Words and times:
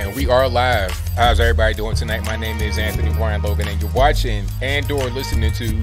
and 0.00 0.16
we 0.16 0.26
are 0.28 0.48
live. 0.48 0.92
How's 1.14 1.40
everybody 1.40 1.74
doing 1.74 1.94
tonight? 1.94 2.24
My 2.24 2.36
name 2.36 2.58
is 2.62 2.78
Anthony 2.78 3.14
Warren 3.18 3.42
Logan, 3.42 3.68
and 3.68 3.78
you're 3.82 3.90
watching 3.90 4.46
and 4.62 4.90
or 4.90 5.10
listening 5.10 5.52
to 5.52 5.78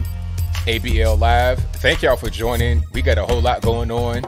ABL 0.66 1.20
Live. 1.20 1.60
Thank 1.76 2.02
y'all 2.02 2.16
for 2.16 2.32
joining. 2.32 2.84
We 2.94 3.04
got 3.04 3.20
a 3.20 3.26
whole 3.26 3.42
lot 3.42 3.62
going 3.62 3.92
on 3.92 4.24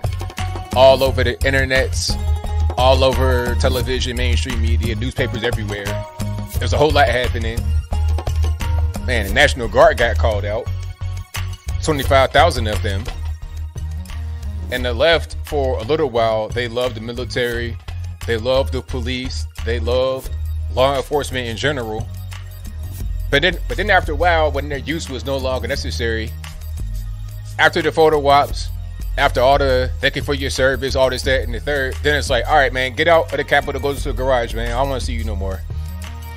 all 0.75 1.03
over 1.03 1.23
the 1.23 1.37
internets, 1.37 2.15
all 2.77 3.03
over 3.03 3.55
television, 3.55 4.15
mainstream 4.15 4.61
media, 4.61 4.93
newspapers 4.93 5.43
everywhere. 5.43 5.85
There's 6.59 6.73
a 6.73 6.77
whole 6.77 6.91
lot 6.91 7.07
happening. 7.07 7.59
Man, 9.07 9.27
the 9.27 9.33
National 9.33 9.67
Guard 9.67 9.97
got 9.97 10.19
called 10.19 10.45
out. 10.45 10.67
25,000 11.81 12.67
of 12.67 12.79
them. 12.83 13.03
And 14.71 14.85
the 14.85 14.93
left, 14.93 15.35
for 15.45 15.79
a 15.79 15.83
little 15.83 16.11
while, 16.11 16.47
they 16.47 16.67
loved 16.67 16.95
the 16.95 17.01
military, 17.01 17.75
they 18.29 18.37
love 18.37 18.71
the 18.71 18.79
police, 18.79 19.47
they 19.65 19.79
love 19.79 20.29
law 20.75 20.95
enforcement 20.95 21.47
in 21.47 21.57
general. 21.57 22.07
But 23.31 23.41
then, 23.41 23.57
but 23.67 23.75
then 23.75 23.89
after 23.89 24.11
a 24.11 24.15
while, 24.15 24.51
when 24.51 24.69
their 24.69 24.77
use 24.77 25.09
was 25.09 25.25
no 25.25 25.35
longer 25.35 25.67
necessary, 25.67 26.31
after 27.57 27.81
the 27.81 27.91
photo 27.91 28.23
ops, 28.27 28.67
after 29.17 29.41
all 29.41 29.57
the 29.57 29.89
thank 29.99 30.15
you 30.15 30.21
for 30.21 30.35
your 30.35 30.51
service, 30.51 30.95
all 30.95 31.09
this, 31.09 31.23
that, 31.23 31.41
and 31.41 31.55
the 31.55 31.59
third, 31.59 31.95
then 32.03 32.17
it's 32.17 32.29
like, 32.29 32.47
all 32.47 32.53
right, 32.53 32.71
man, 32.71 32.93
get 32.93 33.07
out 33.07 33.31
of 33.31 33.37
the 33.37 33.43
Capitol, 33.43 33.81
go 33.81 33.95
to 33.95 34.03
the 34.03 34.13
garage, 34.13 34.53
man. 34.53 34.67
I 34.67 34.79
don't 34.79 34.89
want 34.89 34.99
to 34.99 35.05
see 35.07 35.13
you 35.13 35.23
no 35.23 35.35
more. 35.35 35.59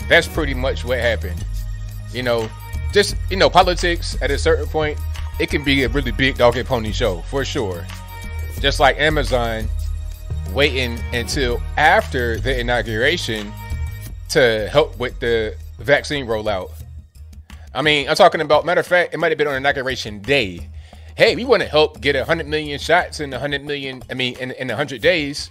That's 0.09 0.27
pretty 0.27 0.55
much 0.55 0.87
what 0.87 0.99
happened. 0.99 1.45
You 2.15 2.23
know, 2.23 2.49
just 2.95 3.17
you 3.29 3.37
know, 3.37 3.51
politics 3.51 4.17
at 4.23 4.31
a 4.31 4.39
certain 4.39 4.65
point, 4.65 4.99
it 5.39 5.51
can 5.51 5.63
be 5.63 5.83
a 5.83 5.91
really 5.91 6.13
big 6.13 6.39
dog 6.39 6.57
and 6.57 6.67
pony 6.67 6.93
show 6.93 7.21
for 7.29 7.45
sure. 7.45 7.87
Just 8.61 8.81
like 8.81 8.99
Amazon 8.99 9.69
waiting 10.53 10.99
until 11.13 11.61
after 11.77 12.39
the 12.39 12.59
inauguration 12.59 13.53
to 14.31 14.69
help 14.71 14.99
with 14.99 15.19
the 15.21 15.57
vaccine 15.79 16.27
rollout. 16.27 16.71
I 17.75 17.83
mean, 17.83 18.09
I'm 18.09 18.17
talking 18.17 18.41
about 18.41 18.65
matter 18.65 18.81
of 18.81 18.87
fact, 18.87 19.15
it 19.15 19.19
might 19.19 19.31
have 19.31 19.39
been 19.39 19.47
on 19.47 19.55
inauguration 19.55 20.21
day. 20.21 20.69
Hey, 21.17 21.37
we 21.37 21.45
want 21.45 21.63
to 21.63 21.69
help 21.69 22.01
get 22.01 22.17
100 22.17 22.47
million 22.47 22.79
shots 22.79 23.21
in 23.21 23.31
100 23.31 23.65
million, 23.65 24.03
I 24.11 24.15
mean, 24.15 24.37
in, 24.39 24.53
in 24.53 24.69
100 24.69 25.01
days. 25.01 25.51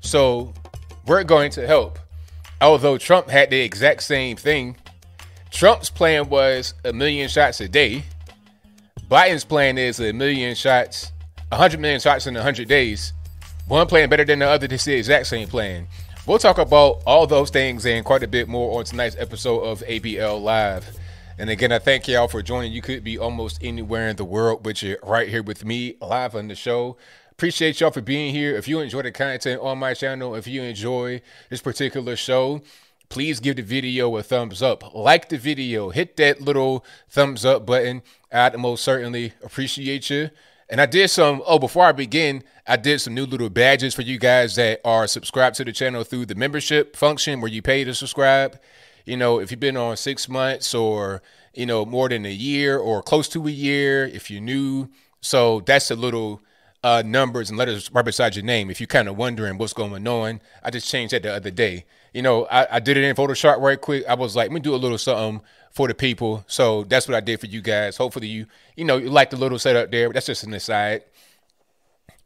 So 0.00 0.52
we're 1.06 1.24
going 1.24 1.50
to 1.52 1.66
help. 1.66 1.98
Although 2.60 2.98
Trump 2.98 3.28
had 3.28 3.50
the 3.50 3.60
exact 3.60 4.02
same 4.02 4.36
thing. 4.36 4.76
Trump's 5.50 5.90
plan 5.90 6.28
was 6.28 6.74
a 6.84 6.92
million 6.92 7.28
shots 7.28 7.60
a 7.60 7.68
day. 7.68 8.04
Biden's 9.10 9.44
plan 9.44 9.76
is 9.78 9.98
a 9.98 10.12
million 10.12 10.54
shots, 10.54 11.10
100 11.48 11.80
million 11.80 12.00
shots 12.00 12.28
in 12.28 12.34
100 12.34 12.68
days. 12.68 13.12
One 13.70 13.86
plan 13.86 14.08
better 14.08 14.24
than 14.24 14.40
the 14.40 14.48
other. 14.48 14.66
This 14.66 14.80
is 14.80 14.86
the 14.86 14.94
exact 14.94 15.28
same 15.28 15.46
plan. 15.46 15.86
We'll 16.26 16.40
talk 16.40 16.58
about 16.58 17.04
all 17.06 17.28
those 17.28 17.50
things 17.50 17.86
and 17.86 18.04
quite 18.04 18.24
a 18.24 18.26
bit 18.26 18.48
more 18.48 18.76
on 18.76 18.84
tonight's 18.84 19.14
episode 19.16 19.60
of 19.60 19.78
ABL 19.82 20.42
Live. 20.42 20.98
And 21.38 21.48
again, 21.48 21.70
I 21.70 21.78
thank 21.78 22.08
y'all 22.08 22.26
for 22.26 22.42
joining. 22.42 22.72
You 22.72 22.82
could 22.82 23.04
be 23.04 23.16
almost 23.16 23.62
anywhere 23.62 24.08
in 24.08 24.16
the 24.16 24.24
world, 24.24 24.64
but 24.64 24.82
you're 24.82 24.98
right 25.04 25.28
here 25.28 25.44
with 25.44 25.64
me 25.64 25.94
live 26.00 26.34
on 26.34 26.48
the 26.48 26.56
show. 26.56 26.96
Appreciate 27.30 27.78
y'all 27.78 27.92
for 27.92 28.00
being 28.00 28.34
here. 28.34 28.56
If 28.56 28.66
you 28.66 28.80
enjoy 28.80 29.02
the 29.02 29.12
content 29.12 29.60
on 29.62 29.78
my 29.78 29.94
channel, 29.94 30.34
if 30.34 30.48
you 30.48 30.62
enjoy 30.62 31.22
this 31.48 31.62
particular 31.62 32.16
show, 32.16 32.62
please 33.08 33.38
give 33.38 33.54
the 33.54 33.62
video 33.62 34.16
a 34.16 34.24
thumbs 34.24 34.62
up. 34.62 34.96
Like 34.96 35.28
the 35.28 35.38
video, 35.38 35.90
hit 35.90 36.16
that 36.16 36.40
little 36.40 36.84
thumbs 37.08 37.44
up 37.44 37.66
button. 37.66 38.02
I'd 38.32 38.58
most 38.58 38.82
certainly 38.82 39.34
appreciate 39.44 40.10
you. 40.10 40.30
And 40.70 40.80
I 40.80 40.86
did 40.86 41.08
some, 41.08 41.42
oh, 41.46 41.58
before 41.58 41.84
I 41.84 41.90
begin, 41.90 42.44
I 42.64 42.76
did 42.76 43.00
some 43.00 43.12
new 43.12 43.26
little 43.26 43.50
badges 43.50 43.92
for 43.92 44.02
you 44.02 44.20
guys 44.20 44.54
that 44.54 44.80
are 44.84 45.08
subscribed 45.08 45.56
to 45.56 45.64
the 45.64 45.72
channel 45.72 46.04
through 46.04 46.26
the 46.26 46.36
membership 46.36 46.94
function 46.94 47.40
where 47.40 47.50
you 47.50 47.60
pay 47.60 47.82
to 47.82 47.92
subscribe. 47.92 48.56
You 49.04 49.16
know, 49.16 49.40
if 49.40 49.50
you've 49.50 49.58
been 49.58 49.76
on 49.76 49.96
six 49.96 50.28
months 50.28 50.72
or, 50.72 51.22
you 51.54 51.66
know, 51.66 51.84
more 51.84 52.08
than 52.08 52.24
a 52.24 52.32
year 52.32 52.78
or 52.78 53.02
close 53.02 53.28
to 53.30 53.48
a 53.48 53.50
year, 53.50 54.06
if 54.06 54.30
you're 54.30 54.40
new. 54.40 54.88
So 55.20 55.60
that's 55.66 55.88
the 55.88 55.96
little 55.96 56.40
uh, 56.84 57.02
numbers 57.04 57.50
and 57.50 57.58
letters 57.58 57.90
right 57.92 58.04
beside 58.04 58.36
your 58.36 58.44
name. 58.44 58.70
If 58.70 58.80
you're 58.80 58.86
kind 58.86 59.08
of 59.08 59.16
wondering 59.16 59.58
what's 59.58 59.72
going 59.72 60.06
on, 60.06 60.40
I 60.62 60.70
just 60.70 60.88
changed 60.88 61.12
that 61.12 61.24
the 61.24 61.34
other 61.34 61.50
day. 61.50 61.84
You 62.14 62.22
know, 62.22 62.46
I, 62.46 62.76
I 62.76 62.80
did 62.80 62.96
it 62.96 63.02
in 63.02 63.16
Photoshop 63.16 63.58
right 63.58 63.80
quick. 63.80 64.04
I 64.08 64.14
was 64.14 64.36
like, 64.36 64.50
let 64.50 64.54
me 64.54 64.60
do 64.60 64.74
a 64.74 64.76
little 64.76 64.98
something 64.98 65.42
for 65.70 65.88
the 65.88 65.94
people. 65.94 66.44
So 66.46 66.84
that's 66.84 67.08
what 67.08 67.14
I 67.14 67.20
did 67.20 67.40
for 67.40 67.46
you 67.46 67.62
guys. 67.62 67.96
Hopefully 67.96 68.28
you, 68.28 68.46
you 68.76 68.84
know, 68.84 68.96
you 68.96 69.10
like 69.10 69.30
the 69.30 69.36
little 69.36 69.58
setup 69.58 69.90
there. 69.90 70.08
But 70.08 70.14
that's 70.14 70.26
just 70.26 70.44
an 70.44 70.54
aside. 70.54 71.04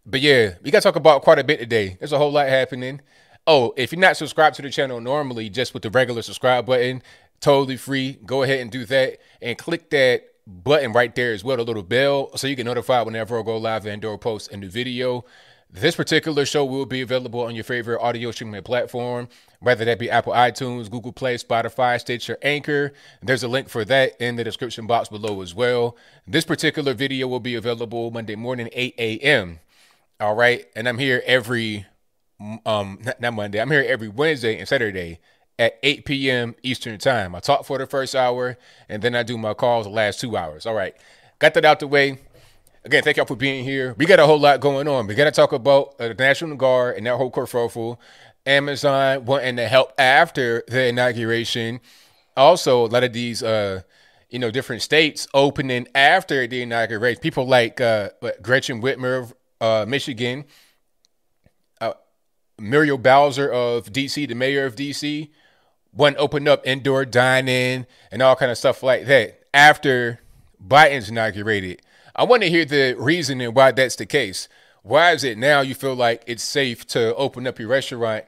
But 0.06 0.21
yeah, 0.21 0.55
we 0.62 0.71
got 0.71 0.81
to 0.81 0.88
talk 0.88 0.97
about 0.97 1.22
quite 1.22 1.38
a 1.38 1.44
bit 1.44 1.59
today. 1.60 1.97
There's 1.99 2.12
a 2.12 2.19
whole 2.19 2.33
lot 2.33 2.49
happening. 2.49 3.00
Oh, 3.47 3.75
if 3.77 3.93
you're 3.93 4.00
not 4.00 4.16
subscribed 4.16 4.56
to 4.56 4.62
the 4.62 4.71
channel 4.71 5.00
normally, 5.00 5.50
just 5.50 5.75
with 5.75 5.83
the 5.83 5.91
regular 5.91 6.22
subscribe 6.22 6.66
button, 6.66 7.03
totally 7.41 7.77
free. 7.77 8.19
Go 8.25 8.43
ahead 8.43 8.60
and 8.60 8.71
do 8.71 8.84
that 8.87 9.19
and 9.43 9.56
click 9.59 9.91
that 9.91 10.25
button 10.47 10.93
right 10.93 11.15
there 11.15 11.33
as 11.33 11.44
well, 11.44 11.56
the 11.56 11.65
little 11.65 11.83
bell, 11.83 12.37
so 12.37 12.47
you 12.47 12.54
get 12.54 12.66
notified 12.66 13.06
whenever 13.06 13.38
I 13.38 13.43
go 13.43 13.56
live 13.56 13.87
and 13.87 14.04
or 14.04 14.19
post 14.19 14.53
a 14.53 14.56
new 14.56 14.69
video. 14.69 15.25
This 15.74 15.96
particular 15.96 16.46
show 16.46 16.64
will 16.64 16.86
be 16.86 17.00
available 17.00 17.40
on 17.40 17.56
your 17.56 17.64
favorite 17.64 18.00
audio 18.00 18.30
streaming 18.30 18.62
platform, 18.62 19.28
whether 19.58 19.84
that 19.84 19.98
be 19.98 20.08
Apple 20.08 20.32
iTunes, 20.32 20.88
Google 20.88 21.10
Play, 21.10 21.36
Spotify, 21.36 21.98
Stitcher, 21.98 22.38
Anchor. 22.42 22.92
There's 23.20 23.42
a 23.42 23.48
link 23.48 23.68
for 23.68 23.84
that 23.86 24.12
in 24.20 24.36
the 24.36 24.44
description 24.44 24.86
box 24.86 25.08
below 25.08 25.42
as 25.42 25.52
well. 25.52 25.96
This 26.28 26.44
particular 26.44 26.94
video 26.94 27.26
will 27.26 27.40
be 27.40 27.56
available 27.56 28.12
Monday 28.12 28.36
morning, 28.36 28.68
8 28.72 28.94
a.m. 28.98 29.58
All 30.20 30.36
right. 30.36 30.64
And 30.76 30.88
I'm 30.88 30.98
here 30.98 31.24
every, 31.26 31.86
um, 32.64 33.00
not, 33.04 33.20
not 33.20 33.34
Monday, 33.34 33.60
I'm 33.60 33.72
here 33.72 33.84
every 33.84 34.08
Wednesday 34.08 34.56
and 34.56 34.68
Saturday 34.68 35.18
at 35.58 35.80
8 35.82 36.04
p.m. 36.04 36.54
Eastern 36.62 36.98
Time. 36.98 37.34
I 37.34 37.41
talk 37.41 37.64
for 37.64 37.78
the 37.78 37.86
first 37.88 38.14
hour 38.14 38.56
and 38.88 39.02
then 39.02 39.16
I 39.16 39.24
do 39.24 39.36
my 39.36 39.54
calls 39.54 39.86
the 39.86 39.91
last 39.91 40.20
two 40.20 40.36
hours. 40.36 40.66
All 40.66 40.74
right. 40.74 40.94
Got 41.41 41.54
that 41.54 41.64
out 41.64 41.80
the 41.80 41.88
way. 41.88 42.20
Again, 42.87 43.03
thank 43.03 43.17
y'all 43.17 43.25
for 43.25 43.34
being 43.34 43.65
here. 43.65 43.95
We 43.97 44.05
got 44.05 44.19
a 44.19 44.27
whole 44.27 44.39
lot 44.39 44.61
going 44.61 44.87
on. 44.89 45.06
We 45.06 45.15
got 45.15 45.25
to 45.25 45.31
talk 45.31 45.53
about 45.53 45.95
uh, 45.99 46.09
the 46.09 46.15
National 46.15 46.55
Guard 46.55 46.99
and 46.99 47.06
that 47.06 47.17
whole 47.17 47.31
kerfuffle. 47.31 47.97
Amazon 48.45 49.25
wanting 49.25 49.56
to 49.56 49.67
help 49.67 49.99
after 49.99 50.62
the 50.69 50.89
inauguration. 50.89 51.81
Also, 52.37 52.84
a 52.84 52.89
lot 52.89 53.03
of 53.03 53.15
these, 53.15 53.43
uh, 53.43 53.81
you 54.28 54.39
know, 54.39 54.50
different 54.50 54.83
states 54.83 55.27
opening 55.33 55.89
after 55.95 56.47
the 56.47 56.61
inauguration. 56.61 57.22
People 57.22 57.47
like 57.47 57.81
uh, 57.81 58.11
Gretchen 58.43 58.83
Whitmer 58.83 59.22
of 59.22 59.34
uh, 59.62 59.87
Michigan, 59.89 60.45
uh, 61.81 61.95
Muriel 62.59 62.99
Bowser 62.99 63.51
of 63.51 63.93
DC, 63.93 64.28
the 64.28 64.34
mayor 64.34 64.66
of 64.66 64.77
DC, 64.77 65.31
one 65.93 66.15
opened 66.19 66.49
up 66.49 66.66
indoor 66.66 67.06
dining 67.06 67.87
and 68.11 68.21
all 68.21 68.37
kind 68.37 68.53
of 68.53 68.59
stuff 68.59 68.83
like 68.83 69.06
that 69.06 69.41
after 69.55 70.21
Biden's 70.62 71.09
inaugurated. 71.09 71.81
I 72.16 72.25
want 72.25 72.42
to 72.42 72.50
hear 72.50 72.64
the 72.64 72.94
reasoning 72.94 73.54
why 73.54 73.72
that's 73.72 73.97
the 73.97 74.06
case. 74.06 74.48
Why 74.82 75.12
is 75.12 75.25
it 75.25 75.38
now 75.38 75.60
you 75.60 75.75
feel 75.75 75.94
like 75.94 76.22
it's 76.26 76.42
safe 76.42 76.86
to 76.88 77.14
open 77.16 77.47
up 77.47 77.58
your 77.58 77.69
restaurant 77.69 78.25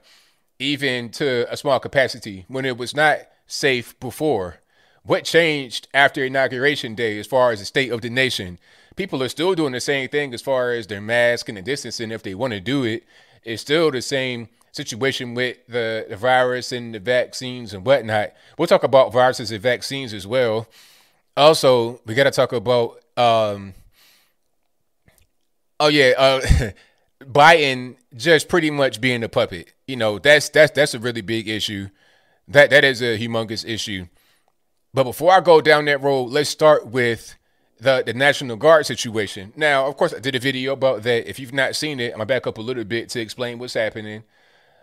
even 0.58 1.10
to 1.10 1.50
a 1.52 1.56
small 1.56 1.78
capacity 1.78 2.44
when 2.48 2.64
it 2.64 2.78
was 2.78 2.94
not 2.94 3.18
safe 3.46 3.98
before? 4.00 4.60
What 5.02 5.24
changed 5.24 5.86
after 5.94 6.24
inauguration 6.24 6.94
day 6.94 7.18
as 7.18 7.26
far 7.26 7.52
as 7.52 7.60
the 7.60 7.64
state 7.64 7.92
of 7.92 8.00
the 8.00 8.10
nation? 8.10 8.58
people 8.96 9.22
are 9.22 9.28
still 9.28 9.54
doing 9.54 9.72
the 9.72 9.80
same 9.80 10.08
thing 10.08 10.34
as 10.34 10.42
far 10.42 10.72
as 10.72 10.86
their 10.86 11.00
mask 11.00 11.48
and 11.48 11.56
the 11.56 11.62
distancing 11.62 12.10
if 12.10 12.22
they 12.22 12.34
want 12.34 12.54
to 12.54 12.60
do 12.60 12.84
it. 12.84 13.04
It's 13.44 13.62
still 13.62 13.90
the 13.90 14.02
same 14.02 14.48
situation 14.72 15.34
with 15.34 15.58
the, 15.68 16.06
the 16.08 16.16
virus 16.16 16.72
and 16.72 16.94
the 16.94 16.98
vaccines 16.98 17.72
and 17.72 17.86
whatnot. 17.86 18.32
We'll 18.58 18.66
talk 18.66 18.82
about 18.82 19.12
viruses 19.12 19.52
and 19.52 19.62
vaccines 19.62 20.12
as 20.12 20.26
well. 20.26 20.66
Also, 21.36 22.00
we 22.06 22.14
got 22.14 22.24
to 22.24 22.30
talk 22.30 22.52
about. 22.52 23.00
Um, 23.16 23.74
oh 25.80 25.88
yeah, 25.88 26.12
uh, 26.16 26.40
Biden 27.22 27.96
just 28.14 28.48
pretty 28.48 28.70
much 28.70 29.00
being 29.00 29.22
a 29.22 29.28
puppet. 29.28 29.72
You 29.86 29.96
know, 29.96 30.18
that's 30.18 30.48
that's 30.48 30.72
that's 30.72 30.94
a 30.94 30.98
really 30.98 31.22
big 31.22 31.48
issue. 31.48 31.88
That 32.48 32.70
that 32.70 32.84
is 32.84 33.02
a 33.02 33.18
humongous 33.18 33.66
issue. 33.66 34.06
But 34.94 35.04
before 35.04 35.32
I 35.32 35.40
go 35.40 35.60
down 35.60 35.84
that 35.86 36.02
road, 36.02 36.30
let's 36.30 36.50
start 36.50 36.86
with 36.86 37.36
the 37.80 38.02
the 38.04 38.14
National 38.14 38.56
Guard 38.56 38.86
situation. 38.86 39.52
Now, 39.56 39.86
of 39.86 39.96
course, 39.96 40.14
I 40.14 40.18
did 40.18 40.34
a 40.34 40.38
video 40.38 40.72
about 40.72 41.02
that. 41.02 41.28
If 41.28 41.38
you've 41.38 41.52
not 41.52 41.76
seen 41.76 42.00
it, 42.00 42.12
I'm 42.12 42.18
gonna 42.18 42.26
back 42.26 42.46
up 42.46 42.58
a 42.58 42.62
little 42.62 42.84
bit 42.84 43.08
to 43.10 43.20
explain 43.20 43.58
what's 43.58 43.74
happening. 43.74 44.24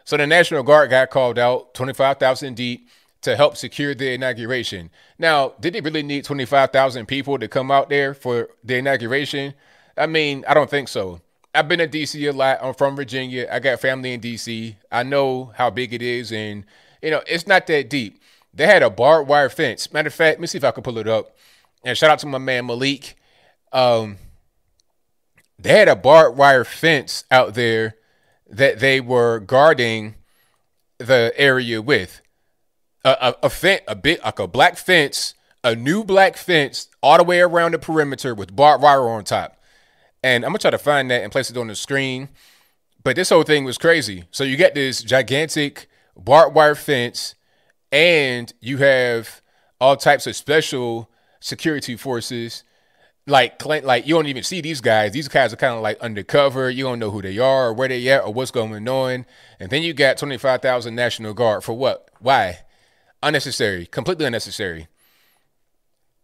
So 0.06 0.18
the 0.18 0.28
National 0.28 0.64
Guard 0.64 0.90
got 0.90 1.10
called 1.10 1.40
out, 1.40 1.74
25,000 1.76 2.56
deep, 2.56 2.90
to 3.24 3.36
help 3.36 3.58
secure 3.58 3.96
the 3.96 4.14
inauguration. 4.14 4.90
Now, 5.18 5.54
did 5.60 5.74
they 5.74 5.82
really 5.82 6.04
need 6.04 6.26
25,000 6.26 7.06
people 7.08 7.40
to 7.40 7.48
come 7.48 7.72
out 7.72 7.90
there 7.90 8.14
for 8.14 8.50
the 8.64 8.76
inauguration? 8.78 9.54
I 9.98 10.08
mean, 10.08 10.44
I 10.48 10.54
don't 10.54 10.70
think 10.70 10.88
so. 10.88 11.22
I've 11.56 11.68
been 11.68 11.80
in 11.80 11.90
DC 11.90 12.28
a 12.28 12.36
lot. 12.36 12.60
I'm 12.62 12.74
from 12.74 12.96
Virginia. 12.96 13.48
I 13.52 13.60
got 13.60 13.80
family 13.80 14.14
in 14.14 14.22
DC. 14.22 14.76
I 14.92 15.04
know 15.04 15.52
how 15.56 15.70
big 15.70 15.94
it 15.94 16.02
is, 16.02 16.32
and 16.32 16.66
you 17.02 17.12
know, 17.12 17.22
it's 17.28 17.46
not 17.46 17.68
that 17.68 17.90
deep. 17.90 18.22
They 18.54 18.66
had 18.66 18.82
a 18.82 18.90
barbed 18.90 19.30
wire 19.30 19.50
fence. 19.50 19.92
Matter 19.94 20.08
of 20.08 20.14
fact, 20.14 20.38
let 20.38 20.42
me 20.42 20.48
see 20.48 20.58
if 20.58 20.64
I 20.64 20.72
can 20.72 20.84
pull 20.84 20.98
it 20.98 21.08
up. 21.08 21.36
And 21.84 21.98
shout 21.98 22.10
out 22.10 22.20
to 22.20 22.28
my 22.28 22.40
man 22.40 22.66
Malik. 22.66 23.16
Um, 23.72 24.18
they 25.60 25.78
had 25.78 25.88
a 25.88 25.96
barbed 25.96 26.38
wire 26.38 26.64
fence 26.64 27.24
out 27.30 27.54
there 27.54 27.96
that 28.50 28.80
they 28.80 29.00
were 29.00 29.40
guarding 29.40 30.16
the 30.98 31.34
area 31.36 31.82
with? 31.82 32.22
A, 33.06 33.10
a, 33.10 33.36
a 33.44 33.50
fence, 33.50 33.82
a 33.88 33.96
bit 33.96 34.24
like 34.24 34.40
a 34.40 34.48
black 34.48 34.78
fence, 34.78 35.34
a 35.64 35.76
new 35.76 36.04
black 36.04 36.38
fence 36.38 36.88
all 37.02 37.18
the 37.18 37.24
way 37.24 37.42
around 37.42 37.74
the 37.74 37.80
perimeter 37.80 38.34
with 38.34 38.56
barbed 38.56 38.84
wire 38.84 39.10
on 39.10 39.24
top. 39.24 39.62
And 40.24 40.46
I'm 40.46 40.52
gonna 40.52 40.60
try 40.60 40.72
to 40.72 40.78
find 40.78 41.12
that 41.12 41.22
and 41.22 41.32
place 41.32 41.50
it 41.50 41.58
on 41.58 41.68
the 41.68 41.76
screen. 41.76 42.30
But 43.04 43.18
this 43.18 43.30
whole 43.30 43.44
thing 43.44 43.66
was 43.66 43.78
crazy. 43.78 44.24
So 44.32 44.46
you 44.46 44.56
get 44.56 44.74
this 44.74 45.04
gigantic 45.04 45.90
barbed 46.16 46.56
wire 46.56 46.76
fence, 46.76 47.36
and 47.92 48.54
you 48.62 48.78
have 48.78 49.42
all 49.82 49.98
types 49.98 50.26
of 50.26 50.36
special 50.38 51.10
security 51.42 51.98
forces. 51.98 52.64
Like, 53.28 53.66
like 53.66 54.08
you 54.08 54.16
don't 54.16 54.28
even 54.28 54.44
see 54.44 54.62
these 54.62 54.80
guys. 54.80 55.12
These 55.12 55.28
guys 55.28 55.52
are 55.54 55.58
kind 55.58 55.76
of 55.76 55.82
like 55.82 56.00
undercover. 56.00 56.70
You 56.70 56.86
don't 56.86 57.00
know 57.00 57.12
who 57.12 57.22
they 57.22 57.38
are 57.38 57.68
or 57.68 57.74
where 57.74 57.90
they 57.90 58.08
at 58.10 58.24
or 58.24 58.34
what's 58.34 58.52
going 58.52 58.88
on. 58.88 59.26
And 59.60 59.70
then 59.70 59.82
you 59.82 59.94
got 59.94 60.18
twenty 60.18 60.38
five 60.38 60.62
thousand 60.62 60.96
National 60.96 61.34
Guard 61.34 61.64
for 61.66 61.74
what? 61.74 62.10
Why? 62.20 62.60
Unnecessary. 63.24 63.86
Completely 63.86 64.26
unnecessary. 64.26 64.88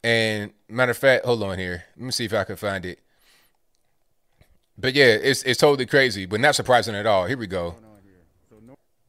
And 0.03 0.51
matter 0.67 0.91
of 0.91 0.97
fact, 0.97 1.25
hold 1.25 1.43
on 1.43 1.57
here. 1.57 1.85
Let 1.97 2.05
me 2.05 2.11
see 2.11 2.25
if 2.25 2.33
I 2.33 2.43
can 2.43 2.55
find 2.55 2.85
it. 2.85 2.99
But 4.77 4.93
yeah, 4.93 5.05
it's 5.05 5.43
it's 5.43 5.59
totally 5.59 5.85
crazy, 5.85 6.25
but 6.25 6.39
not 6.39 6.55
surprising 6.55 6.95
at 6.95 7.05
all. 7.05 7.25
Here 7.25 7.37
we 7.37 7.47
go. 7.47 7.75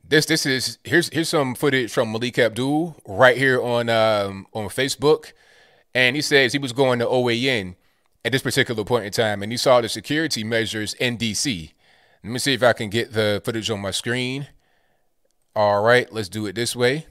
This 0.08 0.26
this 0.26 0.46
is 0.46 0.78
here's 0.82 1.08
here's 1.10 1.28
some 1.28 1.54
footage 1.54 1.92
from 1.92 2.10
Malik 2.10 2.38
Abdul 2.38 2.96
right 3.06 3.36
here 3.36 3.62
on 3.62 3.88
um, 3.88 4.46
on 4.52 4.66
Facebook, 4.66 5.32
and 5.94 6.16
he 6.16 6.22
says 6.22 6.52
he 6.52 6.58
was 6.58 6.72
going 6.72 6.98
to 6.98 7.06
OAN 7.06 7.76
at 8.24 8.32
this 8.32 8.42
particular 8.42 8.84
point 8.84 9.04
in 9.04 9.12
time, 9.12 9.42
and 9.42 9.52
he 9.52 9.56
saw 9.56 9.80
the 9.80 9.88
security 9.88 10.42
measures 10.42 10.94
in 10.94 11.16
DC. 11.16 11.72
Let 12.24 12.32
me 12.32 12.38
see 12.38 12.54
if 12.54 12.62
I 12.62 12.72
can 12.72 12.90
get 12.90 13.12
the 13.12 13.40
footage 13.44 13.70
on 13.70 13.80
my 13.80 13.92
screen. 13.92 14.48
All 15.54 15.82
right, 15.82 16.12
let's 16.12 16.28
do 16.28 16.46
it 16.46 16.54
this 16.54 16.74
way. 16.74 17.06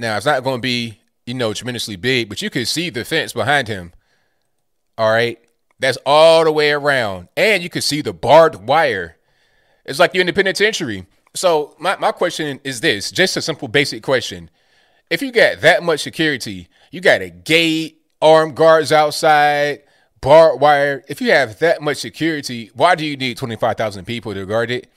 Now 0.00 0.16
it's 0.16 0.26
not 0.26 0.42
going 0.42 0.56
to 0.56 0.62
be 0.62 1.00
you 1.26 1.34
know 1.34 1.52
tremendously 1.52 1.96
big, 1.96 2.28
but 2.28 2.42
you 2.42 2.50
can 2.50 2.66
see 2.66 2.90
the 2.90 3.04
fence 3.04 3.32
behind 3.32 3.68
him. 3.68 3.92
All 4.98 5.10
right, 5.10 5.38
that's 5.78 5.98
all 6.04 6.44
the 6.44 6.52
way 6.52 6.72
around, 6.72 7.28
and 7.36 7.62
you 7.62 7.70
can 7.70 7.82
see 7.82 8.02
the 8.02 8.12
barbed 8.12 8.66
wire 8.66 9.16
it's 9.84 9.98
like 9.98 10.14
you're 10.14 10.20
in 10.20 10.26
the 10.28 10.32
penitentiary. 10.32 11.06
So 11.34 11.74
my, 11.78 11.96
my 11.96 12.12
question 12.12 12.60
is 12.64 12.80
this, 12.80 13.10
just 13.10 13.36
a 13.36 13.42
simple 13.42 13.68
basic 13.68 14.02
question. 14.02 14.50
If 15.10 15.22
you 15.22 15.32
got 15.32 15.60
that 15.62 15.82
much 15.82 16.00
security, 16.00 16.68
you 16.90 17.00
got 17.00 17.22
a 17.22 17.30
gate, 17.30 18.00
armed 18.22 18.54
guards 18.54 18.92
outside, 18.92 19.82
barbed 20.20 20.60
wire. 20.60 21.02
If 21.08 21.20
you 21.20 21.32
have 21.32 21.58
that 21.58 21.82
much 21.82 21.96
security, 21.96 22.70
why 22.74 22.94
do 22.94 23.04
you 23.04 23.16
need 23.16 23.36
25,000 23.36 24.04
people 24.04 24.34
to 24.34 24.46
guard 24.46 24.70
it? 24.70 24.88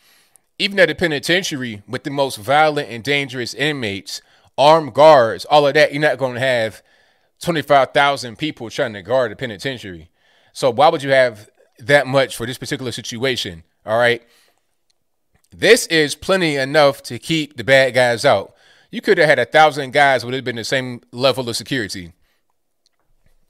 Even 0.60 0.80
at 0.80 0.92
a 0.92 0.96
penitentiary 0.96 1.82
with 1.88 2.04
the 2.04 2.12
most 2.12 2.38
violent 2.38 2.90
and 2.90 3.04
dangerous 3.04 3.56
inmates, 3.56 4.22
armed 4.58 4.94
guards, 4.94 5.46
all 5.46 5.68
of 5.68 5.74
that, 5.74 5.92
you're 5.92 6.02
not 6.02 6.18
going 6.18 6.36
to 6.36 6.40
have 6.40 6.82
25,000 7.42 8.38
people 8.38 8.70
trying 8.70 8.94
to 8.94 9.02
guard 9.02 9.32
a 9.32 9.36
penitentiary. 9.36 10.10
So 10.54 10.70
why 10.70 10.90
would 10.90 11.04
you 11.04 11.10
have 11.10 11.50
that 11.80 12.08
much 12.08 12.36
for 12.36 12.46
this 12.46 12.58
particular 12.58 12.92
situation? 12.92 13.64
All 13.86 13.98
right. 13.98 14.24
This 15.52 15.86
is 15.88 16.16
plenty 16.16 16.56
enough 16.56 17.04
to 17.04 17.20
keep 17.20 17.58
the 17.58 17.64
bad 17.64 17.94
guys 17.94 18.26
out. 18.26 18.56
You 18.92 19.02
could 19.02 19.18
have 19.18 19.28
had 19.28 19.40
a 19.40 19.46
thousand 19.46 19.92
guys 19.92 20.24
would 20.24 20.34
have 20.34 20.44
been 20.44 20.56
the 20.56 20.64
same 20.64 21.02
level 21.12 21.50
of 21.50 21.56
security. 21.56 22.14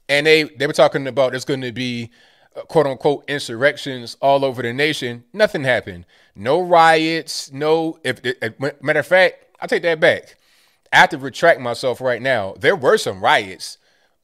And 0.08 0.26
they 0.26 0.44
they 0.44 0.66
were 0.66 0.72
talking 0.72 1.06
about 1.06 1.30
there's 1.30 1.44
going 1.44 1.62
to 1.62 1.72
be 1.72 2.10
uh, 2.56 2.62
quote 2.62 2.86
unquote 2.86 3.24
insurrections 3.28 4.16
all 4.20 4.44
over 4.44 4.62
the 4.62 4.72
nation. 4.72 5.24
Nothing 5.32 5.64
happened. 5.64 6.04
No 6.34 6.60
riots. 6.60 7.52
No. 7.52 7.98
If, 8.04 8.20
if 8.24 8.82
matter 8.82 9.00
of 9.00 9.06
fact, 9.06 9.44
I 9.60 9.66
take 9.66 9.82
that 9.82 10.00
back. 10.00 10.36
I 10.94 10.98
have 10.98 11.10
to 11.10 11.18
retract 11.18 11.60
myself 11.60 12.00
right 12.00 12.22
now. 12.22 12.54
There 12.58 12.76
were 12.76 12.96
some 12.96 13.20
riots, 13.20 13.78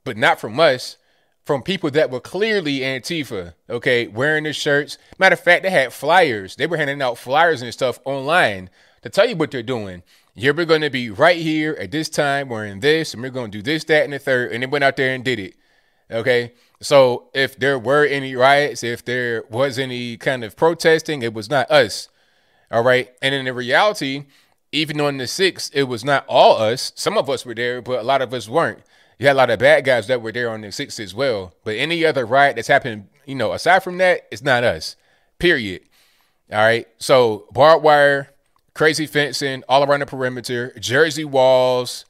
but 0.04 0.16
not 0.16 0.40
from 0.40 0.58
us 0.60 0.96
from 1.44 1.62
people 1.62 1.90
that 1.90 2.10
were 2.10 2.20
clearly 2.20 2.80
Antifa, 2.80 3.54
okay, 3.68 4.06
wearing 4.06 4.44
the 4.44 4.52
shirts. 4.52 4.98
Matter 5.18 5.32
of 5.32 5.40
fact, 5.40 5.64
they 5.64 5.70
had 5.70 5.92
flyers. 5.92 6.54
They 6.54 6.68
were 6.68 6.76
handing 6.76 7.02
out 7.02 7.18
flyers 7.18 7.60
and 7.60 7.72
stuff 7.72 7.98
online 8.04 8.70
to 9.02 9.08
tell 9.08 9.28
you 9.28 9.34
what 9.34 9.50
they're 9.50 9.62
doing. 9.62 10.04
You're 10.34 10.54
going 10.54 10.82
to 10.82 10.90
be 10.90 11.10
right 11.10 11.38
here 11.38 11.76
at 11.80 11.90
this 11.90 12.08
time 12.08 12.48
wearing 12.48 12.78
this, 12.78 13.14
and 13.14 13.22
we're 13.22 13.30
going 13.30 13.50
to 13.50 13.58
do 13.58 13.62
this, 13.62 13.82
that, 13.84 14.04
and 14.04 14.12
the 14.12 14.20
third. 14.20 14.52
And 14.52 14.62
they 14.62 14.66
went 14.66 14.84
out 14.84 14.96
there 14.96 15.12
and 15.12 15.24
did 15.24 15.40
it. 15.40 15.56
Okay. 16.08 16.52
So 16.80 17.30
if 17.34 17.58
there 17.58 17.78
were 17.78 18.04
any 18.04 18.36
riots, 18.36 18.84
if 18.84 19.04
there 19.04 19.42
was 19.50 19.78
any 19.78 20.16
kind 20.16 20.44
of 20.44 20.56
protesting, 20.56 21.22
it 21.22 21.34
was 21.34 21.50
not 21.50 21.70
us. 21.70 22.08
All 22.70 22.84
right. 22.84 23.10
And 23.20 23.34
in 23.34 23.46
the 23.46 23.52
reality, 23.52 24.26
even 24.72 25.00
on 25.00 25.18
the 25.18 25.24
6th, 25.24 25.70
it 25.74 25.84
was 25.84 26.04
not 26.04 26.24
all 26.28 26.56
us. 26.56 26.92
Some 26.94 27.18
of 27.18 27.28
us 27.28 27.44
were 27.44 27.54
there, 27.54 27.82
but 27.82 28.00
a 28.00 28.04
lot 28.04 28.22
of 28.22 28.32
us 28.32 28.48
weren't 28.48 28.82
you 29.20 29.26
had 29.26 29.34
a 29.34 29.36
lot 29.36 29.50
of 29.50 29.58
bad 29.58 29.84
guys 29.84 30.06
that 30.06 30.22
were 30.22 30.32
there 30.32 30.48
on 30.48 30.62
the 30.62 30.72
six 30.72 30.98
as 30.98 31.14
well. 31.14 31.52
But 31.62 31.76
any 31.76 32.06
other 32.06 32.24
riot 32.24 32.56
that's 32.56 32.68
happened, 32.68 33.08
you 33.26 33.34
know, 33.34 33.52
aside 33.52 33.80
from 33.80 33.98
that, 33.98 34.26
it's 34.30 34.40
not 34.40 34.64
us. 34.64 34.96
Period. 35.38 35.82
All 36.50 36.58
right. 36.58 36.88
So 36.96 37.44
barbed 37.52 37.84
wire, 37.84 38.30
crazy 38.72 39.06
fencing 39.06 39.62
all 39.68 39.84
around 39.84 40.00
the 40.00 40.06
perimeter, 40.06 40.72
Jersey 40.80 41.26
walls. 41.26 42.06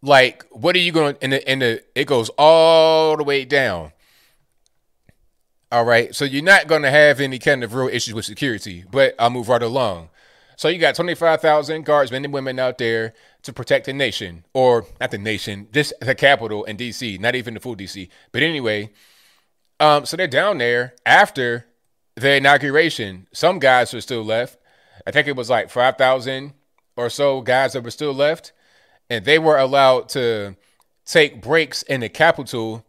Like, 0.00 0.46
what 0.48 0.74
are 0.74 0.78
you 0.78 0.90
going 0.90 1.16
to, 1.16 1.22
and 1.22 1.32
the, 1.34 1.46
and 1.46 1.60
the, 1.60 1.84
it 1.94 2.06
goes 2.06 2.30
all 2.38 3.18
the 3.18 3.24
way 3.24 3.44
down. 3.44 3.92
All 5.70 5.84
right. 5.84 6.14
So 6.14 6.24
you're 6.24 6.42
not 6.42 6.66
going 6.66 6.82
to 6.82 6.90
have 6.90 7.20
any 7.20 7.38
kind 7.38 7.62
of 7.62 7.74
real 7.74 7.88
issues 7.88 8.14
with 8.14 8.24
security, 8.24 8.84
but 8.90 9.14
I'll 9.18 9.28
move 9.28 9.50
right 9.50 9.62
along. 9.62 10.08
So 10.56 10.68
you 10.68 10.78
got 10.78 10.94
25,000 10.94 11.84
guardsmen 11.84 12.24
and 12.24 12.32
women 12.32 12.58
out 12.58 12.78
there 12.78 13.12
to 13.42 13.52
protect 13.52 13.86
the 13.86 13.92
nation, 13.92 14.44
or 14.54 14.86
not 15.00 15.10
the 15.10 15.18
nation, 15.18 15.68
just 15.72 15.92
the 16.00 16.14
capital 16.14 16.64
in 16.64 16.76
D.C., 16.76 17.18
not 17.18 17.34
even 17.34 17.54
the 17.54 17.60
full 17.60 17.74
D.C. 17.74 18.08
But 18.32 18.42
anyway, 18.42 18.90
um, 19.78 20.06
so 20.06 20.16
they're 20.16 20.26
down 20.26 20.58
there 20.58 20.94
after 21.04 21.66
the 22.14 22.36
inauguration. 22.36 23.26
Some 23.32 23.58
guys 23.58 23.92
were 23.92 24.00
still 24.00 24.24
left. 24.24 24.58
I 25.06 25.10
think 25.10 25.28
it 25.28 25.36
was 25.36 25.50
like 25.50 25.70
5,000 25.70 26.54
or 26.96 27.10
so 27.10 27.42
guys 27.42 27.74
that 27.74 27.84
were 27.84 27.90
still 27.90 28.14
left. 28.14 28.52
And 29.10 29.24
they 29.24 29.38
were 29.38 29.58
allowed 29.58 30.08
to 30.10 30.56
take 31.04 31.42
breaks 31.42 31.82
in 31.82 32.00
the 32.00 32.08
Capitol 32.08 32.84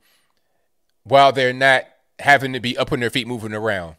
while 1.04 1.32
they're 1.32 1.54
not 1.54 1.84
having 2.20 2.54
to 2.54 2.60
be 2.60 2.78
up 2.78 2.92
on 2.92 3.02
their 3.02 3.10
feet 3.10 3.28
moving 3.28 3.54
around. 3.54 3.96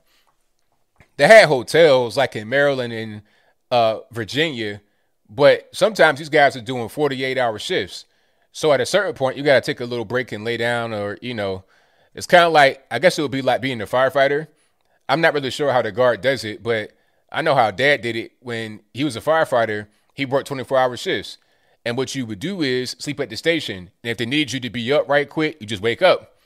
They 1.17 1.27
had 1.27 1.47
hotels 1.47 2.17
like 2.17 2.35
in 2.35 2.49
Maryland 2.49 2.93
and 2.93 3.23
uh, 3.71 4.01
Virginia, 4.11 4.81
but 5.29 5.69
sometimes 5.73 6.19
these 6.19 6.29
guys 6.29 6.57
are 6.57 6.61
doing 6.61 6.89
48 6.89 7.39
hour 7.39 7.59
shifts. 7.59 8.05
So 8.53 8.73
at 8.73 8.81
a 8.81 8.87
certain 8.87 9.15
point, 9.15 9.37
you 9.37 9.43
got 9.43 9.63
to 9.63 9.73
take 9.73 9.81
a 9.81 9.85
little 9.85 10.05
break 10.05 10.33
and 10.33 10.45
lay 10.45 10.57
down, 10.57 10.93
or, 10.93 11.19
you 11.21 11.35
know, 11.35 11.65
it's 12.15 12.27
kind 12.27 12.45
of 12.45 12.53
like, 12.53 12.85
I 12.91 12.99
guess 12.99 13.19
it 13.19 13.23
would 13.23 13.31
be 13.31 13.43
like 13.43 13.61
being 13.61 13.81
a 13.81 13.87
firefighter. 13.87 14.49
I'm 15.09 15.21
not 15.21 15.35
really 15.35 15.51
sure 15.51 15.73
how 15.73 15.83
the 15.83 15.93
guard 15.93 16.21
does 16.21 16.45
it, 16.45 16.63
but 16.63 16.93
I 17.31 17.43
know 17.43 17.55
how 17.55 17.71
dad 17.71 18.01
did 18.01 18.17
it 18.17 18.33
when 18.41 18.81
he 18.93 19.05
was 19.05 19.17
a 19.17 19.21
firefighter. 19.21 19.87
He 20.15 20.25
worked 20.25 20.49
24 20.49 20.79
hour 20.79 20.97
shifts. 20.97 21.39
And 21.85 21.97
what 21.97 22.15
you 22.15 22.27
would 22.27 22.41
do 22.41 22.63
is 22.63 22.97
sleep 22.99 23.21
at 23.21 23.31
the 23.31 23.37
station. 23.37 23.91
And 24.03 24.11
if 24.11 24.19
they 24.19 24.27
need 24.27 24.53
you 24.53 24.61
to 24.61 24.71
be 24.71 24.93
up 24.93 25.09
right 25.09 25.29
quick, 25.29 25.59
you 25.61 25.67
just 25.67 25.83
wake 25.83 26.03
up. 26.03 26.37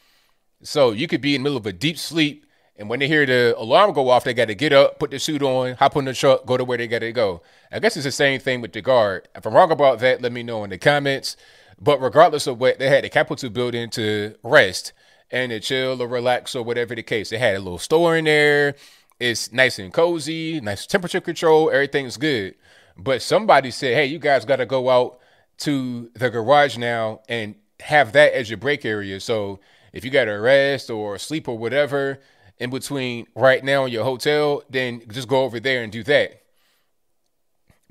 So 0.62 0.92
you 0.92 1.08
could 1.08 1.20
be 1.20 1.34
in 1.34 1.40
the 1.40 1.44
middle 1.44 1.58
of 1.58 1.66
a 1.66 1.72
deep 1.72 1.98
sleep 1.98 2.46
and 2.82 2.90
when 2.90 2.98
they 2.98 3.06
hear 3.06 3.24
the 3.24 3.54
alarm 3.56 3.92
go 3.92 4.08
off, 4.08 4.24
they 4.24 4.34
got 4.34 4.46
to 4.46 4.56
get 4.56 4.72
up, 4.72 4.98
put 4.98 5.12
the 5.12 5.20
suit 5.20 5.40
on, 5.40 5.74
hop 5.74 5.96
on 5.96 6.04
the 6.04 6.12
truck, 6.12 6.44
go 6.46 6.56
to 6.56 6.64
where 6.64 6.76
they 6.76 6.88
got 6.88 6.98
to 6.98 7.12
go. 7.12 7.40
I 7.70 7.78
guess 7.78 7.96
it's 7.96 8.02
the 8.02 8.10
same 8.10 8.40
thing 8.40 8.60
with 8.60 8.72
the 8.72 8.82
guard. 8.82 9.28
If 9.36 9.46
I'm 9.46 9.54
wrong 9.54 9.70
about 9.70 10.00
that, 10.00 10.20
let 10.20 10.32
me 10.32 10.42
know 10.42 10.64
in 10.64 10.70
the 10.70 10.78
comments. 10.78 11.36
But 11.80 12.00
regardless 12.00 12.48
of 12.48 12.58
what, 12.58 12.80
they 12.80 12.88
had 12.88 13.04
the 13.04 13.08
Capitol 13.08 13.50
building 13.50 13.88
to 13.90 14.34
rest 14.42 14.92
and 15.30 15.50
to 15.50 15.60
chill 15.60 16.02
or 16.02 16.08
relax 16.08 16.56
or 16.56 16.64
whatever 16.64 16.96
the 16.96 17.04
case. 17.04 17.30
They 17.30 17.38
had 17.38 17.54
a 17.54 17.60
little 17.60 17.78
store 17.78 18.16
in 18.16 18.24
there. 18.24 18.74
It's 19.20 19.52
nice 19.52 19.78
and 19.78 19.92
cozy, 19.92 20.60
nice 20.60 20.84
temperature 20.84 21.20
control. 21.20 21.70
Everything's 21.70 22.16
good. 22.16 22.56
But 22.96 23.22
somebody 23.22 23.70
said, 23.70 23.94
hey, 23.94 24.06
you 24.06 24.18
guys 24.18 24.44
got 24.44 24.56
to 24.56 24.66
go 24.66 24.90
out 24.90 25.20
to 25.58 26.10
the 26.14 26.30
garage 26.30 26.76
now 26.76 27.20
and 27.28 27.54
have 27.78 28.10
that 28.14 28.32
as 28.32 28.50
your 28.50 28.56
break 28.56 28.84
area. 28.84 29.20
So 29.20 29.60
if 29.92 30.04
you 30.04 30.10
got 30.10 30.24
to 30.24 30.32
rest 30.32 30.90
or 30.90 31.16
sleep 31.18 31.46
or 31.46 31.56
whatever, 31.56 32.18
in 32.62 32.70
between 32.70 33.26
right 33.34 33.64
now 33.64 33.84
in 33.84 33.92
your 33.92 34.04
hotel, 34.04 34.62
then 34.70 35.02
just 35.08 35.26
go 35.26 35.42
over 35.42 35.58
there 35.58 35.82
and 35.82 35.90
do 35.90 36.04
that. 36.04 36.42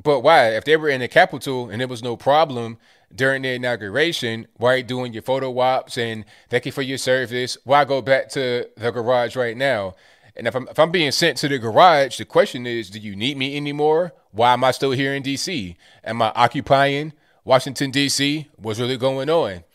But 0.01 0.21
why? 0.21 0.55
If 0.55 0.63
they 0.63 0.77
were 0.77 0.87
in 0.87 1.01
the 1.01 1.09
Capitol 1.09 1.69
and 1.69 1.81
there 1.81 1.89
was 1.89 2.01
no 2.01 2.15
problem 2.15 2.77
during 3.13 3.41
the 3.41 3.49
inauguration, 3.49 4.47
why 4.55 4.79
doing 4.81 5.11
your 5.11 5.23
photo 5.23 5.59
ops 5.59 5.97
and 5.97 6.23
thank 6.49 6.65
you 6.65 6.71
for 6.71 6.81
your 6.81 6.97
service? 6.97 7.57
Why 7.65 7.83
go 7.83 8.01
back 8.01 8.29
to 8.29 8.69
the 8.77 8.91
garage 8.91 9.35
right 9.35 9.57
now? 9.57 9.95
And 10.37 10.47
if 10.47 10.55
I'm, 10.55 10.69
if 10.69 10.79
I'm 10.79 10.89
being 10.89 11.11
sent 11.11 11.37
to 11.39 11.49
the 11.49 11.59
garage, 11.59 12.17
the 12.17 12.23
question 12.23 12.65
is, 12.65 12.89
do 12.89 12.97
you 12.97 13.13
need 13.13 13.35
me 13.35 13.57
anymore? 13.57 14.13
Why 14.31 14.53
am 14.53 14.63
I 14.63 14.71
still 14.71 14.91
here 14.91 15.13
in 15.13 15.21
D.C.? 15.21 15.75
Am 16.05 16.21
I 16.21 16.31
occupying 16.33 17.11
Washington, 17.43 17.91
D.C.? 17.91 18.47
What's 18.55 18.79
really 18.79 18.95
going 18.95 19.29
on? 19.29 19.65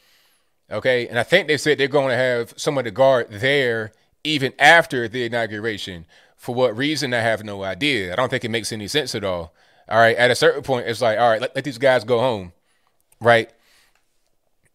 Okay. 0.70 1.06
And 1.06 1.18
I 1.18 1.22
think 1.22 1.48
they 1.48 1.58
said 1.58 1.76
they're 1.76 1.86
going 1.86 2.08
to 2.08 2.16
have 2.16 2.54
some 2.56 2.78
of 2.78 2.84
the 2.84 2.90
guard 2.90 3.30
there 3.30 3.92
even 4.26 4.52
after 4.58 5.08
the 5.08 5.24
inauguration. 5.24 6.06
For 6.36 6.54
what 6.54 6.76
reason? 6.76 7.14
I 7.14 7.20
have 7.20 7.44
no 7.44 7.62
idea. 7.62 8.12
I 8.12 8.16
don't 8.16 8.28
think 8.28 8.44
it 8.44 8.50
makes 8.50 8.72
any 8.72 8.88
sense 8.88 9.14
at 9.14 9.24
all. 9.24 9.54
All 9.88 9.98
right. 9.98 10.16
At 10.16 10.30
a 10.30 10.34
certain 10.34 10.62
point, 10.62 10.86
it's 10.86 11.00
like, 11.00 11.18
all 11.18 11.30
right, 11.30 11.40
let, 11.40 11.54
let 11.54 11.64
these 11.64 11.78
guys 11.78 12.04
go 12.04 12.18
home. 12.18 12.52
Right. 13.20 13.50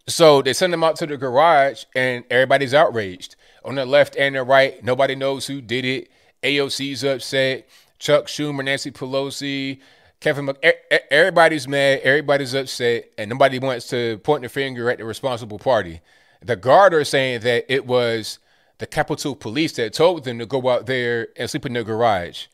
So 0.08 0.42
they 0.42 0.54
send 0.54 0.74
them 0.74 0.84
out 0.84 0.96
to 0.98 1.06
the 1.06 1.18
garage 1.18 1.86
and 1.96 2.24
everybody's 2.30 2.74
outraged. 2.74 3.36
On 3.64 3.76
the 3.76 3.86
left 3.86 4.16
and 4.16 4.36
the 4.36 4.44
right, 4.44 4.84
nobody 4.84 5.16
knows 5.16 5.48
who 5.48 5.62
did 5.62 5.86
it. 5.86 6.10
AOC's 6.42 7.04
upset. 7.04 7.68
Chuck 8.00 8.26
Schumer, 8.26 8.66
Nancy 8.66 8.90
Pelosi, 8.90 9.80
Kevin, 10.20 10.46
Mc- 10.46 11.08
everybody's 11.12 11.68
mad, 11.68 12.00
everybody's 12.04 12.56
upset, 12.56 13.12
and 13.18 13.30
nobody 13.30 13.60
wants 13.60 13.88
to 13.90 14.18
point 14.20 14.42
the 14.42 14.50
finger 14.50 14.90
at 14.90 14.98
the 14.98 15.06
responsible 15.06 15.60
party. 15.60 16.02
The 16.42 16.56
guard 16.56 16.96
are 16.96 17.04
saying 17.04 17.42
that 17.42 17.66
it 17.72 17.86
was 17.86 18.40
the 18.82 18.88
Capitol 18.88 19.36
Police 19.36 19.74
that 19.74 19.94
told 19.94 20.24
them 20.24 20.40
to 20.40 20.48
go 20.48 20.68
out 20.68 20.88
there 20.88 21.28
and 21.38 21.48
sleep 21.48 21.68
in 21.68 21.74
their 21.74 21.84
garage. 21.84 22.48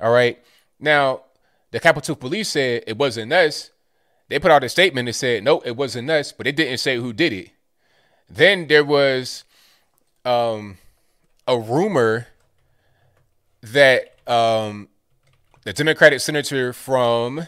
All 0.00 0.10
right. 0.10 0.42
Now, 0.80 1.24
the 1.72 1.78
Capitol 1.78 2.16
Police 2.16 2.48
said 2.48 2.84
it 2.86 2.96
wasn't 2.96 3.34
us. 3.34 3.70
They 4.28 4.38
put 4.38 4.50
out 4.50 4.64
a 4.64 4.70
statement 4.70 5.08
and 5.08 5.14
said, 5.14 5.44
no, 5.44 5.60
it 5.60 5.76
wasn't 5.76 6.08
us, 6.08 6.32
but 6.32 6.46
it 6.46 6.56
didn't 6.56 6.78
say 6.78 6.96
who 6.96 7.12
did 7.12 7.34
it. 7.34 7.50
Then 8.30 8.66
there 8.66 8.82
was 8.82 9.44
um, 10.24 10.78
a 11.46 11.58
rumor 11.58 12.28
that 13.60 14.14
um, 14.26 14.88
the 15.64 15.74
Democratic 15.74 16.20
senator 16.20 16.72
from 16.72 17.46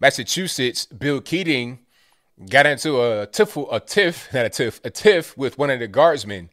Massachusetts, 0.00 0.86
Bill 0.86 1.20
Keating, 1.20 1.78
got 2.50 2.66
into 2.66 3.00
a 3.00 3.28
tiff, 3.28 3.56
a 3.56 3.78
tiff, 3.78 4.28
not 4.34 4.46
a 4.46 4.50
tiff, 4.50 4.80
a 4.82 4.90
tiff 4.90 5.38
with 5.38 5.58
one 5.58 5.70
of 5.70 5.78
the 5.78 5.86
guardsmen. 5.86 6.50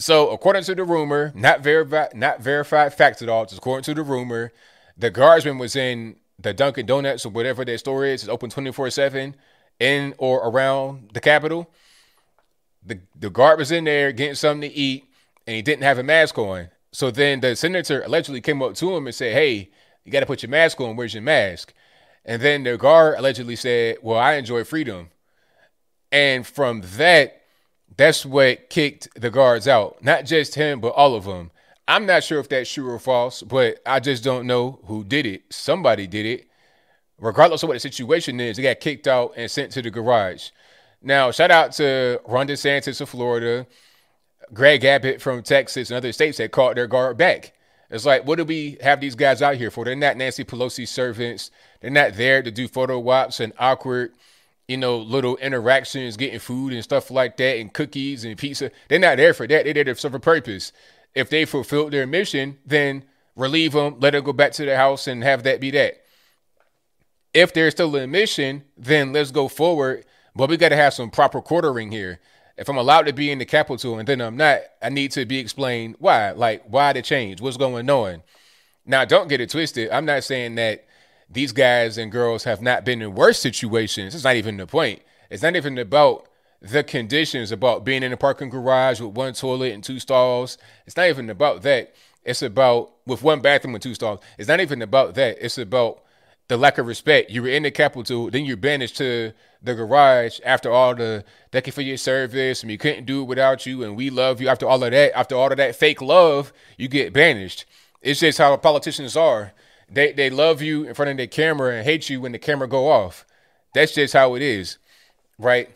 So, 0.00 0.30
according 0.30 0.64
to 0.64 0.74
the 0.74 0.84
rumor, 0.84 1.30
not 1.34 1.60
verified, 1.60 2.14
not 2.14 2.40
verified 2.40 2.94
facts 2.94 3.22
at 3.22 3.28
all, 3.28 3.44
just 3.44 3.58
according 3.58 3.84
to 3.84 3.94
the 3.94 4.02
rumor, 4.02 4.50
the 4.96 5.10
guardsman 5.10 5.58
was 5.58 5.76
in 5.76 6.16
the 6.38 6.54
Dunkin' 6.54 6.86
Donuts 6.86 7.26
or 7.26 7.28
whatever 7.28 7.64
their 7.64 7.78
store 7.78 8.04
is. 8.04 8.22
It's 8.22 8.28
open 8.28 8.50
twenty 8.50 8.72
four 8.72 8.90
seven 8.90 9.36
in 9.78 10.14
or 10.18 10.48
around 10.48 11.10
the 11.12 11.20
Capitol. 11.20 11.70
The 12.84 13.00
the 13.14 13.30
guard 13.30 13.58
was 13.58 13.70
in 13.70 13.84
there 13.84 14.10
getting 14.10 14.34
something 14.34 14.68
to 14.68 14.74
eat, 14.74 15.04
and 15.46 15.54
he 15.54 15.62
didn't 15.62 15.82
have 15.84 15.98
a 15.98 16.02
mask 16.02 16.38
on. 16.38 16.70
So 16.92 17.10
then 17.10 17.40
the 17.40 17.54
senator 17.54 18.02
allegedly 18.02 18.40
came 18.40 18.62
up 18.62 18.74
to 18.76 18.96
him 18.96 19.06
and 19.06 19.14
said, 19.14 19.34
"Hey, 19.34 19.70
you 20.04 20.10
got 20.10 20.20
to 20.20 20.26
put 20.26 20.42
your 20.42 20.50
mask 20.50 20.80
on. 20.80 20.96
Where's 20.96 21.14
your 21.14 21.22
mask?" 21.22 21.74
And 22.24 22.40
then 22.40 22.62
the 22.62 22.76
guard 22.76 23.18
allegedly 23.18 23.56
said, 23.56 23.98
Well, 24.02 24.18
I 24.18 24.34
enjoy 24.34 24.64
freedom. 24.64 25.10
And 26.12 26.46
from 26.46 26.82
that, 26.96 27.39
that's 28.00 28.24
what 28.24 28.70
kicked 28.70 29.08
the 29.20 29.30
guards 29.30 29.68
out. 29.68 30.02
Not 30.02 30.24
just 30.24 30.54
him, 30.54 30.80
but 30.80 30.94
all 30.94 31.14
of 31.14 31.24
them. 31.24 31.50
I'm 31.86 32.06
not 32.06 32.24
sure 32.24 32.40
if 32.40 32.48
that's 32.48 32.72
true 32.72 32.88
or 32.88 32.98
false, 32.98 33.42
but 33.42 33.78
I 33.84 34.00
just 34.00 34.24
don't 34.24 34.46
know 34.46 34.80
who 34.84 35.04
did 35.04 35.26
it. 35.26 35.42
Somebody 35.50 36.06
did 36.06 36.24
it. 36.24 36.46
Regardless 37.18 37.62
of 37.62 37.68
what 37.68 37.74
the 37.74 37.80
situation 37.80 38.40
is, 38.40 38.56
they 38.56 38.62
got 38.62 38.80
kicked 38.80 39.06
out 39.06 39.34
and 39.36 39.50
sent 39.50 39.72
to 39.72 39.82
the 39.82 39.90
garage. 39.90 40.48
Now, 41.02 41.30
shout 41.30 41.50
out 41.50 41.72
to 41.72 42.22
Ron 42.26 42.48
DeSantis 42.48 43.02
of 43.02 43.10
Florida, 43.10 43.66
Greg 44.54 44.82
Abbott 44.82 45.20
from 45.20 45.42
Texas, 45.42 45.90
and 45.90 45.98
other 45.98 46.12
states 46.12 46.38
that 46.38 46.52
caught 46.52 46.76
their 46.76 46.86
guard 46.86 47.18
back. 47.18 47.52
It's 47.90 48.06
like, 48.06 48.26
what 48.26 48.36
do 48.36 48.44
we 48.44 48.78
have 48.80 49.00
these 49.00 49.14
guys 49.14 49.42
out 49.42 49.56
here 49.56 49.70
for? 49.70 49.84
They're 49.84 49.94
not 49.94 50.16
Nancy 50.16 50.44
Pelosi 50.44 50.88
servants. 50.88 51.50
They're 51.80 51.90
not 51.90 52.14
there 52.14 52.42
to 52.42 52.50
do 52.50 52.66
photo 52.66 53.06
ops 53.10 53.40
and 53.40 53.52
awkward, 53.58 54.12
you 54.70 54.76
know, 54.76 54.98
little 54.98 55.36
interactions, 55.38 56.16
getting 56.16 56.38
food 56.38 56.72
and 56.72 56.84
stuff 56.84 57.10
like 57.10 57.36
that, 57.38 57.58
and 57.58 57.72
cookies 57.72 58.24
and 58.24 58.38
pizza. 58.38 58.70
They're 58.88 59.00
not 59.00 59.16
there 59.16 59.34
for 59.34 59.46
that. 59.48 59.64
They're 59.64 59.74
there 59.74 59.82
to 59.82 59.96
serve 59.96 60.14
a 60.14 60.20
purpose. 60.20 60.72
If 61.12 61.28
they 61.28 61.44
fulfilled 61.44 61.92
their 61.92 62.06
mission, 62.06 62.58
then 62.64 63.04
relieve 63.34 63.72
them, 63.72 63.98
let 63.98 64.12
them 64.12 64.22
go 64.22 64.32
back 64.32 64.52
to 64.52 64.64
their 64.64 64.76
house, 64.76 65.08
and 65.08 65.24
have 65.24 65.42
that 65.42 65.60
be 65.60 65.72
that. 65.72 66.02
If 67.34 67.52
there's 67.52 67.74
still 67.74 67.96
a 67.96 68.06
mission, 68.06 68.62
then 68.78 69.12
let's 69.12 69.32
go 69.32 69.48
forward. 69.48 70.04
But 70.36 70.48
we 70.48 70.56
got 70.56 70.68
to 70.68 70.76
have 70.76 70.94
some 70.94 71.10
proper 71.10 71.40
quartering 71.40 71.90
here 71.90 72.20
if 72.56 72.68
I'm 72.68 72.76
allowed 72.76 73.06
to 73.06 73.12
be 73.12 73.32
in 73.32 73.38
the 73.38 73.46
Capitol 73.46 73.98
and 73.98 74.06
then 74.06 74.20
I'm 74.20 74.36
not, 74.36 74.60
I 74.82 74.90
need 74.90 75.12
to 75.12 75.24
be 75.24 75.38
explained 75.38 75.96
why. 75.98 76.30
Like, 76.32 76.62
why 76.66 76.92
the 76.92 77.00
change? 77.00 77.40
What's 77.40 77.56
going 77.56 77.88
on? 77.88 78.22
Now, 78.84 79.04
don't 79.04 79.28
get 79.28 79.40
it 79.40 79.50
twisted. 79.50 79.90
I'm 79.90 80.04
not 80.04 80.24
saying 80.24 80.56
that 80.56 80.84
these 81.30 81.52
guys 81.52 81.96
and 81.96 82.10
girls 82.10 82.44
have 82.44 82.60
not 82.60 82.84
been 82.84 83.00
in 83.00 83.14
worse 83.14 83.38
situations. 83.38 84.14
It's 84.14 84.24
not 84.24 84.36
even 84.36 84.56
the 84.56 84.66
point. 84.66 85.02
It's 85.30 85.42
not 85.42 85.56
even 85.56 85.78
about 85.78 86.26
the 86.60 86.82
conditions, 86.82 87.52
about 87.52 87.84
being 87.84 88.02
in 88.02 88.12
a 88.12 88.16
parking 88.16 88.50
garage 88.50 89.00
with 89.00 89.14
one 89.14 89.32
toilet 89.32 89.72
and 89.72 89.82
two 89.82 90.00
stalls. 90.00 90.58
It's 90.86 90.96
not 90.96 91.08
even 91.08 91.30
about 91.30 91.62
that. 91.62 91.94
It's 92.24 92.42
about 92.42 92.92
with 93.06 93.22
one 93.22 93.40
bathroom 93.40 93.74
and 93.74 93.82
two 93.82 93.94
stalls. 93.94 94.20
It's 94.38 94.48
not 94.48 94.60
even 94.60 94.82
about 94.82 95.14
that. 95.14 95.38
It's 95.42 95.56
about 95.56 96.02
the 96.48 96.56
lack 96.56 96.78
of 96.78 96.86
respect. 96.86 97.30
You 97.30 97.42
were 97.42 97.48
in 97.48 97.62
the 97.62 97.70
Capitol, 97.70 98.28
then 98.28 98.44
you're 98.44 98.56
banished 98.56 98.96
to 98.96 99.32
the 99.62 99.74
garage 99.74 100.40
after 100.44 100.70
all 100.70 100.94
the 100.94 101.24
thank 101.52 101.66
you 101.66 101.72
for 101.72 101.82
your 101.82 101.96
service 101.96 102.62
and 102.62 102.70
we 102.70 102.76
couldn't 102.76 103.04
do 103.04 103.22
it 103.22 103.26
without 103.26 103.66
you 103.66 103.84
and 103.84 103.96
we 103.96 104.10
love 104.10 104.40
you. 104.40 104.48
After 104.48 104.66
all 104.66 104.82
of 104.82 104.90
that, 104.90 105.16
after 105.16 105.36
all 105.36 105.50
of 105.50 105.56
that 105.58 105.76
fake 105.76 106.02
love, 106.02 106.52
you 106.76 106.88
get 106.88 107.12
banished. 107.12 107.66
It's 108.02 108.20
just 108.20 108.38
how 108.38 108.56
politicians 108.56 109.16
are. 109.16 109.52
They 109.90 110.12
they 110.12 110.30
love 110.30 110.62
you 110.62 110.84
in 110.84 110.94
front 110.94 111.10
of 111.10 111.16
their 111.16 111.26
camera 111.26 111.74
and 111.74 111.84
hate 111.84 112.08
you 112.08 112.20
when 112.20 112.32
the 112.32 112.38
camera 112.38 112.68
go 112.68 112.88
off. 112.88 113.26
That's 113.74 113.94
just 113.94 114.14
how 114.14 114.34
it 114.34 114.42
is, 114.42 114.78
right? 115.38 115.68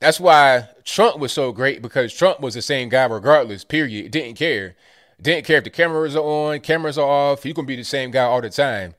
That's 0.00 0.20
why 0.20 0.68
Trump 0.84 1.18
was 1.18 1.32
so 1.32 1.52
great 1.52 1.82
because 1.82 2.14
Trump 2.14 2.40
was 2.40 2.54
the 2.54 2.62
same 2.62 2.88
guy 2.88 3.04
regardless. 3.06 3.64
Period. 3.64 4.10
Didn't 4.12 4.36
care. 4.36 4.76
Didn't 5.20 5.44
care 5.44 5.58
if 5.58 5.64
the 5.64 5.70
cameras 5.70 6.14
are 6.14 6.22
on, 6.22 6.60
cameras 6.60 6.96
are 6.96 7.08
off. 7.08 7.44
You 7.44 7.52
gonna 7.52 7.66
be 7.66 7.76
the 7.76 7.84
same 7.84 8.10
guy 8.10 8.22
all 8.22 8.40
the 8.40 8.50
time. 8.50 8.94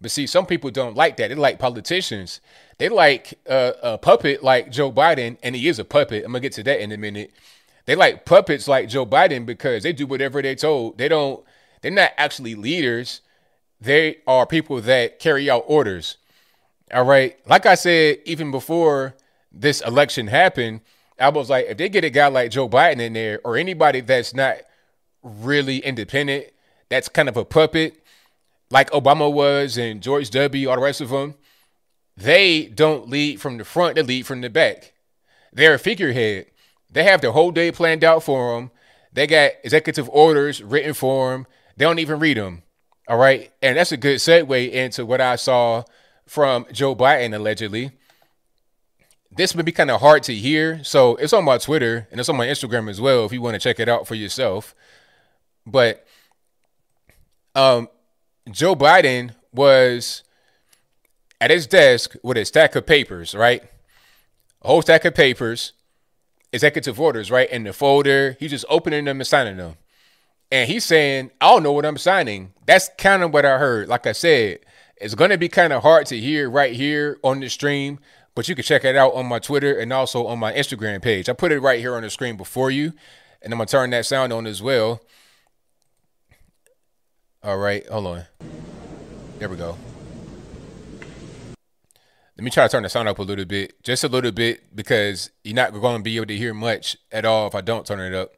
But 0.00 0.10
see, 0.10 0.26
some 0.26 0.46
people 0.46 0.70
don't 0.70 0.96
like 0.96 1.16
that. 1.16 1.28
They 1.28 1.34
like 1.34 1.58
politicians. 1.58 2.40
They 2.78 2.88
like 2.88 3.40
uh, 3.48 3.72
a 3.82 3.98
puppet 3.98 4.42
like 4.42 4.70
Joe 4.70 4.92
Biden, 4.92 5.38
and 5.42 5.56
he 5.56 5.66
is 5.66 5.78
a 5.78 5.84
puppet. 5.84 6.24
I'm 6.24 6.32
gonna 6.32 6.40
get 6.40 6.52
to 6.52 6.62
that 6.64 6.80
in 6.80 6.92
a 6.92 6.96
minute. 6.96 7.32
They 7.86 7.96
like 7.96 8.24
puppets 8.24 8.68
like 8.68 8.88
Joe 8.88 9.06
Biden 9.06 9.44
because 9.44 9.82
they 9.82 9.92
do 9.92 10.06
whatever 10.06 10.40
they're 10.40 10.54
told. 10.54 10.98
They 10.98 11.08
don't. 11.08 11.44
They're 11.82 11.90
not 11.90 12.12
actually 12.16 12.54
leaders. 12.54 13.20
They 13.84 14.18
are 14.26 14.46
people 14.46 14.80
that 14.80 15.18
carry 15.18 15.50
out 15.50 15.64
orders. 15.66 16.16
All 16.92 17.04
right. 17.04 17.36
Like 17.46 17.66
I 17.66 17.74
said, 17.74 18.18
even 18.24 18.50
before 18.50 19.14
this 19.52 19.82
election 19.82 20.28
happened, 20.28 20.80
I 21.20 21.28
was 21.28 21.50
like, 21.50 21.66
if 21.68 21.76
they 21.76 21.90
get 21.90 22.02
a 22.02 22.10
guy 22.10 22.28
like 22.28 22.50
Joe 22.50 22.68
Biden 22.68 23.00
in 23.00 23.12
there, 23.12 23.40
or 23.44 23.56
anybody 23.56 24.00
that's 24.00 24.34
not 24.34 24.56
really 25.22 25.78
independent, 25.78 26.46
that's 26.88 27.10
kind 27.10 27.28
of 27.28 27.36
a 27.36 27.44
puppet 27.44 28.02
like 28.70 28.90
Obama 28.90 29.30
was 29.30 29.76
and 29.76 30.02
George 30.02 30.30
W., 30.30 30.68
all 30.68 30.76
the 30.76 30.82
rest 30.82 31.02
of 31.02 31.10
them, 31.10 31.34
they 32.16 32.66
don't 32.66 33.08
lead 33.10 33.40
from 33.40 33.58
the 33.58 33.64
front, 33.64 33.96
they 33.96 34.02
lead 34.02 34.26
from 34.26 34.40
the 34.40 34.48
back. 34.48 34.94
They're 35.52 35.74
a 35.74 35.78
figurehead. 35.78 36.46
They 36.90 37.04
have 37.04 37.20
their 37.20 37.32
whole 37.32 37.50
day 37.50 37.70
planned 37.70 38.02
out 38.02 38.22
for 38.22 38.54
them. 38.54 38.70
They 39.12 39.26
got 39.26 39.52
executive 39.62 40.08
orders 40.08 40.62
written 40.62 40.94
for 40.94 41.32
them. 41.32 41.46
They 41.76 41.84
don't 41.84 41.98
even 41.98 42.18
read 42.18 42.38
them. 42.38 42.62
All 43.08 43.18
right. 43.18 43.52
And 43.60 43.76
that's 43.76 43.92
a 43.92 43.96
good 43.96 44.18
segue 44.18 44.70
into 44.70 45.04
what 45.04 45.20
I 45.20 45.36
saw 45.36 45.84
from 46.26 46.66
Joe 46.72 46.94
Biden 46.94 47.34
allegedly. 47.34 47.92
This 49.30 49.54
may 49.54 49.62
be 49.62 49.72
kind 49.72 49.90
of 49.90 50.00
hard 50.00 50.22
to 50.24 50.34
hear. 50.34 50.82
So 50.84 51.16
it's 51.16 51.32
on 51.32 51.44
my 51.44 51.58
Twitter 51.58 52.08
and 52.10 52.20
it's 52.20 52.28
on 52.28 52.36
my 52.36 52.46
Instagram 52.46 52.88
as 52.88 53.00
well 53.00 53.24
if 53.24 53.32
you 53.32 53.42
want 53.42 53.54
to 53.54 53.60
check 53.60 53.78
it 53.80 53.88
out 53.88 54.06
for 54.06 54.14
yourself. 54.14 54.74
But 55.66 56.06
um, 57.54 57.88
Joe 58.50 58.74
Biden 58.74 59.34
was 59.52 60.22
at 61.40 61.50
his 61.50 61.66
desk 61.66 62.14
with 62.22 62.36
a 62.36 62.44
stack 62.44 62.74
of 62.74 62.86
papers, 62.86 63.34
right? 63.34 63.62
A 64.62 64.68
whole 64.68 64.82
stack 64.82 65.04
of 65.04 65.14
papers, 65.14 65.72
executive 66.52 66.98
orders, 66.98 67.30
right? 67.30 67.50
In 67.50 67.64
the 67.64 67.72
folder. 67.72 68.36
He's 68.40 68.50
just 68.50 68.64
opening 68.68 69.04
them 69.04 69.20
and 69.20 69.26
signing 69.26 69.56
them. 69.56 69.76
And 70.54 70.70
he's 70.70 70.84
saying, 70.84 71.32
I 71.40 71.50
don't 71.50 71.64
know 71.64 71.72
what 71.72 71.84
I'm 71.84 71.98
signing. 71.98 72.54
That's 72.64 72.88
kind 72.96 73.24
of 73.24 73.32
what 73.34 73.44
I 73.44 73.58
heard. 73.58 73.88
Like 73.88 74.06
I 74.06 74.12
said, 74.12 74.60
it's 74.96 75.16
going 75.16 75.30
to 75.30 75.36
be 75.36 75.48
kind 75.48 75.72
of 75.72 75.82
hard 75.82 76.06
to 76.06 76.16
hear 76.16 76.48
right 76.48 76.72
here 76.72 77.18
on 77.24 77.40
the 77.40 77.48
stream, 77.50 77.98
but 78.36 78.46
you 78.48 78.54
can 78.54 78.62
check 78.62 78.84
it 78.84 78.94
out 78.94 79.14
on 79.14 79.26
my 79.26 79.40
Twitter 79.40 79.76
and 79.76 79.92
also 79.92 80.28
on 80.28 80.38
my 80.38 80.52
Instagram 80.52 81.02
page. 81.02 81.28
I 81.28 81.32
put 81.32 81.50
it 81.50 81.58
right 81.58 81.80
here 81.80 81.96
on 81.96 82.02
the 82.02 82.08
screen 82.08 82.36
before 82.36 82.70
you, 82.70 82.92
and 83.42 83.52
I'm 83.52 83.58
going 83.58 83.66
to 83.66 83.72
turn 83.72 83.90
that 83.90 84.06
sound 84.06 84.32
on 84.32 84.46
as 84.46 84.62
well. 84.62 85.00
All 87.42 87.58
right, 87.58 87.84
hold 87.88 88.06
on. 88.06 88.22
There 89.40 89.48
we 89.48 89.56
go. 89.56 89.76
Let 92.38 92.44
me 92.44 92.52
try 92.52 92.68
to 92.68 92.70
turn 92.70 92.84
the 92.84 92.88
sound 92.88 93.08
up 93.08 93.18
a 93.18 93.22
little 93.22 93.44
bit, 93.44 93.82
just 93.82 94.04
a 94.04 94.08
little 94.08 94.30
bit, 94.30 94.76
because 94.76 95.30
you're 95.42 95.56
not 95.56 95.72
going 95.72 95.96
to 95.96 96.02
be 96.04 96.14
able 96.14 96.26
to 96.26 96.36
hear 96.36 96.54
much 96.54 96.96
at 97.10 97.24
all 97.24 97.48
if 97.48 97.56
I 97.56 97.60
don't 97.60 97.84
turn 97.84 97.98
it 97.98 98.14
up. 98.14 98.34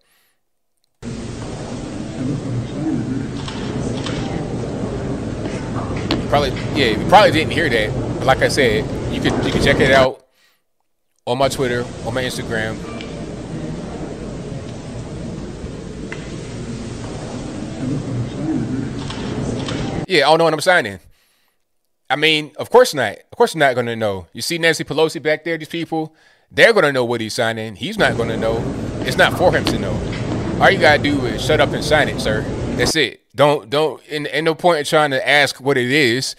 Probably, 6.29 6.51
yeah, 6.75 6.99
you 6.99 7.09
probably 7.09 7.33
didn't 7.33 7.53
hear 7.53 7.69
that. 7.69 8.25
Like 8.25 8.43
I 8.43 8.49
said, 8.49 8.85
you 9.15 9.21
could 9.21 9.33
you 9.45 9.53
can 9.53 9.63
check 9.63 9.81
it 9.81 9.93
out 9.93 10.27
on 11.27 11.39
my 11.39 11.49
Twitter, 11.49 11.85
on 12.05 12.15
my 12.15 12.23
Instagram. 12.23 12.77
Yeah, 20.09 20.27
I 20.27 20.31
don't 20.31 20.39
know 20.39 20.45
what 20.45 20.55
I'm 20.55 20.61
signing. 20.61 21.01
I 22.09 22.17
mean, 22.17 22.53
of 22.59 22.71
course 22.71 22.95
not. 22.95 23.19
Of 23.33 23.37
course, 23.37 23.57
not 23.57 23.75
going 23.75 23.87
to 23.87 23.97
know. 23.97 24.29
You 24.33 24.41
see 24.41 24.59
Nancy 24.59 24.85
Pelosi 24.85 25.21
back 25.21 25.43
there, 25.43 25.59
these 25.59 25.69
people, 25.69 26.15
they're 26.51 26.73
going 26.73 26.85
to 26.85 26.93
know 26.93 27.05
what 27.05 27.21
he's 27.21 27.35
signing. 27.35 27.75
He's 27.75 27.99
not 27.99 28.17
going 28.17 28.29
to 28.29 28.37
know. 28.37 28.63
It's 29.01 29.17
not 29.17 29.37
for 29.37 29.53
him 29.53 29.65
to 29.65 29.79
know. 29.79 29.93
All 30.61 30.71
you 30.71 30.79
got 30.79 30.99
to 30.99 31.03
do 31.03 31.27
is 31.27 31.45
shut 31.45 31.61
up 31.61 31.71
and 31.71 31.85
sign 31.85 32.09
it, 32.09 32.21
sir. 32.21 32.43
That's 32.77 32.95
it. 32.95 33.26
Don't, 33.37 33.71
don't, 33.71 34.03
and, 34.11 34.27
and 34.27 34.45
no 34.45 34.55
point 34.55 34.81
in 34.81 34.85
trying 34.87 35.11
to 35.13 35.29
ask 35.29 35.61
what 35.61 35.77
it 35.77 35.91
is. 35.91 36.35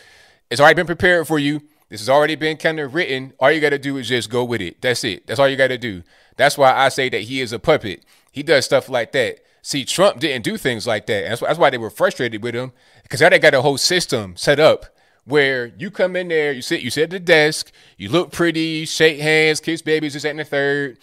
It's 0.49 0.59
already 0.59 0.75
been 0.75 0.87
prepared 0.87 1.27
for 1.27 1.37
you. 1.39 1.61
This 1.89 2.01
has 2.01 2.09
already 2.09 2.35
been 2.35 2.57
kind 2.57 2.79
of 2.79 2.95
written. 2.95 3.33
All 3.39 3.51
you 3.51 3.61
got 3.61 3.69
to 3.69 3.79
do 3.79 3.97
is 3.97 4.09
just 4.09 4.29
go 4.29 4.43
with 4.43 4.61
it. 4.61 4.81
That's 4.81 5.03
it. 5.03 5.27
That's 5.27 5.39
all 5.39 5.47
you 5.47 5.55
got 5.55 5.67
to 5.67 5.77
do. 5.77 6.03
That's 6.35 6.57
why 6.57 6.73
I 6.73 6.89
say 6.89 7.07
that 7.09 7.21
he 7.21 7.39
is 7.39 7.53
a 7.53 7.59
puppet. 7.59 8.03
He 8.31 8.43
does 8.43 8.65
stuff 8.65 8.89
like 8.89 9.11
that. 9.13 9.39
See, 9.61 9.85
Trump 9.85 10.19
didn't 10.19 10.43
do 10.43 10.57
things 10.57 10.87
like 10.87 11.05
that. 11.05 11.29
That's, 11.29 11.41
that's 11.41 11.59
why 11.59 11.69
they 11.69 11.77
were 11.77 11.89
frustrated 11.89 12.41
with 12.41 12.55
him 12.55 12.71
because 13.03 13.21
now 13.21 13.29
they 13.29 13.39
got 13.39 13.53
a 13.53 13.61
whole 13.61 13.77
system 13.77 14.35
set 14.35 14.59
up 14.59 14.87
where 15.25 15.73
you 15.77 15.91
come 15.91 16.15
in 16.15 16.29
there, 16.29 16.53
you 16.53 16.61
sit, 16.61 16.81
you 16.81 16.89
sit 16.89 17.03
at 17.03 17.09
the 17.09 17.19
desk, 17.19 17.71
you 17.97 18.07
look 18.07 18.31
pretty, 18.31 18.85
shake 18.85 19.19
hands, 19.19 19.59
kiss 19.59 19.81
babies, 19.81 20.13
this 20.13 20.23
and 20.23 20.39
the 20.39 20.45
third. 20.45 20.97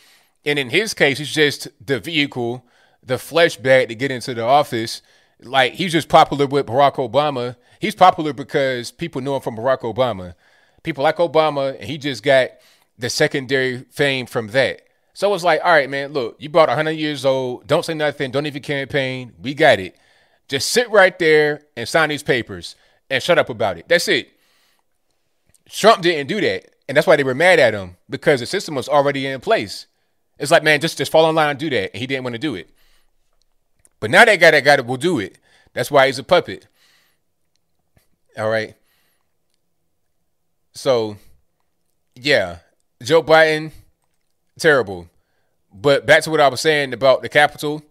And 0.47 0.59
in 0.59 0.71
his 0.71 0.95
case, 0.95 1.21
it's 1.21 1.33
just 1.33 1.69
the 1.85 2.01
vehicle, 2.01 2.65
the 3.03 3.19
flesh 3.19 3.59
bag 3.59 3.89
to 3.89 3.95
get 3.95 4.11
into 4.11 4.33
the 4.33 4.43
office. 4.43 5.03
Like 5.41 5.75
he's 5.75 5.93
just 5.93 6.09
popular 6.09 6.47
with 6.47 6.67
Barack 6.67 6.95
Obama. 6.95 7.57
He's 7.81 7.95
popular 7.95 8.33
because 8.33 8.91
people 8.91 9.21
know 9.21 9.37
him 9.37 9.43
from 9.43 9.57
Barack 9.57 9.81
Obama. 9.81 10.35
People 10.83 11.05
like 11.05 11.17
Obama, 11.17 11.75
and 11.79 11.85
he 11.85 11.99
just 11.99 12.23
got 12.23 12.51
the 12.99 13.11
secondary 13.11 13.79
fame 13.91 14.27
from 14.27 14.49
that. 14.49 14.83
So 15.15 15.33
it's 15.33 15.45
like, 15.45 15.61
all 15.65 15.71
right, 15.71 15.89
man, 15.89 16.13
look, 16.13 16.37
you 16.39 16.49
brought 16.49 16.69
100 16.69 16.91
years 16.93 17.25
old. 17.25 17.67
Don't 17.67 17.85
say 17.85 17.95
nothing. 17.95 18.31
Don't 18.31 18.47
even 18.47 18.63
campaign. 18.63 19.33
We 19.41 19.55
got 19.55 19.79
it. 19.79 19.97
Just 20.49 20.71
sit 20.71 20.91
right 20.91 21.17
there 21.19 21.63
and 21.77 21.89
sign 21.89 22.09
these 22.09 22.23
papers 22.23 22.75
and 23.09 23.23
shut 23.23 23.39
up 23.39 23.49
about 23.49 23.79
it. 23.79 23.89
That's 23.89 24.09
it. 24.09 24.31
Trump 25.69 26.03
didn't 26.03 26.27
do 26.27 26.41
that. 26.41 26.75
And 26.89 26.97
that's 26.97 27.07
why 27.07 27.17
they 27.17 27.25
were 27.25 27.35
mad 27.35 27.59
at 27.61 27.75
him 27.75 27.97
because 28.11 28.41
the 28.41 28.47
system 28.47 28.75
was 28.75 28.89
already 28.89 29.27
in 29.27 29.41
place. 29.41 29.87
It's 30.39 30.51
like, 30.51 30.65
man, 30.65 30.81
just, 30.81 30.99
just 30.99 31.13
fall 31.13 31.29
in 31.31 31.35
line 31.35 31.51
and 31.51 31.59
do 31.59 31.71
that. 31.71 31.93
And 31.93 32.01
he 32.01 32.07
didn't 32.07 32.25
want 32.25 32.35
to 32.35 32.41
do 32.41 32.57
it. 32.57 32.69
But 34.05 34.11
now 34.11 34.27
that 34.27 34.39
guy 34.39 34.51
that 34.51 34.65
got 34.65 34.79
it 34.79 34.85
will 34.85 34.99
do 34.99 35.19
it. 35.19 35.39
That's 35.73 35.91
why 35.91 36.05
he's 36.05 36.19
a 36.19 36.23
puppet. 36.23 36.67
All 38.37 38.51
right. 38.51 38.75
So, 40.75 41.17
yeah, 42.15 42.59
Joe 43.03 43.23
Biden 43.23 43.73
terrible. 44.59 45.09
But 45.73 46.05
back 46.05 46.23
to 46.25 46.31
what 46.31 46.43
I 46.43 46.49
was 46.49 46.61
saying 46.61 46.93
about 46.93 47.23
the 47.23 47.31
Capitol. 47.31 47.83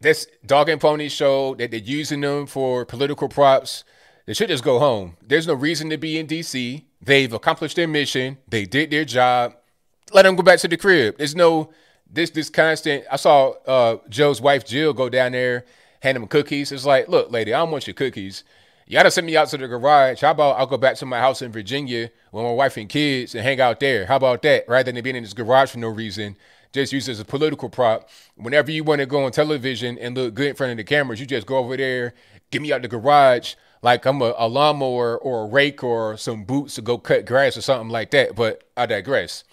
This 0.00 0.28
dog 0.46 0.68
and 0.68 0.80
pony 0.80 1.08
show 1.08 1.56
that 1.56 1.72
they're 1.72 1.80
using 1.80 2.20
them 2.20 2.46
for 2.46 2.84
political 2.84 3.28
props. 3.28 3.82
They 4.24 4.34
should 4.34 4.50
just 4.50 4.62
go 4.62 4.78
home. 4.78 5.16
There's 5.20 5.48
no 5.48 5.54
reason 5.54 5.90
to 5.90 5.98
be 5.98 6.16
in 6.16 6.26
D.C. 6.26 6.86
They've 7.02 7.32
accomplished 7.32 7.74
their 7.74 7.88
mission. 7.88 8.38
They 8.46 8.66
did 8.66 8.92
their 8.92 9.04
job. 9.04 9.56
Let 10.12 10.22
them 10.22 10.36
go 10.36 10.44
back 10.44 10.60
to 10.60 10.68
the 10.68 10.76
crib. 10.76 11.16
There's 11.18 11.34
no 11.34 11.72
this 12.10 12.30
this 12.30 12.50
constant. 12.50 13.04
I 13.10 13.16
saw 13.16 13.50
uh, 13.66 13.98
Joe's 14.08 14.40
wife 14.40 14.64
Jill 14.64 14.92
go 14.92 15.08
down 15.08 15.32
there, 15.32 15.64
hand 16.00 16.16
him 16.16 16.26
cookies. 16.26 16.72
It's 16.72 16.86
like, 16.86 17.08
look, 17.08 17.30
lady, 17.30 17.52
I 17.52 17.58
don't 17.58 17.70
want 17.70 17.86
your 17.86 17.94
cookies. 17.94 18.44
You 18.86 18.92
gotta 18.94 19.10
send 19.10 19.26
me 19.26 19.36
out 19.36 19.48
to 19.48 19.56
the 19.56 19.66
garage. 19.66 20.20
How 20.20 20.32
about 20.32 20.58
I'll 20.58 20.66
go 20.66 20.76
back 20.76 20.96
to 20.96 21.06
my 21.06 21.18
house 21.18 21.40
in 21.40 21.50
Virginia 21.52 22.10
with 22.32 22.44
my 22.44 22.52
wife 22.52 22.76
and 22.76 22.88
kids 22.88 23.34
and 23.34 23.42
hang 23.42 23.60
out 23.60 23.80
there? 23.80 24.04
How 24.06 24.16
about 24.16 24.42
that? 24.42 24.68
Rather 24.68 24.92
than 24.92 25.02
being 25.02 25.16
in 25.16 25.22
this 25.22 25.32
garage 25.32 25.70
for 25.70 25.78
no 25.78 25.88
reason, 25.88 26.36
just 26.72 26.92
use 26.92 27.08
as 27.08 27.20
a 27.20 27.24
political 27.24 27.70
prop. 27.70 28.10
Whenever 28.36 28.70
you 28.70 28.84
want 28.84 29.00
to 29.00 29.06
go 29.06 29.24
on 29.24 29.32
television 29.32 29.96
and 29.98 30.16
look 30.16 30.34
good 30.34 30.48
in 30.48 30.54
front 30.54 30.72
of 30.72 30.76
the 30.76 30.84
cameras, 30.84 31.20
you 31.20 31.26
just 31.26 31.46
go 31.46 31.56
over 31.56 31.76
there, 31.76 32.12
get 32.50 32.60
me 32.60 32.72
out 32.72 32.82
the 32.82 32.88
garage 32.88 33.54
like 33.84 34.06
I'm 34.06 34.22
a, 34.22 34.34
a 34.38 34.48
lawnmower 34.48 35.18
or 35.18 35.44
a 35.44 35.46
rake 35.46 35.84
or 35.84 36.16
some 36.16 36.44
boots 36.44 36.74
to 36.74 36.82
go 36.82 36.98
cut 36.98 37.26
grass 37.26 37.56
or 37.56 37.60
something 37.60 37.90
like 37.90 38.10
that. 38.10 38.34
But 38.34 38.64
I 38.76 38.86
digress. 38.86 39.44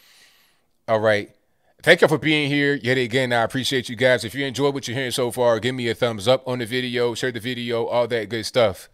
All 0.87 0.99
right. 0.99 1.29
Thank 1.83 2.01
you 2.01 2.07
for 2.07 2.19
being 2.19 2.47
here 2.47 2.75
yet 2.75 2.99
again. 2.99 3.33
I 3.33 3.41
appreciate 3.41 3.89
you 3.89 3.95
guys. 3.95 4.23
If 4.23 4.35
you 4.35 4.45
enjoyed 4.45 4.75
what 4.75 4.87
you're 4.87 4.95
hearing 4.95 5.09
so 5.09 5.31
far, 5.31 5.59
give 5.59 5.73
me 5.73 5.89
a 5.89 5.95
thumbs 5.95 6.27
up 6.27 6.47
on 6.47 6.59
the 6.59 6.65
video, 6.67 7.15
share 7.15 7.31
the 7.31 7.39
video, 7.39 7.85
all 7.85 8.07
that 8.07 8.29
good 8.29 8.45
stuff. 8.45 8.87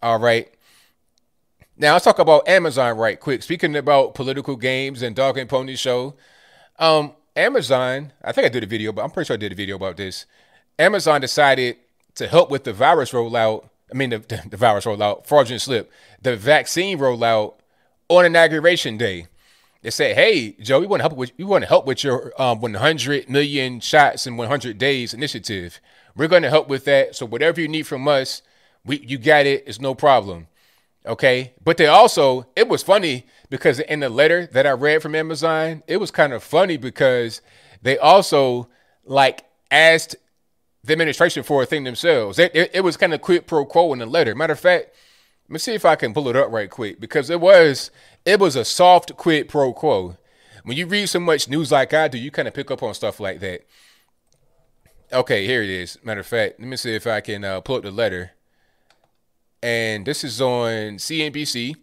All 0.00 0.20
right. 0.20 0.48
Now 1.76 1.94
let's 1.94 2.04
talk 2.04 2.20
about 2.20 2.46
Amazon 2.46 2.96
right 2.96 3.18
quick. 3.18 3.42
Speaking 3.42 3.74
about 3.74 4.14
political 4.14 4.54
games 4.54 5.02
and 5.02 5.16
dog 5.16 5.36
and 5.36 5.50
pony 5.50 5.74
show, 5.74 6.14
um, 6.78 7.14
Amazon. 7.34 8.12
I 8.22 8.30
think 8.30 8.44
I 8.44 8.50
did 8.50 8.62
a 8.62 8.68
video, 8.68 8.92
but 8.92 9.02
I'm 9.02 9.10
pretty 9.10 9.26
sure 9.26 9.34
I 9.34 9.38
did 9.38 9.50
a 9.50 9.56
video 9.56 9.74
about 9.74 9.96
this. 9.96 10.26
Amazon 10.78 11.20
decided 11.20 11.76
to 12.14 12.28
help 12.28 12.52
with 12.52 12.62
the 12.62 12.72
virus 12.72 13.10
rollout. 13.10 13.68
I 13.90 13.96
mean, 13.96 14.10
the, 14.10 14.18
the 14.48 14.56
virus 14.56 14.84
rollout, 14.84 15.26
fraudulent 15.26 15.62
slip, 15.62 15.90
the 16.20 16.36
vaccine 16.36 16.98
rollout 16.98 17.54
on 18.08 18.24
inauguration 18.24 18.96
day. 18.96 19.26
They 19.82 19.90
said, 19.90 20.16
"Hey, 20.16 20.52
Joe, 20.60 20.80
we 20.80 20.86
want 20.86 21.00
to 21.00 21.04
help 21.04 21.16
with 21.16 21.32
we 21.36 21.44
want 21.44 21.62
to 21.62 21.68
help 21.68 21.86
with 21.86 22.02
your 22.02 22.32
um, 22.40 22.60
100 22.60 23.28
million 23.28 23.80
shots 23.80 24.26
in 24.26 24.36
100 24.36 24.78
days 24.78 25.12
initiative. 25.12 25.80
We're 26.16 26.28
going 26.28 26.42
to 26.42 26.50
help 26.50 26.68
with 26.68 26.84
that. 26.86 27.14
So 27.16 27.26
whatever 27.26 27.60
you 27.60 27.68
need 27.68 27.86
from 27.86 28.06
us." 28.08 28.42
We 28.84 28.98
you 28.98 29.18
got 29.18 29.46
it. 29.46 29.64
It's 29.66 29.80
no 29.80 29.94
problem. 29.94 30.48
Okay. 31.06 31.52
But 31.62 31.76
they 31.76 31.86
also, 31.86 32.46
it 32.54 32.68
was 32.68 32.82
funny 32.82 33.26
because 33.50 33.80
in 33.80 34.00
the 34.00 34.08
letter 34.08 34.46
that 34.46 34.66
I 34.66 34.72
read 34.72 35.02
from 35.02 35.14
Amazon, 35.14 35.82
it 35.86 35.98
was 35.98 36.10
kind 36.10 36.32
of 36.32 36.42
funny 36.42 36.76
because 36.76 37.40
they 37.82 37.98
also 37.98 38.68
like 39.04 39.44
asked 39.70 40.16
the 40.84 40.92
administration 40.92 41.42
for 41.42 41.62
a 41.62 41.66
thing 41.66 41.84
themselves. 41.84 42.38
It, 42.38 42.54
it, 42.54 42.70
it 42.74 42.80
was 42.82 42.96
kind 42.96 43.14
of 43.14 43.20
quid 43.20 43.46
pro 43.46 43.64
quo 43.64 43.92
in 43.92 43.98
the 43.98 44.06
letter. 44.06 44.34
Matter 44.34 44.52
of 44.52 44.60
fact, 44.60 44.94
let 45.48 45.52
me 45.52 45.58
see 45.58 45.74
if 45.74 45.84
I 45.84 45.96
can 45.96 46.14
pull 46.14 46.28
it 46.28 46.36
up 46.36 46.50
right 46.50 46.70
quick 46.70 47.00
because 47.00 47.30
it 47.30 47.40
was 47.40 47.90
it 48.24 48.40
was 48.40 48.56
a 48.56 48.64
soft 48.64 49.16
quid 49.16 49.48
pro 49.48 49.72
quo. 49.72 50.16
When 50.64 50.76
you 50.76 50.86
read 50.86 51.08
so 51.08 51.20
much 51.20 51.48
news 51.48 51.72
like 51.72 51.92
I 51.92 52.08
do, 52.08 52.18
you 52.18 52.30
kind 52.30 52.48
of 52.48 52.54
pick 52.54 52.70
up 52.70 52.82
on 52.82 52.94
stuff 52.94 53.18
like 53.18 53.40
that. 53.40 53.66
Okay, 55.12 55.46
here 55.46 55.62
it 55.62 55.70
is. 55.70 55.98
Matter 56.04 56.20
of 56.20 56.26
fact, 56.26 56.60
let 56.60 56.68
me 56.68 56.76
see 56.76 56.94
if 56.94 57.06
I 57.06 57.20
can 57.20 57.44
uh, 57.44 57.60
pull 57.60 57.76
up 57.76 57.82
the 57.82 57.90
letter 57.90 58.32
and 59.62 60.04
this 60.04 60.24
is 60.24 60.40
on 60.40 60.96
CNBC. 60.96 61.76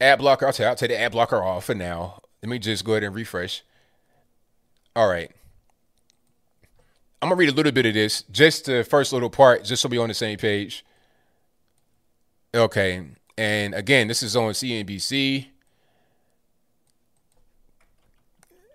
Ad 0.00 0.18
blocker. 0.18 0.46
I'll 0.46 0.52
tell 0.52 0.68
I'll 0.68 0.76
take 0.76 0.90
the 0.90 0.98
ad 0.98 1.12
blocker 1.12 1.42
off 1.42 1.66
for 1.66 1.74
now. 1.74 2.20
Let 2.42 2.48
me 2.48 2.58
just 2.58 2.84
go 2.84 2.92
ahead 2.92 3.04
and 3.04 3.14
refresh. 3.14 3.62
All 4.96 5.08
right. 5.08 5.30
I'm 7.20 7.28
gonna 7.28 7.38
read 7.38 7.48
a 7.48 7.52
little 7.52 7.72
bit 7.72 7.86
of 7.86 7.94
this, 7.94 8.22
just 8.30 8.66
the 8.66 8.84
first 8.84 9.12
little 9.12 9.30
part, 9.30 9.64
just 9.64 9.82
so 9.82 9.88
we're 9.88 10.02
on 10.02 10.08
the 10.08 10.14
same 10.14 10.38
page. 10.38 10.84
Okay, 12.54 13.02
and 13.36 13.74
again, 13.74 14.08
this 14.08 14.22
is 14.22 14.36
on 14.36 14.52
CNBC. 14.52 15.46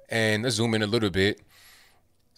And 0.10 0.44
let's 0.44 0.56
zoom 0.56 0.74
in 0.74 0.82
a 0.82 0.88
little 0.88 1.10
bit. 1.10 1.42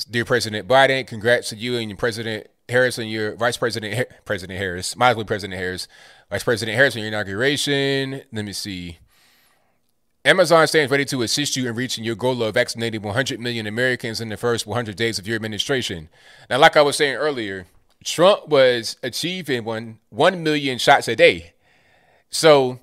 Dear 0.09 0.25
President 0.25 0.67
Biden, 0.67 1.05
congrats 1.07 1.49
to 1.49 1.55
you 1.55 1.77
and 1.77 1.89
your 1.89 1.97
President 1.97 2.47
Harris 2.67 2.97
and 2.97 3.09
your 3.09 3.35
Vice 3.35 3.57
President 3.57 4.07
President 4.25 4.57
Harris, 4.57 4.95
might 4.95 5.11
as 5.11 5.15
well 5.15 5.25
President 5.25 5.59
Harris, 5.59 5.87
Vice 6.29 6.43
President 6.43 6.75
Harris 6.75 6.95
on 6.95 7.01
your 7.01 7.09
inauguration. 7.09 8.21
Let 8.31 8.45
me 8.45 8.53
see. 8.53 8.97
Amazon 10.23 10.67
stands 10.67 10.91
ready 10.91 11.05
to 11.05 11.23
assist 11.23 11.55
you 11.55 11.67
in 11.67 11.75
reaching 11.75 12.03
your 12.03 12.15
goal 12.15 12.43
of 12.43 12.53
vaccinating 12.53 13.01
100 13.01 13.39
million 13.39 13.65
Americans 13.65 14.21
in 14.21 14.29
the 14.29 14.37
first 14.37 14.67
100 14.67 14.95
days 14.95 15.17
of 15.17 15.27
your 15.27 15.35
administration. 15.35 16.09
Now, 16.49 16.59
like 16.59 16.77
I 16.77 16.83
was 16.83 16.95
saying 16.95 17.15
earlier, 17.15 17.65
Trump 18.03 18.47
was 18.47 18.97
achieving 19.01 19.63
one 19.63 19.99
1 20.09 20.43
million 20.43 20.77
shots 20.77 21.07
a 21.07 21.15
day. 21.15 21.53
So, 22.31 22.79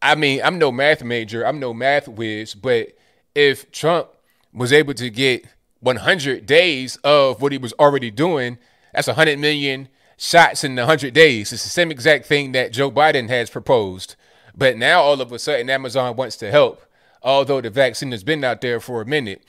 I 0.00 0.14
mean, 0.14 0.40
I'm 0.42 0.58
no 0.58 0.72
math 0.72 1.04
major, 1.04 1.46
I'm 1.46 1.60
no 1.60 1.72
math 1.74 2.08
whiz, 2.08 2.54
but 2.54 2.88
if 3.34 3.70
Trump 3.70 4.08
was 4.52 4.72
able 4.72 4.94
to 4.94 5.10
get 5.10 5.44
100 5.80 6.46
days 6.46 6.96
of 7.04 7.40
what 7.40 7.52
he 7.52 7.58
was 7.58 7.72
already 7.74 8.10
doing, 8.10 8.58
that's 8.94 9.06
100 9.06 9.38
million 9.38 9.88
shots 10.16 10.64
in 10.64 10.76
100 10.76 11.12
days. 11.12 11.52
It's 11.52 11.64
the 11.64 11.68
same 11.68 11.90
exact 11.90 12.26
thing 12.26 12.52
that 12.52 12.72
Joe 12.72 12.90
Biden 12.90 13.28
has 13.28 13.50
proposed. 13.50 14.16
But 14.56 14.76
now 14.76 15.02
all 15.02 15.20
of 15.20 15.32
a 15.32 15.38
sudden, 15.38 15.70
Amazon 15.70 16.16
wants 16.16 16.36
to 16.36 16.50
help, 16.50 16.82
although 17.22 17.60
the 17.60 17.70
vaccine 17.70 18.12
has 18.12 18.24
been 18.24 18.44
out 18.44 18.60
there 18.60 18.80
for 18.80 19.02
a 19.02 19.06
minute. 19.06 19.42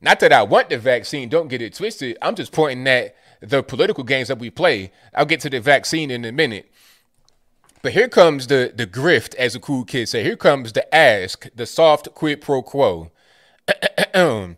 Not 0.00 0.20
that 0.20 0.32
I 0.32 0.42
want 0.42 0.68
the 0.68 0.78
vaccine, 0.78 1.28
don't 1.28 1.48
get 1.48 1.62
it 1.62 1.74
twisted. 1.74 2.18
I'm 2.20 2.34
just 2.34 2.52
pointing 2.52 2.86
at 2.86 3.16
the 3.40 3.62
political 3.62 4.04
games 4.04 4.28
that 4.28 4.38
we 4.38 4.50
play. 4.50 4.92
I'll 5.14 5.26
get 5.26 5.40
to 5.40 5.50
the 5.50 5.60
vaccine 5.60 6.10
in 6.10 6.24
a 6.24 6.32
minute. 6.32 6.70
But 7.86 7.92
here 7.92 8.08
comes 8.08 8.48
the, 8.48 8.72
the 8.74 8.84
grift, 8.84 9.36
as 9.36 9.54
a 9.54 9.60
cool 9.60 9.84
kid 9.84 10.08
say. 10.08 10.24
Here 10.24 10.36
comes 10.36 10.72
the 10.72 10.92
ask, 10.92 11.46
the 11.54 11.66
soft 11.66 12.12
quid 12.14 12.40
pro 12.40 12.60
quo. 12.60 13.12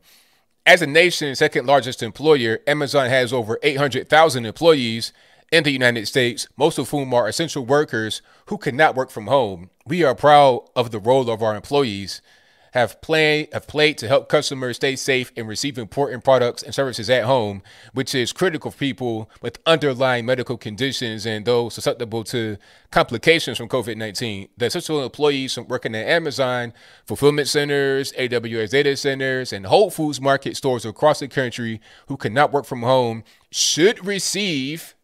As 0.64 0.80
a 0.80 0.86
nation's 0.86 1.38
second 1.38 1.66
largest 1.66 2.02
employer, 2.02 2.60
Amazon 2.66 3.10
has 3.10 3.30
over 3.30 3.58
800,000 3.62 4.46
employees 4.46 5.12
in 5.52 5.62
the 5.62 5.70
United 5.70 6.08
States, 6.08 6.48
most 6.56 6.78
of 6.78 6.88
whom 6.88 7.12
are 7.12 7.28
essential 7.28 7.66
workers 7.66 8.22
who 8.46 8.56
cannot 8.56 8.96
work 8.96 9.10
from 9.10 9.26
home. 9.26 9.68
We 9.84 10.02
are 10.04 10.14
proud 10.14 10.66
of 10.74 10.90
the 10.90 10.98
role 10.98 11.28
of 11.28 11.42
our 11.42 11.54
employees. 11.54 12.22
Have 12.72 13.00
played 13.00 13.48
have 13.52 13.66
played 13.66 13.98
to 13.98 14.08
help 14.08 14.28
customers 14.28 14.76
stay 14.76 14.96
safe 14.96 15.32
and 15.36 15.48
receive 15.48 15.78
important 15.78 16.24
products 16.24 16.62
and 16.62 16.74
services 16.74 17.08
at 17.10 17.24
home, 17.24 17.62
which 17.92 18.14
is 18.14 18.32
critical 18.32 18.70
for 18.70 18.78
people 18.78 19.30
with 19.40 19.58
underlying 19.66 20.26
medical 20.26 20.56
conditions 20.56 21.26
and 21.26 21.44
those 21.44 21.74
susceptible 21.74 22.24
to 22.24 22.56
complications 22.90 23.58
from 23.58 23.68
COVID-19. 23.68 24.48
The 24.56 24.66
essential 24.66 25.02
employees 25.02 25.58
working 25.58 25.94
at 25.94 26.06
Amazon 26.06 26.72
fulfillment 27.04 27.48
centers, 27.48 28.12
AWS 28.12 28.70
data 28.70 28.96
centers, 28.96 29.52
and 29.52 29.66
Whole 29.66 29.90
Foods 29.90 30.20
market 30.20 30.56
stores 30.56 30.84
across 30.84 31.20
the 31.20 31.28
country 31.28 31.80
who 32.06 32.16
cannot 32.16 32.52
work 32.52 32.64
from 32.64 32.82
home 32.82 33.24
should 33.50 34.04
receive 34.04 34.94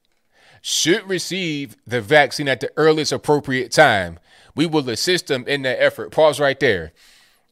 should 0.66 1.06
receive 1.06 1.76
the 1.86 2.00
vaccine 2.00 2.48
at 2.48 2.60
the 2.60 2.72
earliest 2.78 3.12
appropriate 3.12 3.70
time. 3.70 4.18
We 4.54 4.64
will 4.64 4.88
assist 4.88 5.26
them 5.26 5.44
in 5.46 5.60
that 5.62 5.82
effort. 5.82 6.10
Pause 6.10 6.40
right 6.40 6.58
there. 6.58 6.94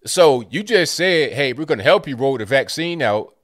So 0.04 0.44
you 0.50 0.62
just 0.62 0.94
said, 0.94 1.32
hey, 1.32 1.52
we're 1.52 1.64
going 1.64 1.78
to 1.78 1.84
help 1.84 2.08
you 2.08 2.16
roll 2.16 2.36
the 2.38 2.44
vaccine 2.44 3.02
out, 3.02 3.34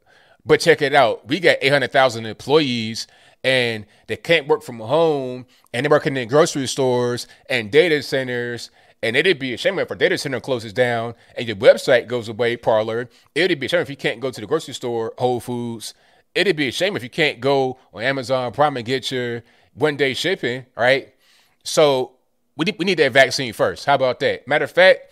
but 0.44 0.60
check 0.60 0.82
it 0.82 0.94
out. 0.94 1.28
We 1.28 1.40
got 1.40 1.58
800,000 1.60 2.26
employees 2.26 3.06
and 3.44 3.86
they 4.08 4.16
can't 4.16 4.48
work 4.48 4.62
from 4.62 4.80
home 4.80 5.46
and 5.72 5.84
they're 5.84 5.90
working 5.90 6.16
in 6.16 6.28
grocery 6.28 6.66
stores 6.66 7.28
and 7.48 7.70
data 7.70 8.02
centers. 8.02 8.70
And 9.00 9.16
it'd 9.16 9.38
be 9.38 9.54
a 9.54 9.56
shame 9.56 9.78
if 9.78 9.90
our 9.90 9.96
data 9.96 10.18
center 10.18 10.40
closes 10.40 10.72
down 10.72 11.14
and 11.36 11.46
your 11.46 11.56
website 11.56 12.08
goes 12.08 12.28
away, 12.28 12.56
Parler. 12.56 13.08
It'd 13.34 13.60
be 13.60 13.66
a 13.66 13.68
shame 13.68 13.80
if 13.80 13.90
you 13.90 13.96
can't 13.96 14.18
go 14.18 14.32
to 14.32 14.40
the 14.40 14.46
grocery 14.46 14.74
store, 14.74 15.14
Whole 15.18 15.38
Foods. 15.38 15.94
It'd 16.34 16.56
be 16.56 16.68
a 16.68 16.72
shame 16.72 16.96
if 16.96 17.04
you 17.04 17.10
can't 17.10 17.40
go 17.40 17.78
on 17.94 18.02
Amazon 18.02 18.52
Prime 18.52 18.76
and 18.76 18.84
get 18.84 19.12
your 19.12 19.44
one 19.74 19.96
day 19.96 20.14
shipping, 20.14 20.66
right? 20.76 21.14
So 21.62 22.16
we 22.56 22.64
need, 22.64 22.76
we 22.78 22.84
need 22.84 22.98
that 22.98 23.12
vaccine 23.12 23.52
first. 23.52 23.84
How 23.84 23.94
about 23.94 24.18
that? 24.20 24.48
Matter 24.48 24.64
of 24.64 24.72
fact, 24.72 25.07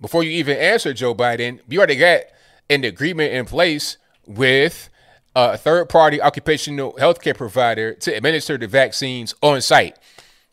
before 0.00 0.22
you 0.22 0.30
even 0.30 0.56
answer 0.56 0.92
Joe 0.92 1.14
Biden, 1.14 1.60
you 1.68 1.78
already 1.78 1.96
got 1.96 2.22
an 2.70 2.84
agreement 2.84 3.32
in 3.32 3.44
place 3.44 3.96
with 4.26 4.90
a 5.34 5.56
third 5.56 5.88
party 5.88 6.20
occupational 6.20 6.92
healthcare 6.94 7.36
provider 7.36 7.94
to 7.94 8.12
administer 8.12 8.58
the 8.58 8.66
vaccines 8.66 9.34
on 9.42 9.60
site. 9.60 9.96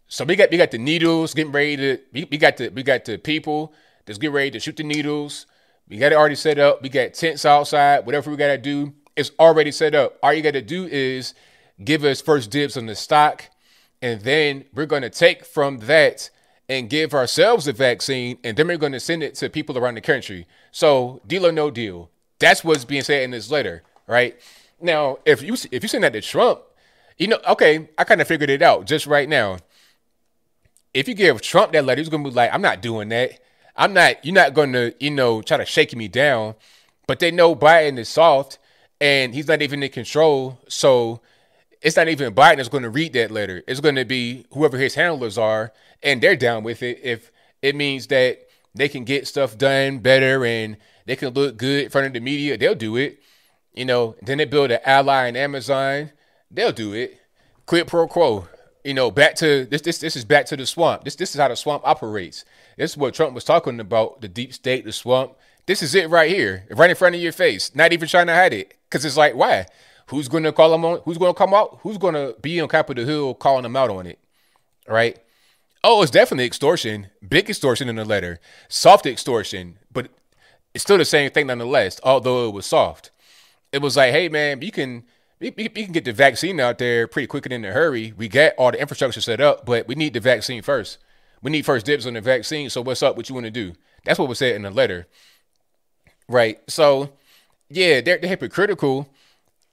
So 0.07 0.23
we 0.23 0.35
got 0.35 0.51
we 0.51 0.57
got 0.57 0.71
the 0.71 0.77
needles 0.77 1.33
getting 1.33 1.51
ready 1.51 1.75
to 1.77 1.99
we, 2.13 2.27
we 2.29 2.37
got 2.37 2.57
the 2.57 2.69
we 2.69 2.83
got 2.83 3.05
the 3.05 3.17
people 3.17 3.73
that's 4.05 4.19
getting 4.19 4.35
ready 4.35 4.51
to 4.51 4.59
shoot 4.59 4.77
the 4.77 4.83
needles. 4.83 5.47
We 5.89 5.97
got 5.97 6.11
it 6.11 6.15
already 6.15 6.35
set 6.35 6.59
up. 6.59 6.81
We 6.81 6.89
got 6.89 7.13
tents 7.13 7.45
outside. 7.45 8.05
Whatever 8.05 8.31
we 8.31 8.37
gotta 8.37 8.57
do, 8.57 8.93
it's 9.15 9.31
already 9.39 9.71
set 9.71 9.95
up. 9.95 10.17
All 10.21 10.33
you 10.33 10.41
gotta 10.41 10.61
do 10.61 10.85
is 10.85 11.33
give 11.83 12.03
us 12.03 12.21
first 12.21 12.51
dibs 12.51 12.77
on 12.77 12.85
the 12.85 12.95
stock, 12.95 13.49
and 14.01 14.21
then 14.21 14.65
we're 14.73 14.85
gonna 14.85 15.09
take 15.09 15.45
from 15.45 15.79
that 15.79 16.29
and 16.67 16.89
give 16.89 17.13
ourselves 17.13 17.67
a 17.67 17.73
vaccine, 17.73 18.37
and 18.43 18.57
then 18.57 18.67
we're 18.67 18.77
going 18.77 18.91
to 18.91 18.99
send 18.99 19.23
it 19.23 19.35
to 19.35 19.49
people 19.49 19.77
around 19.77 19.95
the 19.95 20.01
country. 20.01 20.47
So, 20.71 21.21
deal 21.27 21.45
or 21.45 21.51
no 21.51 21.69
deal. 21.69 22.09
That's 22.39 22.63
what's 22.63 22.85
being 22.85 23.03
said 23.03 23.23
in 23.23 23.31
this 23.31 23.51
letter, 23.51 23.83
right? 24.07 24.39
Now, 24.81 25.19
if 25.25 25.41
you 25.41 25.55
if 25.71 25.83
you 25.83 25.87
send 25.87 26.03
that 26.03 26.13
to 26.13 26.21
Trump, 26.21 26.61
you 27.17 27.27
know, 27.27 27.39
okay, 27.49 27.89
I 27.97 28.03
kind 28.03 28.21
of 28.21 28.27
figured 28.27 28.49
it 28.49 28.61
out 28.61 28.85
just 28.85 29.07
right 29.07 29.29
now. 29.29 29.57
If 30.93 31.07
you 31.07 31.13
give 31.13 31.41
Trump 31.41 31.71
that 31.73 31.85
letter, 31.85 31.99
he's 32.01 32.09
going 32.09 32.23
to 32.23 32.29
be 32.29 32.35
like, 32.35 32.53
"I'm 32.53 32.61
not 32.61 32.81
doing 32.81 33.09
that. 33.09 33.39
I'm 33.75 33.93
not. 33.93 34.25
You're 34.25 34.35
not 34.35 34.53
going 34.53 34.73
to, 34.73 34.93
you 34.99 35.11
know, 35.11 35.41
try 35.41 35.57
to 35.57 35.65
shake 35.65 35.95
me 35.95 36.07
down." 36.07 36.55
But 37.07 37.19
they 37.19 37.31
know 37.31 37.55
Biden 37.55 37.97
is 37.99 38.09
soft, 38.09 38.57
and 38.99 39.33
he's 39.33 39.47
not 39.47 39.61
even 39.61 39.83
in 39.83 39.91
control. 39.91 40.59
So 40.67 41.21
it's 41.81 41.95
not 41.95 42.07
even 42.07 42.33
Biden 42.33 42.57
that's 42.57 42.69
going 42.69 42.83
to 42.83 42.89
read 42.89 43.13
that 43.13 43.31
letter. 43.31 43.63
It's 43.67 43.79
going 43.79 43.95
to 43.95 44.05
be 44.05 44.45
whoever 44.51 44.77
his 44.77 44.95
handlers 44.95 45.37
are, 45.37 45.71
and 46.03 46.21
they're 46.21 46.35
down 46.35 46.63
with 46.63 46.83
it. 46.83 46.99
If 47.03 47.31
it 47.61 47.75
means 47.75 48.07
that 48.07 48.39
they 48.73 48.89
can 48.89 49.03
get 49.03 49.27
stuff 49.27 49.57
done 49.57 49.99
better 49.99 50.45
and 50.45 50.77
they 51.05 51.15
can 51.15 51.33
look 51.33 51.57
good 51.57 51.85
in 51.85 51.89
front 51.89 52.07
of 52.07 52.13
the 52.13 52.19
media, 52.19 52.57
they'll 52.57 52.75
do 52.75 52.95
it. 52.95 53.19
You 53.73 53.85
know, 53.85 54.15
then 54.21 54.37
they 54.37 54.45
build 54.45 54.71
an 54.71 54.79
ally 54.85 55.27
in 55.27 55.35
Amazon, 55.35 56.11
they'll 56.49 56.71
do 56.71 56.93
it. 56.93 57.19
Quid 57.65 57.87
pro 57.87 58.07
quo. 58.07 58.47
You 58.83 58.93
know, 58.93 59.09
back 59.09 59.33
to 59.37 59.65
this. 59.65 59.81
This 59.81 59.97
this 59.97 60.15
is 60.15 60.25
back 60.25 60.45
to 60.45 60.55
the 60.55 60.67
swamp. 60.67 61.03
This 61.03 61.15
this 61.15 61.33
is 61.33 61.41
how 61.41 61.47
the 61.47 61.55
swamp 61.55 61.81
operates. 61.85 62.45
This 62.77 62.91
is 62.91 62.97
what 62.97 63.15
Trump 63.15 63.33
was 63.33 63.43
talking 63.43 63.79
about. 63.79 64.21
The 64.21 64.27
deep 64.27 64.53
state, 64.53 64.85
the 64.85 64.91
swamp. 64.91 65.33
This 65.65 65.81
is 65.81 65.95
it 65.95 66.11
right 66.11 66.29
here, 66.29 66.65
right 66.69 66.91
in 66.91 66.95
front 66.95 67.15
of 67.15 67.21
your 67.21 67.31
face. 67.31 67.73
Not 67.73 67.93
even 67.93 68.07
trying 68.07 68.27
to 68.27 68.35
hide 68.35 68.53
it, 68.53 68.75
because 68.87 69.03
it's 69.03 69.17
like, 69.17 69.33
why? 69.33 69.65
Who's 70.07 70.27
going 70.27 70.43
to 70.43 70.51
call 70.51 70.69
them 70.69 70.85
on? 70.85 71.01
Who's 71.03 71.17
going 71.17 71.33
to 71.33 71.37
come 71.37 71.55
out? 71.55 71.79
Who's 71.81 71.97
going 71.97 72.13
to 72.13 72.35
be 72.39 72.61
on 72.61 72.69
Capitol 72.69 73.03
Hill 73.03 73.33
calling 73.33 73.63
them 73.63 73.75
out 73.75 73.89
on 73.89 74.05
it? 74.05 74.19
Right? 74.87 75.17
Oh, 75.87 76.01
it's 76.01 76.09
definitely 76.09 76.45
extortion. 76.45 77.11
Big 77.27 77.47
extortion 77.47 77.87
in 77.89 77.95
the 77.95 78.05
letter. 78.05 78.39
Soft 78.67 79.05
extortion, 79.05 79.77
but 79.93 80.09
it's 80.73 80.83
still 80.83 80.97
the 80.97 81.05
same 81.05 81.29
thing 81.29 81.45
nonetheless, 81.45 81.99
although 82.03 82.49
it 82.49 82.55
was 82.55 82.65
soft. 82.65 83.11
It 83.71 83.83
was 83.83 83.95
like, 83.95 84.11
hey, 84.11 84.27
man, 84.27 84.63
you 84.63 84.71
can. 84.71 85.03
you, 85.39 85.51
can 85.51 85.91
get 85.91 86.05
the 86.05 86.11
vaccine 86.11 86.59
out 86.59 86.79
there 86.79 87.07
pretty 87.07 87.27
quick 87.27 87.45
and 87.45 87.53
in 87.53 87.65
a 87.65 87.71
hurry. 87.71 88.13
We 88.17 88.27
got 88.27 88.53
all 88.57 88.71
the 88.71 88.81
infrastructure 88.81 89.21
set 89.21 89.39
up, 89.39 89.63
but 89.63 89.87
we 89.87 89.93
need 89.93 90.13
the 90.13 90.19
vaccine 90.19 90.63
first. 90.63 90.97
We 91.43 91.51
need 91.51 91.67
first 91.67 91.85
dibs 91.85 92.07
on 92.07 92.13
the 92.13 92.21
vaccine. 92.21 92.71
So 92.71 92.81
what's 92.81 93.03
up? 93.03 93.15
What 93.15 93.29
you 93.29 93.35
want 93.35 93.45
to 93.45 93.51
do? 93.51 93.73
That's 94.05 94.17
what 94.17 94.27
was 94.27 94.39
said 94.39 94.55
in 94.55 94.63
the 94.63 94.71
letter, 94.71 95.05
right? 96.27 96.59
So, 96.67 97.11
yeah, 97.69 98.01
they're, 98.01 98.17
they're 98.17 98.29
hypocritical 98.29 99.07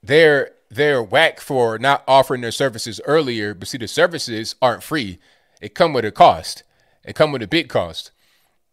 they're 0.03 0.51
they're 0.69 1.01
whack 1.01 1.39
for 1.39 1.79
not 1.79 2.03
offering 2.07 2.41
their 2.41 2.51
services 2.51 2.99
earlier, 3.05 3.53
but 3.53 3.67
see 3.67 3.77
the 3.77 3.87
services 3.87 4.55
aren't 4.61 4.83
free. 4.83 5.19
It 5.63 5.75
come 5.75 5.93
with 5.93 6.03
a 6.03 6.11
cost. 6.11 6.63
It 7.05 7.15
come 7.15 7.31
with 7.31 7.41
a 7.41 7.47
big 7.47 7.69
cost. 7.69 8.11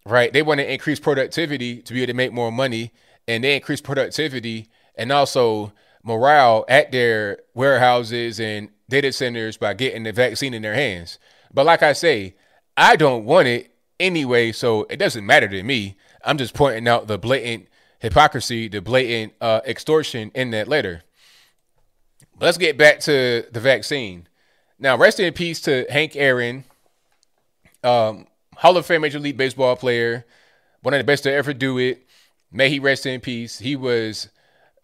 Right? 0.04 0.32
They 0.32 0.42
want 0.42 0.58
to 0.58 0.72
increase 0.72 0.98
productivity 0.98 1.82
to 1.82 1.94
be 1.94 2.02
able 2.02 2.08
to 2.08 2.16
make 2.16 2.32
more 2.32 2.50
money 2.50 2.92
and 3.28 3.44
they 3.44 3.54
increase 3.54 3.80
productivity 3.80 4.68
and 4.96 5.12
also 5.12 5.72
morale 6.02 6.64
at 6.68 6.90
their 6.90 7.38
warehouses 7.54 8.40
and 8.40 8.70
data 8.88 9.12
centers 9.12 9.56
by 9.56 9.72
getting 9.72 10.02
the 10.02 10.10
vaccine 10.10 10.52
in 10.52 10.62
their 10.62 10.74
hands. 10.74 11.20
But 11.54 11.64
like 11.64 11.82
I 11.82 11.92
say, 11.92 12.34
I 12.76 12.96
don't 12.96 13.24
want 13.24 13.46
it 13.46 13.72
anyway, 14.00 14.50
so 14.50 14.84
it 14.90 14.96
doesn't 14.96 15.24
matter 15.24 15.46
to 15.46 15.62
me. 15.62 15.96
I'm 16.24 16.38
just 16.38 16.54
pointing 16.54 16.88
out 16.88 17.06
the 17.06 17.18
blatant 17.18 17.68
hypocrisy, 18.00 18.66
the 18.66 18.80
blatant 18.80 19.34
uh, 19.40 19.60
extortion 19.64 20.32
in 20.34 20.50
that 20.50 20.66
letter. 20.66 21.04
Let's 22.40 22.58
get 22.58 22.76
back 22.76 22.98
to 23.00 23.44
the 23.52 23.60
vaccine. 23.60 24.26
Now, 24.78 24.96
rest 24.96 25.20
in 25.20 25.32
peace 25.34 25.60
to 25.62 25.86
Hank 25.90 26.16
Aaron, 26.16 26.64
um, 27.82 28.26
Hall 28.56 28.76
of 28.76 28.86
Fame 28.86 29.02
Major 29.02 29.18
League 29.18 29.36
Baseball 29.36 29.76
player, 29.76 30.26
one 30.82 30.94
of 30.94 30.98
the 30.98 31.04
best 31.04 31.22
to 31.24 31.32
ever 31.32 31.52
do 31.52 31.78
it. 31.78 32.06
May 32.52 32.68
he 32.68 32.78
rest 32.78 33.06
in 33.06 33.20
peace. 33.20 33.58
He 33.58 33.76
was 33.76 34.28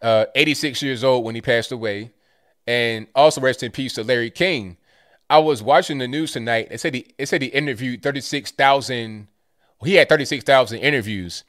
uh, 0.01 0.25
86 0.35 0.81
years 0.81 1.03
old 1.03 1.25
when 1.25 1.35
he 1.35 1.41
passed 1.41 1.71
away. 1.71 2.11
And 2.65 3.07
also 3.15 3.39
rest 3.39 3.63
in 3.63 3.71
peace 3.71 3.93
to 3.93 4.03
Larry 4.03 4.29
King. 4.29 4.77
I 5.29 5.39
was 5.39 5.61
watching 5.61 5.97
the 5.97 6.07
news 6.07 6.33
tonight. 6.33 6.67
It 6.71 6.79
said 6.79 6.93
he 6.93 7.13
it 7.17 7.27
said 7.27 7.41
he 7.41 7.47
interviewed 7.49 8.03
36,000. 8.03 9.27
He 9.83 9.93
had 9.95 10.09
36,000 10.09 10.79
interviews, 10.79 11.43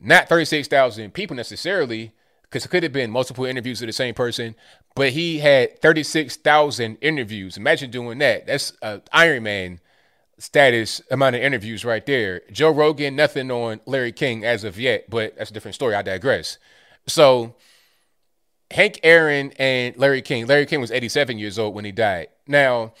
not 0.00 0.28
36,000 0.28 1.14
people 1.14 1.36
necessarily, 1.36 2.12
because 2.42 2.64
it 2.64 2.68
could 2.68 2.82
have 2.82 2.92
been 2.92 3.10
multiple 3.10 3.44
interviews 3.44 3.80
of 3.80 3.86
the 3.86 3.92
same 3.92 4.14
person, 4.14 4.56
but 4.96 5.10
he 5.10 5.38
had 5.38 5.80
36,000 5.80 6.98
interviews. 7.00 7.56
Imagine 7.56 7.90
doing 7.90 8.18
that. 8.18 8.46
That's 8.46 8.72
uh, 8.82 8.98
Iron 9.12 9.44
Man 9.44 9.80
status 10.38 11.00
amount 11.10 11.36
of 11.36 11.42
interviews 11.42 11.84
right 11.84 12.04
there. 12.04 12.42
Joe 12.50 12.70
Rogan, 12.70 13.16
nothing 13.16 13.50
on 13.50 13.80
Larry 13.86 14.12
King 14.12 14.44
as 14.44 14.64
of 14.64 14.78
yet, 14.78 15.08
but 15.08 15.36
that's 15.36 15.50
a 15.50 15.54
different 15.54 15.74
story. 15.74 15.94
I 15.94 16.02
digress. 16.02 16.58
So, 17.06 17.54
Hank 18.70 19.00
Aaron 19.02 19.52
and 19.58 19.96
Larry 19.96 20.22
King. 20.22 20.46
Larry 20.46 20.66
King 20.66 20.80
was 20.80 20.90
87 20.90 21.38
years 21.38 21.58
old 21.58 21.74
when 21.74 21.84
he 21.84 21.92
died. 21.92 22.28
Now, 22.46 22.94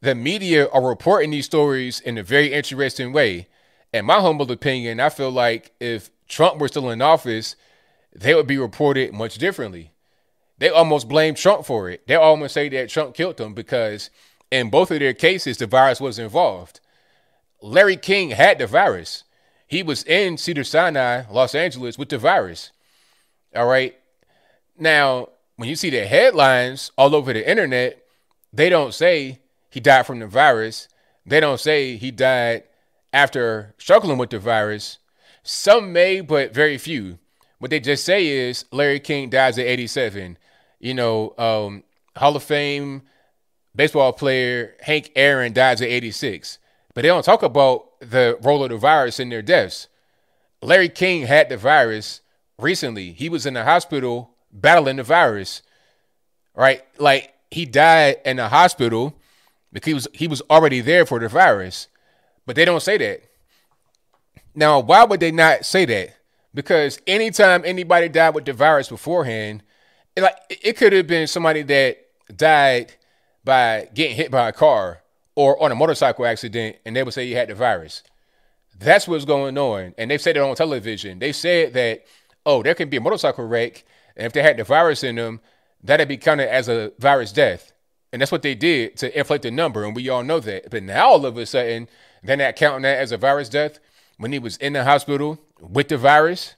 the 0.00 0.14
media 0.14 0.68
are 0.68 0.86
reporting 0.86 1.30
these 1.30 1.46
stories 1.46 2.00
in 2.00 2.18
a 2.18 2.22
very 2.22 2.52
interesting 2.52 3.12
way. 3.12 3.48
In 3.92 4.04
my 4.04 4.20
humble 4.20 4.50
opinion, 4.50 5.00
I 5.00 5.08
feel 5.08 5.30
like 5.30 5.72
if 5.80 6.10
Trump 6.28 6.60
were 6.60 6.68
still 6.68 6.90
in 6.90 7.02
office, 7.02 7.56
they 8.14 8.34
would 8.34 8.46
be 8.46 8.58
reported 8.58 9.12
much 9.12 9.38
differently. 9.38 9.92
They 10.58 10.68
almost 10.68 11.08
blame 11.08 11.34
Trump 11.34 11.64
for 11.64 11.88
it. 11.88 12.06
They 12.06 12.14
almost 12.14 12.54
say 12.54 12.68
that 12.68 12.90
Trump 12.90 13.14
killed 13.14 13.36
them 13.36 13.54
because 13.54 14.10
in 14.50 14.70
both 14.70 14.90
of 14.90 15.00
their 15.00 15.14
cases, 15.14 15.58
the 15.58 15.66
virus 15.66 16.00
was 16.00 16.18
involved. 16.18 16.80
Larry 17.60 17.96
King 17.96 18.30
had 18.30 18.58
the 18.58 18.66
virus. 18.66 19.24
He 19.66 19.82
was 19.82 20.02
in 20.04 20.38
Cedar 20.38 20.64
Sinai, 20.64 21.24
Los 21.30 21.54
Angeles, 21.54 21.98
with 21.98 22.08
the 22.08 22.18
virus. 22.18 22.70
All 23.54 23.66
right. 23.66 23.96
Now, 24.78 25.28
when 25.56 25.68
you 25.68 25.76
see 25.76 25.90
the 25.90 26.06
headlines 26.06 26.92
all 26.96 27.14
over 27.14 27.32
the 27.32 27.48
internet, 27.48 28.02
they 28.52 28.68
don't 28.68 28.94
say 28.94 29.40
he 29.68 29.80
died 29.80 30.06
from 30.06 30.20
the 30.20 30.26
virus. 30.26 30.88
They 31.26 31.40
don't 31.40 31.60
say 31.60 31.96
he 31.96 32.10
died 32.10 32.64
after 33.12 33.74
struggling 33.78 34.18
with 34.18 34.30
the 34.30 34.38
virus. 34.38 34.98
Some 35.42 35.92
may, 35.92 36.20
but 36.20 36.54
very 36.54 36.78
few. 36.78 37.18
What 37.58 37.70
they 37.70 37.80
just 37.80 38.04
say 38.04 38.26
is 38.26 38.64
Larry 38.70 39.00
King 39.00 39.28
dies 39.28 39.58
at 39.58 39.66
87. 39.66 40.38
You 40.78 40.94
know, 40.94 41.34
um, 41.36 41.82
Hall 42.16 42.36
of 42.36 42.42
Fame 42.42 43.02
baseball 43.78 44.12
player 44.12 44.74
Hank 44.80 45.12
Aaron 45.14 45.52
dies 45.52 45.80
at 45.80 45.88
86. 45.88 46.58
But 46.94 47.02
they 47.02 47.08
don't 47.08 47.24
talk 47.24 47.44
about 47.44 48.00
the 48.00 48.36
role 48.42 48.64
of 48.64 48.70
the 48.70 48.76
virus 48.76 49.20
in 49.20 49.28
their 49.28 49.40
deaths. 49.40 49.86
Larry 50.60 50.88
King 50.88 51.26
had 51.26 51.48
the 51.48 51.56
virus 51.56 52.20
recently. 52.58 53.12
He 53.12 53.28
was 53.28 53.46
in 53.46 53.54
the 53.54 53.62
hospital 53.62 54.30
battling 54.52 54.96
the 54.96 55.04
virus, 55.04 55.62
right? 56.56 56.82
Like 56.98 57.32
he 57.52 57.64
died 57.64 58.16
in 58.24 58.38
the 58.38 58.48
hospital 58.48 59.14
because 59.72 59.86
he 59.86 59.94
was 59.94 60.08
he 60.12 60.26
was 60.26 60.42
already 60.50 60.80
there 60.80 61.06
for 61.06 61.20
the 61.20 61.28
virus, 61.28 61.86
but 62.46 62.56
they 62.56 62.64
don't 62.64 62.82
say 62.82 62.98
that. 62.98 63.22
Now, 64.56 64.80
why 64.80 65.04
would 65.04 65.20
they 65.20 65.30
not 65.30 65.64
say 65.64 65.84
that? 65.84 66.16
Because 66.52 67.00
anytime 67.06 67.62
anybody 67.64 68.08
died 68.08 68.34
with 68.34 68.44
the 68.44 68.52
virus 68.52 68.88
beforehand, 68.88 69.62
it, 70.16 70.22
like 70.22 70.36
it 70.48 70.76
could 70.76 70.92
have 70.92 71.06
been 71.06 71.28
somebody 71.28 71.62
that 71.62 71.98
died 72.36 72.96
by 73.44 73.88
getting 73.94 74.16
hit 74.16 74.30
by 74.30 74.48
a 74.48 74.52
car 74.52 75.02
or 75.34 75.62
on 75.62 75.72
a 75.72 75.74
motorcycle 75.74 76.26
accident, 76.26 76.76
and 76.84 76.96
they 76.96 77.02
would 77.02 77.14
say 77.14 77.24
you 77.24 77.36
had 77.36 77.48
the 77.48 77.54
virus. 77.54 78.02
That's 78.78 79.08
what's 79.08 79.24
going 79.24 79.58
on, 79.58 79.94
and 79.98 80.10
they've 80.10 80.20
said 80.20 80.36
it 80.36 80.40
on 80.40 80.54
television. 80.54 81.18
They 81.18 81.32
said 81.32 81.74
that 81.74 82.04
oh, 82.48 82.62
there 82.62 82.74
can 82.74 82.88
be 82.88 82.96
a 82.96 83.00
motorcycle 83.00 83.46
wreck, 83.46 83.84
and 84.16 84.26
if 84.26 84.32
they 84.32 84.42
had 84.42 84.56
the 84.56 84.64
virus 84.64 85.04
in 85.04 85.16
them, 85.16 85.40
that'd 85.82 86.08
be 86.08 86.16
counted 86.16 86.50
as 86.50 86.68
a 86.68 86.92
virus 86.98 87.30
death. 87.30 87.72
And 88.10 88.22
that's 88.22 88.32
what 88.32 88.40
they 88.40 88.54
did 88.54 88.96
to 88.96 89.16
inflate 89.16 89.42
the 89.42 89.50
number, 89.50 89.84
and 89.84 89.94
we 89.94 90.08
all 90.08 90.24
know 90.24 90.40
that. 90.40 90.70
But 90.70 90.82
now 90.82 91.08
all 91.08 91.26
of 91.26 91.36
a 91.36 91.44
sudden, 91.44 91.88
they're 92.22 92.38
not 92.38 92.56
counting 92.56 92.82
that 92.82 92.98
as 92.98 93.12
a 93.12 93.18
virus 93.18 93.50
death 93.50 93.78
when 94.16 94.32
he 94.32 94.38
was 94.38 94.56
in 94.56 94.72
the 94.72 94.84
hospital 94.84 95.38
with 95.60 95.88
the 95.88 95.98
virus. 95.98 96.54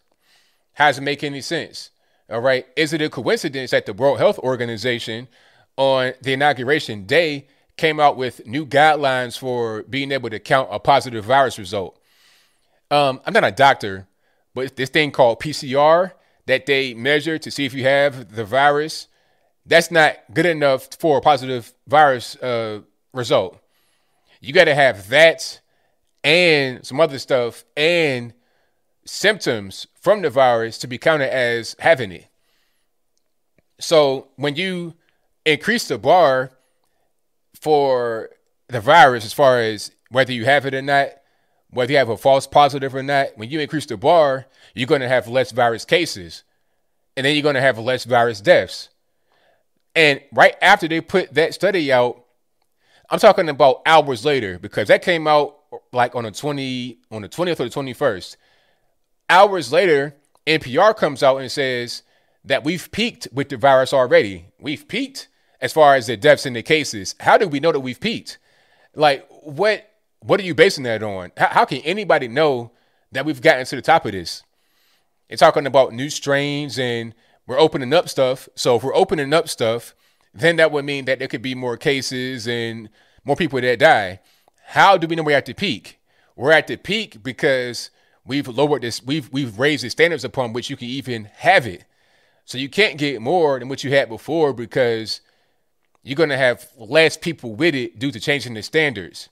How 0.74 0.86
does 0.86 0.98
it 0.98 1.02
make 1.02 1.24
any 1.24 1.40
sense? 1.40 1.90
All 2.30 2.40
right. 2.40 2.66
Is 2.76 2.92
it 2.92 3.02
a 3.02 3.10
coincidence 3.10 3.72
that 3.72 3.86
the 3.86 3.92
World 3.92 4.18
Health 4.18 4.38
Organization 4.38 5.26
on 5.76 6.12
the 6.22 6.32
inauguration 6.32 7.04
day 7.04 7.46
came 7.76 7.98
out 7.98 8.16
with 8.16 8.46
new 8.46 8.66
guidelines 8.66 9.38
for 9.38 9.82
being 9.84 10.12
able 10.12 10.30
to 10.30 10.38
count 10.38 10.68
a 10.70 10.78
positive 10.78 11.24
virus 11.24 11.58
result? 11.58 11.98
Um, 12.90 13.20
I'm 13.24 13.32
not 13.32 13.44
a 13.44 13.52
doctor, 13.52 14.08
but 14.54 14.76
this 14.76 14.90
thing 14.90 15.10
called 15.10 15.40
PCR 15.40 16.12
that 16.46 16.66
they 16.66 16.94
measure 16.94 17.38
to 17.38 17.50
see 17.50 17.64
if 17.64 17.74
you 17.74 17.84
have 17.84 18.34
the 18.34 18.44
virus, 18.44 19.06
that's 19.64 19.90
not 19.90 20.16
good 20.34 20.46
enough 20.46 20.88
for 20.98 21.18
a 21.18 21.20
positive 21.20 21.72
virus 21.86 22.36
uh, 22.36 22.80
result. 23.12 23.58
You 24.40 24.52
got 24.52 24.64
to 24.64 24.74
have 24.74 25.08
that 25.10 25.60
and 26.24 26.84
some 26.84 27.00
other 27.00 27.18
stuff 27.18 27.64
and 27.76 28.34
symptoms 29.04 29.86
from 29.94 30.22
the 30.22 30.30
virus 30.30 30.78
to 30.78 30.86
be 30.86 30.98
counted 30.98 31.32
as 31.32 31.76
having 31.78 32.12
it. 32.12 32.26
So 33.78 34.28
when 34.36 34.56
you 34.56 34.94
increase 35.44 35.88
the 35.88 35.98
bar 35.98 36.52
for 37.60 38.30
the 38.68 38.80
virus, 38.80 39.24
as 39.24 39.32
far 39.32 39.60
as 39.60 39.90
whether 40.10 40.32
you 40.32 40.44
have 40.44 40.66
it 40.66 40.74
or 40.74 40.82
not, 40.82 41.08
whether 41.70 41.92
you 41.92 41.98
have 41.98 42.08
a 42.08 42.16
false 42.16 42.46
positive 42.46 42.94
or 42.94 43.02
not, 43.02 43.36
when 43.36 43.50
you 43.50 43.60
increase 43.60 43.86
the 43.86 43.96
bar, 43.96 44.46
you're 44.74 44.86
going 44.86 45.00
to 45.00 45.08
have 45.08 45.28
less 45.28 45.52
virus 45.52 45.84
cases. 45.84 46.42
And 47.16 47.26
then 47.26 47.34
you're 47.34 47.42
going 47.42 47.54
to 47.54 47.60
have 47.60 47.78
less 47.78 48.04
virus 48.04 48.40
deaths. 48.40 48.88
And 49.94 50.20
right 50.32 50.56
after 50.62 50.88
they 50.88 51.00
put 51.00 51.34
that 51.34 51.54
study 51.54 51.92
out, 51.92 52.24
I'm 53.10 53.18
talking 53.18 53.48
about 53.48 53.82
hours 53.86 54.24
later 54.24 54.58
because 54.58 54.88
that 54.88 55.02
came 55.02 55.26
out 55.26 55.56
like 55.92 56.14
on 56.14 56.24
the 56.24 56.30
20 56.30 56.98
on 57.10 57.22
the 57.22 57.28
20th 57.28 57.60
or 57.60 57.68
the 57.68 57.94
21st. 57.94 58.36
Hours 59.28 59.72
later, 59.72 60.16
NPR 60.46 60.96
comes 60.96 61.22
out 61.22 61.38
and 61.38 61.50
says 61.50 62.02
that 62.44 62.64
we've 62.64 62.90
peaked 62.90 63.28
with 63.32 63.48
the 63.48 63.56
virus 63.56 63.92
already. 63.92 64.46
We've 64.58 64.86
peaked 64.86 65.28
as 65.60 65.72
far 65.72 65.94
as 65.94 66.06
the 66.06 66.16
deaths 66.16 66.46
and 66.46 66.56
the 66.56 66.62
cases. 66.62 67.14
How 67.20 67.36
do 67.36 67.46
we 67.48 67.60
know 67.60 67.72
that 67.72 67.80
we've 67.80 68.00
peaked? 68.00 68.38
Like 68.94 69.26
what 69.42 69.86
what 70.20 70.38
are 70.40 70.44
you 70.44 70.54
basing 70.54 70.84
that 70.84 71.02
on? 71.02 71.32
How, 71.36 71.46
how, 71.46 71.64
can 71.64 71.78
anybody 71.78 72.28
know 72.28 72.72
that 73.12 73.24
we've 73.24 73.40
gotten 73.40 73.64
to 73.64 73.76
the 73.76 73.82
top 73.82 74.04
of 74.04 74.12
this? 74.12 74.42
And 75.30 75.38
talking 75.38 75.66
about 75.66 75.94
new 75.94 76.10
strains 76.10 76.78
and 76.78 77.14
we're 77.46 77.58
opening 77.58 77.94
up 77.94 78.08
stuff. 78.08 78.48
So 78.54 78.76
if 78.76 78.82
we're 78.82 78.94
opening 78.94 79.32
up 79.32 79.48
stuff, 79.48 79.94
then 80.34 80.56
that 80.56 80.72
would 80.72 80.84
mean 80.84 81.06
that 81.06 81.18
there 81.18 81.28
could 81.28 81.42
be 81.42 81.54
more 81.54 81.76
cases 81.76 82.46
and 82.46 82.90
more 83.24 83.36
people 83.36 83.60
that 83.60 83.78
die. 83.78 84.20
How 84.66 84.96
do 84.96 85.06
we 85.06 85.16
know 85.16 85.22
we're 85.22 85.36
at 85.36 85.46
the 85.46 85.54
peak? 85.54 86.00
We're 86.36 86.52
at 86.52 86.66
the 86.66 86.76
peak 86.76 87.22
because 87.22 87.90
we've 88.24 88.48
lowered 88.48 88.82
this, 88.82 89.02
we've 89.02 89.30
we've 89.32 89.58
raised 89.58 89.84
the 89.84 89.90
standards 89.90 90.24
upon 90.24 90.52
which 90.52 90.70
you 90.70 90.76
can 90.76 90.88
even 90.88 91.24
have 91.36 91.66
it. 91.66 91.84
So 92.50 92.58
you 92.58 92.68
can't 92.68 92.98
get 92.98 93.22
more 93.22 93.60
than 93.60 93.68
what 93.68 93.84
you 93.84 93.92
had 93.92 94.08
before 94.08 94.52
because 94.52 95.20
you're 96.02 96.16
gonna 96.16 96.36
have 96.36 96.66
less 96.76 97.16
people 97.16 97.54
with 97.54 97.76
it 97.76 98.00
due 98.00 98.10
to 98.10 98.18
changing 98.18 98.54
the 98.54 98.62
standards. 98.64 99.28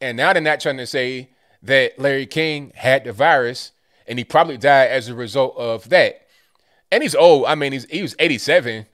And 0.00 0.16
now 0.16 0.32
they're 0.32 0.40
not 0.40 0.60
trying 0.60 0.76
to 0.76 0.86
say 0.86 1.30
that 1.64 1.98
Larry 1.98 2.24
King 2.24 2.70
had 2.76 3.02
the 3.02 3.12
virus 3.12 3.72
and 4.06 4.16
he 4.16 4.24
probably 4.24 4.58
died 4.58 4.90
as 4.92 5.08
a 5.08 5.14
result 5.16 5.56
of 5.56 5.88
that. 5.88 6.28
And 6.92 7.02
he's 7.02 7.16
old. 7.16 7.46
I 7.46 7.56
mean, 7.56 7.72
he's 7.72 7.84
he 7.86 8.00
was 8.00 8.14
87. 8.16 8.86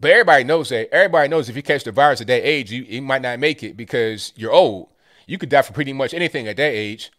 But 0.00 0.10
everybody 0.10 0.42
knows 0.42 0.70
that. 0.70 0.92
Everybody 0.92 1.28
knows 1.28 1.48
if 1.48 1.54
you 1.54 1.62
catch 1.62 1.84
the 1.84 1.92
virus 1.92 2.20
at 2.20 2.26
that 2.26 2.44
age, 2.44 2.72
you, 2.72 2.82
you 2.82 3.00
might 3.00 3.22
not 3.22 3.38
make 3.38 3.62
it 3.62 3.76
because 3.76 4.32
you're 4.34 4.50
old. 4.50 4.88
You 5.28 5.38
could 5.38 5.50
die 5.50 5.62
from 5.62 5.74
pretty 5.74 5.92
much 5.92 6.14
anything 6.14 6.48
at 6.48 6.56
that 6.56 6.72
age. 6.72 7.12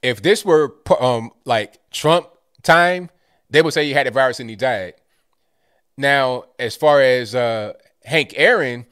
If 0.00 0.22
this 0.22 0.44
were 0.44 0.76
um 1.00 1.32
like 1.44 1.80
Trump 1.90 2.28
time, 2.62 3.10
they 3.50 3.62
would 3.62 3.74
say 3.74 3.86
he 3.86 3.92
had 3.92 4.06
the 4.06 4.10
virus 4.10 4.40
and 4.40 4.50
he 4.50 4.56
died. 4.56 4.94
Now, 5.96 6.44
as 6.58 6.76
far 6.76 7.00
as 7.00 7.34
uh, 7.34 7.72
Hank 8.04 8.34
Aaron, 8.36 8.86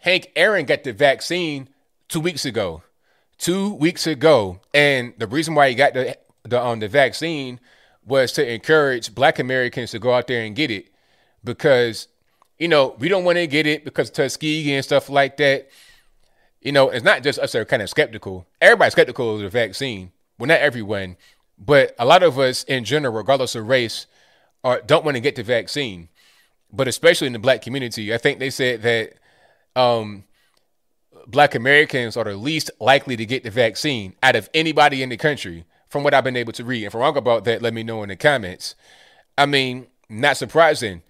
Hank 0.00 0.30
Aaron 0.36 0.66
got 0.66 0.84
the 0.84 0.92
vaccine 0.92 1.68
two 2.08 2.20
weeks 2.20 2.44
ago. 2.44 2.82
Two 3.36 3.74
weeks 3.74 4.06
ago, 4.06 4.60
and 4.72 5.12
the 5.18 5.26
reason 5.26 5.54
why 5.54 5.68
he 5.68 5.74
got 5.74 5.92
the 5.92 6.16
the 6.44 6.64
um 6.64 6.78
the 6.78 6.88
vaccine 6.88 7.58
was 8.06 8.32
to 8.32 8.48
encourage 8.48 9.14
Black 9.14 9.38
Americans 9.38 9.90
to 9.90 9.98
go 9.98 10.14
out 10.14 10.28
there 10.28 10.44
and 10.44 10.54
get 10.54 10.70
it 10.70 10.90
because 11.42 12.06
you 12.58 12.68
know 12.68 12.94
we 12.98 13.08
don't 13.08 13.24
want 13.24 13.36
to 13.36 13.46
get 13.46 13.66
it 13.66 13.84
because 13.84 14.10
Tuskegee 14.10 14.72
and 14.74 14.84
stuff 14.84 15.10
like 15.10 15.36
that. 15.38 15.68
You 16.60 16.72
know, 16.72 16.90
it's 16.90 17.04
not 17.04 17.22
just 17.22 17.38
us 17.38 17.52
that 17.52 17.58
are 17.58 17.64
kind 17.64 17.82
of 17.82 17.90
skeptical. 17.90 18.46
Everybody's 18.60 18.92
skeptical 18.92 19.34
of 19.34 19.42
the 19.42 19.48
vaccine. 19.48 20.12
Well, 20.38 20.46
not 20.46 20.60
everyone, 20.60 21.16
but 21.58 21.94
a 21.98 22.04
lot 22.04 22.22
of 22.22 22.38
us 22.38 22.64
in 22.64 22.84
general, 22.84 23.14
regardless 23.14 23.54
of 23.54 23.68
race, 23.68 24.06
are 24.62 24.80
don't 24.80 25.04
want 25.04 25.16
to 25.16 25.20
get 25.20 25.36
the 25.36 25.42
vaccine. 25.42 26.08
But 26.72 26.88
especially 26.88 27.28
in 27.28 27.32
the 27.32 27.38
black 27.38 27.62
community, 27.62 28.12
I 28.12 28.18
think 28.18 28.38
they 28.38 28.50
said 28.50 28.82
that 28.82 29.14
um, 29.76 30.24
black 31.26 31.54
Americans 31.54 32.16
are 32.16 32.24
the 32.24 32.36
least 32.36 32.70
likely 32.80 33.16
to 33.16 33.26
get 33.26 33.44
the 33.44 33.50
vaccine 33.50 34.14
out 34.22 34.36
of 34.36 34.50
anybody 34.54 35.02
in 35.02 35.08
the 35.08 35.16
country, 35.16 35.64
from 35.88 36.02
what 36.02 36.14
I've 36.14 36.24
been 36.24 36.36
able 36.36 36.52
to 36.54 36.64
read. 36.64 36.78
And 36.78 36.86
if 36.86 36.94
I'm 36.94 37.00
wrong 37.00 37.16
about 37.16 37.44
that, 37.44 37.62
let 37.62 37.72
me 37.72 37.84
know 37.84 38.02
in 38.02 38.08
the 38.08 38.16
comments. 38.16 38.74
I 39.38 39.46
mean, 39.46 39.86
not 40.08 40.36
surprising. 40.36 41.02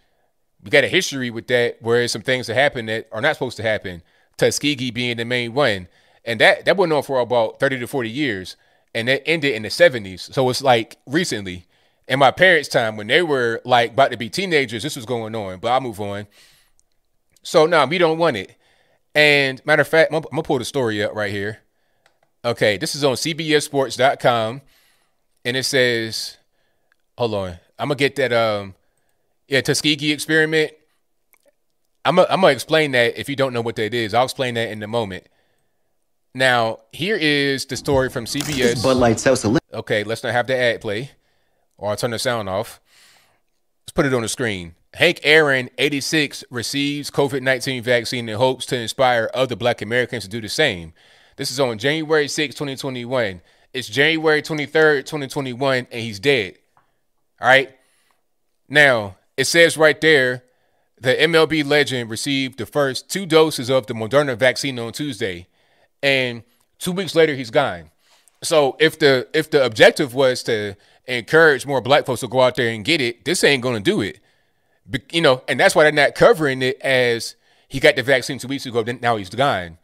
We 0.63 0.71
got 0.71 0.85
a 0.85 0.89
history 0.89 1.31
with 1.31 1.47
that 1.49 1.81
where 1.81 2.07
some 2.09 2.23
things 2.23 2.47
that 2.47 2.55
happen 2.55 2.87
that 2.87 3.09
are 3.13 3.21
not 3.21 3.37
supposed 3.37 3.57
to 3.59 3.63
happen. 3.63 4.03
Tuskegee 4.37 4.91
being 4.91 5.17
the 5.17 5.25
main 5.25 5.55
one. 5.55 5.89
And 6.25 6.41
that 6.41 6.65
that 6.65 6.77
went 6.77 6.93
on 6.93 7.03
for 7.03 7.21
about 7.21 7.61
30 7.61 7.81
to 7.81 7.87
40 7.87 8.11
years. 8.11 8.57
And 8.95 9.09
that 9.09 9.27
ended 9.27 9.55
in 9.55 9.63
the 9.63 9.69
70s. 9.69 10.33
So 10.33 10.49
it's 10.51 10.63
like 10.63 10.97
recently. 11.07 11.67
In 12.07 12.19
my 12.19 12.31
parents' 12.31 12.69
time, 12.69 12.99
when 12.99 13.07
they 13.07 13.23
were 13.23 13.63
like 13.65 13.93
about 13.93 14.11
to 14.11 14.19
be 14.19 14.29
teenagers, 14.29 14.83
this 14.83 14.95
was 14.95 15.07
going 15.07 15.35
on. 15.35 15.59
But 15.59 15.73
I'll 15.73 15.81
move 15.81 16.01
on. 16.01 16.27
So 17.43 17.67
now 17.67 17.85
nah, 17.85 17.91
we 17.91 17.99
don't 17.99 18.19
want 18.19 18.37
it. 18.37 18.57
And 19.15 19.65
matter 19.65 19.83
of 19.83 19.89
fact, 19.89 20.13
I'm, 20.13 20.23
gonna 20.23 20.43
pull 20.43 20.59
the 20.59 20.65
story 20.65 21.03
up 21.03 21.15
right 21.15 21.31
here. 21.31 21.61
Okay, 22.45 22.77
this 22.77 22.95
is 22.95 23.05
on 23.05 23.15
CBSSports.com, 23.15 24.61
and 25.45 25.57
it 25.57 25.63
says, 25.63 26.37
"Hold 27.17 27.35
on, 27.35 27.59
I'm 27.79 27.89
gonna 27.89 27.95
get 27.95 28.17
that 28.17 28.33
um, 28.33 28.75
yeah, 29.49 29.61
Tuskegee 29.61 30.13
experiment. 30.13 30.73
I'm 32.05 32.17
gonna, 32.17 32.29
I'm 32.29 32.41
gonna 32.41 32.53
explain 32.53 32.93
that 32.93 33.19
if 33.19 33.29
you 33.29 33.37
don't 33.37 33.53
know 33.53 33.61
what 33.61 33.77
that 33.77 33.95
is. 33.95 34.15
I'll 34.15 34.25
explain 34.25 34.55
that 34.55 34.71
in 34.71 34.83
a 34.83 34.89
moment. 34.89 35.27
Now, 36.35 36.81
here 36.92 37.16
is 37.16 37.64
the 37.66 37.77
story 37.77 38.11
from 38.11 38.25
CBS. 38.25 38.83
Bud 38.83 38.97
Light 38.97 39.23
House. 39.23 39.47
Okay, 39.73 40.03
let's 40.03 40.25
not 40.25 40.33
have 40.33 40.49
the 40.49 40.57
ad 40.57 40.81
play, 40.81 41.12
or 41.79 41.90
I'll 41.90 41.97
turn 41.97 42.11
the 42.11 42.18
sound 42.18 42.49
off. 42.49 42.81
Let's 43.85 43.92
put 43.92 44.05
it 44.05 44.14
on 44.14 44.23
the 44.23 44.29
screen. 44.29 44.75
Hank 44.94 45.20
Aaron, 45.23 45.70
86, 45.79 46.42
receives 46.51 47.11
COVID 47.11 47.42
19 47.42 47.83
vaccine 47.85 48.29
in 48.29 48.37
hopes 48.37 48.66
to 48.66 48.77
inspire 48.77 49.31
other 49.33 49.55
black 49.55 49.81
Americans 49.81 50.25
to 50.25 50.29
do 50.29 50.40
the 50.40 50.49
same. 50.49 50.92
This 51.37 51.53
is 51.53 51.61
on 51.61 51.79
January 51.79 52.27
6, 52.27 52.55
2021. 52.55 53.40
It's 53.73 53.88
January 53.88 54.42
23rd, 54.42 55.01
2021, 55.05 55.88
and 55.90 56.01
he's 56.01 56.18
dead. 56.20 56.59
All 57.40 57.49
right. 57.49 57.77
Now, 58.68 59.16
it 59.37 59.44
says 59.44 59.77
right 59.77 60.01
there 60.01 60.44
the 61.01 61.14
MLB 61.14 61.64
legend 61.64 62.09
received 62.09 62.59
the 62.59 62.66
first 62.66 63.11
two 63.11 63.27
doses 63.27 63.68
of 63.68 63.87
the 63.87 63.94
Moderna 63.94 64.37
vaccine 64.37 64.79
on 64.79 64.92
Tuesday, 64.92 65.49
and 66.05 66.45
two 66.79 66.93
weeks 66.93 67.17
later, 67.17 67.35
he's 67.35 67.51
gone. 67.51 67.90
So 68.43 68.77
if 68.79 68.99
the 68.99 69.27
if 69.33 69.51
the 69.51 69.64
objective 69.64 70.14
was 70.14 70.45
to 70.45 70.77
encourage 71.07 71.67
more 71.67 71.81
black 71.81 72.07
folks 72.07 72.21
to 72.21 72.29
go 72.29 72.43
out 72.43 72.55
there 72.55 72.69
and 72.69 72.85
get 72.85 73.01
it, 73.01 73.25
this 73.25 73.43
ain't 73.43 73.62
gonna 73.62 73.81
do 73.81 74.01
it 74.01 74.21
you 75.11 75.21
know, 75.21 75.43
and 75.49 75.59
that's 75.59 75.75
why 75.75 75.85
they're 75.85 75.93
not 75.93 76.14
covering 76.14 76.62
it 76.62 76.81
as 76.81 77.37
he 77.69 77.81
got 77.81 77.97
the 77.97 78.03
vaccine 78.03 78.38
two 78.38 78.49
weeks 78.49 78.67
ago. 78.67 78.83
Then 78.83 78.99
now 79.01 79.17
he's 79.17 79.31
gone. 79.31 79.79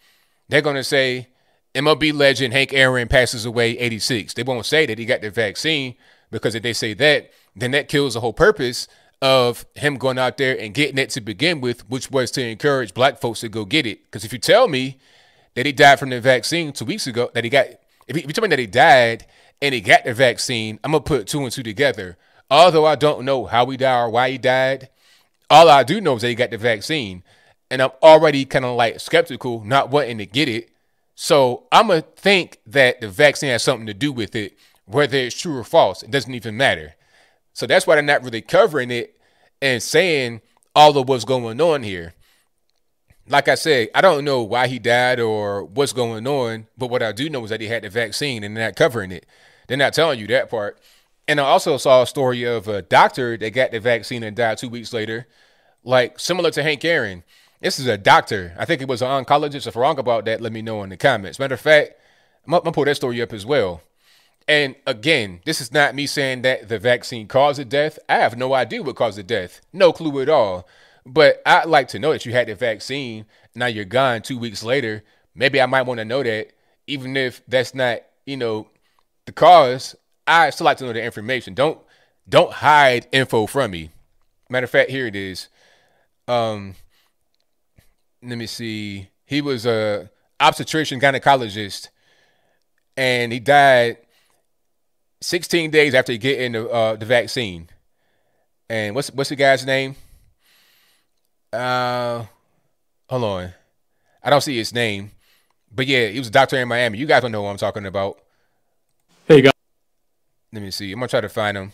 They're 0.48 0.60
gonna 0.60 0.84
say 0.84 1.28
MLB 1.74 2.12
legend 2.12 2.52
Hank 2.52 2.72
Aaron 2.72 3.08
passes 3.08 3.46
away 3.46 3.78
86. 3.78 4.34
They 4.34 4.42
won't 4.42 4.66
say 4.66 4.86
that 4.86 4.98
he 4.98 5.06
got 5.06 5.22
the 5.22 5.30
vaccine 5.30 5.94
because 6.30 6.54
if 6.54 6.62
they 6.62 6.72
say 6.72 6.94
that, 6.94 7.30
then 7.56 7.70
that 7.70 7.88
kills 7.88 8.14
the 8.14 8.20
whole 8.20 8.32
purpose 8.32 8.88
of 9.22 9.66
him 9.74 9.96
going 9.96 10.18
out 10.18 10.38
there 10.38 10.58
and 10.58 10.74
getting 10.74 10.98
it 10.98 11.10
to 11.10 11.20
begin 11.20 11.60
with, 11.60 11.88
which 11.88 12.10
was 12.10 12.30
to 12.32 12.42
encourage 12.42 12.94
black 12.94 13.20
folks 13.20 13.40
to 13.40 13.48
go 13.48 13.64
get 13.64 13.86
it. 13.86 14.04
Because 14.04 14.24
if 14.24 14.32
you 14.32 14.38
tell 14.38 14.68
me 14.68 14.98
that 15.54 15.66
he 15.66 15.72
died 15.72 15.98
from 15.98 16.10
the 16.10 16.20
vaccine 16.20 16.72
two 16.72 16.84
weeks 16.84 17.06
ago, 17.06 17.30
that 17.34 17.44
he 17.44 17.50
got, 17.50 17.66
if, 18.06 18.16
you 18.16 18.32
tell 18.32 18.42
me 18.42 18.48
that 18.48 18.58
he 18.58 18.66
died 18.66 19.26
and 19.60 19.74
he 19.74 19.80
got 19.80 20.04
the 20.04 20.14
vaccine, 20.14 20.78
I'm 20.84 20.92
gonna 20.92 21.02
put 21.02 21.26
two 21.26 21.42
and 21.42 21.52
two 21.52 21.62
together. 21.62 22.16
Although 22.50 22.86
I 22.86 22.96
don't 22.96 23.24
know 23.24 23.46
how 23.46 23.66
he 23.66 23.76
died 23.76 24.04
or 24.04 24.10
why 24.10 24.30
he 24.30 24.38
died, 24.38 24.88
all 25.48 25.68
I 25.68 25.82
do 25.82 26.00
know 26.00 26.16
is 26.16 26.22
that 26.22 26.28
he 26.28 26.34
got 26.34 26.50
the 26.50 26.58
vaccine, 26.58 27.22
and 27.70 27.82
I'm 27.82 27.90
already 28.02 28.44
kind 28.44 28.64
of 28.64 28.76
like 28.76 29.00
skeptical, 29.00 29.64
not 29.64 29.90
wanting 29.90 30.18
to 30.18 30.26
get 30.26 30.48
it. 30.48 30.70
So 31.14 31.64
I'm 31.70 31.88
gonna 31.88 32.00
think 32.00 32.58
that 32.66 33.00
the 33.00 33.08
vaccine 33.08 33.50
has 33.50 33.62
something 33.62 33.86
to 33.86 33.94
do 33.94 34.12
with 34.12 34.34
it, 34.34 34.56
whether 34.86 35.18
it's 35.18 35.38
true 35.38 35.58
or 35.58 35.64
false. 35.64 36.02
It 36.02 36.10
doesn't 36.10 36.34
even 36.34 36.56
matter. 36.56 36.94
So 37.52 37.66
that's 37.66 37.86
why 37.86 37.96
they're 37.96 38.02
not 38.02 38.24
really 38.24 38.40
covering 38.40 38.90
it 38.90 39.20
and 39.60 39.82
saying 39.82 40.40
all 40.74 40.96
of 40.96 41.08
what's 41.08 41.24
going 41.24 41.60
on 41.60 41.82
here. 41.82 42.14
Like 43.30 43.46
I 43.46 43.54
said, 43.54 43.90
I 43.94 44.00
don't 44.00 44.24
know 44.24 44.42
why 44.42 44.66
he 44.66 44.80
died 44.80 45.20
or 45.20 45.62
what's 45.64 45.92
going 45.92 46.26
on, 46.26 46.66
but 46.76 46.88
what 46.88 47.02
I 47.02 47.12
do 47.12 47.30
know 47.30 47.44
is 47.44 47.50
that 47.50 47.60
he 47.60 47.68
had 47.68 47.84
the 47.84 47.88
vaccine 47.88 48.42
and 48.42 48.56
they're 48.56 48.66
not 48.66 48.76
covering 48.76 49.12
it. 49.12 49.24
They're 49.68 49.76
not 49.76 49.94
telling 49.94 50.18
you 50.18 50.26
that 50.26 50.50
part. 50.50 50.80
And 51.28 51.40
I 51.40 51.44
also 51.44 51.76
saw 51.76 52.02
a 52.02 52.06
story 52.08 52.42
of 52.42 52.66
a 52.66 52.82
doctor 52.82 53.36
that 53.36 53.50
got 53.50 53.70
the 53.70 53.78
vaccine 53.78 54.24
and 54.24 54.36
died 54.36 54.58
two 54.58 54.68
weeks 54.68 54.92
later, 54.92 55.28
like 55.84 56.18
similar 56.18 56.50
to 56.50 56.62
Hank 56.64 56.84
Aaron. 56.84 57.22
This 57.60 57.78
is 57.78 57.86
a 57.86 57.96
doctor. 57.96 58.52
I 58.58 58.64
think 58.64 58.82
it 58.82 58.88
was 58.88 59.00
an 59.00 59.08
oncologist. 59.08 59.68
If 59.68 59.76
I'm 59.76 59.82
wrong 59.82 59.98
about 60.00 60.24
that, 60.24 60.40
let 60.40 60.52
me 60.52 60.60
know 60.60 60.82
in 60.82 60.90
the 60.90 60.96
comments. 60.96 61.38
Matter 61.38 61.54
of 61.54 61.60
fact, 61.60 61.92
I'm 62.44 62.60
to 62.60 62.72
pull 62.72 62.84
that 62.84 62.96
story 62.96 63.22
up 63.22 63.32
as 63.32 63.46
well. 63.46 63.80
And 64.48 64.74
again, 64.88 65.40
this 65.44 65.60
is 65.60 65.72
not 65.72 65.94
me 65.94 66.06
saying 66.06 66.42
that 66.42 66.68
the 66.68 66.80
vaccine 66.80 67.28
caused 67.28 67.60
the 67.60 67.64
death. 67.64 68.00
I 68.08 68.16
have 68.16 68.36
no 68.36 68.54
idea 68.54 68.82
what 68.82 68.96
caused 68.96 69.18
the 69.18 69.22
death. 69.22 69.60
No 69.72 69.92
clue 69.92 70.20
at 70.20 70.28
all. 70.28 70.66
But 71.06 71.42
I'd 71.46 71.66
like 71.66 71.88
to 71.88 71.98
know 71.98 72.12
that 72.12 72.26
you 72.26 72.32
had 72.32 72.48
the 72.48 72.54
vaccine. 72.54 73.26
Now 73.54 73.66
you're 73.66 73.84
gone 73.84 74.22
two 74.22 74.38
weeks 74.38 74.62
later. 74.62 75.02
Maybe 75.34 75.60
I 75.60 75.66
might 75.66 75.82
want 75.82 75.98
to 75.98 76.04
know 76.04 76.22
that, 76.22 76.52
even 76.86 77.16
if 77.16 77.42
that's 77.46 77.74
not, 77.74 78.00
you 78.26 78.36
know, 78.36 78.68
the 79.26 79.32
cause. 79.32 79.96
I 80.26 80.50
still 80.50 80.64
like 80.64 80.76
to 80.78 80.84
know 80.84 80.92
the 80.92 81.02
information. 81.02 81.54
Don't 81.54 81.78
don't 82.28 82.52
hide 82.52 83.08
info 83.12 83.46
from 83.46 83.72
me. 83.72 83.90
Matter 84.48 84.64
of 84.64 84.70
fact, 84.70 84.90
here 84.90 85.06
it 85.06 85.16
is. 85.16 85.48
Um, 86.28 86.74
let 88.22 88.36
me 88.36 88.46
see. 88.46 89.08
He 89.24 89.40
was 89.40 89.66
a 89.66 90.10
obstetrician 90.38 91.00
gynecologist, 91.00 91.88
and 92.96 93.32
he 93.32 93.40
died 93.40 93.98
16 95.20 95.70
days 95.70 95.94
after 95.94 96.16
getting 96.16 96.52
the 96.52 96.68
uh, 96.68 96.96
the 96.96 97.06
vaccine. 97.06 97.68
And 98.68 98.94
what's 98.94 99.10
what's 99.12 99.30
the 99.30 99.36
guy's 99.36 99.66
name? 99.66 99.96
Uh, 101.52 102.24
hold 103.08 103.24
on. 103.24 103.52
I 104.22 104.30
don't 104.30 104.40
see 104.40 104.56
his 104.56 104.72
name, 104.72 105.10
but 105.74 105.86
yeah, 105.86 106.08
he 106.08 106.18
was 106.18 106.28
a 106.28 106.32
doctor 106.32 106.56
in 106.56 106.68
Miami. 106.68 106.98
You 106.98 107.06
guys 107.06 107.22
don't 107.22 107.32
know 107.32 107.42
what 107.42 107.50
I'm 107.50 107.56
talking 107.56 107.86
about. 107.86 108.18
Hey 109.26 109.40
guys. 109.40 109.52
Let 110.52 110.62
me 110.62 110.70
see. 110.70 110.92
I'm 110.92 110.98
gonna 110.98 111.08
try 111.08 111.20
to 111.20 111.28
find 111.28 111.56
him. 111.56 111.72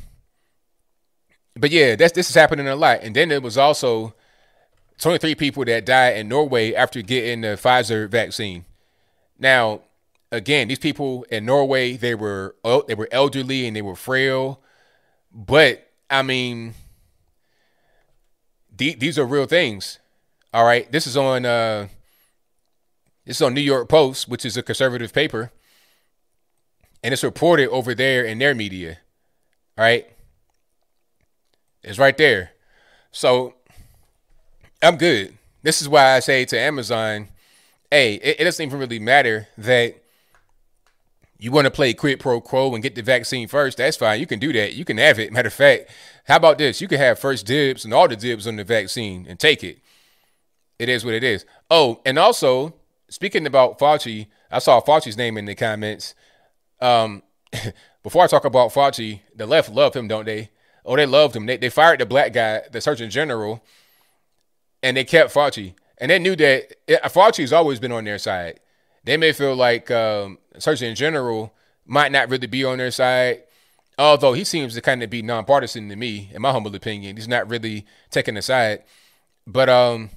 But 1.55 1.71
yeah, 1.71 1.97
that's 1.97 2.13
this 2.13 2.29
is 2.29 2.35
happening 2.35 2.69
a 2.69 2.77
lot. 2.77 3.01
And 3.03 3.17
then 3.17 3.31
there 3.31 3.41
was 3.41 3.59
also 3.59 4.15
23 4.99 5.35
people 5.35 5.65
that 5.65 5.87
died 5.87 6.19
in 6.19 6.29
Norway 6.29 6.75
after 6.75 7.03
getting 7.03 7.43
the 7.43 7.49
Pfizer 7.49 8.09
vaccine. 8.09 8.65
Now, 9.39 9.81
again, 10.31 10.69
these 10.69 10.79
people 10.79 11.25
in 11.31 11.45
Norway, 11.47 11.97
they 11.97 12.15
were 12.15 12.57
oh, 12.65 12.85
they 12.87 12.95
were 12.95 13.09
elderly 13.11 13.67
and 13.67 13.77
they 13.77 13.83
were 13.83 13.97
frail. 13.97 14.61
But 15.33 15.91
I 16.09 16.23
mean, 16.23 16.75
these 18.77 19.19
are 19.19 19.25
real 19.25 19.47
things. 19.47 19.99
All 20.53 20.65
right, 20.65 20.91
this 20.91 21.07
is 21.07 21.17
on 21.17 21.45
uh, 21.45 21.89
this 23.25 23.37
is 23.37 23.43
on 23.43 23.55
New 23.55 23.61
York 23.61 23.89
Post, 23.89 24.29
which 24.29 24.45
is 24.45 24.57
a 24.57 24.63
conservative 24.63 25.13
paper, 25.13 25.51
and 27.03 27.13
it's 27.13 27.25
reported 27.25 27.69
over 27.71 27.95
there 27.95 28.25
in 28.25 28.39
their 28.39 28.55
media. 28.55 28.99
All 29.77 29.85
right, 29.85 30.07
it's 31.83 31.99
right 31.99 32.17
there. 32.17 32.53
So 33.13 33.55
I'm 34.83 34.97
good. 34.97 35.37
This 35.63 35.81
is 35.81 35.89
why 35.89 36.13
I 36.13 36.21
say 36.21 36.45
to 36.45 36.59
Amazon, 36.59 37.29
hey, 37.91 38.15
it, 38.15 38.41
it 38.41 38.45
doesn't 38.45 38.65
even 38.65 38.79
really 38.79 38.99
matter 38.99 39.49
that 39.59 39.97
you 41.39 41.51
want 41.51 41.67
to 41.67 41.71
play 41.71 41.93
quid 41.93 42.19
pro 42.19 42.41
quo 42.41 42.75
and 42.75 42.83
get 42.83 42.95
the 42.95 43.03
vaccine 43.03 43.49
first, 43.49 43.79
that's 43.79 43.97
fine. 43.97 44.21
You 44.21 44.27
can 44.27 44.39
do 44.39 44.53
that. 44.53 44.75
You 44.75 44.85
can 44.85 44.97
have 44.99 45.19
it. 45.19 45.33
Matter 45.33 45.49
of 45.49 45.53
fact, 45.53 45.91
how 46.25 46.37
about 46.37 46.59
this? 46.59 46.81
You 46.81 46.89
can 46.89 46.99
have 46.99 47.19
first 47.19 47.47
dibs 47.47 47.85
and 47.85 47.93
all 47.93 48.09
the 48.09 48.17
dibs 48.17 48.47
on 48.47 48.57
the 48.57 48.65
vaccine 48.65 49.27
and 49.29 49.39
take 49.39 49.63
it. 49.63 49.79
It 50.79 50.89
is 50.89 51.05
what 51.05 51.15
it 51.15 51.25
is. 51.25 51.45
Oh, 51.71 52.01
and 52.05 52.19
also, 52.19 52.75
speaking 53.09 53.47
about 53.47 53.79
Fauci, 53.79 54.27
I 54.51 54.59
saw 54.59 54.81
Fauci's 54.81 55.17
name 55.17 55.37
in 55.37 55.45
the 55.45 55.55
comments. 55.55 56.15
Um, 56.81 57.23
before 58.03 58.25
I 58.25 58.27
talk 58.27 58.45
about 58.45 58.73
Fauci, 58.73 59.21
the 59.35 59.47
left 59.47 59.71
love 59.71 59.95
him, 59.95 60.09
don't 60.09 60.27
they? 60.27 60.51
Oh, 60.85 60.97
they 60.97 61.07
loved 61.07 61.35
him. 61.35 61.47
They, 61.47 61.57
they 61.57 61.71
fired 61.71 62.01
the 62.01 62.07
black 62.07 62.33
guy, 62.33 62.63
the 62.71 62.81
Surgeon 62.81 63.11
General, 63.11 63.63
and 64.83 64.97
they 64.97 65.05
kept 65.05 65.35
Fauci. 65.35 65.75
And 65.99 66.11
they 66.11 66.19
knew 66.19 66.37
that 66.37 66.75
Fauci's 67.11 67.53
always 67.53 67.81
been 67.81 67.93
on 67.93 68.05
their 68.05 68.19
side. 68.19 68.61
They 69.07 69.17
may 69.17 69.33
feel 69.33 69.55
like 69.55 69.89
um, 69.91 70.39
Surgeon 70.59 70.95
General 70.97 71.55
might 71.87 72.11
not 72.11 72.29
really 72.29 72.49
be 72.49 72.65
on 72.65 72.79
their 72.79 72.91
side. 72.91 73.45
Although 73.97 74.35
he 74.35 74.43
seems 74.45 74.75
to 74.75 74.83
kind 74.83 75.03
of 75.03 75.09
be 75.09 75.23
nonpartisan 75.23 75.89
to 75.89 75.97
me, 75.97 76.29
in 76.35 76.43
my 76.43 76.51
humble 76.51 76.75
opinion. 76.75 77.17
He's 77.17 77.29
not 77.29 77.49
really 77.49 77.87
taking 78.11 78.37
a 78.37 78.43
side. 78.43 78.83
But 79.47 79.69
um, 79.69 80.11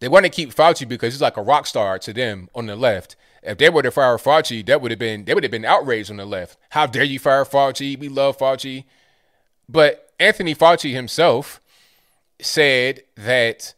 they 0.00 0.08
want 0.08 0.24
to 0.24 0.30
keep 0.30 0.52
Fauci 0.52 0.88
because 0.88 1.12
he's 1.12 1.20
like 1.20 1.36
a 1.36 1.42
rock 1.42 1.66
star 1.66 1.98
to 2.00 2.12
them 2.14 2.48
on 2.54 2.66
the 2.66 2.74
left. 2.74 3.16
If 3.42 3.58
they 3.58 3.68
were 3.68 3.82
to 3.82 3.90
fire 3.90 4.16
Fauci, 4.16 4.64
that 4.66 4.80
would 4.80 4.90
have 4.90 4.98
been 4.98 5.26
they 5.26 5.34
would 5.34 5.44
have 5.44 5.52
been 5.52 5.66
outraged 5.66 6.10
on 6.10 6.16
the 6.16 6.24
left. 6.24 6.56
How 6.70 6.86
dare 6.86 7.04
you 7.04 7.18
fire 7.18 7.44
Fauci? 7.44 7.98
We 7.98 8.08
love 8.08 8.38
Fauci. 8.38 8.84
But 9.68 10.10
Anthony 10.18 10.54
Fauci 10.54 10.94
himself 10.94 11.60
said 12.40 13.02
that 13.16 13.74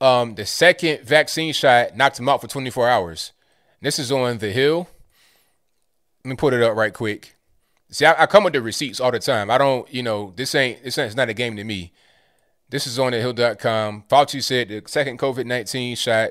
um, 0.00 0.34
the 0.34 0.46
second 0.46 1.02
vaccine 1.02 1.52
shot 1.52 1.96
knocked 1.96 2.18
him 2.18 2.28
out 2.28 2.40
for 2.40 2.48
24 2.48 2.88
hours. 2.88 3.32
This 3.80 3.98
is 3.98 4.10
on 4.10 4.38
the 4.38 4.50
Hill. 4.50 4.88
Let 6.24 6.30
me 6.30 6.36
put 6.36 6.54
it 6.54 6.62
up 6.62 6.76
right 6.76 6.92
quick. 6.92 7.36
See, 7.90 8.06
I, 8.06 8.22
I, 8.22 8.26
come 8.26 8.44
with 8.44 8.54
the 8.54 8.62
receipts 8.62 8.98
all 8.98 9.10
the 9.12 9.18
time. 9.18 9.50
I 9.50 9.58
don't, 9.58 9.92
you 9.92 10.02
know, 10.02 10.32
this 10.36 10.54
ain't 10.54 10.82
this 10.82 10.98
ain't, 10.98 11.06
it's 11.06 11.16
not 11.16 11.28
a 11.28 11.34
game 11.34 11.56
to 11.56 11.64
me. 11.64 11.92
This 12.70 12.86
is 12.86 12.98
on 12.98 13.12
the 13.12 13.20
hill.com. 13.20 14.04
Fauci 14.08 14.42
said 14.42 14.68
the 14.68 14.82
second 14.86 15.18
COVID 15.18 15.44
19 15.44 15.94
shot 15.96 16.30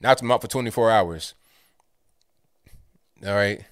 knocked 0.00 0.22
him 0.22 0.30
out 0.30 0.42
for 0.42 0.48
24 0.48 0.90
hours. 0.90 1.34
All 3.26 3.34
right. 3.34 3.64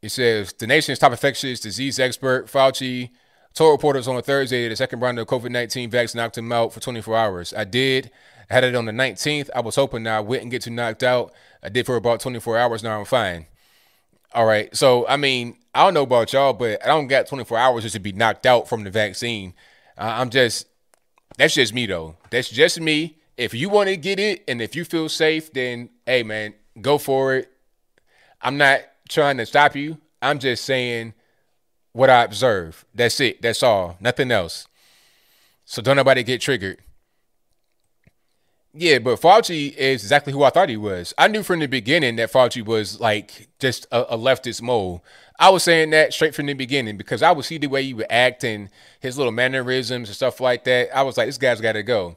It 0.00 0.10
says 0.10 0.52
the 0.52 0.66
nation's 0.66 0.98
top 0.98 1.12
infectious 1.12 1.60
disease 1.60 1.98
expert, 1.98 2.46
Fauci, 2.46 3.10
told 3.54 3.72
reporters 3.72 4.08
on 4.08 4.16
a 4.16 4.22
Thursday 4.22 4.68
the 4.68 4.76
second 4.76 5.00
round 5.00 5.18
of 5.18 5.26
COVID 5.26 5.50
19 5.50 5.90
vaccine 5.90 6.20
knocked 6.20 6.36
him 6.36 6.52
out 6.52 6.72
for 6.72 6.80
24 6.80 7.16
hours. 7.16 7.54
I 7.56 7.64
did. 7.64 8.10
I 8.50 8.54
had 8.54 8.64
it 8.64 8.74
on 8.74 8.84
the 8.84 8.92
19th. 8.92 9.48
I 9.54 9.60
was 9.60 9.76
hoping 9.76 10.02
that 10.02 10.16
I 10.16 10.20
wouldn't 10.20 10.50
get 10.50 10.62
too 10.62 10.70
knocked 10.70 11.02
out. 11.02 11.32
I 11.62 11.68
did 11.68 11.86
for 11.86 11.96
about 11.96 12.20
24 12.20 12.58
hours. 12.58 12.82
Now 12.82 12.98
I'm 12.98 13.06
fine. 13.06 13.46
All 14.34 14.44
right. 14.44 14.74
So, 14.76 15.06
I 15.06 15.16
mean, 15.16 15.56
I 15.74 15.84
don't 15.84 15.94
know 15.94 16.02
about 16.02 16.32
y'all, 16.32 16.52
but 16.52 16.82
I 16.84 16.88
don't 16.88 17.06
got 17.06 17.26
24 17.26 17.56
hours 17.56 17.84
just 17.84 17.94
to 17.94 18.00
be 18.00 18.12
knocked 18.12 18.46
out 18.46 18.68
from 18.68 18.84
the 18.84 18.90
vaccine. 18.90 19.54
Uh, 19.96 20.16
I'm 20.18 20.30
just, 20.30 20.66
that's 21.38 21.54
just 21.54 21.72
me, 21.72 21.86
though. 21.86 22.16
That's 22.30 22.50
just 22.50 22.80
me. 22.80 23.16
If 23.36 23.54
you 23.54 23.68
want 23.68 23.88
to 23.88 23.96
get 23.96 24.18
it 24.18 24.44
and 24.46 24.60
if 24.60 24.76
you 24.76 24.84
feel 24.84 25.08
safe, 25.08 25.52
then 25.52 25.88
hey, 26.04 26.22
man, 26.22 26.54
go 26.80 26.98
for 26.98 27.34
it. 27.34 27.50
I'm 28.42 28.58
not 28.58 28.80
trying 29.08 29.38
to 29.38 29.46
stop 29.46 29.74
you. 29.74 29.98
I'm 30.20 30.38
just 30.38 30.64
saying 30.64 31.14
what 31.94 32.10
I 32.10 32.24
observe. 32.24 32.84
That's 32.94 33.18
it. 33.20 33.40
That's 33.40 33.62
all. 33.62 33.96
Nothing 34.00 34.30
else. 34.30 34.66
So 35.64 35.80
don't 35.80 35.96
nobody 35.96 36.22
get 36.22 36.42
triggered. 36.42 36.80
Yeah, 38.76 38.98
but 38.98 39.20
Fauci 39.20 39.72
is 39.76 40.02
exactly 40.02 40.32
who 40.32 40.42
I 40.42 40.50
thought 40.50 40.68
he 40.68 40.76
was. 40.76 41.14
I 41.16 41.28
knew 41.28 41.44
from 41.44 41.60
the 41.60 41.68
beginning 41.68 42.16
that 42.16 42.32
Fauci 42.32 42.64
was 42.64 42.98
like 42.98 43.48
just 43.60 43.86
a, 43.92 44.14
a, 44.14 44.18
leftist 44.18 44.60
mole. 44.60 45.04
I 45.38 45.50
was 45.50 45.62
saying 45.62 45.90
that 45.90 46.12
straight 46.12 46.34
from 46.34 46.46
the 46.46 46.54
beginning 46.54 46.96
because 46.96 47.22
I 47.22 47.30
would 47.30 47.44
see 47.44 47.58
the 47.58 47.68
way 47.68 47.84
he 47.84 47.94
would 47.94 48.10
act 48.10 48.42
and 48.42 48.68
his 48.98 49.16
little 49.16 49.32
mannerisms 49.32 50.08
and 50.08 50.16
stuff 50.16 50.40
like 50.40 50.64
that. 50.64 50.94
I 50.94 51.02
was 51.02 51.16
like, 51.16 51.28
this 51.28 51.38
guy's 51.38 51.60
got 51.60 51.72
to 51.72 51.84
go. 51.84 52.16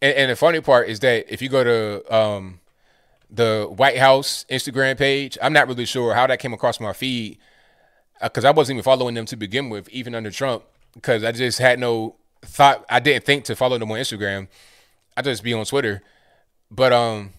And, 0.00 0.16
and, 0.16 0.30
the 0.30 0.36
funny 0.36 0.62
part 0.62 0.88
is 0.88 1.00
that 1.00 1.30
if 1.30 1.42
you 1.42 1.50
go 1.50 1.62
to 1.62 2.14
um, 2.16 2.60
the 3.28 3.68
White 3.76 3.98
House 3.98 4.46
Instagram 4.48 4.96
page, 4.96 5.36
I'm 5.42 5.52
not 5.52 5.68
really 5.68 5.84
sure 5.84 6.14
how 6.14 6.26
that 6.26 6.38
came 6.38 6.54
across 6.54 6.80
my 6.80 6.94
feed 6.94 7.38
because 8.22 8.44
uh, 8.44 8.48
I 8.48 8.50
wasn't 8.52 8.76
even 8.76 8.84
following 8.84 9.14
them 9.14 9.26
to 9.26 9.36
begin 9.36 9.68
with, 9.68 9.88
even 9.88 10.14
under 10.14 10.30
Trump, 10.30 10.64
because 10.94 11.24
I 11.24 11.32
just 11.32 11.58
had 11.58 11.78
no 11.78 12.16
thought. 12.42 12.84
I 12.88 13.00
didn't 13.00 13.24
think 13.24 13.44
to 13.46 13.56
follow 13.56 13.78
them 13.78 13.90
on 13.90 13.98
Instagram. 13.98 14.48
I 15.16 15.22
just 15.22 15.42
be 15.42 15.52
on 15.52 15.64
Twitter. 15.64 16.02
But 16.70 16.92
um, 16.92 17.32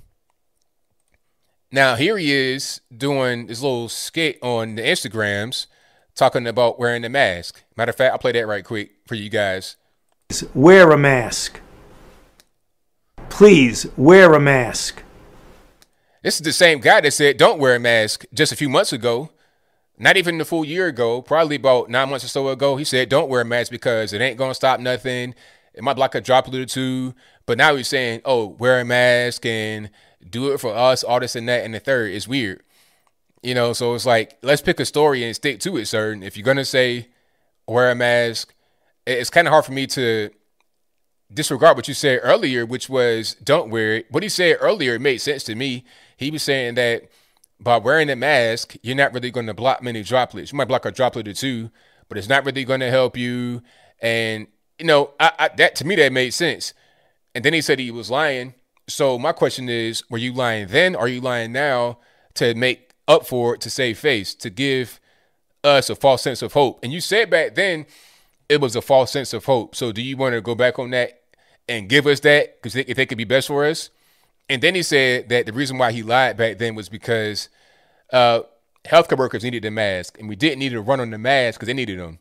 Now 1.71 1.95
here 1.95 2.17
he 2.17 2.31
is 2.31 2.81
doing 2.95 3.47
this 3.47 3.61
little 3.63 3.89
skit 3.89 4.37
on 4.43 4.75
the 4.75 4.83
Instagrams 4.83 5.65
talking 6.13 6.45
about 6.45 6.77
wearing 6.77 7.01
the 7.01 7.09
mask. 7.09 7.63
Matter 7.75 7.89
of 7.89 7.95
fact, 7.95 8.11
I'll 8.11 8.19
play 8.19 8.31
that 8.33 8.45
right 8.45 8.63
quick 8.63 8.91
for 9.07 9.15
you 9.15 9.29
guys. 9.29 9.75
Wear 10.53 10.91
a 10.91 10.97
mask. 10.97 11.59
Please 13.29 13.87
wear 13.97 14.33
a 14.33 14.39
mask. 14.39 15.01
This 16.21 16.35
is 16.35 16.41
the 16.41 16.53
same 16.53 16.79
guy 16.79 17.01
that 17.01 17.11
said 17.11 17.37
don't 17.37 17.59
wear 17.59 17.75
a 17.75 17.79
mask 17.79 18.25
just 18.31 18.51
a 18.51 18.55
few 18.55 18.69
months 18.69 18.93
ago. 18.93 19.31
Not 19.97 20.17
even 20.17 20.37
the 20.37 20.45
full 20.45 20.65
year 20.65 20.87
ago, 20.87 21.21
probably 21.21 21.55
about 21.55 21.89
nine 21.89 22.09
months 22.09 22.25
or 22.25 22.29
so 22.29 22.47
ago. 22.49 22.75
He 22.75 22.83
said 22.83 23.09
don't 23.09 23.29
wear 23.29 23.41
a 23.41 23.45
mask 23.45 23.71
because 23.71 24.13
it 24.13 24.21
ain't 24.21 24.37
gonna 24.37 24.53
stop 24.53 24.79
nothing. 24.79 25.35
It 25.73 25.83
might 25.83 25.95
block 25.95 26.15
a 26.15 26.21
droplet 26.21 26.61
or 26.61 26.65
two. 26.65 27.13
But 27.45 27.57
now 27.57 27.75
he's 27.75 27.87
saying, 27.87 28.21
oh, 28.25 28.47
wear 28.47 28.79
a 28.79 28.85
mask 28.85 29.45
and 29.45 29.89
do 30.27 30.53
it 30.53 30.59
for 30.59 30.73
us, 30.73 31.03
all 31.03 31.19
this 31.19 31.35
and 31.35 31.47
that, 31.49 31.65
and 31.65 31.73
the 31.73 31.79
third. 31.79 32.13
It's 32.13 32.27
weird. 32.27 32.63
You 33.41 33.53
know, 33.53 33.73
so 33.73 33.93
it's 33.93 34.05
like, 34.05 34.37
let's 34.41 34.61
pick 34.61 34.79
a 34.79 34.85
story 34.85 35.23
and 35.23 35.35
stick 35.35 35.59
to 35.61 35.77
it, 35.77 35.87
sir. 35.87 36.13
If 36.21 36.37
you're 36.37 36.45
gonna 36.45 36.65
say 36.65 37.09
wear 37.67 37.91
a 37.91 37.95
mask, 37.95 38.53
it's 39.05 39.29
kind 39.29 39.47
of 39.47 39.51
hard 39.51 39.65
for 39.65 39.73
me 39.73 39.85
to 39.87 40.29
disregard 41.33 41.75
what 41.75 41.87
you 41.87 41.93
said 41.93 42.19
earlier, 42.23 42.65
which 42.65 42.89
was 42.89 43.35
don't 43.43 43.69
wear 43.69 43.97
it. 43.97 44.11
What 44.11 44.23
he 44.23 44.29
said 44.29 44.57
earlier 44.59 44.97
made 44.99 45.17
sense 45.17 45.43
to 45.45 45.55
me. 45.55 45.83
He 46.15 46.31
was 46.31 46.43
saying 46.43 46.75
that 46.75 47.09
by 47.59 47.77
wearing 47.77 48.09
a 48.09 48.15
mask, 48.15 48.75
you're 48.81 48.95
not 48.95 49.13
really 49.13 49.31
going 49.31 49.45
to 49.45 49.53
block 49.53 49.81
many 49.81 50.03
droplets. 50.03 50.51
You 50.51 50.57
might 50.57 50.67
block 50.67 50.85
a 50.85 50.91
droplet 50.91 51.27
or 51.27 51.33
two, 51.33 51.69
but 52.09 52.17
it's 52.17 52.29
not 52.29 52.45
really 52.45 52.65
going 52.65 52.81
to 52.81 52.89
help 52.89 53.17
you. 53.17 53.61
And 54.01 54.47
you 54.79 54.85
know, 54.85 55.11
I, 55.19 55.31
I, 55.39 55.49
that 55.57 55.75
to 55.77 55.85
me 55.85 55.95
that 55.95 56.11
made 56.11 56.31
sense. 56.31 56.73
And 57.35 57.43
then 57.43 57.53
he 57.53 57.61
said 57.61 57.79
he 57.79 57.91
was 57.91 58.11
lying. 58.11 58.53
So 58.87 59.17
my 59.17 59.31
question 59.31 59.69
is, 59.69 60.03
were 60.09 60.17
you 60.17 60.33
lying 60.33 60.67
then? 60.67 60.95
Are 60.95 61.07
you 61.07 61.21
lying 61.21 61.51
now 61.51 61.99
to 62.35 62.53
make 62.53 62.91
up 63.07 63.25
for 63.25 63.55
it, 63.55 63.61
to 63.61 63.69
save 63.69 63.97
face, 63.97 64.35
to 64.35 64.49
give 64.49 64.99
us 65.63 65.89
a 65.89 65.95
false 65.95 66.21
sense 66.21 66.41
of 66.41 66.53
hope? 66.53 66.79
And 66.83 66.91
you 66.91 66.99
said 66.99 67.29
back 67.29 67.55
then 67.55 67.85
it 68.49 68.61
was 68.61 68.75
a 68.75 68.81
false 68.81 69.11
sense 69.11 69.33
of 69.33 69.45
hope. 69.45 69.75
So 69.75 69.91
do 69.91 70.01
you 70.01 70.17
want 70.17 70.33
to 70.35 70.41
go 70.41 70.53
back 70.53 70.79
on 70.79 70.91
that 70.91 71.21
and 71.67 71.87
give 71.87 72.05
us 72.05 72.19
that 72.21 72.61
because 72.61 72.73
they, 72.73 72.83
they 72.83 73.05
could 73.05 73.17
be 73.17 73.23
best 73.23 73.47
for 73.47 73.65
us? 73.65 73.89
And 74.53 74.61
then 74.61 74.75
he 74.75 74.83
said 74.83 75.29
that 75.29 75.47
the 75.47 75.51
reason 75.51 75.79
why 75.79 75.91
he 75.91 76.03
lied 76.03 76.37
back 76.37 76.59
then 76.59 76.75
was 76.75 76.87
because 76.87 77.49
uh, 78.11 78.41
healthcare 78.85 79.17
workers 79.17 79.43
needed 79.43 79.63
the 79.63 79.71
mask, 79.71 80.19
and 80.19 80.29
we 80.29 80.35
didn't 80.35 80.59
need 80.59 80.69
to 80.73 80.79
run 80.79 80.99
on 80.99 81.09
the 81.09 81.17
mask 81.17 81.59
because 81.59 81.65
they 81.65 81.73
needed 81.73 81.97
them. 81.97 82.19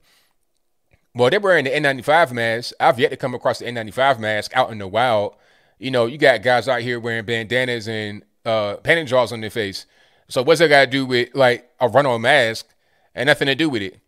Well, 1.14 1.28
they're 1.28 1.40
wearing 1.40 1.64
the 1.64 1.70
N95 1.70 2.32
mask. 2.32 2.72
I've 2.80 2.98
yet 2.98 3.10
to 3.10 3.18
come 3.18 3.34
across 3.34 3.58
the 3.58 3.66
N95 3.66 4.18
mask 4.18 4.56
out 4.56 4.70
in 4.70 4.78
the 4.78 4.88
wild. 4.88 5.36
You 5.78 5.90
know, 5.90 6.06
you 6.06 6.16
got 6.16 6.42
guys 6.42 6.68
out 6.68 6.80
here 6.80 6.98
wearing 6.98 7.26
bandanas 7.26 7.86
and 7.86 8.24
uh, 8.46 8.76
panty 8.76 9.06
drawers 9.06 9.30
on 9.30 9.42
their 9.42 9.50
face. 9.50 9.84
So 10.28 10.42
what's 10.42 10.60
that 10.60 10.68
got 10.68 10.86
to 10.86 10.90
do 10.90 11.04
with 11.04 11.34
like 11.34 11.70
a 11.80 11.88
run-on 11.88 12.22
mask? 12.22 12.66
And 13.14 13.26
nothing 13.26 13.44
to 13.44 13.54
do 13.54 13.68
with 13.68 13.82
it. 13.82 14.00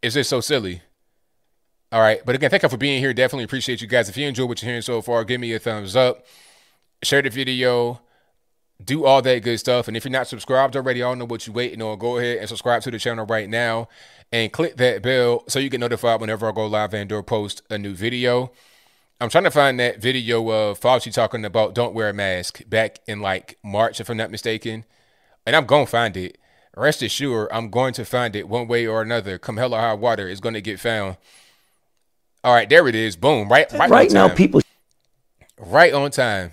It's 0.00 0.14
just 0.14 0.30
so 0.30 0.40
silly. 0.40 0.80
All 1.92 2.00
right, 2.00 2.24
but 2.24 2.34
again, 2.34 2.48
thank 2.48 2.62
you 2.62 2.70
for 2.70 2.78
being 2.78 3.00
here. 3.00 3.12
Definitely 3.12 3.44
appreciate 3.44 3.82
you 3.82 3.86
guys. 3.86 4.08
If 4.08 4.16
you 4.16 4.26
enjoyed 4.26 4.48
what 4.48 4.62
you're 4.62 4.70
hearing 4.70 4.80
so 4.80 5.02
far, 5.02 5.24
give 5.24 5.42
me 5.42 5.52
a 5.52 5.58
thumbs 5.58 5.94
up, 5.94 6.24
share 7.02 7.22
the 7.22 7.30
video, 7.30 8.00
do 8.82 9.04
all 9.04 9.22
that 9.22 9.42
good 9.42 9.58
stuff. 9.58 9.88
And 9.88 9.96
if 9.96 10.04
you're 10.04 10.12
not 10.12 10.26
subscribed 10.26 10.76
already, 10.76 11.02
I 11.02 11.08
don't 11.08 11.18
know 11.18 11.24
what 11.24 11.46
you're 11.46 11.54
waiting 11.54 11.82
on. 11.82 11.98
Go 11.98 12.18
ahead 12.18 12.38
and 12.38 12.48
subscribe 12.48 12.82
to 12.82 12.90
the 12.90 12.98
channel 12.98 13.26
right 13.26 13.48
now 13.48 13.88
and 14.32 14.52
click 14.52 14.76
that 14.76 15.02
bell 15.02 15.44
so 15.48 15.58
you 15.58 15.68
get 15.68 15.80
notified 15.80 16.20
whenever 16.20 16.48
I 16.48 16.52
go 16.52 16.66
live 16.66 16.94
and 16.94 17.10
or 17.12 17.22
post 17.22 17.62
a 17.70 17.78
new 17.78 17.94
video. 17.94 18.52
I'm 19.20 19.28
trying 19.28 19.44
to 19.44 19.50
find 19.50 19.78
that 19.80 20.00
video 20.00 20.48
of 20.50 20.80
Fauci 20.80 21.12
talking 21.12 21.44
about 21.44 21.74
don't 21.74 21.94
wear 21.94 22.08
a 22.08 22.14
mask 22.14 22.62
back 22.66 23.00
in 23.06 23.20
like 23.20 23.58
March, 23.62 24.00
if 24.00 24.08
I'm 24.08 24.16
not 24.16 24.30
mistaken. 24.30 24.84
And 25.44 25.54
I'm 25.54 25.66
going 25.66 25.84
to 25.84 25.90
find 25.90 26.16
it. 26.16 26.38
Rest 26.76 27.02
assured, 27.02 27.48
I'm 27.52 27.68
going 27.68 27.92
to 27.94 28.04
find 28.04 28.34
it 28.34 28.48
one 28.48 28.66
way 28.66 28.86
or 28.86 29.02
another. 29.02 29.38
Come 29.38 29.58
hell 29.58 29.74
or 29.74 29.80
high 29.80 29.94
water, 29.94 30.28
it's 30.28 30.40
going 30.40 30.54
to 30.54 30.62
get 30.62 30.80
found. 30.80 31.16
All 32.42 32.54
right, 32.54 32.68
there 32.68 32.88
it 32.88 32.94
is. 32.94 33.16
Boom. 33.16 33.48
Right, 33.48 33.70
right, 33.72 33.90
right 33.90 34.10
now, 34.10 34.28
people. 34.28 34.62
Right 35.58 35.92
on 35.92 36.10
time. 36.10 36.52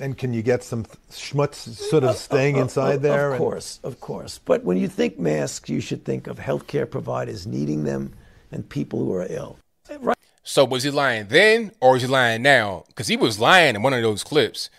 And 0.00 0.16
can 0.16 0.32
you 0.32 0.42
get 0.42 0.64
some 0.64 0.84
schmutz 1.10 1.54
sort 1.74 2.04
of 2.04 2.16
staying 2.16 2.56
inside 2.56 3.02
there? 3.02 3.32
Of 3.32 3.38
course, 3.38 3.80
of 3.82 4.00
course. 4.00 4.40
But 4.42 4.64
when 4.64 4.78
you 4.78 4.88
think 4.88 5.18
masks, 5.18 5.68
you 5.68 5.80
should 5.80 6.06
think 6.06 6.26
of 6.26 6.38
healthcare 6.38 6.90
providers 6.90 7.46
needing 7.46 7.84
them 7.84 8.14
and 8.50 8.66
people 8.66 8.98
who 8.98 9.12
are 9.12 9.26
ill. 9.28 9.58
Right. 10.00 10.16
So 10.42 10.64
was 10.64 10.84
he 10.84 10.90
lying 10.90 11.28
then 11.28 11.72
or 11.80 11.96
is 11.96 12.02
he 12.02 12.08
lying 12.08 12.42
now? 12.42 12.84
Because 12.88 13.08
he 13.08 13.16
was 13.16 13.38
lying 13.38 13.76
in 13.76 13.82
one 13.82 13.92
of 13.92 14.02
those 14.02 14.24
clips. 14.24 14.70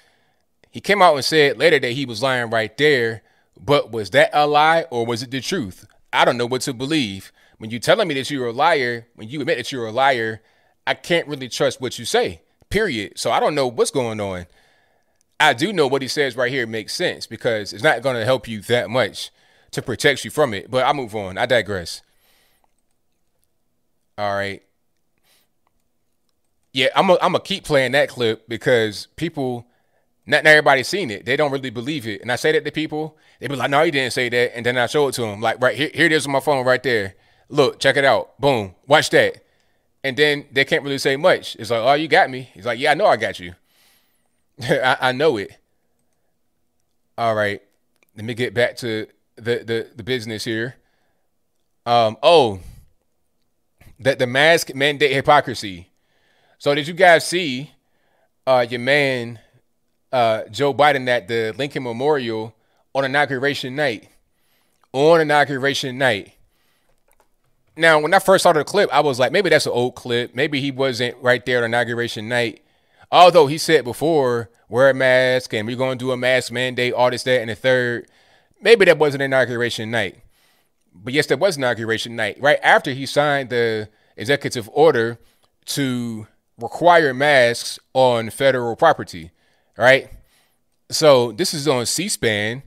He 0.72 0.82
came 0.82 1.02
out 1.02 1.16
and 1.16 1.24
said 1.24 1.58
later 1.58 1.80
that 1.80 1.92
he 1.92 2.06
was 2.06 2.24
lying 2.24 2.50
right 2.50 2.76
there. 2.78 3.22
But 3.64 3.92
was 3.92 4.10
that 4.12 4.32
a 4.34 4.48
lie 4.48 4.86
or 4.90 5.06
was 5.06 5.22
it 5.22 5.30
the 5.30 5.40
truth? 5.40 5.86
I 6.12 6.26
don't 6.26 6.38
know 6.38 6.48
what 6.48 6.62
to 6.62 6.74
believe. 6.74 7.32
When 7.60 7.70
you're 7.70 7.80
telling 7.80 8.08
me 8.08 8.16
that 8.16 8.32
you're 8.32 8.48
a 8.48 8.52
liar, 8.52 9.08
when 9.14 9.30
you 9.30 9.42
admit 9.42 9.58
that 9.58 9.72
you're 9.72 9.86
a 9.86 9.92
liar, 9.92 10.42
I 10.88 10.96
can't 10.96 11.28
really 11.28 11.48
trust 11.48 11.80
what 11.80 12.00
you 12.00 12.06
say, 12.06 12.42
period. 12.70 13.20
So 13.20 13.32
I 13.32 13.40
don't 13.40 13.54
know 13.54 13.68
what's 13.68 13.92
going 13.92 14.20
on. 14.20 14.48
I 15.42 15.54
do 15.54 15.74
know 15.74 15.88
what 15.88 16.02
he 16.02 16.08
says 16.08 16.36
right 16.36 16.52
here 16.52 16.68
makes 16.68 16.94
sense 16.94 17.26
because 17.26 17.74
it's 17.74 17.84
not 17.84 18.02
going 18.02 18.16
to 18.16 18.26
help 18.26 18.48
you 18.48 18.62
that 18.62 18.90
much 18.90 19.32
to 19.72 19.82
protect 19.82 20.24
you 20.24 20.32
from 20.32 20.54
it. 20.54 20.70
But 20.70 20.86
I'll 20.86 20.94
move 20.94 21.16
on. 21.16 21.38
I 21.38 21.46
digress. 21.46 22.02
All 24.18 24.36
right. 24.36 24.62
Yeah, 26.74 26.88
I'm 26.96 27.08
gonna 27.08 27.40
keep 27.40 27.66
playing 27.66 27.92
that 27.94 28.08
clip 28.08 28.48
because 28.48 29.08
people, 29.18 29.68
not, 30.26 30.46
not 30.46 30.52
everybody's 30.52 30.88
seen 30.88 31.12
it. 31.12 31.26
They 31.26 31.36
don't 31.36 31.52
really 31.52 31.70
believe 31.70 32.08
it. 32.08 32.22
And 32.22 32.32
I 32.32 32.38
say 32.38 32.54
that 32.54 32.64
to 32.64 32.72
people, 32.72 33.18
they 33.40 33.48
be 33.48 33.58
like, 33.58 33.70
"No, 33.70 33.84
he 33.84 33.92
didn't 33.92 34.14
say 34.14 34.30
that." 34.30 34.56
And 34.56 34.66
then 34.66 34.78
I 34.78 34.86
show 34.86 35.10
it 35.10 35.14
to 35.16 35.22
them, 35.22 35.42
like, 35.42 35.62
right 35.62 35.76
here, 35.76 35.90
here 35.94 36.06
it 36.06 36.14
is 36.14 36.26
on 36.26 36.32
my 36.32 36.40
phone, 36.40 36.66
right 36.66 36.82
there. 36.82 37.16
Look, 37.50 37.80
check 37.80 37.98
it 37.98 38.06
out. 38.06 38.40
Boom, 38.40 38.76
watch 38.88 39.10
that. 39.10 39.44
And 40.04 40.16
then 40.16 40.46
they 40.52 40.64
can't 40.64 40.84
really 40.84 40.98
say 40.98 41.18
much. 41.18 41.58
It's 41.58 41.72
like, 41.72 41.82
"Oh, 41.82 41.94
you 41.94 42.08
got 42.08 42.30
me." 42.30 42.50
He's 42.54 42.66
like, 42.66 42.80
"Yeah, 42.80 42.92
I 42.92 42.94
know 42.94 43.08
I 43.08 43.18
got 43.18 43.38
you. 43.40 43.56
I, 44.70 44.98
I 45.10 45.12
know 45.12 45.38
it." 45.38 45.58
All 47.18 47.36
right, 47.36 47.62
let 48.16 48.26
me 48.26 48.34
get 48.34 48.54
back 48.54 48.78
to 48.78 49.08
the 49.36 49.64
the, 49.64 49.90
the 49.96 50.04
business 50.04 50.44
here. 50.44 50.76
Um. 51.86 52.18
Oh 52.22 52.60
that 54.02 54.20
the 54.20 54.28
mask 54.28 54.74
mandate 54.74 55.14
hypocrisy. 55.14 55.90
So 56.58 56.76
did 56.76 56.88
you 56.88 56.94
guys 56.94 57.26
see 57.26 57.72
uh, 58.46 58.66
your 58.68 58.80
man 58.80 59.40
uh, 60.12 60.44
Joe 60.52 60.74
Biden 60.74 61.08
at 61.08 61.28
the 61.28 61.54
Lincoln 61.58 61.84
Memorial 61.84 62.56
on 62.94 63.06
inauguration 63.06 63.76
night? 63.76 64.10
On 64.92 65.22
inauguration 65.22 65.98
night. 65.98 66.34
Now, 67.78 68.00
when 68.00 68.14
I 68.14 68.20
first 68.20 68.44
saw 68.44 68.52
the 68.52 68.66
clip, 68.66 68.90
I 68.92 69.00
was 69.00 69.18
like, 69.18 69.32
maybe 69.32 69.50
that's 69.50 69.66
an 69.66 69.72
old 69.72 69.96
clip. 69.96 70.36
Maybe 70.36 70.60
he 70.60 70.72
wasn't 70.72 71.16
right 71.22 71.46
there 71.46 71.60
on 71.60 71.66
inauguration 71.66 72.28
night. 72.28 72.64
Although 73.12 73.48
he 73.48 73.58
said 73.58 73.86
before, 73.86 74.50
wear 74.72 74.90
a 74.90 74.94
mask 74.94 75.54
and 75.54 75.68
we're 75.68 75.76
going 75.76 76.00
to 76.00 76.06
do 76.06 76.12
a 76.12 76.18
mask 76.18 76.52
mandate, 76.52 76.94
all 76.94 77.12
this, 77.12 77.24
that, 77.24 77.42
and 77.42 77.50
the 77.50 77.56
third. 77.56 78.08
Maybe 78.62 78.86
that 78.86 78.98
wasn't 78.98 79.22
inauguration 79.22 79.92
night. 79.92 80.20
But 80.94 81.14
yes, 81.14 81.28
that 81.28 81.40
was 81.40 81.58
inauguration 81.58 82.16
night. 82.16 82.38
Right 82.40 82.60
after 82.64 82.92
he 82.92 83.06
signed 83.06 83.50
the 83.50 83.90
executive 84.16 84.70
order 84.74 85.20
to 85.66 86.28
require 86.58 87.14
masks 87.14 87.80
on 87.94 88.30
federal 88.30 88.76
property. 88.76 89.32
Right. 89.78 90.10
So 90.90 91.32
this 91.34 91.54
is 91.54 91.68
on 91.68 91.86
C-SPAN. 91.86 92.64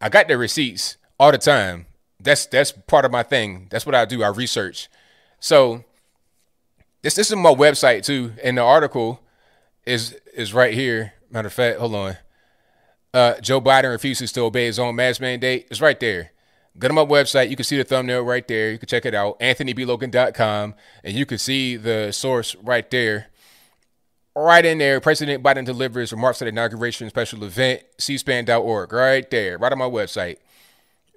I 0.00 0.08
got 0.08 0.28
the 0.28 0.38
receipts 0.38 0.96
all 1.18 1.32
the 1.32 1.38
time. 1.38 1.86
That's 2.18 2.46
that's 2.46 2.72
part 2.72 3.04
of 3.04 3.10
my 3.10 3.22
thing. 3.22 3.66
That's 3.70 3.84
what 3.84 3.94
I 3.94 4.04
do. 4.04 4.22
I 4.22 4.28
research. 4.28 4.88
So 5.38 5.84
this 7.02 7.14
this 7.14 7.30
is 7.30 7.36
my 7.36 7.52
website 7.52 8.04
too, 8.04 8.32
and 8.42 8.58
the 8.58 8.62
article 8.62 9.20
is 9.84 10.16
is 10.34 10.52
right 10.52 10.74
here. 10.74 11.12
Matter 11.30 11.48
of 11.48 11.52
fact, 11.52 11.78
hold 11.78 11.94
on. 11.94 12.16
Uh, 13.12 13.40
Joe 13.40 13.60
Biden 13.60 13.90
refuses 13.90 14.32
to 14.32 14.42
obey 14.42 14.66
his 14.66 14.78
own 14.78 14.94
mask 14.94 15.20
mandate. 15.20 15.66
It's 15.70 15.80
right 15.80 15.98
there. 15.98 16.32
Go 16.78 16.88
to 16.88 16.94
my 16.94 17.04
website. 17.04 17.48
You 17.48 17.56
can 17.56 17.64
see 17.64 17.78
the 17.78 17.84
thumbnail 17.84 18.22
right 18.22 18.46
there. 18.46 18.70
You 18.70 18.78
can 18.78 18.88
check 18.88 19.06
it 19.06 19.14
out, 19.14 19.40
anthonyblogan.com, 19.40 20.74
and 21.02 21.14
you 21.14 21.24
can 21.24 21.38
see 21.38 21.76
the 21.76 22.12
source 22.12 22.54
right 22.56 22.88
there. 22.90 23.28
Right 24.34 24.66
in 24.66 24.76
there, 24.76 25.00
President 25.00 25.42
Biden 25.42 25.64
delivers 25.64 26.12
remarks 26.12 26.42
at 26.42 26.48
inauguration 26.48 27.08
special 27.08 27.42
event, 27.42 27.84
cspan.org, 27.98 28.92
right 28.92 29.30
there, 29.30 29.56
right 29.56 29.72
on 29.72 29.78
my 29.78 29.86
website. 29.86 30.36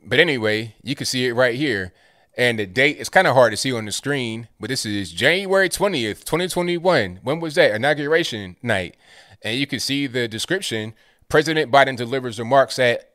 But 0.02 0.22
anyway, 0.22 0.76
you 0.82 0.96
can 0.96 1.06
see 1.06 1.28
it 1.28 1.34
right 1.34 1.56
here. 1.56 1.92
And 2.38 2.58
the 2.58 2.66
date 2.66 2.96
is 2.98 3.10
kind 3.10 3.28
of 3.28 3.36
hard 3.36 3.52
to 3.52 3.58
see 3.58 3.74
on 3.74 3.84
the 3.84 3.92
screen, 3.92 4.48
but 4.58 4.70
this 4.70 4.86
is 4.86 5.12
January 5.12 5.68
20th, 5.68 6.24
2021. 6.24 7.20
When 7.22 7.42
was 7.42 7.56
that? 7.56 7.76
Inauguration 7.76 8.56
night. 8.64 8.96
And 9.42 9.60
you 9.60 9.68
can 9.68 9.80
see 9.80 10.08
the 10.08 10.28
description. 10.28 10.94
President 11.30 11.72
Biden 11.72 11.96
delivers 11.96 12.40
remarks 12.40 12.80
at 12.80 13.12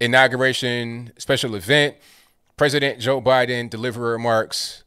inauguration 0.00 1.12
special 1.18 1.54
event. 1.54 1.96
President 2.56 3.00
Joe 3.00 3.20
Biden 3.20 3.70
deliver 3.70 4.00
remarks 4.00 4.84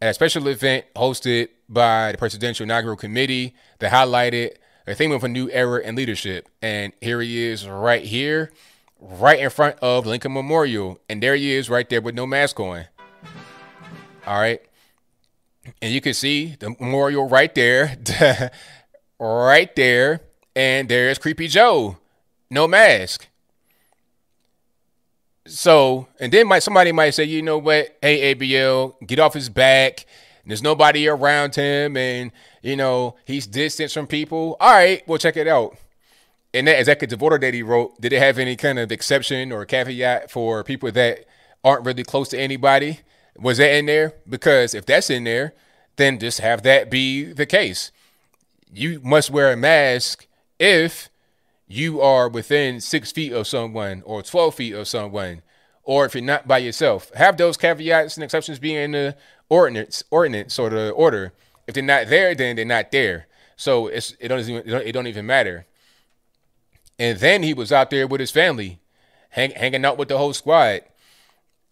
at 0.00 0.10
a 0.10 0.14
special 0.14 0.48
event 0.48 0.84
hosted 0.96 1.48
by 1.68 2.12
the 2.12 2.18
Presidential 2.18 2.64
Inaugural 2.64 2.96
Committee 2.96 3.54
that 3.78 3.92
highlighted 3.92 4.56
the 4.86 4.94
theme 4.94 5.12
of 5.12 5.24
a 5.24 5.28
new 5.28 5.48
era 5.50 5.80
in 5.80 5.94
leadership. 5.94 6.48
And 6.60 6.92
here 7.00 7.20
he 7.20 7.42
is 7.46 7.66
right 7.66 8.04
here, 8.04 8.52
right 9.00 9.38
in 9.38 9.50
front 9.50 9.78
of 9.78 10.06
Lincoln 10.06 10.32
Memorial. 10.32 10.98
And 11.08 11.22
there 11.22 11.34
he 11.36 11.52
is 11.52 11.70
right 11.70 11.88
there 11.88 12.00
with 12.00 12.14
no 12.14 12.26
mask 12.26 12.60
on. 12.60 12.86
All 14.26 14.38
right. 14.38 14.60
And 15.80 15.92
you 15.92 16.00
can 16.00 16.14
see 16.14 16.56
the 16.58 16.70
memorial 16.78 17.28
right 17.28 17.54
there, 17.54 17.96
right 19.18 19.74
there. 19.76 20.20
And 20.56 20.88
there's 20.88 21.18
Creepy 21.18 21.48
Joe, 21.48 21.98
no 22.50 22.68
mask. 22.68 23.28
So, 25.46 26.08
and 26.20 26.32
then 26.32 26.46
might 26.46 26.62
somebody 26.62 26.92
might 26.92 27.10
say, 27.10 27.24
you 27.24 27.42
know 27.42 27.58
what? 27.58 27.96
Hey, 28.00 28.34
ABL, 28.34 28.94
get 29.06 29.18
off 29.18 29.34
his 29.34 29.48
back. 29.48 30.06
There's 30.46 30.62
nobody 30.62 31.08
around 31.08 31.54
him, 31.54 31.96
and 31.96 32.30
you 32.62 32.76
know 32.76 33.16
he's 33.24 33.46
distant 33.46 33.90
from 33.90 34.06
people. 34.06 34.56
All 34.60 34.72
right, 34.72 35.06
well 35.08 35.18
check 35.18 35.36
it 35.36 35.48
out. 35.48 35.76
In 36.52 36.66
that 36.66 36.78
executive 36.78 37.22
order 37.22 37.38
that 37.38 37.54
he 37.54 37.62
wrote, 37.62 38.00
did 38.00 38.12
it 38.12 38.18
have 38.18 38.38
any 38.38 38.54
kind 38.54 38.78
of 38.78 38.92
exception 38.92 39.50
or 39.50 39.64
caveat 39.64 40.30
for 40.30 40.62
people 40.62 40.92
that 40.92 41.24
aren't 41.64 41.84
really 41.84 42.04
close 42.04 42.28
to 42.28 42.38
anybody? 42.38 43.00
Was 43.36 43.58
that 43.58 43.74
in 43.74 43.86
there? 43.86 44.14
Because 44.28 44.74
if 44.74 44.86
that's 44.86 45.10
in 45.10 45.24
there, 45.24 45.54
then 45.96 46.18
just 46.18 46.40
have 46.40 46.62
that 46.62 46.90
be 46.90 47.24
the 47.24 47.46
case. 47.46 47.90
You 48.76 49.00
must 49.04 49.30
wear 49.30 49.52
a 49.52 49.56
mask 49.56 50.26
if 50.58 51.08
you 51.68 52.00
are 52.00 52.28
within 52.28 52.80
six 52.80 53.12
feet 53.12 53.32
of 53.32 53.46
someone 53.46 54.02
or 54.04 54.22
12 54.22 54.54
feet 54.54 54.74
of 54.74 54.88
someone, 54.88 55.42
or 55.84 56.04
if 56.04 56.14
you're 56.14 56.24
not 56.24 56.48
by 56.48 56.58
yourself. 56.58 57.12
Have 57.14 57.36
those 57.36 57.56
caveats 57.56 58.16
and 58.16 58.24
exceptions 58.24 58.58
be 58.58 58.74
in 58.74 58.92
the 58.92 59.16
ordinance, 59.48 60.02
ordinance 60.10 60.58
or 60.58 60.70
the 60.70 60.90
order. 60.90 61.32
If 61.68 61.74
they're 61.74 61.84
not 61.84 62.08
there, 62.08 62.34
then 62.34 62.56
they're 62.56 62.64
not 62.64 62.90
there. 62.90 63.26
So 63.56 63.86
it's, 63.86 64.16
it, 64.18 64.28
don't 64.28 64.40
even, 64.40 64.56
it, 64.56 64.66
don't, 64.66 64.86
it 64.86 64.92
don't 64.92 65.06
even 65.06 65.26
matter. 65.26 65.66
And 66.98 67.18
then 67.18 67.44
he 67.44 67.54
was 67.54 67.70
out 67.70 67.90
there 67.90 68.08
with 68.08 68.20
his 68.20 68.32
family, 68.32 68.80
hang, 69.30 69.52
hanging 69.52 69.84
out 69.84 69.98
with 69.98 70.08
the 70.08 70.18
whole 70.18 70.32
squad 70.32 70.82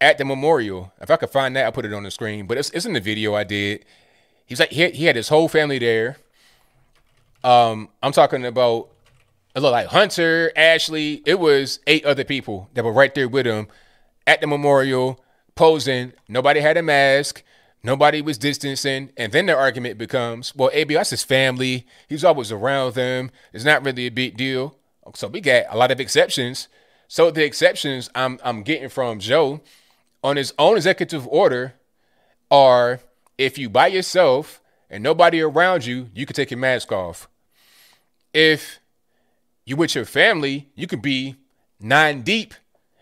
at 0.00 0.18
the 0.18 0.24
memorial. 0.24 0.92
If 1.00 1.10
I 1.10 1.16
could 1.16 1.30
find 1.30 1.56
that, 1.56 1.64
I'll 1.64 1.72
put 1.72 1.84
it 1.84 1.92
on 1.92 2.04
the 2.04 2.12
screen. 2.12 2.46
But 2.46 2.58
it's, 2.58 2.70
it's 2.70 2.86
in 2.86 2.92
the 2.92 3.00
video 3.00 3.34
I 3.34 3.42
did. 3.42 3.84
He's 4.46 4.60
like 4.60 4.70
he, 4.70 4.88
he 4.90 5.06
had 5.06 5.16
his 5.16 5.28
whole 5.28 5.48
family 5.48 5.80
there. 5.80 6.16
Um, 7.44 7.88
I'm 8.02 8.12
talking 8.12 8.44
about 8.44 8.90
like 9.54 9.88
Hunter, 9.88 10.52
Ashley. 10.56 11.22
It 11.26 11.38
was 11.38 11.80
eight 11.86 12.04
other 12.04 12.24
people 12.24 12.68
that 12.74 12.84
were 12.84 12.92
right 12.92 13.14
there 13.14 13.28
with 13.28 13.46
him 13.46 13.68
at 14.26 14.40
the 14.40 14.46
memorial, 14.46 15.22
posing. 15.54 16.12
Nobody 16.28 16.60
had 16.60 16.76
a 16.76 16.82
mask. 16.82 17.42
Nobody 17.82 18.22
was 18.22 18.38
distancing. 18.38 19.10
And 19.16 19.32
then 19.32 19.46
the 19.46 19.56
argument 19.56 19.98
becomes, 19.98 20.54
well, 20.54 20.70
AB, 20.72 20.94
that's 20.94 21.10
his 21.10 21.24
family. 21.24 21.86
He's 22.08 22.24
always 22.24 22.52
around 22.52 22.94
them. 22.94 23.30
It's 23.52 23.64
not 23.64 23.84
really 23.84 24.06
a 24.06 24.10
big 24.10 24.36
deal. 24.36 24.76
So 25.14 25.28
we 25.28 25.40
got 25.40 25.64
a 25.68 25.76
lot 25.76 25.90
of 25.90 26.00
exceptions. 26.00 26.68
So 27.08 27.30
the 27.30 27.44
exceptions 27.44 28.08
I'm 28.14 28.38
I'm 28.42 28.62
getting 28.62 28.88
from 28.88 29.18
Joe 29.18 29.60
on 30.22 30.36
his 30.36 30.54
own 30.58 30.76
executive 30.76 31.26
order 31.28 31.74
are 32.50 33.00
if 33.36 33.58
you 33.58 33.68
by 33.68 33.88
yourself 33.88 34.62
and 34.88 35.02
nobody 35.02 35.40
around 35.40 35.84
you, 35.84 36.08
you 36.14 36.24
can 36.24 36.34
take 36.36 36.50
your 36.50 36.58
mask 36.58 36.92
off. 36.92 37.28
If 38.32 38.80
you 39.64 39.76
with 39.76 39.94
your 39.94 40.04
family, 40.04 40.70
you 40.74 40.86
could 40.86 41.02
be 41.02 41.36
nine 41.80 42.22
deep. 42.22 42.54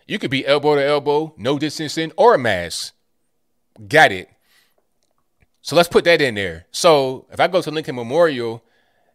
You 0.07 0.19
could 0.19 0.31
be 0.31 0.45
elbow 0.45 0.75
to 0.75 0.83
elbow, 0.83 1.33
no 1.37 1.57
distancing, 1.57 2.11
or 2.17 2.35
a 2.35 2.37
mask. 2.37 2.93
Got 3.87 4.11
it. 4.11 4.29
So 5.61 5.75
let's 5.75 5.87
put 5.87 6.03
that 6.05 6.21
in 6.21 6.35
there. 6.35 6.65
So 6.71 7.27
if 7.31 7.39
I 7.39 7.47
go 7.47 7.61
to 7.61 7.71
Lincoln 7.71 7.95
Memorial 7.95 8.63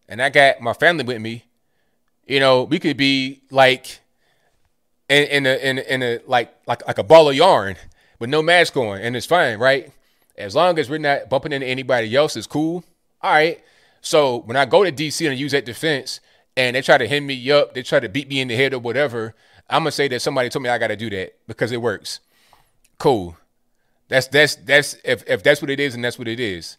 and 0.09 0.23
I 0.23 0.31
got 0.31 0.61
my 0.61 0.73
family 0.73 1.05
with 1.05 1.21
me, 1.21 1.45
you 2.27 2.41
know, 2.41 2.63
we 2.63 2.79
could 2.79 2.97
be 2.97 3.43
like 3.51 4.01
in, 5.09 5.25
in 5.25 5.47
a 5.47 5.57
in 5.57 5.79
a, 5.79 5.83
in 5.83 6.03
a 6.03 6.19
like 6.27 6.55
like 6.67 6.87
like 6.87 6.99
a 6.99 7.03
ball 7.03 7.29
of 7.29 7.37
yarn 7.37 7.77
with 8.19 8.31
no 8.31 8.43
mask 8.43 8.77
on, 8.77 9.01
and 9.01 9.17
it's 9.17 9.27
fine, 9.27 9.59
right? 9.59 9.93
As 10.37 10.55
long 10.55 10.79
as 10.79 10.89
we're 10.89 10.99
not 10.99 11.29
bumping 11.29 11.53
into 11.53 11.67
anybody 11.67 12.15
else, 12.15 12.37
it's 12.37 12.47
cool. 12.47 12.85
All 13.23 13.33
right. 13.33 13.61
So 14.07 14.43
when 14.43 14.57
I 14.57 14.67
go 14.67 14.85
to 14.85 14.93
DC 14.93 15.29
and 15.29 15.37
use 15.37 15.51
that 15.51 15.65
defense, 15.65 16.21
and 16.57 16.77
they 16.77 16.83
try 16.83 16.97
to 16.97 17.09
hem 17.09 17.27
me 17.27 17.51
up, 17.51 17.75
they 17.75 17.83
try 17.83 17.99
to 17.99 18.09
beat 18.09 18.29
me 18.29 18.41
in 18.41 18.47
the 18.47 18.55
head 18.55 18.73
or 18.73 18.79
whatever, 18.79 19.35
I'm 19.69 19.81
gonna 19.81 19.91
say 19.91 20.07
that 20.07 20.23
somebody 20.23 20.49
told 20.49 20.63
me 20.63 20.69
I 20.69 20.79
gotta 20.79 20.95
do 20.95 21.11
that 21.11 21.35
because 21.49 21.73
it 21.73 21.83
works. 21.83 22.21
Cool. 22.99 23.37
That's 24.07 24.29
that's 24.29 24.55
that's 24.55 24.97
if 25.05 25.29
if 25.29 25.43
that's 25.43 25.61
what 25.61 25.71
it 25.71 25.81
is, 25.81 25.97
and 25.97 26.05
that's 26.05 26.21
what 26.21 26.29
it 26.29 26.39
is. 26.39 26.77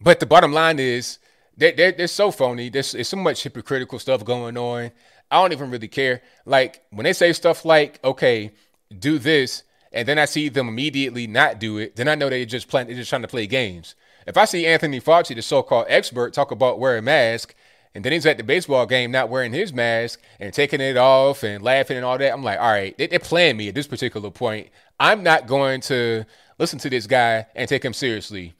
But 0.00 0.20
the 0.20 0.26
bottom 0.26 0.52
line 0.52 0.78
is 0.78 1.18
they're, 1.56 1.72
they're, 1.72 1.90
they're 1.90 2.06
so 2.06 2.30
phony. 2.30 2.68
There's, 2.68 2.92
there's 2.92 3.08
so 3.08 3.16
much 3.16 3.42
hypocritical 3.42 3.98
stuff 3.98 4.24
going 4.24 4.56
on. 4.56 4.92
I 5.28 5.42
don't 5.42 5.50
even 5.52 5.72
really 5.72 5.88
care. 5.88 6.22
Like 6.46 6.84
when 6.90 7.02
they 7.02 7.12
say 7.12 7.32
stuff 7.32 7.64
like, 7.64 7.98
okay, 8.04 8.52
do 8.96 9.18
this, 9.18 9.64
and 9.90 10.06
then 10.06 10.20
I 10.20 10.26
see 10.26 10.50
them 10.50 10.68
immediately 10.68 11.26
not 11.26 11.58
do 11.58 11.78
it, 11.78 11.96
then 11.96 12.06
I 12.06 12.14
know 12.14 12.30
they're 12.30 12.44
just 12.44 12.68
playing, 12.68 12.86
they're 12.86 12.96
just 12.96 13.10
trying 13.10 13.22
to 13.22 13.28
play 13.28 13.48
games. 13.48 13.96
If 14.26 14.36
I 14.36 14.44
see 14.44 14.66
Anthony 14.66 15.00
Fauci, 15.00 15.34
the 15.34 15.42
so-called 15.42 15.86
expert, 15.88 16.32
talk 16.32 16.50
about 16.50 16.78
wearing 16.78 17.00
a 17.00 17.02
mask, 17.02 17.54
and 17.94 18.04
then 18.04 18.12
he's 18.12 18.26
at 18.26 18.36
the 18.36 18.44
baseball 18.44 18.86
game 18.86 19.10
not 19.10 19.28
wearing 19.28 19.52
his 19.52 19.72
mask 19.72 20.20
and 20.38 20.52
taking 20.52 20.80
it 20.80 20.96
off 20.96 21.42
and 21.42 21.62
laughing 21.62 21.96
and 21.96 22.06
all 22.06 22.18
that, 22.18 22.32
I'm 22.32 22.44
like, 22.44 22.60
all 22.60 22.70
right, 22.70 22.96
they, 22.96 23.08
they're 23.08 23.18
playing 23.18 23.56
me 23.56 23.68
at 23.68 23.74
this 23.74 23.88
particular 23.88 24.30
point. 24.30 24.68
I'm 25.00 25.22
not 25.22 25.46
going 25.46 25.80
to 25.82 26.24
listen 26.58 26.78
to 26.80 26.90
this 26.90 27.06
guy 27.06 27.46
and 27.56 27.68
take 27.68 27.84
him 27.84 27.92
seriously. 27.92 28.54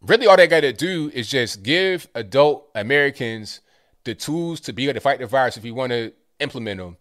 Really, 0.00 0.26
all 0.26 0.36
they 0.36 0.46
got 0.46 0.60
to 0.60 0.72
do 0.72 1.10
is 1.14 1.28
just 1.28 1.62
give 1.62 2.08
adult 2.14 2.70
Americans 2.74 3.60
the 4.04 4.14
tools 4.14 4.60
to 4.60 4.72
be 4.72 4.84
able 4.84 4.94
to 4.94 5.00
fight 5.00 5.20
the 5.20 5.26
virus 5.26 5.56
if 5.56 5.64
you 5.64 5.74
want 5.74 5.92
to 5.92 6.12
implement 6.40 6.80
them. 6.80 6.96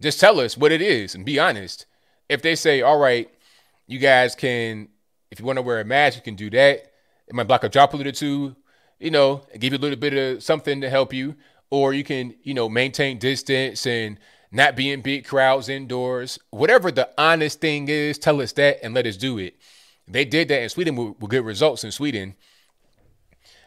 Just 0.00 0.18
tell 0.18 0.40
us 0.40 0.56
what 0.56 0.72
it 0.72 0.82
is 0.82 1.14
and 1.14 1.24
be 1.24 1.38
honest 1.38 1.86
if 2.28 2.42
they 2.42 2.54
say, 2.54 2.82
all 2.82 2.98
right, 2.98 3.30
you 3.86 3.98
guys 3.98 4.34
can, 4.34 4.88
if 5.30 5.38
you 5.38 5.46
want 5.46 5.58
to 5.58 5.62
wear 5.62 5.80
a 5.80 5.84
mask, 5.84 6.16
you 6.16 6.22
can 6.22 6.34
do 6.34 6.50
that. 6.50 6.91
Might 7.32 7.48
block 7.48 7.64
a 7.64 7.68
droplet 7.68 8.06
or 8.06 8.12
two, 8.12 8.56
you 9.00 9.10
know, 9.10 9.42
give 9.58 9.72
you 9.72 9.78
a 9.78 9.80
little 9.80 9.98
bit 9.98 10.14
of 10.14 10.42
something 10.42 10.80
to 10.80 10.90
help 10.90 11.12
you. 11.12 11.34
Or 11.70 11.94
you 11.94 12.04
can, 12.04 12.34
you 12.42 12.52
know, 12.52 12.68
maintain 12.68 13.18
distance 13.18 13.86
and 13.86 14.18
not 14.50 14.76
be 14.76 14.90
in 14.90 15.00
big 15.00 15.24
crowds 15.24 15.70
indoors. 15.70 16.38
Whatever 16.50 16.90
the 16.90 17.08
honest 17.16 17.60
thing 17.60 17.88
is, 17.88 18.18
tell 18.18 18.42
us 18.42 18.52
that 18.52 18.78
and 18.82 18.92
let 18.92 19.06
us 19.06 19.16
do 19.16 19.38
it. 19.38 19.56
They 20.06 20.26
did 20.26 20.48
that 20.48 20.62
in 20.62 20.68
Sweden 20.68 20.96
with, 20.96 21.18
with 21.18 21.30
good 21.30 21.44
results 21.44 21.84
in 21.84 21.90
Sweden. 21.90 22.34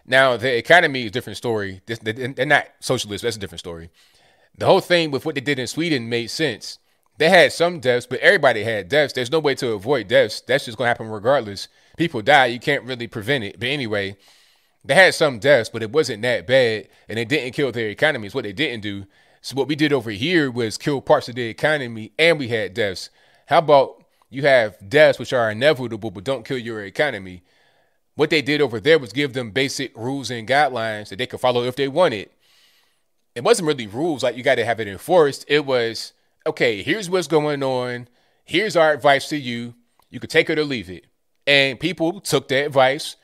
Now, 0.05 0.38
the 0.38 0.55
economy 0.55 1.01
is 1.01 1.07
a 1.07 1.11
different 1.11 1.38
story. 1.38 1.82
They're 1.88 2.45
not 2.45 2.68
socialist. 2.80 3.24
That's 3.24 3.38
a 3.38 3.39
different 3.39 3.61
story. 3.61 3.89
The 4.57 4.68
whole 4.68 4.82
thing 4.82 5.09
with 5.09 5.26
what 5.26 5.34
they 5.34 5.41
did 5.41 5.57
in 5.57 5.68
Sweden 5.68 6.07
made 6.07 6.28
sense. 6.28 6.78
They 7.18 7.30
had 7.30 7.53
some 7.53 7.80
deaths, 7.80 8.05
but 8.05 8.20
everybody 8.20 8.63
had 8.63 8.89
deaths. 8.89 9.13
There's 9.13 9.32
no 9.32 9.39
way 9.39 9.55
to 9.55 9.72
avoid 9.72 10.07
deaths. 10.07 10.41
That's 10.41 10.66
just 10.66 10.78
going 10.78 10.86
to 10.86 10.89
happen 10.89 11.07
regardless. 11.07 11.68
People 11.97 12.21
die. 12.21 12.47
You 12.47 12.59
can't 12.59 12.83
really 12.83 13.07
prevent 13.07 13.43
it. 13.43 13.59
But 13.59 13.69
anyway, 13.69 14.17
they 14.83 14.95
had 14.95 15.15
some 15.15 15.39
deaths, 15.39 15.69
but 15.69 15.81
it 15.81 15.91
wasn't 15.91 16.21
that 16.23 16.47
bad. 16.47 16.89
And 17.09 17.17
it 17.17 17.29
didn't 17.29 17.53
kill 17.53 17.71
their 17.71 17.89
economy. 17.89 18.27
It's 18.27 18.35
what 18.35 18.43
they 18.43 18.53
didn't 18.53 18.81
do. 18.81 19.05
So 19.41 19.55
what 19.55 19.67
we 19.67 19.75
did 19.75 19.93
over 19.93 20.11
here 20.11 20.49
was 20.49 20.77
kill 20.77 21.01
parts 21.01 21.29
of 21.29 21.35
the 21.35 21.47
economy 21.47 22.11
and 22.17 22.39
we 22.39 22.47
had 22.47 22.73
deaths. 22.73 23.09
How 23.45 23.59
about 23.59 24.03
you 24.29 24.41
have 24.41 24.77
deaths 24.89 25.19
which 25.19 25.33
are 25.33 25.51
inevitable 25.51 26.09
but 26.11 26.23
don't 26.23 26.45
kill 26.45 26.57
your 26.57 26.83
economy? 26.83 27.43
What 28.15 28.29
they 28.29 28.41
did 28.41 28.61
over 28.61 28.79
there 28.79 28.97
was 28.97 29.13
give 29.13 29.33
them 29.33 29.51
basic 29.51 29.95
rules 29.95 30.31
and 30.31 30.47
guidelines 30.47 31.09
that 31.09 31.17
they 31.17 31.27
could 31.27 31.41
follow 31.41 31.63
if 31.63 31.75
they 31.75 31.87
wanted. 31.87 32.29
It 33.35 33.43
wasn't 33.43 33.67
really 33.67 33.87
rules 33.87 34.23
like 34.23 34.37
you 34.37 34.43
got 34.43 34.55
to 34.55 34.65
have 34.65 34.79
it 34.79 34.87
enforced. 34.87 35.45
It 35.47 35.65
was 35.65 36.13
okay, 36.47 36.81
here's 36.81 37.09
what's 37.09 37.27
going 37.27 37.61
on. 37.61 38.07
Here's 38.45 38.75
our 38.75 38.93
advice 38.93 39.29
to 39.29 39.37
you. 39.37 39.75
You 40.09 40.19
could 40.19 40.29
take 40.29 40.49
it 40.49 40.57
or 40.57 40.63
leave 40.63 40.89
it. 40.89 41.05
And 41.47 41.79
people 41.79 42.21
took 42.21 42.47
that 42.49 42.65
advice, 42.65 43.15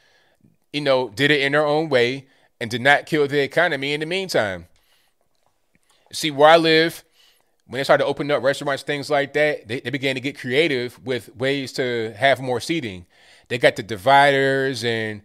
you 0.71 0.81
know, 0.81 1.09
did 1.09 1.31
it 1.31 1.41
in 1.41 1.53
their 1.53 1.65
own 1.65 1.89
way 1.89 2.27
and 2.59 2.69
did 2.69 2.81
not 2.81 3.05
kill 3.05 3.27
the 3.27 3.41
economy 3.41 3.93
in 3.93 3.99
the 3.99 4.05
meantime. 4.05 4.67
See, 6.13 6.29
where 6.29 6.49
I 6.49 6.57
live, 6.57 7.03
when 7.67 7.79
they 7.79 7.83
started 7.83 8.03
to 8.03 8.09
open 8.09 8.29
up 8.29 8.43
restaurants, 8.43 8.83
things 8.83 9.09
like 9.09 9.33
that, 9.33 9.67
they, 9.67 9.79
they 9.79 9.89
began 9.89 10.15
to 10.15 10.21
get 10.21 10.37
creative 10.37 11.03
with 11.05 11.35
ways 11.35 11.71
to 11.73 12.13
have 12.17 12.39
more 12.39 12.59
seating. 12.59 13.05
They 13.47 13.57
got 13.57 13.75
the 13.75 13.83
dividers 13.83 14.83
and, 14.83 15.21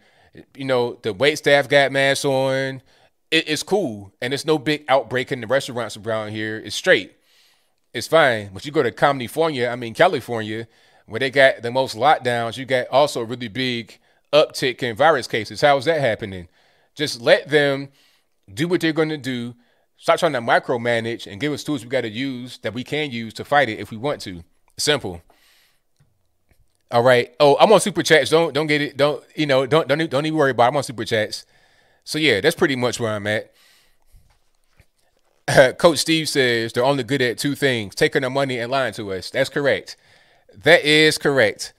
you 0.55 0.65
know, 0.65 0.99
the 1.03 1.13
wait 1.13 1.37
staff 1.39 1.69
got 1.69 1.93
masks 1.93 2.25
on. 2.25 2.83
It, 3.31 3.49
it's 3.49 3.63
cool. 3.63 4.13
And 4.23 4.33
there's 4.33 4.47
no 4.47 4.59
big 4.59 4.85
outbreak 4.89 5.33
in 5.33 5.41
the 5.41 5.47
restaurants 5.47 5.97
around 5.97 6.31
here. 6.31 6.57
It's 6.65 6.77
straight 6.77 7.17
it's 7.97 8.07
fine. 8.07 8.51
But 8.53 8.67
you 8.67 8.73
go 8.73 8.83
to 8.83 8.93
California, 8.93 9.69
I 9.69 9.77
mean 9.77 9.95
California, 9.95 10.69
where 11.07 11.21
they 11.21 11.31
got 11.31 11.63
the 11.63 11.71
most 11.71 11.97
lockdowns, 11.97 12.57
you 12.57 12.65
got 12.65 12.89
also 12.89 13.21
a 13.21 13.25
really 13.25 13.49
big 13.49 13.99
uptick 14.33 14.83
in 14.83 14.97
virus 14.97 15.27
cases. 15.27 15.61
How 15.61 15.77
is 15.77 15.85
that 15.87 16.01
happening? 16.01 16.49
Just 16.95 17.21
let 17.21 17.49
them 17.49 17.89
do 18.53 18.69
what 18.69 18.81
they're 18.81 18.93
going 18.93 19.09
to 19.09 19.17
do. 19.17 19.55
Stop 19.97 20.19
trying 20.19 20.33
to 20.33 20.41
micromanage 20.41 21.27
and 21.27 21.41
give 21.41 21.53
us 21.53 21.65
tools 21.65 21.83
we 21.83 21.89
got 21.89 22.03
to 22.03 22.09
use 22.09 22.59
that 22.59 22.75
we 22.75 22.85
can 22.85 23.11
use 23.11 23.33
to 23.35 23.45
fight 23.45 23.69
it 23.69 23.79
if 23.79 23.91
we 23.91 23.97
want 23.97 24.21
to. 24.23 24.43
Simple. 24.77 25.23
All 26.91 27.03
right. 27.03 27.35
Oh, 27.41 27.57
I'm 27.59 27.73
on 27.73 27.81
super 27.81 28.03
chats. 28.03 28.31
Don't 28.31 28.53
don't 28.53 28.67
get 28.67 28.81
it. 28.81 28.97
Don't 28.97 29.25
you 29.35 29.47
know? 29.47 29.67
Don't 29.67 29.89
don't 29.89 30.11
don't 30.11 30.27
even 30.27 30.39
worry 30.39 30.51
about. 30.51 30.65
It. 30.65 30.69
I'm 30.69 30.77
on 30.77 30.83
super 30.83 31.05
chats. 31.05 31.45
So 32.05 32.19
yeah, 32.19 32.41
that's 32.41 32.55
pretty 32.55 32.77
much 32.77 33.01
where 33.01 33.13
I'm 33.13 33.27
at. 33.27 33.53
Coach 35.79 35.99
Steve 35.99 36.29
says 36.29 36.73
they're 36.73 36.85
only 36.85 37.03
good 37.03 37.23
at 37.23 37.39
two 37.39 37.55
things: 37.55 37.95
taking 37.95 38.23
our 38.23 38.31
money 38.31 38.59
and 38.59 38.71
lying 38.71 38.93
to 38.95 39.13
us. 39.13 39.31
That's 39.31 39.49
correct. 39.49 39.97
That 40.63 40.85
is 40.85 41.19
correct. 41.19 41.73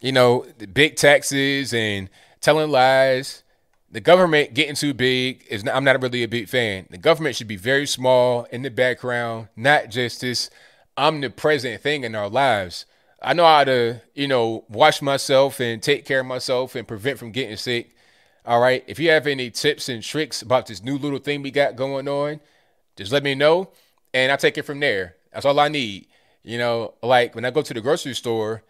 You 0.00 0.12
know, 0.12 0.46
big 0.72 0.96
taxes 0.96 1.72
and 1.72 2.10
telling 2.40 2.70
lies. 2.70 3.42
The 3.90 4.00
government 4.00 4.52
getting 4.52 4.74
too 4.74 4.92
big 4.92 5.44
is 5.48 5.64
not, 5.64 5.74
I'm 5.74 5.84
not 5.84 6.02
really 6.02 6.22
a 6.22 6.28
big 6.28 6.48
fan. 6.48 6.86
The 6.90 6.98
government 6.98 7.36
should 7.36 7.48
be 7.48 7.56
very 7.56 7.86
small 7.86 8.44
in 8.50 8.62
the 8.62 8.70
background, 8.70 9.48
not 9.56 9.90
just 9.90 10.20
this 10.20 10.50
omnipresent 10.98 11.82
thing 11.82 12.04
in 12.04 12.14
our 12.14 12.28
lives. 12.28 12.84
I 13.22 13.32
know 13.32 13.44
how 13.44 13.64
to, 13.64 14.02
you 14.14 14.28
know, 14.28 14.64
wash 14.68 15.00
myself 15.00 15.60
and 15.60 15.82
take 15.82 16.04
care 16.04 16.20
of 16.20 16.26
myself 16.26 16.74
and 16.74 16.86
prevent 16.86 17.18
from 17.18 17.30
getting 17.30 17.56
sick. 17.56 17.96
All 18.44 18.60
right. 18.60 18.84
If 18.86 18.98
you 18.98 19.10
have 19.10 19.26
any 19.26 19.50
tips 19.50 19.88
and 19.88 20.02
tricks 20.02 20.42
about 20.42 20.66
this 20.66 20.82
new 20.82 20.98
little 20.98 21.18
thing 21.18 21.42
we 21.42 21.50
got 21.50 21.76
going 21.76 22.08
on, 22.08 22.40
just 22.96 23.12
let 23.12 23.22
me 23.22 23.34
know 23.34 23.70
and 24.12 24.30
I'll 24.30 24.38
take 24.38 24.58
it 24.58 24.62
from 24.62 24.80
there. 24.80 25.16
That's 25.32 25.46
all 25.46 25.58
I 25.58 25.68
need. 25.68 26.06
You 26.46 26.58
know, 26.58 26.94
like 27.02 27.34
when 27.34 27.44
I 27.44 27.50
go 27.50 27.60
to 27.60 27.74
the 27.74 27.80
grocery 27.80 28.14
store, 28.14 28.62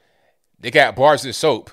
they 0.58 0.70
got 0.70 0.96
bars 0.96 1.26
of 1.26 1.36
soap. 1.36 1.70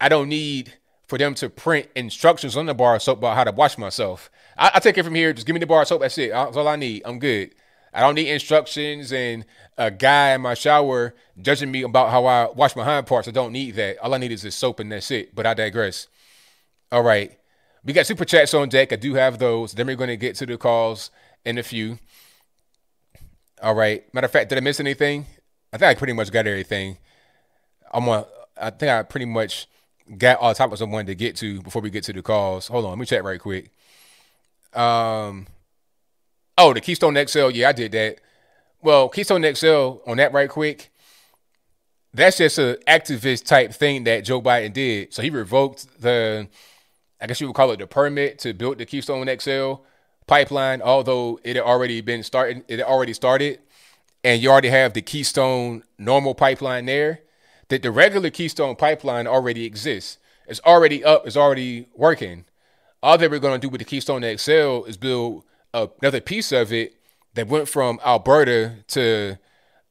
I 0.00 0.08
don't 0.08 0.28
need 0.28 0.74
for 1.08 1.18
them 1.18 1.34
to 1.34 1.50
print 1.50 1.88
instructions 1.96 2.56
on 2.56 2.66
the 2.66 2.74
bar 2.74 2.94
of 2.94 3.02
soap 3.02 3.18
about 3.18 3.34
how 3.34 3.42
to 3.42 3.50
wash 3.50 3.76
myself. 3.76 4.30
I, 4.56 4.70
I 4.74 4.78
take 4.78 4.96
it 4.96 5.02
from 5.02 5.16
here. 5.16 5.32
Just 5.32 5.44
give 5.44 5.54
me 5.54 5.58
the 5.58 5.66
bar 5.66 5.82
of 5.82 5.88
soap. 5.88 6.02
That's 6.02 6.16
it. 6.16 6.30
That's 6.30 6.56
all 6.56 6.68
I 6.68 6.76
need. 6.76 7.02
I'm 7.04 7.18
good. 7.18 7.56
I 7.92 8.02
don't 8.02 8.14
need 8.14 8.28
instructions 8.28 9.12
and 9.12 9.44
a 9.76 9.90
guy 9.90 10.32
in 10.32 10.42
my 10.42 10.54
shower 10.54 11.12
judging 11.42 11.72
me 11.72 11.82
about 11.82 12.10
how 12.10 12.24
I 12.26 12.48
wash 12.52 12.76
my 12.76 12.84
hind 12.84 13.08
parts. 13.08 13.26
I 13.26 13.32
don't 13.32 13.52
need 13.52 13.74
that. 13.74 13.98
All 13.98 14.14
I 14.14 14.18
need 14.18 14.30
is 14.30 14.42
this 14.42 14.54
soap 14.54 14.78
and 14.78 14.92
that's 14.92 15.10
it. 15.10 15.34
But 15.34 15.44
I 15.44 15.54
digress. 15.54 16.06
All 16.92 17.02
right. 17.02 17.36
We 17.84 17.92
got 17.92 18.06
super 18.06 18.24
chats 18.24 18.54
on 18.54 18.68
deck. 18.68 18.92
I 18.92 18.96
do 18.96 19.14
have 19.14 19.40
those. 19.40 19.72
Then 19.72 19.88
we're 19.88 19.96
going 19.96 20.06
to 20.06 20.16
get 20.16 20.36
to 20.36 20.46
the 20.46 20.56
calls 20.56 21.10
in 21.44 21.58
a 21.58 21.64
few. 21.64 21.98
All 23.62 23.74
right. 23.74 24.12
Matter 24.14 24.26
of 24.26 24.30
fact, 24.30 24.50
did 24.50 24.58
I 24.58 24.60
miss 24.60 24.80
anything? 24.80 25.26
I 25.72 25.78
think 25.78 25.88
I 25.88 25.94
pretty 25.94 26.12
much 26.12 26.30
got 26.30 26.46
everything. 26.46 26.98
I'm 27.92 28.08
on. 28.08 28.24
I 28.60 28.70
think 28.70 28.90
I 28.90 29.02
pretty 29.02 29.26
much 29.26 29.66
got 30.16 30.38
all 30.38 30.50
the 30.50 30.54
topics 30.54 30.80
I 30.80 30.84
wanted 30.84 31.08
to 31.08 31.14
get 31.14 31.36
to 31.36 31.60
before 31.62 31.82
we 31.82 31.90
get 31.90 32.04
to 32.04 32.12
the 32.12 32.22
calls. 32.22 32.68
Hold 32.68 32.84
on, 32.84 32.90
let 32.92 32.98
me 32.98 33.06
check 33.06 33.22
right 33.22 33.40
quick. 33.40 33.70
Um, 34.72 35.46
oh, 36.56 36.72
the 36.72 36.80
Keystone 36.80 37.16
XL. 37.26 37.50
Yeah, 37.50 37.70
I 37.70 37.72
did 37.72 37.92
that. 37.92 38.20
Well, 38.82 39.08
Keystone 39.08 39.42
XL 39.54 39.98
on 40.06 40.18
that 40.18 40.32
right 40.32 40.48
quick. 40.48 40.90
That's 42.12 42.38
just 42.38 42.58
an 42.58 42.76
activist 42.86 43.44
type 43.44 43.72
thing 43.74 44.04
that 44.04 44.24
Joe 44.24 44.40
Biden 44.40 44.72
did. 44.72 45.12
So 45.12 45.22
he 45.22 45.30
revoked 45.30 46.00
the, 46.00 46.48
I 47.20 47.26
guess 47.26 47.40
you 47.40 47.46
would 47.46 47.56
call 47.56 47.72
it 47.72 47.78
the 47.78 47.86
permit 47.86 48.38
to 48.40 48.54
build 48.54 48.78
the 48.78 48.86
Keystone 48.86 49.28
XL 49.38 49.74
pipeline, 50.26 50.82
although 50.82 51.40
it 51.44 51.56
had 51.56 51.64
already 51.64 52.00
been 52.00 52.22
started. 52.22 52.64
It 52.68 52.80
already 52.80 53.12
started, 53.12 53.60
and 54.24 54.42
you 54.42 54.50
already 54.50 54.68
have 54.68 54.92
the 54.92 55.02
Keystone 55.02 55.82
normal 55.98 56.34
pipeline 56.34 56.86
there 56.86 57.20
that 57.68 57.82
the 57.82 57.90
regular 57.90 58.30
Keystone 58.30 58.76
pipeline 58.76 59.26
already 59.26 59.64
exists. 59.64 60.18
It's 60.46 60.60
already 60.64 61.04
up, 61.04 61.26
it's 61.26 61.36
already 61.36 61.88
working. 61.94 62.44
All 63.02 63.18
that 63.18 63.30
we're 63.30 63.40
going 63.40 63.60
to 63.60 63.66
do 63.66 63.68
with 63.68 63.80
the 63.80 63.84
Keystone 63.84 64.22
XL 64.22 64.84
is 64.84 64.96
build 64.96 65.44
another 65.74 66.20
piece 66.20 66.52
of 66.52 66.72
it 66.72 66.94
that 67.34 67.48
went 67.48 67.68
from 67.68 68.00
Alberta 68.04 68.76
to 68.88 69.38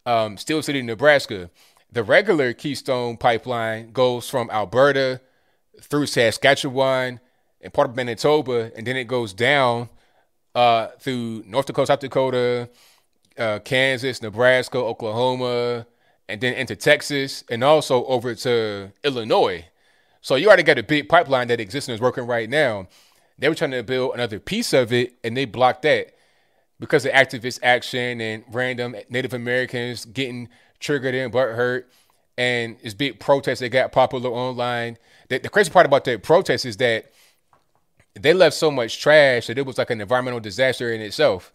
um, 0.06 0.38
Steele 0.38 0.64
City, 0.64 0.82
Nebraska. 0.82 1.50
The 1.92 2.04
regular 2.04 2.54
Keystone 2.54 3.18
pipeline 3.18 3.92
goes 3.92 4.30
from 4.30 4.50
Alberta 4.50 5.22
through 5.82 6.08
Saskatchewan 6.08 7.20
and 7.62 7.74
part 7.74 7.90
of 7.90 7.96
Manitoba, 7.96 8.72
and 8.76 8.88
then 8.88 8.98
it 8.98 9.06
goes 9.06 9.34
down 9.34 9.90
uh, 10.56 10.88
through 11.00 11.44
North 11.46 11.66
Dakota, 11.66 11.88
South 11.88 12.00
Dakota, 12.00 12.70
uh, 13.38 13.60
Kansas, 13.60 14.22
Nebraska, 14.22 14.78
Oklahoma, 14.78 15.86
and 16.28 16.42
then 16.42 16.54
into 16.54 16.76
Texas 16.76 17.44
and 17.50 17.64
also 17.64 18.06
over 18.06 18.34
to 18.34 18.92
Illinois. 19.04 19.66
So 20.22 20.36
you 20.36 20.48
already 20.48 20.64
got 20.64 20.80
a 20.80 20.84
big 20.84 21.08
pipeline 21.08 21.50
that 21.50 21.60
exists 21.60 21.88
and 21.88 21.94
is 21.94 22.02
working 22.02 22.26
right 22.26 22.50
now. 22.50 22.88
They 23.38 23.50
were 23.50 23.56
trying 23.56 23.72
to 23.72 23.84
build 23.84 24.16
another 24.16 24.40
piece 24.40 24.74
of 24.74 24.92
it 24.92 25.14
and 25.24 25.36
they 25.36 25.46
blocked 25.46 25.84
that 25.84 26.16
because 26.80 27.06
of 27.06 27.12
activist 27.12 27.60
action 27.62 28.22
and 28.22 28.44
random 28.52 28.96
Native 29.10 29.34
Americans 29.34 30.06
getting 30.06 30.50
triggered 30.80 31.14
and 31.14 31.32
butthurt 31.32 31.84
and 32.38 32.78
this 32.82 32.94
big 32.94 33.20
protest 33.20 33.62
that 33.62 33.70
got 33.70 33.92
popular 33.92 34.30
online. 34.30 34.98
The, 35.30 35.40
the 35.40 35.50
crazy 35.50 35.70
part 35.70 35.86
about 35.86 36.06
that 36.06 36.24
protest 36.24 36.66
is 36.66 36.78
that 36.78 37.12
they 38.20 38.34
left 38.34 38.56
so 38.56 38.72
much 38.72 39.02
trash 39.02 39.48
that 39.48 39.58
it 39.58 39.66
was 39.66 39.78
like 39.78 39.90
an 39.90 40.02
environmental 40.02 40.40
disaster 40.40 40.92
in 40.94 41.02
itself. 41.02 41.52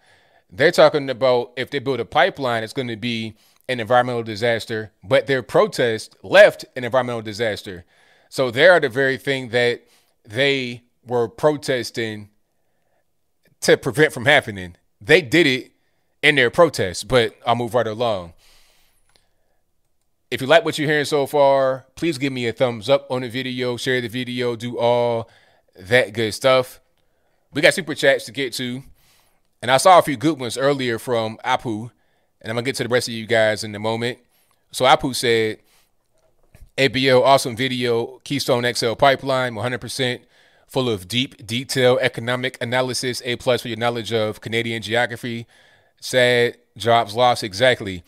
They're 0.50 0.70
talking 0.70 1.08
about 1.08 1.52
if 1.56 1.70
they 1.70 1.78
build 1.78 2.00
a 2.00 2.04
pipeline, 2.04 2.62
it's 2.62 2.72
going 2.72 2.88
to 2.88 2.96
be 2.96 3.34
an 3.68 3.80
environmental 3.80 4.22
disaster, 4.22 4.92
but 5.02 5.26
their 5.26 5.42
protest 5.42 6.16
left 6.22 6.64
an 6.76 6.84
environmental 6.84 7.22
disaster. 7.22 7.84
So 8.28 8.50
they 8.50 8.68
are 8.68 8.80
the 8.80 8.88
very 8.88 9.16
thing 9.16 9.50
that 9.50 9.82
they 10.24 10.82
were 11.06 11.28
protesting 11.28 12.28
to 13.60 13.76
prevent 13.76 14.12
from 14.12 14.26
happening. 14.26 14.76
They 15.00 15.22
did 15.22 15.46
it 15.46 15.72
in 16.22 16.34
their 16.34 16.50
protest, 16.50 17.08
but 17.08 17.34
I'll 17.46 17.56
move 17.56 17.74
right 17.74 17.86
along. 17.86 18.34
If 20.30 20.40
you 20.40 20.46
like 20.46 20.64
what 20.64 20.78
you're 20.78 20.88
hearing 20.88 21.06
so 21.06 21.26
far, 21.26 21.86
please 21.96 22.18
give 22.18 22.32
me 22.32 22.46
a 22.46 22.52
thumbs 22.52 22.88
up 22.88 23.06
on 23.10 23.22
the 23.22 23.28
video, 23.28 23.76
share 23.76 24.00
the 24.00 24.08
video, 24.08 24.54
do 24.56 24.78
all 24.78 25.28
that 25.88 26.12
good 26.12 26.32
stuff. 26.32 26.80
We 27.52 27.62
got 27.62 27.74
super 27.74 27.94
chats 27.94 28.24
to 28.26 28.32
get 28.32 28.52
to. 28.54 28.82
And 29.62 29.70
I 29.70 29.76
saw 29.76 29.98
a 29.98 30.02
few 30.02 30.16
good 30.16 30.40
ones 30.40 30.56
earlier 30.56 30.98
from 30.98 31.38
Apu 31.44 31.90
and 32.40 32.50
I'm 32.50 32.56
gonna 32.56 32.64
get 32.64 32.76
to 32.76 32.84
the 32.84 32.88
rest 32.88 33.08
of 33.08 33.14
you 33.14 33.26
guys 33.26 33.64
in 33.64 33.74
a 33.74 33.78
moment. 33.78 34.18
So 34.72 34.84
Apu 34.84 35.14
said, 35.14 35.58
ABL, 36.78 37.22
awesome 37.22 37.56
video, 37.56 38.20
Keystone 38.24 38.72
XL 38.72 38.94
pipeline, 38.94 39.54
100% 39.54 40.20
full 40.66 40.88
of 40.88 41.08
deep, 41.08 41.46
detailed 41.46 41.98
economic 42.00 42.56
analysis. 42.62 43.20
A 43.24 43.36
plus 43.36 43.62
for 43.62 43.68
your 43.68 43.76
knowledge 43.76 44.12
of 44.12 44.40
Canadian 44.40 44.80
geography. 44.80 45.46
Sad 46.00 46.56
jobs 46.76 47.14
lost, 47.14 47.44
exactly. 47.44 48.02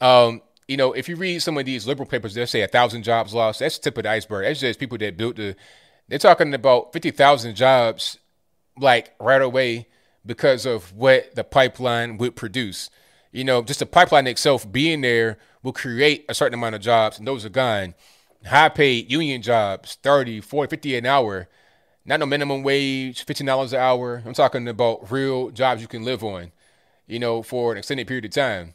Um, 0.00 0.42
you 0.68 0.76
know, 0.76 0.92
if 0.92 1.08
you 1.08 1.16
read 1.16 1.40
some 1.40 1.56
of 1.56 1.64
these 1.64 1.86
liberal 1.86 2.06
papers, 2.06 2.34
they'll 2.34 2.46
say 2.46 2.60
a 2.62 2.68
thousand 2.68 3.04
jobs 3.04 3.32
lost. 3.32 3.60
That's 3.60 3.78
the 3.78 3.84
tip 3.84 3.96
of 3.98 4.02
the 4.02 4.10
iceberg. 4.10 4.44
That's 4.44 4.60
just 4.60 4.78
people 4.78 4.98
that 4.98 5.16
built 5.16 5.36
the. 5.36 5.56
They're 6.10 6.18
talking 6.18 6.52
about 6.52 6.92
fifty 6.92 7.10
thousand 7.10 7.54
jobs, 7.54 8.18
like 8.76 9.14
right 9.18 9.40
away, 9.40 9.88
because 10.26 10.66
of 10.66 10.92
what 10.92 11.34
the 11.34 11.44
pipeline 11.44 12.18
would 12.18 12.36
produce 12.36 12.90
you 13.32 13.44
know, 13.44 13.62
just 13.62 13.80
the 13.80 13.86
pipeline 13.86 14.26
itself 14.26 14.70
being 14.70 15.00
there 15.02 15.38
will 15.62 15.72
create 15.72 16.24
a 16.28 16.34
certain 16.34 16.58
amount 16.58 16.74
of 16.74 16.80
jobs, 16.80 17.18
and 17.18 17.26
those 17.26 17.44
are 17.44 17.50
gone. 17.50 17.94
High 18.44 18.70
paid 18.70 19.10
union 19.10 19.42
jobs, 19.42 19.98
30, 20.02 20.40
40, 20.40 20.70
50 20.70 20.96
an 20.96 21.06
hour, 21.06 21.48
not 22.04 22.20
no 22.20 22.26
minimum 22.26 22.62
wage, 22.62 23.24
$15 23.26 23.72
an 23.72 23.78
hour. 23.78 24.22
I'm 24.24 24.32
talking 24.32 24.66
about 24.66 25.10
real 25.12 25.50
jobs 25.50 25.82
you 25.82 25.88
can 25.88 26.04
live 26.04 26.24
on, 26.24 26.52
you 27.06 27.18
know, 27.18 27.42
for 27.42 27.72
an 27.72 27.78
extended 27.78 28.06
period 28.06 28.24
of 28.24 28.30
time. 28.32 28.74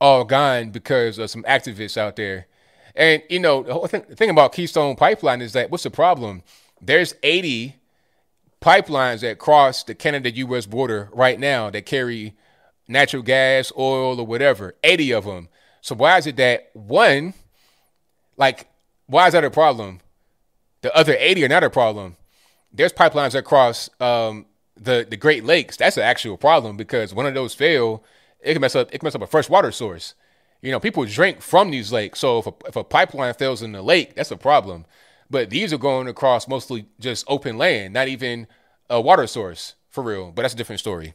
All 0.00 0.24
gone 0.24 0.70
because 0.70 1.18
of 1.18 1.30
some 1.30 1.44
activists 1.44 1.96
out 1.96 2.16
there. 2.16 2.46
And, 2.96 3.22
you 3.28 3.38
know, 3.38 3.62
the 3.62 3.74
whole 3.74 3.86
thing, 3.86 4.04
the 4.08 4.16
thing 4.16 4.30
about 4.30 4.52
Keystone 4.52 4.96
Pipeline 4.96 5.42
is 5.42 5.52
that 5.52 5.70
what's 5.70 5.84
the 5.84 5.90
problem? 5.90 6.42
There's 6.86 7.14
80 7.22 7.76
pipelines 8.60 9.20
that 9.20 9.38
cross 9.38 9.84
the 9.84 9.94
Canada 9.94 10.30
US 10.30 10.66
border 10.66 11.08
right 11.12 11.38
now 11.38 11.70
that 11.70 11.86
carry 11.86 12.34
natural 12.88 13.22
gas, 13.22 13.72
oil, 13.76 14.20
or 14.20 14.26
whatever, 14.26 14.74
80 14.82 15.12
of 15.12 15.24
them. 15.24 15.48
So 15.80 15.94
why 15.94 16.18
is 16.18 16.26
it 16.26 16.36
that 16.36 16.70
one, 16.74 17.34
like, 18.36 18.68
why 19.06 19.26
is 19.26 19.32
that 19.32 19.44
a 19.44 19.50
problem? 19.50 20.00
The 20.82 20.94
other 20.94 21.16
80 21.18 21.44
are 21.44 21.48
not 21.48 21.64
a 21.64 21.70
problem. 21.70 22.16
There's 22.72 22.92
pipelines 22.92 23.32
that 23.32 23.44
cross 23.44 23.88
um, 24.00 24.46
the 24.76 25.06
the 25.08 25.16
Great 25.16 25.44
Lakes. 25.44 25.76
That's 25.76 25.96
an 25.96 26.02
actual 26.02 26.36
problem 26.36 26.76
because 26.76 27.14
one 27.14 27.26
of 27.26 27.34
those 27.34 27.54
fail, 27.54 28.02
it 28.40 28.52
can 28.52 28.60
mess 28.60 28.74
up. 28.74 28.88
It 28.92 28.98
can 28.98 29.06
mess 29.06 29.14
up 29.14 29.22
a 29.22 29.26
fresh 29.26 29.48
water 29.48 29.70
source. 29.70 30.14
You 30.60 30.72
know, 30.72 30.80
people 30.80 31.04
drink 31.04 31.40
from 31.40 31.70
these 31.70 31.92
lakes. 31.92 32.18
So 32.20 32.38
if 32.38 32.46
a, 32.46 32.54
if 32.66 32.76
a 32.76 32.84
pipeline 32.84 33.34
fails 33.34 33.62
in 33.62 33.72
the 33.72 33.82
lake, 33.82 34.16
that's 34.16 34.30
a 34.30 34.36
problem. 34.36 34.86
But 35.30 35.50
these 35.50 35.72
are 35.72 35.78
going 35.78 36.08
across 36.08 36.46
mostly 36.48 36.86
just 37.00 37.24
open 37.28 37.56
land, 37.58 37.94
not 37.94 38.08
even 38.08 38.46
a 38.90 39.00
water 39.00 39.26
source 39.26 39.74
for 39.90 40.02
real. 40.02 40.30
But 40.30 40.42
that's 40.42 40.54
a 40.54 40.56
different 40.56 40.80
story. 40.80 41.14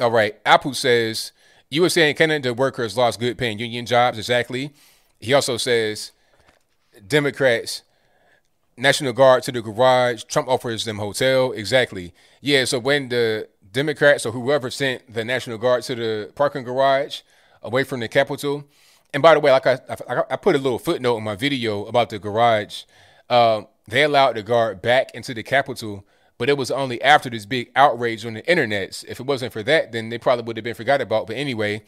All 0.00 0.10
right. 0.10 0.42
Apu 0.44 0.74
says 0.74 1.32
you 1.70 1.82
were 1.82 1.88
saying 1.88 2.16
Canada 2.16 2.54
workers 2.54 2.96
lost 2.96 3.20
good 3.20 3.36
paying 3.36 3.58
union 3.58 3.84
jobs. 3.84 4.18
Exactly. 4.18 4.72
He 5.20 5.34
also 5.34 5.56
says 5.56 6.12
Democrats, 7.06 7.82
National 8.76 9.12
Guard 9.12 9.42
to 9.44 9.52
the 9.52 9.60
garage. 9.60 10.22
Trump 10.24 10.48
offers 10.48 10.84
them 10.84 10.98
hotel. 10.98 11.52
Exactly. 11.52 12.14
Yeah. 12.40 12.64
So 12.64 12.78
when 12.78 13.08
the 13.08 13.48
Democrats 13.72 14.24
or 14.24 14.32
whoever 14.32 14.70
sent 14.70 15.12
the 15.12 15.24
National 15.24 15.58
Guard 15.58 15.82
to 15.84 15.94
the 15.94 16.32
parking 16.34 16.64
garage 16.64 17.20
away 17.62 17.84
from 17.84 18.00
the 18.00 18.08
Capitol. 18.08 18.64
And 19.14 19.22
by 19.22 19.34
the 19.34 19.40
way, 19.40 19.50
like 19.50 19.66
I, 19.66 19.78
I, 20.08 20.22
I 20.30 20.36
put 20.36 20.54
a 20.54 20.58
little 20.58 20.78
footnote 20.78 21.16
in 21.16 21.24
my 21.24 21.34
video 21.34 21.84
about 21.86 22.10
the 22.10 22.18
garage. 22.18 22.84
Uh, 23.28 23.62
they 23.86 24.02
allowed 24.02 24.36
the 24.36 24.42
guard 24.42 24.82
back 24.82 25.10
into 25.14 25.32
the 25.34 25.42
Capitol 25.42 26.04
but 26.38 26.48
it 26.48 26.56
was 26.56 26.70
only 26.70 27.02
after 27.02 27.28
this 27.28 27.44
big 27.44 27.70
outrage 27.74 28.24
on 28.24 28.34
the 28.34 28.48
internet. 28.48 29.04
If 29.08 29.18
it 29.18 29.26
wasn't 29.26 29.52
for 29.52 29.64
that, 29.64 29.90
then 29.90 30.08
they 30.08 30.18
probably 30.18 30.44
would 30.44 30.56
have 30.56 30.64
been 30.64 30.74
forgot 30.74 31.00
about. 31.00 31.26
But 31.26 31.36
anyway, 31.36 31.82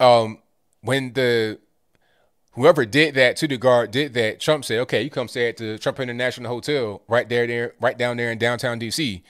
um, 0.00 0.38
when 0.82 1.12
the 1.12 1.60
whoever 2.52 2.84
did 2.84 3.14
that 3.14 3.36
to 3.36 3.48
the 3.48 3.56
guard 3.56 3.92
did 3.92 4.12
that, 4.14 4.40
Trump 4.40 4.64
said, 4.64 4.80
"Okay, 4.80 5.02
you 5.02 5.10
come 5.10 5.28
stay 5.28 5.48
at 5.48 5.56
the 5.56 5.78
Trump 5.78 6.00
International 6.00 6.52
Hotel 6.52 7.02
right 7.06 7.28
there, 7.28 7.46
there, 7.46 7.74
right 7.80 7.96
down 7.96 8.16
there 8.16 8.32
in 8.32 8.38
downtown 8.38 8.80
D.C." 8.80 9.22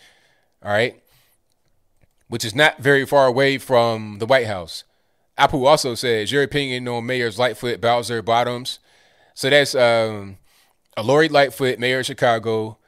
All 0.62 0.72
right, 0.72 1.02
which 2.28 2.44
is 2.44 2.54
not 2.54 2.78
very 2.78 3.04
far 3.04 3.26
away 3.26 3.58
from 3.58 4.18
the 4.20 4.26
White 4.26 4.46
House. 4.46 4.84
Apu 5.38 5.66
also 5.66 5.94
says 5.94 6.30
your 6.30 6.42
opinion 6.42 6.86
on 6.88 7.06
Mayors 7.06 7.38
Lightfoot, 7.38 7.80
Bowser, 7.80 8.22
Bottoms. 8.22 8.78
So 9.34 9.48
that's 9.48 9.74
um, 9.74 10.38
a 10.96 11.02
Lori 11.02 11.28
Lightfoot, 11.28 11.78
Mayor 11.78 12.00
of 12.00 12.06
Chicago, 12.06 12.78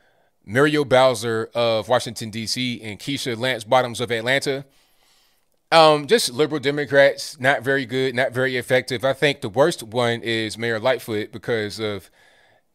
Muriel 0.44 0.84
Bowser 0.84 1.50
of 1.54 1.88
Washington, 1.88 2.30
D.C., 2.30 2.82
and 2.82 2.98
Keisha 2.98 3.36
Lance 3.36 3.64
Bottoms 3.64 4.00
of 4.00 4.10
Atlanta. 4.10 4.64
Um, 5.70 6.06
just 6.06 6.30
liberal 6.30 6.60
Democrats, 6.60 7.40
not 7.40 7.62
very 7.62 7.86
good, 7.86 8.14
not 8.14 8.32
very 8.32 8.58
effective. 8.58 9.04
I 9.04 9.14
think 9.14 9.40
the 9.40 9.48
worst 9.48 9.82
one 9.82 10.20
is 10.22 10.58
Mayor 10.58 10.78
Lightfoot 10.78 11.32
because 11.32 11.80
of 11.80 12.10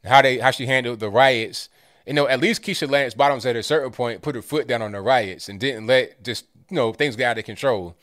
how 0.03 0.24
they 0.24 0.39
how 0.39 0.49
she 0.49 0.65
handled 0.65 0.99
the 0.99 1.09
riots. 1.09 1.70
You 2.07 2.13
know, 2.13 2.28
at 2.28 2.39
least 2.39 2.63
Keisha 2.63 2.89
Lance 2.89 3.13
Bottoms 3.13 3.45
at 3.45 3.55
a 3.55 3.61
certain 3.61 3.91
point 3.91 4.24
put 4.24 4.34
her 4.34 4.41
foot 4.41 4.68
down 4.68 4.82
on 4.82 4.93
the 4.93 5.01
riots 5.01 5.47
and 5.47 5.59
didn't 5.59 5.86
let 5.86 6.24
just 6.24 6.45
you 6.72 6.76
know 6.76 6.91
things 6.91 7.15
get 7.15 7.30
out 7.30 7.38
of 7.38 7.45
control. 7.45 7.95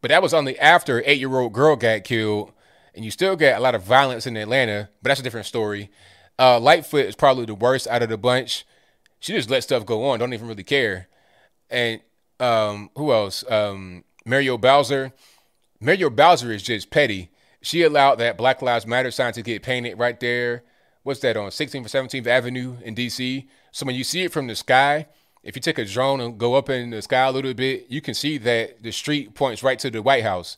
But 0.00 0.08
that 0.08 0.22
was 0.22 0.34
only 0.34 0.58
after 0.58 1.02
eight 1.06 1.20
year 1.20 1.38
old 1.38 1.52
girl 1.52 1.76
got 1.76 2.04
killed, 2.04 2.52
and 2.94 3.04
you 3.04 3.10
still 3.10 3.36
get 3.36 3.58
a 3.58 3.60
lot 3.60 3.74
of 3.74 3.82
violence 3.82 4.26
in 4.26 4.36
Atlanta. 4.36 4.88
But 5.02 5.08
that's 5.08 5.20
a 5.20 5.24
different 5.24 5.46
story. 5.46 5.90
Uh, 6.38 6.58
Lightfoot 6.58 7.06
is 7.06 7.16
probably 7.16 7.44
the 7.44 7.54
worst 7.54 7.86
out 7.86 8.02
of 8.02 8.08
the 8.08 8.16
bunch 8.16 8.64
she 9.20 9.34
just 9.34 9.50
let 9.50 9.62
stuff 9.62 9.86
go 9.86 10.08
on, 10.08 10.18
don't 10.18 10.32
even 10.32 10.48
really 10.48 10.64
care. 10.64 11.08
And 11.68 12.00
um, 12.40 12.90
who 12.96 13.12
else? 13.12 13.44
Um, 13.48 14.04
Muriel 14.24 14.58
Bowser. 14.58 15.12
Muriel 15.78 16.10
Bowser 16.10 16.50
is 16.50 16.62
just 16.62 16.90
petty. 16.90 17.30
She 17.60 17.82
allowed 17.82 18.16
that 18.16 18.38
Black 18.38 18.62
Lives 18.62 18.86
Matter 18.86 19.10
sign 19.10 19.34
to 19.34 19.42
get 19.42 19.62
painted 19.62 19.98
right 19.98 20.18
there. 20.18 20.64
What's 21.02 21.20
that 21.20 21.36
on 21.36 21.50
16th 21.50 21.84
or 21.84 22.08
17th 22.08 22.26
Avenue 22.26 22.76
in 22.82 22.94
DC? 22.94 23.46
So 23.72 23.86
when 23.86 23.94
you 23.94 24.04
see 24.04 24.22
it 24.22 24.32
from 24.32 24.46
the 24.46 24.56
sky, 24.56 25.06
if 25.42 25.56
you 25.56 25.62
take 25.62 25.78
a 25.78 25.84
drone 25.84 26.20
and 26.20 26.38
go 26.38 26.54
up 26.54 26.68
in 26.68 26.90
the 26.90 27.02
sky 27.02 27.26
a 27.26 27.32
little 27.32 27.54
bit, 27.54 27.86
you 27.88 28.00
can 28.00 28.14
see 28.14 28.38
that 28.38 28.82
the 28.82 28.92
street 28.92 29.34
points 29.34 29.62
right 29.62 29.78
to 29.78 29.90
the 29.90 30.02
White 30.02 30.22
House. 30.22 30.56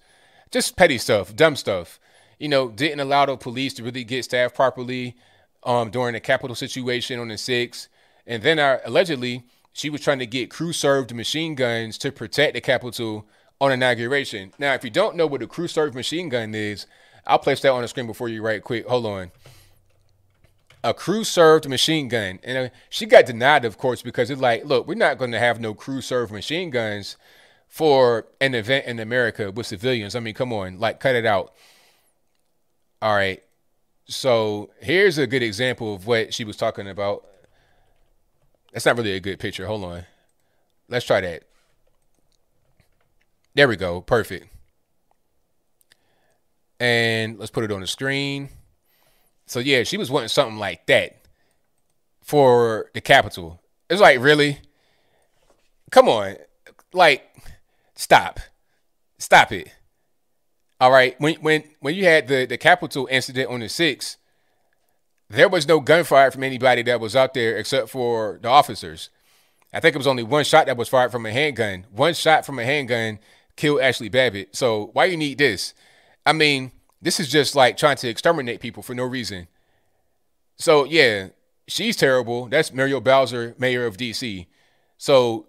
Just 0.51 0.77
petty 0.77 0.99
stuff, 0.99 1.35
dumb 1.35 1.57
stuff. 1.57 2.01
You 2.39 2.49
know, 2.49 2.69
didn't 2.69 3.01
allow 3.01 3.27
the 3.27 3.37
police 3.37 3.73
to 3.75 3.85
really 3.85 4.05
get 4.05 4.25
staffed 4.25 4.55
properly 4.55 5.17
um, 5.63 5.91
during 5.91 6.15
the 6.15 6.21
Capitol 6.21 6.57
situation 6.57 7.21
on 7.21 7.29
the 7.29 7.35
6th. 7.35 7.89
And 8.27 8.43
then 8.43 8.59
uh, 8.59 8.79
allegedly, 8.85 9.45
she 9.73 9.89
was 9.89 10.01
trying 10.01 10.19
to 10.19 10.27
get 10.27 10.51
crew 10.51 10.73
served 10.73 11.15
machine 11.15 11.55
guns 11.55 11.97
to 11.99 12.13
protect 12.13 12.55
the 12.55 12.61
Capitol 12.61 13.27
on 13.61 13.73
inauguration. 13.73 14.53
Now, 14.59 14.75
if 14.75 14.83
you 14.83 14.91
don't 14.91 15.17
know 15.17 15.27
what 15.27 15.43
a 15.43 15.47
crew 15.47 15.69
served 15.69 15.95
machine 15.95 16.29
gun 16.29 16.55
is, 16.55 16.87
I'll 17.27 17.39
place 17.39 17.61
that 17.61 17.73
on 17.73 17.83
the 17.83 17.89
screen 17.89 18.09
before 18.09 18.29
you 18.29 18.43
right 18.43 18.63
quick. 18.63 18.87
Hold 18.87 19.07
on. 19.07 19.31
A 20.85 20.93
crew 20.93 21.25
served 21.25 21.69
machine 21.69 22.09
gun. 22.09 22.41
And 22.43 22.59
uh, 22.59 22.75
she 22.91 23.07
got 23.07 23.27
denied, 23.27 23.65
of 23.65 23.79
course, 23.79 24.03
because 24.03 24.31
it's 24.31 24.41
like, 24.41 24.65
look, 24.65 24.87
we're 24.87 24.95
not 24.95 25.19
going 25.19 25.33
to 25.33 25.39
have 25.39 25.61
no 25.61 25.75
crew 25.75 26.01
served 26.01 26.33
machine 26.33 26.71
guns 26.71 27.17
for 27.69 28.27
an 28.41 28.55
event 28.55 28.87
in 28.87 28.99
America 28.99 29.51
with 29.51 29.67
civilians. 29.67 30.15
I 30.15 30.21
mean, 30.21 30.35
come 30.35 30.53
on, 30.53 30.79
like, 30.79 31.01
cut 31.01 31.15
it 31.15 31.25
out. 31.25 31.53
All 33.01 33.15
right. 33.15 33.43
So 34.07 34.71
here's 34.81 35.19
a 35.19 35.27
good 35.27 35.43
example 35.43 35.95
of 35.95 36.07
what 36.07 36.35
she 36.35 36.45
was 36.45 36.57
talking 36.57 36.89
about. 36.89 37.27
That's 38.73 38.87
not 38.87 38.97
really 38.97 39.13
a 39.13 39.21
good 39.21 39.39
picture. 39.39 39.67
Hold 39.67 39.85
on. 39.85 40.05
Let's 40.89 41.07
try 41.07 41.21
that. 41.21 41.45
There 43.55 43.69
we 43.69 43.77
go. 43.77 44.01
Perfect. 44.01 44.49
And 46.81 47.39
let's 47.39 47.51
put 47.51 47.65
it 47.65 47.73
on 47.73 47.81
the 47.81 47.87
screen. 47.87 48.49
So 49.53 49.61
yeah, 49.61 49.83
she 49.83 49.99
was 49.99 50.11
wanting 50.11 50.31
something 50.31 50.57
like 50.57 50.87
that 50.87 51.27
for 52.23 52.91
the 52.95 53.03
Capitol. 53.03 53.61
It's 53.91 54.01
like, 54.01 54.19
really? 54.19 54.61
Come 55.91 56.09
on. 56.09 56.37
Like, 56.95 57.23
stop. 57.95 58.41
Stop 59.19 59.53
it. 59.53 59.71
All 60.81 60.91
right. 60.91 61.21
When 61.21 61.35
when 61.35 61.65
when 61.81 61.95
you 61.95 62.07
had 62.07 62.29
the, 62.29 62.47
the 62.47 62.57
Capitol 62.57 63.07
incident 63.11 63.51
on 63.51 63.61
the 63.61 63.67
6th, 63.67 64.17
there 65.29 65.51
was 65.51 65.69
no 65.69 65.81
gunfire 65.81 66.31
from 66.31 66.45
anybody 66.45 66.83
that 66.85 66.99
was 66.99 67.15
out 67.15 67.35
there 67.35 67.59
except 67.59 67.91
for 67.91 68.39
the 68.41 68.49
officers. 68.49 69.11
I 69.71 69.81
think 69.81 69.95
it 69.95 69.99
was 69.99 70.07
only 70.07 70.23
one 70.23 70.45
shot 70.45 70.65
that 70.65 70.79
was 70.79 70.89
fired 70.89 71.13
from 71.13 71.27
a 71.27 71.31
handgun. 71.31 71.85
One 71.91 72.15
shot 72.15 72.47
from 72.47 72.59
a 72.59 72.65
handgun 72.65 73.19
killed 73.57 73.81
Ashli 73.81 74.11
Babbitt. 74.11 74.57
So 74.57 74.89
why 74.95 75.05
you 75.05 75.19
need 75.19 75.37
this? 75.37 75.75
I 76.25 76.33
mean, 76.33 76.73
this 77.03 77.19
is 77.19 77.29
just 77.29 77.55
like 77.55 77.77
trying 77.77 77.97
to 77.97 78.09
exterminate 78.09 78.61
people 78.61 78.83
for 78.83 78.95
no 78.95 79.05
reason. 79.05 79.49
So 80.57 80.85
yeah, 80.85 81.29
she's 81.67 81.97
terrible. 81.97 82.47
That's 82.47 82.73
Muriel 82.73 83.01
Bowser, 83.01 83.55
mayor 83.59 83.85
of 83.85 83.97
DC. 83.97 84.47
So 84.97 85.47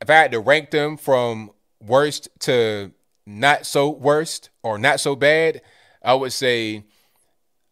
if 0.00 0.10
I 0.10 0.14
had 0.14 0.32
to 0.32 0.40
rank 0.40 0.70
them 0.70 0.98
from 0.98 1.50
worst 1.80 2.28
to 2.40 2.92
not 3.24 3.66
so 3.66 3.88
worst 3.88 4.50
or 4.62 4.78
not 4.78 5.00
so 5.00 5.16
bad, 5.16 5.62
I 6.02 6.14
would 6.14 6.32
say 6.32 6.84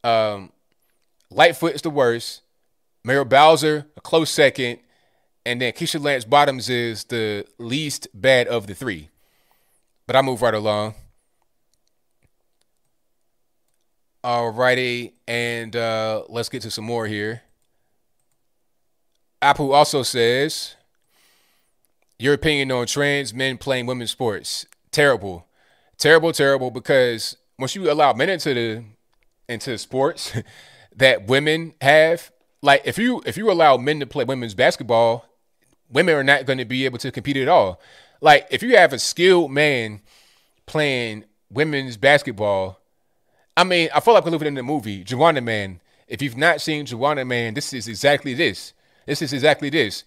um, 0.02 0.50
Lightfoot 1.30 1.74
is 1.74 1.82
the 1.82 1.90
worst. 1.90 2.42
Mayor 3.04 3.24
Bowser, 3.24 3.86
a 3.96 4.00
close 4.00 4.30
second. 4.30 4.78
And 5.44 5.60
then 5.60 5.72
Keisha 5.72 6.02
Lance 6.02 6.24
Bottoms 6.24 6.68
is 6.68 7.04
the 7.04 7.46
least 7.58 8.08
bad 8.14 8.46
of 8.46 8.66
the 8.66 8.74
three. 8.74 9.08
But 10.06 10.16
I 10.16 10.22
move 10.22 10.42
right 10.42 10.54
along. 10.54 10.94
Alrighty, 14.22 15.12
and 15.26 15.74
uh, 15.74 16.24
let's 16.28 16.50
get 16.50 16.62
to 16.62 16.70
some 16.70 16.84
more 16.84 17.06
here. 17.06 17.42
Apu 19.40 19.72
also 19.72 20.02
says, 20.02 20.76
Your 22.18 22.34
opinion 22.34 22.70
on 22.70 22.86
trans 22.86 23.32
men 23.32 23.56
playing 23.56 23.86
women's 23.86 24.10
sports. 24.10 24.66
Terrible. 24.90 25.46
Terrible, 25.96 26.32
terrible, 26.32 26.70
because 26.70 27.36
once 27.58 27.74
you 27.74 27.90
allow 27.90 28.12
men 28.12 28.28
into 28.28 28.52
the 28.52 28.84
into 29.48 29.78
sports, 29.78 30.32
that 30.96 31.26
women 31.26 31.74
have. 31.80 32.30
Like 32.62 32.82
if 32.84 32.98
you 32.98 33.22
if 33.24 33.38
you 33.38 33.50
allow 33.50 33.78
men 33.78 34.00
to 34.00 34.06
play 34.06 34.24
women's 34.24 34.54
basketball, 34.54 35.24
women 35.90 36.14
are 36.14 36.24
not 36.24 36.44
going 36.44 36.58
to 36.58 36.66
be 36.66 36.84
able 36.84 36.98
to 36.98 37.10
compete 37.10 37.38
at 37.38 37.48
all. 37.48 37.80
Like 38.20 38.46
if 38.50 38.62
you 38.62 38.76
have 38.76 38.92
a 38.92 38.98
skilled 38.98 39.50
man 39.50 40.02
playing 40.66 41.24
women's 41.50 41.96
basketball, 41.96 42.79
I 43.56 43.64
mean, 43.64 43.88
I 43.94 44.00
feel 44.00 44.14
like 44.14 44.24
we're 44.24 44.30
living 44.30 44.48
in 44.48 44.54
the 44.54 44.62
movie 44.62 45.04
Juwanna 45.04 45.42
Man. 45.42 45.80
If 46.08 46.22
you've 46.22 46.36
not 46.36 46.60
seen 46.60 46.86
Juwanna 46.86 47.26
Man, 47.26 47.54
this 47.54 47.72
is 47.72 47.88
exactly 47.88 48.34
this. 48.34 48.72
This 49.06 49.22
is 49.22 49.32
exactly 49.32 49.70
this. 49.70 50.04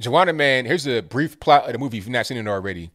Juwanna 0.00 0.34
Man. 0.34 0.64
here's 0.64 0.86
a 0.86 1.00
brief 1.00 1.40
plot 1.40 1.66
of 1.66 1.72
the 1.72 1.78
movie 1.78 1.98
if 1.98 2.04
you've 2.04 2.12
not 2.12 2.26
seen 2.26 2.38
it 2.38 2.46
already. 2.46 2.90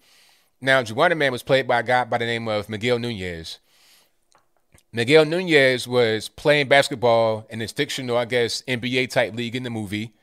Now, 0.61 0.81
Juwanna 0.81 1.17
Man 1.17 1.31
was 1.31 1.43
played 1.43 1.67
by 1.67 1.79
a 1.79 1.83
guy 1.83 2.05
by 2.05 2.17
the 2.17 2.25
name 2.25 2.47
of 2.47 2.69
Miguel 2.69 2.99
Nunez. 2.99 3.59
Miguel 4.93 5.25
Nunez 5.25 5.87
was 5.87 6.29
playing 6.29 6.67
basketball 6.67 7.45
in 7.49 7.59
this 7.59 7.71
fictional, 7.71 8.15
I 8.15 8.25
guess, 8.25 8.61
NBA 8.63 9.09
type 9.09 9.35
league 9.35 9.55
in 9.55 9.63
the 9.63 9.69
movie. 9.69 10.13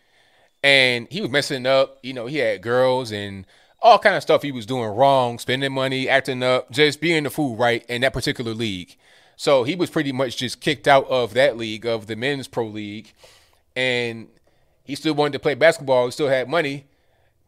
And 0.63 1.09
he 1.11 1.21
was 1.21 1.31
messing 1.31 1.67
up. 1.67 1.99
You 2.03 2.15
know, 2.15 2.27
he 2.27 2.37
had 2.39 2.63
girls 2.63 3.11
and 3.11 3.45
all 3.83 3.99
kind 3.99 4.15
of 4.15 4.23
stuff 4.23 4.43
he 4.43 4.53
was 4.53 4.67
doing 4.67 4.89
wrong, 4.89 5.39
spending 5.39 5.73
money, 5.73 6.09
acting 6.09 6.43
up, 6.43 6.71
just 6.71 7.01
being 7.01 7.25
the 7.25 7.31
fool, 7.31 7.57
right, 7.57 7.85
in 7.87 8.03
that 8.03 8.13
particular 8.13 8.55
league. 8.55 8.97
So 9.41 9.65
he 9.65 9.75
was 9.75 9.89
pretty 9.89 10.13
much 10.13 10.37
just 10.37 10.61
kicked 10.61 10.87
out 10.87 11.09
of 11.09 11.33
that 11.33 11.57
league, 11.57 11.87
of 11.87 12.09
the 12.09 12.15
men's 12.15 12.47
pro 12.47 12.67
league. 12.67 13.11
And 13.75 14.29
he 14.85 14.95
still 14.95 15.15
wanted 15.15 15.33
to 15.33 15.39
play 15.39 15.55
basketball. 15.55 16.05
He 16.05 16.11
still 16.11 16.29
had 16.29 16.47
money 16.47 16.85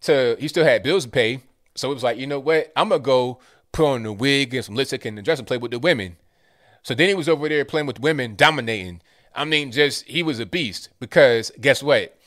to, 0.01 0.35
he 0.41 0.49
still 0.49 0.65
had 0.65 0.83
bills 0.83 1.05
to 1.05 1.11
pay. 1.11 1.43
So 1.75 1.91
it 1.91 1.95
was 1.95 2.03
like, 2.03 2.17
you 2.17 2.27
know 2.27 2.41
what? 2.41 2.73
I'm 2.77 2.89
going 2.89 3.03
to 3.03 3.05
go 3.05 3.41
put 3.73 3.85
on 3.85 4.05
the 4.05 4.13
wig 4.15 4.55
and 4.55 4.65
some 4.65 4.75
lipstick 4.75 5.05
and 5.05 5.23
dress 5.23 5.39
and 5.39 5.47
play 5.47 5.59
with 5.59 5.71
the 5.71 5.79
women. 5.79 6.17
So 6.83 6.95
then 6.95 7.09
he 7.09 7.15
was 7.15 7.29
over 7.29 7.47
there 7.47 7.67
playing 7.67 7.89
with 7.89 8.01
women, 8.01 8.37
dominating. 8.37 9.03
I 9.35 9.45
mean, 9.45 9.71
just 9.71 10.07
he 10.07 10.23
was 10.23 10.41
a 10.41 10.47
beast 10.47 10.89
because 10.99 11.53
guess 11.61 11.83
what? 11.83 12.19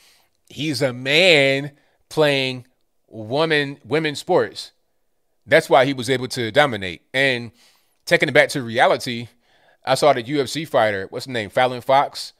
He's 0.48 0.80
a 0.80 0.92
man 0.92 1.72
playing 2.08 2.68
woman 3.08 3.80
women 3.84 4.14
sports. 4.14 4.70
That's 5.44 5.68
why 5.68 5.86
he 5.86 5.92
was 5.92 6.08
able 6.08 6.28
to 6.28 6.52
dominate. 6.52 7.02
And 7.12 7.50
taking 8.04 8.28
it 8.28 8.32
back 8.32 8.50
to 8.50 8.62
reality, 8.62 9.26
I 9.86 9.94
saw 9.94 10.12
the 10.12 10.22
UFC 10.22 10.66
fighter, 10.66 11.06
what's 11.10 11.26
his 11.26 11.32
name, 11.32 11.50
Fallon 11.50 11.80
Fox. 11.80 12.32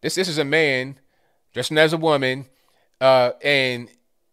This 0.00 0.14
this 0.14 0.28
is 0.28 0.38
a 0.38 0.44
man 0.44 0.98
dressing 1.52 1.78
as 1.78 1.92
a 1.92 1.96
woman, 1.98 2.46
uh, 3.00 3.32
and 3.42 3.88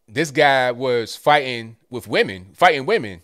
this 0.07 0.31
guy 0.31 0.71
was 0.71 1.15
fighting 1.15 1.77
with 1.89 2.07
women, 2.07 2.47
fighting 2.53 2.85
women. 2.85 3.21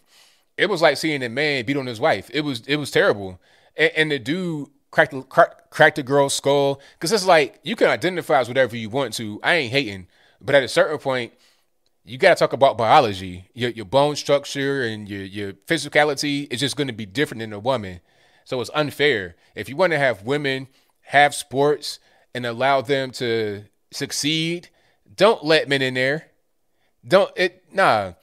It 0.57 0.69
was 0.69 0.81
like 0.81 0.97
seeing 0.97 1.23
a 1.23 1.29
man 1.29 1.65
beat 1.65 1.77
on 1.77 1.85
his 1.85 1.99
wife. 1.99 2.29
It 2.33 2.41
was 2.41 2.61
it 2.67 2.75
was 2.75 2.91
terrible. 2.91 3.39
And, 3.77 3.91
and 3.95 4.11
the 4.11 4.19
dude 4.19 4.69
cracked 4.91 5.29
crack, 5.29 5.69
cracked 5.69 5.95
the 5.95 6.03
girl's 6.03 6.33
skull 6.33 6.81
because 6.93 7.11
it's 7.11 7.25
like 7.25 7.59
you 7.63 7.75
can 7.75 7.87
identify 7.87 8.39
as 8.39 8.47
whatever 8.47 8.75
you 8.75 8.89
want 8.89 9.13
to. 9.15 9.39
I 9.43 9.55
ain't 9.55 9.71
hating, 9.71 10.07
but 10.41 10.55
at 10.55 10.63
a 10.63 10.67
certain 10.67 10.97
point, 10.97 11.33
you 12.03 12.17
got 12.17 12.29
to 12.29 12.35
talk 12.35 12.53
about 12.53 12.77
biology. 12.77 13.49
Your 13.53 13.69
your 13.71 13.85
bone 13.85 14.15
structure 14.15 14.81
and 14.81 15.07
your 15.07 15.23
your 15.23 15.53
physicality 15.53 16.51
is 16.51 16.59
just 16.59 16.75
going 16.75 16.87
to 16.87 16.93
be 16.93 17.05
different 17.05 17.39
than 17.39 17.53
a 17.53 17.59
woman. 17.59 18.01
So 18.49 18.59
it's 18.61 18.71
unfair. 18.73 19.35
If 19.53 19.69
you 19.69 19.75
want 19.75 19.93
to 19.93 19.99
have 19.99 20.23
women 20.23 20.69
have 21.01 21.35
sports 21.35 21.99
and 22.33 22.47
allow 22.47 22.81
them 22.81 23.11
to 23.11 23.65
succeed, 23.91 24.69
don't 25.15 25.45
let 25.45 25.69
men 25.69 25.83
in 25.83 25.93
there. 25.93 26.31
Don't 27.07 27.31
it 27.35 27.63
nah. 27.71 28.13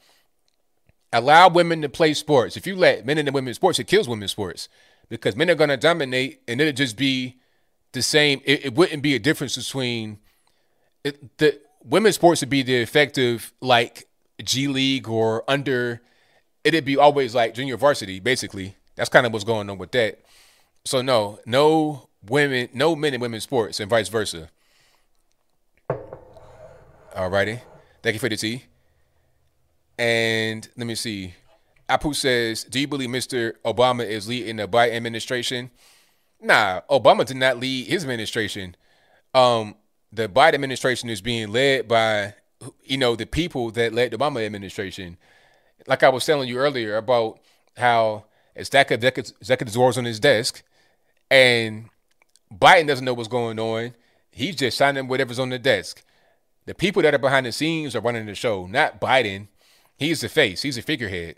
Allow 1.13 1.47
women 1.47 1.81
to 1.81 1.87
play 1.87 2.13
sports. 2.13 2.57
If 2.57 2.67
you 2.67 2.75
let 2.75 3.05
men 3.05 3.17
into 3.17 3.31
women's 3.31 3.55
sports, 3.55 3.79
it 3.79 3.85
kills 3.85 4.09
women's 4.09 4.31
sports 4.31 4.67
because 5.07 5.37
men 5.37 5.49
are 5.49 5.55
going 5.55 5.69
to 5.69 5.77
dominate, 5.77 6.41
and 6.45 6.59
it'll 6.59 6.73
just 6.73 6.97
be 6.97 7.37
the 7.93 8.01
same. 8.01 8.41
It, 8.43 8.65
it 8.65 8.75
wouldn't 8.75 9.03
be 9.03 9.15
a 9.15 9.19
difference 9.19 9.55
between 9.55 10.19
it, 11.05 11.37
the 11.37 11.61
women's 11.85 12.15
sports 12.15 12.41
would 12.41 12.49
be 12.49 12.63
the 12.63 12.75
effective 12.75 13.53
like 13.61 14.09
G 14.43 14.67
League 14.67 15.07
or 15.07 15.49
under. 15.49 16.01
It'd 16.65 16.83
be 16.83 16.97
always 16.97 17.33
like 17.33 17.53
junior 17.53 17.77
varsity, 17.77 18.19
basically. 18.19 18.75
That's 18.97 19.09
kind 19.09 19.25
of 19.25 19.31
what's 19.31 19.45
going 19.45 19.69
on 19.69 19.77
with 19.77 19.91
that. 19.91 20.19
So 20.83 21.01
no, 21.01 21.39
no 21.45 22.09
women, 22.27 22.69
no 22.73 22.95
men 22.95 23.13
in 23.13 23.21
women's 23.21 23.43
sports, 23.43 23.79
and 23.79 23.89
vice 23.89 24.09
versa. 24.09 24.49
Alrighty, 27.15 27.61
thank 28.03 28.15
you 28.15 28.19
for 28.19 28.29
the 28.29 28.35
tea. 28.35 28.63
And 29.97 30.67
let 30.75 30.85
me 30.85 30.95
see. 30.95 31.35
Apu 31.89 32.13
says, 32.13 32.63
"Do 32.63 32.79
you 32.79 32.87
believe 32.87 33.09
Mr. 33.09 33.53
Obama 33.63 34.05
is 34.05 34.27
leading 34.27 34.57
the 34.57 34.67
Biden 34.67 34.93
administration?" 34.93 35.71
Nah, 36.41 36.81
Obama 36.89 37.25
did 37.25 37.37
not 37.37 37.59
lead 37.59 37.87
his 37.87 38.03
administration. 38.03 38.75
Um, 39.33 39.75
the 40.11 40.27
Biden 40.27 40.55
administration 40.55 41.09
is 41.09 41.21
being 41.21 41.51
led 41.51 41.87
by, 41.87 42.35
you 42.83 42.97
know, 42.97 43.15
the 43.15 43.25
people 43.25 43.71
that 43.71 43.93
led 43.93 44.11
the 44.11 44.17
Obama 44.17 44.45
administration. 44.45 45.17
Like 45.87 46.03
I 46.03 46.09
was 46.09 46.25
telling 46.25 46.49
you 46.49 46.57
earlier 46.57 46.97
about 46.97 47.39
how 47.75 48.25
a 48.57 48.65
stack 48.65 48.91
of 48.91 49.03
executive 49.03 49.73
drawers 49.73 49.97
on 49.97 50.05
his 50.05 50.19
desk, 50.19 50.63
and 51.29 51.89
Biden 52.53 52.87
doesn't 52.87 53.05
know 53.05 53.13
what's 53.13 53.27
going 53.27 53.59
on. 53.59 53.93
He's 54.31 54.55
just 54.55 54.77
signing 54.77 55.07
whatever's 55.07 55.39
on 55.39 55.49
the 55.49 55.59
desk. 55.59 56.03
The 56.65 56.75
people 56.75 57.01
that 57.01 57.13
are 57.13 57.19
behind 57.19 57.45
the 57.45 57.51
scenes 57.51 57.95
are 57.95 58.01
running 58.01 58.25
the 58.25 58.35
show, 58.35 58.67
not 58.67 58.99
Biden. 58.99 59.47
He's 59.97 60.21
the 60.21 60.29
face. 60.29 60.61
He's 60.61 60.77
a 60.77 60.81
figurehead. 60.81 61.35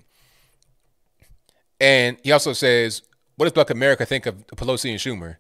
And 1.80 2.18
he 2.24 2.32
also 2.32 2.54
says, 2.54 3.04
"What 3.36 3.46
does 3.46 3.54
Black 3.54 3.70
America 3.70 4.06
think 4.06 4.26
of 4.26 4.46
Pelosi 4.48 4.90
and 4.90 5.00
Schumer?" 5.00 5.38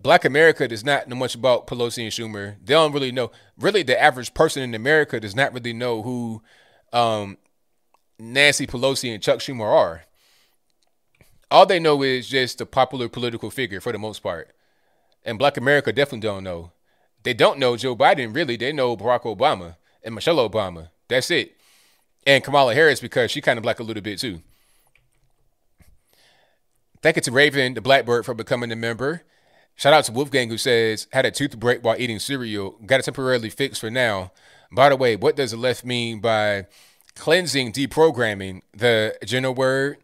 Black 0.00 0.24
America 0.24 0.66
does 0.68 0.84
not 0.84 1.08
know 1.08 1.16
much 1.16 1.34
about 1.34 1.66
Pelosi 1.66 2.02
and 2.04 2.12
Schumer. 2.12 2.56
They 2.64 2.74
don't 2.74 2.92
really 2.92 3.12
know. 3.12 3.30
Really, 3.58 3.82
the 3.82 4.00
average 4.00 4.32
person 4.32 4.62
in 4.62 4.74
America 4.74 5.20
does 5.20 5.34
not 5.34 5.52
really 5.52 5.72
know 5.72 6.02
who 6.02 6.42
um, 6.92 7.36
Nancy 8.18 8.66
Pelosi 8.66 9.12
and 9.12 9.22
Chuck 9.22 9.40
Schumer 9.40 9.66
are. 9.66 10.04
All 11.52 11.66
they 11.66 11.78
know 11.78 12.02
is 12.02 12.28
just 12.28 12.62
a 12.62 12.66
popular 12.66 13.10
political 13.10 13.50
figure 13.50 13.82
for 13.82 13.92
the 13.92 13.98
most 13.98 14.22
part. 14.22 14.52
And 15.22 15.38
Black 15.38 15.58
America 15.58 15.92
definitely 15.92 16.26
don't 16.26 16.42
know. 16.42 16.72
They 17.24 17.34
don't 17.34 17.58
know 17.58 17.76
Joe 17.76 17.94
Biden, 17.94 18.34
really. 18.34 18.56
They 18.56 18.72
know 18.72 18.96
Barack 18.96 19.24
Obama 19.24 19.76
and 20.02 20.14
Michelle 20.14 20.48
Obama. 20.48 20.88
That's 21.08 21.30
it. 21.30 21.54
And 22.26 22.42
Kamala 22.42 22.74
Harris 22.74 23.00
because 23.00 23.30
she 23.30 23.42
kind 23.42 23.58
of 23.58 23.62
black 23.62 23.80
a 23.80 23.82
little 23.82 24.02
bit 24.02 24.18
too. 24.18 24.40
Thank 27.02 27.16
you 27.16 27.22
to 27.22 27.30
Raven, 27.30 27.74
the 27.74 27.82
Blackbird, 27.82 28.24
for 28.24 28.32
becoming 28.32 28.72
a 28.72 28.76
member. 28.76 29.22
Shout 29.76 29.92
out 29.92 30.04
to 30.04 30.12
Wolfgang, 30.12 30.48
who 30.48 30.56
says, 30.56 31.06
had 31.12 31.26
a 31.26 31.30
tooth 31.30 31.58
break 31.60 31.84
while 31.84 31.96
eating 31.98 32.18
cereal. 32.18 32.78
Got 32.86 33.00
it 33.00 33.04
temporarily 33.04 33.50
fixed 33.50 33.82
for 33.82 33.90
now. 33.90 34.32
By 34.70 34.88
the 34.88 34.96
way, 34.96 35.16
what 35.16 35.36
does 35.36 35.50
the 35.50 35.58
left 35.58 35.84
mean 35.84 36.20
by 36.20 36.66
cleansing, 37.14 37.72
deprogramming? 37.72 38.62
The 38.72 39.18
general 39.26 39.54
word? 39.54 39.98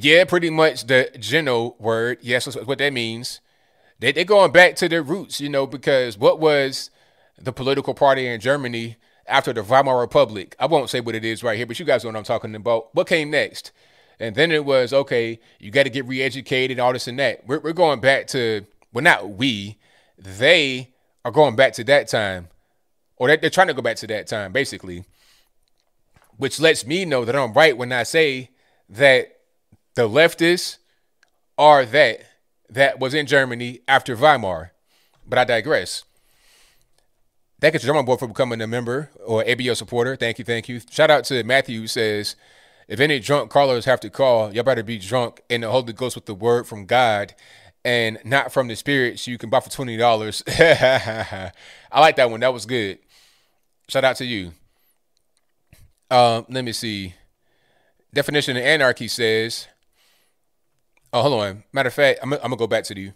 Yeah, 0.00 0.24
pretty 0.24 0.50
much 0.50 0.86
the 0.86 1.10
general 1.18 1.76
word. 1.78 2.18
Yes, 2.20 2.44
that's 2.44 2.56
what 2.56 2.78
that 2.78 2.92
means. 2.92 3.40
They, 3.98 4.12
they're 4.12 4.24
going 4.24 4.52
back 4.52 4.76
to 4.76 4.88
their 4.88 5.02
roots, 5.02 5.40
you 5.40 5.48
know, 5.48 5.66
because 5.66 6.16
what 6.16 6.38
was 6.38 6.90
the 7.36 7.52
political 7.52 7.94
party 7.94 8.26
in 8.26 8.40
Germany 8.40 8.96
after 9.26 9.52
the 9.52 9.62
Weimar 9.62 9.98
Republic? 9.98 10.54
I 10.58 10.66
won't 10.66 10.90
say 10.90 11.00
what 11.00 11.14
it 11.14 11.24
is 11.24 11.42
right 11.42 11.56
here, 11.56 11.66
but 11.66 11.78
you 11.80 11.84
guys 11.84 12.04
know 12.04 12.10
what 12.10 12.16
I'm 12.16 12.24
talking 12.24 12.54
about. 12.54 12.94
What 12.94 13.08
came 13.08 13.30
next? 13.30 13.72
And 14.20 14.34
then 14.34 14.52
it 14.52 14.64
was, 14.64 14.92
okay, 14.92 15.40
you 15.58 15.70
got 15.70 15.84
to 15.84 15.90
get 15.90 16.06
re 16.06 16.22
educated, 16.22 16.78
all 16.78 16.92
this 16.92 17.08
and 17.08 17.18
that. 17.18 17.46
We're, 17.46 17.60
we're 17.60 17.72
going 17.72 18.00
back 18.00 18.26
to 18.28 18.66
well, 18.92 19.04
not 19.04 19.30
we, 19.30 19.78
they 20.16 20.92
are 21.24 21.30
going 21.30 21.56
back 21.56 21.72
to 21.74 21.84
that 21.84 22.08
time, 22.08 22.48
or 23.16 23.28
they're 23.36 23.50
trying 23.50 23.66
to 23.68 23.74
go 23.74 23.82
back 23.82 23.96
to 23.96 24.06
that 24.08 24.26
time, 24.26 24.52
basically, 24.52 25.04
which 26.36 26.60
lets 26.60 26.86
me 26.86 27.04
know 27.04 27.24
that 27.24 27.36
I'm 27.36 27.52
right 27.52 27.76
when 27.76 27.92
I 27.92 28.02
say 28.04 28.50
that 28.88 29.37
the 29.98 30.08
leftists 30.08 30.76
are 31.58 31.84
that 31.84 32.20
that 32.70 33.00
was 33.00 33.14
in 33.14 33.26
Germany 33.26 33.80
after 33.88 34.14
Weimar. 34.14 34.70
But 35.26 35.40
I 35.40 35.44
digress. 35.44 36.04
Thank 37.60 37.74
you 37.74 37.80
to 37.80 37.86
German 37.86 38.04
Boy 38.04 38.14
for 38.14 38.28
becoming 38.28 38.60
a 38.60 38.68
member 38.68 39.10
or 39.26 39.42
ABL 39.42 39.76
supporter. 39.76 40.14
Thank 40.14 40.38
you, 40.38 40.44
thank 40.44 40.68
you. 40.68 40.80
Shout 40.88 41.10
out 41.10 41.24
to 41.24 41.42
Matthew 41.42 41.80
who 41.80 41.88
says, 41.88 42.36
if 42.86 43.00
any 43.00 43.18
drunk 43.18 43.50
callers 43.50 43.86
have 43.86 43.98
to 43.98 44.08
call, 44.08 44.54
y'all 44.54 44.62
better 44.62 44.84
be 44.84 44.98
drunk 44.98 45.40
in 45.48 45.62
the 45.62 45.70
Holy 45.70 45.92
Ghost 45.92 46.14
with 46.14 46.26
the 46.26 46.34
word 46.34 46.68
from 46.68 46.86
God 46.86 47.34
and 47.84 48.20
not 48.24 48.52
from 48.52 48.68
the 48.68 48.76
spirit, 48.76 49.18
so 49.18 49.32
you 49.32 49.38
can 49.38 49.50
buy 49.50 49.58
for 49.58 49.70
twenty 49.70 49.96
dollars. 49.96 50.44
I 50.48 51.50
like 51.92 52.14
that 52.16 52.30
one. 52.30 52.38
That 52.38 52.54
was 52.54 52.66
good. 52.66 53.00
Shout 53.88 54.04
out 54.04 54.14
to 54.16 54.24
you. 54.24 54.52
Um, 56.08 56.46
let 56.48 56.64
me 56.64 56.70
see. 56.70 57.14
Definition 58.14 58.56
of 58.56 58.62
anarchy 58.62 59.08
says. 59.08 59.66
Oh, 61.12 61.22
hold 61.22 61.42
on. 61.42 61.64
Matter 61.72 61.88
of 61.88 61.94
fact, 61.94 62.20
I'm, 62.22 62.32
I'm 62.34 62.40
gonna 62.40 62.56
go 62.56 62.66
back 62.66 62.84
to 62.84 62.98
you. 62.98 63.12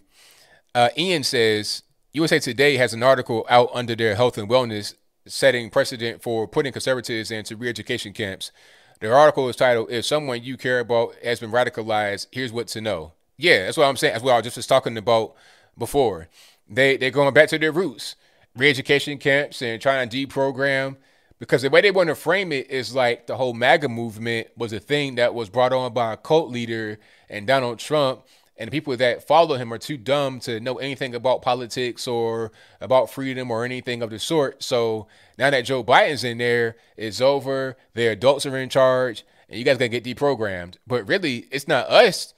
Uh, 0.73 0.89
Ian 0.97 1.23
says 1.23 1.83
USA 2.13 2.39
Today 2.39 2.77
has 2.77 2.93
an 2.93 3.03
article 3.03 3.45
out 3.49 3.69
under 3.73 3.95
their 3.95 4.15
health 4.15 4.37
and 4.37 4.49
wellness, 4.49 4.95
setting 5.27 5.69
precedent 5.69 6.21
for 6.21 6.47
putting 6.47 6.71
conservatives 6.71 7.31
into 7.31 7.55
re-education 7.55 8.13
camps. 8.13 8.51
Their 8.99 9.15
article 9.15 9.47
is 9.49 9.55
titled 9.55 9.91
"If 9.91 10.05
Someone 10.05 10.43
You 10.43 10.57
Care 10.57 10.79
About 10.79 11.15
Has 11.23 11.39
Been 11.39 11.51
Radicalized, 11.51 12.27
Here's 12.31 12.51
What 12.51 12.67
to 12.69 12.81
Know." 12.81 13.13
Yeah, 13.37 13.65
that's 13.65 13.77
what 13.77 13.85
I'm 13.85 13.97
saying. 13.97 14.13
That's 14.13 14.23
what 14.23 14.33
I 14.33 14.37
was 14.37 14.45
just 14.45 14.57
was 14.57 14.67
talking 14.67 14.97
about 14.97 15.35
before. 15.77 16.29
They 16.67 16.97
they're 16.97 17.11
going 17.11 17.33
back 17.33 17.49
to 17.49 17.59
their 17.59 17.71
roots, 17.71 18.15
re-education 18.55 19.19
camps, 19.19 19.61
and 19.61 19.81
trying 19.81 20.09
to 20.09 20.27
deprogram. 20.27 20.97
Because 21.39 21.61
the 21.61 21.69
way 21.69 21.81
they 21.81 21.91
want 21.91 22.07
to 22.07 22.15
frame 22.15 22.53
it 22.53 22.69
is 22.69 22.95
like 22.95 23.27
the 23.27 23.35
whole 23.35 23.53
MAGA 23.53 23.89
movement 23.89 24.47
was 24.55 24.71
a 24.71 24.79
thing 24.79 25.15
that 25.15 25.33
was 25.33 25.49
brought 25.49 25.73
on 25.73 25.93
by 25.93 26.13
a 26.13 26.17
cult 26.17 26.49
leader 26.49 26.99
and 27.29 27.47
Donald 27.47 27.79
Trump, 27.79 28.23
and 28.57 28.67
the 28.67 28.71
people 28.71 28.95
that 28.95 29.27
follow 29.27 29.55
him 29.55 29.73
are 29.73 29.77
too 29.77 29.97
dumb 29.97 30.39
to 30.41 30.59
know 30.59 30.75
anything 30.75 31.15
about 31.15 31.41
politics 31.41 32.07
or 32.07 32.51
about 32.79 33.09
freedom 33.09 33.49
or 33.49 33.65
anything 33.65 34.01
of 34.01 34.09
the 34.09 34.19
sort. 34.19 34.61
So 34.61 35.07
now 35.37 35.49
that 35.49 35.61
Joe 35.61 35.83
Biden's 35.83 36.23
in 36.23 36.37
there, 36.37 36.75
it's 36.95 37.19
over. 37.19 37.75
The 37.95 38.07
adults 38.07 38.45
are 38.45 38.57
in 38.57 38.69
charge, 38.69 39.25
and 39.49 39.57
you 39.57 39.65
guys 39.65 39.77
gotta 39.77 39.89
get 39.89 40.03
deprogrammed. 40.03 40.75
But 40.85 41.07
really, 41.07 41.47
it's 41.51 41.67
not 41.67 41.89
us 41.89 42.33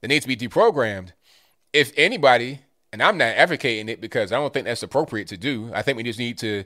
that 0.00 0.08
needs 0.08 0.26
to 0.26 0.28
be 0.28 0.36
deprogrammed. 0.36 1.12
If 1.72 1.92
anybody, 1.96 2.60
and 2.92 3.02
I'm 3.02 3.16
not 3.16 3.34
advocating 3.34 3.88
it 3.88 4.00
because 4.00 4.32
I 4.32 4.36
don't 4.36 4.52
think 4.52 4.66
that's 4.66 4.82
appropriate 4.82 5.28
to 5.28 5.36
do. 5.36 5.70
I 5.74 5.82
think 5.82 5.96
we 5.96 6.02
just 6.02 6.18
need 6.18 6.38
to 6.38 6.64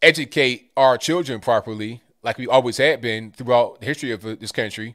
educate 0.00 0.70
our 0.76 0.96
children 0.96 1.40
properly, 1.40 2.02
like 2.22 2.38
we 2.38 2.46
always 2.46 2.76
have 2.76 3.00
been 3.00 3.32
throughout 3.32 3.80
the 3.80 3.86
history 3.86 4.12
of 4.12 4.24
uh, 4.24 4.36
this 4.38 4.52
country. 4.52 4.94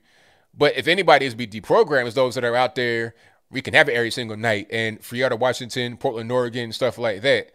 But 0.58 0.78
if 0.78 0.88
anybody 0.88 1.26
is 1.26 1.36
be 1.36 1.48
deprogrammed, 1.48 2.06
it's 2.06 2.16
those 2.16 2.36
that 2.36 2.44
are 2.44 2.56
out 2.56 2.76
there. 2.76 3.16
We 3.50 3.62
can 3.62 3.74
have 3.74 3.90
it 3.90 3.94
every 3.94 4.12
single 4.12 4.38
night, 4.38 4.68
and 4.72 5.00
of 5.00 5.40
Washington, 5.40 5.98
Portland, 5.98 6.32
Oregon, 6.32 6.72
stuff 6.72 6.98
like 6.98 7.22
that. 7.22 7.52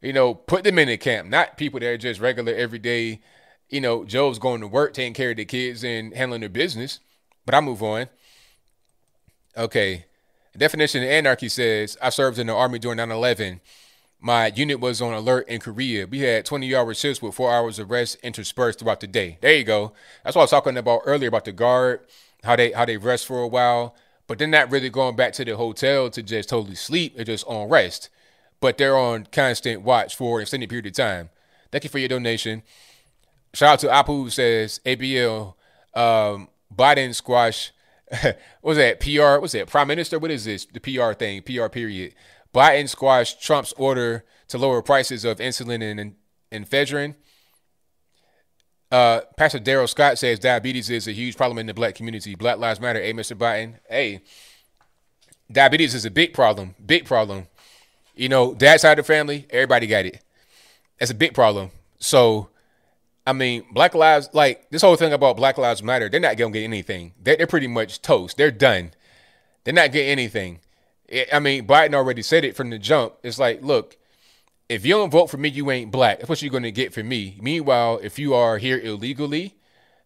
You 0.00 0.12
know, 0.12 0.34
put 0.34 0.64
them 0.64 0.78
in 0.78 0.88
the 0.88 0.96
camp, 0.96 1.28
not 1.28 1.56
people 1.56 1.80
that 1.80 1.86
are 1.86 1.98
just 1.98 2.20
regular, 2.20 2.54
everyday. 2.54 3.20
You 3.68 3.80
know, 3.80 4.04
Joe's 4.04 4.38
going 4.38 4.60
to 4.60 4.66
work, 4.66 4.94
taking 4.94 5.14
care 5.14 5.30
of 5.30 5.36
the 5.36 5.44
kids, 5.44 5.84
and 5.84 6.14
handling 6.14 6.40
their 6.40 6.48
business. 6.48 7.00
But 7.46 7.54
I 7.54 7.60
move 7.60 7.82
on. 7.82 8.08
Okay. 9.56 10.06
definition 10.56 11.02
of 11.02 11.08
anarchy 11.08 11.48
says 11.48 11.96
I 12.02 12.10
served 12.10 12.38
in 12.38 12.48
the 12.48 12.54
army 12.54 12.78
during 12.78 12.96
9 12.96 13.10
11. 13.10 13.60
My 14.20 14.46
unit 14.46 14.80
was 14.80 15.02
on 15.02 15.12
alert 15.12 15.48
in 15.48 15.60
Korea. 15.60 16.06
We 16.06 16.20
had 16.20 16.46
20 16.46 16.74
hour 16.74 16.94
shifts 16.94 17.20
with 17.20 17.34
four 17.34 17.52
hours 17.52 17.78
of 17.78 17.90
rest 17.90 18.16
interspersed 18.22 18.78
throughout 18.78 19.00
the 19.00 19.06
day. 19.06 19.38
There 19.42 19.54
you 19.54 19.64
go. 19.64 19.92
That's 20.24 20.34
what 20.34 20.42
I 20.42 20.44
was 20.44 20.50
talking 20.50 20.78
about 20.78 21.02
earlier 21.04 21.28
about 21.28 21.44
the 21.44 21.52
guard, 21.52 22.00
how 22.44 22.56
they 22.56 22.72
how 22.72 22.84
they 22.84 22.96
rest 22.96 23.26
for 23.26 23.40
a 23.40 23.48
while, 23.48 23.94
but 24.26 24.38
they're 24.38 24.48
not 24.48 24.70
really 24.70 24.90
going 24.90 25.16
back 25.16 25.32
to 25.34 25.44
the 25.44 25.56
hotel 25.56 26.10
to 26.10 26.22
just 26.22 26.48
totally 26.48 26.76
sleep. 26.76 27.16
They're 27.16 27.24
just 27.24 27.46
on 27.46 27.68
rest, 27.68 28.10
but 28.60 28.78
they're 28.78 28.96
on 28.96 29.26
constant 29.32 29.82
watch 29.82 30.16
for 30.16 30.38
an 30.38 30.42
extended 30.42 30.68
period 30.68 30.86
of 30.86 30.92
time. 30.92 31.30
Thank 31.72 31.84
you 31.84 31.90
for 31.90 31.98
your 31.98 32.08
donation. 32.08 32.62
Shout 33.52 33.84
out 33.84 34.04
to 34.06 34.12
Apu 34.12 34.24
who 34.24 34.30
says 34.30 34.80
ABL 34.84 35.54
um, 35.94 36.48
Biden 36.74 37.14
squash. 37.14 37.72
what 38.20 38.36
was 38.62 38.76
that 38.76 39.00
PR? 39.00 39.40
What's 39.40 39.52
that? 39.52 39.68
Prime 39.68 39.88
Minister? 39.88 40.18
What 40.18 40.30
is 40.30 40.44
this? 40.44 40.66
The 40.66 40.80
PR 40.80 41.12
thing? 41.12 41.42
PR 41.42 41.68
period. 41.68 42.14
Biden 42.54 42.88
squashed 42.88 43.42
Trump's 43.42 43.72
order 43.76 44.24
to 44.48 44.58
lower 44.58 44.82
prices 44.82 45.24
of 45.24 45.38
insulin 45.38 45.82
and, 45.82 46.14
and 46.52 46.70
ephedrine. 46.70 47.14
Uh, 48.94 49.22
Pastor 49.36 49.58
Daryl 49.58 49.88
Scott 49.88 50.18
says 50.18 50.38
diabetes 50.38 50.88
is 50.88 51.08
a 51.08 51.12
huge 51.12 51.36
problem 51.36 51.58
in 51.58 51.66
the 51.66 51.74
black 51.74 51.96
community. 51.96 52.36
Black 52.36 52.58
Lives 52.58 52.78
Matter. 52.78 53.02
Hey, 53.02 53.12
Mr. 53.12 53.36
Biden. 53.36 53.74
Hey, 53.90 54.22
diabetes 55.50 55.96
is 55.96 56.04
a 56.04 56.12
big 56.12 56.32
problem. 56.32 56.76
Big 56.86 57.04
problem. 57.04 57.48
You 58.14 58.28
know, 58.28 58.54
that 58.54 58.80
side 58.80 59.00
of 59.00 59.04
the 59.04 59.12
family, 59.12 59.48
everybody 59.50 59.88
got 59.88 60.04
it. 60.06 60.22
That's 61.00 61.10
a 61.10 61.14
big 61.16 61.34
problem. 61.34 61.72
So, 61.98 62.50
I 63.26 63.32
mean, 63.32 63.64
Black 63.72 63.96
Lives, 63.96 64.30
like 64.32 64.70
this 64.70 64.82
whole 64.82 64.94
thing 64.94 65.12
about 65.12 65.38
Black 65.38 65.58
Lives 65.58 65.82
Matter, 65.82 66.08
they're 66.08 66.20
not 66.20 66.36
going 66.36 66.52
to 66.52 66.58
get 66.60 66.64
anything. 66.64 67.14
They're, 67.20 67.36
they're 67.36 67.48
pretty 67.48 67.66
much 67.66 68.00
toast. 68.00 68.36
They're 68.36 68.52
done. 68.52 68.92
They're 69.64 69.74
not 69.74 69.90
getting 69.90 70.12
anything. 70.12 70.60
I 71.32 71.40
mean, 71.40 71.66
Biden 71.66 71.94
already 71.94 72.22
said 72.22 72.44
it 72.44 72.54
from 72.54 72.70
the 72.70 72.78
jump. 72.78 73.14
It's 73.24 73.40
like, 73.40 73.60
look, 73.60 73.96
if 74.68 74.84
you 74.84 74.94
don't 74.94 75.10
vote 75.10 75.30
for 75.30 75.36
me, 75.36 75.48
you 75.48 75.70
ain't 75.70 75.90
black. 75.90 76.18
That's 76.18 76.28
what 76.28 76.42
you're 76.42 76.50
going 76.50 76.62
to 76.62 76.72
get 76.72 76.94
from 76.94 77.08
me. 77.08 77.38
Meanwhile, 77.40 78.00
if 78.02 78.18
you 78.18 78.34
are 78.34 78.58
here 78.58 78.78
illegally, 78.78 79.54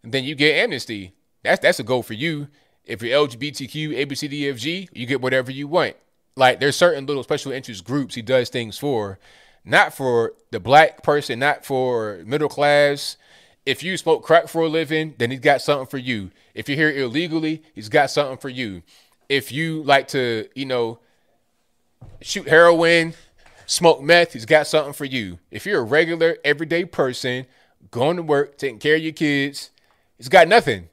then 0.02 0.24
you 0.24 0.34
get 0.34 0.56
amnesty. 0.56 1.14
That's 1.42 1.61
that's 1.61 1.80
a 1.80 1.84
goal 1.84 2.02
for 2.02 2.14
you. 2.14 2.48
If 2.84 3.02
you're 3.02 3.26
LGBTQ, 3.26 4.06
ABCDFG, 4.06 4.88
you 4.92 5.06
get 5.06 5.20
whatever 5.20 5.52
you 5.52 5.68
want. 5.68 5.96
Like 6.36 6.61
there's 6.61 6.76
certain 6.76 7.06
little 7.06 7.22
special 7.22 7.52
interest 7.52 7.84
groups 7.84 8.14
he 8.14 8.22
does 8.22 8.48
things 8.48 8.78
for, 8.78 9.18
not 9.64 9.92
for 9.92 10.34
the 10.50 10.61
black 10.61 11.02
person, 11.02 11.38
not 11.38 11.64
for 11.64 12.22
middle 12.24 12.48
class. 12.48 13.16
If 13.66 13.82
you 13.82 13.96
smoke 13.96 14.24
crack 14.24 14.48
for 14.48 14.62
a 14.62 14.68
living, 14.68 15.14
then 15.18 15.30
he's 15.30 15.40
got 15.40 15.61
something 15.61 15.86
for 15.86 15.98
you. 15.98 16.30
If 16.54 16.68
you're 16.68 16.78
here 16.78 16.90
illegally, 16.90 17.62
he's 17.74 17.90
got 17.90 18.11
something 18.11 18.38
for 18.38 18.48
you 18.48 18.82
if 19.28 19.52
you 19.52 19.82
like 19.82 20.09
to, 20.09 20.48
you 20.54 20.64
know, 20.64 20.98
shoot 22.20 22.48
heroin, 22.48 23.14
smoke 23.68 24.02
meth, 24.02 24.32
he's 24.32 24.46
got 24.46 24.66
something 24.66 24.94
for 24.94 25.04
you. 25.04 25.38
If 25.50 25.66
you're 25.66 25.80
a 25.80 25.84
regular, 25.84 26.38
everyday 26.44 26.84
person, 26.84 27.46
going 27.90 28.16
to 28.16 28.22
work, 28.22 28.58
taking 28.58 28.78
care 28.78 28.96
of 28.96 29.02
your 29.02 29.12
kids, 29.12 29.70
he's 30.16 30.28
got 30.28 30.48
nothing. 30.48 30.88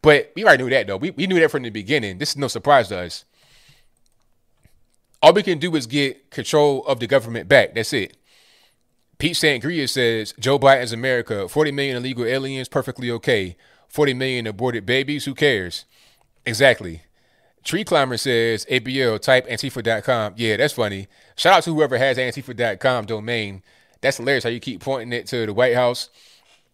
But 0.00 0.32
we 0.34 0.44
already 0.44 0.62
knew 0.62 0.70
that 0.70 0.86
though. 0.86 0.96
We, 0.96 1.10
we 1.10 1.26
knew 1.26 1.40
that 1.40 1.50
from 1.50 1.64
the 1.64 1.70
beginning. 1.70 2.18
This 2.18 2.30
is 2.30 2.36
no 2.36 2.48
surprise 2.48 2.88
to 2.88 2.98
us. 2.98 3.24
All 5.20 5.32
we 5.32 5.42
can 5.42 5.58
do 5.58 5.74
is 5.74 5.86
get 5.86 6.30
control 6.30 6.86
of 6.86 7.00
the 7.00 7.06
government 7.06 7.48
back. 7.48 7.74
That's 7.74 7.92
it. 7.92 8.16
Pete 9.18 9.36
Sangria 9.36 9.88
says 9.88 10.34
Joe 10.38 10.58
Biden's 10.58 10.92
America, 10.92 11.48
40 11.48 11.72
million 11.72 11.96
illegal 11.96 12.26
aliens, 12.26 12.68
perfectly 12.68 13.10
okay. 13.10 13.56
40 13.88 14.14
million 14.14 14.46
aborted 14.46 14.84
babies, 14.84 15.24
who 15.24 15.34
cares? 15.34 15.84
Exactly. 16.44 17.02
Tree 17.64 17.82
Climber 17.82 18.18
says, 18.18 18.66
ABL, 18.66 19.20
type 19.20 19.48
Antifa.com. 19.48 20.34
Yeah, 20.36 20.58
that's 20.58 20.74
funny. 20.74 21.08
Shout 21.34 21.54
out 21.54 21.62
to 21.64 21.74
whoever 21.74 21.96
has 21.96 22.18
Antifa.com 22.18 23.06
domain. 23.06 23.62
That's 24.02 24.18
hilarious 24.18 24.44
how 24.44 24.50
you 24.50 24.60
keep 24.60 24.82
pointing 24.82 25.12
it 25.12 25.26
to 25.28 25.46
the 25.46 25.54
White 25.54 25.74
House. 25.74 26.10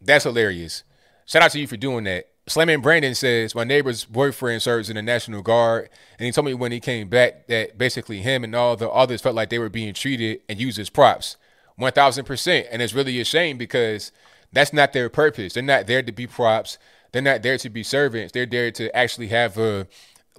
That's 0.00 0.24
hilarious. 0.24 0.82
Shout 1.26 1.42
out 1.42 1.52
to 1.52 1.60
you 1.60 1.68
for 1.68 1.76
doing 1.76 2.04
that. 2.04 2.26
Slamming 2.48 2.80
Brandon 2.80 3.14
says, 3.14 3.54
My 3.54 3.62
neighbor's 3.62 4.04
boyfriend 4.04 4.62
serves 4.62 4.90
in 4.90 4.96
the 4.96 5.02
National 5.02 5.42
Guard, 5.42 5.88
and 6.18 6.26
he 6.26 6.32
told 6.32 6.46
me 6.46 6.54
when 6.54 6.72
he 6.72 6.80
came 6.80 7.08
back 7.08 7.46
that 7.46 7.78
basically 7.78 8.22
him 8.22 8.42
and 8.42 8.56
all 8.56 8.74
the 8.74 8.90
others 8.90 9.20
felt 9.20 9.36
like 9.36 9.50
they 9.50 9.60
were 9.60 9.68
being 9.68 9.94
treated 9.94 10.40
and 10.48 10.58
used 10.60 10.80
as 10.80 10.90
props. 10.90 11.36
1000%. 11.78 12.66
And 12.70 12.82
it's 12.82 12.94
really 12.94 13.20
a 13.20 13.24
shame 13.24 13.56
because 13.56 14.10
that's 14.52 14.72
not 14.72 14.92
their 14.92 15.08
purpose. 15.08 15.54
They're 15.54 15.62
not 15.62 15.86
there 15.86 16.02
to 16.02 16.10
be 16.10 16.26
props. 16.26 16.78
They're 17.12 17.22
not 17.22 17.42
there 17.42 17.58
to 17.58 17.70
be 17.70 17.82
servants. 17.82 18.32
They're 18.32 18.46
there 18.46 18.70
to 18.72 18.94
actually 18.96 19.28
have 19.28 19.56
a 19.58 19.86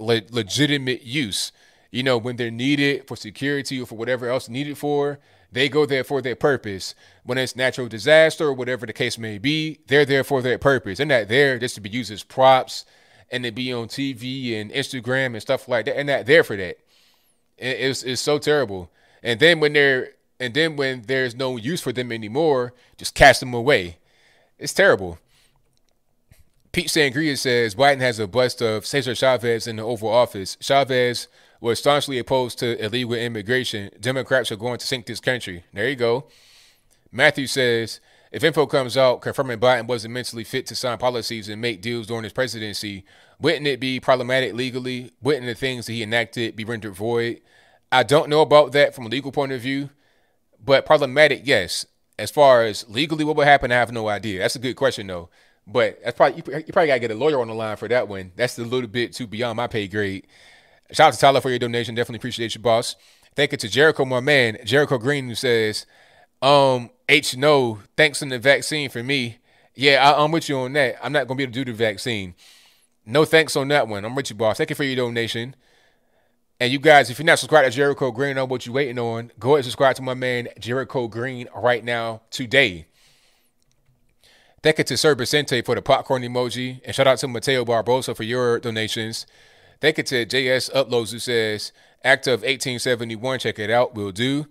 le- 0.01 0.21
legitimate 0.31 1.03
use. 1.03 1.51
You 1.91 2.03
know, 2.03 2.17
when 2.17 2.37
they're 2.37 2.51
needed 2.51 3.07
for 3.07 3.15
security 3.15 3.81
or 3.81 3.85
for 3.85 3.95
whatever 3.95 4.29
else 4.29 4.49
needed 4.49 4.77
for, 4.77 5.19
they 5.51 5.67
go 5.67 5.85
there 5.85 6.03
for 6.03 6.21
their 6.21 6.35
purpose. 6.35 6.95
When 7.23 7.37
it's 7.37 7.55
natural 7.55 7.87
disaster 7.87 8.47
or 8.47 8.53
whatever 8.53 8.85
the 8.85 8.93
case 8.93 9.17
may 9.17 9.37
be, 9.37 9.79
they're 9.87 10.05
there 10.05 10.23
for 10.23 10.41
their 10.41 10.57
purpose. 10.57 10.97
They're 10.97 11.07
not 11.07 11.27
there 11.27 11.59
just 11.59 11.75
to 11.75 11.81
be 11.81 11.89
used 11.89 12.11
as 12.11 12.23
props 12.23 12.85
and 13.29 13.43
to 13.43 13.51
be 13.51 13.73
on 13.73 13.87
TV 13.87 14.59
and 14.59 14.71
Instagram 14.71 15.27
and 15.27 15.41
stuff 15.41 15.67
like 15.67 15.85
that. 15.85 15.95
They're 15.95 16.03
not 16.03 16.25
there 16.25 16.43
for 16.43 16.55
that. 16.55 16.77
It's, 17.57 18.03
it's 18.03 18.21
so 18.21 18.37
terrible. 18.39 18.89
And 19.21 19.39
then 19.39 19.59
when 19.59 19.73
they're 19.73 20.13
and 20.39 20.55
then 20.55 20.75
when 20.75 21.03
there's 21.03 21.35
no 21.35 21.55
use 21.55 21.81
for 21.81 21.91
them 21.91 22.11
anymore, 22.11 22.73
just 22.97 23.13
cast 23.13 23.41
them 23.41 23.53
away. 23.53 23.97
It's 24.57 24.73
terrible. 24.73 25.19
Pete 26.71 26.87
Sangria 26.87 27.37
says 27.37 27.75
Biden 27.75 27.99
has 27.99 28.17
a 28.17 28.27
bust 28.27 28.61
of 28.61 28.85
Cesar 28.85 29.13
Chavez 29.13 29.67
in 29.67 29.75
the 29.75 29.83
Oval 29.83 30.07
Office. 30.07 30.57
Chavez 30.61 31.27
was 31.59 31.79
staunchly 31.79 32.17
opposed 32.17 32.59
to 32.59 32.81
illegal 32.83 33.13
immigration. 33.13 33.89
Democrats 33.99 34.53
are 34.53 34.55
going 34.55 34.79
to 34.79 34.87
sink 34.87 35.05
this 35.05 35.19
country. 35.19 35.65
There 35.73 35.89
you 35.89 35.97
go. 35.97 36.27
Matthew 37.11 37.47
says 37.47 37.99
if 38.31 38.45
info 38.45 38.65
comes 38.65 38.95
out 38.95 39.19
confirming 39.19 39.59
Biden 39.59 39.87
wasn't 39.87 40.13
mentally 40.13 40.45
fit 40.45 40.65
to 40.67 40.75
sign 40.75 40.97
policies 40.97 41.49
and 41.49 41.61
make 41.61 41.81
deals 41.81 42.07
during 42.07 42.23
his 42.23 42.31
presidency, 42.31 43.03
wouldn't 43.41 43.67
it 43.67 43.81
be 43.81 43.99
problematic 43.99 44.53
legally? 44.53 45.11
Wouldn't 45.21 45.47
the 45.47 45.55
things 45.55 45.87
that 45.87 45.93
he 45.93 46.03
enacted 46.03 46.55
be 46.55 46.63
rendered 46.63 46.95
void? 46.95 47.41
I 47.91 48.03
don't 48.03 48.29
know 48.29 48.39
about 48.39 48.71
that 48.71 48.95
from 48.95 49.05
a 49.05 49.09
legal 49.09 49.33
point 49.33 49.51
of 49.51 49.59
view, 49.59 49.89
but 50.63 50.85
problematic, 50.85 51.41
yes. 51.43 51.85
As 52.17 52.31
far 52.31 52.63
as 52.63 52.87
legally 52.87 53.25
what 53.25 53.35
would 53.35 53.47
happen, 53.47 53.71
I 53.71 53.75
have 53.75 53.91
no 53.91 54.07
idea. 54.07 54.39
That's 54.39 54.55
a 54.55 54.59
good 54.59 54.75
question, 54.77 55.07
though. 55.07 55.29
But 55.67 55.99
that's 56.03 56.17
probably 56.17 56.37
you, 56.37 56.63
you 56.65 56.73
probably 56.73 56.87
gotta 56.87 56.99
get 56.99 57.11
a 57.11 57.15
lawyer 57.15 57.39
on 57.39 57.47
the 57.47 57.53
line 57.53 57.77
for 57.77 57.87
that 57.87 58.07
one. 58.07 58.31
That's 58.35 58.57
a 58.57 58.63
little 58.63 58.89
bit 58.89 59.13
too 59.13 59.27
beyond 59.27 59.57
my 59.57 59.67
pay 59.67 59.87
grade. 59.87 60.27
Shout 60.91 61.09
out 61.09 61.13
to 61.13 61.19
Tyler 61.19 61.41
for 61.41 61.49
your 61.49 61.59
donation. 61.59 61.95
Definitely 61.95 62.17
appreciate 62.17 62.55
you, 62.55 62.61
boss. 62.61 62.95
Thank 63.35 63.53
you 63.53 63.57
to 63.59 63.69
Jericho, 63.69 64.03
my 64.03 64.19
man, 64.19 64.57
Jericho 64.65 64.97
Green, 64.97 65.29
who 65.29 65.35
says, 65.35 65.85
um, 66.41 66.89
H 67.07 67.37
no, 67.37 67.79
thanks 67.95 68.21
on 68.21 68.29
the 68.29 68.39
vaccine 68.39 68.89
for 68.89 69.01
me. 69.01 69.37
Yeah, 69.73 70.11
I, 70.11 70.23
am 70.23 70.31
with 70.31 70.49
you 70.49 70.57
on 70.57 70.73
that. 70.73 70.97
I'm 71.01 71.13
not 71.13 71.27
gonna 71.27 71.37
be 71.37 71.43
able 71.43 71.53
to 71.53 71.63
do 71.63 71.71
the 71.71 71.77
vaccine. 71.77 72.35
No 73.05 73.23
thanks 73.23 73.55
on 73.55 73.69
that 73.69 73.87
one. 73.87 74.03
I'm 74.03 74.15
with 74.15 74.29
you, 74.29 74.35
boss. 74.35 74.57
Thank 74.57 74.69
you 74.69 74.75
for 74.75 74.83
your 74.83 74.97
donation. 74.97 75.55
And 76.59 76.71
you 76.71 76.77
guys, 76.77 77.09
if 77.09 77.17
you're 77.17 77.25
not 77.25 77.39
subscribed 77.39 77.71
to 77.71 77.75
Jericho 77.75 78.11
Green, 78.11 78.35
know 78.35 78.45
what 78.45 78.65
you're 78.65 78.75
waiting 78.75 78.99
on. 78.99 79.31
Go 79.39 79.51
ahead 79.51 79.59
and 79.59 79.65
subscribe 79.65 79.95
to 79.95 80.01
my 80.01 80.13
man 80.13 80.49
Jericho 80.59 81.07
Green 81.07 81.47
right 81.55 81.83
now 81.83 82.21
today. 82.29 82.85
Thank 84.63 84.77
you 84.77 84.83
to 84.83 84.97
Sir 84.97 85.15
Vicente 85.15 85.63
for 85.63 85.73
the 85.73 85.81
popcorn 85.81 86.21
emoji. 86.21 86.81
And 86.85 86.93
shout 86.93 87.07
out 87.07 87.17
to 87.17 87.27
Mateo 87.27 87.65
Barbosa 87.65 88.15
for 88.15 88.21
your 88.21 88.59
donations. 88.59 89.25
Thank 89.79 89.97
you 89.97 90.03
to 90.03 90.23
JS 90.23 90.71
Uploads 90.73 91.11
who 91.11 91.17
says, 91.17 91.71
Act 92.03 92.27
of 92.27 92.41
1871, 92.41 93.39
check 93.39 93.57
it 93.57 93.71
out, 93.71 93.95
will 93.95 94.11
do. 94.11 94.45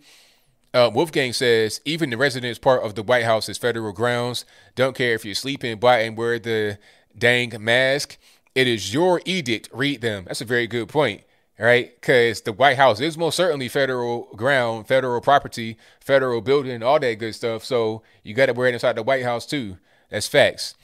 Uh, 0.74 0.90
Wolfgang 0.92 1.32
says, 1.32 1.80
even 1.84 2.10
the 2.10 2.16
residence 2.16 2.58
part 2.58 2.82
of 2.82 2.96
the 2.96 3.04
White 3.04 3.24
House 3.24 3.48
is 3.48 3.56
federal 3.56 3.92
grounds. 3.92 4.44
Don't 4.74 4.96
care 4.96 5.14
if 5.14 5.24
you're 5.24 5.32
sleeping, 5.36 5.78
Biden 5.78 6.16
wear 6.16 6.40
the 6.40 6.78
dang 7.16 7.52
mask. 7.62 8.18
It 8.56 8.66
is 8.66 8.92
your 8.92 9.22
edict. 9.24 9.68
Read 9.72 10.00
them. 10.00 10.24
That's 10.24 10.40
a 10.40 10.44
very 10.44 10.66
good 10.66 10.88
point, 10.88 11.22
right? 11.56 11.94
Because 12.00 12.40
the 12.40 12.52
White 12.52 12.78
House 12.78 12.98
is 12.98 13.16
most 13.16 13.36
certainly 13.36 13.68
federal 13.68 14.24
ground, 14.34 14.88
federal 14.88 15.20
property, 15.20 15.76
federal 16.00 16.40
building, 16.40 16.82
all 16.82 16.98
that 16.98 17.20
good 17.20 17.36
stuff. 17.36 17.64
So 17.64 18.02
you 18.24 18.34
got 18.34 18.46
to 18.46 18.54
wear 18.54 18.66
it 18.66 18.74
inside 18.74 18.96
the 18.96 19.04
White 19.04 19.22
House 19.22 19.46
too. 19.46 19.76
That's 20.10 20.28
facts. 20.28 20.74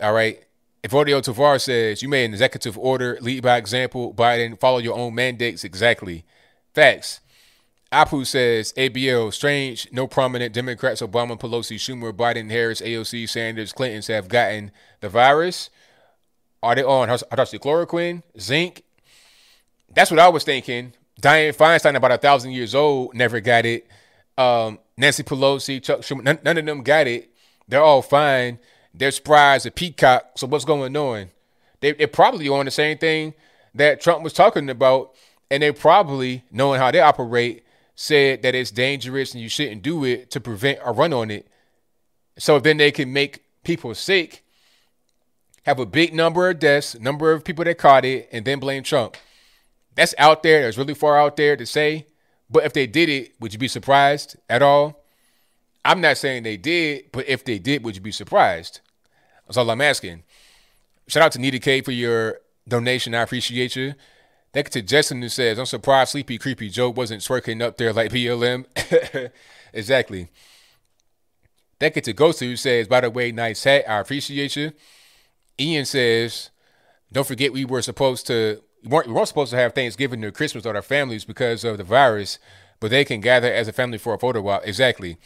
All 0.00 0.12
right. 0.12 0.42
If 0.82 0.94
Audio 0.94 1.20
Tavar 1.20 1.60
says 1.60 2.00
you 2.00 2.08
made 2.08 2.26
an 2.26 2.32
executive 2.32 2.78
order, 2.78 3.18
lead 3.20 3.42
by 3.42 3.56
example, 3.56 4.14
Biden, 4.14 4.58
follow 4.58 4.78
your 4.78 4.96
own 4.96 5.14
mandates. 5.14 5.64
Exactly. 5.64 6.24
Facts. 6.74 7.20
Apu 7.92 8.26
says 8.26 8.72
ABL, 8.76 9.32
strange, 9.32 9.88
no 9.92 10.06
prominent 10.06 10.52
Democrats, 10.52 11.00
Obama, 11.00 11.38
Pelosi, 11.38 11.76
Schumer, 11.76 12.12
Biden, 12.12 12.50
Harris, 12.50 12.80
AOC, 12.80 13.28
Sanders, 13.28 13.72
Clintons 13.72 14.08
have 14.08 14.28
gotten 14.28 14.72
the 15.00 15.08
virus. 15.08 15.70
Are 16.62 16.74
they 16.74 16.82
on 16.82 17.08
hydroxychloroquine, 17.08 18.22
zinc? 18.40 18.82
That's 19.94 20.10
what 20.10 20.20
I 20.20 20.28
was 20.28 20.44
thinking. 20.44 20.92
Dianne 21.20 21.56
Feinstein, 21.56 21.96
about 21.96 22.12
a 22.12 22.18
thousand 22.18 22.52
years 22.52 22.74
old, 22.74 23.14
never 23.14 23.40
got 23.40 23.64
it. 23.64 23.86
Um, 24.36 24.78
Nancy 24.96 25.22
Pelosi, 25.22 25.82
Chuck 25.82 26.00
Schumer, 26.00 26.22
none, 26.22 26.38
none 26.44 26.58
of 26.58 26.66
them 26.66 26.82
got 26.82 27.06
it. 27.06 27.30
They're 27.68 27.82
all 27.82 28.02
fine. 28.02 28.58
They're 28.94 29.10
spry 29.10 29.54
as 29.54 29.66
a 29.66 29.70
peacock. 29.70 30.32
So 30.36 30.46
what's 30.46 30.64
going 30.64 30.96
on? 30.96 31.30
They, 31.80 31.92
they're 31.92 32.06
probably 32.06 32.48
on 32.48 32.64
the 32.64 32.70
same 32.70 32.98
thing 32.98 33.34
that 33.74 34.00
Trump 34.00 34.22
was 34.22 34.32
talking 34.32 34.70
about, 34.70 35.14
and 35.50 35.62
they're 35.62 35.72
probably 35.72 36.44
knowing 36.50 36.80
how 36.80 36.90
they 36.90 37.00
operate, 37.00 37.64
said 37.94 38.42
that 38.42 38.54
it's 38.54 38.70
dangerous 38.70 39.32
and 39.32 39.42
you 39.42 39.48
shouldn't 39.48 39.82
do 39.82 40.04
it 40.04 40.30
to 40.30 40.40
prevent 40.40 40.78
a 40.84 40.92
run 40.92 41.12
on 41.12 41.30
it. 41.30 41.46
So 42.38 42.58
then 42.58 42.76
they 42.76 42.90
can 42.90 43.12
make 43.12 43.44
people 43.64 43.94
sick, 43.94 44.44
have 45.64 45.78
a 45.78 45.86
big 45.86 46.14
number 46.14 46.48
of 46.48 46.58
deaths, 46.58 46.98
number 46.98 47.32
of 47.32 47.44
people 47.44 47.64
that 47.64 47.78
caught 47.78 48.04
it, 48.04 48.28
and 48.32 48.44
then 48.44 48.60
blame 48.60 48.82
Trump. 48.82 49.16
That's 49.94 50.14
out 50.18 50.42
there. 50.42 50.62
That's 50.62 50.78
really 50.78 50.94
far 50.94 51.18
out 51.18 51.36
there 51.36 51.56
to 51.56 51.66
say. 51.66 52.06
But 52.48 52.64
if 52.64 52.72
they 52.72 52.86
did 52.86 53.08
it, 53.08 53.34
would 53.40 53.52
you 53.52 53.58
be 53.58 53.68
surprised 53.68 54.36
at 54.48 54.62
all? 54.62 55.02
I'm 55.86 56.00
not 56.00 56.18
saying 56.18 56.42
they 56.42 56.56
did, 56.56 57.12
but 57.12 57.28
if 57.28 57.44
they 57.44 57.58
did, 57.58 57.84
would 57.84 57.94
you 57.94 58.02
be 58.02 58.12
surprised? 58.12 58.80
That's 59.46 59.56
all 59.56 59.70
I'm 59.70 59.80
asking. 59.80 60.24
Shout 61.08 61.22
out 61.22 61.32
to 61.32 61.38
Nita 61.38 61.58
K 61.58 61.80
for 61.80 61.92
your 61.92 62.40
donation. 62.66 63.14
I 63.14 63.22
appreciate 63.22 63.76
you. 63.76 63.94
Thank 64.52 64.68
you 64.68 64.80
to 64.80 64.82
Justin 64.82 65.22
who 65.22 65.28
says, 65.28 65.58
I'm 65.58 65.66
surprised 65.66 66.12
Sleepy 66.12 66.38
Creepy 66.38 66.68
Joe 66.70 66.90
wasn't 66.90 67.22
twerking 67.22 67.62
up 67.62 67.76
there 67.76 67.92
like 67.92 68.10
BLM. 68.10 68.64
exactly. 69.72 70.28
Thank 71.78 71.96
you 71.96 72.02
to 72.02 72.12
Ghost 72.12 72.40
who 72.40 72.56
says, 72.56 72.88
by 72.88 73.02
the 73.02 73.10
way, 73.10 73.32
nice 73.32 73.62
hat. 73.62 73.84
I 73.88 73.98
appreciate 74.00 74.56
you. 74.56 74.72
Ian 75.60 75.84
says, 75.84 76.50
don't 77.12 77.26
forget 77.26 77.52
we 77.52 77.64
were 77.64 77.82
supposed 77.82 78.26
to 78.26 78.62
we 78.82 78.90
weren't, 78.90 79.08
we 79.08 79.12
weren't 79.12 79.28
supposed 79.28 79.50
to 79.50 79.56
have 79.56 79.74
Thanksgiving 79.74 80.24
or 80.24 80.30
Christmas 80.30 80.64
with 80.64 80.76
our 80.76 80.82
families 80.82 81.24
because 81.24 81.64
of 81.64 81.76
the 81.76 81.84
virus, 81.84 82.38
but 82.80 82.90
they 82.90 83.04
can 83.04 83.20
gather 83.20 83.52
as 83.52 83.68
a 83.68 83.72
family 83.72 83.98
for 83.98 84.14
a 84.14 84.18
photo 84.18 84.46
op. 84.48 84.66
Exactly. 84.66 85.18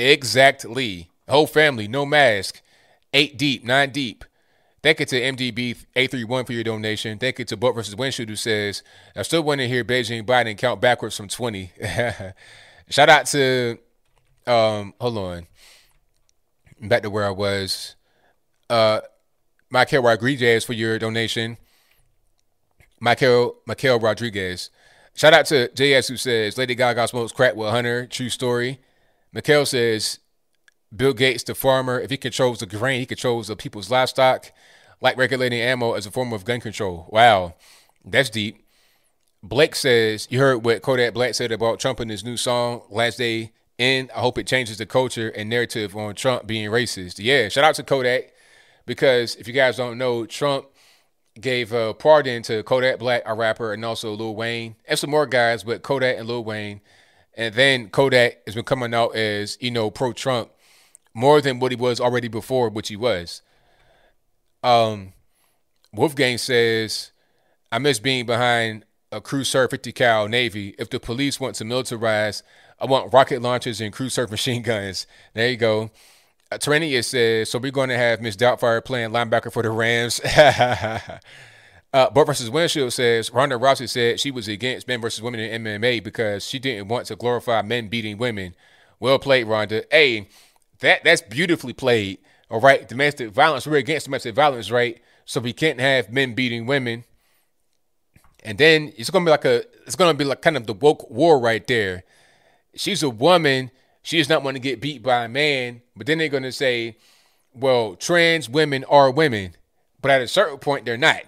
Exactly. 0.00 1.10
Whole 1.28 1.46
family, 1.46 1.86
no 1.86 2.06
mask, 2.06 2.62
eight 3.12 3.36
deep, 3.36 3.64
nine 3.64 3.90
deep. 3.90 4.24
Thank 4.82 4.98
you 4.98 5.06
to 5.06 5.20
MDB 5.20 5.76
831 5.94 6.46
for 6.46 6.54
your 6.54 6.64
donation. 6.64 7.18
Thank 7.18 7.38
you 7.38 7.44
to 7.44 7.56
Butt 7.56 7.74
versus 7.74 7.94
Windshield 7.94 8.30
who 8.30 8.36
says, 8.36 8.82
I 9.14 9.20
still 9.22 9.42
want 9.42 9.60
to 9.60 9.68
hear 9.68 9.84
Beijing 9.84 10.24
Biden 10.24 10.56
count 10.56 10.80
backwards 10.80 11.18
from 11.18 11.28
20. 11.28 11.70
Shout 12.88 13.10
out 13.10 13.26
to, 13.26 13.78
um, 14.46 14.94
hold 14.98 15.18
on. 15.18 15.46
Back 16.80 17.02
to 17.02 17.10
where 17.10 17.26
I 17.26 17.30
was. 17.30 17.94
Uh, 18.70 19.02
Michael 19.68 20.02
Rodriguez 20.02 20.64
for 20.64 20.72
your 20.72 20.98
donation. 20.98 21.58
Michael, 22.98 23.56
Michael 23.66 24.00
Rodriguez. 24.00 24.70
Shout 25.14 25.34
out 25.34 25.44
to 25.46 25.68
JS 25.68 26.08
who 26.08 26.16
says, 26.16 26.56
Lady 26.56 26.74
Gaga 26.74 27.06
smokes 27.06 27.32
crack 27.32 27.54
with 27.54 27.68
Hunter. 27.68 28.06
True 28.06 28.30
story. 28.30 28.80
Mikhail 29.32 29.66
says, 29.66 30.18
Bill 30.94 31.12
Gates, 31.12 31.44
the 31.44 31.54
farmer, 31.54 32.00
if 32.00 32.10
he 32.10 32.16
controls 32.16 32.58
the 32.58 32.66
grain, 32.66 33.00
he 33.00 33.06
controls 33.06 33.46
the 33.48 33.56
people's 33.56 33.90
livestock, 33.90 34.52
like 35.00 35.16
regulating 35.16 35.60
ammo 35.60 35.92
as 35.92 36.06
a 36.06 36.10
form 36.10 36.32
of 36.32 36.44
gun 36.44 36.60
control. 36.60 37.08
Wow, 37.10 37.54
that's 38.04 38.30
deep. 38.30 38.64
Blake 39.42 39.74
says, 39.74 40.26
You 40.30 40.40
heard 40.40 40.64
what 40.64 40.82
Kodak 40.82 41.14
Black 41.14 41.34
said 41.34 41.52
about 41.52 41.80
Trump 41.80 42.00
in 42.00 42.08
his 42.08 42.24
new 42.24 42.36
song, 42.36 42.82
Last 42.90 43.18
Day 43.18 43.52
In. 43.78 44.10
I 44.14 44.20
hope 44.20 44.36
it 44.36 44.46
changes 44.46 44.78
the 44.78 44.86
culture 44.86 45.28
and 45.30 45.48
narrative 45.48 45.96
on 45.96 46.14
Trump 46.14 46.46
being 46.46 46.68
racist. 46.70 47.18
Yeah, 47.18 47.48
shout 47.48 47.64
out 47.64 47.76
to 47.76 47.82
Kodak 47.82 48.32
because 48.84 49.36
if 49.36 49.46
you 49.46 49.54
guys 49.54 49.76
don't 49.76 49.96
know, 49.96 50.26
Trump 50.26 50.66
gave 51.40 51.72
a 51.72 51.94
pardon 51.94 52.42
to 52.42 52.62
Kodak 52.64 52.98
Black, 52.98 53.22
a 53.24 53.34
rapper, 53.34 53.72
and 53.72 53.84
also 53.84 54.12
Lil 54.12 54.34
Wayne, 54.34 54.76
and 54.86 54.98
some 54.98 55.10
more 55.10 55.26
guys, 55.26 55.62
but 55.62 55.82
Kodak 55.82 56.18
and 56.18 56.28
Lil 56.28 56.44
Wayne. 56.44 56.80
And 57.40 57.54
then 57.54 57.88
Kodak 57.88 58.42
has 58.44 58.54
been 58.54 58.66
coming 58.66 58.92
out 58.92 59.16
as, 59.16 59.56
you 59.62 59.70
know, 59.70 59.90
pro 59.90 60.12
Trump 60.12 60.50
more 61.14 61.40
than 61.40 61.58
what 61.58 61.72
he 61.72 61.76
was 61.76 61.98
already 61.98 62.28
before, 62.28 62.68
which 62.68 62.88
he 62.88 62.96
was. 62.96 63.40
Um, 64.62 65.14
Wolfgang 65.90 66.36
says, 66.36 67.12
I 67.72 67.78
miss 67.78 67.98
being 67.98 68.26
behind 68.26 68.84
a 69.10 69.22
Crew-Serv 69.22 69.70
50 69.70 69.90
cal 69.92 70.28
Navy. 70.28 70.74
If 70.78 70.90
the 70.90 71.00
police 71.00 71.40
want 71.40 71.54
to 71.54 71.64
militarize, 71.64 72.42
I 72.78 72.84
want 72.84 73.10
rocket 73.10 73.40
launchers 73.40 73.80
and 73.80 73.90
Crew-Serv 73.90 74.30
machine 74.30 74.60
guns. 74.60 75.06
There 75.32 75.48
you 75.48 75.56
go. 75.56 75.90
Uh, 76.52 76.58
Terranius 76.58 77.08
says, 77.08 77.50
so 77.50 77.58
we're 77.58 77.70
going 77.70 77.88
to 77.88 77.96
have 77.96 78.20
Miss 78.20 78.36
Doubtfire 78.36 78.84
playing 78.84 79.12
linebacker 79.12 79.50
for 79.50 79.62
the 79.62 79.70
Rams. 79.70 80.20
uh, 81.92 82.10
Bart 82.10 82.28
versus 82.28 82.50
Windshield 82.50 82.92
says, 82.92 83.32
Ronda 83.32 83.56
Rousey 83.56 83.88
said 83.88 84.20
she 84.20 84.30
was 84.30 84.46
against 84.46 84.86
men 84.86 85.00
versus 85.00 85.22
women 85.22 85.40
in 85.40 85.64
MMA 85.64 86.02
because 86.04 86.46
she 86.46 86.58
didn't 86.58 86.88
want 86.88 87.06
to 87.06 87.16
glorify 87.16 87.62
men 87.62 87.88
beating 87.88 88.16
women. 88.16 88.54
Well 89.00 89.18
played, 89.18 89.46
Ronda. 89.46 89.84
Hey, 89.90 90.28
that 90.80 91.02
that's 91.02 91.22
beautifully 91.22 91.72
played. 91.72 92.18
All 92.50 92.60
right, 92.60 92.88
domestic 92.88 93.30
violence. 93.30 93.66
We're 93.66 93.78
against 93.78 94.06
domestic 94.06 94.34
violence, 94.34 94.70
right? 94.70 95.00
So 95.24 95.40
we 95.40 95.52
can't 95.52 95.80
have 95.80 96.12
men 96.12 96.34
beating 96.34 96.66
women. 96.66 97.04
And 98.44 98.58
then 98.58 98.92
it's 98.96 99.10
gonna 99.10 99.24
be 99.24 99.30
like 99.30 99.44
a 99.44 99.64
it's 99.86 99.96
gonna 99.96 100.14
be 100.14 100.24
like 100.24 100.42
kind 100.42 100.56
of 100.56 100.66
the 100.66 100.74
woke 100.74 101.10
war 101.10 101.38
right 101.38 101.66
there. 101.66 102.04
She's 102.74 103.02
a 103.02 103.10
woman. 103.10 103.70
She 104.02 104.18
does 104.18 104.28
not 104.28 104.42
want 104.42 104.54
to 104.54 104.60
get 104.60 104.80
beat 104.80 105.02
by 105.02 105.24
a 105.24 105.28
man. 105.28 105.82
But 105.96 106.06
then 106.06 106.18
they're 106.18 106.28
gonna 106.28 106.52
say, 106.52 106.96
well, 107.52 107.96
trans 107.96 108.48
women 108.48 108.84
are 108.84 109.10
women, 109.10 109.56
but 110.00 110.10
at 110.10 110.20
a 110.20 110.28
certain 110.28 110.58
point 110.58 110.84
they're 110.84 110.96
not. 110.96 111.22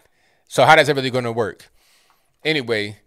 So 0.52 0.66
how 0.66 0.76
does 0.76 0.86
really 0.92 1.08
gonna 1.08 1.32
work? 1.32 1.70
Anyway, 2.44 2.98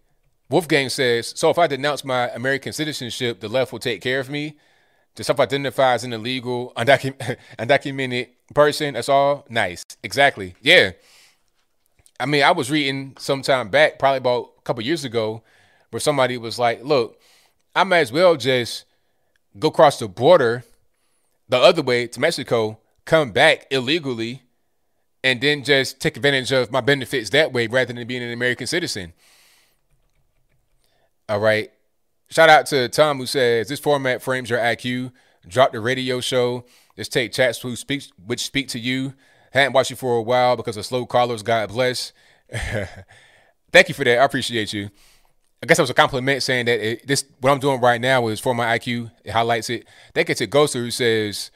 Wolfgang 0.49 0.89
says, 0.89 1.31
so 1.35 1.51
if 1.51 1.59
I 1.59 1.67
denounce 1.67 2.03
my 2.03 2.27
American 2.29 2.73
citizenship, 2.73 3.39
the 3.39 3.47
left 3.47 3.71
will 3.71 3.77
take 3.77 4.01
care 4.01 4.19
of 4.19 4.31
me 4.31 4.57
to 5.13 5.23
self-identify 5.23 5.93
as 5.93 6.03
an 6.03 6.13
illegal, 6.13 6.73
undocumented, 6.75 7.37
undocumented 7.59 8.29
person. 8.55 8.95
That's 8.95 9.09
all 9.09 9.45
nice. 9.47 9.85
Exactly. 10.01 10.55
Yeah. 10.59 10.93
I 12.19 12.25
mean, 12.25 12.41
I 12.41 12.49
was 12.49 12.71
reading 12.71 13.15
some 13.19 13.43
time 13.43 13.69
back, 13.69 13.99
probably 13.99 14.17
about 14.17 14.53
a 14.57 14.61
couple 14.63 14.81
years 14.81 15.05
ago, 15.05 15.43
where 15.91 15.99
somebody 15.99 16.39
was 16.39 16.57
like, 16.57 16.83
"Look, 16.83 17.21
I 17.75 17.83
might 17.83 17.99
as 17.99 18.11
well 18.11 18.37
just 18.37 18.85
go 19.59 19.67
across 19.67 19.99
the 19.99 20.07
border, 20.07 20.63
the 21.47 21.57
other 21.57 21.83
way 21.83 22.07
to 22.07 22.19
Mexico, 22.19 22.79
come 23.05 23.29
back 23.29 23.67
illegally, 23.69 24.41
and 25.25 25.41
then 25.41 25.63
just 25.63 25.99
take 25.99 26.15
advantage 26.15 26.53
of 26.53 26.71
my 26.71 26.79
benefits 26.79 27.31
that 27.31 27.51
way, 27.51 27.67
rather 27.67 27.91
than 27.91 28.07
being 28.07 28.23
an 28.23 28.31
American 28.31 28.67
citizen." 28.67 29.11
All 31.27 31.39
right. 31.39 31.71
Shout 32.29 32.49
out 32.49 32.65
to 32.67 32.87
Tom 32.89 33.17
who 33.17 33.25
says 33.25 33.67
this 33.67 33.79
format 33.79 34.21
frames 34.21 34.49
your 34.49 34.59
IQ. 34.59 35.11
Drop 35.47 35.71
the 35.71 35.79
radio 35.79 36.19
show. 36.21 36.65
Just 36.95 37.11
take 37.11 37.31
chats 37.31 37.59
who 37.61 37.75
speaks 37.75 38.11
which 38.25 38.45
speak 38.45 38.67
to 38.69 38.79
you. 38.79 39.13
Hadn't 39.51 39.73
watched 39.73 39.89
you 39.89 39.95
for 39.95 40.17
a 40.17 40.21
while 40.21 40.55
because 40.55 40.77
of 40.77 40.85
slow 40.85 41.05
callers. 41.05 41.43
God 41.43 41.69
bless. 41.69 42.13
Thank 43.71 43.89
you 43.89 43.93
for 43.95 44.03
that. 44.03 44.19
I 44.19 44.23
appreciate 44.23 44.73
you. 44.73 44.89
I 45.63 45.65
guess 45.65 45.77
that 45.77 45.83
was 45.83 45.89
a 45.89 45.95
compliment 45.95 46.43
saying 46.43 46.65
that 46.65 46.79
it, 46.79 47.07
this 47.07 47.25
what 47.39 47.51
I'm 47.51 47.59
doing 47.59 47.81
right 47.81 47.99
now 47.99 48.27
is 48.27 48.39
for 48.39 48.53
my 48.53 48.77
IQ. 48.77 49.11
It 49.23 49.31
highlights 49.31 49.69
it. 49.69 49.87
Thank 50.13 50.29
you 50.29 50.35
to 50.35 50.47
Ghoster 50.47 50.75
who 50.75 50.91
says, 50.91 51.51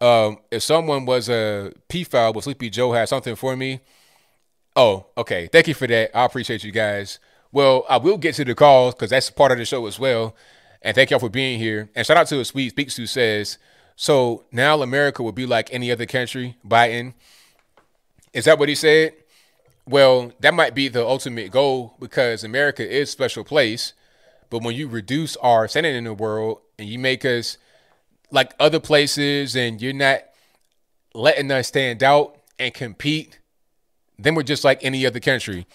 um, 0.00 0.38
if 0.50 0.62
someone 0.62 1.06
was 1.06 1.28
a 1.28 1.72
P 1.88 2.04
file 2.04 2.32
with 2.32 2.44
Sleepy 2.44 2.70
Joe 2.70 2.92
had 2.92 3.08
something 3.08 3.36
for 3.36 3.56
me. 3.56 3.80
Oh, 4.74 5.06
okay. 5.16 5.48
Thank 5.50 5.68
you 5.68 5.74
for 5.74 5.86
that. 5.86 6.16
I 6.16 6.24
appreciate 6.24 6.62
you 6.62 6.72
guys. 6.72 7.18
Well, 7.50 7.86
I 7.88 7.96
will 7.96 8.18
get 8.18 8.34
to 8.34 8.44
the 8.44 8.54
calls 8.54 8.94
because 8.94 9.10
that's 9.10 9.30
part 9.30 9.52
of 9.52 9.58
the 9.58 9.64
show 9.64 9.86
as 9.86 9.98
well. 9.98 10.36
And 10.82 10.94
thank 10.94 11.10
y'all 11.10 11.18
for 11.18 11.30
being 11.30 11.58
here. 11.58 11.88
And 11.94 12.06
shout 12.06 12.18
out 12.18 12.26
to 12.28 12.40
a 12.40 12.44
sweet 12.44 12.70
speaks 12.70 12.96
who 12.96 13.06
says, 13.06 13.58
so 13.96 14.44
now 14.52 14.82
America 14.82 15.22
will 15.22 15.32
be 15.32 15.46
like 15.46 15.72
any 15.72 15.90
other 15.90 16.04
country, 16.04 16.56
Biden. 16.66 17.14
Is 18.34 18.44
that 18.44 18.58
what 18.58 18.68
he 18.68 18.74
said? 18.74 19.14
Well, 19.88 20.32
that 20.40 20.52
might 20.52 20.74
be 20.74 20.88
the 20.88 21.06
ultimate 21.06 21.50
goal 21.50 21.96
because 21.98 22.44
America 22.44 22.86
is 22.86 23.08
special 23.08 23.44
place. 23.44 23.94
But 24.50 24.62
when 24.62 24.74
you 24.74 24.88
reduce 24.88 25.36
our 25.36 25.66
standing 25.66 25.96
in 25.96 26.04
the 26.04 26.12
world 26.12 26.60
and 26.78 26.88
you 26.88 26.98
make 26.98 27.24
us 27.24 27.56
like 28.30 28.54
other 28.58 28.80
places 28.80 29.56
and 29.56 29.80
you're 29.80 29.92
not 29.92 30.20
letting 31.14 31.50
us 31.50 31.68
stand 31.68 32.02
out 32.02 32.36
and 32.58 32.72
compete, 32.74 33.38
then 34.18 34.34
we're 34.34 34.42
just 34.42 34.64
like 34.64 34.82
any 34.84 35.06
other 35.06 35.20
country 35.20 35.66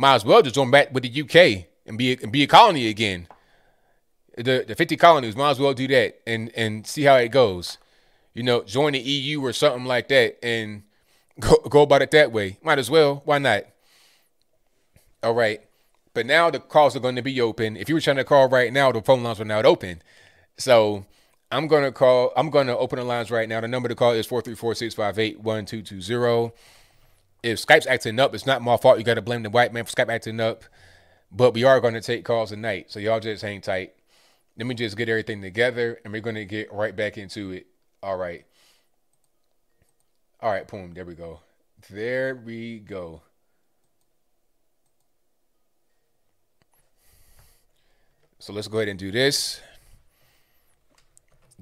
might 0.00 0.14
as 0.14 0.24
well 0.24 0.40
just 0.40 0.54
join 0.54 0.70
back 0.70 0.94
with 0.94 1.02
the 1.02 1.22
UK 1.22 1.66
and 1.86 1.98
be 1.98 2.14
and 2.22 2.32
be 2.32 2.42
a 2.42 2.46
colony 2.46 2.88
again. 2.88 3.28
The 4.34 4.64
the 4.66 4.74
50 4.74 4.96
colonies 4.96 5.36
might 5.36 5.50
as 5.50 5.60
well 5.60 5.74
do 5.74 5.86
that 5.88 6.22
and 6.26 6.50
and 6.56 6.86
see 6.86 7.02
how 7.02 7.16
it 7.16 7.28
goes. 7.28 7.76
You 8.32 8.42
know, 8.42 8.62
join 8.62 8.94
the 8.94 8.98
EU 8.98 9.44
or 9.44 9.52
something 9.52 9.84
like 9.84 10.08
that 10.08 10.42
and 10.42 10.84
go 11.40 11.56
go 11.68 11.82
about 11.82 12.00
it 12.00 12.12
that 12.12 12.32
way. 12.32 12.56
Might 12.62 12.78
as 12.78 12.90
well. 12.90 13.20
Why 13.26 13.36
not? 13.38 13.64
All 15.22 15.34
right. 15.34 15.60
But 16.14 16.24
now 16.24 16.50
the 16.50 16.60
calls 16.60 16.96
are 16.96 17.00
going 17.00 17.16
to 17.16 17.22
be 17.22 17.38
open. 17.38 17.76
If 17.76 17.90
you 17.90 17.94
were 17.94 18.00
trying 18.00 18.16
to 18.16 18.24
call 18.24 18.48
right 18.48 18.72
now, 18.72 18.90
the 18.90 19.02
phone 19.02 19.22
lines 19.22 19.38
are 19.38 19.44
not 19.44 19.66
open. 19.66 20.00
So 20.56 21.04
I'm 21.52 21.66
gonna 21.66 21.92
call. 21.92 22.32
I'm 22.36 22.50
gonna 22.50 22.76
open 22.76 22.98
the 22.98 23.04
lines 23.04 23.30
right 23.30 23.48
now. 23.48 23.60
The 23.60 23.68
number 23.68 23.88
to 23.88 23.94
call 23.94 24.12
is 24.12 24.26
434-658-1220 24.26 26.52
if 27.42 27.64
Skype's 27.64 27.86
acting 27.86 28.20
up, 28.20 28.34
it's 28.34 28.46
not 28.46 28.62
my 28.62 28.76
fault. 28.76 28.98
You 28.98 29.04
got 29.04 29.14
to 29.14 29.22
blame 29.22 29.42
the 29.42 29.50
white 29.50 29.72
man 29.72 29.84
for 29.84 29.92
Skype 29.92 30.12
acting 30.12 30.40
up. 30.40 30.64
But 31.32 31.54
we 31.54 31.64
are 31.64 31.80
going 31.80 31.94
to 31.94 32.00
take 32.00 32.24
calls 32.24 32.50
tonight. 32.50 32.90
So 32.90 32.98
y'all 32.98 33.20
just 33.20 33.42
hang 33.42 33.60
tight. 33.60 33.94
Let 34.58 34.66
me 34.66 34.74
just 34.74 34.96
get 34.96 35.08
everything 35.08 35.40
together 35.40 36.00
and 36.04 36.12
we're 36.12 36.20
going 36.20 36.36
to 36.36 36.44
get 36.44 36.72
right 36.72 36.94
back 36.94 37.16
into 37.16 37.52
it. 37.52 37.66
All 38.02 38.16
right. 38.16 38.44
All 40.40 40.50
right, 40.50 40.66
boom. 40.66 40.92
There 40.92 41.04
we 41.04 41.14
go. 41.14 41.40
There 41.88 42.34
we 42.34 42.80
go. 42.80 43.22
So 48.38 48.52
let's 48.52 48.68
go 48.68 48.78
ahead 48.78 48.88
and 48.88 48.98
do 48.98 49.10
this. 49.10 49.60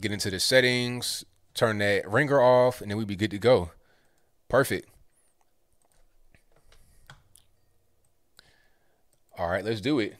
Get 0.00 0.12
into 0.12 0.30
the 0.30 0.38
settings, 0.38 1.24
turn 1.54 1.78
that 1.78 2.08
ringer 2.08 2.40
off, 2.40 2.80
and 2.80 2.90
then 2.90 2.98
we'd 2.98 3.08
be 3.08 3.16
good 3.16 3.32
to 3.32 3.38
go. 3.38 3.70
Perfect. 4.48 4.88
All 9.36 9.48
right, 9.48 9.64
let's 9.64 9.80
do 9.80 9.98
it. 9.98 10.16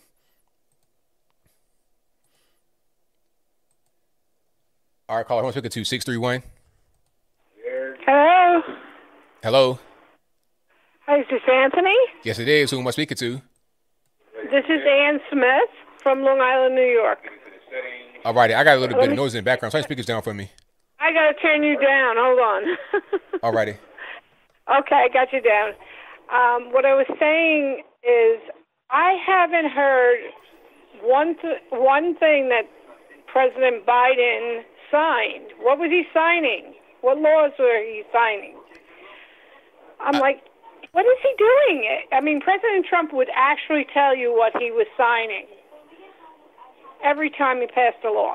All 5.09 5.17
right, 5.17 5.27
caller, 5.27 5.41
I 5.41 5.45
want 5.45 5.55
to 5.55 5.61
speak 5.61 5.73
to 5.73 5.85
631. 5.85 6.43
Hello. 8.05 8.63
Hello. 9.43 9.79
Hi, 11.07 11.21
is 11.21 11.27
this 11.31 11.41
Anthony? 11.51 11.95
Yes, 12.25 12.39
it 12.39 12.49
is. 12.49 12.71
Who 12.71 12.81
am 12.81 12.87
I 12.87 12.91
speaking 12.91 13.17
to? 13.17 13.41
This 14.51 14.65
is 14.69 14.81
Ann 14.87 15.21
Smith 15.31 15.71
from 16.03 16.23
Long 16.23 16.41
Island, 16.41 16.75
New 16.75 16.83
York. 16.83 17.19
All 18.29 18.35
righty, 18.35 18.53
I 18.53 18.63
got 18.63 18.77
a 18.77 18.81
little 18.81 19.01
bit 19.01 19.09
of 19.09 19.17
noise 19.17 19.35
in 19.35 19.39
the 19.39 19.43
background. 19.43 19.73
Turn 19.73 19.83
speakers 19.83 20.05
down 20.05 20.21
for 20.21 20.35
me. 20.35 20.51
I 21.01 21.15
gotta 21.15 21.33
turn 21.41 21.63
you 21.63 21.81
down. 21.81 22.17
Hold 22.19 22.39
on. 22.39 23.21
All 23.43 23.55
righty. 23.55 23.71
okay, 24.69 24.97
I 24.97 25.09
got 25.09 25.33
you 25.33 25.41
down. 25.41 25.71
Um, 26.29 26.71
what 26.71 26.85
I 26.85 26.93
was 26.93 27.07
saying 27.19 27.85
is, 28.05 28.39
I 28.91 29.17
haven't 29.27 29.71
heard 29.71 30.19
one 31.01 31.37
th- 31.41 31.63
one 31.71 32.17
thing 32.17 32.51
that 32.51 32.69
President 33.33 33.87
Biden 33.87 34.61
signed. 34.93 35.49
What 35.63 35.79
was 35.79 35.89
he 35.89 36.05
signing? 36.13 36.75
What 37.01 37.17
laws 37.17 37.53
were 37.59 37.81
he 37.81 38.03
signing? 38.13 38.57
I'm 40.01 40.21
like, 40.21 40.43
what 40.93 41.07
is 41.07 41.19
he 41.23 41.33
doing? 41.39 42.03
I 42.13 42.21
mean, 42.21 42.43
President 42.43 42.85
Trump 42.87 43.15
would 43.15 43.31
actually 43.35 43.87
tell 43.95 44.15
you 44.15 44.37
what 44.37 44.53
he 44.61 44.71
was 44.71 44.87
signing 44.99 45.47
every 47.05 47.31
time 47.31 47.61
he 47.61 47.67
passed 47.67 48.05
a 48.05 48.11
law. 48.11 48.35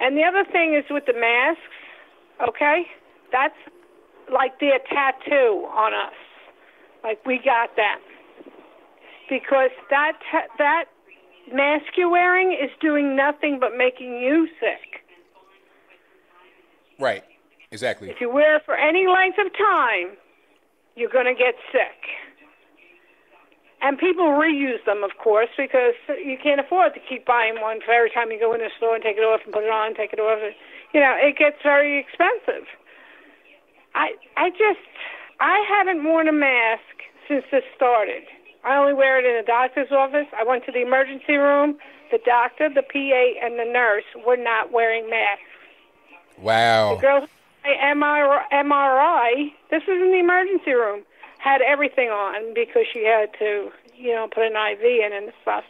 And 0.00 0.16
the 0.16 0.22
other 0.22 0.44
thing 0.50 0.74
is 0.74 0.84
with 0.90 1.04
the 1.06 1.14
masks, 1.14 1.60
okay? 2.48 2.82
That's 3.32 3.54
like 4.32 4.58
their 4.60 4.78
tattoo 4.88 5.68
on 5.72 5.94
us. 5.94 6.14
Like 7.02 7.24
we 7.26 7.40
got 7.44 7.70
that. 7.76 8.00
Because 9.28 9.70
that 9.90 10.12
ta- 10.30 10.52
that 10.58 10.84
mask 11.52 11.96
you're 11.96 12.10
wearing 12.10 12.52
is 12.52 12.70
doing 12.80 13.16
nothing 13.16 13.58
but 13.60 13.76
making 13.76 14.18
you 14.20 14.48
sick. 14.60 15.02
Right. 16.98 17.22
Exactly. 17.70 18.08
If 18.08 18.20
you 18.20 18.30
wear 18.30 18.56
it 18.56 18.62
for 18.64 18.76
any 18.76 19.06
length 19.08 19.38
of 19.44 19.52
time, 19.52 20.16
you're 20.96 21.10
going 21.10 21.26
to 21.26 21.34
get 21.34 21.54
sick. 21.72 21.98
And 23.84 23.98
people 23.98 24.32
reuse 24.32 24.80
them, 24.86 25.04
of 25.04 25.12
course, 25.20 25.50
because 25.56 25.92
you 26.08 26.38
can't 26.40 26.58
afford 26.58 26.94
to 26.94 27.00
keep 27.04 27.26
buying 27.26 27.60
one 27.60 27.80
for 27.84 27.92
every 27.92 28.08
time 28.08 28.32
you 28.32 28.40
go 28.40 28.54
in 28.54 28.60
the 28.60 28.70
store 28.78 28.94
and 28.94 29.04
take 29.04 29.18
it 29.18 29.26
off 29.28 29.42
and 29.44 29.52
put 29.52 29.62
it 29.62 29.68
on, 29.68 29.94
take 29.94 30.14
it 30.14 30.18
off. 30.18 30.40
You 30.94 31.00
know, 31.00 31.12
it 31.20 31.36
gets 31.36 31.60
very 31.62 32.00
expensive. 32.00 32.64
I 33.94 34.16
I 34.36 34.48
just 34.50 34.80
I 35.38 35.60
haven't 35.68 36.02
worn 36.02 36.28
a 36.28 36.32
mask 36.32 37.04
since 37.28 37.44
this 37.52 37.62
started. 37.76 38.24
I 38.64 38.76
only 38.76 38.94
wear 38.94 39.20
it 39.20 39.28
in 39.28 39.36
a 39.36 39.44
doctor's 39.44 39.92
office. 39.92 40.26
I 40.32 40.44
went 40.44 40.64
to 40.64 40.72
the 40.72 40.80
emergency 40.80 41.36
room. 41.36 41.76
The 42.10 42.18
doctor, 42.24 42.70
the 42.72 42.82
PA, 42.82 43.24
and 43.44 43.58
the 43.58 43.68
nurse 43.70 44.08
were 44.24 44.38
not 44.38 44.72
wearing 44.72 45.10
masks 45.10 45.44
Wow. 46.38 46.96
The 46.96 47.00
girl 47.00 47.28
MRI, 47.64 48.42
MRI, 48.52 49.52
this 49.70 49.82
was 49.88 49.96
in 50.00 50.12
the 50.12 50.18
emergency 50.18 50.72
room, 50.72 51.02
had 51.44 51.60
everything 51.60 52.08
on 52.08 52.54
because 52.54 52.84
she 52.90 53.04
had 53.04 53.28
to, 53.38 53.70
you 53.94 54.12
know, 54.14 54.26
put 54.34 54.44
an 54.44 54.56
IV 54.56 54.80
in 54.80 55.10
and 55.12 55.30
stuff. 55.42 55.64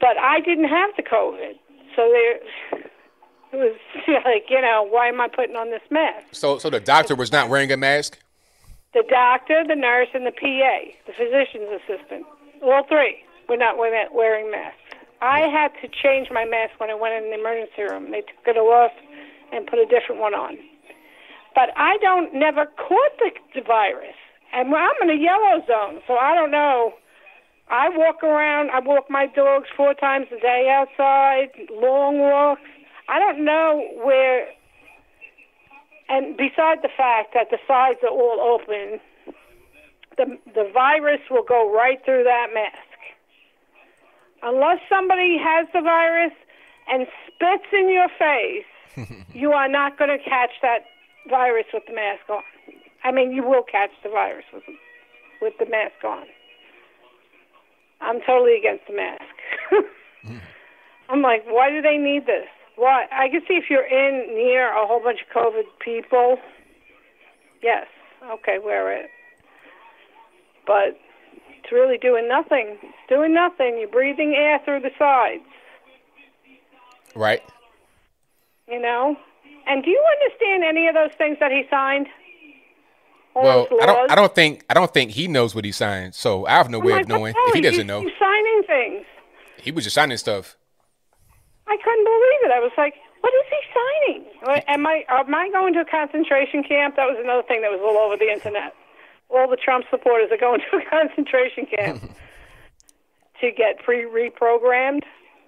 But 0.00 0.18
I 0.18 0.40
didn't 0.40 0.68
have 0.68 0.90
the 0.96 1.04
COVID. 1.04 1.54
So 1.94 2.10
there, 2.10 2.34
it 3.52 3.56
was 3.56 3.76
like, 4.24 4.50
you 4.50 4.60
know, 4.60 4.84
why 4.90 5.06
am 5.06 5.20
I 5.20 5.28
putting 5.28 5.54
on 5.54 5.70
this 5.70 5.82
mask? 5.90 6.26
So, 6.32 6.58
so 6.58 6.70
the 6.70 6.80
doctor 6.80 7.14
was 7.14 7.30
not 7.30 7.48
wearing 7.48 7.70
a 7.70 7.76
mask. 7.76 8.18
The 8.94 9.04
doctor, 9.08 9.64
the 9.66 9.76
nurse, 9.76 10.08
and 10.12 10.26
the 10.26 10.32
PA, 10.32 10.76
the 11.06 11.12
physician's 11.12 11.80
assistant, 11.82 12.26
all 12.62 12.84
three 12.88 13.22
were 13.48 13.56
not 13.56 13.78
wearing 13.78 14.50
masks. 14.50 14.78
I 15.22 15.48
had 15.48 15.70
to 15.82 15.88
change 15.88 16.28
my 16.30 16.44
mask 16.44 16.78
when 16.78 16.90
I 16.90 16.94
went 16.94 17.14
in 17.14 17.30
the 17.30 17.38
emergency 17.38 17.82
room. 17.82 18.10
They 18.10 18.22
took 18.22 18.46
it 18.46 18.56
off 18.58 18.92
and 19.52 19.66
put 19.66 19.78
a 19.78 19.86
different 19.86 20.20
one 20.20 20.34
on. 20.34 20.58
But 21.54 21.70
I 21.76 21.96
don't 21.98 22.34
never 22.34 22.66
caught 22.66 23.14
the, 23.18 23.30
the 23.54 23.62
virus, 23.62 24.16
and 24.54 24.70
well, 24.70 24.82
I'm 24.82 25.08
in 25.08 25.18
a 25.18 25.20
yellow 25.20 25.64
zone, 25.66 26.00
so 26.06 26.14
I 26.14 26.34
don't 26.34 26.50
know. 26.50 26.94
I 27.68 27.88
walk 27.88 28.22
around. 28.22 28.70
I 28.70 28.80
walk 28.80 29.10
my 29.10 29.26
dogs 29.26 29.68
four 29.76 29.94
times 29.94 30.26
a 30.36 30.40
day 30.40 30.68
outside, 30.70 31.50
long 31.70 32.18
walks. 32.18 32.60
I 33.08 33.18
don't 33.18 33.44
know 33.44 33.86
where 34.02 34.48
and 36.08 36.36
beside 36.36 36.82
the 36.82 36.90
fact 36.94 37.34
that 37.34 37.48
the 37.50 37.58
sides 37.66 37.98
are 38.02 38.10
all 38.10 38.40
open, 38.40 39.00
the 40.16 40.38
the 40.54 40.70
virus 40.72 41.20
will 41.30 41.42
go 41.42 41.72
right 41.72 41.98
through 42.04 42.24
that 42.24 42.48
mask. 42.52 42.76
Unless 44.42 44.80
somebody 44.88 45.38
has 45.38 45.66
the 45.72 45.80
virus 45.80 46.32
and 46.88 47.06
spits 47.26 47.64
in 47.72 47.90
your 47.90 48.08
face, 48.18 49.16
you 49.34 49.52
are 49.52 49.68
not 49.68 49.98
going 49.98 50.10
to 50.10 50.22
catch 50.22 50.50
that 50.60 50.84
virus 51.28 51.64
with 51.72 51.84
the 51.86 51.94
mask 51.94 52.28
on. 52.28 52.42
I 53.04 53.12
mean, 53.12 53.32
you 53.32 53.42
will 53.46 53.62
catch 53.62 53.90
the 54.02 54.08
virus 54.08 54.44
with 54.52 54.64
with 55.40 55.54
the 55.58 55.66
mask 55.66 56.02
on. 56.04 56.24
I'm 58.00 58.20
totally 58.26 58.56
against 58.56 58.86
the 58.88 58.96
mask. 58.96 59.22
Hmm. 60.22 60.38
I'm 61.10 61.22
like, 61.22 61.44
why 61.46 61.70
do 61.70 61.82
they 61.82 61.98
need 61.98 62.26
this? 62.26 62.46
Why? 62.76 63.06
I 63.12 63.28
can 63.28 63.42
see 63.46 63.54
if 63.54 63.64
you're 63.68 63.86
in 63.86 64.34
near 64.34 64.70
a 64.72 64.86
whole 64.86 65.00
bunch 65.02 65.20
of 65.20 65.28
COVID 65.34 65.64
people. 65.84 66.38
Yes, 67.62 67.86
okay, 68.32 68.58
wear 68.58 68.90
it. 68.92 69.10
But 70.66 70.98
it's 71.58 71.70
really 71.70 71.98
doing 71.98 72.26
nothing. 72.26 72.78
It's 72.82 73.08
doing 73.08 73.34
nothing. 73.34 73.78
You're 73.78 73.88
breathing 73.88 74.34
air 74.36 74.60
through 74.64 74.80
the 74.80 74.90
sides, 74.98 75.44
Right. 77.14 77.42
you 78.66 78.80
know. 78.80 79.16
And 79.66 79.84
do 79.84 79.90
you 79.90 80.04
understand 80.20 80.64
any 80.64 80.88
of 80.88 80.94
those 80.94 81.12
things 81.16 81.38
that 81.40 81.50
he 81.52 81.64
signed? 81.70 82.06
Well, 83.34 83.66
I 83.82 83.86
don't. 83.86 84.10
I 84.12 84.14
don't 84.14 84.34
think. 84.34 84.64
I 84.70 84.74
don't 84.74 84.92
think 84.92 85.10
he 85.10 85.26
knows 85.28 85.54
what 85.54 85.64
he 85.64 85.72
signed. 85.72 86.14
So 86.14 86.46
I 86.46 86.52
have 86.52 86.70
no 86.70 86.78
I'm 86.78 86.86
way 86.86 86.92
like, 86.92 87.02
of 87.02 87.08
knowing 87.08 87.34
oh, 87.36 87.44
if 87.48 87.54
he 87.54 87.60
doesn't 87.60 87.86
know. 87.86 88.00
You're 88.00 88.10
signing 88.18 88.62
things. 88.66 89.06
He 89.60 89.72
was 89.72 89.84
just 89.84 89.94
signing 89.94 90.16
stuff. 90.16 90.56
I 91.66 91.76
couldn't 91.82 92.04
believe 92.04 92.40
it. 92.44 92.52
I 92.52 92.60
was 92.60 92.72
like, 92.76 92.94
what 93.20 93.32
is 93.34 93.46
he 93.50 93.56
signing? 93.72 94.64
Am 94.68 94.86
I 94.86 95.04
am 95.08 95.34
I 95.34 95.48
going 95.50 95.72
to 95.74 95.80
a 95.80 95.84
concentration 95.84 96.62
camp? 96.62 96.96
That 96.96 97.06
was 97.06 97.16
another 97.18 97.42
thing 97.42 97.62
that 97.62 97.70
was 97.70 97.80
all 97.82 97.96
over 97.96 98.16
the 98.16 98.30
internet. 98.30 98.74
All 99.30 99.48
the 99.48 99.56
Trump 99.56 99.86
supporters 99.90 100.28
are 100.30 100.36
going 100.36 100.60
to 100.70 100.76
a 100.76 100.84
concentration 100.90 101.66
camp 101.66 102.02
to 103.40 103.50
get 103.50 103.78
pre 103.82 104.04
reprogrammed. 104.04 105.04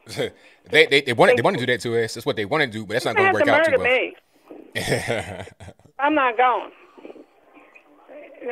they 0.70 0.86
they 0.86 1.02
they 1.02 1.12
want 1.12 1.36
they 1.36 1.42
want 1.42 1.58
to 1.58 1.66
do 1.66 1.70
that 1.70 1.80
to 1.82 2.02
us. 2.02 2.14
That's 2.14 2.24
what 2.24 2.36
they 2.36 2.46
want 2.46 2.62
to 2.62 2.66
do, 2.66 2.86
but 2.86 2.94
that's 2.94 3.04
not 3.04 3.14
going 3.14 3.28
to 3.28 3.34
work 3.34 3.48
out 3.48 3.66
too 3.66 3.72
well. 3.76 3.84
me. 3.84 4.16
I'm 5.98 6.14
not 6.14 6.36
going. 6.36 6.70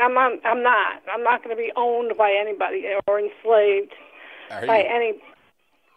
I'm. 0.01 0.16
I'm 0.44 0.62
not. 0.62 1.02
I'm 1.12 1.23
not 1.23 1.44
going 1.44 1.56
to 1.56 1.61
be 1.61 1.73
owned 1.77 2.16
by 2.16 2.32
anybody 2.32 2.85
or 3.06 3.20
enslaved 3.20 3.93
by 4.66 4.81
any 4.82 5.15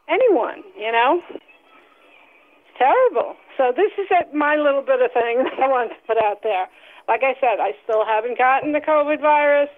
anyone. 0.10 0.64
You 0.78 0.92
know, 0.92 1.22
it's 1.30 2.78
terrible. 2.78 3.36
So 3.58 3.74
this 3.76 3.92
is 3.98 4.08
my 4.34 4.56
little 4.56 4.82
bit 4.82 5.02
of 5.02 5.12
thing 5.12 5.44
that 5.44 5.60
I 5.60 5.68
wanted 5.68 5.90
to 5.90 6.02
put 6.06 6.18
out 6.18 6.44
there. 6.44 6.68
Like 7.08 7.24
I 7.24 7.36
said, 7.40 7.60
I 7.60 7.72
still 7.84 8.06
haven't 8.06 8.38
gotten 8.38 8.74
the 8.74 8.82
COVID 8.82 9.22
virus. 9.22 9.70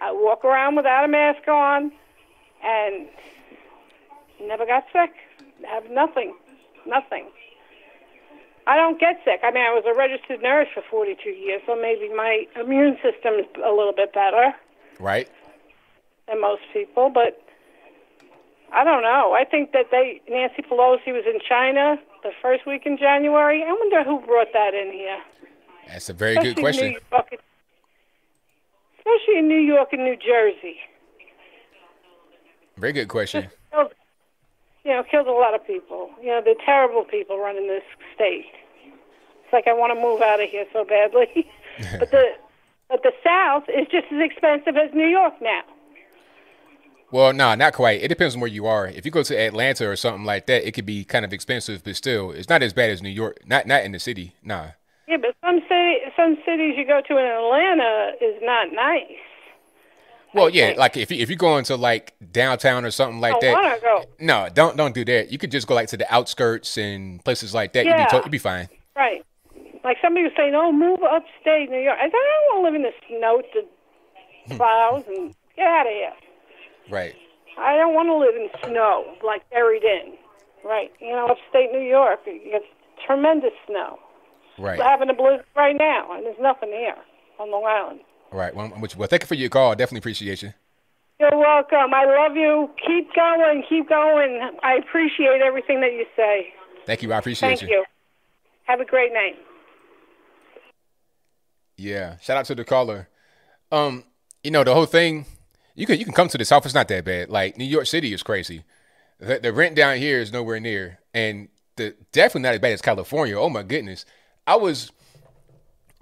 I 0.00 0.12
walk 0.12 0.44
around 0.44 0.76
without 0.76 1.04
a 1.04 1.08
mask 1.08 1.46
on, 1.48 1.92
and 2.64 3.08
never 4.40 4.64
got 4.64 4.84
sick. 4.92 5.10
Have 5.68 5.90
nothing, 5.90 6.34
nothing. 6.86 7.26
I 8.68 8.76
don't 8.76 9.00
get 9.00 9.16
sick. 9.24 9.40
I 9.42 9.50
mean, 9.50 9.64
I 9.64 9.72
was 9.72 9.84
a 9.88 9.94
registered 9.96 10.42
nurse 10.42 10.68
for 10.74 10.82
42 10.90 11.30
years, 11.30 11.62
so 11.66 11.74
maybe 11.74 12.08
my 12.14 12.44
immune 12.54 12.96
system 13.02 13.34
is 13.40 13.46
a 13.56 13.70
little 13.72 13.94
bit 13.96 14.12
better 14.12 14.52
Right. 15.00 15.26
than 16.28 16.40
most 16.40 16.60
people, 16.72 17.08
but 17.08 17.40
I 18.70 18.84
don't 18.84 19.02
know. 19.02 19.32
I 19.32 19.44
think 19.44 19.72
that 19.72 19.86
they 19.90 20.20
Nancy 20.28 20.60
Pelosi 20.62 21.12
was 21.14 21.24
in 21.24 21.40
China 21.48 21.98
the 22.22 22.32
first 22.42 22.66
week 22.66 22.82
in 22.84 22.98
January. 22.98 23.64
I 23.66 23.72
wonder 23.72 24.04
who 24.04 24.20
brought 24.20 24.52
that 24.52 24.74
in 24.74 24.92
here. 24.92 25.18
That's 25.86 26.10
a 26.10 26.12
very 26.12 26.36
good 26.36 26.56
question. 26.58 26.88
New 26.92 27.00
York, 27.10 27.40
especially 28.98 29.38
in 29.38 29.48
New 29.48 29.60
York 29.60 29.88
and 29.94 30.04
New 30.04 30.16
Jersey. 30.16 30.76
Very 32.76 32.92
good 32.92 33.08
question. 33.08 33.48
You 34.84 34.90
know, 34.92 35.02
killed 35.08 35.26
a 35.26 35.32
lot 35.32 35.54
of 35.54 35.66
people. 35.66 36.10
You 36.20 36.28
know, 36.28 36.40
they're 36.44 36.54
terrible 36.64 37.04
people 37.04 37.38
running 37.38 37.66
this 37.66 37.82
state. 38.14 38.46
It's 39.44 39.52
like 39.52 39.66
I 39.66 39.72
want 39.72 39.94
to 39.94 40.00
move 40.00 40.20
out 40.20 40.42
of 40.42 40.48
here 40.48 40.66
so 40.72 40.84
badly. 40.84 41.50
but 41.98 42.10
the 42.10 42.32
but 42.88 43.02
the 43.02 43.12
South 43.22 43.64
is 43.68 43.86
just 43.90 44.06
as 44.12 44.20
expensive 44.20 44.76
as 44.76 44.94
New 44.94 45.06
York 45.06 45.34
now. 45.40 45.62
Well, 47.10 47.32
no, 47.32 47.54
not 47.54 47.72
quite. 47.72 48.02
It 48.02 48.08
depends 48.08 48.34
on 48.34 48.40
where 48.40 48.50
you 48.50 48.66
are. 48.66 48.86
If 48.86 49.06
you 49.06 49.10
go 49.10 49.22
to 49.22 49.34
Atlanta 49.34 49.88
or 49.88 49.96
something 49.96 50.24
like 50.24 50.46
that, 50.46 50.66
it 50.68 50.72
could 50.72 50.84
be 50.84 51.04
kind 51.04 51.24
of 51.24 51.32
expensive, 51.32 51.82
but 51.82 51.96
still, 51.96 52.32
it's 52.32 52.50
not 52.50 52.62
as 52.62 52.74
bad 52.74 52.90
as 52.90 53.00
New 53.00 53.08
York. 53.08 53.38
Not 53.46 53.66
not 53.66 53.84
in 53.84 53.92
the 53.92 53.98
city. 53.98 54.34
Nah. 54.42 54.68
Yeah, 55.06 55.16
but 55.16 55.34
some 55.40 55.60
city, 55.68 55.96
some 56.14 56.36
cities 56.44 56.74
you 56.76 56.86
go 56.86 57.00
to 57.00 57.16
in 57.16 57.24
Atlanta 57.24 58.12
is 58.20 58.36
not 58.42 58.72
nice. 58.72 59.16
Well, 60.34 60.50
yeah, 60.50 60.74
like 60.76 60.96
if 60.96 61.10
you, 61.10 61.18
if 61.18 61.30
you're 61.30 61.36
going 61.36 61.64
to 61.64 61.76
like 61.76 62.14
downtown 62.32 62.84
or 62.84 62.90
something 62.90 63.20
like 63.20 63.36
I 63.36 63.40
that. 63.40 63.52
wanna 63.52 63.80
go. 63.80 64.04
No, 64.20 64.48
don't 64.52 64.76
don't 64.76 64.94
do 64.94 65.04
that. 65.06 65.32
You 65.32 65.38
could 65.38 65.50
just 65.50 65.66
go 65.66 65.74
like 65.74 65.88
to 65.88 65.96
the 65.96 66.12
outskirts 66.12 66.76
and 66.76 67.24
places 67.24 67.54
like 67.54 67.72
that. 67.72 67.84
You'd, 67.84 67.90
Yeah. 67.90 68.04
be 68.04 68.10
to- 68.10 68.16
you'd 68.24 68.30
be 68.30 68.38
fine. 68.38 68.68
Right. 68.94 69.24
Like 69.84 69.96
somebody 70.02 70.24
was 70.24 70.32
saying, 70.36 70.54
"Oh, 70.54 70.70
move 70.72 71.02
upstate 71.02 71.70
New 71.70 71.80
York." 71.80 71.96
I 71.98 72.04
said, 72.04 72.14
"I 72.14 72.40
don't 72.40 72.46
want 72.46 72.58
to 72.58 72.64
live 72.64 72.74
in 72.74 72.82
the 72.82 72.94
snow, 73.06 73.42
the 73.54 74.52
hmm. 74.52 74.56
clouds, 74.56 75.08
and 75.08 75.34
get 75.56 75.66
out 75.66 75.86
of 75.86 75.92
here." 75.92 76.12
Right. 76.90 77.14
I 77.56 77.76
don't 77.76 77.94
want 77.94 78.08
to 78.08 78.14
live 78.14 78.34
in 78.34 78.50
snow, 78.68 79.16
like 79.24 79.48
buried 79.50 79.84
in. 79.84 80.12
Right. 80.64 80.92
You 81.00 81.12
know, 81.12 81.26
upstate 81.26 81.72
New 81.72 81.80
York, 81.80 82.20
you 82.26 82.40
get 82.50 82.62
tremendous 83.06 83.52
snow. 83.66 83.98
Right. 84.58 84.78
We're 84.78 84.84
having 84.84 85.08
a 85.08 85.14
blizzard 85.14 85.46
right 85.56 85.76
now, 85.76 86.12
and 86.12 86.26
there's 86.26 86.38
nothing 86.40 86.70
here 86.70 86.96
on 87.38 87.50
Long 87.50 87.64
Island. 87.64 88.00
Right. 88.30 88.54
Well, 88.54 88.72
well, 88.96 89.08
thank 89.08 89.22
you 89.22 89.26
for 89.26 89.34
your 89.34 89.48
call. 89.48 89.74
Definitely 89.74 89.98
appreciate 89.98 90.42
you. 90.42 90.52
You're 91.18 91.36
welcome. 91.36 91.92
I 91.94 92.04
love 92.04 92.36
you. 92.36 92.70
Keep 92.86 93.14
going. 93.14 93.64
Keep 93.68 93.88
going. 93.88 94.50
I 94.62 94.74
appreciate 94.74 95.40
everything 95.42 95.80
that 95.80 95.92
you 95.92 96.04
say. 96.14 96.48
Thank 96.86 97.02
you. 97.02 97.12
I 97.12 97.18
appreciate 97.18 97.52
it. 97.52 97.58
Thank 97.58 97.70
you. 97.70 97.84
Have 98.64 98.80
a 98.80 98.84
great 98.84 99.12
night. 99.12 99.36
Yeah. 101.76 102.18
Shout 102.18 102.36
out 102.36 102.44
to 102.46 102.54
the 102.54 102.64
caller. 102.64 103.08
Um, 103.72 104.04
you 104.44 104.50
know, 104.50 104.62
the 104.62 104.74
whole 104.74 104.86
thing, 104.86 105.26
you 105.74 105.86
can 105.86 105.98
you 105.98 106.04
can 106.04 106.14
come 106.14 106.28
to 106.28 106.38
the 106.38 106.44
south, 106.44 106.64
it's 106.64 106.74
not 106.74 106.88
that 106.88 107.04
bad. 107.04 107.30
Like 107.30 107.56
New 107.56 107.64
York 107.64 107.86
City 107.86 108.12
is 108.12 108.22
crazy. 108.22 108.62
The, 109.18 109.40
the 109.40 109.52
rent 109.52 109.74
down 109.74 109.96
here 109.96 110.20
is 110.20 110.32
nowhere 110.32 110.60
near. 110.60 111.00
And 111.12 111.48
the 111.76 111.96
definitely 112.12 112.42
not 112.42 112.54
as 112.54 112.60
bad 112.60 112.72
as 112.72 112.82
California. 112.82 113.38
Oh 113.38 113.48
my 113.48 113.62
goodness. 113.64 114.04
I 114.46 114.56
was 114.56 114.92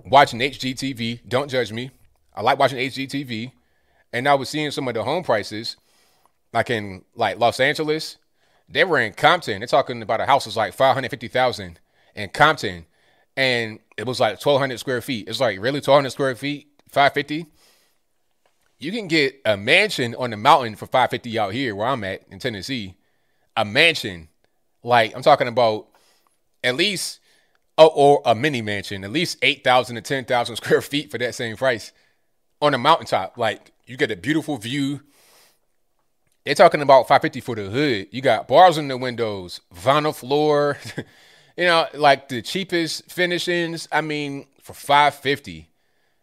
watching 0.04 0.40
HGTV. 0.40 1.20
Don't 1.26 1.50
judge 1.50 1.72
me. 1.72 1.90
I 2.36 2.42
like 2.42 2.58
watching 2.58 2.78
HGTV. 2.78 3.52
And 4.12 4.28
I 4.28 4.34
was 4.34 4.48
seeing 4.48 4.70
some 4.70 4.86
of 4.88 4.94
the 4.94 5.02
home 5.02 5.24
prices, 5.24 5.76
like 6.52 6.70
in 6.70 7.04
like 7.14 7.38
Los 7.38 7.60
Angeles. 7.60 8.16
They 8.68 8.84
were 8.84 8.98
in 8.98 9.12
Compton. 9.12 9.60
They're 9.60 9.66
talking 9.66 10.02
about 10.02 10.20
a 10.20 10.26
house 10.26 10.46
was 10.46 10.56
like 10.56 10.74
five 10.74 10.94
hundred 10.94 11.10
fifty 11.10 11.28
thousand 11.28 11.80
in 12.14 12.30
Compton, 12.30 12.86
and 13.36 13.78
it 13.96 14.06
was 14.06 14.20
like 14.20 14.40
twelve 14.40 14.60
hundred 14.60 14.78
square 14.78 15.00
feet. 15.00 15.28
It's 15.28 15.40
like 15.40 15.60
really 15.60 15.80
twelve 15.80 15.98
hundred 15.98 16.10
square 16.10 16.34
feet, 16.34 16.68
five 16.88 17.12
fifty. 17.12 17.46
You 18.78 18.92
can 18.92 19.08
get 19.08 19.40
a 19.44 19.56
mansion 19.56 20.14
on 20.14 20.30
the 20.30 20.36
mountain 20.36 20.76
for 20.76 20.86
five 20.86 21.10
fifty 21.10 21.38
out 21.38 21.52
here 21.52 21.74
where 21.74 21.88
I'm 21.88 22.04
at 22.04 22.22
in 22.30 22.38
Tennessee. 22.38 22.96
A 23.56 23.64
mansion, 23.64 24.28
like 24.82 25.14
I'm 25.14 25.22
talking 25.22 25.48
about, 25.48 25.88
at 26.62 26.74
least, 26.74 27.20
or 27.76 28.20
a 28.24 28.34
mini 28.34 28.62
mansion, 28.62 29.04
at 29.04 29.12
least 29.12 29.38
eight 29.42 29.62
thousand 29.62 29.96
to 29.96 30.02
ten 30.02 30.24
thousand 30.24 30.56
square 30.64 30.82
feet 30.82 31.10
for 31.10 31.18
that 31.18 31.34
same 31.34 31.56
price 31.56 31.92
on 32.60 32.74
a 32.74 32.78
mountaintop. 32.78 33.38
Like 33.38 33.72
you 33.86 33.96
get 33.96 34.10
a 34.10 34.16
beautiful 34.16 34.56
view. 34.56 35.00
They're 36.44 36.54
talking 36.54 36.82
about 36.82 37.08
550 37.08 37.40
for 37.40 37.54
the 37.56 37.64
hood. 37.70 38.08
You 38.12 38.22
got 38.22 38.46
bars 38.46 38.78
in 38.78 38.88
the 38.88 38.96
windows, 38.96 39.60
vinyl 39.74 40.14
floor, 40.14 40.78
you 41.56 41.64
know, 41.64 41.86
like 41.92 42.28
the 42.28 42.40
cheapest 42.40 43.10
finishings. 43.10 43.88
I 43.90 44.00
mean, 44.00 44.46
for 44.62 44.72
550. 44.72 45.68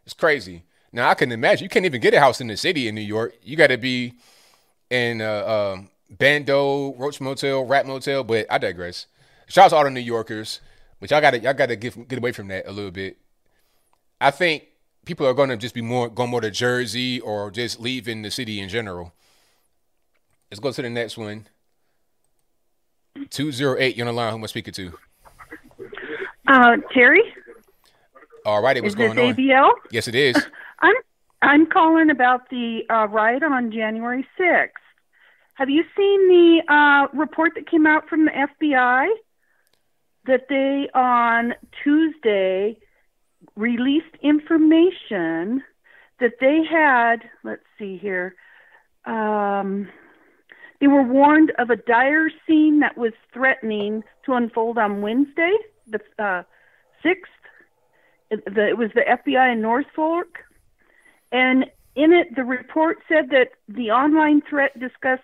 It's 0.06 0.14
crazy. 0.14 0.64
Now 0.92 1.10
I 1.10 1.16
can 1.16 1.32
imagine 1.32 1.64
you 1.64 1.70
can't 1.70 1.86
even 1.86 2.02
get 2.02 2.14
a 2.14 2.20
house 2.20 2.40
in 2.40 2.48
the 2.48 2.58
city 2.58 2.88
in 2.88 2.96
New 2.96 3.02
York. 3.02 3.36
You 3.42 3.58
got 3.58 3.68
to 3.68 3.78
be 3.78 4.14
in 4.90 5.22
uh, 5.22 5.74
um, 5.74 5.90
Bando, 6.10 6.94
Roach 6.94 7.20
Motel, 7.20 7.66
Rat 7.66 7.88
Motel. 7.88 8.24
But 8.24 8.46
I 8.50 8.58
digress. 8.60 9.08
Shout 9.48 9.66
out 9.66 9.70
to 9.70 9.76
all 9.78 9.84
the 9.84 9.90
New 9.90 10.00
Yorkers, 10.00 10.62
but 11.00 11.10
y'all 11.12 11.22
got 11.22 11.32
to 11.32 11.40
y'all 11.40 11.54
got 11.54 11.68
to 11.68 11.76
get 11.76 12.08
get 12.08 12.20
away 12.20 12.32
from 12.32 12.48
that 12.50 12.68
a 12.68 12.72
little 12.72 12.92
bit. 12.92 13.18
I 14.22 14.32
think 14.32 14.68
people 15.06 15.28
are 15.28 15.34
going 15.34 15.50
to 15.50 15.58
just 15.58 15.76
be 15.76 15.82
more 15.82 16.10
going 16.10 16.30
more 16.30 16.42
to 16.42 16.52
Jersey 16.52 17.20
or 17.20 17.52
just 17.52 17.80
leaving 17.80 18.22
the 18.22 18.32
city 18.32 18.60
in 18.60 18.70
general. 18.70 19.14
Let's 20.50 20.60
go 20.60 20.72
to 20.72 20.82
the 20.82 20.90
next 20.90 21.18
one. 21.18 21.48
Two 23.30 23.52
zero 23.52 23.76
eight. 23.80 23.96
You're 23.96 24.08
on 24.08 24.14
the 24.14 24.22
line. 24.22 24.32
Who 24.32 24.38
am 24.38 24.44
I 24.44 24.48
speaking 24.48 24.74
to? 24.74 24.94
Uh, 26.48 26.78
Terry, 26.94 27.22
All 28.46 28.62
righty. 28.62 28.82
What's 28.82 28.94
is 28.94 28.98
this 28.98 29.14
going 29.14 29.30
on? 29.30 29.36
ABL? 29.36 29.72
Yes, 29.92 30.08
it 30.08 30.16
is. 30.16 30.36
I'm 30.80 30.96
I'm 31.42 31.66
calling 31.66 32.10
about 32.10 32.50
the 32.50 32.84
uh, 32.90 33.08
riot 33.08 33.44
on 33.44 33.72
January 33.72 34.26
6th. 34.40 34.70
Have 35.56 35.70
you 35.70 35.84
seen 35.96 36.28
the 36.28 36.74
uh, 36.74 37.18
report 37.18 37.52
that 37.56 37.70
came 37.70 37.86
out 37.86 38.08
from 38.10 38.26
the 38.26 38.32
FBI 38.32 39.08
that 40.26 40.48
they 40.50 40.90
on 40.94 41.54
Tuesday 41.84 42.78
released 43.56 44.16
information 44.22 45.64
that 46.20 46.34
they 46.40 46.62
had? 46.70 47.30
Let's 47.44 47.64
see 47.78 47.98
here. 47.98 48.36
Um, 49.06 49.90
they 50.80 50.88
were 50.88 51.04
warned 51.04 51.52
of 51.60 51.70
a 51.70 51.76
dire 51.76 52.30
scene 52.46 52.80
that 52.80 52.98
was 52.98 53.14
threatening 53.34 54.04
to 54.26 54.34
unfold 54.34 54.78
on 54.78 55.02
Wednesday, 55.02 55.56
the 55.88 56.00
uh, 56.20 56.44
6th. 57.04 57.16
It, 58.30 58.44
it 58.58 58.78
was 58.78 58.90
the 58.96 59.02
FBI 59.02 59.54
in 59.54 59.62
Norfolk. 59.62 60.40
And 61.32 61.66
in 61.96 62.12
it, 62.12 62.36
the 62.36 62.44
report 62.44 62.98
said 63.08 63.30
that 63.30 63.52
the 63.68 63.92
online 63.92 64.42
threat 64.42 64.78
discussed 64.80 65.24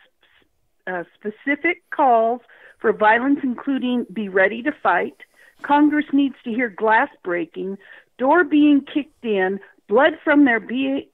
uh, 0.88 1.04
specific 1.16 1.84
calls 1.90 2.42
for 2.80 2.94
violence, 2.94 3.40
including 3.44 4.06
be 4.12 4.30
ready 4.30 4.62
to 4.64 4.72
fight. 4.72 5.18
Congress 5.62 6.06
needs 6.14 6.36
to 6.44 6.52
hear 6.52 6.70
glass 6.70 7.10
breaking, 7.24 7.78
door 8.20 8.44
being 8.44 8.82
kicked 8.82 9.26
in, 9.26 9.60
blood 9.88 10.14
from 10.24 10.46
their 10.46 10.60
BLM 10.60 11.06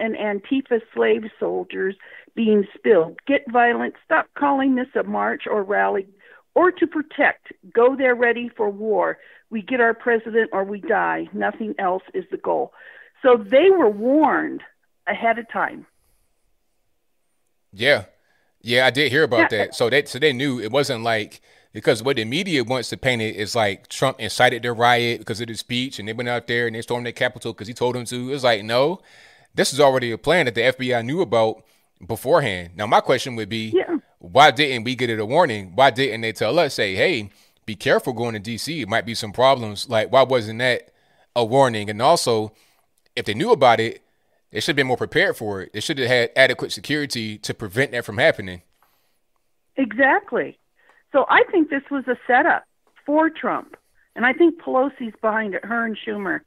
and 0.00 0.14
Antifa 0.16 0.80
slave 0.94 1.24
soldiers 1.38 1.96
being 2.34 2.66
spilled. 2.74 3.18
Get 3.26 3.42
violent. 3.50 3.94
Stop 4.04 4.26
calling 4.34 4.76
this 4.76 4.88
a 4.94 5.02
march 5.02 5.42
or 5.46 5.62
rally 5.62 6.06
or 6.54 6.70
to 6.72 6.86
protect. 6.86 7.52
Go 7.74 7.94
there 7.96 8.14
ready 8.14 8.48
for 8.48 8.70
war. 8.70 9.18
We 9.50 9.60
get 9.60 9.80
our 9.80 9.94
president 9.94 10.50
or 10.52 10.64
we 10.64 10.80
die. 10.80 11.28
Nothing 11.34 11.74
else 11.78 12.04
is 12.14 12.24
the 12.30 12.38
goal. 12.38 12.72
So 13.22 13.36
they 13.36 13.68
were 13.70 13.90
warned 13.90 14.62
ahead 15.06 15.38
of 15.38 15.46
time. 15.50 15.86
Yeah, 17.72 18.04
yeah, 18.62 18.86
I 18.86 18.90
did 18.90 19.12
hear 19.12 19.24
about 19.24 19.52
Yeah. 19.52 19.58
that. 19.58 19.74
So 19.74 19.90
they 19.90 20.04
so 20.04 20.18
they 20.18 20.32
knew 20.32 20.60
it 20.60 20.70
wasn't 20.72 21.02
like 21.02 21.40
because 21.72 22.02
what 22.02 22.16
the 22.16 22.24
media 22.24 22.64
wants 22.64 22.88
to 22.90 22.96
paint 22.96 23.22
it 23.22 23.36
is 23.36 23.54
like 23.54 23.88
Trump 23.88 24.20
incited 24.20 24.62
the 24.62 24.72
riot 24.72 25.20
because 25.20 25.40
of 25.40 25.46
the 25.48 25.54
speech, 25.54 25.98
and 25.98 26.08
they 26.08 26.12
went 26.12 26.28
out 26.28 26.46
there 26.46 26.66
and 26.66 26.74
they 26.74 26.82
stormed 26.82 27.06
the 27.06 27.12
Capitol 27.12 27.52
because 27.52 27.68
he 27.68 27.74
told 27.74 27.94
them 27.94 28.04
to. 28.06 28.32
It's 28.32 28.44
like 28.44 28.64
no, 28.64 29.00
this 29.54 29.72
is 29.72 29.80
already 29.80 30.10
a 30.10 30.18
plan 30.18 30.46
that 30.46 30.54
the 30.54 30.62
FBI 30.62 31.04
knew 31.04 31.20
about 31.20 31.64
beforehand. 32.06 32.70
Now 32.76 32.86
my 32.86 33.00
question 33.00 33.36
would 33.36 33.48
be, 33.48 33.70
Yeah. 33.74 33.98
why 34.18 34.50
didn't 34.50 34.84
we 34.84 34.94
get 34.94 35.10
it 35.10 35.20
a 35.20 35.26
warning? 35.26 35.72
Why 35.74 35.90
didn't 35.90 36.22
they 36.22 36.32
tell 36.32 36.58
us, 36.58 36.74
say, 36.74 36.94
hey, 36.94 37.30
be 37.66 37.74
careful 37.76 38.12
going 38.14 38.34
to 38.34 38.40
DC? 38.40 38.82
It 38.82 38.88
might 38.88 39.04
be 39.06 39.14
some 39.14 39.32
problems. 39.32 39.88
Like 39.88 40.10
why 40.10 40.22
wasn't 40.22 40.60
that 40.60 40.90
a 41.36 41.44
warning? 41.44 41.90
And 41.90 42.00
also, 42.00 42.52
if 43.14 43.26
they 43.26 43.34
knew 43.34 43.52
about 43.52 43.80
it, 43.80 44.02
they 44.50 44.60
should 44.60 44.72
have 44.72 44.76
been 44.76 44.86
more 44.88 44.96
prepared 44.96 45.36
for 45.36 45.60
it. 45.62 45.72
They 45.72 45.80
should 45.80 45.98
have 45.98 46.08
had 46.08 46.30
adequate 46.34 46.72
security 46.72 47.38
to 47.38 47.54
prevent 47.54 47.92
that 47.92 48.04
from 48.04 48.18
happening. 48.18 48.62
Exactly. 49.76 50.58
So 51.12 51.26
I 51.28 51.42
think 51.50 51.70
this 51.70 51.82
was 51.90 52.04
a 52.08 52.16
setup 52.26 52.64
for 53.06 53.30
Trump. 53.30 53.76
And 54.16 54.26
I 54.26 54.32
think 54.32 54.60
Pelosi's 54.60 55.14
behind 55.20 55.54
it, 55.54 55.64
her 55.64 55.84
and 55.84 55.96
Schumer, 55.96 56.40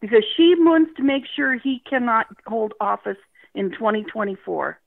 because 0.00 0.24
she 0.36 0.54
wants 0.56 0.92
to 0.96 1.02
make 1.02 1.24
sure 1.36 1.54
he 1.54 1.82
cannot 1.88 2.26
hold 2.46 2.74
office 2.80 3.18
in 3.54 3.70
2024. 3.70 4.78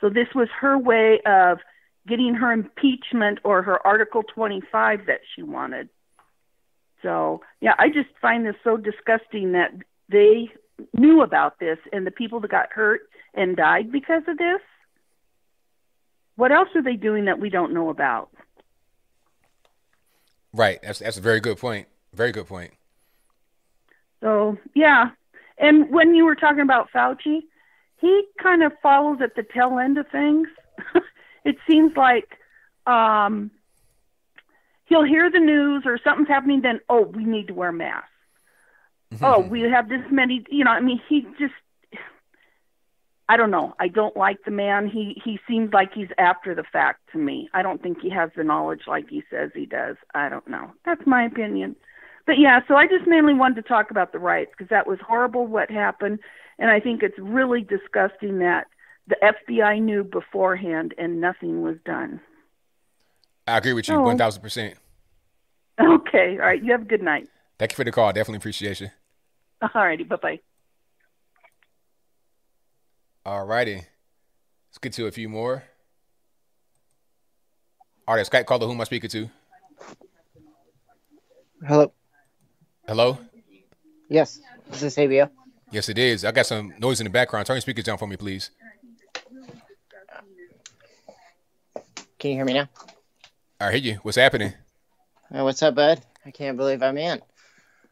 So 0.00 0.08
this 0.08 0.28
was 0.34 0.48
her 0.60 0.78
way 0.78 1.20
of 1.26 1.58
getting 2.06 2.34
her 2.34 2.52
impeachment 2.52 3.40
or 3.44 3.62
her 3.62 3.84
Article 3.86 4.22
25 4.22 5.06
that 5.06 5.20
she 5.34 5.42
wanted. 5.42 5.88
So, 7.02 7.42
yeah, 7.60 7.74
I 7.78 7.88
just 7.88 8.08
find 8.20 8.46
this 8.46 8.56
so 8.64 8.76
disgusting 8.76 9.52
that 9.52 9.72
they 10.08 10.50
knew 10.96 11.22
about 11.22 11.58
this 11.58 11.78
and 11.92 12.06
the 12.06 12.10
people 12.10 12.40
that 12.40 12.50
got 12.50 12.72
hurt 12.72 13.02
and 13.34 13.56
died 13.56 13.90
because 13.90 14.22
of 14.28 14.38
this. 14.38 14.60
What 16.36 16.52
else 16.52 16.68
are 16.74 16.82
they 16.82 16.96
doing 16.96 17.24
that 17.26 17.40
we 17.40 17.50
don't 17.50 17.72
know 17.72 17.88
about? 17.90 18.30
Right. 20.52 20.78
That's 20.82 21.00
that's 21.00 21.18
a 21.18 21.22
very 21.22 21.40
good 21.40 21.58
point. 21.58 21.88
Very 22.14 22.32
good 22.32 22.46
point. 22.46 22.72
So, 24.20 24.56
yeah. 24.74 25.10
And 25.58 25.90
when 25.90 26.14
you 26.14 26.24
were 26.24 26.34
talking 26.34 26.60
about 26.60 26.88
Fauci, 26.94 27.42
he 27.98 28.22
kind 28.42 28.62
of 28.62 28.72
follows 28.82 29.18
at 29.22 29.34
the 29.34 29.42
tail 29.42 29.78
end 29.78 29.98
of 29.98 30.06
things. 30.08 30.48
it 31.44 31.56
seems 31.68 31.96
like 31.96 32.28
um, 32.86 33.50
he'll 34.86 35.04
hear 35.04 35.30
the 35.30 35.38
news 35.38 35.84
or 35.86 35.98
something's 36.02 36.28
happening, 36.28 36.62
then, 36.62 36.80
oh, 36.88 37.02
we 37.02 37.24
need 37.24 37.48
to 37.48 37.54
wear 37.54 37.72
masks. 37.72 38.08
oh, 39.22 39.40
we 39.40 39.62
have 39.62 39.88
this 39.88 40.02
many, 40.10 40.44
you 40.50 40.64
know, 40.64 40.70
I 40.70 40.80
mean, 40.80 41.00
he 41.08 41.26
just, 41.38 41.54
I 43.28 43.36
don't 43.36 43.50
know. 43.50 43.74
I 43.80 43.88
don't 43.88 44.16
like 44.16 44.44
the 44.44 44.50
man. 44.52 44.88
He 44.88 45.20
he 45.24 45.38
seems 45.48 45.72
like 45.72 45.92
he's 45.92 46.08
after 46.18 46.54
the 46.54 46.62
fact 46.62 47.00
to 47.12 47.18
me. 47.18 47.48
I 47.52 47.62
don't 47.62 47.82
think 47.82 48.00
he 48.00 48.08
has 48.10 48.30
the 48.36 48.44
knowledge 48.44 48.82
like 48.86 49.08
he 49.08 49.22
says 49.30 49.50
he 49.54 49.66
does. 49.66 49.96
I 50.14 50.28
don't 50.28 50.46
know. 50.46 50.70
That's 50.84 51.04
my 51.06 51.24
opinion. 51.24 51.74
But 52.26 52.38
yeah, 52.38 52.60
so 52.68 52.74
I 52.76 52.86
just 52.86 53.06
mainly 53.06 53.34
wanted 53.34 53.56
to 53.56 53.68
talk 53.68 53.90
about 53.90 54.12
the 54.12 54.18
riots 54.18 54.52
because 54.56 54.68
that 54.70 54.86
was 54.86 54.98
horrible 55.06 55.46
what 55.46 55.70
happened, 55.70 56.18
and 56.58 56.70
I 56.70 56.80
think 56.80 57.02
it's 57.02 57.18
really 57.18 57.62
disgusting 57.62 58.38
that 58.40 58.66
the 59.08 59.16
FBI 59.22 59.80
knew 59.80 60.02
beforehand 60.04 60.94
and 60.98 61.20
nothing 61.20 61.62
was 61.62 61.76
done. 61.84 62.20
I 63.46 63.58
agree 63.58 63.72
with 63.72 63.88
you 63.88 63.94
Oh. 63.94 64.02
one 64.02 64.18
thousand 64.18 64.42
percent. 64.42 64.74
Okay, 65.78 66.38
all 66.40 66.46
right. 66.46 66.62
You 66.64 66.72
have 66.72 66.82
a 66.82 66.86
good 66.86 67.02
night. 67.02 67.28
Thank 67.58 67.72
you 67.72 67.76
for 67.76 67.84
the 67.84 67.92
call. 67.92 68.10
Definitely 68.10 68.38
appreciate 68.38 68.80
you. 68.80 68.88
All 69.60 69.68
righty, 69.74 70.04
bye 70.04 70.16
bye. 70.16 70.40
All 73.26 73.44
righty. 73.44 73.74
Let's 73.74 74.78
get 74.80 74.92
to 74.92 75.06
a 75.08 75.10
few 75.10 75.28
more. 75.28 75.64
All 78.06 78.14
right, 78.14 78.24
Skype 78.24 78.46
caller, 78.46 78.66
who 78.66 78.72
am 78.72 78.80
I 78.80 78.84
speaking 78.84 79.10
to? 79.10 79.28
Hello. 81.66 81.92
Hello? 82.86 83.18
Yes. 84.08 84.38
Is 84.70 84.80
this 84.80 84.94
ABL? 84.94 85.28
Yes, 85.72 85.88
it 85.88 85.98
is. 85.98 86.24
I 86.24 86.30
got 86.30 86.46
some 86.46 86.72
noise 86.78 87.00
in 87.00 87.04
the 87.04 87.10
background. 87.10 87.46
Turn 87.46 87.56
your 87.56 87.62
speakers 87.62 87.82
down 87.82 87.98
for 87.98 88.06
me, 88.06 88.16
please. 88.16 88.52
Can 92.20 92.30
you 92.30 92.36
hear 92.36 92.44
me 92.44 92.52
now? 92.52 92.68
I 93.58 93.72
hear 93.72 93.80
you. 93.80 93.94
What's 94.04 94.18
happening? 94.18 94.52
Uh, 95.34 95.42
what's 95.42 95.64
up, 95.64 95.74
bud? 95.74 96.00
I 96.24 96.30
can't 96.30 96.56
believe 96.56 96.80
I'm 96.80 96.96
in. 96.96 97.20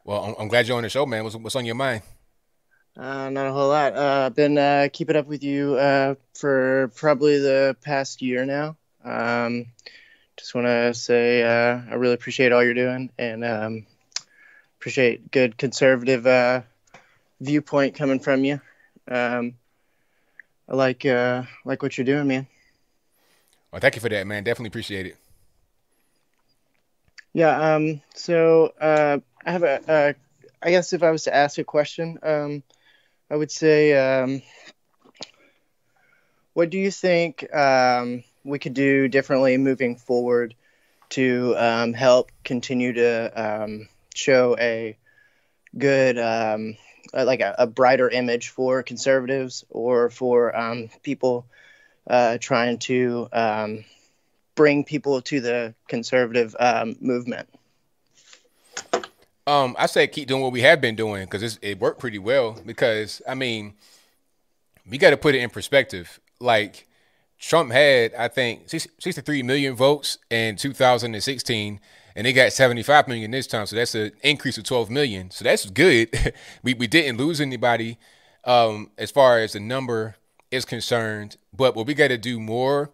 Well, 0.05 0.23
I'm, 0.23 0.35
I'm 0.39 0.47
glad 0.47 0.65
you're 0.65 0.77
on 0.77 0.83
the 0.83 0.89
show, 0.89 1.05
man. 1.05 1.25
What's, 1.25 1.35
what's 1.35 1.57
on 1.57 1.65
your 1.65 1.75
mind? 1.75 2.03
Uh, 2.97 3.29
not 3.29 3.47
a 3.47 3.51
whole 3.51 3.67
lot. 3.67 3.93
Uh, 3.93 4.25
I've 4.27 4.35
been 4.35 4.57
uh, 4.57 4.87
keeping 4.91 5.17
up 5.17 5.27
with 5.27 5.43
you 5.43 5.75
uh, 5.75 6.15
for 6.33 6.91
probably 6.95 7.39
the 7.39 7.75
past 7.81 8.21
year 8.21 8.45
now. 8.45 8.77
Um, 9.03 9.65
just 10.37 10.55
want 10.55 10.67
to 10.67 10.93
say 10.93 11.43
uh, 11.43 11.81
I 11.89 11.95
really 11.95 12.13
appreciate 12.13 12.53
all 12.53 12.63
you're 12.63 12.73
doing 12.73 13.11
and 13.17 13.43
um, 13.43 13.85
appreciate 14.79 15.29
good 15.29 15.57
conservative 15.57 16.25
uh, 16.25 16.61
viewpoint 17.41 17.95
coming 17.95 18.19
from 18.19 18.45
you. 18.45 18.61
Um, 19.09 19.55
I 20.69 20.75
like 20.75 21.05
uh, 21.05 21.43
like 21.65 21.83
what 21.83 21.97
you're 21.97 22.05
doing, 22.05 22.27
man. 22.27 22.47
Well, 23.71 23.81
thank 23.81 23.95
you 23.95 24.01
for 24.01 24.09
that, 24.09 24.25
man. 24.25 24.45
Definitely 24.45 24.69
appreciate 24.69 25.05
it. 25.05 25.17
Yeah. 27.33 27.75
Um. 27.75 28.01
So, 28.13 28.73
uh, 28.79 29.19
I 29.45 29.51
have 29.51 29.63
a. 29.63 29.91
Uh, 29.91 30.13
guess 30.69 30.93
if 30.93 31.03
I 31.03 31.11
was 31.11 31.23
to 31.25 31.35
ask 31.35 31.57
a 31.57 31.63
question, 31.63 32.17
um, 32.23 32.63
I 33.29 33.35
would 33.35 33.51
say, 33.51 33.93
um, 33.93 34.41
what 36.53 36.69
do 36.69 36.77
you 36.77 36.91
think 36.91 37.53
um, 37.53 38.23
we 38.43 38.59
could 38.59 38.75
do 38.75 39.07
differently 39.07 39.57
moving 39.57 39.95
forward 39.95 40.53
to 41.09 41.55
um, 41.57 41.93
help 41.93 42.31
continue 42.43 42.93
to 42.93 43.31
um, 43.35 43.87
show 44.13 44.55
a 44.59 44.97
good, 45.77 46.19
um, 46.19 46.77
uh, 47.13 47.25
like 47.25 47.41
a, 47.41 47.55
a 47.59 47.67
brighter 47.67 48.09
image 48.09 48.49
for 48.49 48.83
conservatives 48.83 49.65
or 49.69 50.09
for 50.11 50.55
um, 50.55 50.89
people 51.01 51.47
uh, 52.07 52.37
trying 52.39 52.77
to 52.77 53.27
bring 54.53 54.83
people 54.83 55.21
to 55.21 55.41
the 55.41 55.73
conservative 55.87 56.55
movement? 57.01 57.49
Um, 59.47 59.75
I 59.77 59.85
say 59.85 60.07
keep 60.07 60.27
doing 60.27 60.41
what 60.41 60.51
we 60.51 60.61
have 60.61 60.81
been 60.81 60.95
doing 60.95 61.25
because 61.25 61.59
it 61.61 61.79
worked 61.79 61.99
pretty 61.99 62.19
well. 62.19 62.57
Because 62.65 63.21
I 63.27 63.35
mean, 63.35 63.75
we 64.89 64.97
got 64.97 65.11
to 65.11 65.17
put 65.17 65.35
it 65.35 65.39
in 65.39 65.49
perspective. 65.49 66.19
Like 66.39 66.87
Trump 67.39 67.71
had, 67.71 68.13
I 68.15 68.27
think, 68.27 68.69
63 68.69 69.43
million 69.43 69.75
votes 69.75 70.17
in 70.29 70.55
2016, 70.55 71.79
and 72.15 72.25
they 72.25 72.33
got 72.33 72.53
75 72.53 73.07
million 73.07 73.31
this 73.31 73.47
time. 73.47 73.65
So 73.67 73.75
that's 73.75 73.93
an 73.93 74.13
increase 74.23 74.57
of 74.57 74.63
12 74.63 74.89
million. 74.89 75.29
So 75.31 75.43
that's 75.43 75.69
good. 75.69 76.09
we 76.63 76.73
we 76.73 76.87
didn't 76.87 77.17
lose 77.17 77.39
anybody 77.39 77.97
um, 78.45 78.91
as 78.97 79.11
far 79.11 79.39
as 79.39 79.53
the 79.53 79.59
number 79.59 80.15
is 80.49 80.65
concerned. 80.65 81.37
But 81.53 81.75
what 81.75 81.85
we 81.85 81.93
got 81.93 82.07
to 82.09 82.17
do 82.17 82.39
more. 82.39 82.91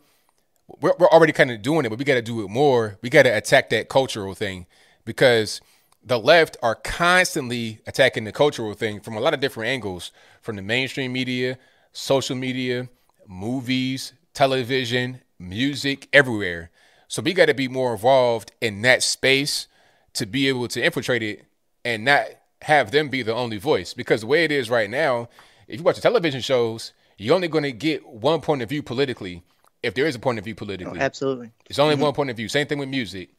We're, 0.80 0.94
we're 0.98 1.08
already 1.08 1.34
kind 1.34 1.52
of 1.52 1.62
doing 1.62 1.86
it, 1.86 1.90
but 1.90 2.00
we 2.00 2.06
got 2.06 2.14
to 2.14 2.22
do 2.22 2.46
it 2.46 2.50
more. 2.50 2.98
We 3.02 3.10
got 3.10 3.24
to 3.24 3.30
attack 3.30 3.70
that 3.72 3.90
cultural 3.90 4.34
thing 4.34 4.68
because 5.04 5.60
the 6.04 6.20
left 6.20 6.58
are 6.64 6.76
constantly 6.76 7.80
attacking 7.86 8.24
the 8.24 8.32
cultural 8.32 8.74
thing 8.74 9.00
from 9.00 9.16
a 9.16 9.20
lot 9.20 9.34
of 9.34 9.40
different 9.40 9.70
angles 9.70 10.12
from 10.42 10.56
the 10.56 10.62
mainstream 10.62 11.14
media, 11.14 11.58
social 11.92 12.36
media, 12.36 12.90
movies, 13.28 14.14
television, 14.34 15.22
music, 15.40 16.08
everywhere. 16.12 16.72
So 17.08 17.22
we 17.22 17.34
got 17.34 17.48
to 17.48 17.54
be 17.54 17.68
more 17.68 17.94
involved 17.94 18.52
in 18.62 18.82
that 18.84 19.04
space 19.04 19.68
to 20.14 20.26
be 20.26 20.48
able 20.48 20.68
to 20.70 20.84
infiltrate 20.84 21.24
it 21.24 21.46
and 21.84 22.06
not 22.06 22.26
have 22.64 22.92
them 22.92 23.10
be 23.10 23.22
the 23.22 23.34
only 23.34 23.58
voice. 23.58 23.94
Because 23.94 24.22
the 24.22 24.28
way 24.28 24.44
it 24.44 24.52
is 24.52 24.70
right 24.70 24.90
now, 24.90 25.30
if 25.68 25.80
you 25.80 25.84
watch 25.84 25.96
the 25.96 26.02
television 26.02 26.42
shows, 26.42 26.94
you're 27.18 27.36
only 27.36 27.48
going 27.48 27.64
to 27.64 27.72
get 27.72 28.08
one 28.08 28.42
point 28.42 28.62
of 28.62 28.70
view 28.70 28.82
politically, 28.82 29.44
if 29.84 29.94
there 29.94 30.06
is 30.06 30.16
a 30.16 30.20
point 30.20 30.40
of 30.40 30.46
view 30.46 30.56
politically. 30.56 31.00
Oh, 31.00 31.04
absolutely. 31.04 31.52
It's 31.68 31.80
only 31.80 31.96
mm-hmm. 31.96 32.04
one 32.04 32.14
point 32.14 32.30
of 32.30 32.38
view. 32.38 32.48
Same 32.48 32.68
thing 32.68 32.80
with 32.80 32.90
music. 32.90 33.30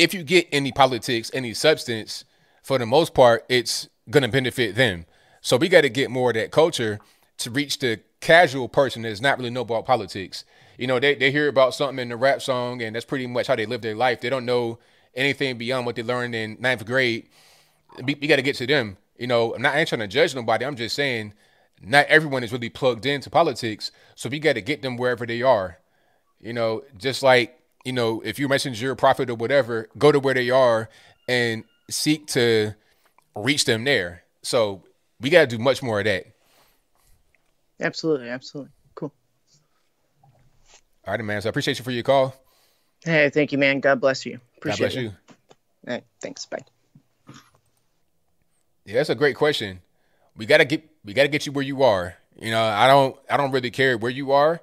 If 0.00 0.14
you 0.14 0.22
get 0.22 0.48
any 0.50 0.72
politics, 0.72 1.30
any 1.34 1.52
substance, 1.52 2.24
for 2.62 2.78
the 2.78 2.86
most 2.86 3.12
part, 3.12 3.44
it's 3.48 3.88
gonna 4.08 4.28
benefit 4.28 4.74
them. 4.74 5.04
So 5.40 5.56
we 5.56 5.68
got 5.68 5.82
to 5.82 5.88
get 5.88 6.10
more 6.10 6.30
of 6.30 6.34
that 6.34 6.50
culture 6.50 7.00
to 7.38 7.50
reach 7.50 7.78
the 7.78 8.00
casual 8.20 8.68
person 8.68 9.02
that's 9.02 9.20
not 9.20 9.38
really 9.38 9.50
know 9.50 9.62
about 9.62 9.86
politics. 9.86 10.44
You 10.78 10.86
know, 10.86 10.98
they, 10.98 11.14
they 11.14 11.30
hear 11.30 11.48
about 11.48 11.74
something 11.74 11.98
in 11.98 12.08
the 12.08 12.16
rap 12.16 12.42
song, 12.42 12.82
and 12.82 12.94
that's 12.94 13.04
pretty 13.04 13.26
much 13.26 13.46
how 13.46 13.56
they 13.56 13.66
live 13.66 13.82
their 13.82 13.94
life. 13.94 14.20
They 14.20 14.30
don't 14.30 14.44
know 14.44 14.78
anything 15.14 15.58
beyond 15.58 15.86
what 15.86 15.96
they 15.96 16.02
learned 16.02 16.34
in 16.34 16.56
ninth 16.60 16.84
grade. 16.86 17.28
We, 18.02 18.16
we 18.20 18.26
got 18.26 18.36
to 18.36 18.42
get 18.42 18.56
to 18.56 18.66
them. 18.66 18.96
You 19.18 19.26
know, 19.26 19.54
I'm 19.54 19.62
not 19.62 19.74
I 19.74 19.80
ain't 19.80 19.88
trying 19.88 20.00
to 20.00 20.08
judge 20.08 20.34
nobody. 20.34 20.64
I'm 20.64 20.76
just 20.76 20.94
saying, 20.94 21.34
not 21.82 22.06
everyone 22.06 22.44
is 22.44 22.52
really 22.52 22.70
plugged 22.70 23.06
into 23.06 23.30
politics. 23.30 23.90
So 24.14 24.28
we 24.28 24.38
got 24.38 24.54
to 24.54 24.62
get 24.62 24.82
them 24.82 24.96
wherever 24.96 25.26
they 25.26 25.42
are. 25.42 25.78
You 26.40 26.52
know, 26.54 26.84
just 26.96 27.22
like 27.22 27.59
you 27.84 27.92
know, 27.92 28.20
if 28.24 28.38
you're 28.38 28.52
a 28.92 28.96
prophet, 28.96 29.30
or 29.30 29.34
whatever, 29.34 29.88
go 29.96 30.12
to 30.12 30.20
where 30.20 30.34
they 30.34 30.50
are 30.50 30.88
and 31.28 31.64
seek 31.88 32.26
to 32.28 32.74
reach 33.34 33.64
them 33.64 33.84
there. 33.84 34.22
So 34.42 34.82
we 35.20 35.30
got 35.30 35.48
to 35.48 35.56
do 35.56 35.62
much 35.62 35.82
more 35.82 35.98
of 36.00 36.04
that. 36.04 36.26
Absolutely. 37.80 38.28
Absolutely. 38.28 38.72
Cool. 38.94 39.12
All 41.06 41.14
right, 41.14 41.24
man. 41.24 41.40
So 41.40 41.48
I 41.48 41.50
appreciate 41.50 41.78
you 41.78 41.84
for 41.84 41.90
your 41.90 42.02
call. 42.02 42.34
Hey, 43.04 43.30
thank 43.30 43.52
you, 43.52 43.58
man. 43.58 43.80
God 43.80 44.00
bless 44.00 44.26
you. 44.26 44.32
God 44.32 44.40
Appreciate 44.58 44.86
bless 44.86 44.96
it. 44.96 45.02
you. 45.02 45.08
All 45.88 45.94
right, 45.94 46.04
thanks. 46.20 46.44
Bye. 46.44 46.58
Yeah, 48.84 48.94
that's 48.94 49.08
a 49.08 49.14
great 49.14 49.36
question. 49.36 49.80
We 50.36 50.44
gotta 50.46 50.64
get 50.66 50.84
we 51.04 51.14
gotta 51.14 51.28
get 51.28 51.46
you 51.46 51.52
where 51.52 51.64
you 51.64 51.82
are. 51.82 52.14
You 52.38 52.50
know, 52.50 52.62
I 52.62 52.86
don't 52.86 53.16
I 53.30 53.36
don't 53.38 53.52
really 53.52 53.70
care 53.70 53.96
where 53.96 54.10
you 54.10 54.32
are. 54.32 54.60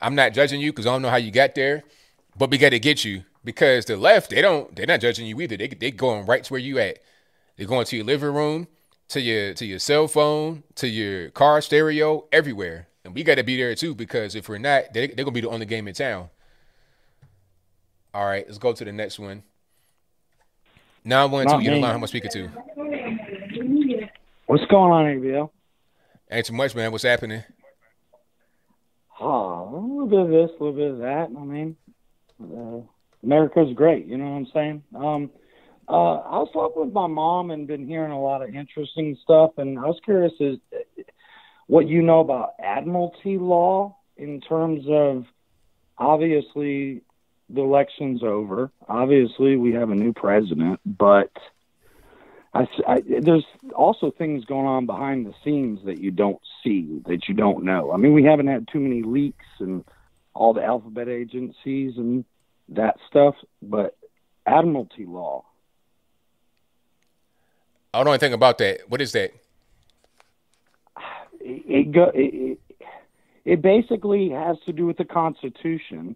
I'm 0.00 0.14
not 0.14 0.32
judging 0.32 0.60
you 0.60 0.70
because 0.72 0.86
I 0.86 0.90
don't 0.90 1.02
know 1.02 1.10
how 1.10 1.16
you 1.16 1.30
got 1.30 1.54
there, 1.54 1.82
but 2.40 2.50
we 2.50 2.56
gotta 2.56 2.78
get 2.78 3.04
you 3.04 3.22
because 3.44 3.84
the 3.84 3.98
left 3.98 4.30
they 4.30 4.40
don't 4.40 4.74
they're 4.74 4.86
not 4.86 5.00
judging 5.00 5.26
you 5.26 5.38
either. 5.42 5.58
They 5.58 5.68
they 5.68 5.90
going 5.90 6.24
right 6.24 6.42
to 6.42 6.52
where 6.54 6.60
you 6.60 6.78
at. 6.78 6.98
They're 7.56 7.66
going 7.66 7.84
to 7.84 7.96
your 7.96 8.06
living 8.06 8.32
room, 8.32 8.66
to 9.08 9.20
your 9.20 9.52
to 9.52 9.66
your 9.66 9.78
cell 9.78 10.08
phone, 10.08 10.62
to 10.76 10.88
your 10.88 11.28
car 11.30 11.60
stereo, 11.60 12.24
everywhere. 12.32 12.88
And 13.04 13.14
we 13.14 13.24
gotta 13.24 13.44
be 13.44 13.58
there 13.58 13.74
too 13.74 13.94
because 13.94 14.34
if 14.34 14.48
we're 14.48 14.56
not, 14.56 14.94
they, 14.94 15.08
they're 15.08 15.26
gonna 15.26 15.34
be 15.34 15.42
the 15.42 15.50
only 15.50 15.66
game 15.66 15.86
in 15.86 15.92
town. 15.92 16.30
All 18.14 18.24
right, 18.24 18.46
let's 18.46 18.56
go 18.56 18.72
to 18.72 18.84
the 18.86 18.92
next 18.92 19.18
one. 19.18 19.42
Nine 21.04 21.30
one 21.30 21.46
two. 21.46 21.60
You 21.60 21.70
don't 21.72 21.82
know 21.82 21.88
how 21.88 21.98
much 21.98 22.08
speaker 22.08 22.28
to. 22.28 22.48
What's 24.46 24.64
going 24.64 24.92
on, 24.92 25.04
ABL? 25.04 25.50
Ain't 26.30 26.46
too 26.46 26.54
much, 26.54 26.74
man. 26.74 26.90
What's 26.90 27.04
happening? 27.04 27.42
Oh, 29.20 29.68
a 29.68 29.76
little 29.76 30.06
bit 30.06 30.20
of 30.20 30.28
this, 30.30 30.56
a 30.58 30.64
little 30.64 30.72
bit 30.72 30.90
of 30.92 30.98
that. 31.00 31.28
I 31.36 31.44
mean, 31.44 31.76
uh, 32.42 32.80
America's 33.22 33.74
great. 33.74 34.06
You 34.06 34.18
know 34.18 34.24
what 34.24 34.36
I'm 34.36 34.46
saying? 34.52 34.82
Um, 34.94 35.30
uh, 35.88 36.16
I 36.18 36.38
was 36.38 36.50
talking 36.52 36.84
with 36.84 36.94
my 36.94 37.06
mom 37.08 37.50
and 37.50 37.66
been 37.66 37.86
hearing 37.86 38.12
a 38.12 38.20
lot 38.20 38.42
of 38.42 38.54
interesting 38.54 39.16
stuff, 39.22 39.52
and 39.58 39.78
I 39.78 39.82
was 39.82 39.98
curious 40.04 40.32
as 40.40 40.56
what 41.66 41.88
you 41.88 42.02
know 42.02 42.20
about 42.20 42.54
admiralty 42.62 43.38
law 43.38 43.96
in 44.16 44.40
terms 44.40 44.84
of 44.88 45.24
obviously 45.98 47.02
the 47.48 47.60
election's 47.60 48.22
over. 48.22 48.70
Obviously, 48.88 49.56
we 49.56 49.72
have 49.72 49.90
a 49.90 49.94
new 49.94 50.12
president, 50.12 50.80
but 50.84 51.32
I, 52.54 52.66
I, 52.86 53.02
there's 53.20 53.46
also 53.74 54.10
things 54.10 54.44
going 54.44 54.66
on 54.66 54.86
behind 54.86 55.26
the 55.26 55.34
scenes 55.44 55.80
that 55.84 56.00
you 56.00 56.10
don't 56.10 56.40
see, 56.64 57.00
that 57.06 57.28
you 57.28 57.34
don't 57.34 57.64
know. 57.64 57.92
I 57.92 57.96
mean, 57.96 58.12
we 58.12 58.24
haven't 58.24 58.48
had 58.48 58.68
too 58.72 58.80
many 58.80 59.02
leaks 59.02 59.46
and 59.58 59.84
all 60.34 60.54
the 60.54 60.64
alphabet 60.64 61.08
agencies 61.08 61.94
and 61.96 62.24
that 62.68 62.96
stuff, 63.08 63.34
but 63.62 63.96
admiralty 64.46 65.04
law. 65.04 65.44
I 67.92 67.98
don't 67.98 68.06
know 68.06 68.12
anything 68.12 68.32
about 68.32 68.58
that. 68.58 68.88
What 68.88 69.00
is 69.00 69.12
that? 69.12 69.32
It, 71.40 71.64
it 71.66 71.92
go. 71.92 72.10
It, 72.14 72.58
it, 73.44 73.62
basically 73.62 74.30
has 74.30 74.56
to 74.66 74.72
do 74.72 74.86
with 74.86 74.96
the 74.96 75.04
Constitution 75.04 76.14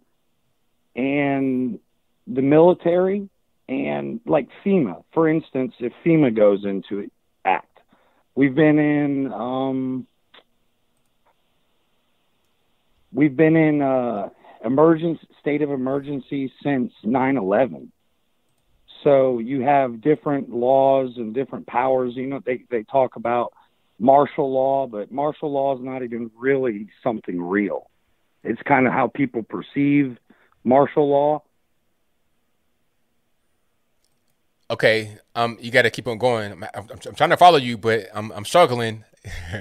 and 0.94 1.80
the 2.26 2.42
military 2.42 3.28
and 3.68 4.20
like 4.24 4.48
FEMA. 4.64 5.02
For 5.12 5.28
instance, 5.28 5.74
if 5.80 5.92
FEMA 6.04 6.34
goes 6.36 6.64
into 6.64 7.00
it, 7.00 7.12
act, 7.44 7.78
we've 8.36 8.54
been 8.54 8.78
in 8.78 9.32
um, 9.32 10.06
we've 13.14 13.36
been 13.36 13.56
in 13.56 13.80
uh, 13.80 14.28
emergency 14.64 15.26
state 15.40 15.62
of 15.62 15.70
emergency 15.70 16.52
since 16.62 16.92
9/11. 17.04 17.88
So 19.02 19.38
you 19.38 19.60
have 19.62 20.00
different 20.00 20.50
laws 20.50 21.12
and 21.16 21.34
different 21.34 21.66
powers. 21.66 22.14
You 22.16 22.26
know, 22.26 22.40
they 22.44 22.64
they 22.70 22.82
talk 22.82 23.16
about 23.16 23.52
martial 23.98 24.52
law, 24.52 24.86
but 24.86 25.12
martial 25.12 25.52
law 25.52 25.76
is 25.76 25.82
not 25.82 26.02
even 26.02 26.30
really 26.36 26.88
something 27.02 27.40
real. 27.40 27.90
It's 28.42 28.60
kind 28.62 28.86
of 28.86 28.92
how 28.92 29.08
people 29.08 29.42
perceive 29.42 30.18
martial 30.64 31.08
law. 31.08 31.42
Okay, 34.70 35.18
um, 35.34 35.58
you 35.60 35.70
got 35.70 35.82
to 35.82 35.90
keep 35.90 36.08
on 36.08 36.18
going. 36.18 36.52
I'm, 36.52 36.64
I'm, 36.74 36.88
I'm, 36.90 37.14
trying 37.14 37.30
to 37.30 37.36
follow 37.36 37.58
you, 37.58 37.76
but 37.76 38.08
I'm 38.14 38.32
I'm 38.32 38.44
struggling. 38.44 39.04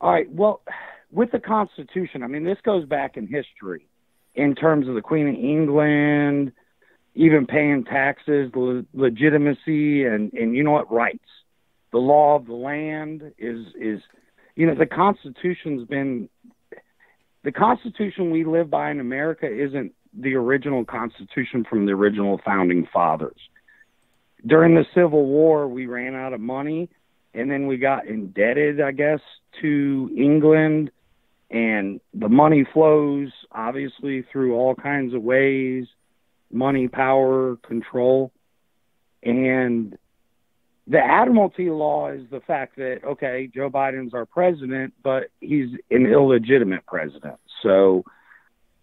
All 0.00 0.12
right. 0.12 0.30
Well, 0.30 0.60
with 1.16 1.32
the 1.32 1.40
Constitution, 1.40 2.22
I 2.22 2.26
mean, 2.26 2.44
this 2.44 2.58
goes 2.62 2.84
back 2.84 3.16
in 3.16 3.26
history 3.26 3.88
in 4.34 4.54
terms 4.54 4.86
of 4.86 4.94
the 4.94 5.00
Queen 5.00 5.26
of 5.28 5.34
England, 5.34 6.52
even 7.14 7.46
paying 7.46 7.84
taxes, 7.84 8.52
le- 8.54 8.84
legitimacy, 8.92 10.04
and 10.04 10.32
and 10.34 10.54
you 10.54 10.62
know 10.62 10.72
what 10.72 10.92
rights. 10.92 11.24
The 11.90 11.98
law 11.98 12.36
of 12.36 12.44
the 12.44 12.52
land 12.52 13.32
is 13.38 13.66
is 13.80 14.02
you 14.56 14.66
know 14.66 14.74
the 14.74 14.84
Constitution's 14.84 15.88
been 15.88 16.28
the 17.44 17.52
Constitution 17.52 18.30
we 18.30 18.44
live 18.44 18.68
by 18.68 18.90
in 18.90 19.00
America 19.00 19.46
isn't 19.46 19.94
the 20.12 20.34
original 20.34 20.84
Constitution 20.84 21.64
from 21.68 21.86
the 21.86 21.92
original 21.92 22.38
founding 22.44 22.86
fathers. 22.92 23.40
During 24.46 24.74
the 24.74 24.84
Civil 24.94 25.24
War, 25.24 25.66
we 25.66 25.86
ran 25.86 26.14
out 26.14 26.34
of 26.34 26.40
money, 26.40 26.90
and 27.32 27.50
then 27.50 27.66
we 27.66 27.78
got 27.78 28.06
indebted, 28.06 28.82
I 28.82 28.92
guess, 28.92 29.20
to 29.62 30.10
England 30.14 30.90
and 31.50 32.00
the 32.12 32.28
money 32.28 32.66
flows 32.72 33.30
obviously 33.52 34.24
through 34.32 34.54
all 34.54 34.74
kinds 34.74 35.14
of 35.14 35.22
ways 35.22 35.86
money 36.50 36.88
power 36.88 37.56
control. 37.56 38.32
And 39.22 39.96
the 40.86 40.98
admiralty 40.98 41.70
law 41.70 42.10
is 42.12 42.22
the 42.30 42.40
fact 42.40 42.76
that 42.76 43.00
okay 43.04 43.50
joe 43.52 43.68
biden's 43.68 44.14
our 44.14 44.24
president 44.24 44.94
but 45.02 45.24
he's 45.40 45.70
an 45.90 46.06
illegitimate 46.06 46.86
president. 46.86 47.38
So 47.62 48.04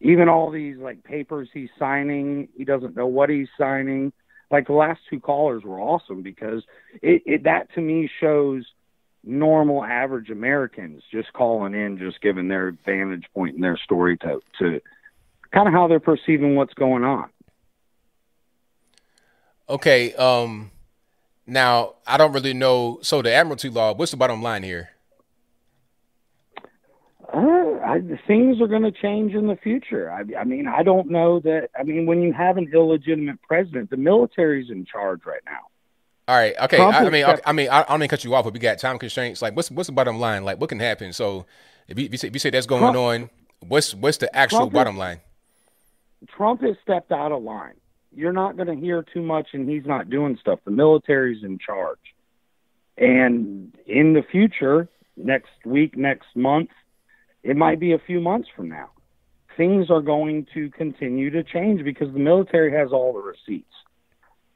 even 0.01 0.27
all 0.27 0.51
these 0.51 0.77
like 0.77 1.03
papers 1.03 1.49
he's 1.53 1.69
signing 1.79 2.49
he 2.57 2.65
doesn't 2.65 2.95
know 2.95 3.07
what 3.07 3.29
he's 3.29 3.47
signing. 3.57 4.11
Like 4.51 4.67
the 4.67 4.73
last 4.73 4.99
two 5.09 5.19
callers 5.19 5.63
were 5.63 5.79
awesome 5.79 6.21
because 6.21 6.63
it, 7.01 7.23
it 7.25 7.43
that 7.45 7.73
to 7.75 7.81
me 7.81 8.09
shows 8.19 8.65
normal 9.23 9.83
average 9.83 10.29
Americans 10.29 11.03
just 11.11 11.31
calling 11.33 11.73
in, 11.73 11.97
just 11.97 12.21
giving 12.21 12.47
their 12.47 12.75
vantage 12.85 13.25
point 13.33 13.55
and 13.55 13.63
their 13.63 13.77
story 13.77 14.17
to 14.17 14.39
to 14.59 14.81
kind 15.51 15.67
of 15.67 15.73
how 15.73 15.87
they're 15.87 15.99
perceiving 15.99 16.55
what's 16.55 16.73
going 16.73 17.03
on. 17.03 17.29
Okay, 19.69 20.13
um 20.15 20.71
now 21.47 21.95
I 22.05 22.17
don't 22.17 22.33
really 22.33 22.53
know 22.53 22.99
so 23.01 23.21
the 23.21 23.33
admiralty 23.33 23.69
law, 23.69 23.93
what's 23.93 24.11
the 24.11 24.17
bottom 24.17 24.41
line 24.41 24.63
here? 24.63 24.89
Uh, 27.33 27.79
I, 27.83 27.99
things 28.27 28.61
are 28.61 28.67
going 28.67 28.83
to 28.83 28.91
change 28.91 29.33
in 29.33 29.47
the 29.47 29.55
future. 29.55 30.11
I, 30.11 30.23
I 30.39 30.43
mean, 30.43 30.67
I 30.67 30.83
don't 30.83 31.09
know 31.09 31.39
that. 31.39 31.69
I 31.77 31.81
mean, 31.81 32.05
when 32.05 32.21
you 32.21 32.31
have 32.31 32.57
an 32.57 32.69
illegitimate 32.71 33.41
president, 33.41 33.89
the 33.89 33.97
military's 33.97 34.69
in 34.69 34.85
charge 34.85 35.21
right 35.25 35.41
now. 35.45 35.61
All 36.27 36.35
right. 36.35 36.53
Okay. 36.63 36.77
I, 36.77 36.89
I, 36.89 37.09
mean, 37.09 37.25
I, 37.25 37.39
I 37.45 37.51
mean, 37.51 37.69
I, 37.69 37.81
I 37.81 37.83
don't 37.83 37.99
mean 37.99 38.09
cut 38.09 38.23
you 38.23 38.33
off, 38.33 38.45
but 38.45 38.53
we 38.53 38.59
got 38.59 38.79
time 38.79 38.97
constraints. 38.97 39.41
Like, 39.41 39.55
what's 39.55 39.69
what's 39.69 39.87
the 39.87 39.93
bottom 39.93 40.19
line? 40.19 40.45
Like, 40.45 40.59
what 40.59 40.69
can 40.69 40.79
happen? 40.79 41.11
So, 41.11 41.45
if 41.87 41.99
you, 41.99 42.05
if 42.05 42.11
you 42.13 42.17
say, 42.17 42.27
if 42.27 42.33
you 42.33 42.39
say 42.39 42.49
that's 42.49 42.65
going 42.65 42.81
Trump, 42.81 42.97
on, 42.97 43.29
what's 43.59 43.93
what's 43.93 44.17
the 44.17 44.33
actual 44.35 44.59
Trump 44.59 44.73
bottom 44.73 44.97
line? 44.97 45.19
Trump 46.29 46.61
has 46.61 46.77
stepped 46.81 47.11
out 47.11 47.33
of 47.33 47.43
line. 47.43 47.73
You're 48.15 48.31
not 48.31 48.55
going 48.55 48.67
to 48.67 48.75
hear 48.75 49.03
too 49.03 49.21
much, 49.21 49.49
and 49.53 49.67
he's 49.67 49.85
not 49.85 50.09
doing 50.09 50.37
stuff. 50.39 50.59
The 50.63 50.71
military's 50.71 51.43
in 51.43 51.59
charge, 51.59 51.99
and 52.97 53.75
in 53.85 54.13
the 54.13 54.23
future, 54.23 54.87
next 55.17 55.51
week, 55.65 55.97
next 55.97 56.27
month, 56.35 56.69
it 57.43 57.57
might 57.57 57.79
be 57.79 57.91
a 57.91 57.99
few 57.99 58.21
months 58.21 58.47
from 58.55 58.69
now, 58.69 58.89
things 59.57 59.89
are 59.89 60.01
going 60.01 60.47
to 60.53 60.69
continue 60.69 61.29
to 61.31 61.43
change 61.43 61.83
because 61.83 62.13
the 62.13 62.19
military 62.19 62.71
has 62.71 62.91
all 62.91 63.13
the 63.13 63.19
receipts 63.19 63.73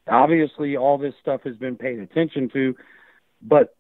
obviously 0.09 0.77
all 0.77 0.97
this 0.97 1.13
stuff 1.21 1.41
has 1.43 1.55
been 1.55 1.75
paid 1.75 1.99
attention 1.99 2.49
to, 2.53 2.75
but 3.41 3.75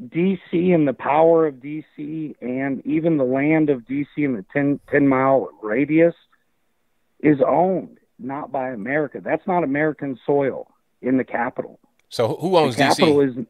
DC 0.00 0.74
and 0.74 0.88
the 0.88 0.94
power 0.94 1.46
of 1.46 1.56
DC 1.56 2.34
and 2.40 2.84
even 2.86 3.16
the 3.18 3.24
land 3.24 3.70
of 3.70 3.82
DC 3.82 4.06
in 4.16 4.34
the 4.34 4.44
10, 4.52 4.80
10 4.90 5.08
mile 5.08 5.50
radius 5.62 6.14
is 7.20 7.38
owned 7.46 7.98
not 8.18 8.50
by 8.50 8.70
America. 8.70 9.20
That's 9.22 9.46
not 9.46 9.64
American 9.64 10.18
soil 10.24 10.68
in 11.00 11.16
the 11.16 11.24
capital. 11.24 11.78
So 12.08 12.36
who 12.36 12.56
owns 12.56 12.76
the 12.76 12.82
capital 12.84 13.16
DC? 13.16 13.38
is 13.38 13.46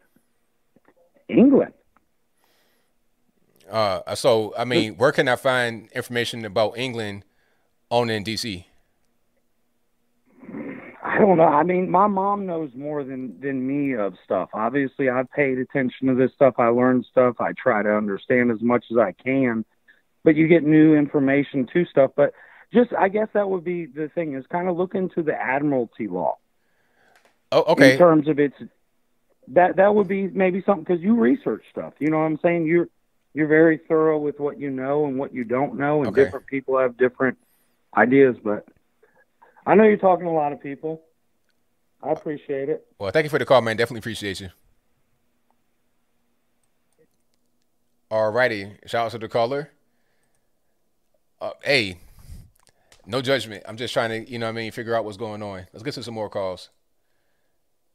England. 1.29 1.75
Uh, 3.71 4.15
so 4.15 4.55
I 4.57 4.65
mean, 4.65 4.97
where 4.97 5.13
can 5.13 5.29
I 5.29 5.37
find 5.37 5.89
information 5.93 6.45
about 6.45 6.77
England 6.77 7.25
owning 7.91 8.25
DC? 8.25 8.67
I 11.23 11.27
don't 11.27 11.37
know. 11.39 11.45
I 11.45 11.63
mean, 11.63 11.91
my 11.91 12.07
mom 12.07 12.47
knows 12.47 12.71
more 12.75 13.05
than 13.05 13.41
than 13.41 13.67
me 13.67 13.95
of 13.95 14.15
stuff. 14.25 14.51
Obviously, 14.53 15.09
I've 15.09 15.31
paid 15.31 15.59
attention 15.59 16.09
to 16.09 16.15
this 16.15 16.33
stuff. 16.35 16.55
I 16.59 16.69
learned 16.69 17.07
stuff. 17.11 17.41
I 17.41 17.53
try 17.53 17.83
to 17.83 17.95
understand 17.95 18.51
as 18.51 18.61
much 18.61 18.85
as 18.91 18.99
I 18.99 19.13
can. 19.13 19.65
But 20.25 20.37
you 20.37 20.47
get 20.49 20.63
new 20.63 20.95
information 20.95 21.69
to 21.73 21.85
stuff. 21.87 22.13
But 22.17 22.33
just, 22.73 22.93
I 22.95 23.09
guess 23.09 23.29
that 23.35 23.49
would 23.49 23.65
be 23.65 23.87
the 23.87 24.09
thing 24.09 24.35
is 24.35 24.45
kind 24.47 24.69
of 24.69 24.77
look 24.77 24.95
into 24.95 25.23
the 25.23 25.35
admiralty 25.35 26.09
law. 26.09 26.39
Oh, 27.51 27.65
okay. 27.69 27.93
In 27.93 27.99
terms 27.99 28.29
of 28.29 28.39
its 28.39 28.57
that 29.49 29.77
that 29.77 29.95
would 29.95 30.09
be 30.09 30.29
maybe 30.29 30.63
something 30.65 30.85
because 30.85 31.03
you 31.03 31.15
research 31.15 31.65
stuff. 31.71 31.95
You 31.99 32.11
know 32.11 32.19
what 32.19 32.25
I'm 32.25 32.39
saying? 32.43 32.67
You're 32.67 32.89
you're 33.35 33.49
very 33.49 33.79
thorough 33.79 34.19
with 34.19 34.41
what 34.41 34.59
you 34.59 34.71
know 34.71 35.07
and 35.07 35.19
what 35.19 35.35
you 35.35 35.45
don't 35.45 35.79
know, 35.79 35.99
and 35.99 36.09
okay. 36.09 36.25
different 36.25 36.47
people 36.47 36.79
have 36.79 36.97
different 36.97 37.39
ideas. 37.97 38.37
But 38.43 38.67
I 39.67 39.75
know 39.75 39.85
you're 39.85 39.97
talking 39.97 40.25
to 40.25 40.31
a 40.31 40.33
lot 40.33 40.53
of 40.53 40.61
people. 40.61 41.03
I 42.03 42.11
appreciate 42.11 42.69
it. 42.69 42.87
Well, 42.99 43.11
thank 43.11 43.25
you 43.25 43.31
for 43.31 43.39
the 43.39 43.47
call, 43.47 43.61
man. 43.61 43.77
Definitely 43.77 44.01
appreciate 44.01 44.41
you. 44.41 44.51
All 48.11 48.31
righty. 48.31 48.73
Shout 48.87 49.07
out 49.07 49.13
to 49.13 49.19
the 49.19 49.29
caller. 49.29 49.71
Uh, 51.41 51.53
hey, 51.65 51.99
no 53.07 53.23
judgment. 53.23 53.65
I'm 53.67 53.77
just 53.77 53.95
trying 53.95 54.11
to, 54.11 54.31
you 54.31 54.39
know 54.39 54.47
what 54.47 54.51
I 54.51 54.63
mean, 54.63 54.73
figure 54.73 54.95
out 54.95 55.05
what's 55.05 55.17
going 55.17 55.43
on. 55.43 55.67
Let's 55.73 55.83
get 55.83 55.95
to 55.95 56.03
some 56.03 56.15
more 56.15 56.29
calls. 56.29 56.71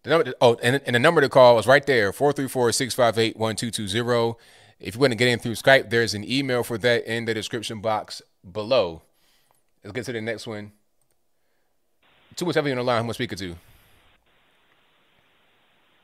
The 0.03 0.09
number, 0.09 0.33
oh, 0.41 0.57
and, 0.63 0.81
and 0.85 0.95
the 0.95 0.99
number 0.99 1.21
to 1.21 1.29
call 1.29 1.59
is 1.59 1.67
right 1.67 1.85
there 1.85 2.11
434 2.13 2.71
658 2.71 3.37
1220. 3.37 4.37
If 4.79 4.95
you 4.95 5.01
want 5.01 5.11
to 5.11 5.15
get 5.15 5.27
in 5.27 5.39
through 5.39 5.53
Skype, 5.53 5.89
there's 5.89 6.13
an 6.13 6.29
email 6.29 6.63
for 6.63 6.77
that 6.77 7.05
in 7.05 7.25
the 7.25 7.33
description 7.33 7.81
box 7.81 8.21
below. 8.49 9.01
Let's 9.83 9.93
get 9.93 10.05
to 10.05 10.13
the 10.13 10.21
next 10.21 10.47
one. 10.47 10.71
217 12.35 12.71
on 12.71 12.77
the 12.77 12.83
line. 12.83 12.99
Who 12.99 13.05
am 13.05 13.09
I 13.09 13.13
speaking 13.13 13.37
to? 13.39 13.55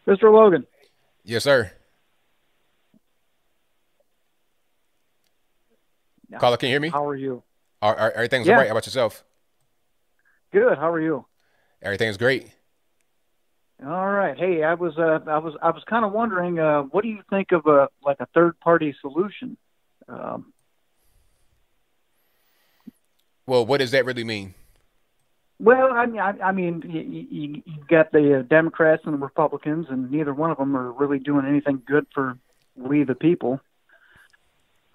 Mr. 0.08 0.34
Logan. 0.34 0.66
Yes, 1.24 1.44
sir. 1.44 1.72
Now, 6.30 6.40
Caller, 6.40 6.58
can 6.58 6.68
you 6.70 6.74
hear 6.74 6.82
me? 6.82 6.90
How 6.90 7.08
are 7.08 7.16
you? 7.16 7.44
Are, 7.82 7.96
are 7.96 8.12
everything's 8.12 8.48
yeah. 8.48 8.54
all 8.54 8.60
right? 8.60 8.68
How 8.68 8.74
about 8.74 8.86
yourself? 8.86 9.24
Good. 10.52 10.78
How 10.78 10.90
are 10.90 11.02
you? 11.02 11.26
Everything's 11.82 12.18
great. 12.18 12.50
All 13.86 14.10
right. 14.10 14.38
Hey, 14.38 14.64
I 14.64 14.76
was 14.76 14.98
uh, 14.98 15.20
I 15.28 15.38
was 15.40 15.56
I 15.62 15.72
was 15.72 15.84
kind 15.90 16.06
of 16.06 16.14
wondering, 16.14 16.60
uh, 16.60 16.84
what 16.84 17.04
do 17.04 17.10
you 17.10 17.22
think 17.30 17.52
of 17.52 17.66
a 17.66 17.90
like 18.04 18.18
a 18.20 18.28
third 18.28 18.60
party 18.60 18.96
solution? 19.02 19.58
Um, 20.08 20.54
well, 23.46 23.66
what 23.66 23.80
does 23.80 23.92
that 23.92 24.06
really 24.06 24.24
mean? 24.24 24.54
Well, 25.64 25.94
I 25.94 26.08
mean, 26.08 26.20
I, 26.20 26.34
I 26.44 26.52
mean, 26.52 26.84
you, 26.86 27.00
you, 27.00 27.62
you 27.66 27.84
got 27.90 28.12
the 28.12 28.40
uh, 28.40 28.42
Democrats 28.42 29.04
and 29.06 29.14
the 29.14 29.18
Republicans, 29.18 29.86
and 29.90 30.12
neither 30.12 30.34
one 30.34 30.52
of 30.52 30.58
them 30.58 30.76
are 30.76 30.92
really 30.92 31.20
doing 31.20 31.46
anything 31.46 31.82
good 31.88 32.06
for 32.14 32.38
we 32.76 33.06
the 33.06 33.16
people. 33.16 33.62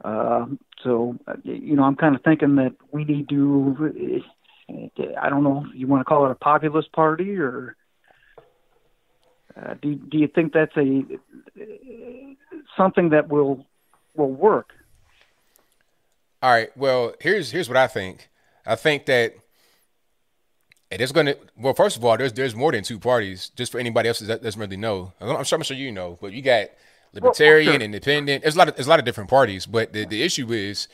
Uh, 0.05 0.45
so, 0.85 1.17
uh, 1.27 1.37
you 1.43 1.75
know, 1.75 1.85
I'm 1.85 1.97
kind 1.97 2.15
of 2.15 2.23
thinking 2.23 2.57
that 2.57 2.75
we 2.93 3.05
need 3.05 3.31
to. 3.31 4.23
I 5.19 5.31
don't 5.31 5.43
know 5.43 5.65
you 5.75 5.87
want 5.87 6.03
to 6.03 6.05
call 6.05 6.27
it 6.27 6.33
a 6.33 6.35
populist 6.35 6.93
party 6.93 7.39
or. 7.39 7.75
Uh, 9.57 9.73
do 9.81 9.95
do 9.95 10.19
you 10.19 10.29
think 10.29 10.53
that's 10.53 10.77
a 10.77 11.03
something 12.77 13.09
that 13.09 13.29
will 13.29 13.65
will 14.15 14.31
work? 14.31 14.75
All 16.43 16.51
right. 16.51 16.77
Well, 16.77 17.15
here's 17.21 17.53
here's 17.53 17.69
what 17.69 17.79
I 17.79 17.87
think. 17.87 18.29
I 18.67 18.77
think 18.77 19.07
that 19.07 19.35
it 20.91 21.01
is 21.01 21.13
going 21.13 21.27
to. 21.27 21.39
Well, 21.57 21.75
first 21.75 21.97
of 21.97 22.05
all, 22.05 22.17
there's 22.17 22.33
there's 22.33 22.55
more 22.55 22.73
than 22.73 22.83
two 22.83 22.99
parties. 22.99 23.51
Just 23.57 23.73
for 23.73 23.79
anybody 23.79 24.09
else 24.09 24.21
that 24.21 24.43
doesn't 24.43 24.61
really 24.61 24.77
know, 24.77 25.13
I'm 25.21 25.45
sure 25.45 25.59
I'm 25.59 25.63
sure 25.63 25.77
you 25.77 25.93
know, 25.93 26.19
but 26.21 26.33
you 26.33 26.43
got 26.43 26.69
libertarian, 27.13 27.67
well, 27.67 27.79
sure. 27.79 27.85
independent. 27.85 28.43
There's 28.43 28.55
a 28.55 28.59
lot 28.59 28.69
of 28.69 28.77
there's 28.77 28.87
a 28.87 28.91
lot 28.91 28.99
of 28.99 29.05
different 29.05 29.31
parties, 29.31 29.67
but 29.67 29.93
the 29.93 30.05
the 30.07 30.23
issue 30.23 30.51
is 30.53 30.89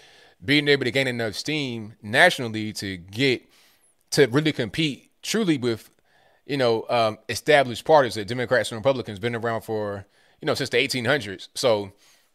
being 0.44 0.68
able 0.68 0.84
to 0.84 0.90
gain 0.90 1.06
enough 1.06 1.34
steam 1.34 1.94
nationally 2.02 2.72
to 2.74 2.96
get 2.96 3.42
to 4.10 4.26
really 4.26 4.52
compete 4.52 5.10
truly 5.22 5.58
with 5.58 5.90
you 6.46 6.56
know 6.56 6.86
um, 6.88 7.18
established 7.28 7.84
parties 7.84 8.14
that 8.14 8.26
Democrats 8.26 8.70
and 8.72 8.78
Republicans 8.78 9.18
been 9.18 9.34
around 9.34 9.62
for 9.62 10.06
you 10.40 10.46
know 10.46 10.54
since 10.54 10.70
the 10.70 10.76
1800s. 10.76 11.48
So, 11.54 11.92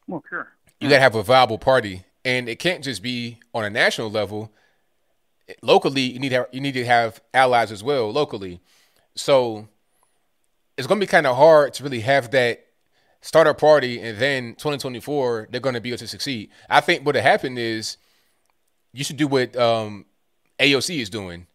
well, 0.08 0.24
sure, 0.30 0.48
you 0.80 0.90
got 0.90 0.96
to 0.96 1.02
have 1.02 1.16
a 1.16 1.24
viable 1.24 1.58
party, 1.58 2.04
and 2.24 2.48
it 2.48 2.58
can't 2.60 2.84
just 2.84 3.04
be 3.04 3.40
on 3.54 3.66
a 3.66 3.70
national 3.70 4.10
level 4.10 4.54
locally 5.62 6.02
you 6.02 6.20
need 6.20 6.30
to 6.30 6.36
have, 6.36 6.48
you 6.52 6.62
need 6.62 6.74
to 6.74 6.86
have 6.86 7.22
allies 7.34 7.72
as 7.72 7.84
well 7.84 8.12
locally. 8.12 8.60
So 9.16 9.68
it's 10.78 10.88
going 10.88 11.00
to 11.00 11.06
be 11.06 11.10
kind 11.10 11.28
of 11.28 11.36
hard 11.36 11.74
to 11.76 11.84
really 11.84 12.02
have 12.02 12.32
that 12.32 12.66
start 13.22 13.48
a 13.48 13.54
party 13.54 14.00
and 14.00 14.18
then 14.18 14.52
2024 14.56 15.50
they're 15.52 15.60
going 15.60 15.76
to 15.76 15.82
be 15.82 15.90
able 15.90 15.98
to 15.98 16.08
succeed. 16.08 16.50
I 16.70 16.80
think 16.80 17.06
what 17.06 17.16
happened 17.16 17.60
is 17.60 17.98
you 18.94 19.04
should 19.04 19.18
do 19.18 19.28
what 19.28 19.56
um, 19.56 20.06
AOC 20.60 21.00
is 21.00 21.10
doing. 21.10 21.48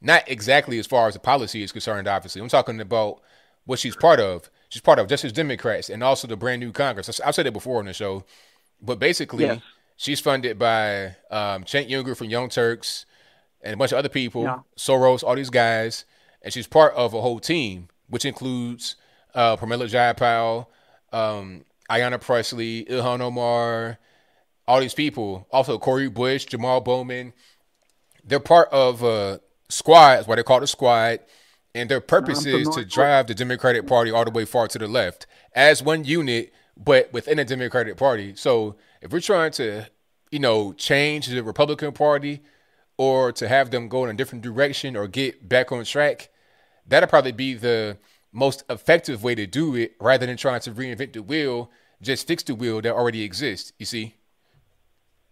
Not 0.00 0.28
exactly 0.28 0.78
as 0.78 0.86
far 0.86 1.08
as 1.08 1.14
the 1.14 1.20
policy 1.20 1.62
is 1.62 1.72
concerned, 1.72 2.06
obviously. 2.08 2.42
I'm 2.42 2.48
talking 2.48 2.80
about 2.80 3.22
what 3.64 3.78
she's 3.78 3.96
part 3.96 4.20
of. 4.20 4.50
She's 4.68 4.82
part 4.82 4.98
of 4.98 5.08
Justice 5.08 5.32
Democrats 5.32 5.88
and 5.88 6.02
also 6.02 6.26
the 6.28 6.36
brand 6.36 6.60
new 6.60 6.72
Congress. 6.72 7.20
I've 7.20 7.34
said 7.34 7.46
it 7.46 7.52
before 7.52 7.78
on 7.78 7.86
the 7.86 7.92
show, 7.92 8.24
but 8.82 8.98
basically, 8.98 9.62
she's 9.96 10.20
funded 10.20 10.58
by 10.58 11.16
um, 11.30 11.64
Cenk 11.64 11.88
Uygur 11.88 12.16
from 12.16 12.28
Young 12.28 12.48
Turks, 12.48 13.06
and 13.64 13.74
a 13.74 13.76
bunch 13.76 13.92
of 13.92 13.98
other 13.98 14.08
people, 14.08 14.42
yeah. 14.42 14.58
Soros, 14.76 15.24
all 15.24 15.34
these 15.34 15.50
guys, 15.50 16.04
and 16.42 16.52
she's 16.52 16.66
part 16.66 16.94
of 16.94 17.14
a 17.14 17.20
whole 17.20 17.40
team, 17.40 17.88
which 18.08 18.24
includes 18.24 18.96
uh, 19.34 19.56
Pramila 19.56 19.88
Jayapal, 19.90 20.66
um, 21.12 21.64
Ayanna 21.90 22.20
Pressley, 22.20 22.84
Ilhan 22.84 23.20
Omar, 23.20 23.98
all 24.68 24.80
these 24.80 24.94
people. 24.94 25.46
Also, 25.50 25.78
Cori 25.78 26.08
Bush, 26.08 26.44
Jamal 26.44 26.80
Bowman. 26.80 27.32
They're 28.24 28.40
part 28.40 28.68
of 28.70 29.02
a 29.02 29.40
squad, 29.68 30.16
that's 30.16 30.28
why 30.28 30.36
they 30.36 30.42
call 30.42 30.58
it 30.58 30.64
a 30.64 30.66
squad. 30.66 31.20
And 31.74 31.90
their 31.90 32.00
purpose 32.00 32.46
is 32.46 32.68
to 32.68 32.84
drive 32.84 33.26
the 33.26 33.34
Democratic 33.34 33.86
Party 33.86 34.10
all 34.12 34.24
the 34.24 34.30
way 34.30 34.44
far 34.44 34.68
to 34.68 34.78
the 34.78 34.86
left 34.86 35.26
as 35.54 35.82
one 35.82 36.04
unit, 36.04 36.52
but 36.76 37.12
within 37.12 37.38
the 37.38 37.44
Democratic 37.44 37.96
Party. 37.96 38.34
So 38.36 38.76
if 39.02 39.10
we're 39.10 39.20
trying 39.20 39.50
to, 39.52 39.86
you 40.30 40.38
know, 40.38 40.72
change 40.74 41.26
the 41.26 41.42
Republican 41.42 41.92
Party, 41.92 42.42
or 42.96 43.32
to 43.32 43.48
have 43.48 43.70
them 43.70 43.88
go 43.88 44.04
in 44.04 44.10
a 44.10 44.14
different 44.14 44.42
direction 44.42 44.96
or 44.96 45.08
get 45.08 45.48
back 45.48 45.72
on 45.72 45.84
track, 45.84 46.30
that'll 46.86 47.08
probably 47.08 47.32
be 47.32 47.54
the 47.54 47.98
most 48.32 48.64
effective 48.68 49.22
way 49.22 49.34
to 49.34 49.46
do 49.46 49.74
it 49.74 49.94
rather 50.00 50.26
than 50.26 50.36
trying 50.36 50.60
to 50.60 50.70
reinvent 50.70 51.12
the 51.12 51.22
wheel, 51.22 51.70
just 52.02 52.26
fix 52.26 52.42
the 52.42 52.54
wheel 52.54 52.80
that 52.80 52.92
already 52.92 53.22
exists, 53.22 53.72
you 53.78 53.86
see? 53.86 54.14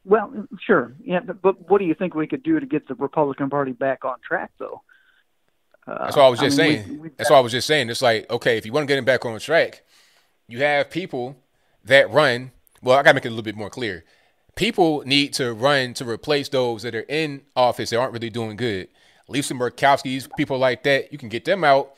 Well, 0.04 0.46
sure. 0.60 0.94
Yeah, 1.04 1.20
but, 1.20 1.42
but 1.42 1.70
what 1.70 1.78
do 1.78 1.84
you 1.84 1.94
think 1.94 2.14
we 2.14 2.26
could 2.26 2.42
do 2.42 2.58
to 2.58 2.66
get 2.66 2.88
the 2.88 2.94
Republican 2.94 3.50
Party 3.50 3.72
back 3.72 4.04
on 4.04 4.16
track, 4.26 4.50
though? 4.58 4.82
Uh, 5.86 6.04
That's 6.04 6.16
what 6.16 6.24
I 6.24 6.28
was 6.28 6.40
just 6.40 6.58
I 6.58 6.62
mean, 6.62 6.84
saying. 6.84 7.00
We, 7.00 7.08
That's 7.16 7.30
what 7.30 7.36
I 7.36 7.40
was 7.40 7.52
just 7.52 7.66
saying. 7.66 7.90
It's 7.90 8.02
like, 8.02 8.30
okay, 8.30 8.56
if 8.56 8.66
you 8.66 8.72
want 8.72 8.84
to 8.84 8.86
get 8.88 8.96
them 8.96 9.04
back 9.04 9.24
on 9.24 9.38
track, 9.38 9.82
you 10.48 10.58
have 10.58 10.90
people 10.90 11.36
that 11.84 12.10
run. 12.10 12.52
Well, 12.82 12.98
I 12.98 13.02
got 13.02 13.10
to 13.10 13.14
make 13.14 13.24
it 13.24 13.28
a 13.28 13.30
little 13.30 13.42
bit 13.42 13.56
more 13.56 13.70
clear 13.70 14.04
people 14.56 15.02
need 15.06 15.32
to 15.34 15.52
run 15.52 15.94
to 15.94 16.08
replace 16.08 16.48
those 16.48 16.82
that 16.82 16.94
are 16.94 17.06
in 17.08 17.42
office 17.56 17.90
that 17.90 17.98
aren't 17.98 18.12
really 18.12 18.30
doing 18.30 18.56
good. 18.56 18.88
Lisa 19.28 19.54
Murkowski's, 19.54 20.28
people 20.36 20.58
like 20.58 20.82
that, 20.82 21.12
you 21.12 21.18
can 21.18 21.28
get 21.28 21.44
them 21.44 21.64
out. 21.64 21.94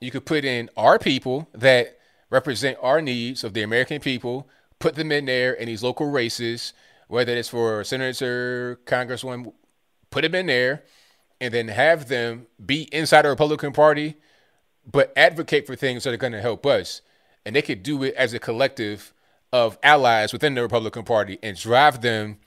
You 0.00 0.10
could 0.10 0.24
put 0.24 0.44
in 0.44 0.70
our 0.76 0.98
people 0.98 1.48
that 1.52 1.98
represent 2.30 2.78
our 2.80 3.02
needs 3.02 3.44
of 3.44 3.52
the 3.52 3.62
American 3.62 4.00
people, 4.00 4.48
put 4.78 4.94
them 4.94 5.10
in 5.12 5.24
there 5.26 5.52
in 5.52 5.66
these 5.66 5.82
local 5.82 6.10
races, 6.10 6.72
whether 7.08 7.34
it's 7.34 7.48
for 7.48 7.82
senator, 7.84 8.78
congresswoman, 8.84 9.52
put 10.10 10.22
them 10.22 10.34
in 10.34 10.46
there, 10.46 10.84
and 11.40 11.52
then 11.52 11.68
have 11.68 12.08
them 12.08 12.46
be 12.64 12.82
inside 12.92 13.22
the 13.22 13.28
Republican 13.28 13.72
Party, 13.72 14.16
but 14.90 15.12
advocate 15.16 15.66
for 15.66 15.76
things 15.76 16.04
that 16.04 16.14
are 16.14 16.18
going 16.18 16.32
to 16.32 16.40
help 16.40 16.64
us. 16.66 17.02
And 17.44 17.56
they 17.56 17.62
could 17.62 17.82
do 17.82 18.02
it 18.02 18.14
as 18.14 18.34
a 18.34 18.38
collective 18.38 19.12
of 19.52 19.78
allies 19.82 20.32
within 20.32 20.54
the 20.54 20.62
Republican 20.62 21.04
Party 21.04 21.38
and 21.42 21.56
drive 21.56 22.00
them 22.00 22.38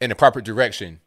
in 0.00 0.10
the 0.10 0.16
proper 0.16 0.40
direction. 0.40 1.00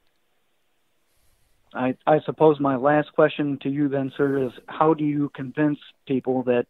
I, 1.73 1.95
I 2.05 2.19
suppose 2.21 2.59
my 2.59 2.75
last 2.75 3.13
question 3.13 3.57
to 3.63 3.69
you 3.69 3.89
then, 3.89 4.11
sir, 4.15 4.45
is 4.45 4.51
how 4.67 4.93
do 4.93 5.03
you 5.03 5.31
convince 5.33 5.79
people 6.07 6.43
that 6.43 6.67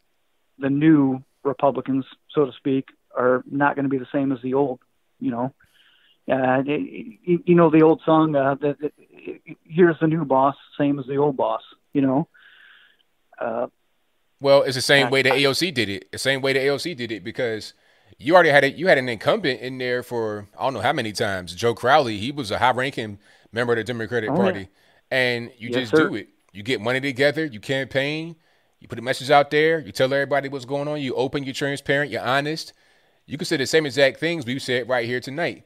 the 0.59 0.69
new 0.69 1.21
Republicans, 1.43 2.05
so 2.33 2.45
to 2.45 2.51
speak, 2.53 2.87
are 3.15 3.43
not 3.49 3.75
going 3.75 3.83
to 3.83 3.89
be 3.89 3.97
the 3.97 4.07
same 4.13 4.31
as 4.31 4.39
the 4.41 4.53
old? 4.53 4.79
You 5.19 5.31
know, 5.31 5.53
uh, 6.31 6.63
you, 6.65 7.43
you 7.45 7.55
know 7.55 7.69
the 7.69 7.81
old 7.81 8.01
song, 8.05 8.35
uh, 8.35 8.55
that, 8.55 8.79
that 8.79 8.93
here's 9.65 9.99
the 9.99 10.07
new 10.07 10.25
boss, 10.25 10.55
same 10.77 10.99
as 10.99 11.05
the 11.05 11.17
old 11.17 11.35
boss. 11.35 11.61
You 11.91 12.01
know. 12.01 12.27
Uh, 13.37 13.67
well, 14.39 14.63
it's 14.63 14.75
the 14.75 14.81
same 14.81 15.09
way 15.09 15.21
the 15.21 15.29
AOC 15.29 15.73
did 15.73 15.89
it. 15.89 16.11
The 16.11 16.17
same 16.17 16.41
way 16.41 16.53
the 16.53 16.59
AOC 16.59 16.95
did 16.95 17.11
it 17.11 17.23
because 17.23 17.73
you 18.23 18.33
already 18.35 18.49
had 18.49 18.63
a, 18.63 18.71
you 18.71 18.87
had 18.87 18.97
an 18.97 19.09
incumbent 19.09 19.59
in 19.59 19.77
there 19.77 20.01
for 20.01 20.47
I 20.57 20.63
don't 20.63 20.73
know 20.73 20.79
how 20.79 20.93
many 20.93 21.11
times. 21.11 21.53
Joe 21.53 21.75
Crowley, 21.75 22.17
he 22.17 22.31
was 22.31 22.51
a 22.51 22.57
high 22.57 22.71
ranking 22.71 23.19
member 23.51 23.73
of 23.73 23.77
the 23.77 23.83
Democratic 23.83 24.29
oh, 24.29 24.35
Party, 24.35 24.61
yeah. 24.61 25.17
and 25.17 25.51
you 25.57 25.69
yes, 25.69 25.81
just 25.81 25.91
sir. 25.91 26.09
do 26.09 26.15
it. 26.15 26.29
You 26.53 26.63
get 26.63 26.79
money 26.79 27.01
together, 27.01 27.45
you 27.45 27.59
campaign, 27.59 28.35
you 28.79 28.87
put 28.87 28.99
a 28.99 29.01
message 29.01 29.29
out 29.29 29.51
there, 29.51 29.79
you 29.79 29.91
tell 29.91 30.13
everybody 30.13 30.49
what's 30.49 30.65
going 30.65 30.87
on, 30.87 31.01
you 31.01 31.15
open, 31.15 31.43
you're 31.43 31.53
transparent, 31.53 32.11
you're 32.11 32.21
honest. 32.21 32.73
You 33.25 33.37
can 33.37 33.45
say 33.45 33.57
the 33.57 33.65
same 33.65 33.85
exact 33.85 34.19
things 34.19 34.45
we 34.45 34.57
said 34.59 34.87
right 34.87 35.05
here 35.05 35.19
tonight, 35.19 35.65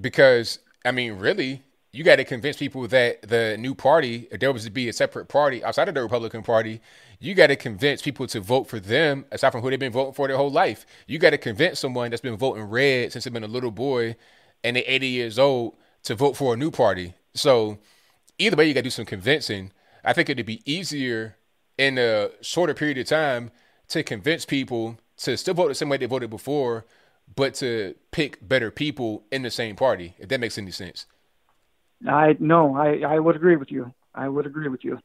because 0.00 0.60
I 0.84 0.92
mean, 0.92 1.14
really, 1.14 1.62
you 1.92 2.04
got 2.04 2.16
to 2.16 2.24
convince 2.24 2.56
people 2.56 2.88
that 2.88 3.22
the 3.22 3.56
new 3.58 3.74
party, 3.74 4.28
if 4.30 4.40
there 4.40 4.52
was 4.52 4.64
to 4.64 4.70
be 4.70 4.88
a 4.88 4.92
separate 4.92 5.26
party 5.28 5.62
outside 5.62 5.88
of 5.88 5.94
the 5.94 6.02
Republican 6.02 6.42
Party, 6.42 6.80
you 7.22 7.34
got 7.34 7.46
to 7.46 7.56
convince 7.56 8.02
people 8.02 8.26
to 8.26 8.40
vote 8.40 8.66
for 8.66 8.80
them 8.80 9.24
aside 9.30 9.50
from 9.50 9.60
who 9.60 9.70
they've 9.70 9.78
been 9.78 9.92
voting 9.92 10.12
for 10.12 10.26
their 10.26 10.36
whole 10.36 10.50
life. 10.50 10.84
You 11.06 11.20
got 11.20 11.30
to 11.30 11.38
convince 11.38 11.78
someone 11.78 12.10
that's 12.10 12.20
been 12.20 12.36
voting 12.36 12.64
red 12.64 13.12
since 13.12 13.22
they've 13.22 13.32
been 13.32 13.44
a 13.44 13.48
little 13.48 13.70
boy 13.70 14.16
and 14.64 14.74
they're 14.74 14.82
80 14.84 15.06
years 15.06 15.38
old 15.38 15.76
to 16.02 16.16
vote 16.16 16.36
for 16.36 16.54
a 16.54 16.56
new 16.56 16.72
party. 16.72 17.14
So 17.32 17.78
either 18.38 18.56
way, 18.56 18.66
you 18.66 18.74
got 18.74 18.80
to 18.80 18.84
do 18.84 18.90
some 18.90 19.04
convincing. 19.04 19.70
I 20.04 20.12
think 20.12 20.30
it'd 20.30 20.44
be 20.44 20.62
easier 20.64 21.36
in 21.78 21.96
a 21.96 22.30
shorter 22.40 22.74
period 22.74 22.98
of 22.98 23.06
time 23.06 23.52
to 23.88 24.02
convince 24.02 24.44
people 24.44 24.98
to 25.18 25.36
still 25.36 25.54
vote 25.54 25.68
the 25.68 25.76
same 25.76 25.90
way 25.90 25.98
they 25.98 26.06
voted 26.06 26.28
before, 26.28 26.86
but 27.36 27.54
to 27.54 27.94
pick 28.10 28.46
better 28.46 28.72
people 28.72 29.22
in 29.30 29.42
the 29.42 29.50
same 29.50 29.76
party, 29.76 30.16
if 30.18 30.28
that 30.28 30.40
makes 30.40 30.58
any 30.58 30.72
sense. 30.72 31.06
I 32.04 32.36
no, 32.40 32.74
I, 32.74 33.02
I 33.06 33.20
would 33.20 33.36
agree 33.36 33.54
with 33.54 33.70
you. 33.70 33.94
I 34.12 34.28
would 34.28 34.44
agree 34.44 34.68
with 34.68 34.84
you. 34.84 34.98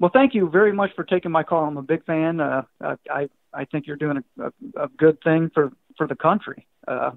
Well, 0.00 0.10
thank 0.12 0.34
you 0.34 0.48
very 0.48 0.72
much 0.72 0.90
for 0.94 1.04
taking 1.04 1.30
my 1.30 1.42
call. 1.42 1.64
I'm 1.64 1.76
a 1.76 1.82
big 1.82 2.04
fan. 2.04 2.40
Uh, 2.40 2.62
I 2.80 3.28
I 3.52 3.64
think 3.64 3.86
you're 3.86 3.96
doing 3.96 4.22
a, 4.38 4.44
a, 4.44 4.84
a 4.84 4.88
good 4.88 5.18
thing 5.22 5.50
for 5.52 5.72
for 5.96 6.06
the 6.06 6.14
country. 6.14 6.66
Uh, 6.86 7.12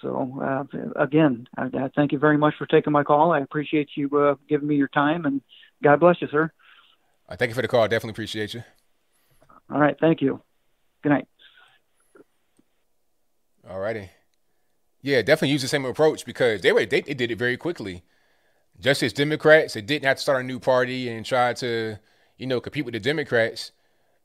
so 0.00 0.40
uh, 0.42 1.00
again, 1.00 1.46
I, 1.56 1.64
I 1.66 1.90
thank 1.94 2.10
you 2.10 2.18
very 2.18 2.36
much 2.36 2.54
for 2.58 2.66
taking 2.66 2.92
my 2.92 3.04
call. 3.04 3.32
I 3.32 3.40
appreciate 3.40 3.90
you 3.94 4.08
uh, 4.18 4.34
giving 4.48 4.66
me 4.66 4.74
your 4.74 4.88
time, 4.88 5.24
and 5.24 5.40
God 5.82 6.00
bless 6.00 6.20
you, 6.20 6.28
sir. 6.28 6.50
Uh, 7.28 7.36
thank 7.36 7.50
you 7.50 7.54
for 7.54 7.62
the 7.62 7.68
call. 7.68 7.84
Definitely 7.84 8.10
appreciate 8.10 8.52
you. 8.52 8.64
All 9.70 9.78
right, 9.78 9.96
thank 10.00 10.20
you. 10.20 10.42
Good 11.02 11.10
night. 11.10 11.28
All 13.68 13.78
righty. 13.78 14.10
Yeah, 15.02 15.22
definitely 15.22 15.50
use 15.50 15.62
the 15.62 15.68
same 15.68 15.84
approach 15.84 16.24
because 16.24 16.62
they 16.62 16.72
were 16.72 16.84
they, 16.84 17.00
they 17.00 17.14
did 17.14 17.30
it 17.30 17.38
very 17.38 17.56
quickly 17.56 18.02
just 18.80 19.02
as 19.02 19.12
Democrats, 19.12 19.74
they 19.74 19.80
didn't 19.80 20.04
have 20.04 20.16
to 20.16 20.22
start 20.22 20.40
a 20.40 20.46
new 20.46 20.58
party 20.58 21.08
and 21.08 21.24
try 21.24 21.52
to, 21.54 21.96
you 22.38 22.46
know, 22.46 22.60
compete 22.60 22.84
with 22.84 22.94
the 22.94 23.00
Democrats. 23.00 23.72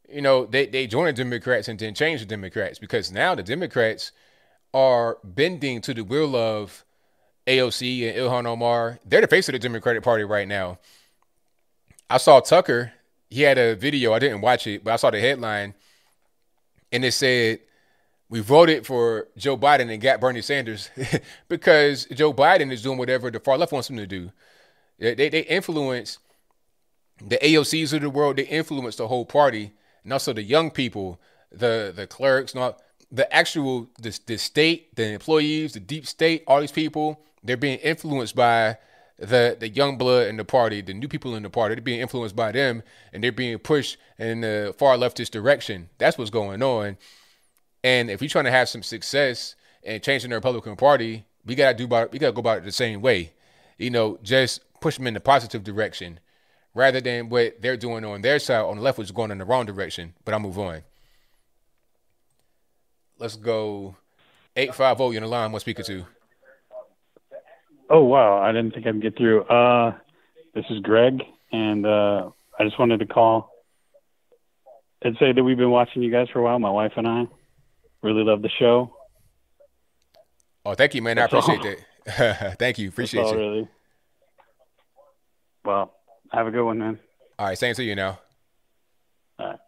You 0.10 0.22
know, 0.22 0.46
they, 0.46 0.66
they 0.66 0.88
joined 0.88 1.10
the 1.10 1.24
Democrats 1.24 1.68
and 1.68 1.78
then 1.78 1.94
changed 1.94 2.24
the 2.24 2.28
Democrats 2.28 2.80
because 2.80 3.12
now 3.12 3.36
the 3.36 3.44
Democrats 3.44 4.12
are 4.74 5.18
bending 5.24 5.82
to 5.82 5.94
the 5.94 6.04
will 6.04 6.36
of 6.36 6.86
AOC 7.46 8.10
and 8.10 8.18
Ilhan 8.18 8.46
Omar. 8.46 9.00
They're 9.06 9.22
the 9.22 9.28
face 9.28 9.48
of 9.50 9.54
the 9.54 9.60
Democratic 9.60 10.04
Party 10.04 10.24
right 10.24 10.48
now. 10.48 10.80
I 12.10 12.18
saw 12.18 12.40
Tucker. 12.40 12.94
He 13.30 13.42
had 13.42 13.58
a 13.58 13.76
video. 13.76 14.14
I 14.14 14.20
didn't 14.20 14.42
watch 14.42 14.68
it, 14.68 14.84
but 14.84 14.94
I 14.94 14.96
saw 14.96 15.12
the 15.12 15.20
headline, 15.20 15.74
and 16.92 17.04
it 17.04 17.12
said, 17.12 17.60
"We 18.30 18.40
voted 18.40 18.86
for 18.86 19.28
Joe 19.38 19.58
Biden 19.58 19.92
and 19.92 20.02
got 20.02 20.20
Bernie 20.20 20.42
Sanders 20.42 20.90
because 21.48 22.06
Joe 22.06 22.34
Biden 22.34 22.72
is 22.72 22.82
doing 22.82 22.98
whatever 22.98 23.32
the 23.32 23.40
far 23.40 23.58
left 23.58 23.72
wants 23.72 23.90
him 23.90 23.98
to 23.98 24.08
do." 24.08 24.32
They, 25.00 25.14
they, 25.14 25.42
influence 25.42 26.18
the 27.22 27.38
AOCs 27.38 27.94
of 27.94 28.02
the 28.02 28.10
world. 28.10 28.38
They 28.38 28.48
influence 28.48 28.96
the 28.96 29.08
whole 29.08 29.26
party, 29.26 29.74
and 30.04 30.12
also 30.12 30.34
the 30.34 30.42
young 30.42 30.72
people, 30.72 31.22
the 31.52 31.94
the 31.96 32.08
clerks, 32.08 32.56
not 32.56 32.82
the 33.12 33.32
actual 33.34 33.90
the, 34.02 34.20
the 34.26 34.38
state, 34.38 34.96
the 34.96 35.12
employees, 35.12 35.74
the 35.74 35.80
deep 35.80 36.08
state. 36.08 36.44
All 36.48 36.62
these 36.62 36.72
people 36.72 37.22
they're 37.44 37.58
being 37.58 37.80
influenced 37.80 38.36
by 38.36 38.78
the 39.18 39.58
the 39.60 39.70
young 39.70 39.98
blood 39.98 40.28
in 40.28 40.38
the 40.38 40.46
party, 40.46 40.82
the 40.82 40.94
new 40.94 41.08
people 41.08 41.36
in 41.36 41.44
the 41.44 41.50
party. 41.50 41.76
They're 41.76 41.82
being 41.82 42.02
influenced 42.02 42.36
by 42.36 42.52
them, 42.52 42.84
and 43.12 43.24
they're 43.24 43.32
being 43.32 43.58
pushed 43.58 43.98
in 44.20 44.42
the 44.42 44.76
far 44.78 44.96
leftist 44.96 45.32
direction. 45.32 45.90
That's 45.98 46.18
what's 46.18 46.30
going 46.30 46.62
on. 46.62 46.98
And 47.84 48.10
if 48.10 48.22
we're 48.22 48.30
trying 48.30 48.46
to 48.46 48.52
have 48.52 48.70
some 48.70 48.84
success 48.84 49.56
and 49.84 50.02
changing 50.02 50.30
the 50.30 50.36
Republican 50.36 50.76
Party, 50.76 51.26
we 51.46 51.56
gotta 51.56 51.76
do 51.78 51.86
about 51.86 52.12
we 52.12 52.20
gotta 52.20 52.34
go 52.34 52.40
about 52.40 52.60
it 52.60 52.66
the 52.66 52.72
same 52.72 53.02
way. 53.02 53.34
You 53.78 53.90
know, 53.90 54.20
just 54.22 54.62
push 54.82 54.98
them 54.98 55.08
in 55.08 55.14
the 55.14 55.20
positive 55.20 55.64
direction 55.64 56.20
rather 56.74 57.02
than 57.02 57.30
what 57.30 57.62
they're 57.62 57.78
doing 57.78 58.04
on 58.06 58.22
their 58.22 58.40
side 58.40 58.64
on 58.64 58.78
the 58.78 58.84
left, 58.84 58.98
which 58.98 59.06
is 59.06 59.12
going 59.12 59.32
in 59.32 59.38
the 59.38 59.46
wrong 59.46 59.66
direction. 59.66 60.14
But 60.26 60.34
I'll 60.34 60.40
move 60.40 60.60
on. 60.60 60.82
Let's 63.20 63.36
go. 63.36 63.96
Eight 64.56 64.74
five 64.74 64.98
zero. 64.98 65.12
you're 65.12 65.18
in 65.18 65.24
the 65.24 65.30
line? 65.30 65.52
What 65.52 65.62
speaker 65.62 65.84
to? 65.84 66.06
Oh 67.90 68.04
wow, 68.04 68.40
I 68.40 68.52
didn't 68.52 68.74
think 68.74 68.86
I'd 68.86 69.02
get 69.02 69.18
through. 69.18 69.44
Uh, 69.44 69.96
this 70.54 70.66
is 70.70 70.80
Greg, 70.80 71.22
and 71.52 71.86
uh, 71.86 72.30
I 72.60 72.64
just 72.64 72.78
wanted 72.78 73.00
to 73.00 73.06
call 73.06 73.52
and 75.02 75.16
say 75.20 75.32
that 75.32 75.44
we've 75.44 75.58
been 75.58 75.72
watching 75.72 76.02
you 76.02 76.12
guys 76.12 76.28
for 76.34 76.40
a 76.40 76.44
while. 76.44 76.60
My 76.60 76.70
wife 76.70 76.94
and 76.98 77.08
I 77.08 77.28
really 78.08 78.24
love 78.24 78.42
the 78.42 78.50
show. 78.50 78.94
Oh, 80.66 80.74
thank 80.74 80.96
you, 80.96 81.02
man. 81.02 81.18
That's 81.18 81.34
I 81.34 81.38
appreciate 81.38 81.60
all. 81.60 81.76
that. 82.18 82.56
thank 82.60 82.78
you. 82.78 82.90
Appreciate 82.90 83.22
That's 83.22 83.34
all, 83.34 83.40
you. 83.40 83.50
Really. 83.50 83.68
Well, 85.66 85.94
have 86.32 86.48
a 86.48 86.52
good 86.52 86.64
one, 86.64 86.80
man. 86.80 87.00
All 87.38 87.48
right, 87.48 87.58
same 87.58 87.76
to 87.76 87.84
you 87.84 87.96
now. 87.96 88.20
All 89.40 89.48
right. 89.48 89.60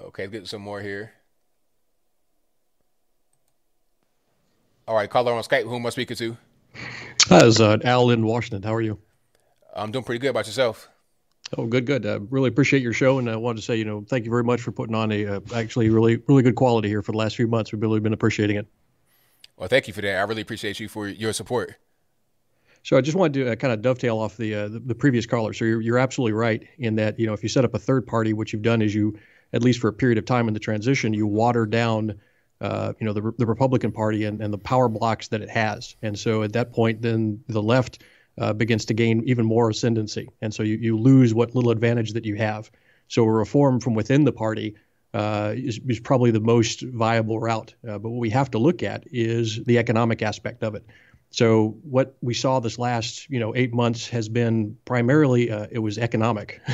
Okay, 0.00 0.22
let's 0.24 0.32
get 0.32 0.48
some 0.48 0.62
more 0.62 0.80
here. 0.80 1.12
All 4.88 4.96
right, 4.96 5.08
caller 5.08 5.32
on 5.34 5.42
Skype. 5.42 5.64
Who 5.64 5.76
am 5.76 5.86
I 5.86 5.90
speaking 5.90 6.16
to? 6.16 6.36
Hi, 7.28 7.40
this 7.40 7.56
is 7.56 7.60
uh, 7.60 7.78
Al 7.84 8.10
in 8.10 8.24
Washington. 8.24 8.62
How 8.62 8.74
are 8.74 8.80
you? 8.80 8.98
I'm 9.74 9.92
doing 9.92 10.04
pretty 10.04 10.18
good 10.18 10.30
about 10.30 10.46
yourself. 10.46 10.88
Oh, 11.58 11.66
good, 11.66 11.84
good. 11.84 12.06
Uh, 12.06 12.20
really 12.30 12.48
appreciate 12.48 12.82
your 12.82 12.92
show, 12.92 13.18
and 13.18 13.28
I 13.28 13.34
wanted 13.34 13.56
to 13.56 13.62
say, 13.62 13.76
you 13.76 13.84
know, 13.84 14.04
thank 14.08 14.24
you 14.24 14.30
very 14.30 14.44
much 14.44 14.60
for 14.60 14.70
putting 14.70 14.94
on 14.94 15.10
a 15.10 15.26
uh, 15.26 15.40
actually 15.54 15.90
really, 15.90 16.16
really 16.28 16.44
good 16.44 16.54
quality 16.54 16.88
here 16.88 17.02
for 17.02 17.10
the 17.10 17.18
last 17.18 17.34
few 17.34 17.48
months. 17.48 17.72
We've 17.72 17.82
really 17.82 17.98
been 17.98 18.12
appreciating 18.12 18.56
it. 18.56 18.68
Well, 19.56 19.68
thank 19.68 19.88
you 19.88 19.92
for 19.92 20.00
that. 20.00 20.16
I 20.16 20.22
really 20.22 20.42
appreciate 20.42 20.78
you 20.78 20.88
for 20.88 21.08
your 21.08 21.32
support. 21.32 21.74
So 22.82 22.96
I 22.96 23.00
just 23.00 23.16
wanted 23.16 23.34
to 23.34 23.52
uh, 23.52 23.56
kind 23.56 23.72
of 23.72 23.82
dovetail 23.82 24.18
off 24.18 24.36
the, 24.36 24.54
uh, 24.54 24.68
the 24.68 24.78
the 24.80 24.94
previous 24.94 25.26
caller. 25.26 25.52
So 25.52 25.64
you're 25.64 25.80
you're 25.80 25.98
absolutely 25.98 26.32
right 26.32 26.66
in 26.78 26.94
that 26.96 27.18
you 27.18 27.26
know 27.26 27.34
if 27.34 27.42
you 27.42 27.48
set 27.48 27.64
up 27.64 27.74
a 27.74 27.78
third 27.78 28.06
party, 28.06 28.32
what 28.32 28.52
you've 28.52 28.62
done 28.62 28.80
is 28.80 28.94
you 28.94 29.18
at 29.52 29.62
least 29.62 29.80
for 29.80 29.88
a 29.88 29.92
period 29.92 30.18
of 30.18 30.24
time 30.24 30.48
in 30.48 30.54
the 30.54 30.60
transition, 30.60 31.12
you 31.12 31.26
water 31.26 31.66
down. 31.66 32.18
Uh, 32.60 32.92
you 33.00 33.06
know 33.06 33.12
the 33.14 33.32
the 33.38 33.46
Republican 33.46 33.90
Party 33.90 34.24
and, 34.24 34.42
and 34.42 34.52
the 34.52 34.58
power 34.58 34.88
blocks 34.88 35.28
that 35.28 35.40
it 35.40 35.48
has, 35.48 35.96
and 36.02 36.18
so 36.18 36.42
at 36.42 36.52
that 36.52 36.72
point, 36.72 37.00
then 37.00 37.42
the 37.48 37.62
left 37.62 38.02
uh, 38.40 38.52
begins 38.52 38.86
to 38.86 38.94
gain 38.94 39.22
even 39.26 39.44
more 39.44 39.70
ascendancy, 39.70 40.28
and 40.40 40.52
so 40.52 40.62
you, 40.62 40.76
you 40.76 40.98
lose 40.98 41.32
what 41.32 41.54
little 41.54 41.70
advantage 41.70 42.14
that 42.14 42.24
you 42.24 42.34
have. 42.36 42.70
So 43.06 43.24
a 43.24 43.30
reform 43.30 43.80
from 43.80 43.94
within 43.94 44.24
the 44.24 44.32
party 44.32 44.76
uh, 45.12 45.52
is, 45.56 45.80
is 45.86 46.00
probably 46.00 46.30
the 46.30 46.40
most 46.40 46.82
viable 46.82 47.38
route. 47.38 47.74
Uh, 47.86 47.98
but 47.98 48.10
what 48.10 48.20
we 48.20 48.30
have 48.30 48.50
to 48.52 48.58
look 48.58 48.82
at 48.82 49.04
is 49.10 49.62
the 49.64 49.78
economic 49.78 50.22
aspect 50.22 50.62
of 50.62 50.74
it. 50.74 50.84
So 51.30 51.78
what 51.82 52.16
we 52.20 52.34
saw 52.34 52.60
this 52.60 52.78
last, 52.78 53.28
you 53.30 53.38
know, 53.38 53.54
eight 53.54 53.72
months 53.72 54.08
has 54.08 54.28
been 54.28 54.76
primarily 54.84 55.50
uh, 55.50 55.66
it 55.70 55.78
was 55.78 55.98
economic, 55.98 56.60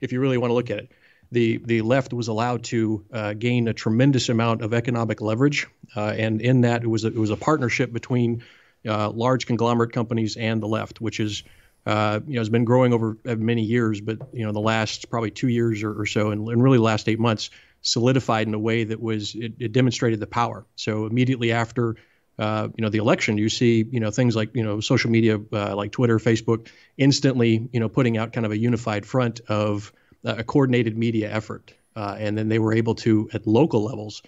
if 0.00 0.12
you 0.12 0.20
really 0.20 0.38
want 0.38 0.50
to 0.50 0.54
look 0.54 0.70
at 0.70 0.78
it. 0.78 0.92
The 1.30 1.58
the 1.58 1.82
left 1.82 2.14
was 2.14 2.28
allowed 2.28 2.64
to 2.64 3.04
uh, 3.12 3.34
gain 3.34 3.68
a 3.68 3.74
tremendous 3.74 4.30
amount 4.30 4.62
of 4.62 4.72
economic 4.72 5.20
leverage, 5.20 5.66
uh, 5.94 6.14
and 6.16 6.40
in 6.40 6.62
that 6.62 6.82
it 6.82 6.86
was 6.86 7.04
a, 7.04 7.08
it 7.08 7.18
was 7.18 7.28
a 7.28 7.36
partnership 7.36 7.92
between 7.92 8.42
uh, 8.88 9.10
large 9.10 9.46
conglomerate 9.46 9.92
companies 9.92 10.36
and 10.36 10.62
the 10.62 10.66
left, 10.66 11.00
which 11.00 11.20
is 11.20 11.42
uh, 11.86 12.20
you 12.26 12.34
know 12.34 12.40
has 12.40 12.48
been 12.48 12.64
growing 12.64 12.92
over 12.92 13.16
uh, 13.26 13.34
many 13.36 13.62
years, 13.62 14.00
but 14.00 14.18
you 14.32 14.44
know 14.44 14.52
the 14.52 14.60
last 14.60 15.10
probably 15.10 15.30
two 15.30 15.48
years 15.48 15.82
or, 15.82 16.00
or 16.00 16.06
so, 16.06 16.30
and, 16.30 16.48
and 16.48 16.62
really 16.62 16.78
last 16.78 17.08
eight 17.08 17.18
months 17.18 17.50
solidified 17.82 18.46
in 18.46 18.54
a 18.54 18.58
way 18.58 18.84
that 18.84 19.00
was 19.00 19.34
it, 19.34 19.54
it 19.58 19.72
demonstrated 19.72 20.20
the 20.20 20.26
power. 20.26 20.66
So 20.76 21.06
immediately 21.06 21.52
after 21.52 21.96
uh, 22.38 22.68
you 22.76 22.82
know 22.82 22.90
the 22.90 22.98
election, 22.98 23.38
you 23.38 23.48
see 23.48 23.84
you 23.90 24.00
know 24.00 24.10
things 24.10 24.36
like 24.36 24.54
you 24.54 24.62
know 24.62 24.80
social 24.80 25.10
media 25.10 25.38
uh, 25.52 25.74
like 25.74 25.92
Twitter, 25.92 26.18
Facebook, 26.18 26.68
instantly 26.96 27.68
you 27.72 27.80
know 27.80 27.88
putting 27.88 28.18
out 28.18 28.32
kind 28.32 28.46
of 28.46 28.52
a 28.52 28.58
unified 28.58 29.06
front 29.06 29.40
of 29.48 29.92
uh, 30.24 30.36
a 30.38 30.44
coordinated 30.44 30.96
media 30.96 31.30
effort, 31.32 31.72
uh, 31.96 32.16
and 32.18 32.36
then 32.36 32.48
they 32.48 32.58
were 32.58 32.74
able 32.74 32.94
to 32.96 33.28
at 33.32 33.46
local 33.46 33.84
levels 33.84 34.22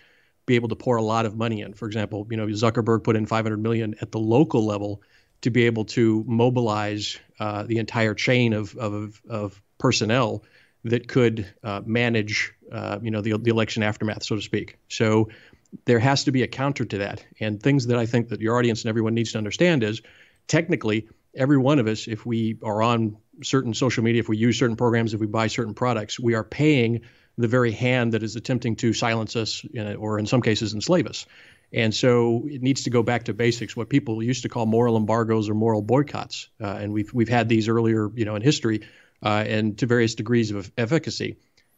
be 0.47 0.55
able 0.57 0.69
to 0.69 0.77
pour 0.77 0.97
a 0.97 1.03
lot 1.03 1.27
of 1.27 1.37
money 1.37 1.61
in. 1.61 1.75
For 1.75 1.87
example, 1.87 2.27
you 2.31 2.37
know 2.37 2.47
Zuckerberg 2.47 3.05
put 3.05 3.17
in 3.17 3.27
500 3.27 3.57
million 3.59 3.95
at 4.01 4.13
the 4.13 4.19
local 4.19 4.65
level 4.65 5.03
to 5.43 5.51
be 5.51 5.65
able 5.65 5.85
to 5.87 6.25
mobilize 6.27 7.19
uh, 7.39 7.63
the 7.65 7.79
entire 7.79 8.15
chain 8.15 8.53
of 8.53 8.77
of, 8.77 9.21
of 9.29 9.63
personnel 9.79 10.45
that 10.85 11.09
could 11.09 11.47
uh, 11.63 11.83
manage 11.85 12.53
uh, 12.73 12.99
you 13.03 13.11
know 13.11 13.21
the 13.21 13.37
the 13.39 13.51
election 13.51 13.83
aftermath, 13.83 14.25
so 14.25 14.37
to 14.37 14.43
speak. 14.43 14.79
So 14.89 15.29
there 15.85 15.99
has 15.99 16.25
to 16.25 16.33
be 16.33 16.43
a 16.43 16.47
counter 16.47 16.85
to 16.85 16.99
that. 16.99 17.25
And 17.39 17.63
things 17.63 17.87
that 17.87 17.99
I 17.99 18.07
think 18.07 18.29
that 18.29 18.41
your 18.41 18.59
audience 18.59 18.83
and 18.83 18.89
everyone 18.89 19.15
needs 19.15 19.33
to 19.33 19.39
understand 19.39 19.85
is 19.85 20.03
technically 20.49 21.09
every 21.35 21.59
one 21.59 21.79
of 21.79 21.87
us, 21.87 22.09
if 22.09 22.27
we 22.27 22.59
are 22.63 22.83
on 22.83 23.17
certain 23.43 23.73
social 23.75 24.03
media, 24.03 24.21
if 24.21 24.29
we 24.29 24.37
use 24.37 24.59
certain 24.59 24.77
programs, 24.77 25.15
if 25.15 25.21
we 25.21 25.27
buy 25.27 25.47
certain 25.47 25.75
products, 25.75 26.19
we 26.19 26.35
are 26.35 26.45
paying 26.45 27.03
the 27.41 27.49
very 27.49 27.73
hand 27.73 28.13
that 28.13 28.23
is 28.23 28.37
attempting 28.37 28.77
to 28.77 28.93
silence 28.93 29.37
us 29.37 29.65
know, 29.73 29.95
or 29.95 30.19
in 30.19 30.27
some 30.27 30.43
cases 30.43 30.75
enslave 30.75 31.07
us. 31.07 31.27
And 31.73 31.95
so 31.95 32.47
it 32.47 32.63
needs 32.63 32.83
to 32.85 32.91
go 32.91 33.03
back 33.03 33.25
to 33.25 33.35
basics, 33.35 33.77
what 33.77 33.89
people 33.89 34.23
used 34.23 34.43
to 34.43 34.49
call 34.49 34.67
moral 34.67 34.97
embargoes 34.97 35.49
or 35.49 35.55
moral 35.55 35.83
boycotts. 35.83 36.49
Uh, 36.61 36.67
and 36.67 36.93
we've, 36.93 37.13
we've 37.15 37.29
had 37.29 37.49
these 37.49 37.69
earlier, 37.69 38.11
you 38.15 38.25
know, 38.25 38.35
in 38.35 38.43
history 38.43 38.81
uh, 39.23 39.45
and 39.47 39.79
to 39.79 39.87
various 39.87 40.15
degrees 40.15 40.51
of 40.51 40.71
efficacy. 40.77 41.37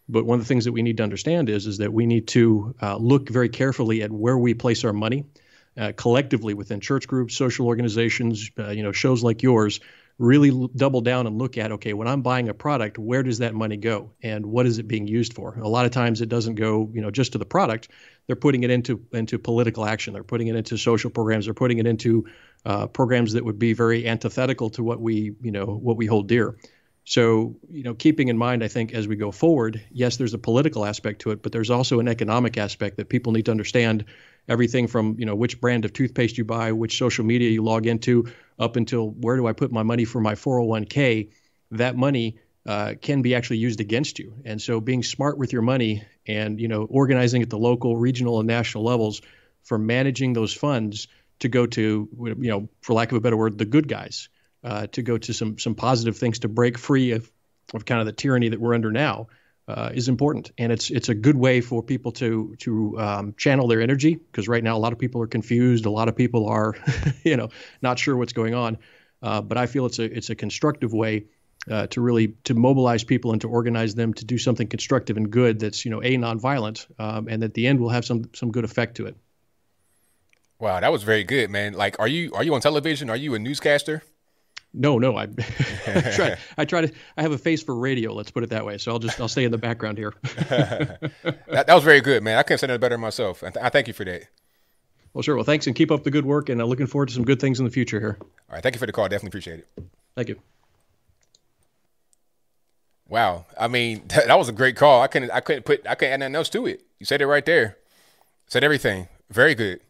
But 0.08 0.24
one 0.24 0.38
of 0.38 0.44
the 0.44 0.48
things 0.48 0.64
that 0.64 0.72
we 0.72 0.82
need 0.82 0.96
to 0.96 1.02
understand 1.02 1.48
is, 1.48 1.66
is 1.66 1.78
that 1.78 1.92
we 1.92 2.06
need 2.06 2.28
to 2.28 2.74
uh, 2.80 2.96
look 2.96 3.28
very 3.28 3.48
carefully 3.48 4.02
at 4.02 4.10
where 4.10 4.38
we 4.38 4.54
place 4.54 4.84
our 4.84 4.92
money 4.92 5.26
uh, 5.76 5.92
collectively 5.96 6.54
within 6.54 6.80
church 6.80 7.06
groups, 7.06 7.36
social 7.36 7.66
organizations, 7.66 8.50
uh, 8.58 8.70
you 8.70 8.82
know, 8.82 8.92
shows 8.92 9.22
like 9.22 9.42
yours. 9.42 9.80
Really 10.22 10.68
double 10.76 11.00
down 11.00 11.26
and 11.26 11.36
look 11.36 11.58
at 11.58 11.72
okay, 11.72 11.94
when 11.94 12.06
I'm 12.06 12.22
buying 12.22 12.48
a 12.48 12.54
product, 12.54 12.96
where 12.96 13.24
does 13.24 13.38
that 13.38 13.54
money 13.54 13.76
go, 13.76 14.12
and 14.22 14.46
what 14.46 14.66
is 14.66 14.78
it 14.78 14.86
being 14.86 15.08
used 15.08 15.34
for? 15.34 15.58
A 15.60 15.66
lot 15.66 15.84
of 15.84 15.90
times, 15.90 16.20
it 16.20 16.28
doesn't 16.28 16.54
go, 16.54 16.88
you 16.94 17.00
know, 17.00 17.10
just 17.10 17.32
to 17.32 17.38
the 17.38 17.44
product. 17.44 17.88
They're 18.28 18.36
putting 18.36 18.62
it 18.62 18.70
into 18.70 19.04
into 19.12 19.40
political 19.40 19.84
action. 19.84 20.12
They're 20.14 20.22
putting 20.22 20.46
it 20.46 20.54
into 20.54 20.76
social 20.76 21.10
programs. 21.10 21.46
They're 21.46 21.54
putting 21.54 21.78
it 21.78 21.88
into 21.88 22.26
uh, 22.64 22.86
programs 22.86 23.32
that 23.32 23.44
would 23.44 23.58
be 23.58 23.72
very 23.72 24.06
antithetical 24.06 24.70
to 24.70 24.84
what 24.84 25.00
we, 25.00 25.34
you 25.42 25.50
know, 25.50 25.66
what 25.66 25.96
we 25.96 26.06
hold 26.06 26.28
dear. 26.28 26.56
So, 27.04 27.56
you 27.68 27.82
know, 27.82 27.94
keeping 27.94 28.28
in 28.28 28.38
mind, 28.38 28.62
I 28.62 28.68
think 28.68 28.94
as 28.94 29.08
we 29.08 29.16
go 29.16 29.32
forward, 29.32 29.82
yes, 29.90 30.18
there's 30.18 30.34
a 30.34 30.38
political 30.38 30.84
aspect 30.84 31.22
to 31.22 31.32
it, 31.32 31.42
but 31.42 31.50
there's 31.50 31.70
also 31.70 31.98
an 31.98 32.06
economic 32.06 32.56
aspect 32.56 32.96
that 32.98 33.08
people 33.08 33.32
need 33.32 33.46
to 33.46 33.50
understand. 33.50 34.04
Everything 34.48 34.86
from, 34.86 35.16
you 35.18 35.26
know, 35.26 35.34
which 35.34 35.60
brand 35.60 35.84
of 35.84 35.92
toothpaste 35.92 36.38
you 36.38 36.44
buy, 36.44 36.72
which 36.72 36.98
social 36.98 37.24
media 37.24 37.50
you 37.50 37.62
log 37.62 37.86
into, 37.86 38.26
up 38.62 38.76
until 38.76 39.10
where 39.10 39.36
do 39.36 39.46
I 39.46 39.52
put 39.52 39.72
my 39.72 39.82
money 39.82 40.04
for 40.04 40.20
my 40.20 40.34
401k, 40.34 41.30
that 41.72 41.96
money 41.96 42.38
uh, 42.64 42.94
can 43.00 43.20
be 43.20 43.34
actually 43.34 43.58
used 43.58 43.80
against 43.80 44.20
you. 44.20 44.34
And 44.44 44.62
so 44.62 44.80
being 44.80 45.02
smart 45.02 45.36
with 45.36 45.52
your 45.52 45.62
money 45.62 46.04
and, 46.26 46.60
you 46.60 46.68
know, 46.68 46.84
organizing 46.84 47.42
at 47.42 47.50
the 47.50 47.58
local, 47.58 47.96
regional, 47.96 48.38
and 48.38 48.46
national 48.46 48.84
levels 48.84 49.20
for 49.64 49.78
managing 49.78 50.32
those 50.32 50.54
funds 50.54 51.08
to 51.40 51.48
go 51.48 51.66
to, 51.66 52.08
you 52.18 52.50
know, 52.50 52.68
for 52.82 52.92
lack 52.94 53.10
of 53.10 53.16
a 53.16 53.20
better 53.20 53.36
word, 53.36 53.58
the 53.58 53.64
good 53.64 53.88
guys 53.88 54.28
uh, 54.62 54.86
to 54.88 55.02
go 55.02 55.18
to 55.18 55.34
some 55.34 55.58
some 55.58 55.74
positive 55.74 56.16
things 56.16 56.38
to 56.40 56.48
break 56.48 56.78
free 56.78 57.10
of, 57.10 57.28
of 57.74 57.84
kind 57.84 58.00
of 58.00 58.06
the 58.06 58.12
tyranny 58.12 58.48
that 58.48 58.60
we're 58.60 58.74
under 58.74 58.92
now 58.92 59.26
uh, 59.68 59.90
is 59.94 60.08
important, 60.08 60.50
and 60.58 60.72
it's 60.72 60.90
it's 60.90 61.08
a 61.08 61.14
good 61.14 61.36
way 61.36 61.60
for 61.60 61.82
people 61.82 62.12
to 62.12 62.54
to 62.58 62.98
um, 62.98 63.34
channel 63.36 63.68
their 63.68 63.80
energy 63.80 64.14
because 64.14 64.48
right 64.48 64.64
now 64.64 64.76
a 64.76 64.80
lot 64.80 64.92
of 64.92 64.98
people 64.98 65.22
are 65.22 65.26
confused, 65.26 65.86
a 65.86 65.90
lot 65.90 66.08
of 66.08 66.16
people 66.16 66.46
are, 66.46 66.74
you 67.24 67.36
know, 67.36 67.48
not 67.80 67.98
sure 67.98 68.16
what's 68.16 68.32
going 68.32 68.54
on. 68.54 68.78
Uh, 69.22 69.40
but 69.40 69.56
I 69.56 69.66
feel 69.66 69.86
it's 69.86 69.98
a 69.98 70.04
it's 70.04 70.30
a 70.30 70.34
constructive 70.34 70.92
way 70.92 71.26
uh, 71.70 71.86
to 71.88 72.00
really 72.00 72.34
to 72.44 72.54
mobilize 72.54 73.04
people 73.04 73.32
and 73.32 73.40
to 73.40 73.48
organize 73.48 73.94
them 73.94 74.12
to 74.14 74.24
do 74.24 74.36
something 74.36 74.66
constructive 74.66 75.16
and 75.16 75.30
good 75.30 75.60
that's 75.60 75.84
you 75.84 75.90
know 75.90 76.02
a 76.02 76.16
nonviolent, 76.16 76.86
um, 76.98 77.28
and 77.28 77.44
at 77.44 77.54
the 77.54 77.66
end 77.66 77.78
will 77.78 77.90
have 77.90 78.04
some 78.04 78.28
some 78.34 78.50
good 78.50 78.64
effect 78.64 78.96
to 78.96 79.06
it. 79.06 79.16
Wow, 80.58 80.80
that 80.80 80.92
was 80.92 81.02
very 81.02 81.24
good, 81.24 81.50
man. 81.50 81.72
Like, 81.74 81.98
are 82.00 82.08
you 82.08 82.32
are 82.34 82.42
you 82.42 82.54
on 82.54 82.60
television? 82.60 83.10
Are 83.10 83.16
you 83.16 83.34
a 83.34 83.38
newscaster? 83.38 84.02
No, 84.74 84.98
no. 84.98 85.16
I, 85.16 85.22
I 85.86 86.00
try. 86.00 86.36
I 86.58 86.64
try 86.64 86.80
to. 86.82 86.92
I 87.16 87.22
have 87.22 87.32
a 87.32 87.38
face 87.38 87.62
for 87.62 87.74
radio. 87.74 88.12
Let's 88.12 88.30
put 88.30 88.42
it 88.42 88.50
that 88.50 88.64
way. 88.64 88.78
So 88.78 88.92
I'll 88.92 88.98
just. 88.98 89.20
I'll 89.20 89.28
stay 89.28 89.44
in 89.44 89.50
the 89.50 89.58
background 89.58 89.98
here. 89.98 90.14
that, 90.22 91.10
that 91.48 91.74
was 91.74 91.84
very 91.84 92.00
good, 92.00 92.22
man. 92.22 92.38
I 92.38 92.42
couldn't 92.42 92.58
say 92.58 92.66
that 92.68 92.80
better 92.80 92.98
myself. 92.98 93.42
I, 93.42 93.50
th- 93.50 93.64
I 93.64 93.68
thank 93.68 93.88
you 93.88 93.92
for 93.92 94.04
that. 94.04 94.22
Well, 95.12 95.22
sure. 95.22 95.34
Well, 95.36 95.44
thanks, 95.44 95.66
and 95.66 95.76
keep 95.76 95.90
up 95.90 96.04
the 96.04 96.10
good 96.10 96.24
work. 96.24 96.48
And 96.48 96.60
I'm 96.60 96.68
looking 96.68 96.86
forward 96.86 97.08
to 97.08 97.14
some 97.14 97.24
good 97.24 97.40
things 97.40 97.58
in 97.58 97.66
the 97.66 97.70
future 97.70 98.00
here. 98.00 98.16
All 98.20 98.26
right. 98.54 98.62
Thank 98.62 98.74
you 98.74 98.78
for 98.78 98.86
the 98.86 98.92
call. 98.92 99.04
Definitely 99.04 99.28
appreciate 99.28 99.58
it. 99.60 99.68
Thank 100.14 100.28
you. 100.30 100.40
Wow. 103.08 103.44
I 103.60 103.68
mean, 103.68 104.04
that, 104.08 104.26
that 104.26 104.38
was 104.38 104.48
a 104.48 104.52
great 104.52 104.76
call. 104.76 105.02
I 105.02 105.06
couldn't. 105.06 105.30
I 105.30 105.40
couldn't 105.40 105.64
put. 105.64 105.86
I 105.86 105.94
couldn't 105.96 106.14
add 106.14 106.20
nothing 106.20 106.36
else 106.36 106.48
to 106.50 106.66
it. 106.66 106.82
You 106.98 107.04
said 107.04 107.20
it 107.20 107.26
right 107.26 107.44
there. 107.44 107.76
Said 108.46 108.64
everything. 108.64 109.08
Very 109.30 109.54
good. 109.54 109.80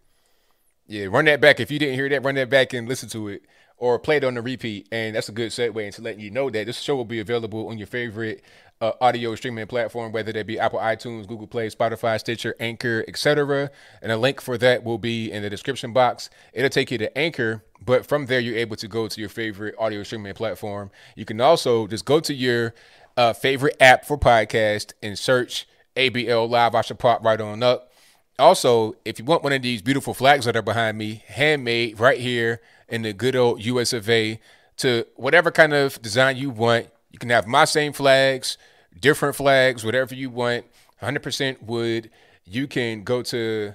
Yeah, 0.88 1.06
run 1.06 1.24
that 1.26 1.40
back. 1.40 1.60
If 1.60 1.70
you 1.70 1.78
didn't 1.78 1.94
hear 1.94 2.08
that, 2.08 2.24
run 2.24 2.34
that 2.34 2.50
back 2.50 2.72
and 2.72 2.88
listen 2.88 3.08
to 3.10 3.28
it 3.28 3.42
or 3.82 3.98
play 3.98 4.18
it 4.18 4.22
on 4.22 4.34
the 4.34 4.40
repeat. 4.40 4.86
And 4.92 5.16
that's 5.16 5.28
a 5.28 5.32
good 5.32 5.50
segue 5.50 5.84
into 5.84 6.02
letting 6.02 6.20
you 6.20 6.30
know 6.30 6.48
that 6.50 6.66
this 6.66 6.78
show 6.78 6.94
will 6.94 7.04
be 7.04 7.18
available 7.18 7.68
on 7.68 7.78
your 7.78 7.88
favorite 7.88 8.40
uh, 8.80 8.92
audio 9.00 9.34
streaming 9.34 9.66
platform, 9.66 10.12
whether 10.12 10.30
that 10.30 10.46
be 10.46 10.56
Apple 10.56 10.78
iTunes, 10.78 11.26
Google 11.26 11.48
Play, 11.48 11.68
Spotify, 11.68 12.20
Stitcher, 12.20 12.54
Anchor, 12.60 13.04
etc. 13.08 13.72
And 14.00 14.12
a 14.12 14.16
link 14.16 14.40
for 14.40 14.56
that 14.56 14.84
will 14.84 14.98
be 14.98 15.32
in 15.32 15.42
the 15.42 15.50
description 15.50 15.92
box. 15.92 16.30
It'll 16.52 16.70
take 16.70 16.92
you 16.92 16.98
to 16.98 17.18
Anchor, 17.18 17.64
but 17.84 18.06
from 18.06 18.26
there 18.26 18.38
you're 18.38 18.56
able 18.56 18.76
to 18.76 18.86
go 18.86 19.08
to 19.08 19.20
your 19.20 19.28
favorite 19.28 19.74
audio 19.76 20.04
streaming 20.04 20.34
platform. 20.34 20.92
You 21.16 21.24
can 21.24 21.40
also 21.40 21.88
just 21.88 22.04
go 22.04 22.20
to 22.20 22.32
your 22.32 22.74
uh, 23.16 23.32
favorite 23.32 23.76
app 23.80 24.04
for 24.04 24.16
podcast 24.16 24.92
and 25.02 25.18
search 25.18 25.66
ABL 25.96 26.48
Live. 26.48 26.76
I 26.76 26.82
should 26.82 27.00
pop 27.00 27.24
right 27.24 27.40
on 27.40 27.64
up. 27.64 27.90
Also, 28.38 28.94
if 29.04 29.18
you 29.18 29.24
want 29.24 29.42
one 29.42 29.52
of 29.52 29.62
these 29.62 29.82
beautiful 29.82 30.14
flags 30.14 30.44
that 30.44 30.54
are 30.54 30.62
behind 30.62 30.98
me, 30.98 31.24
handmade 31.26 31.98
right 31.98 32.20
here 32.20 32.60
in 32.92 33.02
the 33.02 33.12
good 33.12 33.34
old 33.34 33.64
US 33.64 33.92
of 33.92 34.08
A, 34.08 34.38
to 34.76 35.06
whatever 35.16 35.50
kind 35.50 35.72
of 35.72 36.00
design 36.02 36.36
you 36.36 36.50
want, 36.50 36.88
you 37.10 37.18
can 37.18 37.30
have 37.30 37.46
my 37.46 37.64
same 37.64 37.92
flags, 37.92 38.58
different 39.00 39.34
flags, 39.34 39.84
whatever 39.84 40.14
you 40.14 40.30
want, 40.30 40.66
100% 41.02 41.62
wood. 41.62 42.10
You 42.44 42.66
can 42.66 43.02
go 43.02 43.22
to 43.22 43.74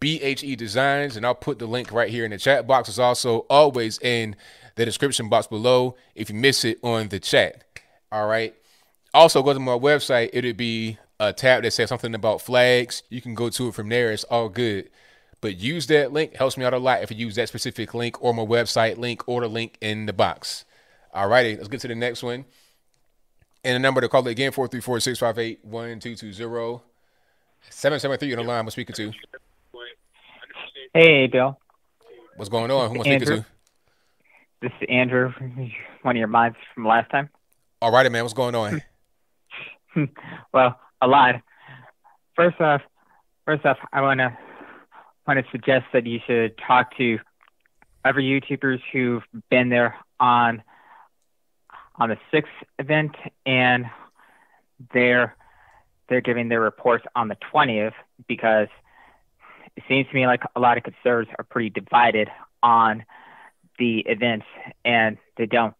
BHE 0.00 0.56
Designs, 0.56 1.16
and 1.16 1.24
I'll 1.24 1.34
put 1.34 1.58
the 1.58 1.66
link 1.66 1.92
right 1.92 2.10
here 2.10 2.24
in 2.24 2.32
the 2.32 2.38
chat 2.38 2.66
box. 2.66 2.88
It's 2.88 2.98
also 2.98 3.46
always 3.48 3.98
in 4.00 4.36
the 4.74 4.84
description 4.84 5.28
box 5.28 5.46
below 5.46 5.96
if 6.14 6.28
you 6.28 6.36
miss 6.36 6.64
it 6.64 6.78
on 6.82 7.08
the 7.08 7.20
chat. 7.20 7.64
All 8.10 8.26
right. 8.26 8.54
Also, 9.14 9.42
go 9.42 9.54
to 9.54 9.60
my 9.60 9.78
website. 9.78 10.30
It'll 10.32 10.52
be 10.52 10.98
a 11.20 11.32
tab 11.32 11.62
that 11.62 11.72
says 11.72 11.88
something 11.88 12.14
about 12.14 12.42
flags. 12.42 13.02
You 13.08 13.20
can 13.20 13.34
go 13.34 13.50
to 13.50 13.68
it 13.68 13.74
from 13.74 13.88
there. 13.88 14.10
It's 14.10 14.24
all 14.24 14.48
good. 14.48 14.90
But 15.40 15.56
use 15.56 15.86
that 15.86 16.12
link. 16.12 16.36
Helps 16.36 16.56
me 16.56 16.64
out 16.64 16.74
a 16.74 16.78
lot 16.78 17.02
if 17.02 17.10
you 17.10 17.16
use 17.16 17.36
that 17.36 17.48
specific 17.48 17.94
link 17.94 18.22
or 18.22 18.34
my 18.34 18.44
website 18.44 18.98
link 18.98 19.26
or 19.26 19.40
the 19.40 19.48
link 19.48 19.78
in 19.80 20.06
the 20.06 20.12
box. 20.12 20.64
All 21.12 21.28
righty. 21.28 21.56
Let's 21.56 21.68
get 21.68 21.80
to 21.80 21.88
the 21.88 21.94
next 21.94 22.22
one. 22.22 22.44
And 23.64 23.74
the 23.74 23.78
number 23.78 24.00
to 24.00 24.08
call 24.08 24.26
it 24.26 24.30
again, 24.30 24.52
434-658-1220. 24.52 26.80
773 27.70 28.32
on 28.32 28.38
the 28.38 28.44
line 28.44 28.60
I'm 28.60 28.70
speaking 28.70 28.94
to. 28.96 29.12
Hey, 30.94 31.26
Bill. 31.26 31.58
What's 32.36 32.48
going 32.48 32.70
on? 32.70 32.88
Who 32.88 32.94
am 32.94 33.00
I 33.00 33.04
speaking 33.04 33.36
to? 33.36 33.44
This 34.60 34.72
is 34.80 34.86
Andrew, 34.88 35.32
one 36.02 36.16
of 36.16 36.18
your 36.18 36.28
mods 36.28 36.56
from 36.74 36.86
last 36.86 37.10
time. 37.10 37.28
All 37.80 37.92
righty, 37.92 38.08
man. 38.08 38.22
What's 38.22 38.34
going 38.34 38.54
on? 38.54 38.82
well, 40.52 40.78
a 41.00 41.06
lot. 41.06 41.36
First 42.36 42.60
off, 42.60 42.82
first 43.44 43.64
off, 43.64 43.78
I 43.92 44.00
wanna 44.00 44.36
want 45.28 45.44
to 45.44 45.50
suggest 45.52 45.84
that 45.92 46.06
you 46.06 46.18
should 46.26 46.56
talk 46.56 46.96
to 46.96 47.18
other 48.04 48.20
YouTubers 48.20 48.80
who've 48.90 49.22
been 49.50 49.68
there 49.68 49.94
on 50.18 50.62
on 51.96 52.08
the 52.08 52.18
sixth 52.30 52.52
event, 52.78 53.14
and 53.44 53.84
they're 54.94 55.36
they're 56.08 56.22
giving 56.22 56.48
their 56.48 56.60
reports 56.60 57.04
on 57.14 57.28
the 57.28 57.36
twentieth 57.50 57.92
because 58.26 58.68
it 59.76 59.82
seems 59.86 60.08
to 60.08 60.14
me 60.14 60.26
like 60.26 60.42
a 60.56 60.60
lot 60.60 60.78
of 60.78 60.82
conservatives 60.82 61.34
are 61.38 61.44
pretty 61.44 61.68
divided 61.68 62.28
on 62.62 63.04
the 63.78 63.98
events, 64.06 64.46
and 64.84 65.18
they 65.36 65.46
don't 65.46 65.74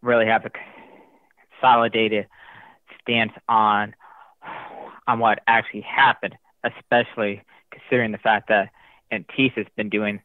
really 0.00 0.26
have 0.26 0.46
a 0.46 0.50
consolidated 1.60 2.26
stance 3.02 3.32
on 3.50 3.94
on 5.06 5.18
what 5.18 5.40
actually 5.46 5.82
happened, 5.82 6.34
especially 6.64 7.42
considering 7.70 8.10
the 8.10 8.18
fact 8.18 8.48
that 8.48 8.70
Antifa's 9.14 9.66
been 9.76 9.88
doing 9.88 10.20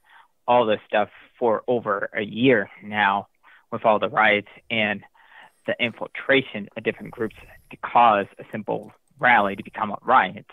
all 0.48 0.66
this 0.66 0.80
stuff 0.88 1.10
for 1.38 1.64
over 1.68 2.10
a 2.16 2.22
year 2.22 2.70
now 2.84 3.28
with 3.72 3.86
all 3.86 4.00
the 4.00 4.10
riots 4.10 4.50
and 4.70 5.04
the 5.68 5.76
infiltration 5.80 6.68
of 6.76 6.84
different 6.84 7.12
groups 7.12 7.36
to 7.70 7.78
cause 7.78 8.26
a 8.40 8.44
simple 8.52 8.92
rally 9.20 9.56
to 9.56 9.64
become 9.64 9.92
a 9.92 9.98
riot. 10.02 10.46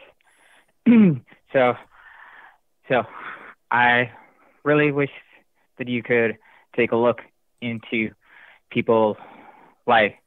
so, 1.52 1.74
so 2.88 3.02
I 3.70 4.10
really 4.64 4.92
wish 4.92 5.10
that 5.78 5.88
you 5.88 6.02
could 6.02 6.36
take 6.74 6.92
a 6.92 6.96
look 6.96 7.20
into 7.60 8.10
people 8.70 9.16
like 9.86 10.18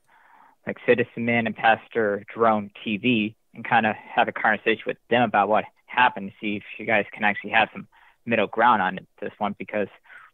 like 0.65 0.77
Citizen 0.86 1.26
Man 1.26 1.48
and 1.48 1.56
Pastor 1.56 2.23
Drone 2.34 2.69
TV 2.86 3.34
and 3.56 3.68
kind 3.68 3.86
of 3.86 3.95
have 3.95 4.27
a 4.27 4.31
conversation 4.31 4.84
with 4.86 4.98
them 5.10 5.23
about 5.23 5.49
what 5.49 5.64
happened 5.88 6.30
to 6.30 6.36
see 6.40 6.57
if 6.57 6.64
you 6.77 6.86
guys 6.86 7.06
can 7.11 7.23
actually 7.23 7.49
have 7.52 7.69
some 7.73 7.88
middle 8.30 8.48
ground 8.48 8.82
on 8.82 9.00
this 9.22 9.32
one 9.38 9.56
because 9.58 9.88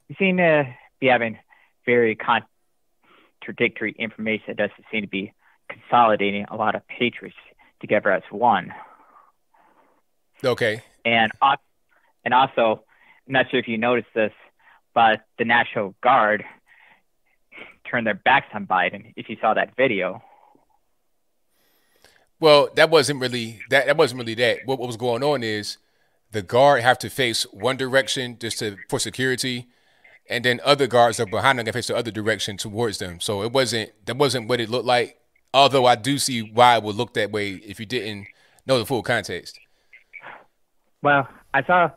we 0.10 0.16
seem 0.16 0.38
to 0.38 0.66
be 1.00 1.08
having 1.08 1.40
very 1.86 2.16
contradictory 2.16 3.96
information 3.98 4.46
that 4.48 4.58
doesn't 4.58 4.86
seem 4.92 5.02
to 5.02 5.08
be 5.08 5.34
consolidating 5.70 6.46
a 6.50 6.56
lot 6.56 6.76
of 6.76 6.88
patriots 6.88 7.36
together 7.80 8.12
as 8.12 8.24
one. 8.30 8.74
Okay. 10.44 10.82
And 11.04 11.32
and 12.24 12.34
also, 12.34 12.84
I'm 13.28 13.34
not 13.34 13.50
sure 13.50 13.60
if 13.60 13.68
you 13.68 13.78
noticed 13.78 14.10
this, 14.14 14.34
but 14.94 15.22
the 15.38 15.46
National 15.46 15.96
Guard 16.02 16.44
turned 17.90 18.08
their 18.08 18.16
backs 18.16 18.48
on 18.54 18.66
Biden. 18.66 19.14
If 19.16 19.30
you 19.30 19.38
saw 19.40 19.54
that 19.54 19.76
video. 19.76 20.24
Well, 22.40 22.70
that 22.76 22.90
wasn't 22.90 23.22
really 23.22 23.60
that. 23.70 23.86
That 23.86 23.98
wasn't 23.98 24.20
really 24.20 24.36
that. 24.36 24.60
What, 24.66 24.80
what 24.80 24.88
was 24.88 24.98
going 24.98 25.24
on 25.24 25.44
is 25.44 25.78
the 26.32 26.42
guard 26.42 26.82
have 26.82 27.00
to 27.00 27.10
face 27.10 27.44
one 27.52 27.78
direction 27.78 28.38
just 28.40 28.60
to 28.60 28.78
for 28.90 29.00
security, 29.00 29.68
and 30.30 30.44
then 30.44 30.60
other 30.64 30.88
guards 30.88 31.20
are 31.20 31.26
behind 31.26 31.60
them 31.60 31.68
and 31.68 31.74
face 31.74 31.88
the 31.88 31.96
other 31.96 32.12
direction 32.12 32.58
towards 32.58 32.98
them. 32.98 33.20
So 33.20 33.44
it 33.44 33.52
wasn't 33.52 33.92
that 34.06 34.18
wasn't 34.18 34.48
what 34.48 34.60
it 34.60 34.70
looked 34.70 34.86
like. 34.86 35.18
Although 35.54 35.86
I 35.86 35.96
do 35.96 36.18
see 36.18 36.42
why 36.42 36.78
it 36.78 36.84
would 36.84 36.96
look 36.96 37.14
that 37.14 37.32
way 37.32 37.52
if 37.52 37.80
you 37.80 37.86
didn't 37.86 38.28
know 38.66 38.78
the 38.78 38.86
full 38.86 39.04
context. 39.04 39.60
Well, 41.02 41.28
I 41.54 41.64
saw 41.64 41.92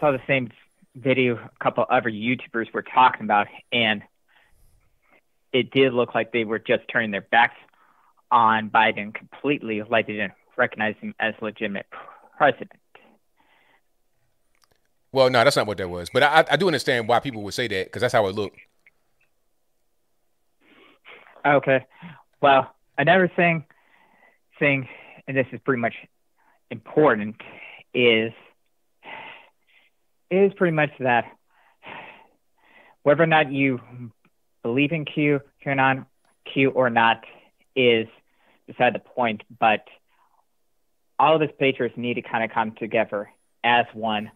saw 0.00 0.10
the 0.10 0.20
same 0.26 0.50
video 0.96 1.36
a 1.36 1.50
couple 1.62 1.84
other 1.88 2.10
YouTubers 2.10 2.72
were 2.72 2.82
talking 2.82 3.22
about, 3.22 3.46
and 3.72 4.02
it 5.52 5.70
did 5.70 5.92
look 5.92 6.14
like 6.14 6.32
they 6.32 6.44
were 6.44 6.58
just 6.58 6.82
turning 6.90 7.10
their 7.10 7.20
backs 7.20 7.56
on 8.30 8.70
Biden 8.70 9.14
completely, 9.14 9.82
like 9.82 10.06
they 10.06 10.14
didn't 10.14 10.32
recognize 10.56 10.96
him 11.00 11.14
as 11.20 11.34
legitimate 11.40 11.86
president. 12.36 12.72
Well, 15.12 15.28
no, 15.28 15.44
that's 15.44 15.56
not 15.56 15.66
what 15.66 15.76
that 15.78 15.88
was. 15.88 16.08
But 16.10 16.22
I, 16.22 16.44
I 16.50 16.56
do 16.56 16.66
understand 16.66 17.06
why 17.06 17.20
people 17.20 17.42
would 17.42 17.54
say 17.54 17.68
that 17.68 17.86
because 17.86 18.00
that's 18.00 18.14
how 18.14 18.26
it 18.26 18.34
looked. 18.34 18.58
Okay. 21.44 21.84
Well, 22.40 22.74
another 22.96 23.30
thing, 23.34 23.64
thing, 24.58 24.88
and 25.28 25.36
this 25.36 25.46
is 25.52 25.60
pretty 25.64 25.80
much 25.80 25.94
important, 26.70 27.36
is 27.92 28.32
is 30.30 30.52
pretty 30.54 30.74
much 30.74 30.90
that 30.98 31.24
whether 33.02 33.22
or 33.22 33.26
not 33.26 33.52
you 33.52 33.80
believe 34.62 34.92
in 34.92 35.04
Q, 35.04 35.40
QAnon, 35.64 36.06
Q 36.50 36.70
or 36.70 36.88
not, 36.88 37.22
is 37.76 38.06
beside 38.66 38.94
the 38.94 38.98
point. 39.00 39.42
But 39.60 39.84
all 41.18 41.36
of 41.36 41.42
us 41.42 41.50
patriots 41.58 41.96
need 41.98 42.14
to 42.14 42.22
kind 42.22 42.42
of 42.44 42.50
come 42.50 42.72
together 42.72 43.28
as 43.62 43.84
one 43.92 44.30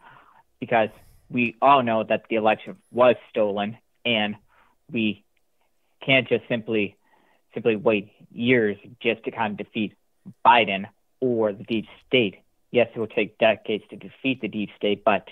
because 0.61 0.89
we 1.31 1.57
all 1.61 1.83
know 1.83 2.05
that 2.05 2.25
the 2.29 2.37
election 2.37 2.77
was 2.91 3.17
stolen 3.31 3.77
and 4.05 4.37
we 4.91 5.25
can't 6.05 6.29
just 6.29 6.47
simply 6.49 6.97
simply 7.55 7.77
wait 7.77 8.13
years 8.33 8.77
just 9.01 9.25
to 9.25 9.31
kind 9.31 9.53
of 9.59 9.67
defeat 9.67 9.95
Biden 10.45 10.85
or 11.21 11.53
the 11.53 11.65
deep 11.65 11.87
state. 12.07 12.37
Yes, 12.71 12.89
it 12.95 12.99
will 12.99 13.07
take 13.07 13.39
decades 13.39 13.85
to 13.91 13.97
defeat 13.97 14.41
the 14.41 14.49
deep 14.49 14.71
state, 14.77 15.05
but 15.05 15.27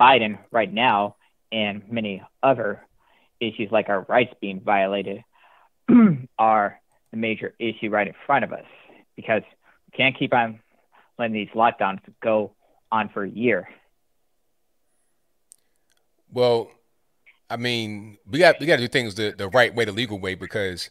Biden 0.00 0.38
right 0.50 0.72
now 0.72 1.16
and 1.52 1.88
many 1.90 2.22
other 2.42 2.84
issues 3.40 3.70
like 3.70 3.88
our 3.88 4.00
rights 4.02 4.34
being 4.40 4.60
violated 4.60 5.22
are 6.38 6.80
the 7.10 7.16
major 7.16 7.54
issue 7.58 7.90
right 7.90 8.08
in 8.08 8.14
front 8.26 8.44
of 8.44 8.52
us 8.52 8.64
because 9.14 9.42
we 9.86 9.96
can't 9.96 10.18
keep 10.18 10.34
on 10.34 10.58
letting 11.18 11.34
these 11.34 11.48
lockdowns 11.54 12.00
go 12.20 12.52
on 12.90 13.08
for 13.08 13.22
a 13.22 13.30
year. 13.30 13.68
Well, 16.34 16.70
I 17.48 17.56
mean, 17.56 18.18
we 18.28 18.40
got 18.40 18.58
we 18.58 18.66
got 18.66 18.76
to 18.76 18.82
do 18.82 18.88
things 18.88 19.14
the, 19.14 19.34
the 19.36 19.48
right 19.48 19.74
way, 19.74 19.84
the 19.84 19.92
legal 19.92 20.18
way, 20.18 20.34
because 20.34 20.90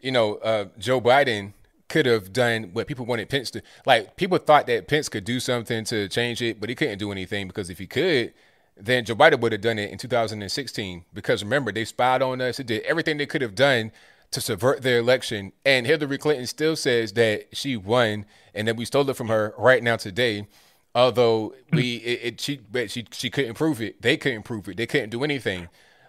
you 0.00 0.10
know 0.10 0.36
uh, 0.36 0.64
Joe 0.78 1.00
Biden 1.00 1.52
could 1.88 2.06
have 2.06 2.32
done 2.32 2.70
what 2.72 2.86
people 2.86 3.04
wanted 3.04 3.28
Pence 3.28 3.50
to. 3.50 3.62
Like 3.84 4.16
people 4.16 4.38
thought 4.38 4.66
that 4.68 4.88
Pence 4.88 5.08
could 5.08 5.24
do 5.24 5.38
something 5.38 5.84
to 5.84 6.08
change 6.08 6.40
it, 6.40 6.58
but 6.58 6.70
he 6.70 6.74
couldn't 6.74 6.98
do 6.98 7.12
anything 7.12 7.46
because 7.46 7.68
if 7.68 7.78
he 7.78 7.86
could, 7.86 8.32
then 8.76 9.04
Joe 9.04 9.16
Biden 9.16 9.40
would 9.40 9.52
have 9.52 9.60
done 9.60 9.78
it 9.78 9.90
in 9.90 9.98
2016. 9.98 11.04
Because 11.12 11.44
remember, 11.44 11.72
they 11.72 11.84
spied 11.84 12.22
on 12.22 12.40
us. 12.40 12.56
They 12.56 12.64
did 12.64 12.82
everything 12.82 13.18
they 13.18 13.26
could 13.26 13.42
have 13.42 13.54
done 13.54 13.92
to 14.30 14.40
subvert 14.40 14.82
their 14.82 15.00
election. 15.00 15.52
And 15.66 15.86
Hillary 15.86 16.16
Clinton 16.16 16.46
still 16.46 16.76
says 16.76 17.12
that 17.14 17.48
she 17.52 17.76
won 17.76 18.24
and 18.54 18.68
that 18.68 18.76
we 18.76 18.84
stole 18.84 19.10
it 19.10 19.16
from 19.16 19.28
her 19.28 19.52
right 19.58 19.82
now 19.82 19.96
today. 19.96 20.46
Although 20.94 21.54
we, 21.72 21.96
it, 21.96 22.20
it 22.22 22.40
she, 22.40 22.60
but 22.70 22.90
she, 22.90 23.06
she 23.12 23.30
couldn't 23.30 23.54
prove 23.54 23.80
it. 23.80 24.02
They 24.02 24.16
couldn't 24.16 24.42
prove 24.42 24.68
it. 24.68 24.76
They 24.76 24.86
couldn't 24.86 25.10
do 25.10 25.22
anything. 25.22 25.68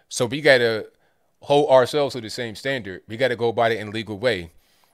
So 0.10 0.26
we 0.26 0.42
gotta 0.42 0.88
hold 1.42 1.70
ourselves 1.70 2.14
to 2.16 2.22
the 2.22 2.30
same 2.30 2.56
standard. 2.56 3.04
We 3.08 3.18
gotta 3.18 3.36
go 3.36 3.50
about 3.50 3.72
it 3.72 3.80
in 3.80 3.90
a 3.90 3.92
legal 3.92 4.18
way. 4.18 4.52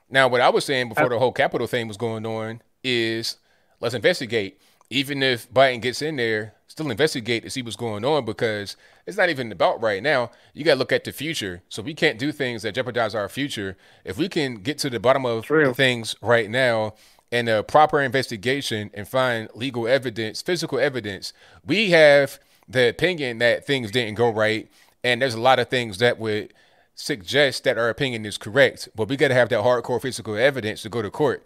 Now, 0.09 0.27
what 0.27 0.41
I 0.41 0.49
was 0.49 0.65
saying 0.65 0.89
before 0.89 1.09
the 1.09 1.19
whole 1.19 1.31
Capitol 1.31 1.67
thing 1.67 1.87
was 1.87 1.97
going 1.97 2.25
on 2.25 2.61
is 2.83 3.37
let's 3.79 3.95
investigate. 3.95 4.59
Even 4.89 5.21
if 5.21 5.51
Biden 5.51 5.81
gets 5.81 6.01
in 6.01 6.15
there, 6.15 6.53
still 6.67 6.89
investigate 6.91 7.43
to 7.43 7.49
see 7.49 7.61
what's 7.61 7.75
going 7.75 8.05
on 8.05 8.23
because 8.23 8.77
it's 9.05 9.17
not 9.17 9.29
even 9.29 9.51
about 9.51 9.81
right 9.81 10.01
now. 10.01 10.31
You 10.53 10.63
got 10.63 10.73
to 10.73 10.79
look 10.79 10.93
at 10.93 11.03
the 11.03 11.11
future. 11.11 11.61
So 11.67 11.81
we 11.81 11.93
can't 11.93 12.17
do 12.17 12.31
things 12.31 12.61
that 12.61 12.75
jeopardize 12.75 13.13
our 13.13 13.27
future. 13.27 13.75
If 14.05 14.17
we 14.17 14.29
can 14.29 14.55
get 14.55 14.77
to 14.79 14.89
the 14.89 14.99
bottom 14.99 15.25
of 15.25 15.45
True. 15.45 15.73
things 15.73 16.15
right 16.21 16.49
now 16.49 16.93
and 17.31 17.49
a 17.49 17.63
proper 17.63 18.01
investigation 18.01 18.89
and 18.93 19.07
find 19.07 19.49
legal 19.53 19.87
evidence, 19.87 20.41
physical 20.41 20.79
evidence, 20.79 21.33
we 21.65 21.91
have 21.91 22.39
the 22.67 22.89
opinion 22.89 23.39
that 23.39 23.65
things 23.65 23.91
didn't 23.91 24.15
go 24.15 24.29
right. 24.29 24.69
And 25.03 25.21
there's 25.21 25.33
a 25.33 25.41
lot 25.41 25.59
of 25.59 25.69
things 25.69 25.97
that 25.99 26.19
would 26.19 26.53
suggest 26.95 27.63
that 27.63 27.77
our 27.77 27.89
opinion 27.89 28.25
is 28.25 28.37
correct. 28.37 28.89
But 28.95 29.09
we 29.09 29.17
got 29.17 29.29
to 29.29 29.33
have 29.33 29.49
that 29.49 29.63
hardcore 29.63 30.01
physical 30.01 30.35
evidence 30.35 30.81
to 30.81 30.89
go 30.89 31.01
to 31.01 31.11
court. 31.11 31.45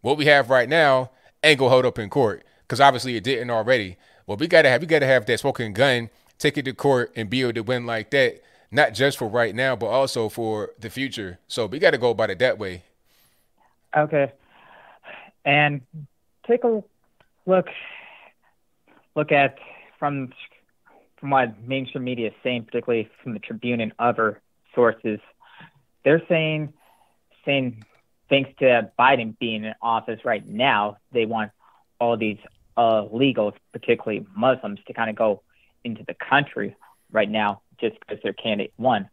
What 0.00 0.16
we 0.16 0.26
have 0.26 0.50
right 0.50 0.68
now 0.68 1.10
ain't 1.42 1.58
gonna 1.58 1.70
hold 1.70 1.86
up 1.86 1.98
in 1.98 2.10
court 2.10 2.44
because 2.62 2.80
obviously 2.80 3.16
it 3.16 3.24
didn't 3.24 3.50
already. 3.50 3.96
Well, 4.26 4.36
we 4.36 4.48
gotta 4.48 4.68
have 4.68 4.80
we 4.80 4.86
gotta 4.86 5.06
have 5.06 5.26
that 5.26 5.40
smoking 5.40 5.72
gun, 5.72 6.10
take 6.38 6.58
it 6.58 6.64
to 6.64 6.72
court, 6.72 7.12
and 7.16 7.30
be 7.30 7.42
able 7.42 7.54
to 7.54 7.62
win 7.62 7.86
like 7.86 8.10
that. 8.10 8.42
Not 8.70 8.94
just 8.94 9.18
for 9.18 9.28
right 9.28 9.54
now, 9.54 9.76
but 9.76 9.86
also 9.86 10.28
for 10.28 10.70
the 10.78 10.90
future. 10.90 11.38
So 11.46 11.66
we 11.66 11.78
got 11.78 11.92
to 11.92 11.98
go 11.98 12.10
about 12.10 12.30
it 12.30 12.40
that 12.40 12.58
way. 12.58 12.82
Okay. 13.96 14.32
And 15.46 15.80
take 16.46 16.64
a 16.64 16.82
look 17.46 17.68
look 19.14 19.32
at 19.32 19.56
from 19.98 20.32
from 21.18 21.30
what 21.30 21.58
mainstream 21.66 22.04
media 22.04 22.28
is 22.28 22.34
saying, 22.42 22.64
particularly 22.64 23.08
from 23.22 23.32
the 23.32 23.38
Tribune 23.38 23.80
and 23.80 23.92
other 23.98 24.42
sources. 24.74 25.20
They're 26.04 26.22
saying 26.28 26.74
saying 27.44 27.84
thanks 28.28 28.50
to 28.58 28.90
Biden 28.98 29.38
being 29.38 29.64
in 29.64 29.74
office 29.80 30.20
right 30.24 30.46
now, 30.46 30.98
they 31.12 31.26
want 31.26 31.52
all 32.00 32.16
these 32.16 32.38
uh, 32.76 33.04
illegals, 33.04 33.54
particularly 33.72 34.26
Muslims, 34.36 34.80
to 34.86 34.92
kind 34.92 35.08
of 35.08 35.16
go 35.16 35.42
into 35.84 36.04
the 36.06 36.14
country 36.14 36.76
right 37.12 37.30
now 37.30 37.62
just 37.80 37.98
because 38.00 38.22
their 38.22 38.32
candidate 38.32 38.72
won. 38.76 39.08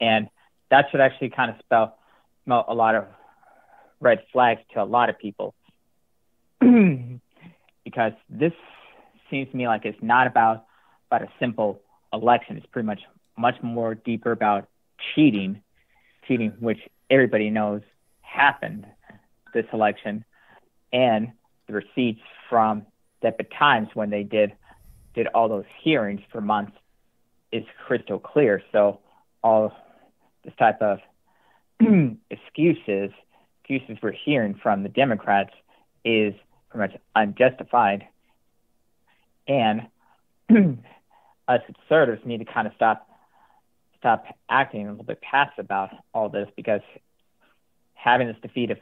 And 0.00 0.28
that 0.70 0.86
should 0.90 1.00
actually 1.00 1.30
kind 1.30 1.50
of 1.50 1.56
spell, 1.60 1.96
spell 2.44 2.64
a 2.68 2.74
lot 2.74 2.94
of 2.94 3.06
red 4.00 4.22
flags 4.32 4.60
to 4.74 4.82
a 4.82 4.84
lot 4.84 5.08
of 5.08 5.18
people. 5.18 5.54
because 7.84 8.12
this 8.28 8.52
seems 9.30 9.50
to 9.50 9.56
me 9.56 9.66
like 9.66 9.84
it's 9.84 10.02
not 10.02 10.26
about 10.26 10.66
about 11.10 11.22
a 11.22 11.28
simple 11.38 11.80
election. 12.12 12.56
It's 12.56 12.66
pretty 12.66 12.86
much 12.86 13.00
much 13.36 13.56
more 13.62 13.94
deeper 13.94 14.32
about 14.32 14.68
cheating, 15.14 15.62
cheating, 16.26 16.52
which 16.60 16.80
everybody 17.10 17.50
knows 17.50 17.82
happened 18.20 18.86
this 19.54 19.66
election, 19.72 20.24
and 20.92 21.32
the 21.66 21.74
receipts 21.74 22.20
from 22.48 22.84
the 23.22 23.32
Times 23.58 23.88
when 23.94 24.10
they 24.10 24.22
did 24.22 24.52
did 25.14 25.26
all 25.28 25.48
those 25.48 25.64
hearings 25.82 26.20
for 26.30 26.40
months 26.40 26.72
is 27.50 27.64
crystal 27.86 28.18
clear. 28.18 28.62
So 28.72 29.00
all 29.42 29.72
this 30.44 30.54
type 30.58 30.80
of 30.82 30.98
excuses 32.30 33.10
excuses 33.68 33.98
we're 34.02 34.12
hearing 34.12 34.54
from 34.62 34.82
the 34.82 34.88
Democrats 34.88 35.52
is 36.04 36.34
pretty 36.70 36.92
much 36.92 37.00
unjustified. 37.14 38.06
And 39.46 39.88
us 41.48 41.60
conservatives 41.66 42.26
need 42.26 42.38
to 42.38 42.44
kind 42.44 42.66
of 42.66 42.74
stop 42.74 43.06
stop 43.98 44.26
acting 44.48 44.86
a 44.86 44.90
little 44.90 45.04
bit 45.04 45.20
passive 45.20 45.64
about 45.64 45.90
all 46.14 46.28
this 46.28 46.48
because 46.54 46.82
having 47.94 48.28
this 48.28 48.36
defeative 48.42 48.78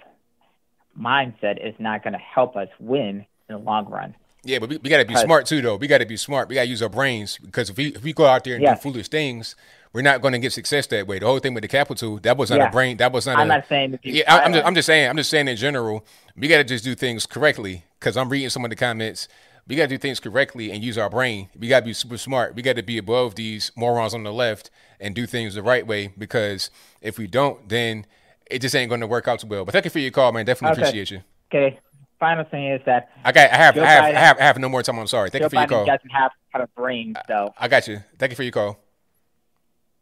mindset 0.99 1.67
is 1.67 1.75
not 1.79 2.03
going 2.03 2.13
to 2.13 2.19
help 2.19 2.55
us 2.55 2.69
win 2.79 3.25
in 3.49 3.55
the 3.55 3.59
long 3.59 3.89
run. 3.89 4.15
Yeah, 4.47 4.59
but 4.61 4.69
we, 4.71 4.77
we 4.79 4.91
got 4.91 4.99
to 4.99 5.05
be 5.05 5.17
smart 5.17 5.47
too, 5.47 5.61
though. 5.61 5.77
We 5.77 5.87
got 5.87 5.99
to 5.99 6.07
be 6.07 6.17
smart. 6.17 6.49
We 6.49 6.55
got 6.55 6.63
to 6.63 6.69
use 6.69 6.83
our 6.83 6.89
brains 6.89 7.39
because 7.39 7.71
if 7.71 7.77
we 7.77 7.89
if 7.89 8.03
we 8.03 8.13
go 8.13 8.27
out 8.27 8.45
there 8.45 8.57
and 8.57 8.65
do 8.65 8.77
foolish 8.77 9.09
things, 9.09 9.57
we're 9.93 10.03
not 10.03 10.21
going 10.23 10.33
to 10.33 10.39
get 10.39 10.53
success 10.53 10.87
that 10.89 11.07
way. 11.07 11.19
The 11.19 11.27
whole 11.27 11.39
thing 11.39 11.55
with 11.55 11.63
the 11.63 11.69
Capitol, 11.69 12.19
that 12.23 12.37
was 12.37 12.51
not 12.51 12.61
Yeah. 12.61 12.69
a 12.69 12.71
brain. 12.71 12.97
That 12.99 13.13
was 13.13 13.27
not. 13.27 13.39
I'm 13.39 13.47
a, 13.47 13.55
not 13.55 13.69
saying 13.69 13.99
be 14.03 14.11
Yeah, 14.11 14.35
I, 14.35 14.41
I'm 14.41 14.53
just. 14.53 14.67
I'm 14.67 14.75
just 14.75 14.87
saying. 14.87 15.09
I'm 15.11 15.17
just 15.17 15.31
saying 15.31 15.49
in 15.49 15.57
general, 15.57 16.05
we 16.37 16.49
got 16.49 16.59
to 16.59 16.65
just 16.65 16.85
do 16.85 16.95
things 16.95 17.27
correctly. 17.27 17.85
Because 17.99 18.17
I'm 18.17 18.29
reading 18.29 18.51
some 18.51 18.65
of 18.65 18.71
the 18.71 18.77
comments. 18.77 19.27
We 19.69 19.75
got 19.75 19.85
to 19.85 19.89
do 19.89 19.99
things 19.99 20.21
correctly 20.21 20.71
and 20.71 20.85
use 20.85 20.97
our 20.97 21.11
brain. 21.11 21.49
We 21.59 21.67
got 21.67 21.81
to 21.81 21.87
be 21.87 21.93
super 21.93 22.19
smart. 22.19 22.55
We 22.55 22.63
got 22.63 22.77
to 22.77 22.83
be 22.85 22.99
above 22.99 23.35
these 23.35 23.73
morons 23.75 24.15
on 24.15 24.23
the 24.23 24.33
left 24.33 24.71
and 25.01 25.13
do 25.13 25.27
things 25.27 25.55
the 25.55 25.63
right 25.63 25.85
way. 25.85 26.13
Because 26.17 26.71
if 27.01 27.19
we 27.19 27.27
don't, 27.27 27.69
then 27.69 28.07
it 28.49 28.61
just 28.61 28.77
ain't 28.77 28.91
going 28.91 29.01
to 29.01 29.09
work 29.09 29.27
out 29.27 29.41
too 29.41 29.49
well. 29.49 29.65
But 29.65 29.73
thank 29.73 29.85
you 29.85 29.91
for 29.91 29.99
your 29.99 30.13
call, 30.13 30.31
man. 30.31 30.45
Definitely 30.47 30.75
Okay. 30.75 30.83
appreciate 30.83 31.11
you. 31.11 31.23
Okay. 31.53 31.79
Final 32.19 32.45
thing 32.45 32.67
is 32.69 32.81
that 32.87 33.11
I. 33.25 33.33
I 33.35 33.57
have. 33.57 33.75
Joe 33.75 33.83
I 33.83 33.87
have, 33.87 34.05
I 34.05 34.19
have. 34.19 34.39
I 34.39 34.43
have 34.43 34.59
no 34.59 34.69
more 34.69 34.83
time. 34.83 34.99
I'm 34.99 35.07
sorry. 35.07 35.29
Thank 35.31 35.43
Joe 35.43 35.47
you 35.47 35.51
for 35.51 35.57
your 35.57 35.67
Biden 35.67 35.69
call. 35.69 35.87
doesn't 35.87 36.11
have 36.11 36.31
kind 36.53 36.63
of 36.63 36.75
brain, 36.75 37.15
so 37.29 37.53
I 37.59 37.69
got 37.69 37.87
you. 37.89 38.03
Thank 38.19 38.33
you 38.33 38.37
for 38.37 38.43
your 38.43 38.53
call. 38.53 38.79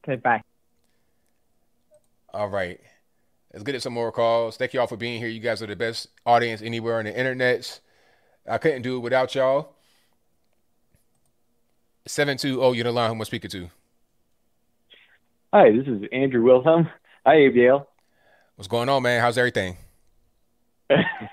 okay, 0.04 0.16
bye. 0.16 0.42
All 2.32 2.48
right. 2.48 2.80
Let's 3.52 3.64
get 3.64 3.72
to 3.72 3.80
some 3.80 3.92
more 3.92 4.10
calls. 4.10 4.56
Thank 4.56 4.74
you 4.74 4.80
all 4.80 4.86
for 4.88 4.96
being 4.96 5.20
here. 5.20 5.28
You 5.28 5.40
guys 5.40 5.62
are 5.62 5.66
the 5.66 5.76
best 5.76 6.08
audience 6.26 6.60
anywhere 6.62 6.98
on 6.98 7.04
the 7.04 7.16
internet. 7.16 7.80
I 8.48 8.58
couldn't 8.58 8.82
do 8.82 8.96
it 8.96 9.00
without 9.00 9.34
y'all. 9.34 9.74
720, 12.06 12.76
you're 12.76 12.84
the 12.84 12.92
line. 12.92 13.08
Who 13.08 13.14
am 13.14 13.20
I 13.20 13.24
speaking 13.24 13.50
to? 13.50 13.70
Hi, 15.52 15.70
this 15.70 15.86
is 15.86 16.02
Andrew 16.12 16.42
Wilhelm. 16.42 16.88
Hi, 17.24 17.36
ABL. 17.36 17.86
What's 18.56 18.68
going 18.68 18.88
on, 18.88 19.02
man? 19.02 19.20
How's 19.20 19.38
everything? 19.38 19.76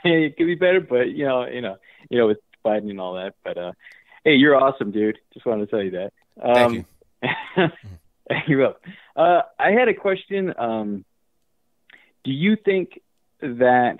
it 0.09 0.37
could 0.37 0.47
be 0.47 0.55
better, 0.55 0.81
but 0.81 1.11
you 1.11 1.25
know, 1.25 1.45
you 1.45 1.61
know, 1.61 1.77
you 2.09 2.17
know, 2.17 2.27
with 2.27 2.39
Biden 2.65 2.89
and 2.89 2.99
all 2.99 3.15
that. 3.15 3.35
But 3.43 3.57
uh, 3.57 3.71
hey, 4.23 4.35
you're 4.35 4.55
awesome, 4.55 4.91
dude. 4.91 5.19
Just 5.33 5.45
wanted 5.45 5.65
to 5.65 5.71
tell 5.71 5.83
you 5.83 5.91
that. 5.91 6.13
Um, 6.41 6.85
Thank 7.21 7.47
you. 7.61 7.67
you're 8.47 8.59
welcome. 8.59 8.93
Uh, 9.15 9.41
I 9.59 9.71
had 9.71 9.87
a 9.87 9.93
question. 9.93 10.53
Um, 10.57 11.05
do 12.23 12.31
you 12.31 12.55
think 12.55 13.01
that 13.41 13.99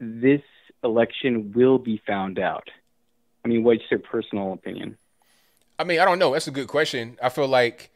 this 0.00 0.42
election 0.82 1.52
will 1.54 1.78
be 1.78 2.00
found 2.06 2.38
out? 2.38 2.68
I 3.44 3.48
mean, 3.48 3.62
what's 3.62 3.82
your 3.90 4.00
personal 4.00 4.52
opinion? 4.52 4.96
I 5.78 5.84
mean, 5.84 6.00
I 6.00 6.04
don't 6.04 6.18
know. 6.18 6.32
That's 6.32 6.48
a 6.48 6.52
good 6.52 6.68
question. 6.68 7.18
I 7.22 7.28
feel 7.28 7.48
like 7.48 7.90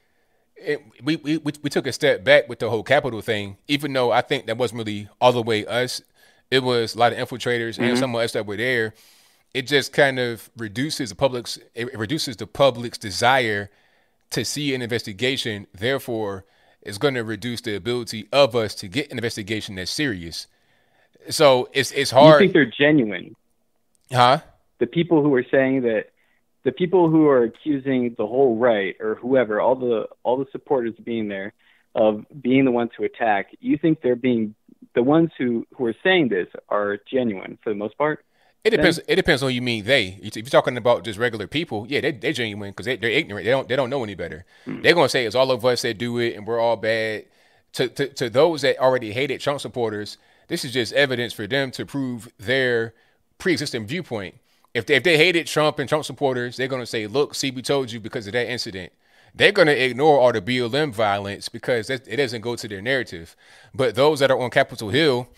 it, 0.57 0.83
we, 1.03 1.17
we 1.17 1.37
we 1.39 1.53
we 1.63 1.71
took 1.71 1.87
a 1.87 1.93
step 1.93 2.25
back 2.25 2.49
with 2.49 2.59
the 2.59 2.71
whole 2.71 2.83
Capitol 2.83 3.21
thing, 3.21 3.57
even 3.69 3.93
though 3.93 4.11
I 4.11 4.21
think 4.21 4.47
that 4.47 4.59
wasn't 4.59 4.79
really 4.79 5.09
all 5.21 5.33
the 5.33 5.43
way 5.43 5.65
us. 5.67 6.03
It 6.51 6.63
was 6.63 6.95
a 6.95 6.99
lot 6.99 7.13
of 7.13 7.19
infiltrators 7.19 7.79
and 7.79 7.97
Mhm. 7.97 7.99
some 7.99 8.15
of 8.15 8.21
us 8.21 8.33
that 8.33 8.47
were 8.47 8.57
there. 8.57 8.95
It 9.55 9.67
just 9.67 9.93
kind 9.93 10.19
of 10.19 10.51
reduces 10.57 11.11
the 11.11 11.15
public's 11.15 11.59
it 11.75 11.97
reduces 11.99 12.37
the 12.37 12.47
public's 12.47 12.99
desire 12.99 13.71
to 14.31 14.45
see 14.45 14.75
an 14.75 14.83
investigation. 14.83 15.67
Therefore, 15.73 16.45
it's 16.83 16.99
going 16.99 17.15
to 17.15 17.25
reduce 17.25 17.61
the 17.63 17.75
ability 17.75 18.29
of 18.33 18.55
us 18.55 18.75
to 18.77 18.89
get 18.89 19.11
an 19.11 19.19
investigation 19.19 19.75
that's 19.75 19.91
serious. 19.91 20.47
So 21.29 21.69
it's 21.73 21.93
it's 21.93 22.11
hard. 22.11 22.41
You 22.41 22.47
think 22.49 22.53
they're 22.55 22.65
genuine? 22.67 23.35
huh? 24.13 24.39
the 24.79 24.87
people 24.87 25.23
who 25.23 25.35
are 25.35 25.45
saying 25.51 25.83
that 25.83 26.11
the 26.63 26.73
people 26.73 27.09
who 27.11 27.27
are 27.27 27.43
accusing 27.43 28.15
the 28.17 28.27
whole 28.27 28.57
right 28.57 28.97
or 29.01 29.17
whoever 29.17 29.61
all 29.61 29.75
the 29.75 30.09
all 30.23 30.37
the 30.37 30.47
supporters 30.53 30.95
being 31.03 31.29
there 31.29 31.53
of 31.95 32.25
being 32.41 32.65
the 32.65 32.71
ones 32.71 32.91
to 32.97 33.03
attack 33.05 33.49
you 33.61 33.77
think 33.77 34.01
they're 34.01 34.15
being 34.17 34.55
the 34.95 35.03
ones 35.03 35.31
who 35.39 35.67
who 35.75 35.87
are 35.87 35.95
saying 36.03 36.29
this 36.29 36.49
are 36.69 36.99
genuine 37.11 37.59
for 37.63 37.71
the 37.71 37.77
most 37.77 37.97
part 37.99 38.25
It 38.65 38.71
depends. 38.71 38.97
then? 38.97 39.05
It 39.09 39.17
depends 39.17 39.43
on 39.43 39.55
you 39.55 39.63
mean 39.63 39.85
they. 39.85 40.19
If 40.23 40.37
you're 40.37 40.45
talking 40.45 40.77
about 40.77 41.05
just 41.05 41.19
regular 41.19 41.47
people, 41.47 41.87
yeah, 41.89 42.01
they 42.01 42.13
they're 42.13 42.33
genuine 42.33 42.71
because 42.71 42.87
they, 42.87 42.97
they're 42.97 43.11
ignorant. 43.11 43.45
They 43.45 43.51
don't 43.51 43.69
they 43.69 43.77
don't 43.77 43.91
know 43.91 44.03
any 44.03 44.15
better. 44.15 44.45
Hmm. 44.65 44.83
They're 44.83 44.95
gonna 44.95 45.09
say 45.09 45.25
it's 45.27 45.35
all 45.37 45.51
of 45.51 45.65
us 45.65 45.83
that 45.83 45.99
do 45.99 46.19
it 46.19 46.37
and 46.37 46.47
we're 46.47 46.61
all 46.61 46.77
bad. 46.77 47.27
To, 47.75 47.89
to 47.89 48.09
to 48.15 48.31
those 48.31 48.63
that 48.63 48.79
already 48.79 49.13
hated 49.13 49.41
Trump 49.41 49.61
supporters, 49.61 50.17
this 50.49 50.65
is 50.65 50.73
just 50.73 50.93
evidence 50.95 51.33
for 51.35 51.47
them 51.47 51.71
to 51.73 51.85
prove 51.85 52.29
their 52.39 52.95
pre-existing 53.39 53.87
viewpoint. 53.87 54.35
If 54.75 54.87
they, 54.87 54.95
if 54.97 55.03
they 55.03 55.17
hated 55.17 55.47
Trump 55.47 55.79
and 55.79 55.89
Trump 55.89 56.05
supporters, 56.05 56.57
they're 56.57 56.67
gonna 56.69 56.87
say, 56.87 57.07
"Look, 57.07 57.35
see, 57.35 57.51
we 57.51 57.63
told 57.63 57.93
you 57.93 58.01
because 58.01 58.27
of 58.27 58.33
that 58.33 58.51
incident." 58.51 58.93
They're 59.39 59.53
gonna 59.53 59.71
ignore 59.71 60.19
all 60.19 60.33
the 60.33 60.43
BLM 60.43 60.93
violence 60.93 61.49
because 61.49 61.89
it 61.91 62.17
doesn't 62.17 62.41
go 62.41 62.57
to 62.57 62.67
their 62.67 62.83
narrative. 62.83 63.37
But 63.73 63.95
those 63.95 64.19
that 64.19 64.33
are 64.33 64.39
on 64.39 64.51
Capitol 64.51 64.89
Hill, 64.89 65.29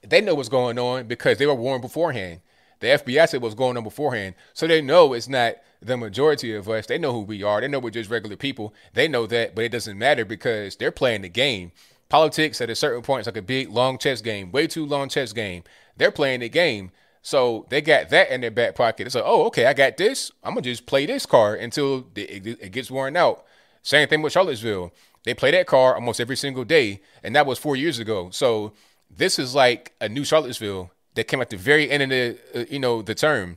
they 0.00 0.22
know 0.22 0.34
what's 0.34 0.48
going 0.48 0.78
on 0.78 1.06
because 1.06 1.36
they 1.36 1.44
were 1.44 1.54
warned 1.54 1.82
beforehand. 1.82 2.40
The 2.80 2.86
FBI 2.86 3.28
said 3.28 3.42
what's 3.42 3.54
going 3.54 3.76
on 3.76 3.84
beforehand. 3.84 4.36
So 4.54 4.66
they 4.66 4.80
know 4.80 5.12
it's 5.12 5.28
not 5.28 5.56
the 5.82 5.98
majority 5.98 6.54
of 6.54 6.66
us. 6.66 6.86
They 6.86 6.96
know 6.96 7.12
who 7.12 7.20
we 7.20 7.42
are. 7.42 7.60
They 7.60 7.68
know 7.68 7.78
we're 7.78 7.90
just 7.90 8.08
regular 8.08 8.36
people. 8.36 8.72
They 8.94 9.06
know 9.06 9.26
that, 9.26 9.54
but 9.54 9.64
it 9.64 9.72
doesn't 9.72 9.98
matter 9.98 10.24
because 10.24 10.76
they're 10.76 10.90
playing 10.90 11.22
the 11.22 11.28
game. 11.28 11.72
Politics 12.08 12.62
at 12.62 12.70
a 12.70 12.74
certain 12.74 13.02
point 13.02 13.20
is 13.20 13.26
like 13.26 13.36
a 13.36 13.42
big 13.42 13.68
long 13.68 13.98
chess 13.98 14.22
game, 14.22 14.50
way 14.50 14.66
too 14.66 14.86
long 14.86 15.10
chess 15.10 15.34
game. 15.34 15.62
They're 15.98 16.10
playing 16.10 16.40
the 16.40 16.48
game. 16.48 16.90
So 17.24 17.64
they 17.70 17.80
got 17.80 18.10
that 18.10 18.30
in 18.30 18.42
their 18.42 18.50
back 18.50 18.74
pocket. 18.74 19.06
It's 19.06 19.14
like, 19.14 19.24
oh, 19.26 19.46
okay, 19.46 19.64
I 19.64 19.72
got 19.72 19.96
this. 19.96 20.30
I'm 20.42 20.52
gonna 20.52 20.60
just 20.60 20.84
play 20.84 21.06
this 21.06 21.24
card 21.24 21.58
until 21.58 22.06
it, 22.14 22.70
gets 22.70 22.90
worn 22.90 23.16
out. 23.16 23.46
Same 23.82 24.06
thing 24.06 24.20
with 24.20 24.34
Charlottesville. 24.34 24.92
They 25.24 25.32
play 25.32 25.50
that 25.52 25.66
card 25.66 25.94
almost 25.94 26.20
every 26.20 26.36
single 26.36 26.64
day, 26.64 27.00
and 27.22 27.34
that 27.34 27.46
was 27.46 27.58
four 27.58 27.76
years 27.76 27.98
ago. 27.98 28.28
So 28.28 28.74
this 29.10 29.38
is 29.38 29.54
like 29.54 29.94
a 30.02 30.08
new 30.08 30.22
Charlottesville 30.22 30.90
that 31.14 31.24
came 31.24 31.40
at 31.40 31.48
the 31.48 31.56
very 31.56 31.90
end 31.90 32.02
of 32.02 32.08
the 32.10 32.38
uh, 32.54 32.64
you 32.68 32.78
know 32.78 33.00
the 33.00 33.14
term. 33.14 33.56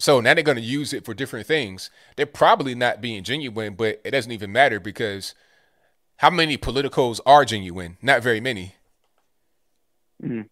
So 0.00 0.20
now 0.20 0.34
they're 0.34 0.42
to 0.42 0.60
use 0.60 0.92
it 0.92 1.04
for 1.04 1.14
different 1.14 1.46
things. 1.46 1.90
They're 2.16 2.26
probably 2.26 2.74
not 2.74 3.00
being 3.00 3.22
genuine, 3.22 3.74
but 3.74 4.00
it 4.04 4.10
doesn't 4.10 4.32
even 4.32 4.50
matter 4.50 4.80
because 4.80 5.32
how 6.16 6.30
many 6.30 6.58
politicos 6.58 7.20
are 7.24 7.44
genuine? 7.44 7.98
Not 8.02 8.20
very 8.20 8.40
many. 8.40 8.74
Mm-hmm. 10.20 10.42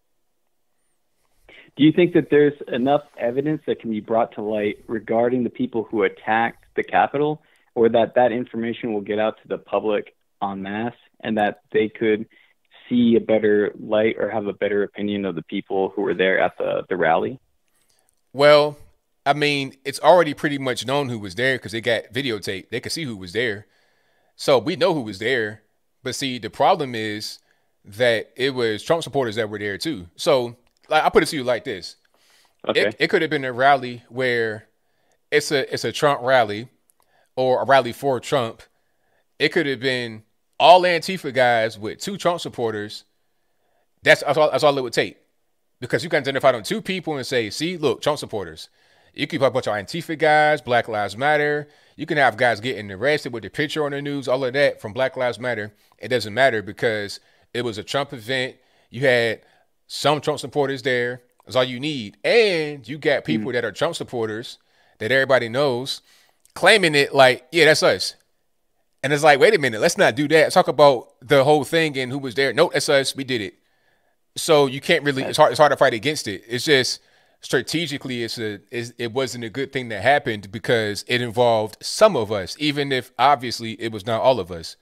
Do 1.75 1.83
you 1.83 1.91
think 1.91 2.13
that 2.13 2.29
there's 2.29 2.53
enough 2.67 3.03
evidence 3.17 3.61
that 3.67 3.79
can 3.79 3.89
be 3.91 3.99
brought 3.99 4.33
to 4.35 4.41
light 4.41 4.83
regarding 4.87 5.43
the 5.43 5.49
people 5.49 5.83
who 5.83 6.03
attacked 6.03 6.63
the 6.75 6.83
Capitol, 6.83 7.41
or 7.73 7.89
that 7.89 8.15
that 8.15 8.31
information 8.31 8.93
will 8.93 9.01
get 9.01 9.19
out 9.19 9.41
to 9.41 9.47
the 9.47 9.57
public 9.57 10.15
en 10.41 10.61
masse, 10.61 10.93
and 11.21 11.37
that 11.37 11.61
they 11.73 11.89
could 11.89 12.27
see 12.87 13.15
a 13.15 13.19
better 13.19 13.73
light 13.79 14.15
or 14.17 14.29
have 14.29 14.47
a 14.47 14.53
better 14.53 14.83
opinion 14.83 15.25
of 15.25 15.35
the 15.35 15.41
people 15.41 15.89
who 15.89 16.01
were 16.01 16.13
there 16.13 16.39
at 16.39 16.57
the, 16.57 16.83
the 16.87 16.95
rally? 16.95 17.39
Well, 18.31 18.77
I 19.25 19.33
mean, 19.33 19.75
it's 19.83 19.99
already 19.99 20.33
pretty 20.33 20.57
much 20.57 20.85
known 20.85 21.09
who 21.09 21.19
was 21.19 21.35
there 21.35 21.55
because 21.55 21.71
they 21.71 21.81
got 21.81 22.13
videotape. 22.13 22.69
They 22.69 22.79
could 22.79 22.91
see 22.91 23.03
who 23.03 23.17
was 23.17 23.33
there. 23.33 23.65
So 24.35 24.59
we 24.59 24.75
know 24.75 24.93
who 24.93 25.01
was 25.01 25.19
there. 25.19 25.63
But 26.03 26.15
see, 26.15 26.37
the 26.37 26.49
problem 26.49 26.93
is 26.93 27.39
that 27.83 28.31
it 28.35 28.53
was 28.53 28.83
Trump 28.83 29.03
supporters 29.03 29.35
that 29.35 29.49
were 29.49 29.59
there 29.59 29.77
too. 29.77 30.07
So 30.15 30.57
like 30.89 31.03
I 31.03 31.09
put 31.09 31.23
it 31.23 31.27
to 31.27 31.35
you 31.35 31.43
like 31.43 31.63
this. 31.63 31.95
Okay. 32.67 32.87
It, 32.87 32.95
it 32.99 33.07
could 33.09 33.21
have 33.21 33.31
been 33.31 33.45
a 33.45 33.53
rally 33.53 34.03
where 34.09 34.67
it's 35.31 35.51
a 35.51 35.71
it's 35.73 35.83
a 35.83 35.91
Trump 35.91 36.21
rally 36.21 36.69
or 37.35 37.61
a 37.61 37.65
rally 37.65 37.93
for 37.93 38.19
Trump. 38.19 38.61
It 39.37 39.49
could 39.49 39.65
have 39.65 39.79
been 39.79 40.23
all 40.59 40.81
Antifa 40.81 41.33
guys 41.33 41.77
with 41.77 41.99
two 41.99 42.17
Trump 42.17 42.39
supporters. 42.39 43.03
That's, 44.03 44.23
that's 44.23 44.37
all 44.37 44.51
that's 44.51 44.63
all 44.63 44.77
it 44.77 44.81
would 44.81 44.93
take. 44.93 45.17
Because 45.81 46.03
you 46.03 46.09
can 46.09 46.19
identify 46.19 46.53
them 46.53 46.63
two 46.63 46.81
people 46.81 47.17
and 47.17 47.25
say, 47.25 47.49
see, 47.49 47.77
look, 47.77 48.01
Trump 48.01 48.17
supporters. 48.17 48.69
You 49.13 49.27
can 49.27 49.39
have 49.41 49.51
a 49.51 49.51
bunch 49.51 49.67
of 49.67 49.73
Antifa 49.73 50.17
guys, 50.17 50.61
Black 50.61 50.87
Lives 50.87 51.17
Matter. 51.17 51.67
You 51.95 52.05
can 52.05 52.17
have 52.17 52.37
guys 52.37 52.59
getting 52.59 52.91
arrested 52.91 53.33
with 53.33 53.43
the 53.43 53.49
picture 53.49 53.85
on 53.85 53.91
the 53.91 54.01
news, 54.01 54.27
all 54.27 54.43
of 54.43 54.53
that 54.53 54.81
from 54.81 54.93
Black 54.93 55.15
Lives 55.17 55.39
Matter. 55.39 55.73
It 55.97 56.09
doesn't 56.09 56.33
matter 56.33 56.61
because 56.61 57.19
it 57.53 57.63
was 57.63 57.77
a 57.77 57.83
Trump 57.83 58.13
event. 58.13 58.55
You 58.89 59.01
had 59.01 59.41
some 59.87 60.21
Trump 60.21 60.39
supporters 60.39 60.81
there. 60.81 61.21
That's 61.45 61.55
all 61.55 61.63
you 61.63 61.79
need. 61.79 62.17
And 62.23 62.87
you 62.87 62.97
got 62.97 63.23
people 63.23 63.47
mm-hmm. 63.47 63.53
that 63.53 63.65
are 63.65 63.71
Trump 63.71 63.95
supporters 63.95 64.57
that 64.99 65.11
everybody 65.11 65.49
knows 65.49 66.01
claiming 66.55 66.95
it 66.95 67.13
like, 67.13 67.45
yeah, 67.51 67.65
that's 67.65 67.83
us. 67.83 68.15
And 69.03 69.13
it's 69.13 69.23
like, 69.23 69.39
wait 69.39 69.53
a 69.53 69.59
minute, 69.59 69.81
let's 69.81 69.99
not 69.99 70.15
do 70.15 70.27
that. 70.29 70.43
Let's 70.43 70.55
talk 70.55 70.67
about 70.67 71.09
the 71.21 71.43
whole 71.43 71.63
thing 71.63 71.95
and 71.97 72.11
who 72.11 72.17
was 72.17 72.33
there. 72.33 72.51
No, 72.53 72.71
that's 72.73 72.89
us. 72.89 73.15
We 73.15 73.23
did 73.23 73.41
it. 73.41 73.53
So 74.35 74.65
you 74.65 74.81
can't 74.81 75.03
really. 75.03 75.21
It's 75.23 75.37
hard. 75.37 75.51
It's 75.51 75.59
hard 75.59 75.71
to 75.71 75.77
fight 75.77 75.93
against 75.93 76.27
it. 76.27 76.43
It's 76.47 76.65
just 76.65 76.99
strategically, 77.39 78.23
it's 78.23 78.39
a. 78.39 78.59
It's, 78.71 78.91
it 78.97 79.13
wasn't 79.13 79.43
a 79.43 79.49
good 79.49 79.71
thing 79.71 79.89
that 79.89 80.01
happened 80.01 80.51
because 80.51 81.05
it 81.07 81.21
involved 81.21 81.77
some 81.81 82.15
of 82.15 82.31
us, 82.31 82.55
even 82.59 82.91
if 82.91 83.11
obviously 83.19 83.79
it 83.79 83.91
was 83.91 84.05
not 84.05 84.21
all 84.21 84.39
of 84.39 84.51
us. 84.51 84.75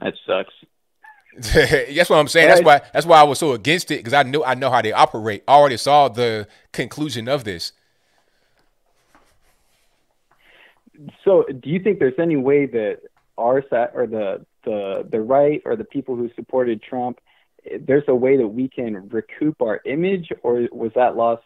That 0.00 0.14
sucks. 0.26 0.52
that's 1.94 2.10
what 2.10 2.18
I'm 2.18 2.28
saying. 2.28 2.48
That's 2.48 2.62
why 2.62 2.82
that's 2.92 3.06
why 3.06 3.18
I 3.18 3.22
was 3.22 3.38
so 3.38 3.52
against 3.52 3.90
it 3.90 3.98
because 3.98 4.12
I 4.12 4.22
knew 4.24 4.44
I 4.44 4.54
know 4.54 4.70
how 4.70 4.82
they 4.82 4.92
operate. 4.92 5.42
I 5.48 5.52
already 5.54 5.78
saw 5.78 6.08
the 6.08 6.46
conclusion 6.72 7.28
of 7.28 7.44
this. 7.44 7.72
So, 11.24 11.44
do 11.44 11.70
you 11.70 11.80
think 11.80 11.98
there's 11.98 12.18
any 12.18 12.36
way 12.36 12.66
that 12.66 13.00
our 13.38 13.64
side 13.70 13.90
or 13.94 14.06
the 14.06 14.44
the 14.64 15.08
the 15.10 15.20
right 15.20 15.62
or 15.64 15.76
the 15.76 15.84
people 15.84 16.14
who 16.14 16.30
supported 16.34 16.82
Trump, 16.82 17.20
there's 17.80 18.04
a 18.08 18.14
way 18.14 18.36
that 18.36 18.48
we 18.48 18.68
can 18.68 19.08
recoup 19.08 19.62
our 19.62 19.80
image, 19.86 20.30
or 20.42 20.68
was 20.72 20.92
that 20.94 21.16
loss? 21.16 21.40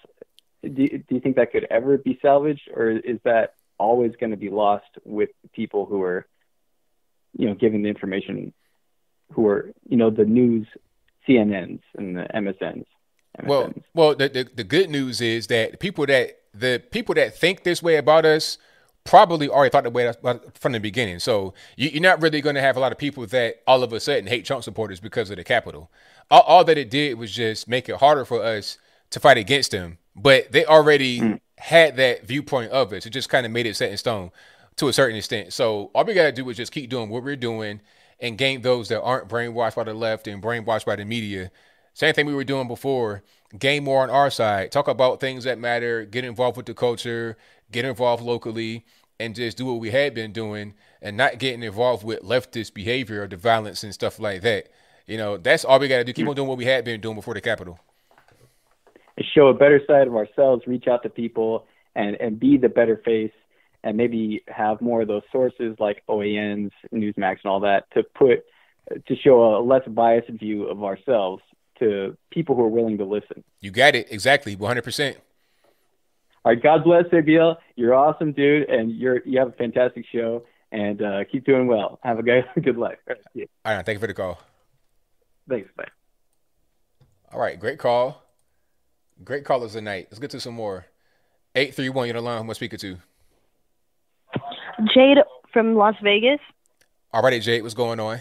Do, 0.62 0.70
do 0.72 1.04
you 1.10 1.20
think 1.20 1.36
that 1.36 1.52
could 1.52 1.66
ever 1.70 1.98
be 1.98 2.18
salvaged, 2.20 2.68
or 2.74 2.90
is 2.90 3.20
that 3.22 3.54
always 3.78 4.12
going 4.18 4.30
to 4.30 4.36
be 4.36 4.50
lost 4.50 4.86
with 5.04 5.30
people 5.52 5.86
who 5.86 6.02
are, 6.02 6.26
you 7.36 7.46
know, 7.46 7.54
giving 7.54 7.82
the 7.82 7.88
information 7.88 8.52
who 9.34 9.46
are, 9.48 9.70
you 9.88 9.96
know, 9.96 10.10
the 10.10 10.24
news 10.24 10.66
CNNs 11.28 11.80
and 11.96 12.16
the 12.16 12.26
MSNs. 12.34 12.86
MSNs. 13.40 13.46
Well, 13.46 13.72
well, 13.94 14.14
the, 14.14 14.28
the, 14.28 14.48
the 14.54 14.64
good 14.64 14.90
news 14.90 15.20
is 15.20 15.48
that 15.48 15.80
people 15.80 16.06
that 16.06 16.40
the 16.54 16.82
people 16.90 17.14
that 17.16 17.36
think 17.36 17.64
this 17.64 17.82
way 17.82 17.96
about 17.96 18.24
us 18.24 18.58
probably 19.02 19.48
already 19.48 19.70
thought 19.70 19.84
that 19.84 19.92
way 19.92 20.10
from 20.54 20.72
the 20.72 20.80
beginning. 20.80 21.18
So 21.18 21.52
you, 21.76 21.98
are 21.98 22.00
not 22.00 22.22
really 22.22 22.40
going 22.40 22.54
to 22.54 22.60
have 22.62 22.76
a 22.76 22.80
lot 22.80 22.92
of 22.92 22.96
people 22.96 23.26
that 23.26 23.56
all 23.66 23.82
of 23.82 23.92
a 23.92 24.00
sudden 24.00 24.26
hate 24.26 24.44
Trump 24.44 24.64
supporters 24.64 24.98
because 25.00 25.30
of 25.30 25.36
the 25.36 25.44
Capitol. 25.44 25.90
All, 26.30 26.40
all, 26.42 26.64
that 26.64 26.78
it 26.78 26.90
did 26.90 27.18
was 27.18 27.30
just 27.30 27.68
make 27.68 27.88
it 27.88 27.96
harder 27.96 28.24
for 28.24 28.42
us 28.42 28.78
to 29.10 29.20
fight 29.20 29.36
against 29.36 29.72
them. 29.72 29.98
But 30.16 30.52
they 30.52 30.64
already 30.64 31.20
mm. 31.20 31.40
had 31.58 31.96
that 31.96 32.26
viewpoint 32.26 32.70
of 32.70 32.92
us. 32.92 33.04
It 33.04 33.10
just 33.10 33.28
kind 33.28 33.44
of 33.44 33.52
made 33.52 33.66
it 33.66 33.76
set 33.76 33.90
in 33.90 33.98
stone 33.98 34.30
to 34.76 34.88
a 34.88 34.92
certain 34.92 35.16
extent. 35.16 35.52
So 35.52 35.90
all 35.94 36.04
we 36.04 36.14
got 36.14 36.24
to 36.24 36.32
do 36.32 36.48
is 36.48 36.56
just 36.56 36.72
keep 36.72 36.88
doing 36.88 37.10
what 37.10 37.22
we're 37.22 37.36
doing 37.36 37.80
and 38.24 38.38
gain 38.38 38.62
those 38.62 38.88
that 38.88 39.02
aren't 39.02 39.28
brainwashed 39.28 39.74
by 39.76 39.84
the 39.84 39.92
left 39.92 40.26
and 40.26 40.42
brainwashed 40.42 40.86
by 40.86 40.96
the 40.96 41.04
media. 41.04 41.50
Same 41.92 42.14
thing 42.14 42.24
we 42.24 42.34
were 42.34 42.42
doing 42.42 42.66
before. 42.66 43.22
Gain 43.58 43.84
more 43.84 44.02
on 44.02 44.08
our 44.08 44.30
side. 44.30 44.72
Talk 44.72 44.88
about 44.88 45.20
things 45.20 45.44
that 45.44 45.58
matter. 45.58 46.06
Get 46.06 46.24
involved 46.24 46.56
with 46.56 46.64
the 46.64 46.72
culture. 46.72 47.36
Get 47.70 47.84
involved 47.84 48.22
locally, 48.22 48.86
and 49.20 49.34
just 49.34 49.58
do 49.58 49.66
what 49.66 49.78
we 49.78 49.90
had 49.90 50.14
been 50.14 50.32
doing, 50.32 50.72
and 51.02 51.18
not 51.18 51.38
getting 51.38 51.62
involved 51.62 52.02
with 52.02 52.22
leftist 52.22 52.72
behavior 52.72 53.24
or 53.24 53.26
the 53.26 53.36
violence 53.36 53.84
and 53.84 53.92
stuff 53.92 54.18
like 54.18 54.40
that. 54.40 54.70
You 55.06 55.18
know, 55.18 55.36
that's 55.36 55.62
all 55.62 55.78
we 55.78 55.88
got 55.88 55.98
to 55.98 56.04
do. 56.04 56.14
Keep 56.14 56.26
on 56.26 56.34
doing 56.34 56.48
what 56.48 56.56
we 56.56 56.64
had 56.64 56.82
been 56.82 57.02
doing 57.02 57.16
before 57.16 57.34
the 57.34 57.42
Capitol. 57.42 57.78
Show 59.34 59.48
a 59.48 59.54
better 59.54 59.82
side 59.86 60.06
of 60.06 60.16
ourselves. 60.16 60.66
Reach 60.66 60.86
out 60.88 61.02
to 61.02 61.10
people 61.10 61.66
and 61.94 62.16
and 62.16 62.40
be 62.40 62.56
the 62.56 62.70
better 62.70 62.96
face 63.04 63.32
and 63.84 63.98
maybe 63.98 64.42
have 64.48 64.80
more 64.80 65.02
of 65.02 65.08
those 65.08 65.22
sources 65.30 65.76
like 65.78 66.02
OANs, 66.08 66.70
Newsmax, 66.92 67.36
and 67.44 67.50
all 67.52 67.60
that 67.60 67.84
to 67.92 68.02
put 68.02 68.44
to 69.06 69.16
show 69.16 69.56
a 69.56 69.62
less 69.62 69.82
biased 69.86 70.30
view 70.30 70.64
of 70.64 70.82
ourselves 70.82 71.42
to 71.78 72.16
people 72.30 72.56
who 72.56 72.62
are 72.62 72.68
willing 72.68 72.98
to 72.98 73.04
listen. 73.04 73.44
You 73.60 73.70
got 73.70 73.94
it 73.94 74.08
exactly, 74.10 74.56
100. 74.56 74.82
percent 74.82 75.18
All 76.44 76.52
right, 76.52 76.62
God 76.62 76.82
bless 76.82 77.04
ABL. 77.04 77.56
You're 77.76 77.94
awesome, 77.94 78.32
dude, 78.32 78.68
and 78.68 78.90
you're 78.90 79.22
you 79.26 79.38
have 79.38 79.48
a 79.48 79.52
fantastic 79.52 80.06
show. 80.10 80.44
And 80.72 81.00
uh, 81.02 81.22
keep 81.30 81.44
doing 81.44 81.68
well. 81.68 82.00
Have 82.02 82.18
a 82.18 82.22
good 82.22 82.44
good 82.64 82.76
life. 82.76 82.98
All 83.08 83.14
right, 83.14 83.50
All 83.64 83.76
right 83.76 83.86
thank 83.86 83.96
you 83.96 84.00
for 84.00 84.08
the 84.08 84.14
call. 84.14 84.40
Thanks, 85.48 85.70
bye. 85.76 85.84
All 87.32 87.38
right, 87.38 87.60
great 87.60 87.78
call. 87.78 88.22
Great 89.22 89.44
callers 89.44 89.74
tonight. 89.74 90.08
Let's 90.10 90.18
get 90.18 90.30
to 90.30 90.40
some 90.40 90.54
more. 90.54 90.86
831, 91.54 92.06
you're 92.06 92.14
the 92.14 92.20
line. 92.20 92.38
Who 92.38 92.44
am 92.44 92.50
I 92.50 92.54
speaking 92.54 92.80
to? 92.80 92.98
Jade 94.94 95.18
from 95.52 95.74
Las 95.74 95.94
Vegas. 96.02 96.40
All 97.12 97.22
right, 97.22 97.40
Jade, 97.40 97.62
what's 97.62 97.74
going 97.74 98.00
on? 98.00 98.20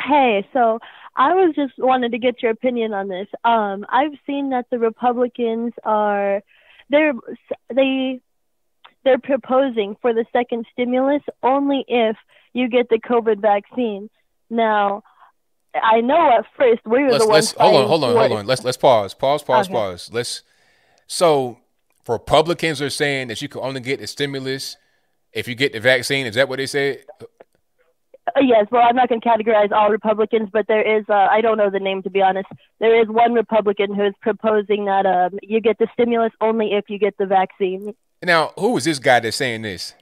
Hey, 0.00 0.46
so 0.52 0.78
I 1.16 1.34
was 1.34 1.54
just 1.54 1.74
wanted 1.78 2.12
to 2.12 2.18
get 2.18 2.42
your 2.42 2.50
opinion 2.50 2.92
on 2.92 3.08
this. 3.08 3.28
Um, 3.44 3.86
I've 3.88 4.12
seen 4.26 4.50
that 4.50 4.66
the 4.70 4.78
Republicans 4.78 5.72
are 5.84 6.42
they're 6.90 7.12
they 7.72 8.20
they're 9.04 9.18
proposing 9.18 9.96
for 10.00 10.12
the 10.12 10.24
second 10.32 10.66
stimulus 10.72 11.22
only 11.42 11.84
if 11.88 12.16
you 12.52 12.68
get 12.68 12.88
the 12.88 12.98
COVID 12.98 13.40
vaccine. 13.40 14.10
Now, 14.50 15.02
I 15.74 16.00
know 16.00 16.30
at 16.38 16.44
first 16.56 16.82
we 16.84 17.02
were 17.02 17.10
let's, 17.10 17.24
the 17.24 17.30
ones. 17.30 17.52
hold 17.52 17.76
on, 17.76 17.88
hold 17.88 18.04
on, 18.04 18.16
hold 18.16 18.32
on. 18.32 18.46
Let's 18.46 18.64
let's 18.64 18.76
pause, 18.76 19.14
pause, 19.14 19.42
pause, 19.42 19.66
okay. 19.66 19.74
pause. 19.74 20.10
Let's. 20.12 20.42
So, 21.06 21.58
Republicans 22.08 22.80
are 22.80 22.90
saying 22.90 23.28
that 23.28 23.42
you 23.42 23.48
can 23.48 23.60
only 23.60 23.80
get 23.80 24.00
the 24.00 24.06
stimulus 24.06 24.76
if 25.32 25.48
you 25.48 25.54
get 25.54 25.72
the 25.72 25.80
vaccine. 25.80 26.26
Is 26.26 26.34
that 26.34 26.48
what 26.48 26.56
they 26.56 26.66
said? 26.66 27.04
Uh, 27.20 28.40
yes. 28.40 28.66
Well, 28.70 28.82
I'm 28.82 28.96
not 28.96 29.08
going 29.08 29.20
to 29.20 29.28
categorize 29.28 29.72
all 29.72 29.90
Republicans, 29.90 30.48
but 30.52 30.66
there 30.68 30.98
is, 30.98 31.04
uh, 31.08 31.28
I 31.30 31.40
don't 31.40 31.58
know 31.58 31.70
the 31.70 31.80
name 31.80 32.02
to 32.02 32.10
be 32.10 32.22
honest. 32.22 32.48
There 32.78 33.00
is 33.00 33.08
one 33.08 33.32
Republican 33.32 33.94
who 33.94 34.04
is 34.04 34.14
proposing 34.20 34.84
that 34.86 35.06
um, 35.06 35.38
you 35.42 35.60
get 35.60 35.78
the 35.78 35.88
stimulus 35.92 36.32
only 36.40 36.72
if 36.72 36.88
you 36.88 36.98
get 36.98 37.16
the 37.18 37.26
vaccine. 37.26 37.94
Now, 38.22 38.52
who 38.58 38.76
is 38.76 38.84
this 38.84 38.98
guy 38.98 39.20
that's 39.20 39.36
saying 39.36 39.62
this? 39.62 39.94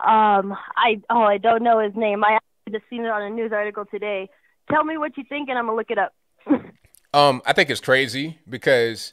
Um, 0.00 0.56
I 0.76 1.00
oh, 1.10 1.22
I 1.22 1.38
don't 1.38 1.62
know 1.62 1.78
his 1.78 1.94
name. 1.94 2.24
I 2.24 2.38
just 2.70 2.84
seen 2.90 3.04
it 3.04 3.08
on 3.08 3.22
a 3.22 3.30
news 3.30 3.52
article 3.52 3.84
today. 3.84 4.28
Tell 4.70 4.84
me 4.84 4.98
what 4.98 5.16
you 5.16 5.24
think, 5.28 5.48
and 5.48 5.56
I'm 5.56 5.66
gonna 5.66 5.76
look 5.76 5.90
it 5.90 5.98
up. 5.98 6.12
um, 7.14 7.40
I 7.46 7.52
think 7.52 7.70
it's 7.70 7.80
crazy 7.80 8.38
because 8.48 9.12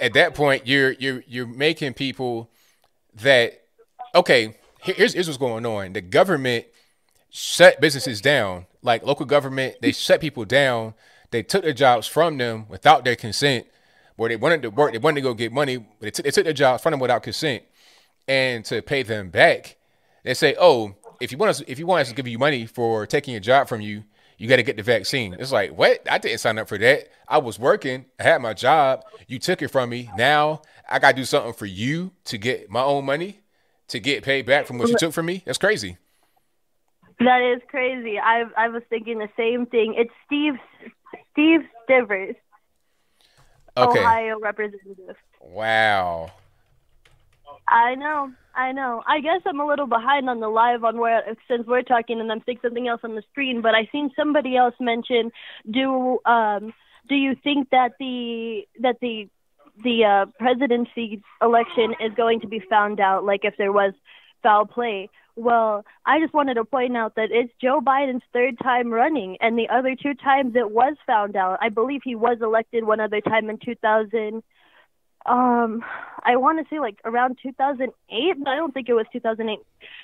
at 0.00 0.14
that 0.14 0.34
point 0.34 0.66
you're 0.66 0.92
you're 0.92 1.22
you're 1.26 1.46
making 1.46 1.94
people 1.94 2.50
that 3.14 3.60
okay, 4.14 4.56
here's, 4.80 5.14
here's 5.14 5.28
what's 5.28 5.38
going 5.38 5.66
on. 5.66 5.92
The 5.92 6.00
government 6.00 6.66
shut 7.30 7.80
businesses 7.80 8.20
down, 8.20 8.66
like 8.82 9.04
local 9.04 9.26
government, 9.26 9.76
they 9.80 9.92
shut 9.92 10.20
people 10.20 10.44
down 10.44 10.94
they 11.30 11.42
took 11.42 11.62
their 11.62 11.72
jobs 11.72 12.06
from 12.06 12.38
them 12.38 12.66
without 12.68 13.04
their 13.04 13.16
consent, 13.16 13.66
where 14.16 14.28
they 14.28 14.36
wanted 14.36 14.62
to 14.62 14.70
work, 14.70 14.92
they 14.92 14.98
wanted 14.98 15.16
to 15.16 15.20
go 15.22 15.34
get 15.34 15.52
money, 15.52 15.78
but 15.78 16.00
they, 16.00 16.10
took 16.10 16.24
they 16.24 16.30
took 16.30 16.44
the 16.44 16.52
jobs 16.52 16.82
from 16.82 16.92
them 16.92 17.00
without 17.00 17.22
consent, 17.22 17.62
and 18.28 18.64
to 18.66 18.82
pay 18.82 19.02
them 19.02 19.30
back, 19.30 19.76
they 20.24 20.34
say, 20.34 20.54
"Oh, 20.58 20.94
if 21.20 21.32
you 21.32 21.38
want 21.38 21.50
us, 21.50 21.62
if 21.66 21.78
you 21.78 21.86
want 21.86 22.02
us 22.02 22.08
to 22.08 22.14
give 22.14 22.26
you 22.26 22.38
money 22.38 22.66
for 22.66 23.06
taking 23.06 23.36
a 23.36 23.40
job 23.40 23.68
from 23.68 23.80
you, 23.80 24.04
you 24.38 24.48
got 24.48 24.56
to 24.56 24.62
get 24.62 24.76
the 24.76 24.82
vaccine." 24.82 25.34
It's 25.38 25.52
like, 25.52 25.76
what? 25.76 26.00
I 26.10 26.18
didn't 26.18 26.38
sign 26.38 26.58
up 26.58 26.68
for 26.68 26.78
that. 26.78 27.08
I 27.28 27.38
was 27.38 27.58
working, 27.58 28.06
I 28.18 28.24
had 28.24 28.42
my 28.42 28.54
job. 28.54 29.04
You 29.28 29.38
took 29.38 29.62
it 29.62 29.68
from 29.68 29.90
me. 29.90 30.10
Now 30.16 30.62
I 30.88 30.98
got 30.98 31.10
to 31.10 31.16
do 31.16 31.24
something 31.24 31.52
for 31.52 31.66
you 31.66 32.12
to 32.24 32.38
get 32.38 32.70
my 32.70 32.82
own 32.82 33.04
money, 33.04 33.40
to 33.90 34.00
get 34.00 34.24
paid 34.24 34.46
back 34.46 34.66
from 34.66 34.78
what 34.78 34.88
you 34.88 34.96
took 34.96 35.12
from 35.12 35.26
me. 35.26 35.42
That's 35.44 35.58
crazy. 35.58 35.98
That 37.18 37.42
is 37.42 37.60
crazy. 37.68 38.18
I 38.18 38.44
I 38.56 38.68
was 38.68 38.82
thinking 38.88 39.18
the 39.18 39.28
same 39.36 39.66
thing. 39.66 39.94
It's 39.96 40.12
Steve 40.26 40.54
Steve 41.32 41.60
Stivers, 41.84 42.34
Okay. 43.76 44.00
Ohio 44.00 44.38
representative. 44.40 45.16
Wow. 45.40 46.32
I 47.68 47.94
know, 47.94 48.32
I 48.54 48.72
know. 48.72 49.02
I 49.06 49.20
guess 49.20 49.42
I'm 49.46 49.60
a 49.60 49.66
little 49.66 49.86
behind 49.86 50.28
on 50.28 50.40
the 50.40 50.48
live 50.48 50.82
on 50.82 50.98
where 50.98 51.22
since 51.46 51.66
we're 51.66 51.82
talking 51.82 52.20
and 52.20 52.32
I'm 52.32 52.42
seeing 52.46 52.58
something 52.62 52.88
else 52.88 53.00
on 53.04 53.14
the 53.14 53.22
screen. 53.30 53.60
But 53.60 53.74
I 53.74 53.88
seen 53.92 54.10
somebody 54.16 54.56
else 54.56 54.74
mention 54.80 55.30
do 55.70 56.18
um 56.24 56.72
do 57.08 57.14
you 57.14 57.36
think 57.42 57.70
that 57.70 57.92
the 58.00 58.66
that 58.80 58.96
the 59.00 59.28
the 59.82 60.04
uh, 60.04 60.26
presidency 60.38 61.22
election 61.42 61.94
is 62.00 62.12
going 62.16 62.40
to 62.40 62.46
be 62.46 62.60
found 62.70 63.00
out 63.00 63.24
like 63.24 63.40
if 63.44 63.54
there 63.58 63.72
was 63.72 63.92
foul 64.42 64.66
play? 64.66 65.08
Well, 65.36 65.84
I 66.04 66.20
just 66.20 66.34
wanted 66.34 66.54
to 66.54 66.64
point 66.64 66.96
out 66.96 67.14
that 67.14 67.30
it's 67.30 67.52
Joe 67.60 67.80
Biden's 67.80 68.22
third 68.32 68.58
time 68.62 68.92
running, 68.92 69.38
and 69.40 69.58
the 69.58 69.68
other 69.68 69.94
two 69.94 70.14
times 70.14 70.54
it 70.54 70.70
was 70.70 70.96
found 71.06 71.36
out. 71.36 71.58
I 71.62 71.68
believe 71.68 72.00
he 72.04 72.14
was 72.14 72.38
elected 72.42 72.84
one 72.84 73.00
other 73.00 73.20
time 73.20 73.48
in 73.48 73.58
2000 73.58 74.42
um 75.26 75.84
I 76.22 76.36
want 76.36 76.58
to 76.58 76.74
say 76.74 76.80
like 76.80 76.98
around 77.04 77.38
2008, 77.42 77.92
but 78.38 78.48
I 78.48 78.56
don't 78.56 78.74
think 78.74 78.88
it 78.88 78.94
was 78.94 79.06
2008. 79.12 79.58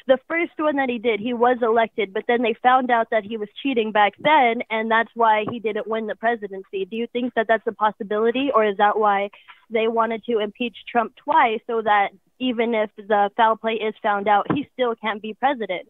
The 0.07 0.19
first 0.29 0.53
one 0.57 0.77
that 0.77 0.89
he 0.89 0.99
did, 0.99 1.21
he 1.21 1.35
was 1.35 1.59
elected, 1.63 2.15
but 2.15 2.25
then 2.27 2.43
they 2.43 2.55
found 2.63 2.91
out 2.91 3.09
that 3.11 3.25
he 3.25 3.37
was 3.37 3.49
cheating 3.63 3.93
back 3.93 4.15
then, 4.19 4.63
and 4.71 4.91
that's 4.91 5.11
why 5.15 5.45
he 5.51 5.59
didn't 5.59 5.87
win 5.87 6.07
the 6.07 6.15
presidency. 6.15 6.85
Do 6.85 6.97
you 6.97 7.07
think 7.13 7.35
that 7.35 7.47
that's 7.49 7.67
a 7.67 7.73
possibility, 7.73 8.51
or 8.55 8.65
is 8.65 8.77
that 8.79 8.99
why 8.99 9.31
they 9.71 9.89
wanted 9.89 10.25
to 10.25 10.39
impeach 10.39 10.77
Trump 10.91 11.15
twice 11.17 11.61
so 11.67 11.83
that 11.83 12.11
even 12.39 12.75
if 12.75 12.91
the 12.97 13.31
foul 13.37 13.57
play 13.57 13.75
is 13.75 13.95
found 14.03 14.29
out, 14.29 14.47
he 14.53 14.69
still 14.73 14.95
can't 14.95 15.21
be 15.21 15.35
president? 15.35 15.89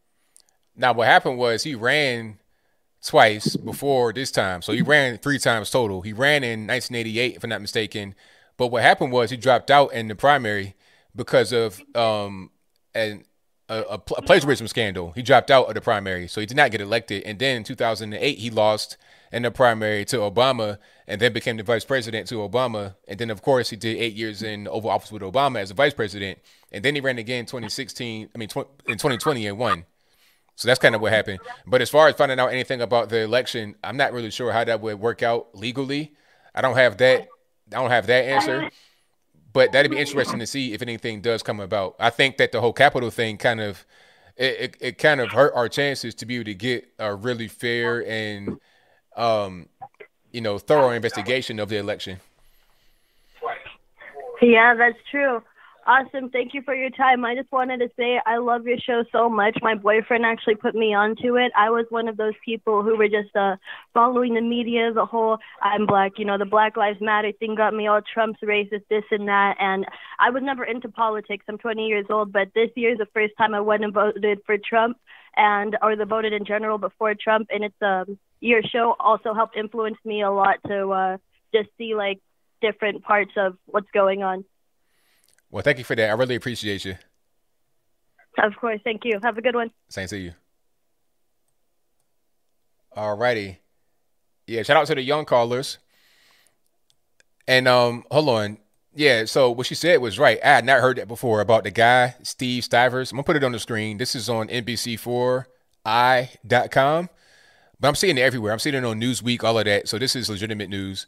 Now 0.75 0.93
what 0.93 1.07
happened 1.07 1.39
was 1.39 1.63
he 1.63 1.75
ran 1.75 2.39
twice 3.05 3.57
before 3.57 4.13
this 4.13 4.31
time, 4.31 4.63
so 4.63 4.73
he 4.73 4.83
ran 4.83 5.19
three 5.19 5.39
times 5.39 5.71
total. 5.71 6.03
He 6.03 6.13
ran 6.13 6.43
in 6.43 6.67
1988, 6.67 7.37
if 7.37 7.45
I'm 7.45 7.51
not 7.51 7.61
mistaken. 7.61 8.15
But 8.57 8.69
what 8.69 8.83
happened 8.83 9.13
was 9.13 9.31
he 9.31 9.37
dropped 9.37 9.71
out 9.71 9.93
in 9.93 10.09
the 10.09 10.15
primary 10.15 10.75
because 11.15 11.53
of 11.53 11.83
um 11.95 12.51
a, 13.69 13.85
a, 13.91 13.99
pl- 13.99 14.17
a 14.17 14.23
plagiarism 14.23 14.69
scandal. 14.69 15.13
He 15.13 15.23
dropped 15.23 15.51
out 15.51 15.69
of 15.69 15.75
the 15.75 15.81
primary, 15.81 16.29
so 16.29 16.41
he 16.41 16.47
did 16.47 16.57
not 16.57 16.71
get 16.71 16.81
elected. 16.81 17.23
And 17.25 17.39
then 17.39 17.59
in 17.59 17.65
2008, 17.65 18.39
he 18.39 18.51
lost 18.51 18.97
in 19.33 19.43
the 19.43 19.51
primary 19.51 20.05
to 20.07 20.19
Obama, 20.19 20.79
and 21.09 21.21
then 21.21 21.33
became 21.33 21.57
the 21.57 21.63
vice 21.63 21.85
president 21.85 22.29
to 22.29 22.37
Obama. 22.37 22.95
And 23.09 23.19
then, 23.19 23.31
of 23.31 23.43
course, 23.43 23.71
he 23.71 23.77
did 23.77 23.97
eight 23.97 24.15
years 24.15 24.43
in 24.43 24.69
Oval 24.69 24.91
Office 24.91 25.11
with 25.11 25.23
Obama 25.23 25.61
as 25.61 25.71
a 25.71 25.75
vice 25.75 25.95
president. 25.95 26.39
And 26.73 26.85
then 26.85 26.95
he 26.95 27.01
ran 27.01 27.19
again 27.19 27.41
in 27.41 27.47
2016. 27.47 28.29
I 28.35 28.39
mean, 28.39 28.49
tw- 28.49 28.69
in 28.87 28.99
2020 28.99 29.47
and 29.47 29.59
won. 29.59 29.85
So 30.55 30.69
that's 30.69 30.79
kind 30.81 30.95
of 30.95 31.01
what 31.01 31.13
happened. 31.13 31.41
But 31.67 31.83
as 31.83 31.91
far 31.91 32.09
as 32.09 32.15
finding 32.15 32.41
out 32.41 32.49
anything 32.49 32.81
about 32.81 33.09
the 33.09 33.19
election, 33.21 33.75
I'm 33.85 33.97
not 33.97 34.13
really 34.13 34.31
sure 34.31 34.53
how 34.53 34.65
that 34.65 34.81
would 34.81 34.99
work 34.99 35.23
out 35.23 35.55
legally. 35.55 36.15
I 36.55 36.63
don't 36.63 36.77
have 36.77 36.97
that. 36.99 37.29
I 37.73 37.81
don't 37.81 37.91
have 37.91 38.07
that 38.07 38.25
answer. 38.25 38.71
But 39.53 39.73
that'd 39.73 39.91
be 39.91 39.97
interesting 39.97 40.39
to 40.41 40.47
see 40.47 40.75
if 40.75 40.83
anything 40.83 41.23
does 41.23 41.43
come 41.43 41.61
about. 41.61 41.97
I 41.99 42.11
think 42.11 42.37
that 42.37 42.53
the 42.53 42.61
whole 42.61 42.75
Capitol 42.75 43.09
thing 43.09 43.39
kind 43.39 43.63
of 43.63 43.87
it, 44.37 44.61
it, 44.61 44.77
it 44.81 44.99
kind 44.99 45.19
of 45.19 45.31
hurt 45.31 45.55
our 45.55 45.67
chances 45.67 46.15
to 46.17 46.27
be 46.27 46.35
able 46.35 46.45
to 46.45 46.55
get 46.55 46.87
a 46.99 47.15
really 47.15 47.49
fair 47.49 48.07
and 48.07 48.59
um 49.17 49.67
you 50.31 50.43
know 50.43 50.59
thorough 50.59 50.91
investigation 50.91 51.59
of 51.59 51.71
the 51.71 51.79
election. 51.79 52.21
Yeah, 54.43 54.75
that's 54.75 54.99
true. 55.11 55.43
Awesome. 55.89 56.31
Thank 56.31 56.53
you 56.53 56.63
for 56.63 56.75
your 56.75 56.91
time. 56.91 57.25
I 57.25 57.37
just 57.37 57.53
wanted 57.53 57.79
to 57.79 57.89
say 57.97 58.21
I 58.27 58.39
love 58.39 58.67
your 58.67 58.77
show 58.77 59.05
so 59.13 59.31
much. 59.31 59.57
My 59.63 59.77
boyfriend 59.77 60.27
actually 60.27 60.57
put 60.57 60.75
me 60.75 60.95
onto 60.95 61.37
it. 61.37 61.53
I 61.57 61.71
was 61.71 61.87
one 61.91 62.09
of 62.09 62.17
those 62.17 62.33
people 62.45 62.83
who 62.83 62.97
were 62.97 63.07
just 63.07 63.35
uh 63.37 63.55
following 63.95 64.35
the 64.35 64.41
media, 64.41 64.93
the 64.93 65.07
whole 65.07 65.39
I'm 65.63 65.87
black, 65.87 66.15
you 66.19 66.25
know, 66.25 66.39
the 66.39 66.45
Black 66.45 66.77
Lives 66.77 66.99
Matter 67.01 67.31
thing 67.39 67.55
got 67.55 67.73
me 67.73 67.87
all 67.87 68.01
Trump's 68.03 68.41
racist, 68.43 68.83
this 68.91 69.05
and 69.13 69.29
that. 69.29 69.55
And 69.61 69.87
I 70.19 70.31
was 70.31 70.43
never 70.43 70.65
into 70.65 70.89
politics. 70.89 71.45
I'm 71.49 71.57
20 71.57 71.87
years 71.87 72.07
old, 72.11 72.33
but 72.33 72.49
this 72.53 72.71
year 72.75 72.91
is 72.91 72.99
the 72.99 73.07
first 73.15 73.35
time 73.39 73.55
I 73.55 73.61
went 73.61 73.85
and 73.85 73.95
voted 73.95 74.41
for 74.45 74.57
Trump 74.59 74.99
and 75.37 75.77
or 75.83 75.95
the 75.95 76.05
voted 76.05 76.33
in 76.33 76.45
general 76.45 76.79
before 76.79 77.15
Trump. 77.15 77.47
And 77.51 77.63
it's 77.63 77.81
um 77.81 78.19
your 78.41 78.63
show 78.65 78.97
also 78.99 79.35
helped 79.35 79.57
influence 79.57 79.99
me 80.05 80.23
a 80.23 80.33
lot 80.33 80.57
to 80.67 80.91
uh 80.91 81.17
just 81.55 81.69
see 81.79 81.95
like 81.95 82.19
different 82.61 83.05
parts 83.05 83.31
of 83.37 83.57
what's 83.67 83.91
going 83.93 84.25
on. 84.25 84.45
Well, 85.57 85.63
thank 85.63 85.79
you 85.79 85.85
for 85.85 85.97
that. 85.97 86.11
I 86.11 86.13
really 86.13 86.35
appreciate 86.35 86.85
you. 86.85 86.99
Of 88.37 88.55
course. 88.57 88.79
Thank 88.85 89.07
you. 89.07 89.19
Have 89.23 89.39
a 89.39 89.41
good 89.41 89.55
one. 89.55 89.71
Same 89.89 90.07
to 90.09 90.19
you. 90.19 90.35
Alrighty. 92.95 93.57
Yeah, 94.47 94.65
shout 94.65 94.77
out 94.77 94.87
to 94.89 94.95
the 94.95 95.01
young 95.01 95.25
callers. 95.25 95.79
And 97.49 97.67
um, 97.67 98.05
hold 98.11 98.29
on. 98.29 98.59
Yeah, 98.95 99.25
so 99.25 99.51
what 99.51 99.65
she 99.65 99.75
said 99.75 100.03
was 100.03 100.19
right. 100.19 100.39
I 100.45 100.49
had 100.49 100.67
not 100.67 100.83
heard 100.83 100.99
that 100.99 101.09
before 101.09 101.41
about 101.41 101.65
the 101.65 101.71
guy, 101.71 102.17
Steve 102.23 102.65
Stivers. 102.65 103.11
I'm 103.11 103.17
gonna 103.17 103.25
put 103.25 103.37
it 103.37 103.45
on 103.45 103.53
the 103.53 103.59
screen. 103.59 103.97
This 103.97 104.15
is 104.15 104.29
on 104.29 104.49
NBC4i.com. 104.49 107.09
But 107.81 107.89
I'm 107.89 107.95
seeing 107.95 108.19
it 108.19 108.21
everywhere. 108.21 108.53
I'm 108.53 108.59
seeing 108.59 108.75
it 108.75 108.85
on 108.85 109.01
Newsweek, 109.01 109.43
all 109.43 109.59
of 109.59 109.65
that. 109.65 109.89
So 109.89 109.99
this 109.99 110.15
is 110.17 110.29
legitimate 110.29 110.69
news. 110.69 111.07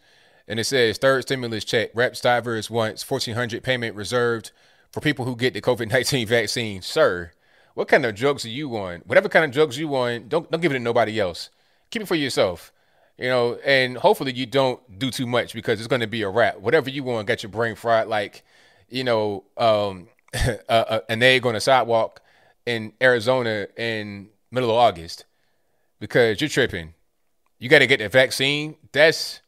And 0.49 0.59
it 0.59 0.65
says 0.65 0.97
third 0.99 1.23
stimulus 1.23 1.65
check. 1.65 1.91
Rep 1.95 2.17
Stivers 2.17 2.71
wants 2.71 3.09
1400 3.09 3.63
payment 3.63 3.95
reserved 3.95 4.51
for 4.91 5.01
people 5.01 5.27
who 5.27 5.37
get 5.37 5.55
the 5.55 5.61
COVID-19 5.61 6.27
vaccine. 6.29 6.81
Sir, 6.83 7.33
what 7.75 7.87
kind 7.87 8.05
of 8.07 8.15
drugs 8.15 8.45
are 8.45 8.51
you 8.51 8.75
on? 8.77 9.03
Whatever 9.05 9.29
kind 9.29 9.45
of 9.45 9.53
drugs 9.53 9.79
you 9.79 9.95
on, 9.95 10.29
don't 10.29 10.51
don't 10.51 10.61
give 10.61 10.73
it 10.73 10.77
to 10.77 10.81
nobody 10.81 11.21
else. 11.21 11.51
Keep 11.91 12.03
it 12.03 12.09
for 12.09 12.15
yourself. 12.15 12.73
You 13.19 13.29
know, 13.29 13.59
and 13.65 13.99
hopefully 13.99 14.33
you 14.33 14.47
don't 14.47 14.99
do 14.99 15.11
too 15.11 15.27
much 15.27 15.53
because 15.53 15.81
it's 15.81 15.89
going 15.89 16.01
to 16.01 16.07
be 16.07 16.23
a 16.23 16.29
wrap. 16.29 16.61
Whatever 16.61 16.89
you 16.89 17.03
want, 17.03 17.27
get 17.27 17.43
your 17.43 17.51
brain 17.51 17.75
fried 17.75 18.07
like, 18.07 18.45
you 18.89 19.03
know, 19.03 19.43
um, 19.57 20.09
an 20.69 21.23
egg 21.23 21.45
on 21.45 21.57
a 21.57 21.61
sidewalk 21.61 22.23
in 22.65 22.93
Arizona 23.03 23.67
in 23.77 24.29
middle 24.53 24.71
of 24.71 24.77
August 24.77 25.25
because 25.99 26.41
you're 26.41 26.49
tripping. 26.49 26.95
You 27.59 27.69
got 27.69 27.81
to 27.81 27.89
get 27.89 27.99
the 27.99 28.09
vaccine. 28.09 28.77
That's 28.93 29.41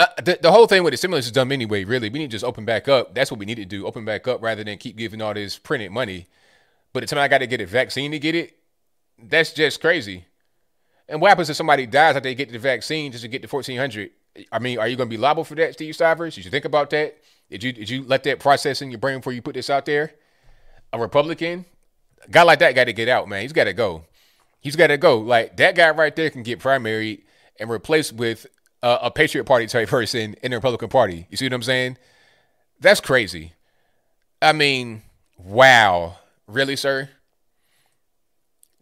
uh, 0.00 0.06
the, 0.22 0.38
the 0.40 0.50
whole 0.50 0.66
thing 0.66 0.82
with 0.82 0.92
the 0.92 0.96
stimulus 0.96 1.26
is 1.26 1.32
dumb 1.32 1.52
anyway, 1.52 1.84
really. 1.84 2.08
We 2.08 2.20
need 2.20 2.30
to 2.30 2.34
just 2.34 2.44
open 2.44 2.64
back 2.64 2.88
up. 2.88 3.14
That's 3.14 3.30
what 3.30 3.38
we 3.38 3.44
need 3.44 3.56
to 3.56 3.66
do. 3.66 3.86
Open 3.86 4.06
back 4.06 4.26
up 4.26 4.42
rather 4.42 4.64
than 4.64 4.78
keep 4.78 4.96
giving 4.96 5.20
all 5.20 5.34
this 5.34 5.58
printed 5.58 5.92
money. 5.92 6.26
But 6.94 7.00
the 7.00 7.06
time 7.06 7.18
I 7.18 7.28
got 7.28 7.38
to 7.38 7.46
get 7.46 7.60
a 7.60 7.66
vaccine 7.66 8.10
to 8.12 8.18
get 8.18 8.34
it, 8.34 8.56
that's 9.22 9.52
just 9.52 9.80
crazy. 9.80 10.24
And 11.06 11.20
what 11.20 11.28
happens 11.28 11.50
if 11.50 11.56
somebody 11.56 11.84
dies 11.84 12.16
after 12.16 12.20
they 12.20 12.34
get 12.34 12.50
the 12.50 12.58
vaccine 12.58 13.12
just 13.12 13.22
to 13.22 13.28
get 13.28 13.42
the 13.42 13.48
1400? 13.48 14.10
I 14.50 14.58
mean, 14.58 14.78
are 14.78 14.88
you 14.88 14.96
going 14.96 15.08
to 15.08 15.14
be 15.14 15.20
liable 15.20 15.44
for 15.44 15.54
that, 15.56 15.74
Steve 15.74 15.94
Stivers? 15.94 16.34
Did 16.34 16.46
you 16.46 16.50
think 16.50 16.64
about 16.64 16.88
that? 16.90 17.18
Did 17.50 17.62
you 17.62 17.72
did 17.72 17.90
you 17.90 18.04
let 18.04 18.22
that 18.24 18.38
process 18.38 18.80
in 18.80 18.90
your 18.90 19.00
brain 19.00 19.18
before 19.18 19.32
you 19.32 19.42
put 19.42 19.54
this 19.54 19.68
out 19.68 19.84
there? 19.84 20.12
A 20.92 20.98
Republican, 20.98 21.66
a 22.24 22.30
guy 22.30 22.44
like 22.44 22.60
that 22.60 22.74
got 22.74 22.84
to 22.84 22.92
get 22.92 23.08
out, 23.08 23.28
man. 23.28 23.42
He's 23.42 23.52
got 23.52 23.64
to 23.64 23.72
go. 23.72 24.04
He's 24.60 24.76
got 24.76 24.86
to 24.86 24.96
go. 24.96 25.18
Like 25.18 25.56
that 25.56 25.74
guy 25.74 25.90
right 25.90 26.14
there 26.14 26.30
can 26.30 26.42
get 26.42 26.60
primaried 26.60 27.22
and 27.58 27.68
replaced 27.68 28.14
with 28.14 28.46
uh, 28.82 28.98
a 29.02 29.10
Patriot 29.10 29.44
Party 29.44 29.66
type 29.66 29.88
person 29.88 30.34
in 30.42 30.50
the 30.50 30.56
Republican 30.56 30.88
Party. 30.88 31.26
You 31.30 31.36
see 31.36 31.46
what 31.46 31.52
I'm 31.52 31.62
saying? 31.62 31.98
That's 32.80 33.00
crazy. 33.00 33.52
I 34.40 34.52
mean, 34.52 35.02
wow. 35.38 36.16
Really, 36.46 36.76
sir? 36.76 37.10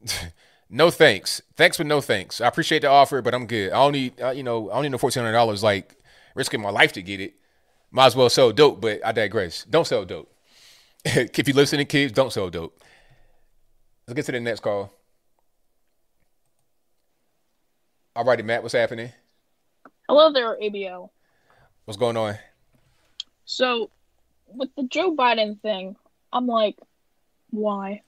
no 0.70 0.90
thanks. 0.90 1.42
Thanks, 1.56 1.76
but 1.76 1.86
no 1.86 2.00
thanks. 2.00 2.40
I 2.40 2.46
appreciate 2.46 2.82
the 2.82 2.88
offer, 2.88 3.20
but 3.22 3.34
I'm 3.34 3.46
good. 3.46 3.72
I 3.72 3.76
don't 3.76 3.92
need, 3.92 4.20
uh, 4.20 4.30
you 4.30 4.42
know, 4.42 4.70
I 4.70 4.74
don't 4.74 4.84
need 4.84 4.92
no 4.92 4.98
fourteen 4.98 5.22
hundred 5.22 5.32
dollars. 5.34 5.62
Like 5.62 5.96
risking 6.34 6.60
my 6.60 6.70
life 6.70 6.92
to 6.92 7.02
get 7.02 7.20
it. 7.20 7.34
Might 7.90 8.06
as 8.06 8.16
well 8.16 8.30
sell 8.30 8.52
dope, 8.52 8.80
but 8.80 9.04
I 9.04 9.12
digress. 9.12 9.64
Don't 9.64 9.86
sell 9.86 10.04
dope. 10.04 10.32
if 11.04 11.48
you 11.48 11.54
listen 11.54 11.78
to 11.78 11.84
kids, 11.84 12.12
don't 12.12 12.32
sell 12.32 12.50
dope. 12.50 12.82
Let's 14.06 14.14
get 14.14 14.26
to 14.26 14.32
the 14.32 14.40
next 14.40 14.60
call. 14.60 14.92
All 18.14 18.24
righty, 18.24 18.42
Matt, 18.42 18.62
what's 18.62 18.74
happening? 18.74 19.12
Hello 20.08 20.32
there, 20.32 20.56
ABO. 20.56 21.10
What's 21.84 21.98
going 21.98 22.16
on? 22.16 22.38
So, 23.44 23.90
with 24.46 24.74
the 24.74 24.84
Joe 24.84 25.14
Biden 25.14 25.60
thing, 25.60 25.96
I'm 26.32 26.46
like, 26.46 26.78
why? 27.50 28.00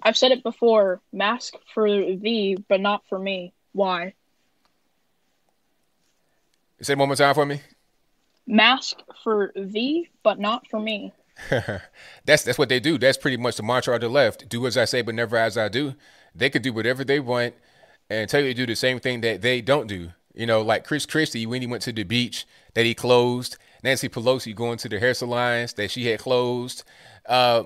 I've 0.00 0.16
said 0.16 0.30
it 0.30 0.44
before 0.44 1.00
mask 1.12 1.54
for 1.74 1.88
thee, 1.88 2.56
but 2.68 2.80
not 2.80 3.02
for 3.08 3.18
me. 3.18 3.52
Why? 3.72 4.14
Say 6.82 6.92
it 6.92 6.98
one 7.00 7.08
more 7.08 7.16
time 7.16 7.34
for 7.34 7.44
me. 7.44 7.60
Mask 8.46 8.98
for 9.24 9.50
thee, 9.56 10.08
but 10.22 10.38
not 10.38 10.68
for 10.68 10.78
me. 10.78 11.12
that's 12.24 12.44
that's 12.44 12.58
what 12.58 12.68
they 12.68 12.78
do. 12.78 12.96
That's 12.96 13.18
pretty 13.18 13.38
much 13.38 13.56
the 13.56 13.64
mantra 13.64 13.96
of 13.96 14.02
the 14.02 14.08
left. 14.08 14.48
Do 14.48 14.66
as 14.68 14.76
I 14.76 14.84
say, 14.84 15.02
but 15.02 15.16
never 15.16 15.36
as 15.36 15.58
I 15.58 15.68
do. 15.68 15.94
They 16.32 16.48
could 16.48 16.62
do 16.62 16.72
whatever 16.72 17.02
they 17.02 17.18
want 17.18 17.54
and 18.08 18.30
tell 18.30 18.40
you 18.40 18.48
to 18.48 18.54
do 18.54 18.66
the 18.66 18.76
same 18.76 19.00
thing 19.00 19.20
that 19.22 19.42
they 19.42 19.60
don't 19.60 19.88
do. 19.88 20.12
You 20.34 20.46
know, 20.46 20.62
like 20.62 20.84
Chris 20.84 21.06
Christie 21.06 21.46
when 21.46 21.60
he 21.60 21.66
went 21.66 21.82
to 21.82 21.92
the 21.92 22.04
beach 22.04 22.46
that 22.74 22.84
he 22.84 22.94
closed. 22.94 23.56
Nancy 23.82 24.08
Pelosi 24.08 24.54
going 24.54 24.78
to 24.78 24.88
the 24.88 25.00
hair 25.00 25.14
salons 25.14 25.72
that 25.74 25.90
she 25.90 26.06
had 26.06 26.20
closed. 26.20 26.84
Uh, 27.26 27.64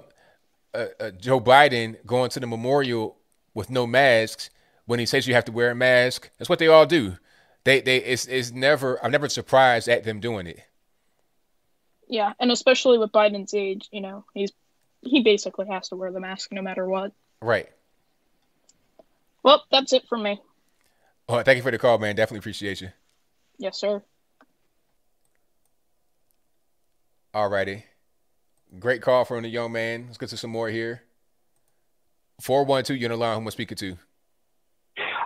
uh, 0.73 0.87
uh, 1.01 1.11
Joe 1.11 1.41
Biden 1.41 1.97
going 2.07 2.31
to 2.31 2.41
the 2.41 2.47
memorial 2.47 3.17
with 3.53 3.71
no 3.71 3.87
masks 3.87 4.51
when 4.87 4.99
he 4.99 5.07
says 5.07 5.27
you 5.27 5.35
have 5.35 5.45
to 5.47 5.53
wear 5.53 5.71
a 5.71 5.75
mask. 5.75 6.31
That's 6.39 6.49
what 6.49 6.59
they 6.59 6.69
all 6.69 6.87
do. 6.87 7.17
They 7.65 7.81
they 7.81 7.99
it's 7.99 8.27
it's 8.27 8.53
never 8.53 9.03
I'm 9.05 9.11
never 9.11 9.29
surprised 9.29 9.89
at 9.89 10.05
them 10.05 10.21
doing 10.21 10.47
it. 10.47 10.61
Yeah, 12.09 12.33
and 12.39 12.53
especially 12.53 12.99
with 12.99 13.13
Biden's 13.13 13.55
age, 13.55 13.89
you 13.91 14.01
know, 14.01 14.25
he's 14.35 14.53
he 15.01 15.23
basically 15.23 15.67
has 15.69 15.89
to 15.89 15.97
wear 15.97 16.13
the 16.13 16.21
mask 16.21 16.53
no 16.53 16.63
matter 16.63 16.87
what. 16.87 17.13
Right. 17.41 17.69
Well, 19.43 19.65
that's 19.71 19.93
it 19.93 20.07
from 20.09 20.23
me. 20.23 20.41
Oh, 21.29 21.43
thank 21.43 21.57
you 21.57 21.63
for 21.63 21.71
the 21.71 21.79
call, 21.79 21.99
man. 21.99 22.17
Definitely 22.17 22.41
appreciate 22.41 22.81
you. 22.81 22.91
Yes, 23.59 23.79
sir. 23.79 24.03
All 27.33 27.49
righty. 27.49 27.85
Great 28.79 29.03
call 29.03 29.25
from 29.25 29.43
the 29.43 29.49
young 29.49 29.73
man. 29.73 30.05
Let's 30.07 30.19
get 30.19 30.29
to 30.31 30.37
some 30.37 30.51
more 30.51 30.69
here. 30.69 31.03
412, 32.41 33.01
you're 33.01 33.13
on 33.13 33.19
the 33.19 33.25
line. 33.25 33.35
Who 33.35 33.41
am 33.41 33.47
I 33.47 33.51
speaking 33.51 33.77
to? 33.79 33.97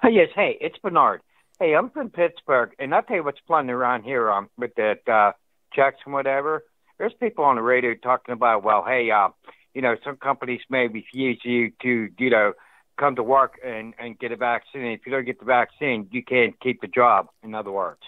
Uh, 0.04 0.08
yes, 0.08 0.28
hey, 0.34 0.56
it's 0.60 0.78
Bernard. 0.78 1.20
Hey, 1.58 1.74
I'm 1.74 1.90
from 1.90 2.10
Pittsburgh, 2.10 2.70
and 2.78 2.94
I'll 2.94 3.02
tell 3.02 3.16
you 3.16 3.24
what's 3.24 3.40
flooding 3.46 3.70
around 3.70 4.04
here 4.04 4.30
um, 4.30 4.48
with 4.56 4.74
that 4.76 5.08
uh, 5.08 5.32
checks 5.72 5.98
and 6.04 6.14
whatever. 6.14 6.64
There's 6.98 7.14
people 7.20 7.44
on 7.44 7.56
the 7.56 7.62
radio 7.62 7.94
talking 7.94 8.32
about, 8.32 8.62
well, 8.62 8.84
hey, 8.86 9.10
uh, 9.10 9.28
you 9.74 9.82
know, 9.82 9.96
some 10.04 10.16
companies 10.16 10.60
may 10.70 10.86
refuse 10.86 11.40
you 11.44 11.72
to, 11.82 12.08
you 12.18 12.30
know, 12.30 12.52
come 12.98 13.16
to 13.16 13.22
work 13.22 13.58
and, 13.64 13.94
and 13.98 14.18
get 14.18 14.32
a 14.32 14.36
vaccine. 14.36 14.86
If 14.86 15.06
you 15.06 15.12
don't 15.12 15.24
get 15.24 15.38
the 15.38 15.46
vaccine, 15.46 16.08
you 16.10 16.22
can't 16.22 16.58
keep 16.60 16.80
the 16.80 16.88
job. 16.88 17.28
In 17.42 17.54
other 17.54 17.70
words, 17.70 18.00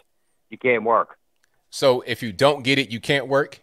you 0.50 0.58
can't 0.58 0.84
work. 0.84 1.16
So 1.70 2.02
if 2.02 2.22
you 2.22 2.32
don't 2.32 2.62
get 2.62 2.78
it, 2.78 2.90
you 2.90 3.00
can't 3.00 3.28
work? 3.28 3.60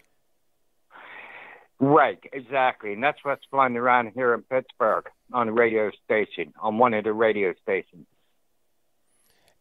Right, 1.78 2.18
exactly. 2.32 2.92
And 2.92 3.02
that's 3.02 3.18
what's 3.22 3.44
flying 3.50 3.76
around 3.76 4.12
here 4.14 4.34
in 4.34 4.42
Pittsburgh 4.42 5.04
on 5.32 5.46
the 5.46 5.52
radio 5.52 5.90
station, 6.04 6.52
on 6.60 6.78
one 6.78 6.94
of 6.94 7.04
the 7.04 7.12
radio 7.12 7.54
stations. 7.62 8.06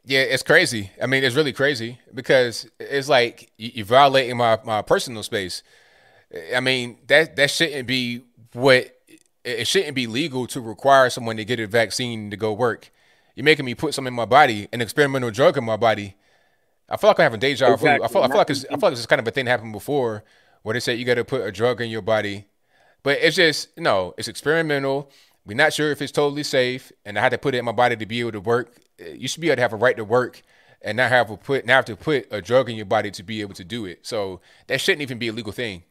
Yeah, 0.04 0.22
it's 0.22 0.42
crazy. 0.42 0.92
I 1.02 1.06
mean, 1.06 1.24
it's 1.24 1.36
really 1.36 1.52
crazy 1.52 2.00
because 2.14 2.68
it's 2.80 3.10
like 3.10 3.52
you're 3.58 3.86
violating 3.86 4.38
my, 4.38 4.58
my 4.64 4.82
personal 4.82 5.22
space. 5.22 5.64
I 6.56 6.62
mean, 6.62 6.98
that 7.08 7.36
that 7.36 7.52
shouldn't 7.52 7.88
be 7.88 8.24
what 8.54 8.97
it 9.48 9.68
shouldn't 9.68 9.96
be 9.96 10.08
legal 10.08 10.46
to 10.48 10.62
require 10.62 11.10
someone 11.10 11.38
to 11.38 11.46
get 11.46 11.60
a 11.60 11.68
vaccine 11.68 12.30
to 12.30 12.38
go 12.38 12.52
work. 12.54 12.92
You're 13.36 13.44
making 13.44 13.66
me 13.66 13.76
put 13.76 13.94
something 13.94 14.12
in 14.12 14.16
my 14.16 14.26
body, 14.26 14.68
an 14.74 14.82
experimental 14.82 15.32
drug 15.32 15.58
in 15.58 15.64
my 15.64 15.78
body. 15.78 16.16
I 16.90 16.98
feel 16.98 17.10
like 17.10 17.20
I'm 17.20 17.24
having 17.24 17.40
deja 17.40 17.72
exactly. 17.72 17.98
vu. 17.98 18.04
I 18.04 18.08
feel, 18.08 18.22
I 18.24 18.28
feel 18.28 18.38
like 18.38 18.50
it's, 18.50 18.66
I 18.66 18.70
feel 18.70 18.80
like 18.82 18.94
it's 18.94 19.06
kind 19.06 19.20
of 19.20 19.28
a 19.28 19.32
thing 19.32 19.46
that 19.46 19.52
happened 19.52 19.74
before 19.74 20.24
where 20.64 20.74
they 20.74 20.80
said 20.80 21.00
you 21.00 21.06
got 21.06 21.16
to 21.16 21.26
put 21.26 21.42
a 21.42 21.52
drug 21.52 21.82
in 21.82 21.90
your 21.90 22.02
body. 22.02 22.48
But 23.04 23.20
it's 23.22 23.36
just, 23.36 23.78
no, 23.78 24.14
it's 24.18 24.28
experimental. 24.28 25.12
We're 25.46 25.56
not 25.56 25.74
sure 25.74 25.92
if 25.92 26.02
it's 26.02 26.12
totally 26.12 26.44
safe. 26.44 26.92
And 27.06 27.18
I 27.18 27.22
had 27.22 27.30
to 27.30 27.38
put 27.38 27.56
it 27.56 27.60
in 27.60 27.66
my 27.66 27.72
body 27.72 27.96
to 27.96 28.06
be 28.06 28.20
able 28.20 28.34
to 28.34 28.42
work. 28.42 28.76
You 29.00 29.28
should 29.28 29.42
be 29.42 29.48
able 29.48 29.58
to 29.58 29.62
have 29.62 29.74
a 29.74 29.78
right 29.78 29.96
to 29.96 30.04
work 30.04 30.42
and 30.82 30.98
not 30.98 31.10
have 31.10 31.28
to 31.28 31.38
put 31.38 31.66
not 31.66 31.74
have 31.74 31.86
to 31.86 31.96
put 31.96 32.28
a 32.32 32.42
drug 32.42 32.70
in 32.70 32.76
your 32.76 32.86
body 32.86 33.12
to 33.12 33.24
be 33.24 33.42
able 33.42 33.54
to 33.54 33.64
do 33.64 33.86
it. 33.86 34.06
So 34.06 34.42
that 34.68 34.82
shouldn't 34.82 35.02
even 35.02 35.20
be 35.20 35.28
a 35.28 35.34
legal 35.34 35.52
thing. 35.52 35.84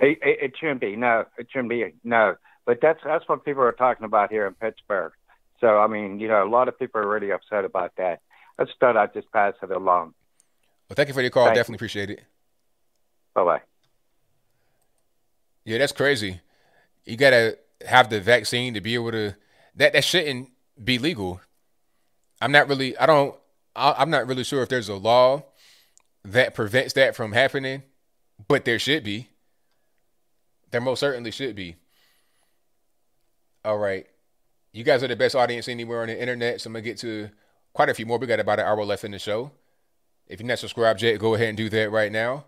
It, 0.00 0.18
it, 0.22 0.38
it 0.42 0.52
shouldn't 0.58 0.80
be. 0.80 0.96
No, 0.96 1.24
it 1.38 1.48
shouldn't 1.50 1.70
be. 1.70 1.92
No, 2.02 2.36
but 2.66 2.78
that's 2.80 3.00
that's 3.04 3.28
what 3.28 3.44
people 3.44 3.62
are 3.62 3.72
talking 3.72 4.04
about 4.04 4.30
here 4.30 4.46
in 4.46 4.54
Pittsburgh. 4.54 5.12
So 5.60 5.78
I 5.78 5.86
mean, 5.86 6.18
you 6.20 6.28
know, 6.28 6.46
a 6.46 6.48
lot 6.48 6.68
of 6.68 6.78
people 6.78 7.00
are 7.00 7.08
really 7.08 7.30
upset 7.30 7.64
about 7.64 7.92
that. 7.96 8.20
I 8.58 8.64
just 8.64 8.78
thought 8.78 8.96
I'd 8.96 9.14
just 9.14 9.30
pass 9.32 9.54
it 9.62 9.70
along. 9.70 10.14
Well, 10.88 10.94
thank 10.96 11.08
you 11.08 11.14
for 11.14 11.22
your 11.22 11.30
call. 11.30 11.46
Thank 11.46 11.56
Definitely 11.56 11.74
you. 11.74 11.78
appreciate 11.78 12.10
it. 12.10 12.22
Bye 13.34 13.44
bye. 13.44 13.60
Yeah, 15.64 15.78
that's 15.78 15.92
crazy. 15.92 16.40
You 17.04 17.16
gotta 17.16 17.58
have 17.86 18.10
the 18.10 18.20
vaccine 18.20 18.74
to 18.74 18.80
be 18.80 18.94
able 18.94 19.12
to. 19.12 19.36
That 19.76 19.92
that 19.92 20.04
shouldn't 20.04 20.50
be 20.82 20.98
legal. 20.98 21.40
I'm 22.40 22.52
not 22.52 22.68
really. 22.68 22.96
I 22.98 23.06
don't. 23.06 23.34
I, 23.74 23.94
I'm 23.98 24.10
not 24.10 24.26
really 24.26 24.44
sure 24.44 24.62
if 24.62 24.68
there's 24.68 24.88
a 24.88 24.94
law 24.94 25.44
that 26.24 26.54
prevents 26.54 26.94
that 26.94 27.16
from 27.16 27.32
happening, 27.32 27.82
but 28.48 28.64
there 28.64 28.78
should 28.78 29.04
be. 29.04 29.28
There 30.74 30.80
most 30.80 30.98
certainly 30.98 31.30
should 31.30 31.54
be. 31.54 31.76
All 33.64 33.78
right. 33.78 34.08
You 34.72 34.82
guys 34.82 35.04
are 35.04 35.06
the 35.06 35.14
best 35.14 35.36
audience 35.36 35.68
anywhere 35.68 36.02
on 36.02 36.08
the 36.08 36.20
internet, 36.20 36.60
so 36.60 36.66
I'm 36.66 36.72
gonna 36.72 36.82
get 36.82 36.98
to 36.98 37.30
quite 37.72 37.90
a 37.90 37.94
few 37.94 38.06
more. 38.06 38.18
We 38.18 38.26
got 38.26 38.40
about 38.40 38.58
an 38.58 38.66
hour 38.66 38.84
left 38.84 39.04
in 39.04 39.12
the 39.12 39.20
show. 39.20 39.52
If 40.26 40.40
you're 40.40 40.48
not 40.48 40.58
subscribed 40.58 41.00
yet, 41.00 41.20
go 41.20 41.36
ahead 41.36 41.50
and 41.50 41.56
do 41.56 41.68
that 41.68 41.92
right 41.92 42.10
now. 42.10 42.46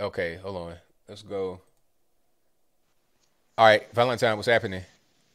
Okay, 0.00 0.34
hold 0.34 0.56
on. 0.56 0.74
Let's 1.08 1.22
go. 1.22 1.60
All 3.56 3.64
right, 3.64 3.86
Valentine, 3.94 4.34
what's 4.34 4.48
happening? 4.48 4.82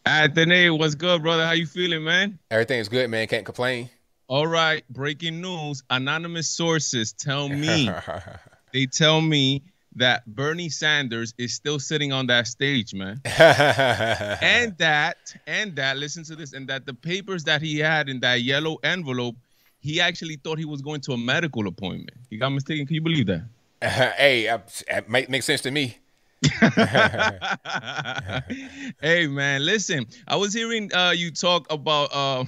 Anthony, 0.06 0.70
what's 0.72 0.96
good, 0.96 1.22
brother? 1.22 1.46
How 1.46 1.54
you 1.54 1.68
feeling, 1.68 2.04
man? 2.04 2.38
Everything's 2.52 2.90
good, 2.90 3.10
man. 3.10 3.28
Can't 3.28 3.46
complain. 3.46 3.90
All 4.28 4.46
right, 4.46 4.84
breaking 4.90 5.40
news. 5.40 5.84
Anonymous 5.90 6.50
sources 6.50 7.14
tell 7.14 7.48
me 7.48 7.90
they 8.74 8.88
tell 8.88 9.22
me 9.22 9.64
that 9.96 10.26
Bernie 10.28 10.70
Sanders 10.70 11.34
is 11.38 11.54
still 11.54 11.80
sitting 11.80 12.12
on 12.14 12.28
that 12.28 12.48
stage, 12.48 12.94
man. 12.94 13.20
and 13.26 14.78
that 14.78 15.18
and 15.48 15.76
that 15.76 15.98
listen 15.98 16.24
to 16.26 16.36
this 16.36 16.54
and 16.54 16.68
that 16.68 16.86
the 16.86 16.94
papers 16.94 17.44
that 17.46 17.62
he 17.62 17.80
had 17.80 18.10
in 18.10 18.20
that 18.20 18.42
yellow 18.42 18.78
envelope, 18.84 19.36
he 19.80 20.00
actually 20.00 20.36
thought 20.38 20.58
he 20.58 20.66
was 20.66 20.82
going 20.82 21.02
to 21.02 21.14
a 21.14 21.18
medical 21.18 21.68
appointment. 21.68 22.18
He 22.30 22.38
got 22.38 22.50
mistaken. 22.50 22.86
Can 22.86 22.96
you 22.96 23.02
believe 23.02 23.28
that? 23.28 23.44
Uh, 23.82 23.90
hey, 24.18 24.48
uh, 24.48 24.60
it 24.88 25.10
might 25.10 25.30
make 25.30 25.44
sense 25.44 25.62
to 25.62 25.72
me. 25.72 25.98
hey 29.02 29.28
man, 29.28 29.66
listen. 29.66 30.06
I 30.28 30.38
was 30.38 30.54
hearing 30.54 30.94
uh, 30.94 31.12
you 31.12 31.32
talk 31.32 31.70
about 31.70 32.14
uh, 32.14 32.46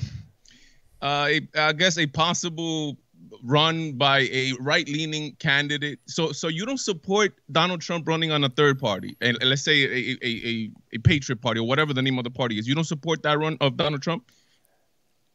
uh, 1.02 1.28
a, 1.30 1.42
I 1.58 1.74
guess 1.74 1.98
a 1.98 2.06
possible 2.08 2.96
run 3.44 3.94
by 3.94 4.22
a 4.32 4.54
right-leaning 4.60 5.36
candidate. 5.36 6.00
So, 6.06 6.32
so 6.32 6.48
you 6.48 6.66
don't 6.66 6.80
support 6.80 7.34
Donald 7.52 7.82
Trump 7.82 8.08
running 8.08 8.32
on 8.32 8.44
a 8.44 8.50
third 8.50 8.80
party, 8.80 9.16
and 9.22 9.38
let's 9.44 9.64
say 9.64 9.84
a, 9.84 10.18
a, 10.22 10.28
a, 10.28 10.72
a 10.94 10.98
Patriot 11.00 11.42
Party 11.42 11.60
or 11.60 11.68
whatever 11.68 11.94
the 11.94 12.02
name 12.02 12.18
of 12.18 12.24
the 12.24 12.32
party 12.32 12.60
is. 12.60 12.68
You 12.68 12.76
don't 12.76 12.84
support 12.84 13.24
that 13.24 13.38
run 13.40 13.58
of 13.62 13.78
Donald 13.78 14.02
Trump. 14.02 14.30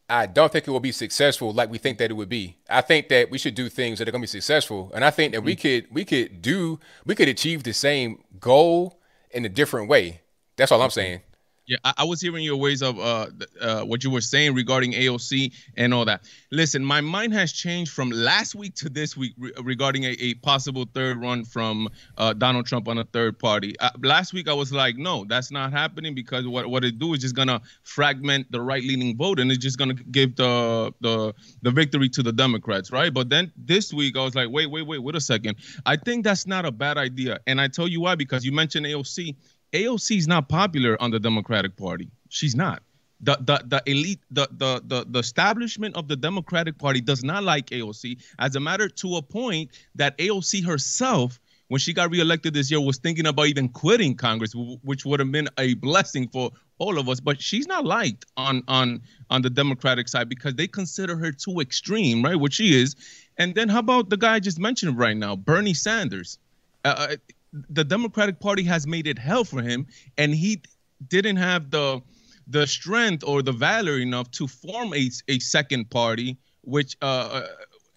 I 0.09 0.27
don't 0.27 0.53
think 0.53 0.69
it 0.69 0.71
will 0.71 0.79
be 0.79 0.93
successful 0.93 1.53
like 1.53 1.69
we 1.69 1.79
think 1.79 1.99
that 1.99 2.11
it 2.11 2.15
would 2.15 2.29
be. 2.29 2.59
I 2.71 2.81
think 2.81 3.09
that 3.09 3.31
we 3.31 3.39
should 3.39 3.57
do 3.57 3.69
things 3.69 3.99
that 3.99 4.07
are 4.07 4.13
going 4.13 4.21
to 4.21 4.25
be 4.25 4.29
successful, 4.29 4.93
and 4.95 5.05
I 5.05 5.11
think 5.11 5.33
that 5.33 5.39
mm-hmm. 5.39 5.47
we 5.47 5.57
could 5.57 5.87
we 5.91 6.05
could 6.05 6.43
do 6.43 6.79
we 7.05 7.15
could 7.15 7.29
achieve 7.29 7.65
the 7.65 7.73
same 7.73 8.23
goal 8.39 9.01
in 9.33 9.45
a 9.45 9.49
different 9.49 9.89
way. 9.89 10.21
That's 10.57 10.71
all 10.71 10.81
I'm 10.81 10.91
saying. 10.91 11.23
Yeah, 11.67 11.79
I, 11.83 11.95
I, 11.99 12.05
was 12.05 12.21
hearing 12.21 12.45
your 12.45 12.57
ways 12.57 12.81
of 12.81 12.97
uh, 13.01 13.27
uh, 13.61 13.83
what 13.83 14.05
you 14.05 14.11
were 14.11 14.21
saying 14.21 14.55
regarding 14.55 14.93
AOC 14.93 15.53
and 15.77 15.93
all 15.93 16.05
that. 16.05 16.23
Listen, 16.53 16.85
my 16.85 17.01
mind 17.01 17.33
has 17.35 17.53
changed 17.53 17.91
from 17.91 18.11
last 18.11 18.55
week 18.55 18.77
to 18.77 18.89
this 18.89 19.17
week 19.17 19.35
re- 19.37 19.51
regarding 19.61 20.05
a, 20.05 20.11
a, 20.21 20.35
possible 20.35 20.87
third 20.95 21.21
run 21.21 21.45
from 21.45 21.89
uh, 22.19 22.33
Donald 22.35 22.67
Trump 22.67 22.87
on 22.87 22.99
a 22.99 23.05
third 23.05 23.37
party. 23.41 23.75
Uh, 23.81 23.91
last 24.01 24.33
week 24.33 24.49
I 24.49 24.53
was 24.53 24.73
like, 24.73 24.97
no, 24.97 25.25
that's 25.25 25.51
not 25.51 25.73
happening 25.73 26.15
because 26.15 26.47
what 26.47 26.69
what 26.69 26.85
it 26.85 27.01
do 27.01 27.15
is 27.15 27.21
just 27.21 27.35
gonna 27.35 27.61
fragment 27.83 28.51
the 28.53 28.61
right 28.61 28.85
leaning 28.85 29.17
vote 29.17 29.41
and 29.41 29.51
it's 29.51 29.59
just 29.59 29.77
gonna 29.77 29.95
give 29.95 30.37
the 30.37 30.95
the 31.01 31.35
the 31.63 31.71
victory 31.73 32.09
to 32.11 32.23
the 32.23 32.33
Democrats, 32.33 32.93
right? 32.93 33.13
But 33.13 33.29
then 33.29 33.51
this 33.57 33.93
week 33.93 34.17
I 34.17 34.23
was 34.23 34.37
like, 34.37 34.51
wait, 34.51 34.71
wait, 34.71 34.87
wait, 34.87 35.03
wait 35.03 35.17
a 35.17 35.21
second. 35.21 35.57
I 35.85 35.97
think 35.97 36.23
that's 36.23 36.47
not 36.47 36.65
a 36.65 36.71
bad 36.71 36.97
idea, 36.97 37.41
and 37.49 37.61
I 37.61 37.67
tell 37.67 37.89
you 37.89 38.03
why 38.03 38.15
because 38.15 38.45
you 38.45 38.53
mentioned 38.53 38.87
AOC 38.87 39.35
AOC 39.73 40.17
is 40.19 40.29
not 40.29 40.49
popular 40.49 41.01
on 41.03 41.11
the 41.11 41.21
Democratic 41.21 41.77
Party. 41.77 42.09
She's 42.29 42.55
not. 42.55 42.83
The, 43.21 43.39
the 43.41 43.63
the 43.67 43.83
elite 43.91 44.21
the, 44.31 44.47
the 44.53 44.83
the 44.85 45.07
the 45.09 45.19
establishment 45.21 45.97
of 45.97 46.07
the 46.07 46.17
Democratic 46.17 46.77
Party 46.77 47.01
does 47.01 47.25
not 47.25 47.45
like 47.45 47.71
AOC. 47.71 48.19
As 48.39 48.57
a 48.57 48.61
matter 48.61 48.89
to 48.89 49.17
a 49.17 49.23
point 49.23 49.71
that 49.95 50.19
AOC 50.19 50.67
herself, 50.67 51.41
when 51.69 51.79
she 51.79 51.95
got 51.95 52.11
reelected 52.11 52.53
this 52.53 52.71
year, 52.71 52.79
was 52.81 52.99
thinking 52.99 53.27
about 53.27 53.47
even 53.47 53.71
quitting 53.71 54.17
Congress, 54.17 54.53
which 54.83 55.07
would 55.07 55.19
have 55.19 55.33
been 55.33 55.49
a 55.59 55.75
blessing 55.75 56.29
for 56.29 56.51
all 56.79 56.99
of 56.99 57.09
us. 57.09 57.19
But 57.19 57.41
she's 57.41 57.67
not 57.67 57.87
liked 57.87 58.27
on 58.37 58.63
on 58.69 59.01
on 59.31 59.41
the 59.41 59.51
Democratic 59.51 60.09
side 60.09 60.29
because 60.29 60.55
they 60.55 60.67
consider 60.67 61.17
her 61.17 61.33
too 61.33 61.61
extreme, 61.61 62.23
right? 62.23 62.37
Which 62.37 62.55
she 62.55 62.79
is. 62.79 62.97
And 63.39 63.55
then 63.55 63.71
how 63.71 63.79
about 63.79 64.11
the 64.11 64.19
guy 64.19 64.35
I 64.35 64.41
just 64.41 64.59
mentioned 64.59 64.99
right 64.99 65.17
now, 65.17 65.37
Bernie 65.37 65.75
Sanders? 65.75 66.39
Uh, 66.85 67.09
uh 67.11 67.17
the 67.53 67.85
Democratic 67.85 68.41
Party 68.41 68.63
has 68.65 68.87
made 68.87 69.07
it 69.07 69.19
hell 69.19 69.45
for 69.45 69.63
him, 69.63 69.87
and 70.19 70.35
he 70.35 70.63
didn't 71.09 71.37
have 71.37 71.71
the 71.71 72.01
the 72.49 72.67
strength 72.67 73.25
or 73.25 73.43
the 73.43 73.53
valor 73.53 73.99
enough 73.99 74.31
to 74.31 74.47
form 74.47 74.95
a, 74.95 75.11
a 75.29 75.39
second 75.41 75.91
party 75.91 76.37
which 76.63 76.97
uh, 77.03 77.43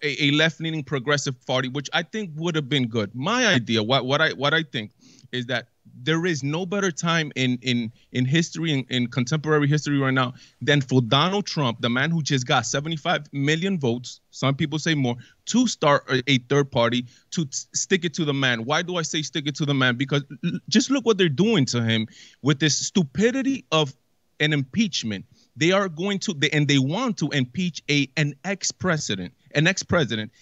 a, 0.02 0.24
a 0.24 0.30
left-leaning 0.32 0.82
progressive 0.82 1.34
party, 1.46 1.68
which 1.68 1.88
I 1.92 2.02
think 2.02 2.30
would 2.34 2.54
have 2.56 2.68
been 2.68 2.88
good. 2.88 3.14
My 3.14 3.46
idea, 3.46 3.82
what 3.82 4.06
what 4.06 4.20
I 4.20 4.32
what 4.32 4.54
I 4.54 4.62
think, 4.62 4.92
is 5.32 5.46
that 5.46 5.68
there 6.02 6.26
is 6.26 6.42
no 6.42 6.66
better 6.66 6.90
time 6.90 7.32
in 7.36 7.58
in 7.62 7.92
in 8.12 8.24
history 8.24 8.72
in, 8.72 8.84
in 8.88 9.06
contemporary 9.06 9.68
history 9.68 9.98
right 9.98 10.14
now 10.14 10.34
than 10.60 10.80
for 10.80 11.00
Donald 11.02 11.46
Trump, 11.46 11.80
the 11.80 11.90
man 11.90 12.10
who 12.10 12.22
just 12.22 12.46
got 12.46 12.66
75 12.66 13.32
million 13.32 13.78
votes, 13.78 14.20
some 14.30 14.54
people 14.54 14.78
say 14.78 14.94
more, 14.94 15.16
to 15.46 15.66
start 15.66 16.04
a, 16.26 16.38
third 16.48 16.70
party 16.70 17.06
to 17.32 17.44
t- 17.44 17.50
stick 17.74 18.04
it 18.04 18.14
to 18.14 18.24
the 18.24 18.34
man. 18.34 18.64
Why 18.64 18.82
do 18.82 18.96
I 18.96 19.02
say 19.02 19.22
stick 19.22 19.46
it 19.46 19.54
to 19.56 19.66
the 19.66 19.74
man? 19.74 19.96
Because 19.96 20.24
l- 20.44 20.58
just 20.68 20.90
look 20.90 21.04
what 21.04 21.18
they're 21.18 21.28
doing 21.28 21.66
to 21.66 21.82
him 21.82 22.06
with 22.42 22.60
this 22.60 22.76
stupidity 22.76 23.64
of 23.72 23.94
an 24.40 24.52
impeachment. 24.52 25.24
They 25.56 25.72
are 25.72 25.88
going 25.88 26.18
to 26.20 26.34
they, 26.34 26.50
and 26.50 26.66
they 26.66 26.78
want 26.78 27.18
to 27.18 27.28
impeach 27.30 27.82
a 27.90 28.08
an 28.16 28.34
ex-president, 28.44 29.34
an 29.54 29.66
ex-president 29.66 30.32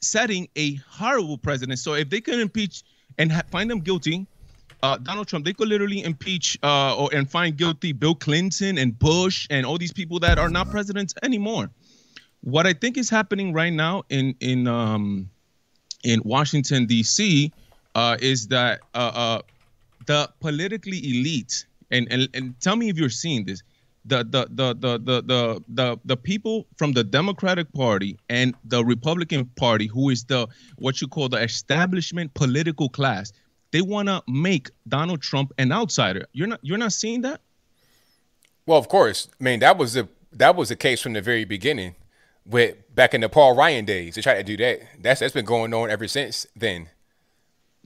setting 0.00 0.48
a 0.56 0.74
horrible 0.88 1.38
president. 1.38 1.78
So 1.78 1.94
if 1.94 2.10
they 2.10 2.20
can 2.20 2.40
impeach 2.40 2.82
and 3.18 3.30
ha- 3.30 3.42
find 3.50 3.70
them 3.70 3.80
guilty, 3.80 4.26
uh, 4.86 4.96
Donald 4.98 5.26
Trump, 5.26 5.44
they 5.44 5.52
could 5.52 5.68
literally 5.68 6.02
impeach 6.04 6.58
uh, 6.62 6.96
or 6.96 7.08
and 7.12 7.28
find 7.28 7.56
guilty 7.56 7.92
Bill 7.92 8.14
Clinton 8.14 8.78
and 8.78 8.96
Bush 8.96 9.46
and 9.50 9.66
all 9.66 9.78
these 9.78 9.92
people 9.92 10.20
that 10.20 10.38
are 10.38 10.48
not 10.48 10.70
presidents 10.70 11.12
anymore. 11.22 11.70
What 12.42 12.66
I 12.66 12.72
think 12.72 12.96
is 12.96 13.10
happening 13.10 13.52
right 13.52 13.72
now 13.72 14.04
in 14.10 14.34
in 14.40 14.68
um, 14.68 15.28
in 16.04 16.22
Washington 16.24 16.86
D.C. 16.86 17.52
Uh, 17.96 18.16
is 18.20 18.46
that 18.48 18.80
uh, 18.94 19.12
uh, 19.14 19.42
the 20.06 20.30
politically 20.40 20.98
elite 20.98 21.66
and, 21.90 22.06
and 22.12 22.28
and 22.34 22.54
tell 22.60 22.76
me 22.76 22.88
if 22.88 22.96
you're 22.96 23.18
seeing 23.24 23.44
this. 23.44 23.62
The 24.08 24.18
the, 24.18 24.46
the 24.50 24.68
the 24.74 24.98
the 24.98 25.22
the 25.22 25.62
the 25.68 25.98
the 26.04 26.16
people 26.16 26.64
from 26.76 26.92
the 26.92 27.02
Democratic 27.02 27.72
Party 27.72 28.16
and 28.28 28.54
the 28.62 28.84
Republican 28.84 29.46
Party, 29.56 29.88
who 29.88 30.10
is 30.10 30.22
the 30.22 30.46
what 30.76 31.00
you 31.00 31.08
call 31.08 31.28
the 31.28 31.42
establishment 31.42 32.32
political 32.34 32.88
class, 32.88 33.32
they 33.72 33.82
want 33.82 34.08
to 34.08 34.22
make 34.26 34.70
Donald 34.88 35.22
Trump 35.22 35.52
an 35.58 35.72
outsider. 35.72 36.26
You're 36.32 36.48
not 36.48 36.60
you're 36.62 36.78
not 36.78 36.92
seeing 36.92 37.22
that? 37.22 37.40
Well, 38.66 38.78
of 38.78 38.88
course. 38.88 39.28
I 39.40 39.44
mean, 39.44 39.60
that 39.60 39.78
was 39.78 39.94
the 39.94 40.08
that 40.32 40.56
was 40.56 40.68
the 40.68 40.76
case 40.76 41.00
from 41.00 41.12
the 41.12 41.22
very 41.22 41.44
beginning. 41.44 41.94
With 42.44 42.76
back 42.94 43.12
in 43.12 43.22
the 43.22 43.28
Paul 43.28 43.56
Ryan 43.56 43.84
days, 43.84 44.14
they 44.14 44.22
tried 44.22 44.36
to 44.36 44.44
do 44.44 44.56
that. 44.58 44.80
That's 45.00 45.20
that's 45.20 45.34
been 45.34 45.44
going 45.44 45.74
on 45.74 45.90
ever 45.90 46.06
since 46.06 46.46
then. 46.54 46.90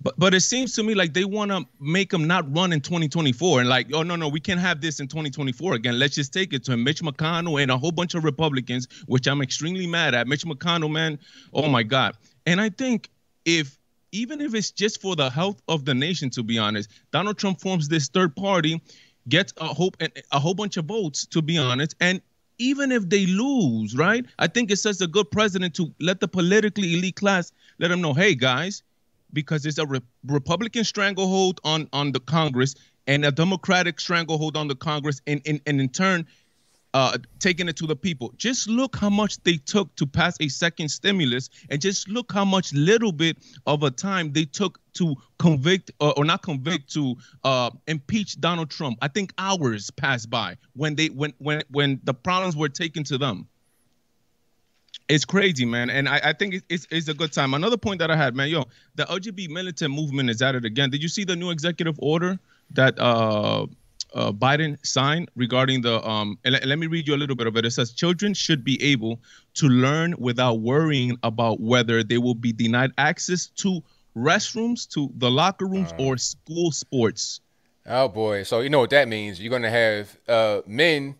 But 0.02 0.18
but 0.18 0.34
it 0.34 0.40
seems 0.40 0.74
to 0.74 0.82
me 0.82 0.94
like 0.94 1.12
they 1.12 1.24
want 1.24 1.50
to 1.50 1.66
make 1.78 2.12
him 2.12 2.26
not 2.26 2.54
run 2.54 2.72
in 2.72 2.80
2024 2.80 3.60
and 3.60 3.68
like, 3.68 3.88
oh 3.94 4.02
no 4.02 4.16
no, 4.16 4.28
we 4.28 4.40
can't 4.40 4.60
have 4.60 4.80
this 4.80 5.00
in 5.00 5.08
2024 5.08 5.74
again. 5.74 5.98
Let's 5.98 6.14
just 6.14 6.32
take 6.32 6.52
it 6.52 6.64
to 6.64 6.72
him. 6.72 6.84
Mitch 6.84 7.02
McConnell 7.02 7.60
and 7.62 7.70
a 7.70 7.78
whole 7.78 7.92
bunch 7.92 8.14
of 8.14 8.24
Republicans, 8.24 8.86
which 9.06 9.26
I'm 9.26 9.42
extremely 9.42 9.86
mad 9.86 10.14
at. 10.14 10.26
Mitch 10.26 10.44
McConnell, 10.44 10.90
man, 10.90 11.18
oh 11.52 11.68
my 11.68 11.82
God. 11.82 12.16
And 12.46 12.60
I 12.60 12.70
think 12.70 13.10
if 13.44 13.78
even 14.12 14.40
if 14.40 14.54
it's 14.54 14.70
just 14.70 15.00
for 15.00 15.16
the 15.16 15.30
health 15.30 15.62
of 15.68 15.84
the 15.84 15.94
nation, 15.94 16.30
to 16.30 16.42
be 16.42 16.58
honest, 16.58 16.90
Donald 17.12 17.38
Trump 17.38 17.60
forms 17.60 17.88
this 17.88 18.08
third 18.08 18.34
party, 18.34 18.80
gets 19.28 19.52
a 19.58 19.66
hope 19.66 19.96
and 20.00 20.10
a 20.32 20.38
whole 20.38 20.54
bunch 20.54 20.76
of 20.76 20.86
votes, 20.86 21.26
to 21.26 21.42
be 21.42 21.58
honest, 21.58 21.94
and 22.00 22.20
even 22.58 22.92
if 22.92 23.08
they 23.08 23.26
lose, 23.26 23.96
right? 23.96 24.26
I 24.38 24.46
think 24.46 24.70
it 24.70 24.76
sets 24.76 25.00
a 25.00 25.06
good 25.06 25.30
president 25.30 25.74
to 25.76 25.92
let 25.98 26.20
the 26.20 26.28
politically 26.28 26.94
elite 26.94 27.16
class 27.16 27.52
let 27.78 27.88
them 27.88 28.02
know, 28.02 28.12
hey 28.12 28.34
guys, 28.34 28.82
because 29.32 29.64
it's 29.64 29.78
a 29.78 29.86
re- 29.86 30.02
Republican 30.26 30.84
stranglehold 30.84 31.60
on 31.64 31.88
on 31.92 32.12
the 32.12 32.20
Congress 32.20 32.74
and 33.06 33.24
a 33.24 33.32
Democratic 33.32 33.98
stranglehold 33.98 34.56
on 34.56 34.68
the 34.68 34.76
Congress, 34.76 35.20
and, 35.26 35.40
and, 35.46 35.60
and 35.66 35.80
in 35.80 35.88
turn, 35.88 36.26
uh, 36.94 37.16
taking 37.38 37.68
it 37.68 37.76
to 37.76 37.86
the 37.86 37.96
people. 37.96 38.32
Just 38.36 38.68
look 38.68 38.96
how 38.96 39.10
much 39.10 39.42
they 39.42 39.56
took 39.56 39.94
to 39.96 40.06
pass 40.06 40.36
a 40.40 40.48
second 40.48 40.88
stimulus, 40.88 41.50
and 41.70 41.80
just 41.80 42.08
look 42.08 42.32
how 42.32 42.44
much 42.44 42.72
little 42.72 43.12
bit 43.12 43.38
of 43.66 43.82
a 43.82 43.90
time 43.90 44.32
they 44.32 44.44
took 44.44 44.78
to 44.94 45.14
convict 45.38 45.90
uh, 46.00 46.10
or 46.16 46.24
not 46.24 46.42
convict 46.42 46.92
to 46.92 47.16
uh, 47.44 47.70
impeach 47.86 48.40
Donald 48.40 48.70
Trump. 48.70 48.98
I 49.02 49.08
think 49.08 49.32
hours 49.38 49.90
passed 49.90 50.30
by 50.30 50.56
when 50.74 50.96
they 50.96 51.08
when 51.08 51.32
when 51.38 51.62
when 51.70 52.00
the 52.04 52.14
problems 52.14 52.56
were 52.56 52.68
taken 52.68 53.04
to 53.04 53.18
them. 53.18 53.46
It's 55.08 55.24
crazy, 55.24 55.64
man, 55.64 55.90
and 55.90 56.08
I, 56.08 56.20
I 56.22 56.32
think 56.32 56.62
it's, 56.68 56.86
it's 56.88 57.08
a 57.08 57.14
good 57.14 57.32
time. 57.32 57.52
Another 57.54 57.76
point 57.76 57.98
that 57.98 58.12
I 58.12 58.16
had, 58.16 58.36
man, 58.36 58.48
yo, 58.48 58.64
the 58.94 59.02
LGBT 59.04 59.48
militant 59.50 59.92
movement 59.92 60.30
is 60.30 60.40
at 60.40 60.54
it 60.54 60.64
again. 60.64 60.90
Did 60.90 61.02
you 61.02 61.08
see 61.08 61.24
the 61.24 61.34
new 61.34 61.50
executive 61.50 61.96
order 61.98 62.38
that 62.74 62.96
uh, 62.96 63.66
uh, 64.14 64.32
Biden 64.32 64.78
signed 64.84 65.30
regarding 65.36 65.82
the 65.82 66.06
um 66.06 66.38
and 66.44 66.54
let, 66.54 66.64
let 66.66 66.78
me 66.78 66.86
read 66.86 67.06
you 67.06 67.14
a 67.14 67.16
little 67.16 67.36
bit 67.36 67.46
of 67.46 67.56
it. 67.56 67.64
It 67.64 67.70
says 67.70 67.92
children 67.92 68.34
should 68.34 68.64
be 68.64 68.82
able 68.82 69.20
to 69.54 69.66
learn 69.66 70.14
without 70.18 70.60
worrying 70.60 71.16
about 71.22 71.60
whether 71.60 72.02
they 72.02 72.18
will 72.18 72.34
be 72.34 72.52
denied 72.52 72.92
access 72.98 73.46
to 73.46 73.82
restrooms, 74.16 74.88
to 74.90 75.10
the 75.16 75.30
locker 75.30 75.66
rooms, 75.66 75.92
or 75.98 76.16
school 76.16 76.70
sports. 76.72 77.40
Oh 77.86 78.08
boy! 78.08 78.42
So 78.42 78.60
you 78.60 78.68
know 78.68 78.80
what 78.80 78.90
that 78.90 79.08
means? 79.08 79.40
You're 79.40 79.50
gonna 79.50 79.70
have 79.70 80.18
uh, 80.28 80.60
men 80.66 81.16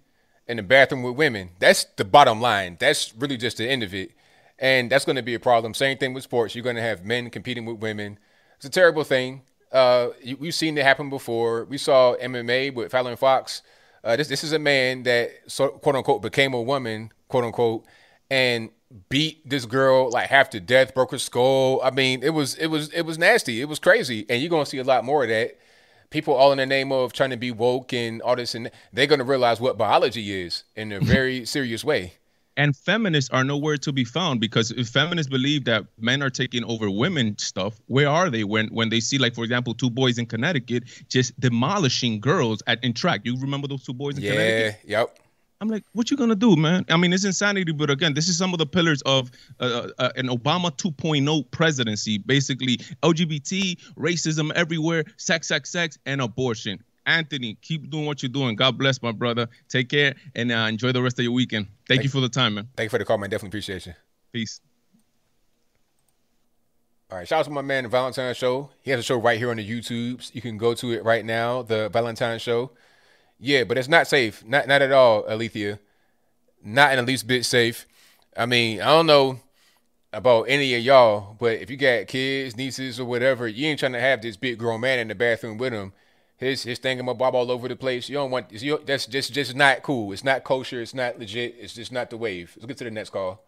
in 0.47 0.57
the 0.57 0.63
bathroom 0.63 1.03
with 1.03 1.17
women. 1.17 1.51
That's 1.59 1.85
the 1.97 2.05
bottom 2.05 2.41
line. 2.41 2.77
That's 2.79 3.15
really 3.15 3.37
just 3.37 3.57
the 3.57 3.69
end 3.69 3.83
of 3.83 3.95
it, 3.95 4.13
and 4.59 4.91
that's 4.91 5.05
gonna 5.05 5.23
be 5.23 5.35
a 5.35 5.41
problem. 5.41 5.75
Same 5.75 5.97
thing 5.99 6.13
with 6.13 6.25
sports. 6.25 6.55
You're 6.55 6.65
gonna 6.65 6.83
have 6.83 7.05
men 7.05 7.31
competing 7.31 7.65
with 7.65 7.79
women. 7.79 8.19
It's 8.57 8.67
a 8.67 8.71
terrible 8.71 9.05
thing. 9.05 9.43
Uh, 9.73 10.09
you- 10.23 10.37
we've 10.39 10.55
seen 10.55 10.77
it 10.79 10.85
happen 10.85 11.11
before. 11.11 11.65
We 11.65 11.79
saw 11.79 12.15
MMA 12.17 12.71
with 12.75 12.91
Fallon 12.91 13.17
Fox. 13.17 13.63
Uh, 14.03 14.17
this 14.17 14.29
this 14.29 14.43
is 14.45 14.53
a 14.53 14.59
man 14.59 15.03
that 15.05 15.31
so, 15.47 15.69
quote 15.69 15.95
unquote 15.97 16.23
became 16.23 16.55
a 16.55 16.63
woman 16.63 17.13
quote 17.29 17.45
unquote 17.45 17.85
and 18.31 18.71
beat 19.09 19.49
this 19.49 19.67
girl 19.67 20.11
like 20.11 20.29
half 20.29 20.51
to 20.51 20.61
death, 20.61 20.95
broke 20.95 21.13
her 21.13 21.19
skull. 21.19 21.81
I 21.83 21.91
mean, 21.91 22.23
it 22.23 22.31
was 22.31 22.55
it 22.57 22.67
was 22.69 22.89
it 22.93 23.03
was 23.03 23.19
nasty. 23.19 23.61
It 23.61 23.67
was 23.69 23.79
crazy, 23.79 24.27
and 24.29 24.41
you're 24.41 24.51
gonna 24.51 24.67
see 24.67 24.79
a 24.79 24.85
lot 24.85 25.05
more 25.05 25.23
of 25.25 25.29
that. 25.29 25.59
People 26.11 26.35
all 26.35 26.51
in 26.51 26.59
the 26.59 26.67
name 26.67 26.91
of 26.91 27.13
trying 27.13 27.31
to 27.31 27.37
be 27.37 27.53
woke 27.53 27.93
and 27.93 28.21
all 28.23 28.35
this, 28.35 28.55
and 28.57 28.71
they're 28.93 29.07
gonna 29.07 29.23
realize 29.25 29.61
what 29.61 29.79
biology 29.79 30.43
is 30.43 30.65
in 30.75 30.91
a 30.93 30.99
very 31.15 31.45
serious 31.45 31.85
way. 31.85 32.15
And 32.61 32.77
feminists 32.77 33.31
are 33.31 33.43
nowhere 33.43 33.79
to 33.79 33.91
be 33.91 34.05
found 34.05 34.39
because 34.39 34.71
if 34.71 34.89
feminists 34.89 35.31
believe 35.31 35.65
that 35.65 35.87
men 35.99 36.23
are 36.23 36.29
taking 36.29 36.63
over 36.65 36.91
women 36.91 37.39
stuff, 37.39 37.81
where 37.87 38.11
are 38.11 38.29
they 38.29 38.45
when 38.45 38.69
when 38.69 38.91
they 38.91 39.01
see 39.01 39.17
like 39.17 39.35
for 39.35 39.45
example 39.45 39.73
two 39.73 39.89
boys 39.89 40.19
in 40.19 40.27
Connecticut 40.27 40.85
just 41.09 41.39
demolishing 41.41 42.21
girls 42.21 42.63
at 42.67 42.85
in 42.85 42.93
track? 42.93 43.23
You 43.25 43.35
remember 43.41 43.67
those 43.67 43.83
two 43.83 43.95
boys 43.95 44.19
in 44.19 44.25
Connecticut? 44.25 44.45
Yeah, 44.45 44.73
Connecticut? 44.73 44.91
yep. 44.91 45.19
I'm 45.63 45.69
like, 45.69 45.85
what 45.93 46.11
you 46.11 46.19
gonna 46.19 46.35
do, 46.35 46.55
man? 46.55 46.85
I 46.91 46.99
mean, 46.99 47.15
it's 47.15 47.25
insanity, 47.25 47.73
but 47.73 47.89
again, 47.89 48.13
this 48.13 48.29
is 48.29 48.37
some 48.37 48.53
of 48.53 48.59
the 48.59 48.67
pillars 48.67 49.01
of 49.03 49.31
uh, 49.59 49.89
uh, 49.99 50.11
an 50.17 50.29
Obama 50.29 50.71
2.0 50.71 51.51
presidency. 51.51 52.19
Basically, 52.19 52.77
LGBT, 53.03 53.79
racism 53.95 54.53
everywhere, 54.53 55.05
sex, 55.17 55.49
sex, 55.49 55.71
sex, 55.71 55.99
and 56.05 56.21
abortion. 56.21 56.83
Anthony, 57.07 57.57
keep 57.61 57.91
doing 57.91 58.07
what 58.07 58.23
you're 58.23 58.31
doing. 58.31 58.57
God 58.57 58.79
bless, 58.79 59.03
my 59.03 59.13
brother. 59.13 59.49
Take 59.69 59.89
care 59.89 60.15
and 60.35 60.53
uh, 60.53 60.67
enjoy 60.69 60.93
the 60.93 61.03
rest 61.03 61.19
of 61.19 61.25
your 61.25 61.33
weekend. 61.33 61.67
Thank, 61.89 62.03
you 62.03 62.09
for 62.09 62.21
the 62.21 62.29
time, 62.29 62.55
man. 62.55 62.69
Thank 62.77 62.87
you 62.87 62.91
for 62.91 62.99
the 62.99 63.05
call, 63.05 63.19
man. 63.19 63.31
Definitely 63.31 63.49
appreciate 63.49 63.87
you. 63.87 63.95
Peace. 64.33 64.61
All 67.11 67.19
right, 67.19 67.27
shout 67.27 67.41
out 67.41 67.45
to 67.47 67.51
my 67.51 67.63
man, 67.63 67.89
Valentine 67.89 68.35
Show. 68.35 68.71
He 68.83 68.93
has 68.93 69.01
a 69.01 69.03
show 69.03 69.17
right 69.17 69.37
here 69.37 69.51
on 69.51 69.57
the 69.57 69.69
YouTubes. 69.69 70.33
You 70.33 70.41
can 70.41 70.57
go 70.59 70.75
to 70.75 70.93
it 70.93 71.05
right 71.05 71.25
now, 71.25 71.63
the 71.63 71.89
Valentine 71.89 72.39
Show. 72.39 72.71
Yeah, 73.41 73.65
but 73.65 73.79
it's 73.79 73.89
not 73.89 74.07
safe. 74.07 74.45
Not 74.45 74.69
not 74.69 74.81
at 74.81 74.93
all, 74.93 75.25
Alethea. 75.29 75.81
Not 76.63 76.93
in 76.93 76.99
the 76.99 77.11
least 77.11 77.27
bit 77.27 77.45
safe. 77.45 77.87
I 78.37 78.47
mean, 78.47 78.81
I 78.81 78.87
don't 78.87 79.07
know 79.07 79.41
about 80.13 80.43
any 80.43 80.75
of 80.75 80.83
y'all, 80.83 81.37
but 81.39 81.59
if 81.59 81.71
you 81.71 81.77
got 81.77 82.07
kids, 82.07 82.57
nieces, 82.57 83.01
or 83.01 83.07
whatever, 83.07 83.49
you 83.49 83.67
ain't 83.67 83.81
trying 83.81 83.93
to 83.93 84.01
have 84.01 84.23
this 84.23 84.37
big 84.37 84.59
grown 84.59 84.81
man 84.81 84.99
in 84.99 85.09
the 85.09 85.15
bathroom 85.15 85.59
with 85.59 85.73
him. 85.73 85.93
His 86.41 86.63
his 86.63 86.81
thingamabob 86.81 87.35
all 87.35 87.51
over 87.51 87.69
the 87.69 87.77
place. 87.77 88.09
You 88.09 88.15
don't 88.15 88.31
want 88.31 88.51
you, 88.51 88.81
that's 88.87 89.05
just 89.05 89.35
just 89.35 89.55
not 89.55 89.83
cool. 89.83 90.11
It's 90.11 90.25
not 90.25 90.43
kosher. 90.43 90.81
It's 90.81 90.95
not 90.95 91.19
legit. 91.19 91.55
It's 91.59 91.75
just 91.75 91.93
not 91.93 92.09
the 92.09 92.17
wave. 92.17 92.55
Let's 92.57 92.67
get 92.67 92.79
to 92.79 92.85
the 92.85 92.91
next 92.91 93.11
call. 93.11 93.45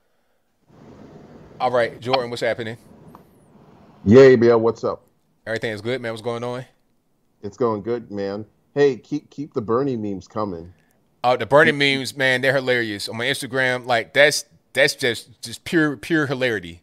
All 1.59 1.71
right, 1.71 1.99
Jordan, 2.01 2.29
what's 2.29 2.43
happening? 2.43 2.77
Yeah, 4.05 4.37
Bill, 4.37 4.59
what's 4.59 4.85
up? 4.85 5.07
Everything's 5.47 5.81
good, 5.81 6.03
man. 6.03 6.13
What's 6.13 6.21
going 6.21 6.45
on? 6.45 6.67
It's 7.43 7.57
going 7.57 7.81
good, 7.81 8.11
man. 8.11 8.45
Hey, 8.75 8.97
keep 8.97 9.31
keep 9.31 9.55
the 9.55 9.63
Bernie 9.63 9.97
memes 9.97 10.29
coming. 10.29 10.75
Oh, 11.25 11.39
the 11.39 11.47
Bernie 11.47 11.73
memes, 11.73 12.15
man, 12.15 12.43
they're 12.43 12.55
hilarious 12.55 13.09
on 13.09 13.17
my 13.17 13.25
Instagram. 13.25 13.87
Like 13.87 14.13
that's 14.13 14.45
that's 14.75 14.95
just 14.95 15.41
just 15.41 15.65
pure 15.65 15.97
pure 15.97 16.27
hilarity. 16.27 16.83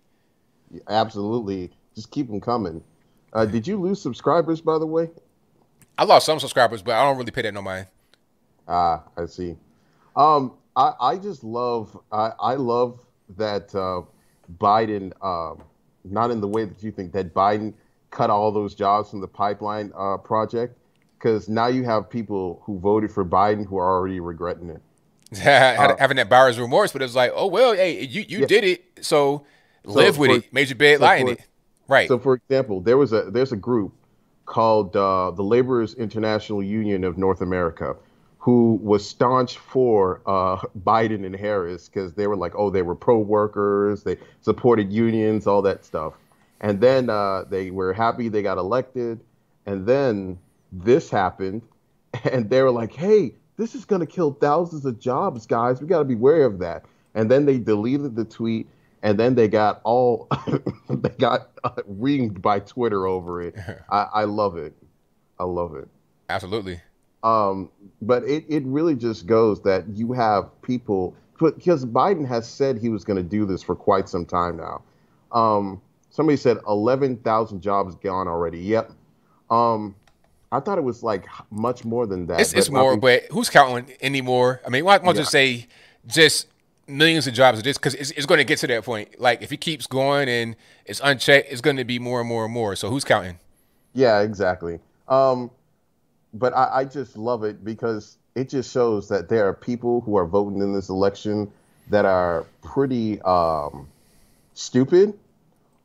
Absolutely, 0.88 1.70
just 1.94 2.10
keep 2.10 2.30
them 2.30 2.42
coming. 2.42 2.84
Uh, 3.32 3.46
did 3.46 3.68
you 3.68 3.80
lose 3.80 4.02
subscribers, 4.02 4.60
by 4.60 4.80
the 4.80 4.88
way? 4.88 5.08
I 6.00 6.06
lost 6.06 6.26
some 6.26 6.40
subscribers, 6.40 6.82
but 6.82 6.96
I 6.96 7.04
don't 7.04 7.18
really 7.18 7.32
pay 7.32 7.42
that 7.42 7.54
no 7.54 7.62
mind. 7.62 7.88
Ah, 8.70 9.04
I 9.18 9.26
see. 9.26 9.58
Um, 10.16 10.54
I 10.74 10.94
I 10.98 11.18
just 11.18 11.44
love 11.44 12.00
I 12.10 12.32
I 12.40 12.54
love 12.54 13.02
that 13.36 13.76
uh, 13.76 14.04
Biden. 14.58 15.12
Um, 15.22 15.62
not 16.06 16.32
in 16.32 16.40
the 16.40 16.48
way 16.48 16.64
that 16.64 16.82
you 16.82 16.92
think 16.94 17.12
that 17.12 17.34
Biden 17.34 17.74
cut 18.12 18.30
all 18.30 18.50
those 18.54 18.76
jobs 18.76 19.10
from 19.10 19.20
the 19.20 19.28
pipeline 19.28 19.92
uh, 19.94 20.16
project, 20.16 20.78
because 21.18 21.50
now 21.50 21.68
you 21.68 21.84
have 21.84 22.10
people 22.10 22.62
who 22.64 22.80
voted 22.80 23.12
for 23.12 23.26
Biden 23.26 23.66
who 23.66 23.78
are 23.78 23.92
already 23.92 24.22
regretting 24.22 24.70
it. 24.70 24.82
uh, 25.46 25.98
having 25.98 26.16
that 26.16 26.30
buyer's 26.30 26.58
remorse, 26.58 26.94
but 26.94 27.02
it's 27.02 27.14
like, 27.14 27.34
oh 27.36 27.48
well, 27.48 27.74
hey, 27.74 28.06
you 28.06 28.24
you 28.26 28.40
yeah. 28.40 28.46
did 28.46 28.64
it, 28.64 28.86
so, 29.02 29.46
so 29.84 29.92
live 29.92 30.18
with 30.18 30.32
for, 30.32 30.38
it. 30.38 30.54
Made 30.54 30.70
your 30.70 30.78
bed, 30.78 31.00
so 31.00 31.04
lie 31.04 31.16
in 31.18 31.28
it. 31.28 31.42
Right. 31.90 32.08
So, 32.08 32.20
for 32.20 32.36
example, 32.36 32.80
there 32.80 32.98
was 32.98 33.12
a 33.12 33.24
there's 33.30 33.52
a 33.52 33.58
group 33.58 33.94
called 34.50 34.96
uh, 34.96 35.32
the 35.32 35.44
Laborers 35.44 35.94
International 35.94 36.62
Union 36.62 37.04
of 37.06 37.18
North 37.18 37.42
America, 37.42 37.96
who 38.40 38.80
was 38.82 39.08
staunch 39.08 39.58
for 39.58 40.22
uh, 40.26 40.58
Biden 40.84 41.26
and 41.26 41.36
Harris 41.36 41.88
because 41.88 42.14
they 42.14 42.28
were 42.28 42.36
like, 42.36 42.54
oh, 42.56 42.70
they 42.70 42.82
were 42.82 42.96
pro 42.96 43.20
workers, 43.20 44.04
they 44.04 44.18
supported 44.42 44.92
unions, 44.92 45.48
all 45.48 45.62
that 45.62 45.86
stuff. 45.86 46.14
And 46.60 46.82
then 46.82 47.10
uh, 47.10 47.46
they 47.50 47.72
were 47.72 47.94
happy 47.94 48.28
they 48.28 48.42
got 48.42 48.58
elected. 48.58 49.22
And 49.66 49.86
then 49.86 50.40
this 50.72 51.10
happened. 51.10 51.62
And 52.24 52.50
they 52.50 52.64
were 52.64 52.72
like, 52.72 52.92
hey, 52.92 53.36
this 53.56 53.76
is 53.76 53.86
going 53.86 54.00
to 54.00 54.08
kill 54.08 54.34
thousands 54.34 54.84
of 54.84 55.00
jobs, 55.00 55.46
guys. 55.46 55.80
We 55.80 55.86
got 55.86 56.00
to 56.00 56.06
be 56.06 56.16
wary 56.16 56.44
of 56.44 56.58
that. 56.58 56.86
And 57.14 57.30
then 57.30 57.46
they 57.46 57.60
deleted 57.60 58.16
the 58.16 58.26
tweet. 58.26 58.68
And 59.02 59.20
then 59.20 59.36
they 59.36 59.48
got 59.48 59.82
all, 59.84 60.28
they 60.90 61.10
got 61.10 61.52
uh, 61.64 61.72
reamed 61.90 62.42
by 62.42 62.60
Twitter 62.60 63.08
over 63.08 63.42
it. 63.42 63.56
I, 63.90 64.08
I 64.14 64.24
love 64.26 64.58
it. 64.58 64.74
I 65.40 65.46
love 65.46 65.76
it. 65.76 65.88
Absolutely. 66.30 66.82
Um, 67.24 67.70
but 68.02 68.24
it, 68.24 68.46
it 68.48 68.64
really 68.66 68.96
just 68.96 69.26
goes 69.26 69.62
that 69.64 69.88
you 69.90 70.14
have 70.14 70.50
people 70.62 71.16
because 71.40 71.86
Biden 71.86 72.28
has 72.28 72.50
said 72.50 72.78
he 72.78 72.90
was 72.90 73.04
going 73.04 73.18
to 73.18 73.24
do 73.24 73.46
this 73.46 73.64
for 73.64 73.76
quite 73.76 74.10
some 74.10 74.26
time 74.26 74.58
now. 74.58 74.82
Um, 75.32 75.82
somebody 76.10 76.38
said 76.38 76.58
11,000 76.68 77.62
jobs 77.62 77.96
gone 77.96 78.28
already. 78.28 78.60
Yep. 78.60 78.92
Um, 79.50 79.96
I 80.52 80.60
thought 80.60 80.78
it 80.78 80.84
was 80.84 81.04
like 81.04 81.28
much 81.52 81.86
more 81.86 82.08
than 82.08 82.26
that. 82.28 82.42
It's, 82.42 82.54
it's 82.54 82.70
more, 82.70 82.98
but 82.98 83.24
who's 83.32 83.50
counting 83.50 83.96
anymore? 84.02 84.62
I 84.66 84.70
mean, 84.70 84.84
why 84.84 84.98
don't 84.98 85.08
yeah. 85.08 85.14
just 85.14 85.32
say 85.32 85.68
just 86.08 86.48
millions 86.90 87.28
of 87.28 87.34
jobs 87.34 87.62
this 87.62 87.78
because 87.78 87.96
it's, 87.96 88.12
it's 88.12 88.26
going 88.26 88.40
to 88.40 88.44
get 88.44 88.60
to 88.60 88.68
that 88.68 88.84
point. 88.84 89.20
Like 89.20 89.42
if 89.42 89.50
he 89.50 89.58
keeps 89.58 89.88
going 89.88 90.28
and 90.28 90.56
it's 90.86 91.00
unchecked, 91.04 91.52
it's 91.52 91.62
going 91.62 91.78
to 91.78 91.86
be 91.86 92.00
more 92.00 92.20
and 92.20 92.28
more 92.28 92.46
and 92.46 92.54
more. 92.54 92.76
So 92.76 92.90
who's 92.90 93.04
counting? 93.04 93.40
Yeah, 93.94 94.22
exactly. 94.22 94.80
Um, 95.08 95.52
but 96.34 96.54
I, 96.54 96.80
I 96.80 96.86
just 96.86 97.18
love 97.18 97.44
it 97.44 97.64
because 97.64 98.18
it 98.36 98.50
just 98.50 98.72
shows 98.72 99.10
that 99.10 99.30
there 99.30 99.48
are 99.48 99.54
people 99.54 100.02
who 100.02 100.16
are 100.18 100.26
voting 100.26 100.62
in 100.62 100.74
this 100.74 100.90
election 100.90 101.52
that 101.90 102.06
are 102.06 102.46
pretty 102.62 103.22
um, 103.22 103.88
stupid, 104.54 105.18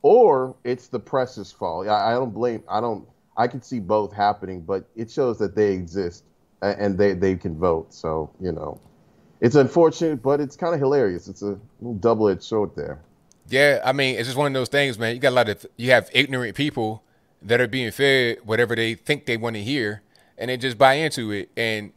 or 0.01 0.55
it's 0.63 0.87
the 0.87 0.99
press's 0.99 1.51
fault. 1.51 1.87
I, 1.87 2.11
I 2.11 2.13
don't 2.13 2.33
blame. 2.33 2.63
I 2.69 2.79
don't. 2.79 3.07
I 3.37 3.47
can 3.47 3.61
see 3.61 3.79
both 3.79 4.13
happening, 4.13 4.61
but 4.61 4.85
it 4.95 5.11
shows 5.11 5.39
that 5.39 5.55
they 5.55 5.73
exist 5.73 6.23
and 6.61 6.97
they 6.97 7.13
they 7.13 7.35
can 7.35 7.57
vote. 7.57 7.93
So 7.93 8.29
you 8.39 8.51
know, 8.51 8.79
it's 9.41 9.55
unfortunate, 9.55 10.21
but 10.21 10.39
it's 10.39 10.55
kind 10.55 10.73
of 10.73 10.79
hilarious. 10.79 11.27
It's 11.27 11.41
a 11.41 11.57
little 11.81 11.95
double 11.95 12.29
edged 12.29 12.43
sword 12.43 12.71
there. 12.75 12.99
Yeah, 13.47 13.81
I 13.85 13.91
mean, 13.91 14.15
it's 14.15 14.27
just 14.27 14.37
one 14.37 14.47
of 14.47 14.53
those 14.53 14.69
things, 14.69 14.97
man. 14.97 15.13
You 15.13 15.21
got 15.21 15.29
a 15.29 15.35
lot 15.35 15.49
of 15.49 15.65
you 15.77 15.91
have 15.91 16.09
ignorant 16.13 16.55
people 16.55 17.03
that 17.41 17.61
are 17.61 17.67
being 17.67 17.91
fed 17.91 18.39
whatever 18.43 18.75
they 18.75 18.95
think 18.95 19.25
they 19.25 19.37
want 19.37 19.55
to 19.55 19.61
hear, 19.61 20.01
and 20.37 20.49
they 20.49 20.57
just 20.57 20.77
buy 20.77 20.95
into 20.95 21.31
it 21.31 21.49
and 21.55 21.91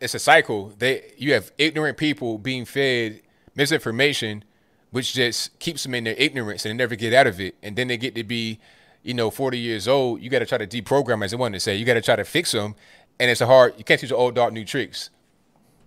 it's 0.00 0.14
a 0.14 0.18
cycle 0.18 0.72
they 0.78 1.12
you 1.16 1.32
have 1.32 1.52
ignorant 1.58 1.96
people 1.96 2.38
being 2.38 2.64
fed 2.64 3.20
misinformation 3.54 4.44
which 4.90 5.14
just 5.14 5.58
keeps 5.58 5.82
them 5.82 5.94
in 5.94 6.04
their 6.04 6.14
ignorance 6.18 6.64
and 6.64 6.70
they 6.70 6.76
never 6.76 6.96
get 6.96 7.12
out 7.12 7.26
of 7.26 7.40
it 7.40 7.54
and 7.62 7.76
then 7.76 7.88
they 7.88 7.96
get 7.96 8.14
to 8.14 8.24
be 8.24 8.58
you 9.02 9.14
know 9.14 9.30
40 9.30 9.58
years 9.58 9.88
old 9.88 10.20
you 10.20 10.30
got 10.30 10.40
to 10.40 10.46
try 10.46 10.58
to 10.58 10.66
deprogram 10.66 11.24
as 11.24 11.32
i 11.32 11.36
wanted 11.36 11.56
to 11.56 11.60
say 11.60 11.76
you 11.76 11.84
got 11.84 11.94
to 11.94 12.02
try 12.02 12.16
to 12.16 12.24
fix 12.24 12.52
them 12.52 12.74
and 13.18 13.30
it's 13.30 13.40
a 13.40 13.46
hard 13.46 13.74
you 13.78 13.84
can't 13.84 14.00
teach 14.00 14.10
an 14.10 14.16
old 14.16 14.34
dog 14.34 14.52
new 14.52 14.64
tricks 14.64 15.10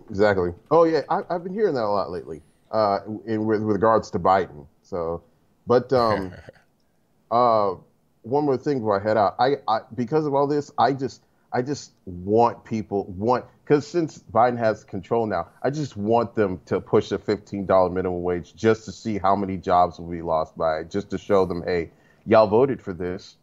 exactly 0.09 0.51
oh 0.71 0.83
yeah 0.83 1.01
I, 1.09 1.21
have 1.29 1.43
been 1.43 1.53
hearing 1.53 1.75
that 1.75 1.83
a 1.83 1.89
lot 1.89 2.11
lately 2.11 2.41
uh 2.71 2.99
in 3.25 3.45
with, 3.45 3.61
with 3.61 3.75
regards 3.75 4.09
to 4.11 4.19
biden 4.19 4.65
so 4.81 5.23
but 5.67 5.91
um 5.93 6.33
uh 7.31 7.75
one 8.23 8.45
more 8.45 8.57
thing 8.57 8.79
before 8.79 8.99
i 8.99 9.03
head 9.03 9.17
out 9.17 9.35
I, 9.39 9.55
I 9.67 9.79
because 9.95 10.25
of 10.25 10.33
all 10.33 10.47
this 10.47 10.71
i 10.77 10.93
just 10.93 11.21
I 11.51 11.61
just 11.61 11.93
want 12.05 12.63
people 12.63 13.05
want 13.05 13.45
because 13.63 13.87
since 13.87 14.23
Biden 14.31 14.57
has 14.57 14.83
control 14.83 15.25
now, 15.25 15.47
I 15.63 15.69
just 15.69 15.97
want 15.97 16.35
them 16.35 16.61
to 16.67 16.79
push 16.79 17.11
a 17.11 17.17
fifteen 17.17 17.65
dollar 17.65 17.89
minimum 17.89 18.23
wage 18.23 18.55
just 18.55 18.85
to 18.85 18.91
see 18.91 19.17
how 19.17 19.35
many 19.35 19.57
jobs 19.57 19.99
will 19.99 20.09
be 20.09 20.21
lost 20.21 20.57
by 20.57 20.79
it, 20.79 20.91
just 20.91 21.09
to 21.11 21.17
show 21.17 21.45
them, 21.45 21.63
hey, 21.63 21.91
y'all 22.25 22.47
voted 22.47 22.81
for 22.81 22.93
this. 22.93 23.35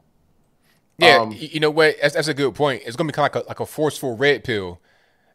Yeah, 0.98 1.18
um, 1.18 1.32
you 1.32 1.60
know 1.60 1.70
what? 1.70 1.96
That's, 2.00 2.14
that's, 2.14 2.28
a 2.28 2.34
good 2.34 2.54
point. 2.54 2.82
It's 2.86 2.96
gonna 2.96 3.08
be 3.08 3.12
kind 3.12 3.28
of 3.28 3.34
like 3.34 3.44
a, 3.44 3.48
like 3.48 3.60
a 3.60 3.66
forceful 3.66 4.16
red 4.16 4.44
pill. 4.44 4.80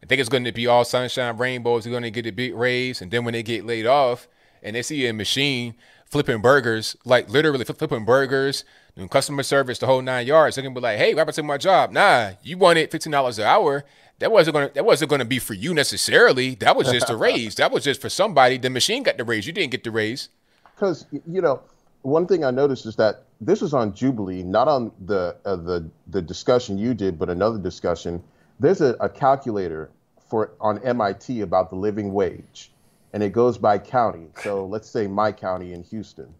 I 0.02 0.06
think 0.06 0.20
it's 0.20 0.28
going 0.28 0.44
to 0.44 0.52
be 0.52 0.66
all 0.66 0.84
sunshine, 0.84 1.36
rainbows. 1.36 1.84
They're 1.84 1.92
going 1.92 2.02
to 2.02 2.10
get 2.10 2.26
a 2.26 2.32
big 2.32 2.54
raise, 2.54 3.00
and 3.00 3.10
then 3.10 3.24
when 3.24 3.32
they 3.32 3.42
get 3.42 3.64
laid 3.64 3.86
off 3.86 4.26
and 4.62 4.74
they 4.74 4.82
see 4.82 5.06
a 5.06 5.12
machine 5.12 5.74
flipping 6.12 6.42
burgers, 6.42 6.96
like 7.04 7.30
literally 7.30 7.64
flipping 7.64 8.04
burgers, 8.04 8.64
doing 8.96 9.08
customer 9.08 9.42
service, 9.42 9.78
the 9.78 9.86
whole 9.86 10.02
nine 10.02 10.26
yards. 10.26 10.56
They're 10.56 10.62
gonna 10.62 10.74
be 10.74 10.80
like, 10.80 10.98
"Hey, 10.98 11.14
what 11.14 11.20
happened 11.20 11.36
to 11.36 11.42
my 11.42 11.56
job?" 11.56 11.90
Nah, 11.90 12.32
you 12.42 12.58
wanted 12.58 12.90
fifteen 12.90 13.12
dollars 13.12 13.38
an 13.38 13.46
hour. 13.46 13.84
That 14.18 14.30
wasn't 14.30 14.54
gonna 14.54 14.70
that 14.74 14.84
wasn't 14.84 15.10
gonna 15.10 15.24
be 15.24 15.38
for 15.38 15.54
you 15.54 15.72
necessarily. 15.72 16.54
That 16.56 16.76
was 16.76 16.90
just 16.90 17.08
a 17.10 17.16
raise. 17.28 17.54
that 17.56 17.72
was 17.72 17.84
just 17.84 18.00
for 18.00 18.10
somebody. 18.10 18.58
The 18.58 18.70
machine 18.70 19.02
got 19.02 19.16
the 19.16 19.24
raise. 19.24 19.46
You 19.46 19.52
didn't 19.52 19.70
get 19.70 19.84
the 19.84 19.90
raise. 19.90 20.28
Because 20.74 21.06
you 21.10 21.40
know, 21.40 21.62
one 22.02 22.26
thing 22.26 22.44
I 22.44 22.50
noticed 22.50 22.86
is 22.86 22.96
that 22.96 23.22
this 23.40 23.60
was 23.62 23.72
on 23.72 23.94
Jubilee, 23.94 24.42
not 24.42 24.68
on 24.68 24.92
the 25.06 25.36
uh, 25.44 25.56
the 25.56 25.88
the 26.08 26.20
discussion 26.20 26.76
you 26.76 26.92
did, 26.92 27.18
but 27.18 27.30
another 27.30 27.58
discussion. 27.58 28.22
There's 28.62 28.80
a, 28.80 28.94
a 29.00 29.08
calculator 29.08 29.90
for 30.30 30.52
on 30.60 30.78
MIT 30.84 31.40
about 31.40 31.70
the 31.70 31.76
living 31.76 32.12
wage, 32.12 32.72
and 33.12 33.20
it 33.20 33.32
goes 33.32 33.58
by 33.58 33.78
county. 33.78 34.28
So 34.42 34.66
let's 34.66 34.88
say 34.88 35.08
my 35.08 35.32
county 35.32 35.72
in 35.72 35.82
Houston. 35.82 36.32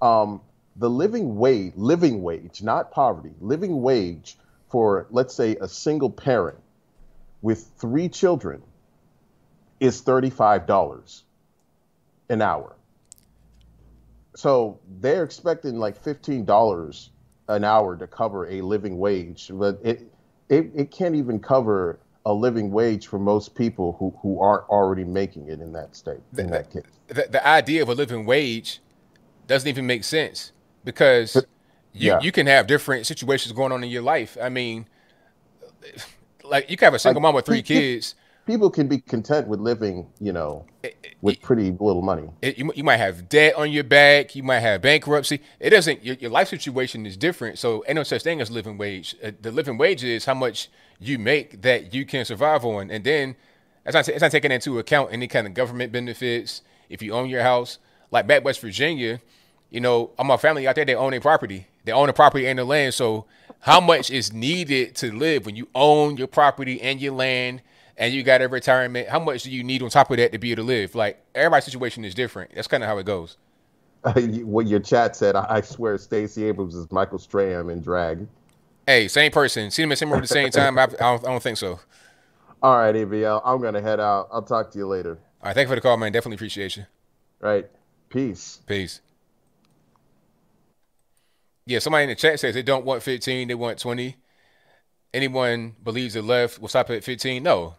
Um, 0.00 0.40
the 0.76 0.88
living 0.88 1.36
wage, 1.36 1.72
living 1.74 2.22
wage, 2.22 2.62
not 2.62 2.92
poverty, 2.92 3.32
living 3.40 3.82
wage 3.82 4.38
for, 4.70 5.08
let's 5.10 5.34
say, 5.34 5.56
a 5.60 5.66
single 5.66 6.10
parent 6.10 6.58
with 7.42 7.68
three 7.78 8.08
children 8.08 8.62
is 9.80 10.00
$35 10.00 11.22
an 12.28 12.40
hour. 12.40 12.76
So 14.36 14.78
they're 15.00 15.24
expecting 15.24 15.80
like 15.80 16.02
$15 16.02 17.08
an 17.48 17.64
hour 17.64 17.96
to 17.96 18.06
cover 18.06 18.48
a 18.48 18.62
living 18.62 18.98
wage, 18.98 19.50
but 19.52 19.80
it, 19.82 20.13
it, 20.48 20.70
it 20.74 20.90
can't 20.90 21.14
even 21.14 21.38
cover 21.38 21.98
a 22.26 22.32
living 22.32 22.70
wage 22.70 23.06
for 23.06 23.18
most 23.18 23.54
people 23.54 23.96
who, 23.98 24.14
who 24.22 24.40
aren't 24.40 24.68
already 24.68 25.04
making 25.04 25.48
it 25.48 25.60
in 25.60 25.72
that 25.72 25.94
state, 25.94 26.20
in 26.38 26.50
that 26.50 26.70
case. 26.70 26.82
The, 27.08 27.26
the 27.30 27.46
idea 27.46 27.82
of 27.82 27.88
a 27.88 27.94
living 27.94 28.24
wage 28.24 28.80
doesn't 29.46 29.68
even 29.68 29.86
make 29.86 30.04
sense 30.04 30.52
because 30.84 31.36
you, 31.92 32.10
yeah. 32.10 32.20
you 32.20 32.32
can 32.32 32.46
have 32.46 32.66
different 32.66 33.06
situations 33.06 33.52
going 33.52 33.72
on 33.72 33.84
in 33.84 33.90
your 33.90 34.02
life. 34.02 34.38
I 34.40 34.48
mean, 34.48 34.86
like 36.42 36.70
you 36.70 36.76
can 36.76 36.86
have 36.86 36.94
a 36.94 36.98
single 36.98 37.20
like, 37.20 37.28
mom 37.28 37.34
with 37.34 37.46
three 37.46 37.62
kids. 37.62 38.14
People 38.46 38.68
can 38.68 38.88
be 38.88 38.98
content 38.98 39.48
with 39.48 39.60
living, 39.60 40.06
you 40.20 40.32
know, 40.32 40.66
with 41.22 41.40
pretty 41.40 41.70
little 41.70 42.02
money. 42.02 42.28
It, 42.42 42.58
you, 42.58 42.70
you 42.74 42.84
might 42.84 42.98
have 42.98 43.28
debt 43.28 43.54
on 43.54 43.70
your 43.72 43.84
back. 43.84 44.36
You 44.36 44.42
might 44.42 44.60
have 44.60 44.82
bankruptcy. 44.82 45.40
It 45.58 45.70
doesn't. 45.70 46.04
Your, 46.04 46.16
your 46.16 46.30
life 46.30 46.48
situation 46.48 47.06
is 47.06 47.16
different. 47.16 47.58
So 47.58 47.82
ain't 47.86 47.96
no 47.96 48.02
such 48.02 48.22
thing 48.22 48.42
as 48.42 48.50
living 48.50 48.76
wage. 48.76 49.16
Uh, 49.22 49.30
the 49.40 49.50
living 49.50 49.78
wage 49.78 50.04
is 50.04 50.26
how 50.26 50.34
much 50.34 50.68
you 51.00 51.18
make 51.18 51.62
that 51.62 51.94
you 51.94 52.04
can 52.04 52.24
survive 52.24 52.64
on, 52.64 52.90
and 52.90 53.02
then 53.02 53.36
it's 53.86 53.94
not, 53.94 54.08
it's 54.08 54.20
not 54.20 54.30
taking 54.30 54.52
into 54.52 54.78
account 54.78 55.12
any 55.12 55.26
kind 55.26 55.46
of 55.46 55.54
government 55.54 55.92
benefits. 55.92 56.62
If 56.88 57.02
you 57.02 57.12
own 57.12 57.28
your 57.28 57.42
house, 57.42 57.78
like 58.10 58.26
back 58.26 58.44
West 58.44 58.60
Virginia, 58.60 59.20
you 59.70 59.80
know, 59.80 60.10
all 60.18 60.24
my 60.24 60.36
family 60.36 60.68
out 60.68 60.76
there, 60.76 60.84
they 60.84 60.94
own 60.94 61.14
a 61.14 61.20
property. 61.20 61.66
They 61.84 61.92
own 61.92 62.08
a 62.08 62.12
property 62.12 62.46
and 62.46 62.58
the 62.58 62.64
land. 62.64 62.94
So 62.94 63.26
how 63.60 63.80
much 63.80 64.10
is 64.10 64.32
needed 64.32 64.94
to 64.96 65.12
live 65.12 65.46
when 65.46 65.56
you 65.56 65.68
own 65.74 66.16
your 66.16 66.26
property 66.26 66.80
and 66.80 67.00
your 67.00 67.14
land 67.14 67.62
and 67.96 68.12
you 68.12 68.22
got 68.22 68.42
a 68.42 68.48
retirement? 68.48 69.08
How 69.08 69.20
much 69.20 69.44
do 69.44 69.50
you 69.50 69.64
need 69.64 69.82
on 69.82 69.90
top 69.90 70.10
of 70.10 70.16
that 70.16 70.32
to 70.32 70.38
be 70.38 70.52
able 70.52 70.62
to 70.62 70.66
live? 70.66 70.94
Like 70.94 71.24
everybody's 71.34 71.64
situation 71.64 72.04
is 72.04 72.14
different. 72.14 72.52
That's 72.54 72.68
kind 72.68 72.82
of 72.82 72.88
how 72.88 72.98
it 72.98 73.06
goes. 73.06 73.36
Uh, 74.06 74.20
what 74.42 74.66
your 74.66 74.80
chat 74.80 75.16
said, 75.16 75.34
I 75.34 75.62
swear 75.62 75.96
Stacey 75.96 76.44
Abrams 76.44 76.74
is 76.74 76.92
Michael 76.92 77.18
Strahan 77.18 77.70
in 77.70 77.80
drag. 77.80 78.28
Hey, 78.86 79.08
same 79.08 79.32
person. 79.32 79.70
Seen 79.70 79.90
See 79.96 80.04
them 80.04 80.12
at 80.12 80.16
at 80.18 80.20
the 80.20 80.28
same 80.28 80.50
time? 80.50 80.78
I, 80.78 80.82
I, 80.82 80.86
don't, 80.86 81.24
I 81.24 81.30
don't 81.30 81.42
think 81.42 81.56
so. 81.56 81.80
All 82.62 82.76
right, 82.76 82.94
ABL. 82.94 83.40
I'm 83.42 83.62
going 83.62 83.72
to 83.72 83.80
head 83.80 84.00
out. 84.00 84.28
I'll 84.30 84.42
talk 84.42 84.70
to 84.72 84.78
you 84.78 84.86
later. 84.86 85.18
All 85.42 85.48
right. 85.48 85.54
Thank 85.54 85.68
you 85.68 85.70
for 85.70 85.74
the 85.76 85.80
call, 85.80 85.96
man. 85.96 86.12
Definitely 86.12 86.34
appreciate 86.34 86.76
you. 86.76 86.84
Right. 87.40 87.66
Peace. 88.10 88.60
Peace. 88.66 89.00
Yeah, 91.66 91.78
somebody 91.78 92.04
in 92.04 92.08
the 92.10 92.14
chat 92.14 92.38
says 92.40 92.54
they 92.54 92.62
don't 92.62 92.84
want 92.84 93.02
15, 93.02 93.48
they 93.48 93.54
want 93.54 93.78
20. 93.78 94.16
Anyone 95.14 95.76
believes 95.84 96.14
the 96.14 96.22
left 96.22 96.60
will 96.60 96.66
stop 96.66 96.90
at 96.90 97.04
15? 97.04 97.40
No. 97.40 97.76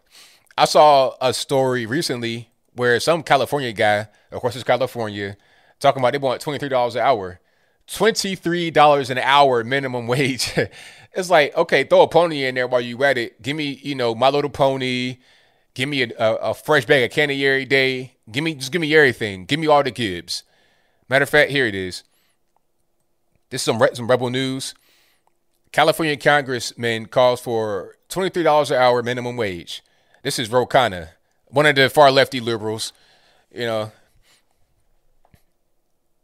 I 0.58 0.64
saw 0.64 1.16
a 1.20 1.34
story 1.34 1.86
recently 1.86 2.50
where 2.76 2.98
some 3.02 3.24
California 3.24 3.74
guy, 3.74 4.08
of 4.32 4.40
course 4.40 4.56
it's 4.56 4.64
California, 4.64 5.36
talking 5.82 6.02
about 6.02 6.14
they 6.14 6.18
want 6.18 6.42
$23 6.42 6.96
an 6.96 7.02
hour. 7.02 7.42
$23 7.90 9.10
an 9.10 9.18
hour 9.18 9.64
minimum 9.66 10.08
wage. 10.14 10.54
it's 11.14 11.30
like, 11.30 11.56
okay, 11.58 11.84
throw 11.84 12.04
a 12.04 12.08
pony 12.08 12.46
in 12.46 12.56
there 12.56 12.68
while 12.68 12.80
you 12.80 13.04
at 13.04 13.18
it. 13.18 13.42
Give 13.42 13.58
me, 13.58 13.82
you 13.84 13.96
know, 13.96 14.16
My 14.16 14.30
Little 14.30 14.50
Pony. 14.50 15.18
Give 15.74 15.90
me 15.90 16.04
a, 16.04 16.12
a, 16.18 16.36
a 16.36 16.54
fresh 16.54 16.86
bag 16.86 17.04
of 17.04 17.12
candy 17.12 17.46
every 17.46 17.66
day. 17.66 18.14
Give 18.32 18.46
me 18.46 18.56
just 18.56 18.72
give 18.72 18.80
me 18.80 18.96
everything. 18.96 19.44
Give 19.44 19.60
me 19.60 19.68
all 19.68 19.84
the 19.84 19.92
Gibbs. 19.92 20.44
Matter 21.10 21.24
of 21.24 21.30
fact, 21.30 21.52
here 21.52 21.68
it 21.68 21.76
is. 21.76 22.06
This 23.50 23.62
is 23.62 23.66
some 23.66 23.86
some 23.94 24.10
rebel 24.10 24.30
news. 24.30 24.74
California 25.76 26.16
congressman 26.16 27.06
calls 27.06 27.42
for 27.42 27.98
twenty 28.08 28.30
three 28.30 28.44
dollars 28.44 28.72
an 28.72 28.78
hour 28.78 29.04
minimum 29.04 29.36
wage. 29.36 29.84
This 30.24 30.40
is 30.40 30.50
Ro 30.50 30.66
Khanna, 30.66 31.10
one 31.48 31.66
of 31.66 31.76
the 31.76 31.90
far 31.90 32.12
lefty 32.12 32.40
liberals. 32.40 32.94
You 33.54 33.66
know, 33.66 33.92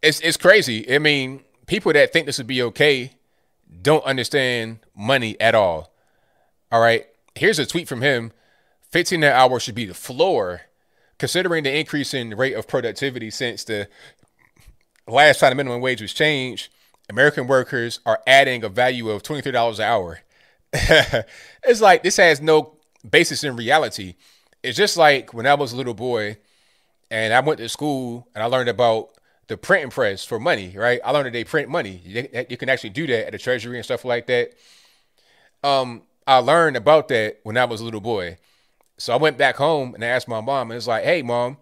it's 0.02 0.22
it's 0.22 0.38
crazy. 0.38 0.90
I 0.90 1.00
mean, 1.00 1.42
people 1.66 1.92
that 1.92 2.14
think 2.14 2.28
this 2.28 2.38
would 2.38 2.48
be 2.48 2.62
okay 2.62 3.12
don't 3.82 4.06
understand 4.06 4.80
money 4.96 5.38
at 5.42 5.54
all. 5.54 5.92
All 6.72 6.80
right. 6.80 7.08
Here's 7.36 7.60
a 7.60 7.66
tweet 7.66 7.90
from 7.90 8.00
him. 8.00 8.32
15 8.92 9.22
an 9.22 9.34
hour 9.34 9.60
should 9.60 9.76
be 9.76 9.86
the 9.86 9.94
floor, 9.94 10.62
considering 11.18 11.66
the 11.66 11.78
increase 11.78 12.14
in 12.14 12.38
rate 12.38 12.54
of 12.54 12.70
productivity 12.70 13.30
since 13.30 13.66
the 13.66 13.90
last 15.06 15.42
time 15.42 15.50
the 15.50 15.56
minimum 15.56 15.82
wage 15.82 16.02
was 16.02 16.14
changed. 16.14 16.70
American 17.12 17.46
workers 17.46 18.00
are 18.06 18.22
adding 18.26 18.64
a 18.64 18.70
value 18.70 19.10
of 19.10 19.22
$23 19.22 19.76
an 19.76 19.82
hour. 19.82 20.22
it's 20.74 21.82
like 21.82 22.04
this 22.04 22.16
has 22.16 22.40
no 22.40 22.78
basis 23.08 23.44
in 23.44 23.58
reality. 23.58 24.16
It's 24.64 24.78
just 24.78 24.96
like 24.96 25.34
when 25.34 25.46
I 25.46 25.56
was 25.56 25.74
a 25.74 25.76
little 25.76 25.94
boy 25.94 26.38
and 27.10 27.34
I 27.34 27.42
went 27.42 27.60
to 27.60 27.68
school 27.68 28.30
and 28.34 28.42
I 28.42 28.48
learned 28.48 28.70
about 28.70 29.10
the 29.48 29.58
printing 29.58 29.90
press 29.90 30.24
for 30.24 30.40
money, 30.40 30.74
right? 30.78 31.02
I 31.04 31.12
learned 31.12 31.26
that 31.26 31.34
they 31.34 31.44
print 31.44 31.68
money. 31.68 32.02
You, 32.06 32.46
you 32.50 32.56
can 32.56 32.70
actually 32.70 32.92
do 32.92 33.06
that 33.08 33.26
at 33.26 33.32
the 33.34 33.38
treasury 33.38 33.76
and 33.76 33.84
stuff 33.84 34.06
like 34.06 34.28
that. 34.28 34.54
Um, 35.66 36.04
I 36.26 36.38
learned 36.38 36.78
about 36.78 37.10
that 37.10 37.40
when 37.44 37.58
I 37.58 37.66
was 37.66 37.82
a 37.82 37.84
little 37.84 38.00
boy. 38.00 38.38
So 38.98 39.12
I 39.12 39.18
went 39.18 39.38
back 39.38 39.58
home 39.58 39.96
and 39.96 40.04
I 40.06 40.08
asked 40.08 40.30
my 40.30 40.40
mom, 40.40 40.72
and 40.72 40.78
it's 40.78 40.88
like, 40.88 41.04
hey, 41.04 41.24
mom, 41.24 41.58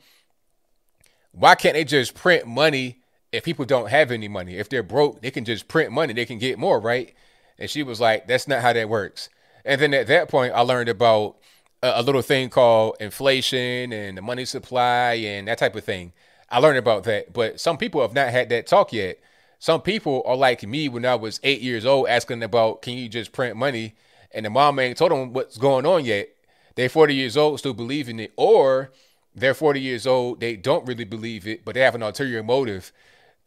why 1.32 1.56
can't 1.56 1.74
they 1.74 1.86
just 1.86 2.14
print 2.14 2.46
money 2.46 3.00
if 3.32 3.44
people 3.44 3.66
don't 3.66 3.90
have 3.90 4.12
any 4.12 4.28
money? 4.28 4.58
If 4.58 4.70
they're 4.70 4.84
broke, 4.84 5.22
they 5.22 5.32
can 5.32 5.46
just 5.46 5.68
print 5.68 5.92
money, 5.92 6.14
they 6.14 6.26
can 6.26 6.40
get 6.40 6.58
more, 6.60 6.80
right? 6.80 7.14
And 7.58 7.70
she 7.70 7.84
was 7.84 8.00
like, 8.00 8.28
that's 8.28 8.48
not 8.48 8.62
how 8.62 8.74
that 8.74 8.90
works. 8.90 9.30
And 9.66 9.80
then 9.80 9.94
at 9.94 10.08
that 10.08 10.30
point, 10.30 10.54
I 10.54 10.62
learned 10.62 10.90
about 10.90 11.38
a, 11.84 12.00
a 12.00 12.02
little 12.02 12.22
thing 12.22 12.50
called 12.50 12.98
inflation 13.00 13.92
and 13.92 14.18
the 14.18 14.22
money 14.22 14.46
supply 14.46 15.14
and 15.14 15.48
that 15.48 15.58
type 15.58 15.76
of 15.76 15.84
thing. 15.84 16.14
I 16.50 16.60
learned 16.60 16.78
about 16.78 17.04
that. 17.04 17.34
But 17.34 17.60
some 17.60 17.78
people 17.78 18.02
have 18.02 18.14
not 18.14 18.30
had 18.30 18.50
that 18.50 18.68
talk 18.68 18.94
yet. 18.94 19.20
Some 19.60 19.82
people 19.82 20.24
are 20.26 20.38
like 20.38 20.66
me 20.66 20.88
when 20.88 21.06
I 21.06 21.16
was 21.16 21.40
eight 21.44 21.62
years 21.62 21.86
old 21.86 22.08
asking 22.08 22.42
about, 22.42 22.82
can 22.82 22.94
you 22.94 23.10
just 23.10 23.34
print 23.34 23.58
money? 23.58 23.96
And 24.32 24.46
the 24.46 24.50
mom 24.50 24.80
ain't 24.80 24.98
told 24.98 25.12
them 25.12 25.34
what's 25.34 25.58
going 25.58 25.86
on 25.86 26.06
yet. 26.06 26.30
They're 26.76 26.88
40 26.88 27.14
years 27.14 27.36
old, 27.36 27.60
still 27.60 27.74
believing 27.74 28.20
it. 28.20 28.32
Or 28.38 28.92
they're 29.36 29.54
40 29.54 29.82
years 29.82 30.08
old, 30.08 30.40
they 30.40 30.56
don't 30.56 30.88
really 30.88 31.04
believe 31.04 31.46
it, 31.46 31.66
but 31.66 31.76
they 31.76 31.82
have 31.82 31.96
an 31.96 32.04
ulterior 32.04 32.42
motive 32.42 32.92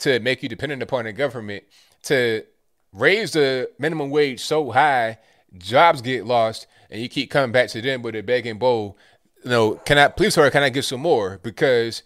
to 0.02 0.20
make 0.20 0.42
you 0.42 0.48
dependent 0.48 0.82
upon 0.82 1.04
the 1.04 1.12
government 1.12 1.64
to 2.04 2.44
raise 2.92 3.32
the 3.32 3.70
minimum 3.78 4.10
wage 4.10 4.40
so 4.40 4.70
high, 4.70 5.18
jobs 5.58 6.02
get 6.02 6.26
lost, 6.26 6.66
and 6.90 7.00
you 7.00 7.08
keep 7.08 7.30
coming 7.30 7.52
back 7.52 7.68
to 7.70 7.80
them 7.80 8.02
with 8.02 8.14
a 8.14 8.22
begging 8.22 8.58
bowl. 8.58 8.96
You 9.44 9.50
know, 9.50 9.74
can 9.74 9.98
I 9.98 10.08
please, 10.08 10.34
sir, 10.34 10.50
can 10.50 10.62
I 10.62 10.68
get 10.68 10.84
some 10.84 11.00
more? 11.00 11.40
Because 11.42 12.02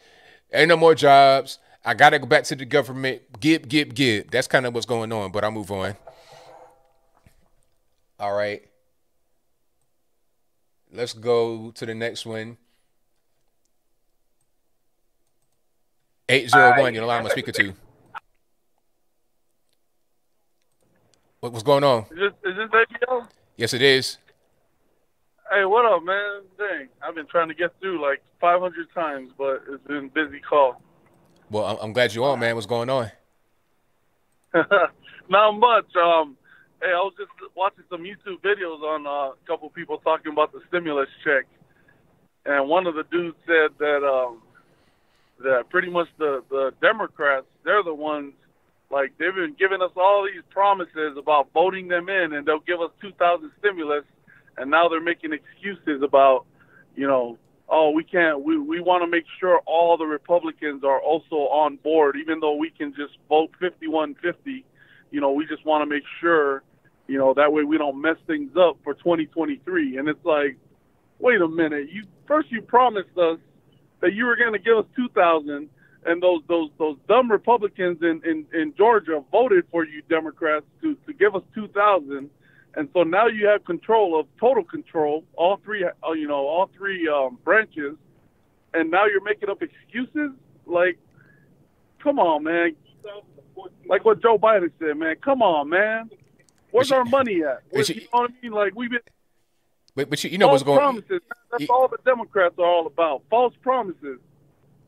Ain't 0.53 0.69
no 0.69 0.77
more 0.77 0.95
jobs. 0.95 1.59
I 1.85 1.95
gotta 1.95 2.19
go 2.19 2.27
back 2.27 2.45
to 2.45 2.57
the 2.57 2.65
government. 2.65 3.23
Gib, 3.41 3.69
gib, 3.69 3.95
gib. 3.95 4.31
That's 4.31 4.47
kind 4.47 4.67
of 4.67 4.75
what's 4.75 4.87
going 4.87 5.13
on, 5.13 5.31
but 5.33 5.45
I'll 5.45 5.51
move 5.51 5.71
on. 5.71 5.97
All 8.19 8.35
right. 8.35 8.63
Let's 10.93 11.13
go 11.13 11.73
to 11.73 11.87
the 11.87 11.95
next 11.95 12.25
one. 12.25 12.57
801, 16.29 16.95
you're 16.95 17.05
line 17.05 17.25
I'm 17.25 17.31
speaker 17.31 17.53
to. 17.53 17.75
What, 21.47 21.53
what's 21.53 21.63
going 21.63 21.85
on? 21.85 22.07
Is 22.11 22.19
this, 22.19 22.33
is 22.43 22.57
this? 22.57 23.25
Yes, 23.57 23.73
it 23.73 23.81
is. 23.81 24.19
Hey, 25.49 25.65
what 25.65 25.87
up, 25.87 26.03
man? 26.03 26.43
Dang, 26.59 26.89
I've 27.01 27.15
been 27.15 27.29
trying 27.29 27.47
to 27.47 27.55
get 27.55 27.71
through 27.79 28.03
like 28.03 28.21
500 28.41 28.93
times, 28.93 29.31
but 29.39 29.63
it's 29.71 29.87
been 29.87 30.09
busy 30.09 30.41
call. 30.41 30.83
Well, 31.49 31.65
I'm, 31.65 31.77
I'm 31.81 31.93
glad 31.93 32.13
you're 32.13 32.29
on, 32.29 32.41
man. 32.41 32.57
What's 32.57 32.67
going 32.67 32.91
on? 32.91 33.13
Not 35.29 35.53
much. 35.53 35.87
Um, 35.95 36.37
hey, 36.83 36.89
I 36.89 36.99
was 36.99 37.13
just 37.17 37.31
watching 37.55 37.85
some 37.91 38.03
YouTube 38.03 38.41
videos 38.43 38.83
on 38.83 39.07
uh, 39.07 39.11
a 39.31 39.35
couple 39.47 39.71
people 39.71 39.99
talking 39.99 40.33
about 40.33 40.51
the 40.51 40.63
stimulus 40.67 41.09
check, 41.23 41.47
and 42.45 42.69
one 42.69 42.89
of 42.89 42.97
the 42.97 43.05
dudes 43.05 43.37
said 43.47 43.71
that 43.79 44.03
um, 44.03 44.43
that 45.45 45.71
pretty 45.71 45.91
much 45.91 46.09
the 46.19 46.43
the 46.51 46.73
Democrats 46.83 47.47
they're 47.65 47.85
the 47.85 47.95
ones 47.95 48.33
like 48.91 49.13
they've 49.19 49.35
been 49.35 49.57
giving 49.59 49.83
us 49.83 49.93
all 49.97 50.25
these 50.25 50.43
promises 50.51 51.17
about 51.19 51.49
voting 51.53 51.89
them 51.89 52.09
in, 52.09 52.33
and 52.33 52.47
they'll 52.47 52.61
give 52.61 52.81
us 52.81 52.91
2,000 53.01 53.51
stimulus 53.59 54.05
and 54.59 54.71
now 54.71 54.89
they're 54.89 55.01
making 55.01 55.33
excuses 55.33 56.03
about, 56.03 56.47
you 56.95 57.07
know, 57.07 57.39
oh, 57.69 57.91
we 57.91 58.05
can't. 58.05 58.43
We 58.43 58.59
we 58.59 58.81
want 58.81 59.03
to 59.03 59.07
make 59.11 59.25
sure 59.39 59.61
all 59.67 59.97
the 59.97 60.07
Republicans 60.07 60.85
are 60.85 61.01
also 61.01 61.37
on 61.37 61.77
board, 61.77 62.17
even 62.17 62.41
though 62.41 62.57
we 62.57 62.71
can 62.71 62.95
just 62.95 63.19
vote 63.29 63.51
51-50. 63.61 64.65
You 65.11 65.21
know, 65.21 65.33
we 65.33 65.47
just 65.47 65.65
want 65.65 65.83
to 65.83 65.87
make 65.87 66.05
sure, 66.21 66.63
you 67.07 67.19
know, 67.19 67.35
that 67.35 67.53
way 67.53 67.65
we 67.65 67.79
don't 67.79 68.01
mess 68.01 68.17
things 68.27 68.51
up 68.57 68.79
for 68.83 68.95
2023. 68.95 69.99
And 69.99 70.09
it's 70.09 70.25
like, 70.25 70.57
wait 71.19 71.41
a 71.41 71.49
minute, 71.49 71.91
you 71.91 72.05
first 72.27 72.51
you 72.51 72.63
promised 72.63 73.17
us 73.19 73.39
that 74.01 74.13
you 74.13 74.25
were 74.25 74.37
going 74.37 74.53
to 74.53 74.59
give 74.59 74.77
us 74.79 74.87
2,000 74.97 75.69
and 76.07 76.23
those 76.23 76.41
those 76.49 76.71
those 76.79 76.97
dumb 77.09 77.31
Republicans 77.31 77.99
in, 78.03 78.23
in, 78.25 78.47
in 78.59 78.73
Georgia 78.77 79.23
voted 79.31 79.65
for 79.71 79.85
you 79.85 80.03
Democrats 80.09 80.65
to, 80.83 80.97
to 81.07 81.13
give 81.13 81.35
us 81.35 81.43
two 81.55 81.69
thousand, 81.69 82.31
and 82.75 82.89
so 82.95 83.03
now 83.03 83.27
you 83.27 83.47
have 83.47 83.65
control 83.65 84.19
of 84.19 84.27
total 84.41 84.65
control, 84.65 85.25
all 85.35 85.59
three, 85.65 85.85
uh, 85.85 86.13
you 86.13 86.29
know, 86.29 86.47
all 86.47 86.71
three 86.77 87.09
um, 87.09 87.39
branches, 87.45 87.97
and 88.73 88.91
now 88.91 89.07
you're 89.07 89.25
making 89.25 89.51
up 89.51 89.63
excuses. 89.63 90.31
Like, 90.65 90.99
come 92.03 92.19
on, 92.19 92.45
man. 92.45 92.77
Like 93.87 94.05
what 94.05 94.21
Joe 94.21 94.39
Biden 94.39 94.71
said, 94.79 94.97
man. 94.97 95.17
Come 95.23 95.43
on, 95.43 95.69
man. 95.69 96.11
Where's 96.71 96.93
our 96.93 97.05
money 97.05 97.43
at? 97.43 97.63
Where's, 97.71 97.89
you 97.89 98.03
know 98.03 98.07
what 98.11 98.31
I 98.31 98.35
mean? 98.43 98.53
Like 98.53 98.75
we've 98.75 98.91
been. 98.91 99.01
But, 99.95 100.11
but 100.11 100.23
you, 100.23 100.31
you 100.31 100.39
know 100.39 100.49
what's 100.49 100.63
going 100.63 100.79
on. 100.79 101.03
Promises. 101.03 101.23
That's 101.51 101.63
you, 101.63 101.69
all 101.71 101.89
the 101.89 101.99
Democrats 102.05 102.55
are 102.59 102.67
all 102.67 102.87
about. 102.87 103.23
False 103.31 103.55
promises. 103.63 104.19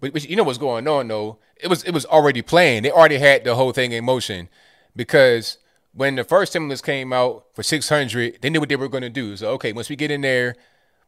But, 0.01 0.13
but 0.13 0.29
you 0.29 0.37
know 0.37 0.45
what's 0.45 0.59
going 0.59 0.87
on 0.87 1.09
though. 1.09 1.39
It 1.57 1.69
was 1.69 1.83
it 1.85 1.93
was 1.93 2.07
already 2.07 2.43
planned. 2.43 2.85
They 2.85 2.91
already 2.91 3.19
had 3.19 3.45
the 3.45 3.55
whole 3.55 3.73
thing 3.73 3.93
in 3.93 4.05
motion 4.05 4.49
because 4.95 5.59
when 5.93 6.15
the 6.15 6.25
first 6.25 6.53
stimulus 6.53 6.81
came 6.81 7.13
out 7.13 7.47
for 7.55 7.63
600, 7.63 8.39
they 8.41 8.51
knew 8.51 8.61
what 8.61 8.69
they 8.69 8.77
were 8.77 8.89
going 8.89 9.03
to 9.03 9.09
do. 9.09 9.37
So, 9.37 9.51
okay, 9.53 9.73
once 9.73 9.89
we 9.89 9.97
get 9.97 10.11
in 10.11 10.21
there, 10.21 10.55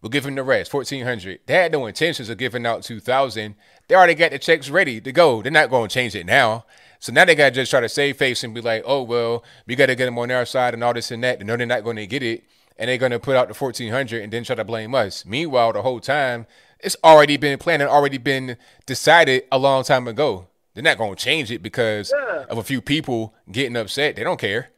we'll 0.02 0.10
give 0.10 0.24
them 0.24 0.34
the 0.34 0.42
rest, 0.42 0.72
1400. 0.72 1.40
They 1.46 1.54
had 1.54 1.72
no 1.72 1.86
intentions 1.86 2.28
of 2.28 2.38
giving 2.38 2.66
out 2.66 2.82
2000. 2.82 3.54
They 3.86 3.94
already 3.94 4.14
got 4.14 4.32
the 4.32 4.38
checks 4.38 4.68
ready 4.68 5.00
to 5.00 5.12
go. 5.12 5.42
They're 5.42 5.52
not 5.52 5.70
going 5.70 5.88
to 5.88 5.94
change 5.94 6.14
it 6.14 6.26
now. 6.26 6.64
So 6.98 7.12
now 7.12 7.24
they 7.24 7.34
got 7.34 7.50
to 7.50 7.54
just 7.54 7.70
try 7.70 7.80
to 7.80 7.88
save 7.88 8.16
face 8.16 8.42
and 8.42 8.54
be 8.54 8.60
like, 8.60 8.82
oh, 8.84 9.02
well, 9.02 9.44
we 9.66 9.76
got 9.76 9.86
to 9.86 9.94
get 9.94 10.06
them 10.06 10.18
on 10.18 10.30
our 10.30 10.44
side 10.44 10.74
and 10.74 10.82
all 10.82 10.92
this 10.92 11.10
and 11.10 11.22
that. 11.24 11.38
They 11.38 11.44
know 11.44 11.56
they're 11.56 11.66
not 11.66 11.84
going 11.84 11.96
to 11.96 12.06
get 12.06 12.22
it. 12.22 12.44
And 12.76 12.88
they're 12.88 12.98
going 12.98 13.12
to 13.12 13.18
put 13.18 13.36
out 13.36 13.48
the 13.48 13.54
1400 13.54 14.22
and 14.22 14.32
then 14.32 14.42
try 14.42 14.56
to 14.56 14.64
blame 14.64 14.94
us. 14.94 15.24
Meanwhile, 15.26 15.74
the 15.74 15.82
whole 15.82 16.00
time, 16.00 16.46
it's 16.82 16.96
already 17.04 17.36
been 17.36 17.58
planned 17.58 17.82
and 17.82 17.90
already 17.90 18.18
been 18.18 18.56
decided 18.86 19.44
a 19.50 19.58
long 19.58 19.84
time 19.84 20.08
ago. 20.08 20.46
They're 20.74 20.84
not 20.84 20.98
going 20.98 21.14
to 21.14 21.22
change 21.22 21.50
it 21.50 21.62
because 21.62 22.12
yeah. 22.16 22.44
of 22.48 22.58
a 22.58 22.62
few 22.62 22.80
people 22.80 23.34
getting 23.50 23.76
upset. 23.76 24.16
They 24.16 24.24
don't 24.24 24.40
care. 24.40 24.70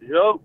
Yep. 0.00 0.36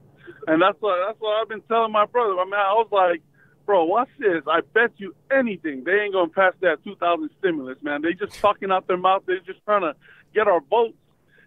And 0.48 0.62
that's 0.62 0.78
what 0.80 0.98
that's 1.06 1.20
what 1.20 1.42
I've 1.42 1.50
been 1.50 1.62
telling 1.62 1.92
my 1.92 2.06
brother. 2.06 2.34
I 2.40 2.46
mean, 2.46 2.54
I 2.54 2.74
was 2.74 2.88
like, 2.92 3.22
bro, 3.66 3.86
watch 3.86 4.10
this. 4.18 4.42
I 4.48 4.62
bet 4.74 4.92
you 4.98 5.14
anything 5.32 5.84
they 5.84 6.00
ain't 6.00 6.14
gonna 6.14 6.30
pass 6.30 6.54
that 6.62 6.84
2,000 6.84 7.30
stimulus, 7.38 7.78
man. 7.84 8.02
They 8.02 8.14
just 8.14 8.34
talking 8.40 8.72
out 8.72 8.88
their 8.88 8.98
mouth. 8.98 9.24
They're 9.28 9.40
just 9.42 9.64
trying 9.66 9.82
to 9.82 9.96
get 10.34 10.48
our 10.48 10.62
votes. 10.62 10.98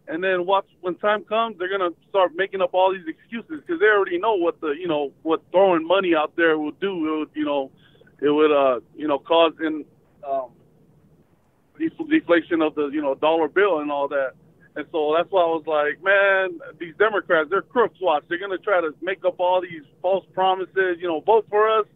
And 0.08 0.22
then 0.22 0.46
watch 0.46 0.66
when 0.82 0.94
time 0.96 1.24
comes, 1.24 1.58
they're 1.58 1.70
gonna 1.70 1.94
start 2.08 2.32
making 2.36 2.60
up 2.60 2.74
all 2.74 2.92
these 2.92 3.06
excuses 3.08 3.62
because 3.66 3.80
they 3.80 3.86
already 3.86 4.18
know 4.18 4.34
what 4.34 4.60
the 4.60 4.68
you 4.68 4.86
know 4.86 5.12
what 5.22 5.42
throwing 5.50 5.86
money 5.86 6.14
out 6.14 6.34
there 6.36 6.58
will 6.58 6.72
do. 6.80 7.26
You 7.34 7.44
know, 7.44 7.70
it 8.22 8.30
would 8.30 8.52
uh 8.52 8.80
you 8.96 9.08
know 9.08 9.18
cause 9.18 9.52
in 9.60 9.84
um, 10.26 10.50
deflation 11.78 12.62
of 12.62 12.74
the 12.74 12.88
you 12.92 13.02
know 13.02 13.14
dollar 13.14 13.48
bill 13.48 13.80
and 13.80 13.90
all 13.90 14.08
that. 14.08 14.32
And 14.74 14.86
so 14.90 15.12
that's 15.14 15.30
why 15.30 15.42
I 15.42 15.52
was 15.52 15.64
like, 15.66 16.02
man, 16.02 16.58
these 16.78 16.94
Democrats, 16.98 17.50
they're 17.50 17.60
crooks. 17.60 17.98
Watch, 18.00 18.24
they're 18.28 18.38
gonna 18.38 18.58
try 18.58 18.80
to 18.80 18.94
make 19.02 19.24
up 19.24 19.38
all 19.38 19.60
these 19.60 19.82
false 20.00 20.24
promises. 20.32 20.96
You 20.98 21.08
know, 21.08 21.20
vote 21.20 21.46
for 21.50 21.68
us, 21.68 21.86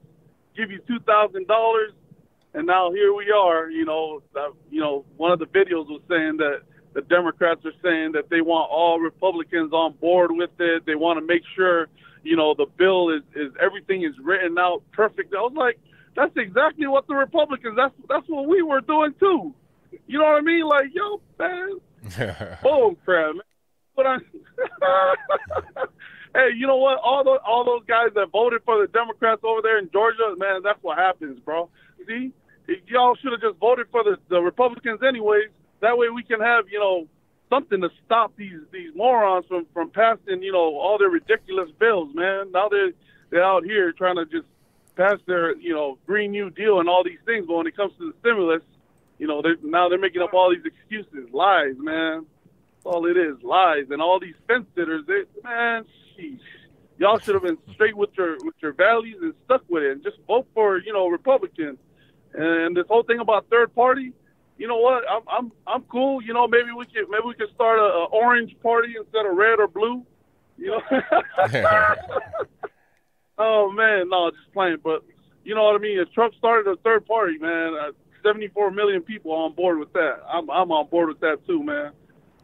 give 0.56 0.70
you 0.70 0.80
two 0.86 0.98
thousand 1.00 1.46
dollars, 1.46 1.92
and 2.54 2.66
now 2.66 2.90
here 2.92 3.14
we 3.14 3.30
are. 3.30 3.70
You 3.70 3.84
know, 3.84 4.22
you 4.70 4.80
know, 4.80 5.04
one 5.16 5.32
of 5.32 5.38
the 5.38 5.46
videos 5.46 5.88
was 5.88 6.02
saying 6.08 6.36
that 6.38 6.62
the 6.94 7.02
Democrats 7.02 7.60
are 7.64 7.76
saying 7.82 8.12
that 8.12 8.28
they 8.30 8.40
want 8.40 8.70
all 8.70 8.98
Republicans 8.98 9.72
on 9.72 9.92
board 9.94 10.30
with 10.32 10.50
it. 10.58 10.84
They 10.86 10.94
want 10.94 11.18
to 11.18 11.26
make 11.26 11.42
sure, 11.54 11.88
you 12.24 12.36
know, 12.36 12.54
the 12.54 12.66
bill 12.76 13.10
is 13.10 13.22
is 13.34 13.52
everything 13.60 14.02
is 14.02 14.14
written 14.22 14.58
out 14.58 14.82
perfect. 14.92 15.34
I 15.34 15.40
was 15.40 15.54
like, 15.54 15.78
that's 16.16 16.36
exactly 16.36 16.86
what 16.86 17.06
the 17.06 17.14
Republicans. 17.14 17.76
That's 17.76 17.94
that's 18.08 18.26
what 18.26 18.48
we 18.48 18.62
were 18.62 18.80
doing 18.80 19.14
too. 19.20 19.54
You 20.06 20.18
know 20.18 20.24
what 20.24 20.38
I 20.38 20.40
mean? 20.40 20.66
Like, 20.66 20.86
yo, 20.92 21.20
man, 21.38 22.56
bull 22.62 22.96
crap, 23.04 23.34
man. 23.34 23.42
But 23.94 24.06
I, 24.06 24.16
hey, 26.34 26.48
you 26.56 26.66
know 26.66 26.78
what? 26.78 26.98
All 27.04 27.22
those 27.22 27.38
all 27.46 27.64
those 27.64 27.84
guys 27.86 28.08
that 28.14 28.30
voted 28.32 28.62
for 28.64 28.80
the 28.80 28.88
Democrats 28.92 29.42
over 29.44 29.60
there 29.62 29.78
in 29.78 29.90
Georgia, 29.92 30.34
man, 30.36 30.62
that's 30.64 30.82
what 30.82 30.98
happens, 30.98 31.38
bro. 31.40 31.68
See, 32.06 32.32
y'all 32.88 33.16
should 33.16 33.32
have 33.32 33.40
just 33.40 33.58
voted 33.58 33.86
for 33.90 34.02
the 34.02 34.16
the 34.28 34.40
Republicans 34.40 35.00
anyways. 35.06 35.50
That 35.80 35.98
way 35.98 36.08
we 36.08 36.22
can 36.22 36.40
have 36.40 36.64
you 36.70 36.78
know 36.78 37.06
something 37.50 37.80
to 37.82 37.90
stop 38.04 38.32
these 38.36 38.60
these 38.72 38.90
morons 38.94 39.44
from 39.48 39.66
from 39.72 39.90
passing 39.90 40.42
you 40.42 40.52
know 40.52 40.76
all 40.76 40.98
their 40.98 41.10
ridiculous 41.10 41.70
bills, 41.78 42.14
man. 42.14 42.52
Now 42.52 42.68
they're 42.68 42.92
they're 43.30 43.44
out 43.44 43.64
here 43.64 43.92
trying 43.92 44.16
to 44.16 44.24
just 44.24 44.46
pass 44.96 45.18
their 45.26 45.56
you 45.56 45.74
know 45.74 45.98
Green 46.06 46.32
New 46.32 46.50
Deal 46.50 46.80
and 46.80 46.88
all 46.88 47.04
these 47.04 47.18
things, 47.24 47.46
but 47.46 47.56
when 47.56 47.66
it 47.66 47.76
comes 47.76 47.92
to 47.98 48.10
the 48.10 48.18
stimulus, 48.20 48.62
you 49.18 49.26
know 49.26 49.42
they're 49.42 49.56
now 49.62 49.88
they're 49.88 49.98
making 49.98 50.22
up 50.22 50.34
all 50.34 50.50
these 50.50 50.64
excuses, 50.64 51.32
lies, 51.32 51.74
man. 51.78 52.26
That's 52.74 52.86
all 52.86 53.06
it 53.06 53.16
is, 53.16 53.36
lies, 53.42 53.86
and 53.90 54.02
all 54.02 54.18
these 54.18 54.34
fence 54.48 54.66
sitters, 54.74 55.04
they, 55.06 55.22
man, 55.44 55.84
sheesh. 56.18 56.40
Y'all 56.98 57.18
should 57.18 57.34
have 57.34 57.42
been 57.42 57.58
straight 57.74 57.96
with 57.96 58.10
your 58.16 58.36
with 58.42 58.54
your 58.60 58.72
values 58.72 59.18
and 59.20 59.34
stuck 59.44 59.62
with 59.68 59.82
it, 59.82 59.92
and 59.92 60.02
just 60.02 60.16
vote 60.26 60.46
for 60.54 60.78
you 60.78 60.92
know 60.92 61.08
Republicans. 61.08 61.78
And 62.32 62.76
this 62.76 62.86
whole 62.88 63.02
thing 63.02 63.20
about 63.20 63.46
third 63.48 63.74
party, 63.74 64.12
you 64.58 64.66
know 64.66 64.78
what? 64.78 65.04
I'm 65.10 65.22
I'm 65.28 65.52
I'm 65.66 65.82
cool. 65.82 66.22
You 66.22 66.32
know, 66.32 66.48
maybe 66.48 66.70
we 66.76 66.86
could 66.86 67.08
maybe 67.10 67.24
we 67.26 67.34
could 67.34 67.54
start 67.54 67.78
a, 67.78 67.82
a 67.82 68.04
orange 68.06 68.56
party 68.62 68.94
instead 68.98 69.26
of 69.26 69.36
red 69.36 69.58
or 69.58 69.68
blue. 69.68 70.04
You 70.56 70.70
know. 70.70 70.82
oh 73.38 73.70
man, 73.70 74.08
no, 74.08 74.30
just 74.30 74.52
playing. 74.52 74.78
But 74.82 75.04
you 75.44 75.54
know 75.54 75.64
what 75.64 75.76
I 75.76 75.78
mean. 75.78 75.98
If 75.98 76.12
Trump 76.12 76.34
started 76.38 76.70
a 76.70 76.76
third 76.76 77.06
party, 77.06 77.38
man, 77.38 77.74
uh, 77.74 77.92
74 78.22 78.72
million 78.72 79.02
people 79.02 79.32
on 79.32 79.52
board 79.52 79.78
with 79.78 79.92
that. 79.92 80.20
I'm 80.28 80.50
I'm 80.50 80.70
on 80.72 80.88
board 80.88 81.08
with 81.08 81.20
that 81.20 81.46
too, 81.46 81.62
man. 81.62 81.92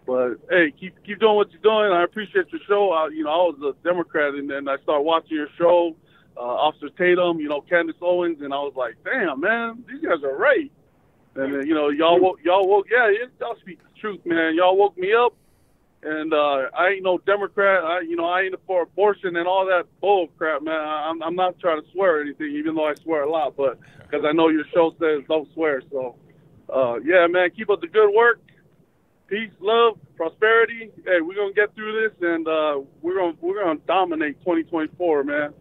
But 0.07 0.37
hey, 0.51 0.73
keep 0.79 0.95
keep 1.05 1.21
doing 1.21 1.37
what 1.37 1.51
you're 1.53 1.63
doing. 1.63 1.93
I 1.93 2.05
appreciate 2.05 2.47
your 2.51 2.61
show. 2.69 2.93
I, 2.93 3.09
you 3.09 3.25
know, 3.25 3.31
I 3.31 3.37
was 3.51 3.75
a 3.75 3.89
Democrat, 3.89 4.35
and 4.35 4.49
then 4.49 4.69
I 4.69 4.77
started 4.83 5.03
watching 5.03 5.37
your 5.37 5.49
show, 5.59 5.97
uh, 6.37 6.41
Officer 6.41 6.89
Tatum, 6.99 7.39
you 7.39 7.49
know, 7.49 7.61
Candace 7.61 7.97
Owens, 8.01 8.39
and 8.41 8.53
I 8.53 8.59
was 8.59 8.75
like, 8.77 8.97
damn, 9.05 9.41
man, 9.41 9.85
these 9.89 10.01
guys 10.01 10.23
are 10.25 10.37
right. 10.37 10.71
And 11.35 11.55
then, 11.55 11.67
you 11.67 11.75
know, 11.75 11.89
y'all 11.89 12.21
woke, 12.21 12.41
y'all 12.43 12.69
woke, 12.69 12.87
yeah, 12.91 13.11
y'all 13.41 13.57
speak 13.61 13.79
the 13.79 14.01
truth, 14.01 14.21
man. 14.25 14.55
Y'all 14.55 14.77
woke 14.77 14.99
me 14.99 15.15
up, 15.15 15.35
and 16.03 16.35
uh, 16.35 16.69
I 16.77 16.89
ain't 16.95 17.05
no 17.05 17.19
Democrat. 17.19 17.85
I, 17.85 18.01
you 18.01 18.17
know, 18.17 18.25
I 18.25 18.43
ain't 18.43 18.55
for 18.67 18.83
abortion 18.83 19.37
and 19.37 19.47
all 19.47 19.65
that 19.67 19.85
bull 20.01 20.29
crap, 20.37 20.63
man. 20.63 20.75
I'm, 20.75 21.23
I'm 21.23 21.37
not 21.37 21.59
trying 21.61 21.81
to 21.81 21.87
swear 21.93 22.19
or 22.19 22.21
anything, 22.21 22.55
even 22.57 22.75
though 22.75 22.87
I 22.87 22.95
swear 22.95 23.23
a 23.23 23.31
lot, 23.31 23.57
but 23.57 23.79
because 23.99 24.25
I 24.27 24.33
know 24.33 24.49
your 24.49 24.65
show 24.75 24.95
says 24.99 25.23
don't 25.29 25.53
swear. 25.55 25.83
So, 25.91 26.17
uh, 26.75 26.97
yeah, 27.05 27.27
man, 27.29 27.51
keep 27.57 27.71
up 27.71 27.81
the 27.81 27.87
good 27.87 28.13
work. 28.13 28.41
Peace, 29.29 29.53
love, 29.61 29.99
prosperity. 30.17 30.91
Hey, 31.05 31.21
we're 31.21 31.37
gonna 31.37 31.55
get 31.55 31.75
through 31.75 32.03
this, 32.03 32.19
and 32.21 32.47
uh, 32.47 32.81
we're 33.01 33.15
gonna 33.15 33.35
we're 33.41 33.63
gonna 33.63 33.81
dominate 33.87 34.39
2024, 34.41 35.25
man. 35.25 35.55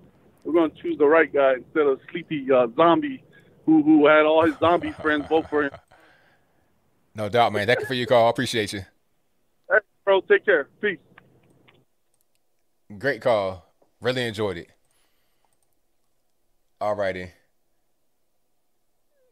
We're 0.43 0.53
gonna 0.53 0.73
choose 0.81 0.97
the 0.97 1.05
right 1.05 1.31
guy 1.31 1.53
instead 1.55 1.85
of 1.85 1.99
sleepy 2.11 2.51
uh, 2.51 2.67
zombie 2.75 3.23
who 3.65 3.83
who 3.83 4.07
had 4.07 4.25
all 4.25 4.45
his 4.45 4.57
zombie 4.57 4.91
friends 5.01 5.25
vote 5.29 5.45
for 5.49 5.63
him. 5.63 5.71
No 7.13 7.27
doubt, 7.27 7.51
man. 7.51 7.67
Thank 7.67 7.81
you 7.81 7.85
for 7.85 7.93
your 7.93 8.07
call. 8.07 8.27
I 8.27 8.29
appreciate 8.29 8.71
you. 8.71 8.85
Hey, 10.11 10.19
bro, 10.19 10.22
take 10.38 10.45
care. 10.45 10.67
Peace. 10.81 10.98
Great 12.98 13.22
call. 13.22 13.65
Really 14.01 14.25
enjoyed 14.27 14.57
it. 14.57 14.69
All 16.81 16.95
righty. 16.95 17.31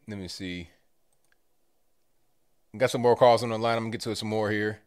Let 0.07 0.17
me 0.17 0.29
see. 0.29 0.69
Got 2.77 2.91
some 2.91 3.01
more 3.01 3.17
calls 3.17 3.43
on 3.43 3.49
the 3.49 3.57
line. 3.57 3.75
I'm 3.75 3.83
gonna 3.85 3.91
get 3.91 4.01
to 4.01 4.15
some 4.15 4.29
more 4.29 4.49
here. 4.51 4.79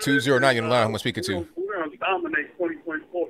Two 0.00 0.20
zero 0.20 0.38
nine 0.38 0.58
on 0.58 0.64
the 0.64 0.70
line. 0.70 0.86
I'm 0.86 0.98
speaking 0.98 1.24
to. 1.24 1.48
We're 1.56 1.84
gonna 1.84 1.96
dominate 1.96 2.58
2024. 2.58 3.28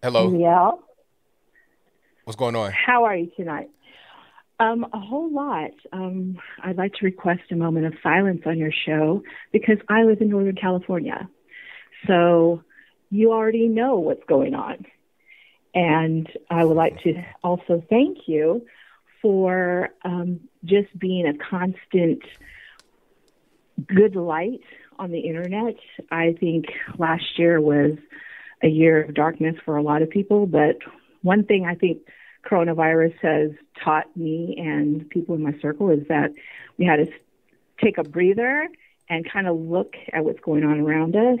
Hello. 0.00 0.38
Yeah. 0.38 0.70
What's 2.24 2.36
going 2.36 2.54
on? 2.54 2.70
How 2.72 3.04
are 3.04 3.16
you 3.16 3.32
tonight? 3.36 3.70
Um, 4.60 4.86
a 4.92 4.98
whole 4.98 5.32
lot. 5.32 5.70
Um, 5.92 6.38
I'd 6.62 6.76
like 6.76 6.94
to 6.94 7.04
request 7.04 7.42
a 7.52 7.56
moment 7.56 7.86
of 7.86 7.94
silence 8.02 8.42
on 8.44 8.58
your 8.58 8.72
show 8.72 9.22
because 9.52 9.78
I 9.88 10.02
live 10.02 10.20
in 10.20 10.30
Northern 10.30 10.56
California. 10.56 11.28
So 12.06 12.62
you 13.10 13.32
already 13.32 13.68
know 13.68 14.00
what's 14.00 14.24
going 14.28 14.54
on. 14.54 14.84
And 15.74 16.28
I 16.50 16.64
would 16.64 16.76
like 16.76 17.00
to 17.02 17.22
also 17.44 17.84
thank 17.88 18.26
you 18.26 18.66
for 19.22 19.90
um, 20.04 20.40
just 20.64 20.96
being 20.98 21.26
a 21.26 21.34
constant 21.34 22.22
good 23.86 24.16
light 24.16 24.62
on 24.98 25.12
the 25.12 25.20
internet. 25.20 25.76
I 26.10 26.34
think 26.38 26.66
last 26.98 27.38
year 27.38 27.60
was 27.60 27.92
a 28.62 28.68
year 28.68 29.04
of 29.04 29.14
darkness 29.14 29.54
for 29.64 29.76
a 29.76 29.82
lot 29.82 30.02
of 30.02 30.10
people, 30.10 30.46
but 30.46 30.78
one 31.22 31.44
thing 31.44 31.64
I 31.64 31.74
think 31.76 31.98
coronavirus 32.48 33.14
has 33.20 33.50
taught 33.82 34.14
me 34.16 34.56
and 34.58 35.08
people 35.10 35.34
in 35.34 35.42
my 35.42 35.54
circle 35.60 35.90
is 35.90 36.06
that 36.08 36.32
we 36.78 36.84
had 36.84 36.96
to 36.96 37.12
take 37.82 37.98
a 37.98 38.04
breather 38.04 38.68
and 39.08 39.30
kind 39.30 39.46
of 39.46 39.58
look 39.58 39.94
at 40.12 40.24
what's 40.24 40.40
going 40.40 40.64
on 40.64 40.80
around 40.80 41.16
us. 41.16 41.38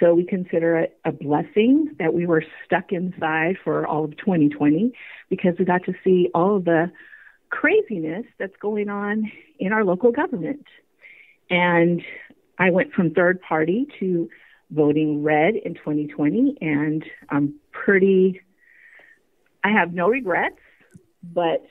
So 0.00 0.14
we 0.14 0.24
consider 0.24 0.76
it 0.78 0.98
a 1.04 1.12
blessing 1.12 1.94
that 1.98 2.12
we 2.12 2.26
were 2.26 2.44
stuck 2.64 2.92
inside 2.92 3.56
for 3.62 3.86
all 3.86 4.04
of 4.04 4.16
2020 4.16 4.92
because 5.30 5.54
we 5.58 5.64
got 5.64 5.84
to 5.84 5.94
see 6.02 6.30
all 6.34 6.56
of 6.56 6.64
the 6.64 6.90
craziness 7.50 8.26
that's 8.38 8.56
going 8.60 8.88
on 8.88 9.30
in 9.58 9.72
our 9.72 9.84
local 9.84 10.10
government. 10.10 10.66
And 11.48 12.02
I 12.58 12.70
went 12.70 12.92
from 12.92 13.10
third 13.10 13.40
party 13.40 13.86
to 14.00 14.28
voting 14.70 15.22
red 15.22 15.54
in 15.54 15.74
2020, 15.74 16.58
and 16.60 17.04
I'm 17.28 17.54
pretty, 17.70 18.40
I 19.64 19.70
have 19.70 19.94
no 19.94 20.08
regrets, 20.08 20.60
but 21.22 21.64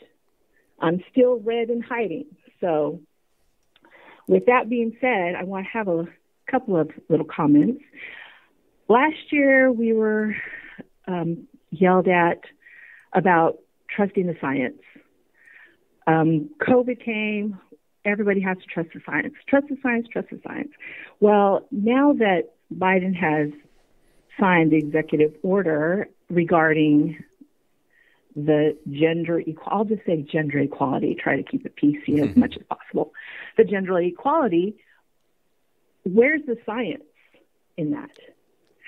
I'm 0.81 1.03
still 1.11 1.39
red 1.39 1.69
and 1.69 1.83
hiding. 1.83 2.25
So, 2.59 2.99
with 4.27 4.47
that 4.47 4.67
being 4.69 4.97
said, 4.99 5.35
I 5.35 5.43
want 5.43 5.65
to 5.65 5.77
have 5.77 5.87
a 5.87 6.07
couple 6.49 6.75
of 6.75 6.89
little 7.07 7.25
comments. 7.25 7.83
Last 8.89 9.31
year, 9.31 9.71
we 9.71 9.93
were 9.93 10.35
um, 11.07 11.47
yelled 11.69 12.07
at 12.07 12.41
about 13.13 13.59
trusting 13.89 14.25
the 14.25 14.35
science. 14.41 14.81
Um, 16.07 16.49
COVID 16.61 17.03
came, 17.03 17.59
everybody 18.05 18.41
has 18.41 18.57
to 18.57 18.65
trust 18.65 18.89
the 18.93 19.01
science. 19.05 19.33
Trust 19.47 19.67
the 19.69 19.77
science, 19.83 20.07
trust 20.11 20.29
the 20.31 20.39
science. 20.45 20.71
Well, 21.19 21.67
now 21.71 22.13
that 22.13 22.53
Biden 22.73 23.15
has 23.15 23.51
signed 24.39 24.71
the 24.71 24.77
executive 24.77 25.33
order 25.43 26.09
regarding 26.29 27.23
the 28.35 28.77
gender 28.89 29.39
equal 29.39 29.67
I'll 29.67 29.85
just 29.85 30.05
say 30.05 30.21
gender 30.21 30.59
equality, 30.59 31.15
try 31.15 31.35
to 31.35 31.43
keep 31.43 31.65
it 31.65 31.75
PC 31.75 32.19
as 32.29 32.35
much 32.35 32.55
as 32.59 32.63
possible. 32.67 33.13
The 33.57 33.63
gender 33.63 33.99
equality, 33.99 34.75
where's 36.03 36.41
the 36.45 36.57
science 36.65 37.03
in 37.77 37.91
that? 37.91 38.09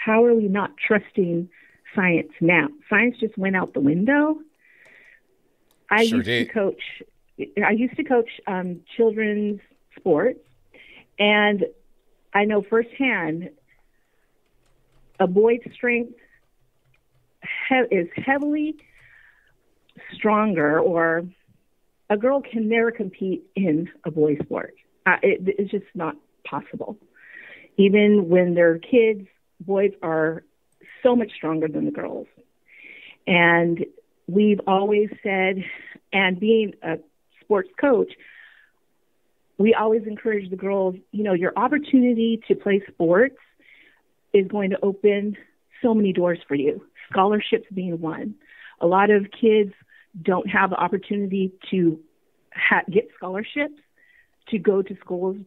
How 0.03 0.23
are 0.25 0.33
we 0.33 0.47
not 0.47 0.71
trusting 0.77 1.49
science 1.95 2.31
now? 2.41 2.67
Science 2.89 3.17
just 3.19 3.37
went 3.37 3.55
out 3.55 3.73
the 3.73 3.79
window. 3.81 4.39
I 5.89 6.05
Sure 6.05 6.17
used 6.17 6.25
did. 6.25 6.47
to 6.47 6.53
coach. 6.53 6.81
I 7.63 7.71
used 7.71 7.95
to 7.97 8.03
coach 8.03 8.29
um, 8.47 8.81
children's 8.97 9.59
sports, 9.97 10.39
and 11.19 11.65
I 12.33 12.45
know 12.45 12.61
firsthand 12.63 13.49
a 15.19 15.27
boy's 15.27 15.59
strength 15.73 16.13
he- 17.69 17.95
is 17.95 18.07
heavily 18.15 18.75
stronger, 20.13 20.79
or 20.79 21.23
a 22.09 22.17
girl 22.17 22.41
can 22.41 22.69
never 22.69 22.91
compete 22.91 23.43
in 23.55 23.89
a 24.05 24.11
boy 24.11 24.37
sport. 24.43 24.75
Uh, 25.05 25.17
it, 25.21 25.55
it's 25.59 25.71
just 25.71 25.85
not 25.93 26.15
possible. 26.43 26.97
Even 27.77 28.29
when 28.29 28.53
they're 28.53 28.77
kids, 28.77 29.27
boys 29.59 29.91
are 30.01 30.43
so 31.03 31.15
much 31.15 31.31
stronger 31.35 31.67
than 31.67 31.85
the 31.85 31.91
girls. 31.91 32.27
And 33.27 33.85
we've 34.27 34.61
always 34.67 35.09
said, 35.23 35.63
and 36.13 36.39
being 36.39 36.73
a 36.81 36.97
sports 37.41 37.69
coach, 37.79 38.11
we 39.57 39.73
always 39.73 40.03
encourage 40.05 40.49
the 40.49 40.55
girls, 40.55 40.95
you 41.11 41.23
know, 41.23 41.33
your 41.33 41.53
opportunity 41.55 42.41
to 42.47 42.55
play 42.55 42.81
sports 42.87 43.37
is 44.33 44.47
going 44.47 44.71
to 44.71 44.77
open 44.83 45.37
so 45.81 45.93
many 45.93 46.11
doors 46.11 46.39
for 46.47 46.55
you, 46.55 46.85
scholarships 47.09 47.65
being 47.73 48.01
one. 48.01 48.35
A 48.81 48.87
lot 48.87 49.09
of 49.09 49.27
kids 49.31 49.73
don't 50.21 50.47
have 50.49 50.69
the 50.69 50.77
opportunity 50.77 51.51
to 51.71 51.99
ha- 52.53 52.83
get 52.89 53.09
scholarships 53.15 53.79
to 54.49 54.57
go 54.57 54.81
to 54.81 54.95
schools 55.01 55.37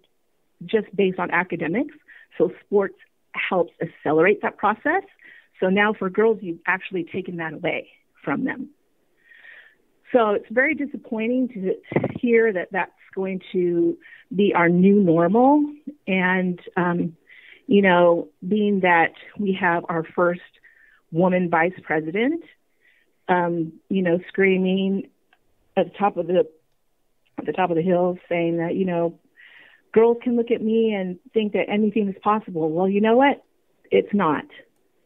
just 0.64 0.94
based 0.94 1.18
on 1.18 1.30
academics. 1.30 1.94
So 2.36 2.52
sports 2.64 2.96
helps 3.32 3.72
accelerate 3.80 4.42
that 4.42 4.56
process. 4.56 5.02
So 5.60 5.68
now 5.68 5.92
for 5.92 6.10
girls, 6.10 6.38
you've 6.40 6.60
actually 6.66 7.04
taken 7.04 7.36
that 7.36 7.52
away 7.52 7.88
from 8.24 8.44
them. 8.44 8.70
So 10.12 10.30
it's 10.30 10.46
very 10.50 10.74
disappointing 10.74 11.48
to 11.48 11.74
hear 12.18 12.52
that 12.52 12.68
that's 12.72 12.92
going 13.14 13.40
to 13.52 13.98
be 14.34 14.54
our 14.54 14.68
new 14.68 15.02
normal. 15.02 15.64
And, 16.06 16.58
um, 16.76 17.16
you 17.66 17.82
know, 17.82 18.28
being 18.46 18.80
that 18.80 19.12
we 19.38 19.52
have 19.60 19.84
our 19.88 20.04
first 20.16 20.40
woman 21.12 21.50
vice 21.50 21.78
president, 21.82 22.42
um, 23.28 23.72
you 23.88 24.02
know, 24.02 24.18
screaming 24.28 25.08
at 25.76 25.92
the 25.92 25.98
top 25.98 26.16
of 26.16 26.26
the 26.26 26.48
at 27.38 27.46
the 27.46 27.52
top 27.52 27.70
of 27.70 27.76
the 27.76 27.82
hill, 27.82 28.18
saying 28.28 28.58
that 28.58 28.74
you 28.74 28.84
know, 28.84 29.18
girls 29.92 30.18
can 30.22 30.36
look 30.36 30.50
at 30.50 30.62
me 30.62 30.94
and 30.94 31.18
think 31.32 31.52
that 31.52 31.68
anything 31.68 32.08
is 32.08 32.16
possible. 32.22 32.70
Well, 32.70 32.88
you 32.88 33.00
know 33.00 33.16
what? 33.16 33.44
It's 33.90 34.12
not 34.12 34.44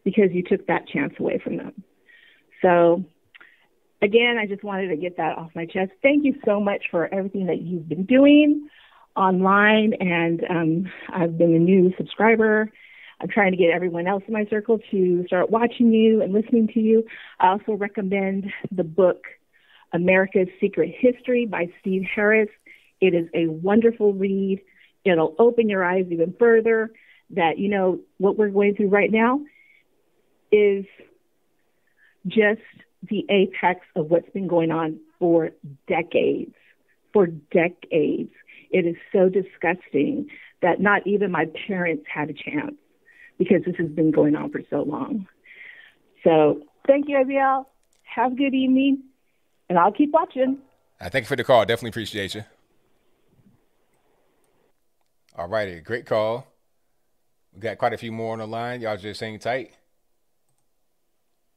because 0.04 0.30
you 0.32 0.42
took 0.42 0.66
that 0.66 0.88
chance 0.88 1.14
away 1.18 1.40
from 1.42 1.56
them. 1.56 1.84
So 2.62 3.04
again, 4.02 4.36
I 4.38 4.46
just 4.46 4.64
wanted 4.64 4.88
to 4.88 4.96
get 4.96 5.16
that 5.16 5.38
off 5.38 5.50
my 5.54 5.66
chest. 5.66 5.92
Thank 6.02 6.24
you 6.24 6.34
so 6.44 6.60
much 6.60 6.84
for 6.90 7.12
everything 7.12 7.46
that 7.46 7.60
you've 7.60 7.88
been 7.88 8.04
doing 8.04 8.68
online, 9.16 9.92
and 10.00 10.42
um, 10.48 10.92
I've 11.12 11.38
been 11.38 11.54
a 11.54 11.58
new 11.58 11.92
subscriber. 11.96 12.70
I'm 13.22 13.28
trying 13.28 13.52
to 13.52 13.56
get 13.56 13.70
everyone 13.70 14.08
else 14.08 14.24
in 14.26 14.34
my 14.34 14.46
circle 14.50 14.80
to 14.90 15.24
start 15.28 15.48
watching 15.48 15.92
you 15.92 16.22
and 16.22 16.32
listening 16.32 16.66
to 16.74 16.80
you. 16.80 17.04
I 17.38 17.50
also 17.50 17.74
recommend 17.74 18.52
the 18.72 18.82
book 18.82 19.26
America's 19.92 20.48
Secret 20.60 20.92
History 20.98 21.46
by 21.46 21.68
Steve 21.80 22.02
Harris. 22.12 22.48
It 23.00 23.14
is 23.14 23.28
a 23.32 23.46
wonderful 23.46 24.12
read. 24.12 24.60
It'll 25.04 25.36
open 25.38 25.68
your 25.68 25.84
eyes 25.84 26.06
even 26.10 26.34
further 26.36 26.90
that, 27.30 27.58
you 27.58 27.68
know, 27.68 28.00
what 28.18 28.36
we're 28.36 28.48
going 28.48 28.74
through 28.74 28.88
right 28.88 29.10
now 29.10 29.40
is 30.50 30.84
just 32.26 32.60
the 33.08 33.24
apex 33.30 33.86
of 33.94 34.10
what's 34.10 34.30
been 34.30 34.48
going 34.48 34.72
on 34.72 34.98
for 35.20 35.50
decades. 35.86 36.54
For 37.12 37.26
decades. 37.28 38.32
It 38.70 38.84
is 38.86 38.96
so 39.12 39.28
disgusting 39.28 40.28
that 40.60 40.80
not 40.80 41.06
even 41.06 41.30
my 41.30 41.46
parents 41.68 42.04
had 42.12 42.30
a 42.30 42.32
chance 42.32 42.74
because 43.42 43.64
this 43.64 43.76
has 43.76 43.88
been 43.88 44.10
going 44.10 44.36
on 44.36 44.50
for 44.50 44.60
so 44.70 44.82
long. 44.82 45.26
So 46.24 46.62
thank 46.86 47.08
you, 47.08 47.16
ABL. 47.16 47.64
Have 48.02 48.32
a 48.32 48.34
good 48.34 48.54
evening, 48.54 49.02
and 49.68 49.78
I'll 49.78 49.92
keep 49.92 50.12
watching. 50.12 50.58
Uh, 51.00 51.08
thank 51.08 51.24
you 51.24 51.28
for 51.28 51.36
the 51.36 51.44
call. 51.44 51.64
Definitely 51.64 51.90
appreciate 51.90 52.34
you. 52.34 52.44
All 55.36 55.48
righty, 55.48 55.80
great 55.80 56.06
call. 56.06 56.46
We 57.54 57.60
got 57.60 57.78
quite 57.78 57.92
a 57.92 57.98
few 57.98 58.12
more 58.12 58.34
on 58.34 58.38
the 58.38 58.46
line. 58.46 58.80
Y'all 58.80 58.96
just 58.96 59.20
hang 59.20 59.38
tight. 59.38 59.72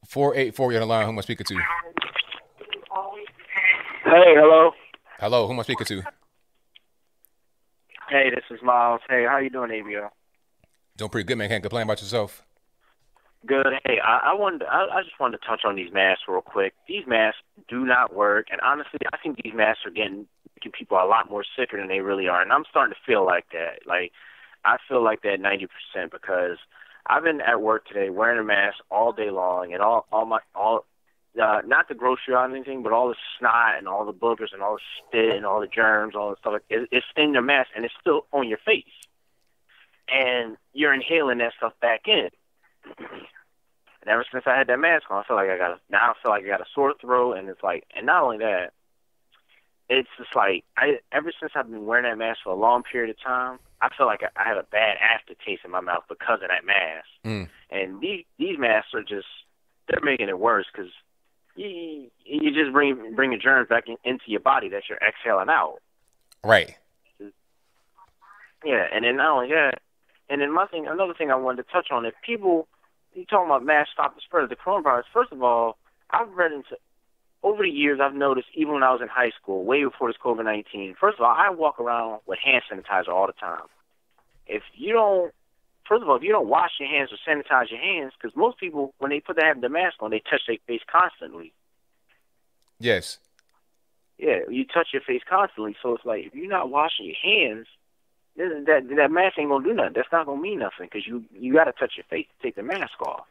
484, 0.08 0.72
you're 0.72 0.82
on 0.82 0.88
the 0.88 0.94
line. 0.94 1.06
Who 1.06 1.12
am 1.12 1.18
I 1.18 1.22
speaking 1.22 1.46
to? 1.46 1.56
Hey, 4.06 4.34
hello. 4.36 4.72
Hello, 5.20 5.48
who 5.48 5.54
am 5.54 5.60
I 5.60 5.64
speaking 5.64 5.86
to? 5.88 6.04
Hey, 8.10 8.30
this 8.30 8.44
is 8.52 8.64
Miles. 8.64 9.02
Hey, 9.10 9.26
how 9.28 9.40
you 9.40 9.50
doing, 9.50 9.72
ABL? 9.72 10.10
Doing 10.98 11.10
pretty 11.10 11.28
good, 11.28 11.38
man. 11.38 11.50
Can't 11.50 11.64
complain 11.64 11.84
about 11.84 12.02
yourself. 12.02 12.44
Good. 13.46 13.68
Hey, 13.86 14.00
I, 14.04 14.32
I 14.32 14.34
wanted, 14.34 14.64
I, 14.64 14.88
I 14.92 15.04
just 15.04 15.20
wanted 15.20 15.38
to 15.40 15.46
touch 15.46 15.62
on 15.66 15.76
these 15.76 15.92
masks 15.94 16.24
real 16.28 16.42
quick. 16.42 16.74
These 16.88 17.06
masks 17.06 17.42
do 17.68 17.86
not 17.86 18.16
work, 18.16 18.48
and 18.52 18.60
honestly, 18.62 19.00
I 19.14 19.18
think 19.18 19.44
these 19.44 19.54
masks 19.54 19.86
are 19.86 19.92
getting 19.92 20.26
making 20.56 20.72
people 20.78 20.98
a 20.98 21.06
lot 21.06 21.30
more 21.30 21.44
sicker 21.58 21.78
than 21.78 21.88
they 21.88 22.00
really 22.00 22.28
are, 22.28 22.42
and 22.42 22.52
I'm 22.52 22.64
starting 22.70 22.94
to 22.94 23.00
feel 23.06 23.26
like 23.26 23.46
that. 23.52 23.86
Like, 23.86 24.12
I 24.64 24.78
feel 24.88 25.04
like 25.04 25.22
that 25.22 25.40
90% 25.40 26.12
because 26.12 26.58
I've 27.06 27.24
been 27.24 27.42
at 27.42 27.62
work 27.62 27.86
today 27.88 28.10
wearing 28.10 28.40
a 28.40 28.44
mask 28.44 28.78
all 28.90 29.12
day 29.12 29.30
long, 29.30 29.74
and 29.74 29.82
all, 29.82 30.08
all 30.12 30.26
my, 30.26 30.40
all, 30.56 30.86
uh, 31.42 31.62
not 31.66 31.88
the 31.88 31.96
grocery 31.96 32.34
or 32.34 32.46
anything, 32.46 32.84
but 32.84 32.94
all 32.94 33.10
the 33.10 33.16
snot 33.38 33.78
and 33.78 33.88
all 33.88 34.06
the 34.06 34.14
boogers 34.14 34.54
and 34.54 34.64
all 34.64 34.78
the 34.78 34.82
spit 35.08 35.36
and 35.36 35.46
all 35.46 35.60
the 35.60 35.68
germs, 35.68 36.16
all 36.16 36.32
the 36.32 36.38
stuff, 36.40 36.54
like, 36.54 36.64
it, 36.70 36.88
it's 36.92 37.06
in 37.18 37.34
the 37.34 37.42
mask, 37.42 37.70
and 37.76 37.86
it's 37.86 37.94
still 38.00 38.26
on 38.32 38.48
your 38.48 38.60
face, 38.66 38.84
and 40.10 40.58
you're 40.74 40.94
inhaling 40.94 41.40
that 41.40 41.54
stuff 41.58 41.74
back 41.82 42.08
in. 42.08 42.30
And 42.86 44.10
ever 44.10 44.26
since 44.32 44.44
I 44.46 44.56
had 44.56 44.68
that 44.68 44.80
mask 44.80 45.06
on, 45.10 45.24
I 45.24 45.28
feel 45.28 45.36
like 45.36 45.50
I 45.50 45.58
got 45.58 45.72
a, 45.72 45.80
now 45.90 46.12
I 46.12 46.14
feel 46.22 46.32
like 46.32 46.44
I 46.44 46.48
got 46.48 46.62
a 46.62 46.66
sore 46.74 46.94
throat, 47.02 47.34
and 47.34 47.50
it's 47.50 47.64
like, 47.64 47.86
and 47.96 48.06
not 48.06 48.24
only 48.24 48.38
that, 48.38 48.74
it's 49.90 50.10
just 50.18 50.36
like 50.36 50.64
I 50.78 51.00
ever 51.12 51.32
since 51.40 51.54
I've 51.56 51.70
been 51.70 51.86
wearing 51.86 52.06
that 52.06 52.18
mask 52.18 52.40
for 52.44 52.52
a 52.52 52.56
long 52.56 52.84
period 52.84 53.10
of 53.10 53.22
time, 53.22 53.60
I 53.82 53.90
feel 53.96 54.06
like 54.08 54.22
I, 54.24 54.30
I 54.36 54.48
have 54.48 54.58
a 54.58 54.64
bad 54.64 54.98
aftertaste 54.98 55.62
in 55.64 55.72
my 55.72 55.82
mouth 55.82 56.04
because 56.08 56.40
of 56.42 56.50
that 56.50 56.66
mask. 56.66 57.08
Mm. 57.24 57.50
And 57.70 58.02
these 58.02 58.26
these 58.38 58.58
masks 58.58 58.94
are 58.94 59.04
just 59.04 59.28
they're 59.88 60.02
making 60.04 60.30
it 60.30 60.40
worse 60.40 60.66
because 60.72 60.92
you 61.56 62.10
you 62.26 62.52
just 62.52 62.74
bring 62.74 63.16
bring 63.16 63.32
the 63.32 63.38
germs 63.38 63.70
back 63.70 63.88
in, 63.88 63.98
into 64.04 64.26
your 64.28 64.40
body 64.40 64.70
that 64.70 64.84
you're 64.90 65.00
exhaling 65.00 65.50
out. 65.50 65.80
Right. 66.44 66.76
Yeah, 68.64 68.88
and 68.92 69.06
then 69.06 69.18
not 69.18 69.32
only 69.32 69.50
that, 69.50 69.80
and 70.30 70.42
then 70.42 70.54
my 70.54 70.66
thing, 70.68 70.88
another 70.88 71.14
thing 71.14 71.32
I 71.32 71.36
wanted 71.36 71.64
to 71.64 71.72
touch 71.72 71.88
on, 71.92 72.06
if 72.06 72.14
people, 72.26 72.68
you 73.14 73.26
talking 73.26 73.48
about 73.48 73.64
mass 73.64 73.88
stop 73.94 74.16
the 74.16 74.22
spread 74.22 74.44
of 74.44 74.50
the 74.50 74.56
coronavirus. 74.56 75.04
First 75.14 75.32
of 75.32 75.42
all, 75.44 75.78
I've 76.10 76.32
read 76.32 76.52
into 76.52 76.78
over 77.44 77.62
the 77.62 77.70
years, 77.70 78.00
I've 78.02 78.16
noticed 78.16 78.48
even 78.56 78.74
when 78.74 78.84
I 78.84 78.92
was 78.92 79.02
in 79.02 79.08
high 79.08 79.32
school, 79.40 79.64
way 79.66 79.84
before 79.84 80.10
this 80.10 80.18
COVID 80.24 80.44
nineteen. 80.44 80.96
First 81.00 81.20
of 81.20 81.26
all, 81.26 81.36
I 81.38 81.52
walk 81.52 81.80
around 81.80 82.22
with 82.26 82.40
hand 82.40 82.64
sanitizer 82.72 83.10
all 83.10 83.28
the 83.28 83.34
time. 83.34 83.68
If 84.48 84.64
you 84.74 84.94
don't, 84.94 85.32
first 85.88 86.02
of 86.02 86.10
all, 86.10 86.16
if 86.16 86.24
you 86.24 86.32
don't 86.32 86.48
wash 86.48 86.72
your 86.80 86.90
hands 86.90 87.12
or 87.12 87.18
sanitize 87.28 87.70
your 87.70 87.80
hands, 87.80 88.14
because 88.20 88.36
most 88.36 88.60
people 88.60 88.96
when 88.98 89.12
they 89.12 89.20
put 89.20 89.36
the, 89.36 89.54
the 89.62 89.70
mask 89.70 89.98
on, 90.00 90.10
they 90.10 90.24
touch 90.28 90.42
their 90.48 90.58
face 90.66 90.82
constantly. 90.92 91.54
Yes. 92.80 93.20
Yeah, 94.18 94.40
you 94.50 94.66
touch 94.66 94.88
your 94.94 95.02
face 95.02 95.22
constantly, 95.30 95.76
so 95.84 95.94
it's 95.94 96.06
like 96.06 96.26
if 96.26 96.34
you're 96.34 96.48
not 96.48 96.70
washing 96.70 97.06
your 97.06 97.16
hands, 97.22 97.68
that 98.38 98.88
that 98.96 99.12
mask 99.12 99.38
ain't 99.40 99.50
gonna 99.50 99.64
do 99.64 99.74
nothing. 99.74 99.94
That's 99.96 100.12
not 100.12 100.26
gonna 100.26 100.42
mean 100.42 100.60
nothing 100.60 100.88
because 100.92 101.08
you 101.08 101.24
you 101.32 101.54
got 101.54 101.66
to 101.66 101.72
touch 101.74 101.94
your 101.98 102.06
face 102.10 102.28
to 102.38 102.44
take 102.44 102.56
the 102.56 102.64
mask 102.64 103.02
off. 103.02 103.26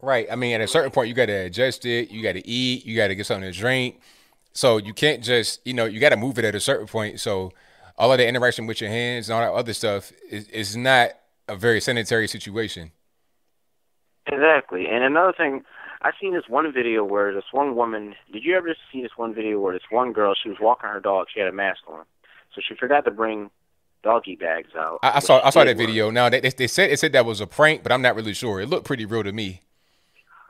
Right. 0.00 0.28
I 0.30 0.36
mean, 0.36 0.54
at 0.54 0.60
a 0.60 0.68
certain 0.68 0.90
point, 0.90 1.08
you 1.08 1.14
got 1.14 1.26
to 1.26 1.32
adjust 1.32 1.84
it. 1.84 2.10
You 2.10 2.22
got 2.22 2.32
to 2.32 2.46
eat. 2.46 2.86
You 2.86 2.96
got 2.96 3.08
to 3.08 3.16
get 3.16 3.26
something 3.26 3.50
to 3.50 3.58
drink. 3.58 4.00
So 4.52 4.76
you 4.76 4.94
can't 4.94 5.22
just, 5.22 5.60
you 5.66 5.74
know, 5.74 5.86
you 5.86 5.98
got 5.98 6.10
to 6.10 6.16
move 6.16 6.38
it 6.38 6.44
at 6.44 6.54
a 6.54 6.60
certain 6.60 6.86
point. 6.86 7.20
So 7.20 7.52
all 7.96 8.12
of 8.12 8.18
the 8.18 8.26
interaction 8.26 8.66
with 8.66 8.80
your 8.80 8.90
hands 8.90 9.28
and 9.28 9.34
all 9.34 9.40
that 9.40 9.58
other 9.58 9.72
stuff 9.72 10.12
is, 10.30 10.48
is 10.48 10.76
not 10.76 11.10
a 11.48 11.56
very 11.56 11.80
sanitary 11.80 12.28
situation. 12.28 12.92
Exactly. 14.26 14.86
And 14.86 15.02
another 15.02 15.32
thing, 15.32 15.64
I 16.02 16.12
seen 16.20 16.32
this 16.32 16.48
one 16.48 16.72
video 16.72 17.02
where 17.02 17.34
this 17.34 17.44
one 17.50 17.74
woman. 17.74 18.14
Did 18.32 18.44
you 18.44 18.56
ever 18.56 18.74
see 18.92 19.02
this 19.02 19.16
one 19.16 19.34
video 19.34 19.58
where 19.58 19.72
this 19.72 19.90
one 19.90 20.12
girl 20.12 20.34
she 20.40 20.48
was 20.48 20.58
walking 20.60 20.90
her 20.90 21.00
dog, 21.00 21.26
she 21.32 21.40
had 21.40 21.48
a 21.48 21.52
mask 21.52 21.80
on, 21.88 22.04
so 22.54 22.60
she 22.66 22.74
forgot 22.74 23.04
to 23.06 23.10
bring 23.10 23.50
doggy 24.02 24.36
bags 24.36 24.70
out. 24.76 25.00
I, 25.02 25.16
I 25.16 25.18
saw 25.18 25.40
I 25.44 25.50
saw 25.50 25.64
that 25.64 25.76
video. 25.76 26.10
Now 26.10 26.28
they, 26.28 26.40
they 26.40 26.66
said 26.66 26.90
it 26.90 26.98
said 26.98 27.12
that 27.12 27.26
was 27.26 27.40
a 27.40 27.46
prank, 27.46 27.82
but 27.82 27.92
I'm 27.92 28.02
not 28.02 28.16
really 28.16 28.34
sure. 28.34 28.60
It 28.60 28.68
looked 28.68 28.86
pretty 28.86 29.04
real 29.04 29.24
to 29.24 29.32
me. 29.32 29.62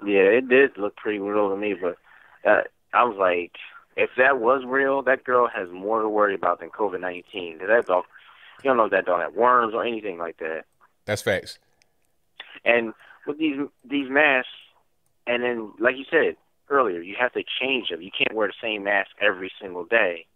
Yeah, 0.04 0.20
it 0.20 0.48
did 0.48 0.76
look 0.76 0.96
pretty 0.96 1.18
real 1.18 1.50
to 1.50 1.56
me, 1.56 1.74
but 1.74 1.96
uh, 2.48 2.62
I 2.94 3.04
was 3.04 3.16
like, 3.18 3.52
if 3.96 4.10
that 4.16 4.38
was 4.38 4.62
real, 4.64 5.02
that 5.02 5.24
girl 5.24 5.48
has 5.48 5.68
more 5.70 6.02
to 6.02 6.08
worry 6.08 6.34
about 6.34 6.60
than 6.60 6.70
COVID 6.70 7.00
nineteen. 7.00 7.58
That 7.58 7.86
dog, 7.86 8.04
you 8.62 8.70
don't 8.70 8.76
know 8.76 8.84
if 8.84 8.92
that 8.92 9.06
dog 9.06 9.22
had 9.22 9.34
worms 9.34 9.74
or 9.74 9.84
anything 9.84 10.18
like 10.18 10.38
that. 10.38 10.64
That's 11.04 11.22
facts. 11.22 11.58
And 12.64 12.94
with 13.26 13.38
these 13.38 13.58
these 13.84 14.08
masks, 14.08 14.50
and 15.26 15.42
then 15.42 15.72
like 15.78 15.96
you 15.96 16.04
said 16.10 16.36
earlier, 16.70 17.00
you 17.00 17.16
have 17.18 17.32
to 17.32 17.42
change 17.60 17.88
them. 17.88 18.02
You 18.02 18.10
can't 18.16 18.36
wear 18.36 18.46
the 18.46 18.54
same 18.62 18.84
mask 18.84 19.10
every 19.20 19.50
single 19.60 19.84
day, 19.84 20.26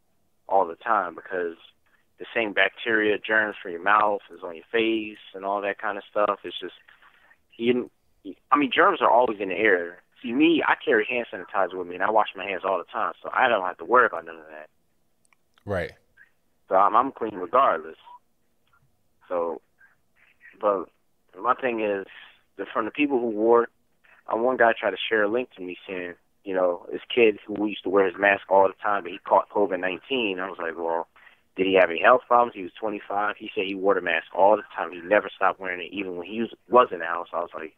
all 0.49 0.66
the 0.66 0.76
time, 0.76 1.15
because 1.15 1.57
the 2.23 2.41
same 2.41 2.52
bacteria, 2.52 3.18
germs 3.18 3.57
from 3.60 3.73
your 3.73 3.83
mouth 3.83 4.20
is 4.33 4.44
on 4.44 4.55
your 4.55 4.65
face, 4.70 5.18
and 5.34 5.44
all 5.44 5.60
that 5.60 5.81
kind 5.81 5.99
of 5.99 6.05
stuff. 6.09 6.39
It's 6.44 6.59
just 6.60 6.75
you. 7.57 7.91
I 8.52 8.57
mean, 8.57 8.70
germs 8.73 9.01
are 9.01 9.10
always 9.10 9.41
in 9.41 9.49
the 9.49 9.57
air. 9.57 10.01
See, 10.23 10.33
me, 10.33 10.62
I 10.65 10.75
carry 10.83 11.05
hand 11.10 11.26
sanitizer 11.33 11.76
with 11.76 11.89
me, 11.89 11.94
and 11.94 12.05
I 12.05 12.10
wash 12.10 12.28
my 12.36 12.44
hands 12.44 12.62
all 12.65 12.78
the 12.78 12.84
time, 12.84 13.15
so 13.20 13.28
I 13.34 13.49
don't 13.49 13.65
have 13.65 13.78
to 13.78 13.84
worry 13.84 14.07
about 14.07 14.25
none 14.25 14.36
of 14.36 14.47
that. 14.51 14.68
Right. 15.67 15.92
So 16.68 16.76
I'm, 16.76 16.94
I'm 16.94 17.10
clean 17.10 17.34
regardless. 17.34 17.97
So, 19.28 19.60
but 20.60 20.84
my 21.36 21.55
thing 21.55 21.81
is, 21.81 22.07
the, 22.57 22.67
from 22.73 22.84
the 22.84 22.92
people 22.92 23.18
who 23.18 23.31
wore, 23.31 23.68
uh, 24.33 24.36
one 24.36 24.57
guy 24.57 24.73
tried 24.78 24.92
to 24.92 24.97
share 25.09 25.25
a 25.25 25.28
link 25.28 25.49
to 25.57 25.62
me 25.62 25.76
saying, 25.89 26.15
you 26.44 26.55
know, 26.55 26.86
this 26.92 27.01
kid 27.12 27.39
who 27.44 27.67
used 27.67 27.83
to 27.83 27.91
wear 27.91 28.07
his 28.07 28.15
mask 28.17 28.42
all 28.49 28.68
the 28.68 28.81
time, 28.81 29.02
but 29.02 29.10
he 29.10 29.18
caught 29.18 29.51
COVID-19. 29.51 30.39
I 30.39 30.49
was 30.49 30.59
like, 30.60 30.76
well, 30.76 31.09
did 31.56 31.66
he 31.66 31.74
have 31.74 31.90
any 31.90 32.00
health 32.00 32.22
problems? 32.26 32.55
He 32.55 32.62
was 32.62 32.72
25. 32.81 33.36
He 33.39 33.50
said 33.55 33.64
he 33.66 33.74
wore 33.74 33.94
the 33.94 34.00
mask 34.00 34.26
all 34.34 34.56
the 34.56 34.62
time. 34.74 34.92
He 34.92 35.00
never 35.00 35.28
stopped 35.34 35.60
wearing 35.60 35.84
it, 35.84 35.92
even 35.92 36.16
when 36.16 36.26
he 36.26 36.40
was, 36.40 36.50
was 36.68 36.89
in 36.92 37.00
the 37.00 37.05
house. 37.05 37.28
I 37.32 37.40
was 37.40 37.50
like, 37.55 37.76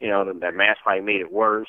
you 0.00 0.08
know, 0.08 0.24
that 0.32 0.54
mask 0.54 0.80
probably 0.82 1.04
made 1.04 1.20
it 1.20 1.32
worse, 1.32 1.68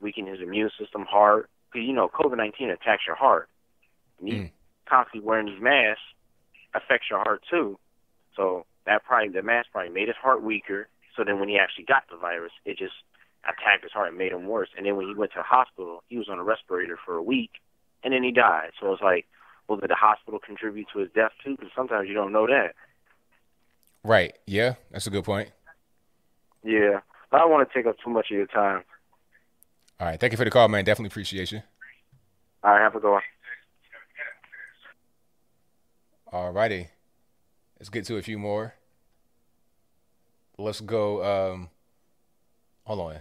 weakened 0.00 0.28
his 0.28 0.40
immune 0.40 0.70
system, 0.78 1.06
heart. 1.06 1.48
Because, 1.72 1.86
you 1.86 1.94
know, 1.94 2.08
COVID-19 2.08 2.72
attacks 2.72 3.04
your 3.06 3.16
heart. 3.16 3.48
And 4.18 4.28
you 4.28 4.34
Mm. 4.34 4.50
constantly 4.86 5.26
wearing 5.26 5.46
these 5.46 5.60
masks 5.60 6.02
affects 6.74 7.08
your 7.08 7.20
heart, 7.20 7.42
too. 7.48 7.78
So 8.36 8.66
that 8.84 9.04
probably, 9.04 9.28
the 9.28 9.42
mask 9.42 9.70
probably 9.72 9.92
made 9.92 10.08
his 10.08 10.16
heart 10.16 10.42
weaker. 10.42 10.88
So 11.16 11.24
then 11.24 11.38
when 11.40 11.48
he 11.48 11.58
actually 11.58 11.84
got 11.84 12.04
the 12.10 12.16
virus, 12.16 12.52
it 12.64 12.76
just 12.76 12.94
attacked 13.44 13.84
his 13.84 13.92
heart 13.92 14.08
and 14.08 14.18
made 14.18 14.32
him 14.32 14.46
worse. 14.46 14.68
And 14.76 14.84
then 14.84 14.96
when 14.96 15.08
he 15.08 15.14
went 15.14 15.32
to 15.32 15.38
the 15.38 15.44
hospital, 15.44 16.02
he 16.08 16.18
was 16.18 16.28
on 16.28 16.38
a 16.38 16.44
respirator 16.44 16.98
for 17.04 17.14
a 17.14 17.22
week, 17.22 17.52
and 18.02 18.12
then 18.12 18.22
he 18.22 18.32
died. 18.32 18.72
So 18.78 18.92
it's 18.92 19.02
like, 19.02 19.26
well, 19.70 19.78
did 19.78 19.88
the 19.88 19.94
hospital 19.94 20.40
contribute 20.44 20.88
to 20.92 20.98
his 20.98 21.08
death 21.14 21.30
too? 21.44 21.52
Because 21.56 21.70
sometimes 21.76 22.08
you 22.08 22.14
don't 22.14 22.32
know 22.32 22.44
that. 22.44 22.74
Right. 24.02 24.36
Yeah, 24.44 24.74
that's 24.90 25.06
a 25.06 25.10
good 25.10 25.22
point. 25.22 25.52
Yeah, 26.64 26.98
I 27.30 27.38
don't 27.38 27.52
want 27.52 27.68
to 27.68 27.72
take 27.72 27.86
up 27.86 27.94
too 28.04 28.10
much 28.10 28.32
of 28.32 28.36
your 28.36 28.46
time. 28.46 28.82
All 30.00 30.08
right. 30.08 30.18
Thank 30.18 30.32
you 30.32 30.36
for 30.36 30.44
the 30.44 30.50
call, 30.50 30.66
man. 30.66 30.84
Definitely 30.84 31.12
appreciate 31.12 31.52
you. 31.52 31.62
All 32.64 32.72
right, 32.72 32.82
have 32.82 32.96
a 32.96 33.00
good 33.00 33.12
one. 33.12 33.22
All 36.32 36.50
righty. 36.50 36.88
Let's 37.78 37.90
get 37.90 38.04
to 38.06 38.16
a 38.16 38.22
few 38.22 38.38
more. 38.38 38.74
Let's 40.58 40.80
go. 40.80 41.52
Um, 41.52 41.70
hold 42.82 43.00
on. 43.00 43.16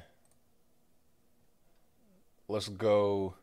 Let's 2.47 2.69
go. 2.69 3.35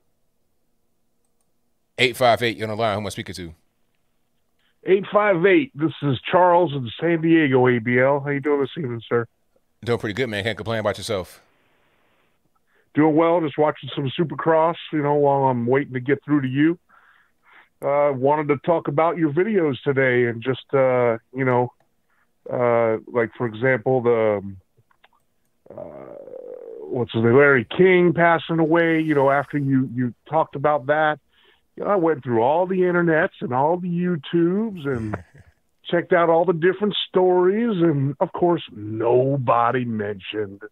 858, 1.98 2.56
you're 2.56 2.68
on 2.68 2.76
the 2.76 2.80
line. 2.80 2.94
Who 2.94 3.00
am 3.00 3.06
I 3.06 3.10
speaking 3.10 3.34
to? 3.36 3.54
858. 4.84 5.72
This 5.74 5.92
is 6.02 6.20
Charles 6.30 6.72
in 6.72 6.90
San 7.00 7.22
Diego, 7.22 7.66
ABL. 7.66 8.22
How 8.22 8.30
you 8.30 8.40
doing 8.40 8.60
this 8.60 8.70
evening, 8.78 9.02
sir? 9.08 9.26
Doing 9.84 9.98
pretty 9.98 10.14
good, 10.14 10.28
man. 10.28 10.44
Can't 10.44 10.56
complain 10.56 10.80
about 10.80 10.98
yourself. 10.98 11.42
Doing 12.94 13.16
well. 13.16 13.40
Just 13.40 13.58
watching 13.58 13.90
some 13.94 14.10
Supercross, 14.18 14.76
you 14.92 15.02
know, 15.02 15.14
while 15.14 15.44
I'm 15.44 15.66
waiting 15.66 15.94
to 15.94 16.00
get 16.00 16.22
through 16.24 16.42
to 16.42 16.48
you. 16.48 16.78
Uh, 17.82 18.12
wanted 18.12 18.48
to 18.48 18.56
talk 18.58 18.88
about 18.88 19.18
your 19.18 19.30
videos 19.30 19.76
today 19.82 20.26
and 20.26 20.42
just, 20.42 20.64
uh, 20.72 21.18
you 21.34 21.44
know, 21.44 21.72
uh, 22.50 22.98
like 23.12 23.30
for 23.36 23.46
example, 23.46 24.02
the 24.02 24.42
uh, 25.70 26.14
what's 26.82 27.12
his 27.12 27.22
name, 27.22 27.36
Larry 27.36 27.66
King 27.76 28.12
passing 28.14 28.58
away. 28.58 29.00
You 29.00 29.14
know, 29.14 29.30
after 29.30 29.58
you 29.58 29.90
you 29.94 30.14
talked 30.28 30.56
about 30.56 30.86
that, 30.86 31.18
you 31.76 31.84
know, 31.84 31.90
I 31.90 31.96
went 31.96 32.24
through 32.24 32.42
all 32.42 32.66
the 32.66 32.80
internets 32.80 33.40
and 33.40 33.52
all 33.52 33.76
the 33.76 33.88
YouTubes 33.88 34.86
and 34.86 35.16
checked 35.90 36.12
out 36.12 36.28
all 36.30 36.44
the 36.44 36.52
different 36.52 36.94
stories, 37.08 37.82
and 37.82 38.16
of 38.20 38.32
course, 38.32 38.62
nobody 38.72 39.84
mentioned 39.84 40.62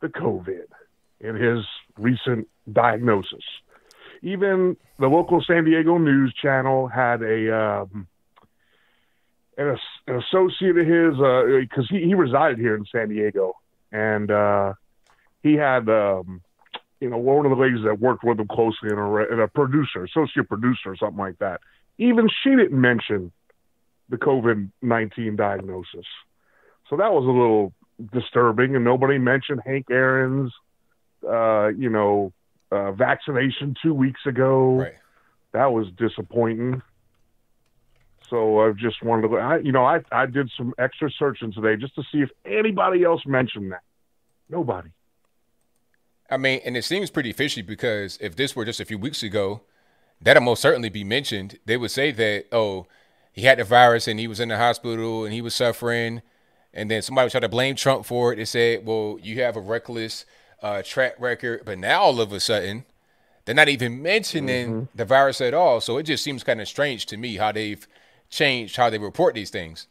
the 0.00 0.08
COVID 0.08 0.66
in 1.20 1.34
his 1.34 1.64
recent 1.98 2.48
diagnosis. 2.72 3.44
Even 4.22 4.76
the 4.98 5.08
local 5.08 5.42
San 5.46 5.64
Diego 5.64 5.98
news 5.98 6.34
channel 6.40 6.88
had 6.88 7.22
a 7.22 7.54
um, 7.54 8.06
an, 9.58 9.76
an 10.06 10.16
associate 10.16 10.76
of 10.78 10.86
his 10.86 11.14
because 11.16 11.84
uh, 11.90 11.94
he, 11.94 12.04
he 12.06 12.14
resided 12.14 12.58
here 12.58 12.76
in 12.76 12.84
San 12.90 13.08
Diego, 13.08 13.54
and 13.92 14.30
uh, 14.30 14.74
he 15.42 15.54
had 15.54 15.88
um, 15.88 16.42
you 17.00 17.10
know 17.10 17.18
one 17.18 17.46
of 17.46 17.50
the 17.50 17.56
ladies 17.56 17.84
that 17.84 18.00
worked 18.00 18.24
with 18.24 18.40
him 18.40 18.48
closely 18.48 18.90
and 18.90 18.98
a, 18.98 19.16
and 19.30 19.40
a 19.40 19.48
producer, 19.48 20.04
associate 20.04 20.48
producer, 20.48 20.90
or 20.90 20.96
something 20.96 21.18
like 21.18 21.38
that. 21.38 21.60
Even 21.98 22.28
she 22.42 22.50
didn't 22.50 22.80
mention 22.80 23.32
the 24.08 24.16
COVID 24.16 24.70
nineteen 24.82 25.36
diagnosis, 25.36 26.06
so 26.88 26.96
that 26.96 27.12
was 27.12 27.24
a 27.24 27.30
little 27.30 27.72
disturbing. 28.12 28.76
And 28.76 28.84
nobody 28.84 29.18
mentioned 29.18 29.60
Hank 29.64 29.86
Aaron's, 29.90 30.52
uh, 31.26 31.68
you 31.68 31.88
know, 31.88 32.32
uh, 32.70 32.92
vaccination 32.92 33.74
two 33.82 33.94
weeks 33.94 34.20
ago. 34.26 34.76
Right. 34.76 34.94
That 35.52 35.72
was 35.72 35.86
disappointing. 35.96 36.82
So 38.28 38.60
I 38.60 38.72
just 38.72 39.02
wanted 39.02 39.28
to, 39.28 39.36
I, 39.36 39.58
you 39.58 39.72
know, 39.72 39.84
I 39.84 40.00
I 40.10 40.26
did 40.26 40.50
some 40.56 40.74
extra 40.78 41.10
searching 41.16 41.52
today 41.52 41.76
just 41.76 41.94
to 41.94 42.02
see 42.12 42.18
if 42.18 42.30
anybody 42.44 43.04
else 43.04 43.22
mentioned 43.24 43.72
that. 43.72 43.82
Nobody. 44.48 44.88
I 46.30 46.36
mean, 46.36 46.60
and 46.64 46.76
it 46.76 46.84
seems 46.84 47.10
pretty 47.10 47.32
fishy 47.32 47.62
because 47.62 48.18
if 48.20 48.36
this 48.36 48.56
were 48.56 48.64
just 48.64 48.80
a 48.80 48.84
few 48.84 48.98
weeks 48.98 49.22
ago, 49.22 49.60
that'll 50.20 50.42
most 50.42 50.62
certainly 50.62 50.88
be 50.88 51.04
mentioned. 51.04 51.58
They 51.66 51.76
would 51.76 51.90
say 51.90 52.10
that, 52.12 52.46
oh, 52.52 52.86
he 53.32 53.42
had 53.42 53.58
the 53.58 53.64
virus 53.64 54.08
and 54.08 54.18
he 54.18 54.26
was 54.28 54.40
in 54.40 54.48
the 54.48 54.56
hospital 54.56 55.24
and 55.24 55.32
he 55.32 55.40
was 55.40 55.54
suffering. 55.54 56.22
And 56.74 56.90
then 56.90 57.02
somebody 57.02 57.26
would 57.26 57.30
try 57.32 57.40
to 57.40 57.48
blame 57.48 57.76
Trump 57.76 58.04
for 58.04 58.32
it. 58.32 58.36
They 58.36 58.44
said, 58.44 58.84
well, 58.86 59.18
you 59.22 59.40
have 59.42 59.56
a 59.56 59.60
reckless 59.60 60.26
uh, 60.62 60.82
track 60.82 61.14
record. 61.18 61.62
But 61.64 61.78
now 61.78 62.02
all 62.02 62.20
of 62.20 62.32
a 62.32 62.40
sudden, 62.40 62.84
they're 63.44 63.54
not 63.54 63.68
even 63.68 64.02
mentioning 64.02 64.66
Mm-hmm. 64.72 64.84
the 64.94 65.04
virus 65.04 65.40
at 65.40 65.54
all. 65.54 65.80
So 65.80 65.98
it 65.98 66.02
just 66.04 66.24
seems 66.24 66.42
kind 66.44 66.60
of 66.60 66.68
strange 66.68 67.06
to 67.06 67.16
me 67.16 67.36
how 67.36 67.52
they've 67.52 67.86
changed 68.28 68.76
how 68.76 68.90
they 68.90 68.98
report 68.98 69.34
these 69.34 69.50
things. 69.50 69.86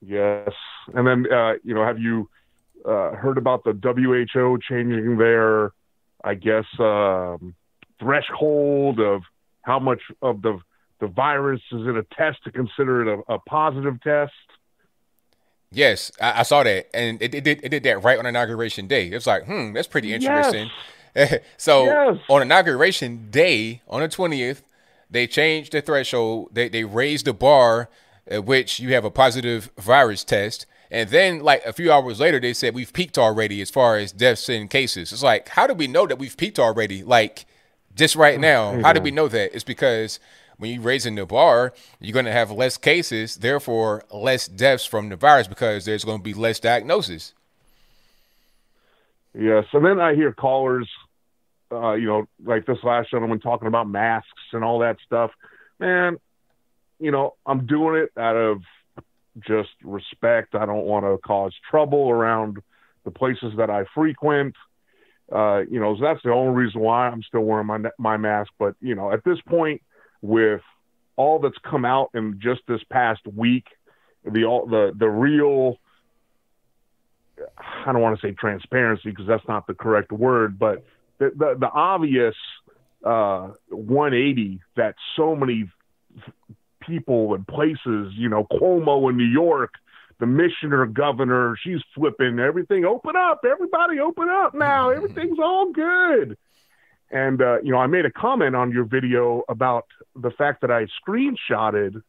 Yes. 0.00 0.50
And 0.94 1.06
then, 1.06 1.26
uh, 1.32 1.54
you 1.64 1.74
know, 1.74 1.84
have 1.84 1.98
you 1.98 2.28
uh, 2.84 3.12
heard 3.12 3.38
about 3.38 3.64
the 3.64 3.72
WHO 3.72 4.58
changing 4.68 5.18
their, 5.18 5.72
I 6.24 6.34
guess, 6.34 6.64
um, 6.78 7.54
threshold 8.00 9.00
of 9.00 9.22
how 9.62 9.78
much 9.78 10.00
of 10.22 10.42
the 10.42 10.58
the 11.00 11.06
virus 11.06 11.60
is 11.70 11.86
in 11.86 11.96
a 11.96 12.02
test 12.16 12.42
to 12.42 12.50
consider 12.50 13.02
it 13.02 13.24
a, 13.28 13.34
a 13.34 13.38
positive 13.38 14.02
test? 14.02 14.32
Yes, 15.70 16.10
I, 16.20 16.40
I 16.40 16.42
saw 16.42 16.62
that, 16.62 16.88
and 16.94 17.20
it, 17.22 17.34
it 17.34 17.44
did 17.44 17.60
it 17.62 17.68
did 17.68 17.82
that 17.84 18.02
right 18.02 18.18
on 18.18 18.26
inauguration 18.26 18.86
day. 18.86 19.08
It 19.08 19.14
was 19.14 19.26
like, 19.26 19.44
hmm, 19.46 19.74
that's 19.74 19.88
pretty 19.88 20.12
interesting. 20.12 20.70
so 21.56 21.84
Yes. 21.84 22.18
on 22.28 22.42
inauguration 22.42 23.30
day, 23.30 23.82
on 23.88 24.00
the 24.00 24.08
twentieth, 24.08 24.62
they 25.10 25.26
changed 25.26 25.72
the 25.72 25.82
threshold. 25.82 26.48
They 26.52 26.68
they 26.68 26.84
raised 26.84 27.26
the 27.26 27.34
bar 27.34 27.88
at 28.26 28.44
which 28.44 28.80
you 28.80 28.92
have 28.94 29.04
a 29.04 29.10
positive 29.10 29.70
virus 29.78 30.24
test, 30.24 30.66
and 30.90 31.10
then 31.10 31.40
like 31.40 31.64
a 31.64 31.72
few 31.72 31.92
hours 31.92 32.20
later, 32.20 32.40
they 32.40 32.54
said 32.54 32.74
we've 32.74 32.92
peaked 32.92 33.18
already 33.18 33.60
as 33.60 33.70
far 33.70 33.96
as 33.96 34.12
deaths 34.12 34.48
and 34.48 34.70
cases. 34.70 35.12
It's 35.12 35.22
like, 35.22 35.48
how 35.48 35.66
do 35.66 35.74
we 35.74 35.86
know 35.86 36.06
that 36.06 36.18
we've 36.18 36.36
peaked 36.36 36.58
already? 36.58 37.02
Like 37.02 37.46
just 37.94 38.16
right 38.16 38.40
now, 38.40 38.80
how 38.80 38.92
do 38.92 39.00
we 39.00 39.10
know 39.10 39.28
that? 39.28 39.54
It's 39.54 39.64
because 39.64 40.18
when 40.56 40.72
you're 40.72 40.82
raising 40.82 41.14
the 41.14 41.26
bar, 41.26 41.72
you're 42.00 42.12
going 42.12 42.24
to 42.24 42.32
have 42.32 42.50
less 42.50 42.76
cases, 42.76 43.36
therefore 43.36 44.04
less 44.10 44.48
deaths 44.48 44.84
from 44.84 45.08
the 45.08 45.16
virus 45.16 45.46
because 45.46 45.84
there's 45.84 46.04
going 46.04 46.18
to 46.18 46.24
be 46.24 46.34
less 46.34 46.58
diagnosis. 46.60 47.34
Yes, 49.34 49.66
and 49.72 49.84
then 49.84 50.00
I 50.00 50.14
hear 50.14 50.32
callers, 50.32 50.88
uh, 51.70 51.92
you 51.92 52.06
know, 52.06 52.26
like 52.44 52.66
this 52.66 52.78
last 52.82 53.10
gentleman 53.10 53.40
talking 53.40 53.68
about 53.68 53.88
masks 53.88 54.28
and 54.52 54.64
all 54.64 54.80
that 54.80 54.96
stuff. 55.04 55.30
Man, 55.78 56.18
you 56.98 57.12
know, 57.12 57.34
I'm 57.46 57.66
doing 57.66 58.02
it 58.02 58.10
out 58.20 58.36
of 58.36 58.62
just 59.46 59.70
respect. 59.82 60.54
I 60.54 60.66
don't 60.66 60.84
want 60.84 61.04
to 61.04 61.18
cause 61.18 61.52
trouble 61.70 62.10
around 62.10 62.58
the 63.04 63.10
places 63.10 63.54
that 63.56 63.70
I 63.70 63.84
frequent. 63.94 64.54
Uh, 65.30 65.60
you 65.70 65.78
know, 65.78 65.94
so 65.96 66.02
that's 66.02 66.22
the 66.22 66.32
only 66.32 66.54
reason 66.54 66.80
why 66.80 67.08
I'm 67.08 67.22
still 67.22 67.42
wearing 67.42 67.66
my 67.66 67.78
my 67.98 68.16
mask. 68.16 68.50
But 68.58 68.74
you 68.80 68.94
know, 68.94 69.12
at 69.12 69.24
this 69.24 69.38
point, 69.46 69.82
with 70.22 70.62
all 71.16 71.38
that's 71.38 71.58
come 71.68 71.84
out 71.84 72.10
in 72.14 72.40
just 72.42 72.60
this 72.66 72.80
past 72.90 73.20
week, 73.26 73.66
the 74.24 74.44
all 74.44 74.66
the 74.66 74.92
the 74.96 75.08
real 75.08 75.76
I 77.86 77.92
don't 77.92 78.00
want 78.00 78.18
to 78.20 78.26
say 78.26 78.32
transparency 78.32 79.10
because 79.10 79.26
that's 79.26 79.46
not 79.46 79.66
the 79.66 79.74
correct 79.74 80.12
word, 80.12 80.58
but 80.58 80.84
the 81.18 81.30
the, 81.36 81.56
the 81.58 81.70
obvious 81.70 82.34
uh, 83.04 83.48
180 83.68 84.60
that 84.76 84.94
so 85.16 85.36
many 85.36 85.70
people 86.88 87.34
and 87.34 87.46
places, 87.46 88.14
you 88.16 88.28
know, 88.28 88.46
Cuomo 88.50 89.10
in 89.10 89.16
New 89.16 89.24
York, 89.24 89.74
the 90.18 90.26
missioner 90.26 90.86
governor, 90.86 91.56
she's 91.62 91.80
flipping 91.94 92.38
everything. 92.38 92.84
Open 92.84 93.14
up, 93.16 93.42
everybody, 93.44 94.00
open 94.00 94.28
up 94.28 94.54
now. 94.54 94.90
Everything's 94.90 95.38
all 95.38 95.70
good. 95.72 96.36
And 97.10 97.40
uh, 97.40 97.60
you 97.62 97.70
know, 97.72 97.78
I 97.78 97.86
made 97.86 98.04
a 98.04 98.10
comment 98.10 98.56
on 98.56 98.72
your 98.72 98.84
video 98.84 99.42
about 99.48 99.86
the 100.16 100.30
fact 100.30 100.62
that 100.62 100.70
I 100.70 100.86
screenshotted 101.06 102.02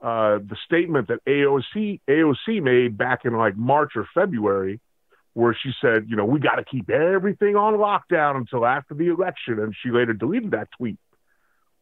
uh, 0.00 0.38
the 0.38 0.56
statement 0.66 1.08
that 1.08 1.24
AOC 1.24 2.00
AOC 2.08 2.62
made 2.62 2.98
back 2.98 3.24
in 3.24 3.32
like 3.32 3.56
March 3.56 3.92
or 3.96 4.06
February, 4.14 4.78
where 5.32 5.56
she 5.60 5.72
said, 5.80 6.06
you 6.08 6.16
know, 6.16 6.24
we 6.24 6.38
got 6.38 6.56
to 6.56 6.64
keep 6.64 6.90
everything 6.90 7.56
on 7.56 7.74
lockdown 7.74 8.36
until 8.36 8.66
after 8.66 8.94
the 8.94 9.08
election, 9.08 9.58
and 9.58 9.74
she 9.82 9.90
later 9.90 10.12
deleted 10.12 10.50
that 10.52 10.68
tweet. 10.76 10.98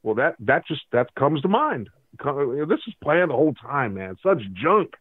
Well, 0.05 0.15
that 0.17 0.37
that 0.41 0.67
just 0.69 0.83
that 0.93 1.13
comes 1.17 1.41
to 1.43 1.49
mind. 1.49 1.89
Co- 2.21 2.53
you 2.53 2.59
know, 2.59 2.67
This 2.67 2.81
is 2.87 2.95
planned 3.03 3.31
the 3.31 3.35
whole 3.35 3.55
time, 3.55 3.95
man. 3.95 4.17
Such 4.23 4.39
junk. 4.53 4.95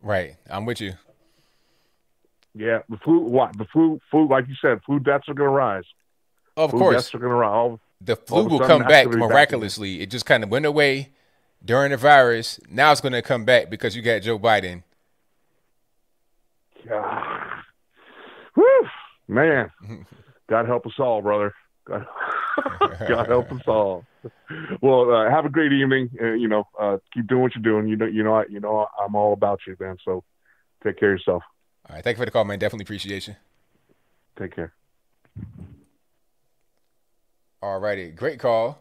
Right. 0.00 0.36
I'm 0.48 0.64
with 0.64 0.80
you. 0.80 0.92
Yeah, 2.54 2.78
the 2.88 2.96
flu. 2.98 3.18
What 3.18 3.58
the 3.58 3.64
flu? 3.72 4.00
Flu, 4.10 4.28
like 4.28 4.46
you 4.48 4.54
said, 4.62 4.80
flu 4.86 5.00
deaths 5.00 5.28
are 5.28 5.34
going 5.34 5.50
to 5.50 5.54
rise. 5.54 5.82
Of 6.56 6.70
Flu 6.70 6.78
course. 6.78 6.94
deaths 6.96 7.14
are 7.14 7.18
going 7.18 7.30
to 7.30 7.36
rise. 7.36 7.50
All- 7.50 7.80
The 8.00 8.14
flu 8.16 8.44
will 8.44 8.60
come 8.60 8.82
back 8.84 9.06
gonna 9.06 9.16
back 9.18 9.28
miraculously. 9.28 10.00
It 10.00 10.10
just 10.10 10.24
kind 10.24 10.44
of 10.44 10.50
went 10.50 10.64
away 10.64 11.10
during 11.64 11.90
the 11.90 11.96
virus. 11.96 12.60
Now 12.70 12.92
it's 12.92 13.00
going 13.00 13.12
to 13.12 13.22
come 13.22 13.44
back 13.44 13.70
because 13.70 13.96
you 13.96 14.02
got 14.02 14.22
Joe 14.22 14.38
Biden. 14.38 14.84
God. 16.88 17.48
Whew, 18.54 18.86
man. 19.26 19.70
God 20.48 20.66
help 20.66 20.86
us 20.86 20.92
all, 20.98 21.22
brother. 21.22 21.52
God, 21.86 22.06
God 23.08 23.26
help 23.28 23.52
us 23.52 23.62
all. 23.66 24.04
Well, 24.80 25.12
uh, 25.12 25.30
have 25.30 25.44
a 25.44 25.48
great 25.48 25.72
evening. 25.72 26.10
Uh, 26.20 26.32
you 26.32 26.48
know, 26.48 26.66
uh, 26.80 26.98
keep 27.12 27.26
doing 27.26 27.42
what 27.42 27.54
you're 27.54 27.62
doing. 27.62 27.88
You 27.88 27.96
know, 27.96 28.06
you 28.06 28.22
know, 28.22 28.34
I, 28.34 28.44
you 28.48 28.60
know, 28.60 28.86
I'm 29.02 29.14
all 29.14 29.32
about 29.32 29.60
you, 29.66 29.76
man. 29.78 29.96
So 30.04 30.24
take 30.82 30.98
care 30.98 31.12
of 31.12 31.18
yourself. 31.18 31.42
All 31.88 31.96
right, 31.96 32.04
thank 32.04 32.16
you 32.16 32.22
for 32.22 32.24
the 32.24 32.30
call, 32.30 32.44
man. 32.44 32.58
Definitely 32.58 32.84
appreciate 32.84 33.28
you. 33.28 33.36
Take 34.38 34.54
care. 34.54 34.72
All 37.62 37.78
righty, 37.78 38.10
great 38.10 38.38
call. 38.38 38.78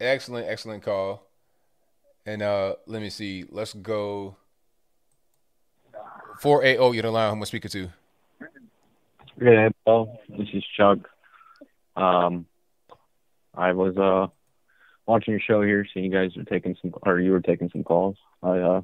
Excellent, 0.00 0.48
excellent 0.48 0.82
call. 0.82 1.26
And 2.26 2.42
uh 2.42 2.74
let 2.86 3.00
me 3.00 3.10
see. 3.10 3.44
Let's 3.48 3.72
go. 3.72 4.36
Four 6.40 6.64
eight 6.64 6.76
oh, 6.78 6.92
you're 6.92 7.02
the 7.02 7.10
line. 7.10 7.30
Who 7.30 7.36
am 7.36 7.42
I 7.42 7.46
speaking 7.46 7.70
to? 7.70 7.88
Yeah, 9.40 9.68
well, 9.86 10.18
this 10.28 10.48
is 10.52 10.64
Chuck. 10.76 10.98
Um, 11.94 12.46
I 13.56 13.72
was 13.72 13.96
uh 13.96 14.28
watching 15.06 15.32
your 15.32 15.40
show 15.40 15.62
here, 15.62 15.86
seeing 15.92 16.06
you 16.06 16.12
guys 16.12 16.36
were 16.36 16.44
taking 16.44 16.76
some, 16.80 16.94
or 17.02 17.18
you 17.20 17.32
were 17.32 17.40
taking 17.40 17.70
some 17.70 17.84
calls. 17.84 18.16
I 18.42 18.58
uh 18.58 18.82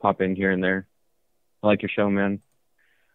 pop 0.00 0.20
in 0.20 0.36
here 0.36 0.50
and 0.50 0.62
there. 0.62 0.86
I 1.62 1.66
like 1.66 1.82
your 1.82 1.90
show, 1.90 2.08
man. 2.08 2.40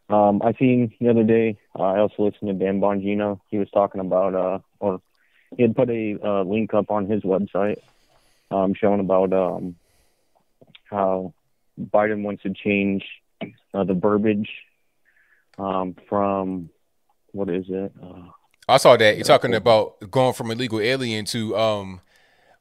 Um, 0.07 0.41
I 0.43 0.53
seen 0.53 0.93
the 0.99 1.09
other 1.09 1.23
day. 1.23 1.57
Uh, 1.77 1.83
I 1.83 1.99
also 1.99 2.25
listened 2.25 2.47
to 2.47 2.65
Dan 2.65 2.80
Bongino. 2.80 3.39
He 3.49 3.57
was 3.57 3.69
talking 3.72 4.01
about, 4.01 4.35
uh, 4.35 4.59
or 4.80 5.01
he 5.57 5.64
had 5.64 5.75
put 5.75 5.89
a 5.89 6.17
uh, 6.23 6.43
link 6.43 6.75
up 6.75 6.91
on 6.91 7.09
his 7.09 7.23
website, 7.23 7.81
um, 8.51 8.75
showing 8.75 8.99
about 8.99 9.33
um 9.33 9.75
how 10.85 11.33
Biden 11.80 12.22
wants 12.23 12.43
to 12.43 12.53
change 12.53 13.03
uh, 13.73 13.83
the 13.83 13.95
verbiage 13.95 14.49
um, 15.57 15.95
from 16.07 16.69
what 17.31 17.49
is 17.49 17.65
it? 17.67 17.91
Uh, 18.01 18.30
I 18.67 18.77
saw 18.77 18.97
that. 18.97 19.15
You're 19.15 19.23
talking 19.25 19.53
about 19.53 20.11
going 20.11 20.33
from 20.33 20.51
illegal 20.51 20.79
alien 20.79 21.25
to 21.25 21.55
um 21.57 22.01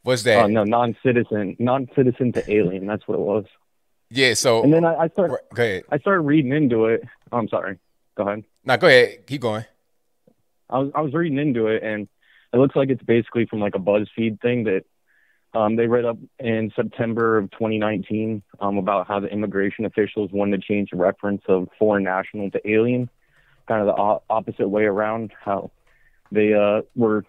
what's 0.03 0.23
that? 0.25 0.45
Oh 0.45 0.47
no, 0.47 0.65
non-citizen, 0.65 1.57
non-citizen 1.59 2.33
to 2.33 2.53
alien. 2.53 2.87
That's 2.87 3.07
what 3.09 3.15
it 3.17 3.23
was. 3.23 3.45
Yeah. 4.11 4.35
So 4.35 4.63
And 4.63 4.73
then 4.73 4.85
I, 4.85 4.95
I 4.95 5.09
started. 5.09 5.39
Go 5.55 5.63
ahead. 5.63 5.85
I 5.91 5.99
started 5.99 6.21
reading 6.21 6.53
into 6.53 6.87
it. 6.87 7.03
Oh, 7.33 7.39
I'm 7.39 7.49
sorry. 7.49 7.79
Go 8.17 8.29
ahead. 8.29 8.45
Now 8.65 8.77
go 8.77 8.87
ahead. 8.87 9.27
Keep 9.27 9.41
going. 9.41 9.65
I 10.71 10.79
was 10.79 10.93
I 10.95 11.01
was 11.01 11.15
reading 11.15 11.39
into 11.39 11.69
it, 11.69 11.83
and 11.83 12.09
it 12.53 12.57
looks 12.59 12.77
like 12.77 12.91
it's 12.91 13.03
basically 13.03 13.47
from 13.47 13.61
like 13.61 13.75
a 13.75 13.79
BuzzFeed 13.79 14.41
thing 14.41 14.65
that 14.65 14.85
um, 15.55 15.77
they 15.77 15.87
read 15.87 16.05
up 16.05 16.19
in 16.39 16.73
September 16.75 17.39
of 17.39 17.51
2019 17.53 18.43
um, 18.61 18.77
about 18.77 19.07
how 19.07 19.21
the 19.21 19.29
immigration 19.29 19.85
officials 19.85 20.31
wanted 20.33 20.61
to 20.61 20.67
change 20.67 20.91
the 20.91 20.97
reference 20.97 21.43
of 21.49 21.69
foreign 21.79 22.05
national 22.05 22.51
to 22.51 22.71
alien, 22.71 23.09
kind 23.69 23.81
of 23.81 23.87
the 23.87 24.01
o- 24.01 24.23
opposite 24.29 24.69
way 24.69 24.85
around. 24.85 25.33
How 25.41 25.71
they 26.31 26.55
uh, 26.55 26.83
were 26.95 27.25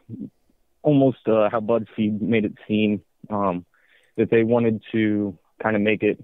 almost 0.81 1.27
uh, 1.27 1.49
how 1.49 1.59
BuzzFeed 1.59 2.21
made 2.21 2.45
it 2.45 2.53
seem 2.67 3.01
um, 3.29 3.65
that 4.17 4.29
they 4.29 4.43
wanted 4.43 4.83
to 4.91 5.37
kind 5.61 5.75
of 5.75 5.81
make 5.81 6.03
it 6.03 6.23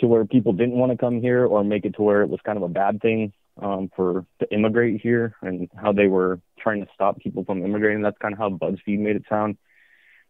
to 0.00 0.06
where 0.06 0.24
people 0.24 0.52
didn't 0.52 0.76
want 0.76 0.92
to 0.92 0.98
come 0.98 1.20
here 1.20 1.44
or 1.46 1.64
make 1.64 1.84
it 1.84 1.94
to 1.94 2.02
where 2.02 2.22
it 2.22 2.28
was 2.28 2.40
kind 2.44 2.56
of 2.56 2.62
a 2.62 2.68
bad 2.68 3.00
thing 3.00 3.32
um, 3.60 3.90
for 3.94 4.24
to 4.40 4.52
immigrate 4.52 5.00
here 5.00 5.34
and 5.42 5.68
how 5.76 5.92
they 5.92 6.06
were 6.06 6.40
trying 6.58 6.84
to 6.84 6.90
stop 6.94 7.18
people 7.18 7.44
from 7.44 7.64
immigrating. 7.64 8.02
That's 8.02 8.18
kind 8.18 8.32
of 8.32 8.38
how 8.38 8.50
BuzzFeed 8.50 8.98
made 8.98 9.16
it 9.16 9.24
sound. 9.28 9.56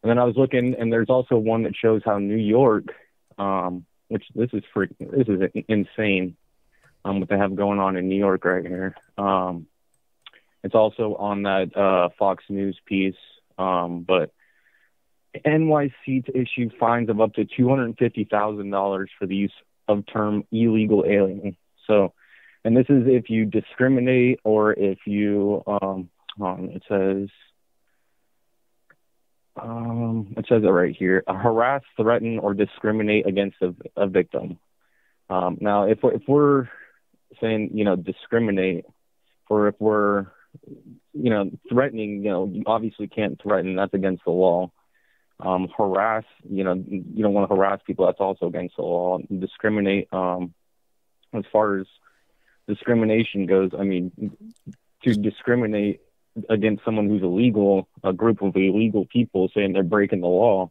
And 0.02 0.10
then 0.10 0.18
I 0.18 0.24
was 0.24 0.36
looking, 0.36 0.74
and 0.78 0.92
there's 0.92 1.10
also 1.10 1.36
one 1.36 1.64
that 1.64 1.74
shows 1.76 2.02
how 2.05 2.18
New 2.18 2.36
York, 2.36 2.94
um, 3.36 3.84
which 4.08 4.24
this 4.34 4.50
is 4.52 4.62
freak, 4.72 4.90
this 4.98 5.26
is 5.28 5.64
insane, 5.68 6.36
um, 7.05 7.20
what 7.20 7.28
they 7.28 7.36
have 7.36 7.56
going 7.56 7.78
on 7.78 7.97
in 7.97 8.08
New 8.08 8.18
York 8.18 8.44
right 8.44 8.64
here. 8.64 8.94
Um, 9.16 9.66
it's 10.68 10.74
also 10.74 11.14
on 11.14 11.44
that 11.44 11.74
uh, 11.74 12.10
Fox 12.18 12.44
News 12.50 12.78
piece, 12.84 13.14
um, 13.56 14.05
but 14.06 14.34
NYC 15.34 16.26
to 16.26 16.38
issue 16.38 16.68
fines 16.78 17.08
of 17.08 17.22
up 17.22 17.32
to 17.36 17.47
two 17.47 17.70
hundred 17.70 17.97
fifty 17.98 18.24
thousand 18.24 18.68
dollars 18.68 19.08
for 19.18 19.24
the 19.24 19.34
use 19.34 19.52
of 19.88 20.05
term 20.12 20.44
illegal 20.52 21.06
alien. 21.08 21.56
So, 21.86 22.12
and 22.66 22.76
this 22.76 22.84
is 22.90 23.05
if 23.06 23.30
you 23.30 23.47
discriminate 23.47 24.40
or 24.44 24.74
if 24.74 24.98
you, 25.06 25.62
um, 25.66 26.10
um 26.38 26.68
it 26.74 26.82
says, 26.86 27.30
um, 29.56 30.34
it 30.36 30.44
says 30.50 30.64
it 30.64 30.66
right 30.66 30.94
here: 30.94 31.24
harass, 31.26 31.82
threaten, 31.97 32.40
or 32.40 32.52
discriminate 32.52 33.26
against 33.26 33.56
a, 33.62 33.74
a 33.97 34.06
victim. 34.06 34.58
Um, 35.30 35.56
now, 35.62 35.84
if 35.84 36.02
we're, 36.02 36.12
if 36.12 36.22
we're 36.28 36.68
saying 37.40 37.70
you 37.72 37.84
know 37.84 37.97
discriminate, 37.97 38.84
or 39.48 39.68
if 39.68 39.74
we're 39.78 40.26
you 40.66 41.30
know 41.30 41.50
threatening, 41.68 42.22
you 42.24 42.30
know, 42.30 42.50
you 42.52 42.62
obviously 42.66 43.08
can't 43.08 43.40
threaten. 43.40 43.76
That's 43.76 43.94
against 43.94 44.24
the 44.24 44.30
law 44.30 44.70
um, 45.40 45.68
harass, 45.76 46.24
you 46.48 46.64
know, 46.64 46.74
you 46.74 47.22
don't 47.22 47.32
want 47.32 47.48
to 47.48 47.54
harass 47.54 47.80
people. 47.86 48.06
That's 48.06 48.20
also 48.20 48.46
against 48.46 48.76
the 48.76 48.82
law. 48.82 49.18
Discriminate, 49.18 50.08
um, 50.12 50.52
as 51.32 51.44
far 51.52 51.78
as 51.78 51.86
discrimination 52.66 53.46
goes, 53.46 53.70
I 53.78 53.84
mean, 53.84 54.36
to 55.04 55.14
discriminate 55.14 56.00
against 56.48 56.84
someone 56.84 57.08
who's 57.08 57.22
illegal, 57.22 57.88
a 58.02 58.12
group 58.12 58.42
of 58.42 58.56
illegal 58.56 59.06
people 59.06 59.48
saying 59.54 59.72
they're 59.72 59.82
breaking 59.82 60.20
the 60.20 60.26
law. 60.26 60.70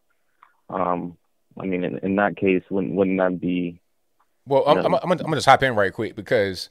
Um, 0.69 1.17
I 1.59 1.65
mean, 1.65 1.83
in, 1.83 1.97
in 1.99 2.15
that 2.17 2.35
case, 2.35 2.64
wouldn't 2.69 2.93
wouldn't 2.93 3.17
that 3.19 3.39
be? 3.39 3.80
Well, 4.45 4.64
I'm, 4.67 4.77
I'm, 4.77 4.85
I'm, 4.85 4.91
gonna, 4.91 5.11
I'm 5.11 5.17
gonna 5.17 5.38
just 5.38 5.47
hop 5.47 5.64
in 5.64 5.75
right 5.75 5.93
quick 5.93 6.15
because 6.15 6.69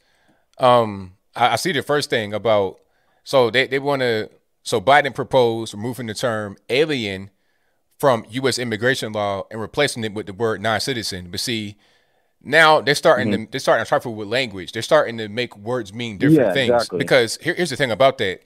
um, 0.59 1.15
I, 1.35 1.53
I 1.53 1.57
see 1.57 1.73
the 1.73 1.83
first 1.83 2.11
thing 2.11 2.35
about 2.35 2.79
so 3.27 3.51
they, 3.51 3.67
they 3.67 3.81
want 3.81 4.03
to 4.03 4.31
so 4.63 4.81
Biden 4.81 5.13
proposed 5.15 5.75
removing 5.75 6.07
the 6.07 6.15
term 6.15 6.57
alien 6.71 7.31
from 7.99 8.25
U.S. 8.31 8.57
immigration 8.59 9.13
law 9.13 9.47
and 9.51 9.61
replacing 9.61 10.05
it 10.05 10.15
with 10.15 10.27
the 10.27 10.33
word 10.33 10.61
non-citizen. 10.63 11.31
But 11.33 11.41
see, 11.41 11.77
now 12.41 12.81
they're 12.81 12.95
starting 12.95 13.31
Mm-hmm. 13.33 13.45
to 13.47 13.51
they're 13.51 13.61
starting 13.61 13.85
to 13.85 13.89
trifle 13.89 14.15
with 14.15 14.29
language. 14.29 14.71
They're 14.73 14.83
starting 14.93 15.19
to 15.19 15.29
make 15.29 15.57
words 15.57 15.93
mean 15.93 16.19
different 16.19 16.41
Yeah, 16.49 16.53
things. 16.53 16.71
exactly. 16.71 16.99
Because 16.99 17.39
here, 17.43 17.55
here's 17.55 17.71
the 17.71 17.77
thing 17.77 17.91
about 17.91 18.19
that: 18.19 18.43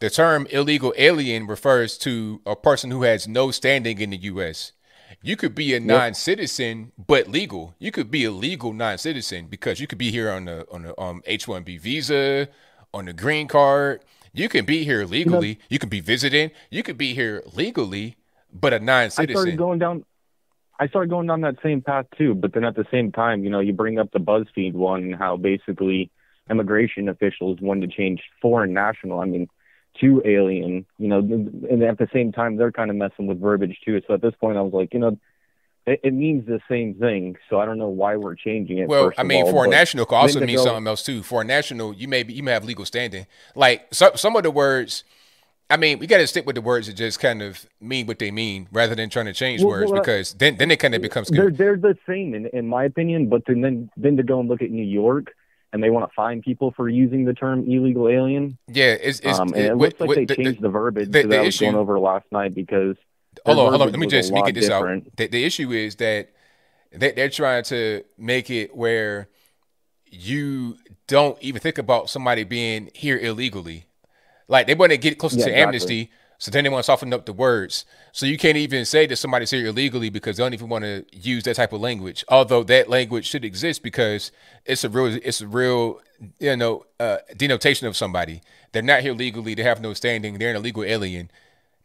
the 0.00 0.10
term 0.10 0.46
illegal 0.50 0.92
alien 0.98 1.46
refers 1.46 1.96
to 1.98 2.40
a 2.44 2.54
person 2.54 2.90
who 2.90 3.02
has 3.04 3.26
no 3.26 3.50
standing 3.50 3.98
in 3.98 4.10
the 4.10 4.18
U.S. 4.32 4.72
You 5.22 5.36
could 5.36 5.54
be 5.54 5.74
a 5.74 5.80
non-citizen 5.80 6.92
but 6.98 7.28
legal. 7.28 7.74
You 7.78 7.90
could 7.92 8.10
be 8.10 8.24
a 8.24 8.30
legal 8.30 8.72
non-citizen 8.74 9.46
because 9.46 9.80
you 9.80 9.86
could 9.86 9.98
be 9.98 10.10
here 10.10 10.30
on 10.30 10.44
the 10.44 10.66
on 10.70 10.82
the 10.82 11.00
um, 11.00 11.22
H-1B 11.24 11.80
visa, 11.80 12.48
on 12.92 13.06
the 13.06 13.12
green 13.12 13.48
card. 13.48 14.02
You 14.32 14.48
can 14.48 14.64
be 14.64 14.84
here 14.84 15.04
legally. 15.04 15.58
You 15.70 15.78
can 15.78 15.88
be 15.88 16.00
visiting. 16.00 16.50
You 16.70 16.82
could 16.82 16.98
be 16.98 17.14
here 17.14 17.42
legally, 17.54 18.16
but 18.52 18.74
a 18.74 18.78
non-citizen. 18.78 19.36
I 19.36 19.40
started 19.40 19.56
going 19.58 19.78
down. 19.78 20.04
I 20.78 20.88
started 20.88 21.08
going 21.08 21.26
down 21.26 21.40
that 21.40 21.56
same 21.62 21.80
path 21.80 22.04
too, 22.18 22.34
but 22.34 22.52
then 22.52 22.64
at 22.64 22.76
the 22.76 22.84
same 22.90 23.10
time, 23.12 23.44
you 23.44 23.50
know, 23.50 23.60
you 23.60 23.72
bring 23.72 23.98
up 23.98 24.10
the 24.12 24.18
BuzzFeed 24.18 24.74
one, 24.74 25.04
and 25.04 25.14
how 25.14 25.38
basically 25.38 26.10
immigration 26.50 27.08
officials 27.08 27.58
wanted 27.62 27.90
to 27.90 27.96
change 27.96 28.22
foreign 28.42 28.74
national. 28.74 29.20
I 29.20 29.24
mean, 29.24 29.48
to 30.00 30.20
alien. 30.26 30.84
You 30.98 31.08
know, 31.08 31.18
and 31.20 31.82
at 31.82 31.96
the 31.96 32.08
same 32.12 32.30
time, 32.30 32.56
they're 32.56 32.72
kind 32.72 32.90
of 32.90 32.96
messing 32.96 33.26
with 33.26 33.40
verbiage 33.40 33.78
too. 33.84 34.02
So 34.06 34.12
at 34.12 34.20
this 34.20 34.34
point, 34.38 34.58
I 34.58 34.60
was 34.60 34.74
like, 34.74 34.92
you 34.92 35.00
know, 35.00 35.18
it, 35.86 36.00
it 36.02 36.12
means 36.14 36.46
the 36.46 36.60
same 36.68 36.94
thing. 36.94 37.36
So 37.48 37.60
I 37.60 37.66
don't 37.66 37.78
know 37.78 37.88
why 37.88 38.16
we're 38.16 38.34
changing 38.34 38.78
it. 38.78 38.88
Well, 38.88 39.12
I 39.16 39.22
mean, 39.22 39.44
all, 39.44 39.50
for 39.52 39.64
a 39.64 39.68
national 39.68 40.06
could 40.06 40.16
also 40.16 40.40
mean 40.40 40.58
something 40.58 40.86
else 40.86 41.02
too. 41.02 41.22
For 41.22 41.42
a 41.42 41.44
national, 41.44 41.94
you 41.94 42.08
may 42.08 42.22
be, 42.22 42.34
you 42.34 42.42
may 42.42 42.52
have 42.52 42.64
legal 42.64 42.84
standing. 42.84 43.26
Like 43.54 43.86
some 43.92 44.12
some 44.16 44.36
of 44.36 44.42
the 44.42 44.50
words, 44.50 45.04
I 45.70 45.76
mean, 45.76 45.98
we 45.98 46.06
got 46.06 46.18
to 46.18 46.26
stick 46.26 46.46
with 46.46 46.56
the 46.56 46.62
words 46.62 46.86
that 46.88 46.94
just 46.94 47.20
kind 47.20 47.42
of 47.42 47.66
mean 47.80 48.06
what 48.06 48.18
they 48.18 48.30
mean, 48.30 48.68
rather 48.72 48.94
than 48.94 49.08
trying 49.10 49.26
to 49.26 49.32
change 49.32 49.60
Well, 49.62 49.70
words 49.70 49.90
well, 49.90 50.00
uh, 50.00 50.02
because 50.02 50.34
then 50.34 50.56
then 50.56 50.70
it 50.70 50.78
kind 50.78 50.94
of 50.94 51.02
becomes 51.02 51.28
they're 51.28 51.50
good. 51.50 51.58
they're 51.58 51.76
the 51.76 51.96
same 52.06 52.34
in, 52.34 52.46
in 52.52 52.66
my 52.66 52.84
opinion. 52.84 53.28
But 53.28 53.42
then 53.46 53.60
then 53.60 53.90
then 53.96 54.16
to 54.16 54.22
go 54.22 54.40
and 54.40 54.48
look 54.48 54.62
at 54.62 54.70
New 54.70 54.84
York 54.84 55.34
and 55.72 55.82
they 55.82 55.90
want 55.90 56.08
to 56.08 56.14
fine 56.14 56.40
people 56.42 56.72
for 56.76 56.88
using 56.88 57.24
the 57.24 57.34
term 57.34 57.68
illegal 57.70 58.08
alien. 58.08 58.56
Yeah, 58.68 58.92
it's, 58.92 59.18
it's 59.20 59.38
um, 59.38 59.48
and 59.48 59.56
it- 59.56 59.64
it, 59.66 59.76
what- 59.76 59.88
looks 59.90 60.00
like 60.00 60.08
what 60.08 60.16
they 60.16 60.24
the- 60.24 60.34
changed 60.36 60.60
the, 60.62 60.68
verbiage 60.68 61.10
the- 61.10 61.22
that 61.22 61.28
the 61.28 61.38
I 61.38 61.42
was 61.42 61.58
going 61.58 61.74
over 61.74 61.98
last 61.98 62.24
night 62.32 62.54
because 62.54 62.96
Hold 63.46 63.58
on, 63.58 63.68
hold 63.70 63.82
on. 63.82 63.90
Let 63.90 63.98
me 63.98 64.06
just 64.06 64.32
let 64.32 64.44
me 64.44 64.52
get 64.52 64.60
this 64.60 64.68
different. 64.68 65.06
out. 65.06 65.16
The, 65.16 65.26
the 65.28 65.44
issue 65.44 65.70
is 65.72 65.96
that 65.96 66.30
they, 66.92 67.12
they're 67.12 67.30
trying 67.30 67.64
to 67.64 68.04
make 68.18 68.50
it 68.50 68.76
where 68.76 69.28
you 70.06 70.76
don't 71.06 71.40
even 71.42 71.60
think 71.60 71.78
about 71.78 72.10
somebody 72.10 72.44
being 72.44 72.90
here 72.94 73.18
illegally. 73.18 73.86
Like 74.48 74.66
they 74.66 74.74
want 74.74 74.92
to 74.92 74.98
get 74.98 75.18
closer 75.18 75.38
Yeah, 75.38 75.46
to 75.46 75.50
exactly. 75.50 75.62
amnesty, 75.62 76.10
so 76.38 76.50
then 76.50 76.64
they 76.64 76.70
want 76.70 76.80
to 76.84 76.86
soften 76.86 77.12
up 77.12 77.26
the 77.26 77.32
words. 77.32 77.84
So 78.12 78.26
you 78.26 78.38
can't 78.38 78.56
even 78.56 78.84
say 78.84 79.06
that 79.06 79.16
somebody's 79.16 79.50
here 79.50 79.66
illegally 79.66 80.10
because 80.10 80.36
they 80.36 80.42
don't 80.44 80.54
even 80.54 80.68
want 80.68 80.84
to 80.84 81.04
use 81.12 81.44
that 81.44 81.56
type 81.56 81.72
of 81.72 81.80
language. 81.80 82.24
Although 82.28 82.62
that 82.64 82.88
language 82.88 83.26
should 83.26 83.44
exist 83.44 83.82
because 83.82 84.30
it's 84.64 84.84
a 84.84 84.88
real, 84.88 85.18
it's 85.22 85.40
a 85.40 85.46
real, 85.48 86.00
you 86.38 86.56
know, 86.56 86.84
uh, 87.00 87.18
denotation 87.36 87.86
of 87.86 87.96
somebody. 87.96 88.42
They're 88.72 88.82
not 88.82 89.00
here 89.00 89.12
legally. 89.12 89.54
They 89.54 89.62
have 89.62 89.80
no 89.80 89.94
standing. 89.94 90.38
They're 90.38 90.50
an 90.50 90.56
illegal 90.56 90.84
alien. 90.84 91.30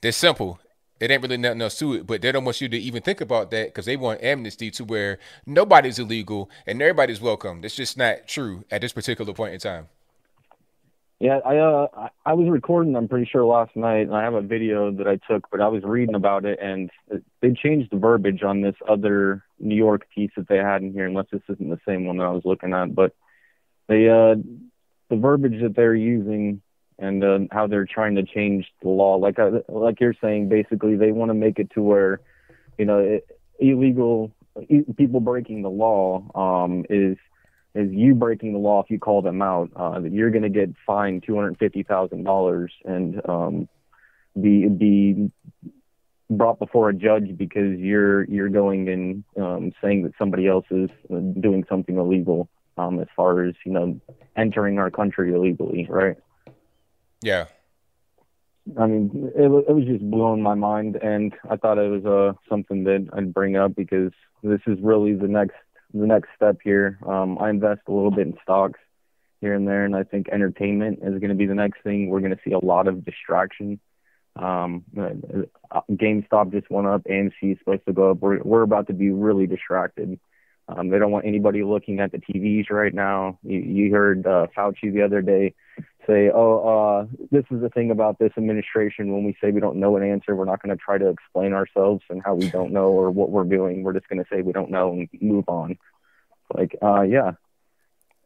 They're 0.01 0.11
simple. 0.11 0.59
It 1.01 1.09
ain't 1.09 1.23
really 1.23 1.37
nothing 1.37 1.63
else 1.63 1.79
to 1.79 1.95
it, 1.95 2.05
but 2.05 2.21
they 2.21 2.31
don't 2.31 2.45
want 2.45 2.61
you 2.61 2.69
to 2.69 2.77
even 2.77 3.01
think 3.01 3.21
about 3.21 3.49
that 3.49 3.69
because 3.69 3.85
they 3.85 3.97
want 3.97 4.23
amnesty 4.23 4.69
to 4.71 4.83
where 4.83 5.17
nobody's 5.47 5.97
illegal 5.97 6.49
and 6.67 6.79
everybody's 6.79 7.19
welcome. 7.19 7.61
That's 7.61 7.75
just 7.75 7.97
not 7.97 8.27
true 8.27 8.63
at 8.69 8.81
this 8.81 8.93
particular 8.93 9.33
point 9.33 9.55
in 9.55 9.59
time. 9.59 9.87
Yeah, 11.19 11.39
I 11.43 11.57
uh 11.57 12.09
I- 12.25 12.33
was 12.33 12.49
recording. 12.49 12.95
I'm 12.95 13.07
pretty 13.07 13.29
sure 13.31 13.45
last 13.45 13.75
night, 13.75 14.07
and 14.07 14.15
I 14.15 14.23
have 14.23 14.35
a 14.35 14.41
video 14.41 14.91
that 14.91 15.07
I 15.07 15.19
took. 15.29 15.49
But 15.51 15.61
I 15.61 15.67
was 15.67 15.83
reading 15.83 16.15
about 16.15 16.45
it, 16.45 16.59
and 16.61 16.89
they 17.41 17.51
changed 17.53 17.91
the 17.91 17.97
verbiage 17.97 18.43
on 18.43 18.61
this 18.61 18.75
other 18.87 19.43
New 19.59 19.75
York 19.75 20.07
piece 20.13 20.31
that 20.35 20.47
they 20.47 20.57
had 20.57 20.81
in 20.83 20.93
here. 20.93 21.05
Unless 21.05 21.27
this 21.31 21.41
isn't 21.49 21.69
the 21.69 21.79
same 21.87 22.05
one 22.05 22.17
that 22.17 22.23
I 22.23 22.31
was 22.31 22.45
looking 22.45 22.73
at, 22.73 22.93
but 22.95 23.13
they 23.87 24.07
uh 24.07 24.35
the 25.09 25.15
verbiage 25.15 25.61
that 25.61 25.75
they're 25.75 25.95
using 25.95 26.61
and 27.01 27.23
uh, 27.23 27.39
how 27.51 27.67
they're 27.67 27.85
trying 27.85 28.15
to 28.15 28.23
change 28.23 28.67
the 28.81 28.89
law, 28.89 29.15
like 29.15 29.39
uh, 29.39 29.59
like 29.67 29.99
you're 29.99 30.15
saying, 30.21 30.47
basically 30.47 30.95
they 30.95 31.11
want 31.11 31.29
to 31.29 31.33
make 31.33 31.59
it 31.59 31.71
to 31.71 31.81
where 31.81 32.21
you 32.77 32.85
know 32.85 32.99
it, 32.99 33.27
illegal 33.59 34.31
people 34.97 35.19
breaking 35.19 35.61
the 35.61 35.69
law 35.69 36.23
um 36.35 36.85
is 36.89 37.17
is 37.73 37.89
you 37.91 38.13
breaking 38.13 38.53
the 38.53 38.59
law 38.59 38.81
if 38.81 38.89
you 38.89 38.99
call 38.99 39.21
them 39.21 39.41
out. 39.41 39.69
Uh, 39.75 39.99
that 39.99 40.11
you're 40.11 40.29
going 40.29 40.43
to 40.43 40.49
get 40.49 40.69
fined 40.85 41.23
two 41.25 41.35
hundred 41.35 41.57
fifty 41.57 41.83
thousand 41.83 42.23
dollars 42.23 42.71
and 42.85 43.21
um, 43.27 43.67
be 44.39 44.67
be 44.67 45.31
brought 46.29 46.59
before 46.59 46.89
a 46.89 46.93
judge 46.93 47.37
because 47.37 47.77
you're 47.77 48.23
you're 48.25 48.49
going 48.49 48.89
and 48.89 49.23
um, 49.37 49.71
saying 49.81 50.03
that 50.03 50.13
somebody 50.17 50.47
else 50.47 50.65
is 50.69 50.89
uh, 51.13 51.19
doing 51.39 51.65
something 51.67 51.97
illegal. 51.97 52.49
Um, 52.77 52.99
as 52.99 53.07
far 53.15 53.43
as 53.43 53.53
you 53.65 53.73
know, 53.73 53.99
entering 54.35 54.79
our 54.79 54.89
country 54.89 55.33
illegally, 55.33 55.87
right? 55.89 56.17
Yeah. 57.21 57.45
I 58.79 58.85
mean, 58.85 59.31
it, 59.35 59.49
wa- 59.49 59.63
it 59.67 59.73
was 59.73 59.85
just 59.85 60.09
blowing 60.09 60.41
my 60.41 60.53
mind, 60.53 60.95
and 60.95 61.33
I 61.49 61.55
thought 61.55 61.77
it 61.77 61.89
was 61.89 62.05
uh, 62.05 62.33
something 62.49 62.83
that 62.83 63.07
I'd 63.13 63.33
bring 63.33 63.55
up 63.57 63.75
because 63.75 64.11
this 64.43 64.61
is 64.67 64.77
really 64.81 65.13
the 65.13 65.27
next 65.27 65.55
the 65.93 66.05
next 66.05 66.29
step 66.35 66.57
here. 66.63 66.99
Um, 67.05 67.37
I 67.39 67.49
invest 67.49 67.81
a 67.87 67.91
little 67.91 68.11
bit 68.11 68.27
in 68.27 68.37
stocks 68.43 68.79
here 69.41 69.55
and 69.55 69.67
there, 69.67 69.83
and 69.83 69.95
I 69.95 70.03
think 70.03 70.29
entertainment 70.29 70.99
is 71.01 71.19
going 71.19 71.29
to 71.29 71.35
be 71.35 71.47
the 71.47 71.55
next 71.55 71.81
thing. 71.83 72.09
We're 72.09 72.21
going 72.21 72.35
to 72.35 72.39
see 72.45 72.53
a 72.53 72.63
lot 72.63 72.87
of 72.87 73.03
distraction. 73.03 73.79
Um, 74.37 74.85
uh, 74.97 75.81
GameStop 75.91 76.53
just 76.53 76.69
went 76.69 76.87
up, 76.87 77.03
AMC 77.03 77.33
is 77.41 77.57
supposed 77.59 77.85
to 77.87 77.93
go 77.93 78.11
up. 78.11 78.19
We're 78.19 78.41
we're 78.41 78.61
about 78.61 78.87
to 78.87 78.93
be 78.93 79.09
really 79.09 79.47
distracted. 79.47 80.19
Um, 80.67 80.89
they 80.89 80.99
don't 80.99 81.11
want 81.11 81.25
anybody 81.25 81.63
looking 81.63 81.99
at 81.99 82.11
the 82.11 82.19
TVs 82.19 82.69
right 82.69 82.93
now. 82.93 83.39
You, 83.43 83.59
you 83.59 83.91
heard 83.91 84.25
uh, 84.25 84.47
Fauci 84.55 84.93
the 84.93 85.01
other 85.01 85.21
day 85.21 85.55
say, 86.07 86.29
"Oh, 86.33 86.59
uh, 86.67 87.05
this 87.31 87.45
is 87.51 87.61
the 87.61 87.69
thing 87.69 87.91
about 87.91 88.19
this 88.19 88.31
administration. 88.37 89.13
When 89.13 89.23
we 89.23 89.35
say 89.41 89.51
we 89.51 89.59
don't 89.59 89.77
know 89.77 89.97
an 89.97 90.03
answer, 90.03 90.35
we're 90.35 90.45
not 90.45 90.61
going 90.61 90.75
to 90.75 90.81
try 90.83 90.97
to 90.97 91.09
explain 91.09 91.53
ourselves 91.53 92.03
and 92.09 92.21
how 92.23 92.35
we 92.35 92.49
don't 92.49 92.71
know 92.71 92.89
or 92.89 93.11
what 93.11 93.29
we're 93.29 93.43
doing. 93.43 93.83
We're 93.83 93.93
just 93.93 94.07
going 94.09 94.23
to 94.23 94.27
say 94.31 94.41
we 94.41 94.53
don't 94.53 94.71
know 94.71 94.91
and 94.93 95.09
move 95.21 95.45
on." 95.47 95.77
Like, 96.53 96.75
uh, 96.81 97.01
yeah, 97.01 97.33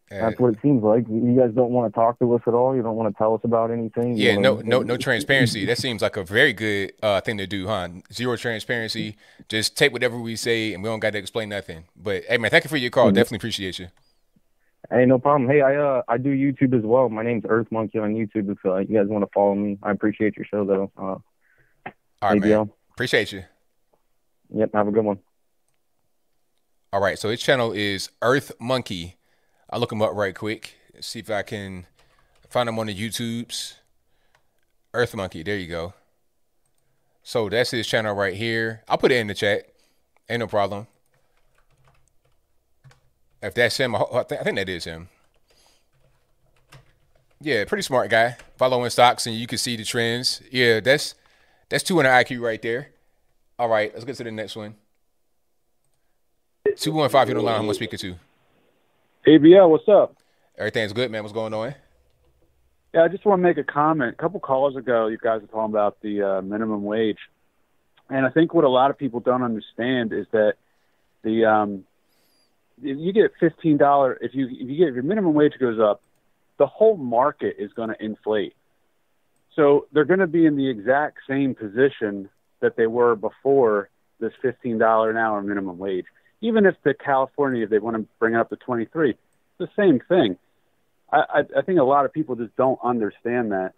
that's 0.09 0.39
what 0.39 0.53
it 0.53 0.59
seems 0.61 0.83
like. 0.83 1.05
You 1.07 1.35
guys 1.37 1.51
don't 1.53 1.71
want 1.71 1.91
to 1.91 1.95
talk 1.95 2.19
to 2.19 2.33
us 2.35 2.41
at 2.47 2.53
all. 2.53 2.75
You 2.75 2.81
don't 2.81 2.95
want 2.95 3.13
to 3.13 3.17
tell 3.17 3.33
us 3.33 3.41
about 3.43 3.71
anything. 3.71 4.17
Yeah, 4.17 4.37
no, 4.37 4.61
no, 4.61 4.81
no 4.81 4.97
transparency. 4.97 5.65
That 5.65 5.77
seems 5.77 6.01
like 6.01 6.17
a 6.17 6.23
very 6.23 6.53
good 6.53 6.93
uh, 7.01 7.21
thing 7.21 7.37
to 7.37 7.47
do, 7.47 7.67
huh? 7.67 7.89
Zero 8.13 8.35
transparency. 8.35 9.17
Just 9.49 9.77
take 9.77 9.93
whatever 9.93 10.19
we 10.19 10.35
say, 10.35 10.73
and 10.73 10.83
we 10.83 10.89
don't 10.89 10.99
got 10.99 11.11
to 11.13 11.19
explain 11.19 11.49
nothing. 11.49 11.85
But 11.95 12.23
hey, 12.25 12.37
man, 12.37 12.51
thank 12.51 12.63
you 12.63 12.69
for 12.69 12.77
your 12.77 12.91
call. 12.91 13.11
Mhm. 13.11 13.15
Definitely 13.15 13.37
appreciate 13.37 13.79
you. 13.79 13.87
Hey, 14.91 15.05
no 15.05 15.19
problem. 15.19 15.49
Hey, 15.49 15.61
I 15.61 15.75
uh 15.75 16.01
I 16.07 16.17
do 16.17 16.29
YouTube 16.29 16.77
as 16.77 16.83
well. 16.83 17.09
My 17.09 17.23
name's 17.23 17.43
Earth 17.47 17.67
Monkey 17.71 17.99
on 17.99 18.13
YouTube. 18.13 18.51
If 18.51 18.65
uh, 18.65 18.77
you 18.77 18.97
guys 18.97 19.07
want 19.07 19.23
to 19.23 19.29
follow 19.33 19.55
me, 19.55 19.77
I 19.81 19.91
appreciate 19.91 20.35
your 20.37 20.45
show 20.45 20.65
though. 20.65 20.91
Uh, 20.97 21.89
All 22.21 22.29
right, 22.29 22.41
man. 22.41 22.71
Appreciate 22.91 23.31
you. 23.31 23.43
Yep, 24.53 24.71
have 24.73 24.87
a 24.87 24.91
good 24.91 25.03
one. 25.03 25.19
All 26.93 27.01
right, 27.01 27.19
so 27.19 27.29
his 27.29 27.41
channel 27.41 27.71
is 27.71 28.09
Earth 28.21 28.51
Monkey. 28.59 29.17
I'll 29.69 29.79
look 29.79 29.91
him 29.91 30.01
up 30.01 30.13
right 30.13 30.33
quick. 30.33 30.75
See 31.01 31.19
if 31.19 31.29
I 31.29 31.41
can 31.41 31.87
find 32.47 32.69
him 32.69 32.79
on 32.79 32.87
the 32.87 32.95
YouTubes. 32.95 33.73
Earth 34.93 35.13
Monkey, 35.13 35.43
there 35.43 35.57
you 35.57 35.67
go. 35.67 35.93
So 37.21 37.49
that's 37.49 37.71
his 37.71 37.85
channel 37.85 38.15
right 38.15 38.35
here. 38.35 38.83
I'll 38.87 38.97
put 38.97 39.11
it 39.11 39.17
in 39.17 39.27
the 39.27 39.33
chat. 39.33 39.67
Ain't 40.29 40.39
no 40.39 40.47
problem. 40.47 40.87
If 43.45 43.53
that's 43.53 43.77
him, 43.77 43.95
I 43.95 44.23
think, 44.23 44.55
that 44.55 44.69
is 44.69 44.85
him. 44.85 45.07
Yeah, 47.39 47.63
pretty 47.65 47.83
smart 47.83 48.09
guy. 48.09 48.37
Following 48.57 48.89
stocks 48.89 49.27
and 49.27 49.35
you 49.35 49.45
can 49.45 49.59
see 49.59 49.75
the 49.75 49.83
trends. 49.83 50.41
Yeah, 50.51 50.79
that's 50.79 51.13
that's 51.69 51.83
200 51.83 52.09
IQ 52.09 52.41
right 52.41 52.59
there. 52.59 52.89
All 53.59 53.69
right, 53.69 53.93
let's 53.93 54.03
get 54.03 54.15
to 54.15 54.23
the 54.23 54.31
next 54.31 54.55
one. 54.55 54.73
215 56.75 57.27
you 57.27 57.33
don't 57.35 57.45
line, 57.45 57.57
who 57.57 57.65
am 57.65 57.69
I 57.69 57.73
speaking 57.73 57.99
to? 57.99 58.15
ABL, 59.27 59.69
what's 59.69 59.87
up? 59.87 60.15
Everything's 60.57 60.93
good, 60.93 61.11
man. 61.11 61.21
What's 61.21 61.33
going 61.33 61.53
on? 61.53 61.75
Yeah, 62.95 63.03
I 63.03 63.07
just 63.09 63.25
want 63.25 63.39
to 63.39 63.43
make 63.43 63.57
a 63.57 63.63
comment. 63.63 64.13
A 64.13 64.17
couple 64.17 64.39
callers 64.39 64.75
ago, 64.75 65.05
you 65.05 65.19
guys 65.19 65.41
were 65.41 65.47
talking 65.47 65.71
about 65.71 66.01
the 66.01 66.23
uh, 66.23 66.41
minimum 66.41 66.83
wage, 66.83 67.19
and 68.09 68.25
I 68.25 68.31
think 68.31 68.55
what 68.55 68.63
a 68.63 68.69
lot 68.69 68.89
of 68.89 68.97
people 68.97 69.19
don't 69.19 69.43
understand 69.43 70.13
is 70.13 70.25
that 70.31 70.55
the 71.23 71.45
um, 71.45 71.83
if 72.81 72.97
you 72.97 73.13
get 73.13 73.31
fifteen 73.39 73.77
dollar 73.77 74.17
if 74.21 74.33
you 74.33 74.47
if 74.47 74.69
you 74.69 74.77
get 74.77 74.89
if 74.89 74.95
your 74.95 75.03
minimum 75.03 75.33
wage 75.33 75.53
goes 75.59 75.79
up, 75.79 76.01
the 76.57 76.67
whole 76.67 76.97
market 76.97 77.55
is 77.59 77.71
going 77.73 77.89
to 77.89 78.03
inflate. 78.03 78.53
So 79.55 79.87
they're 79.91 80.05
going 80.05 80.19
to 80.19 80.27
be 80.27 80.45
in 80.45 80.57
the 80.57 80.69
exact 80.69 81.19
same 81.27 81.55
position 81.55 82.29
that 82.59 82.75
they 82.75 82.87
were 82.87 83.15
before 83.15 83.89
this 84.19 84.33
fifteen 84.41 84.77
dollar 84.77 85.09
an 85.09 85.17
hour 85.17 85.41
minimum 85.41 85.77
wage. 85.77 86.05
Even 86.41 86.65
if 86.65 86.75
the 86.83 86.93
California, 86.93 87.63
if 87.63 87.69
they 87.69 87.79
want 87.79 87.97
to 87.97 88.05
bring 88.19 88.33
it 88.33 88.39
up 88.39 88.49
to 88.49 88.55
twenty 88.57 88.85
three, 88.85 89.15
the 89.57 89.69
same 89.75 89.99
thing. 89.99 90.37
I, 91.11 91.17
I, 91.17 91.39
I 91.59 91.61
think 91.61 91.79
a 91.79 91.83
lot 91.83 92.05
of 92.05 92.13
people 92.13 92.35
just 92.35 92.55
don't 92.55 92.79
understand 92.83 93.51
that. 93.51 93.73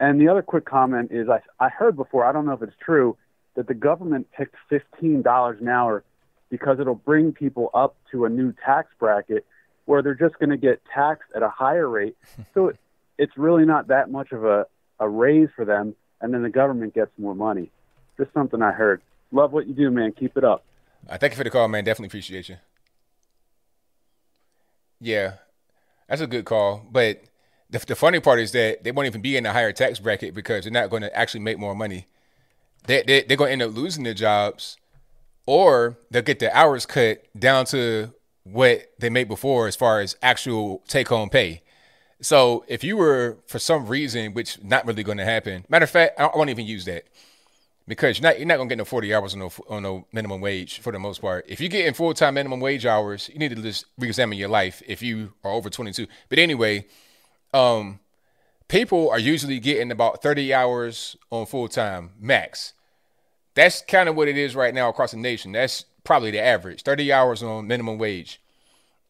And 0.00 0.20
the 0.20 0.28
other 0.28 0.42
quick 0.42 0.64
comment 0.64 1.10
is 1.12 1.28
I, 1.28 1.40
I 1.58 1.68
heard 1.70 1.96
before, 1.96 2.24
I 2.24 2.32
don't 2.32 2.46
know 2.46 2.52
if 2.52 2.62
it's 2.62 2.76
true, 2.84 3.16
that 3.54 3.66
the 3.66 3.74
government 3.74 4.28
picked 4.30 4.54
$15 4.70 5.60
an 5.60 5.68
hour 5.68 6.04
because 6.50 6.80
it'll 6.80 6.94
bring 6.94 7.32
people 7.32 7.70
up 7.74 7.96
to 8.10 8.24
a 8.24 8.28
new 8.28 8.52
tax 8.64 8.88
bracket 8.98 9.44
where 9.84 10.02
they're 10.02 10.14
just 10.14 10.38
going 10.38 10.50
to 10.50 10.56
get 10.56 10.80
taxed 10.92 11.30
at 11.34 11.42
a 11.42 11.48
higher 11.48 11.88
rate. 11.88 12.16
So 12.54 12.68
it, 12.68 12.78
it's 13.18 13.36
really 13.36 13.64
not 13.64 13.88
that 13.88 14.10
much 14.10 14.32
of 14.32 14.44
a, 14.44 14.66
a 15.00 15.08
raise 15.08 15.48
for 15.56 15.64
them, 15.64 15.94
and 16.20 16.32
then 16.32 16.42
the 16.42 16.50
government 16.50 16.94
gets 16.94 17.10
more 17.18 17.34
money. 17.34 17.70
Just 18.16 18.32
something 18.32 18.62
I 18.62 18.72
heard. 18.72 19.00
Love 19.32 19.52
what 19.52 19.66
you 19.66 19.74
do, 19.74 19.90
man. 19.90 20.12
Keep 20.12 20.36
it 20.36 20.44
up. 20.44 20.64
Uh, 21.08 21.18
thank 21.18 21.32
you 21.32 21.36
for 21.36 21.44
the 21.44 21.50
call, 21.50 21.68
man. 21.68 21.84
Definitely 21.84 22.08
appreciate 22.08 22.48
you. 22.48 22.56
Yeah, 25.00 25.34
that's 26.08 26.20
a 26.20 26.26
good 26.26 26.44
call. 26.44 26.84
But 26.90 27.22
the, 27.70 27.78
the 27.78 27.96
funny 27.96 28.20
part 28.20 28.40
is 28.40 28.52
that 28.52 28.82
they 28.82 28.92
won't 28.92 29.06
even 29.06 29.20
be 29.20 29.36
in 29.36 29.46
a 29.46 29.52
higher 29.52 29.72
tax 29.72 30.00
bracket 30.00 30.34
because 30.34 30.64
they're 30.64 30.72
not 30.72 30.90
going 30.90 31.02
to 31.02 31.16
actually 31.16 31.40
make 31.40 31.58
more 31.58 31.74
money. 31.74 32.06
They, 32.86 33.02
they, 33.02 33.22
they're 33.22 33.36
going 33.36 33.48
to 33.48 33.52
end 33.52 33.62
up 33.62 33.76
losing 33.76 34.04
their 34.04 34.14
jobs 34.14 34.76
or 35.48 35.96
they'll 36.10 36.20
get 36.20 36.40
their 36.40 36.54
hours 36.54 36.84
cut 36.84 37.24
down 37.34 37.64
to 37.64 38.12
what 38.44 38.92
they 38.98 39.08
made 39.08 39.28
before 39.28 39.66
as 39.66 39.74
far 39.74 40.00
as 40.00 40.14
actual 40.20 40.82
take 40.88 41.08
home 41.08 41.30
pay. 41.30 41.62
So 42.20 42.66
if 42.68 42.84
you 42.84 42.98
were, 42.98 43.38
for 43.46 43.58
some 43.58 43.86
reason, 43.86 44.34
which 44.34 44.62
not 44.62 44.84
really 44.84 45.02
going 45.02 45.16
to 45.16 45.24
happen, 45.24 45.64
matter 45.70 45.84
of 45.84 45.90
fact, 45.90 46.20
I, 46.20 46.28
won't 46.34 46.50
even 46.50 46.66
use 46.66 46.84
that 46.84 47.04
because 47.86 48.18
you're 48.18 48.28
not 48.28 48.38
you're 48.38 48.46
not 48.46 48.58
gonna 48.58 48.68
get 48.68 48.76
no 48.76 48.84
40 48.84 49.14
hours 49.14 49.32
on 49.32 49.40
no 49.40 49.50
on 49.70 49.82
no 49.82 50.06
minimum 50.12 50.42
wage 50.42 50.80
for 50.80 50.92
the 50.92 50.98
most 50.98 51.22
part. 51.22 51.46
If 51.48 51.60
you're 51.60 51.70
getting 51.70 51.94
full 51.94 52.12
time 52.12 52.34
minimum 52.34 52.60
wage 52.60 52.84
hours, 52.84 53.30
you 53.32 53.38
need 53.38 53.56
to 53.56 53.62
just 53.62 53.86
re-examine 53.96 54.36
your 54.36 54.50
life 54.50 54.82
if 54.86 55.00
you 55.00 55.32
are 55.44 55.52
over 55.52 55.70
22. 55.70 56.06
But 56.28 56.38
anyway, 56.38 56.84
um, 57.54 58.00
people 58.68 59.08
are 59.08 59.18
usually 59.18 59.60
getting 59.60 59.90
about 59.90 60.22
30 60.22 60.52
hours 60.52 61.16
on 61.30 61.46
full 61.46 61.68
time 61.68 62.10
max. 62.20 62.74
That's 63.58 63.82
kind 63.82 64.08
of 64.08 64.14
what 64.14 64.28
it 64.28 64.38
is 64.38 64.54
right 64.54 64.72
now 64.72 64.88
across 64.88 65.10
the 65.10 65.16
nation. 65.16 65.50
That's 65.50 65.84
probably 66.04 66.30
the 66.30 66.40
average 66.40 66.82
30 66.82 67.12
hours 67.12 67.42
on 67.42 67.66
minimum 67.66 67.98
wage. 67.98 68.40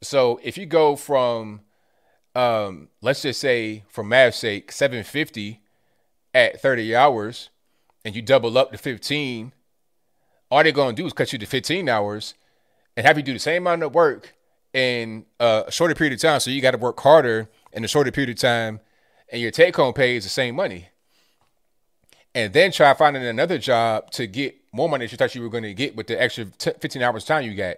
So 0.00 0.40
if 0.42 0.56
you 0.56 0.64
go 0.64 0.96
from, 0.96 1.60
um, 2.34 2.88
let's 3.02 3.20
just 3.20 3.40
say 3.40 3.84
for 3.88 4.02
math's 4.02 4.38
sake, 4.38 4.72
750 4.72 5.60
at 6.32 6.62
30 6.62 6.96
hours 6.96 7.50
and 8.06 8.16
you 8.16 8.22
double 8.22 8.56
up 8.56 8.72
to 8.72 8.78
15, 8.78 9.52
all 10.50 10.62
they're 10.62 10.72
going 10.72 10.96
to 10.96 11.02
do 11.02 11.06
is 11.06 11.12
cut 11.12 11.30
you 11.30 11.38
to 11.38 11.44
15 11.44 11.86
hours 11.86 12.32
and 12.96 13.06
have 13.06 13.18
you 13.18 13.22
do 13.22 13.34
the 13.34 13.38
same 13.38 13.64
amount 13.66 13.82
of 13.82 13.94
work 13.94 14.34
in 14.72 15.26
a 15.38 15.66
shorter 15.68 15.94
period 15.94 16.14
of 16.14 16.20
time. 16.20 16.40
So 16.40 16.50
you 16.50 16.62
got 16.62 16.70
to 16.70 16.78
work 16.78 16.98
harder 17.00 17.50
in 17.74 17.84
a 17.84 17.88
shorter 17.88 18.10
period 18.10 18.30
of 18.30 18.36
time 18.36 18.80
and 19.30 19.42
your 19.42 19.50
take 19.50 19.76
home 19.76 19.92
pay 19.92 20.16
is 20.16 20.24
the 20.24 20.30
same 20.30 20.54
money. 20.54 20.88
And 22.34 22.52
then 22.52 22.72
try 22.72 22.94
finding 22.94 23.24
another 23.24 23.58
job 23.58 24.10
to 24.12 24.26
get 24.26 24.56
more 24.72 24.88
money 24.88 25.06
that 25.06 25.12
you 25.12 25.18
thought 25.18 25.34
you 25.34 25.42
were 25.42 25.48
going 25.48 25.64
to 25.64 25.74
get 25.74 25.96
with 25.96 26.06
the 26.06 26.20
extra 26.20 26.44
t- 26.44 26.72
15 26.78 27.02
hours 27.02 27.24
time 27.24 27.44
you 27.44 27.54
got. 27.54 27.76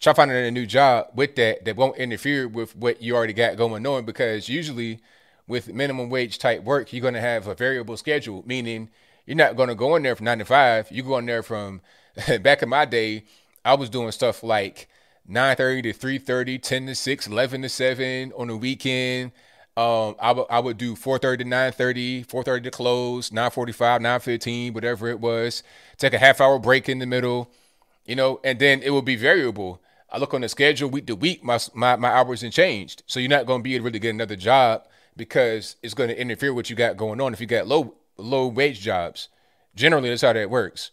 Try 0.00 0.12
finding 0.12 0.36
a 0.36 0.50
new 0.50 0.66
job 0.66 1.08
with 1.14 1.36
that 1.36 1.64
that 1.64 1.76
won't 1.76 1.96
interfere 1.96 2.48
with 2.48 2.74
what 2.74 3.00
you 3.00 3.14
already 3.14 3.32
got 3.32 3.56
going 3.56 3.86
on 3.86 4.04
because 4.04 4.48
usually 4.48 5.00
with 5.46 5.72
minimum 5.72 6.10
wage 6.10 6.38
type 6.38 6.62
work, 6.64 6.92
you're 6.92 7.02
going 7.02 7.14
to 7.14 7.20
have 7.20 7.46
a 7.46 7.54
variable 7.54 7.96
schedule, 7.96 8.42
meaning 8.46 8.90
you're 9.26 9.36
not 9.36 9.56
going 9.56 9.68
to 9.68 9.74
go 9.74 9.94
in 9.94 10.02
there 10.02 10.16
from 10.16 10.24
nine 10.24 10.38
to 10.38 10.44
five. 10.44 10.90
You 10.90 11.04
go 11.04 11.18
in 11.18 11.26
there 11.26 11.42
from 11.42 11.80
back 12.40 12.62
in 12.62 12.68
my 12.68 12.84
day, 12.84 13.24
I 13.64 13.74
was 13.74 13.88
doing 13.88 14.10
stuff 14.10 14.42
like 14.42 14.88
9:30 15.30 15.82
to 15.84 15.92
3:30, 15.92 16.60
10 16.60 16.86
to 16.86 16.94
6, 16.94 17.26
11 17.28 17.62
to 17.62 17.68
7 17.68 18.32
on 18.36 18.48
the 18.48 18.56
weekend. 18.56 19.32
Um, 19.76 20.16
I 20.20 20.32
would 20.32 20.46
I 20.50 20.60
would 20.60 20.76
do 20.76 20.94
4:30 20.94 21.38
to 21.38 21.44
9:30, 21.44 22.26
4:30 22.26 22.64
to 22.64 22.70
close, 22.70 23.30
9:45, 23.30 24.00
9:15, 24.02 24.74
whatever 24.74 25.08
it 25.08 25.20
was. 25.20 25.62
Take 25.96 26.12
a 26.12 26.18
half 26.18 26.40
hour 26.40 26.58
break 26.58 26.88
in 26.88 26.98
the 26.98 27.06
middle, 27.06 27.50
you 28.04 28.14
know, 28.14 28.40
and 28.44 28.58
then 28.58 28.82
it 28.82 28.90
will 28.90 29.02
be 29.02 29.16
variable. 29.16 29.80
I 30.10 30.18
look 30.18 30.34
on 30.34 30.42
the 30.42 30.48
schedule 30.50 30.90
week 30.90 31.06
to 31.06 31.16
week, 31.16 31.42
my 31.42 31.58
my, 31.72 31.96
my 31.96 32.10
hours 32.10 32.42
have 32.42 32.52
changed. 32.52 33.02
So 33.06 33.18
you're 33.18 33.30
not 33.30 33.46
going 33.46 33.60
to 33.60 33.62
be 33.62 33.74
able 33.74 33.84
to 33.84 33.86
really 33.88 33.98
get 33.98 34.10
another 34.10 34.36
job 34.36 34.84
because 35.16 35.76
it's 35.82 35.94
going 35.94 36.10
to 36.10 36.20
interfere 36.20 36.52
with 36.52 36.64
what 36.66 36.70
you 36.70 36.76
got 36.76 36.98
going 36.98 37.20
on. 37.20 37.32
If 37.32 37.40
you 37.40 37.46
got 37.46 37.66
low 37.66 37.94
low 38.18 38.48
wage 38.48 38.80
jobs, 38.80 39.28
generally 39.74 40.10
that's 40.10 40.22
how 40.22 40.34
that 40.34 40.50
works. 40.50 40.90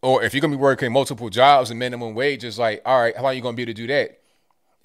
Or 0.00 0.22
if 0.22 0.32
you're 0.32 0.40
going 0.40 0.52
to 0.52 0.56
be 0.56 0.62
working 0.62 0.92
multiple 0.92 1.28
jobs 1.28 1.70
and 1.70 1.78
minimum 1.78 2.14
wage 2.14 2.44
is 2.44 2.58
like, 2.58 2.80
all 2.86 3.00
right, 3.00 3.16
how 3.16 3.22
long 3.22 3.32
are 3.32 3.34
you 3.34 3.42
going 3.42 3.54
to 3.54 3.56
be 3.56 3.62
able 3.62 3.74
to 3.74 3.82
do 3.82 3.86
that? 3.88 4.20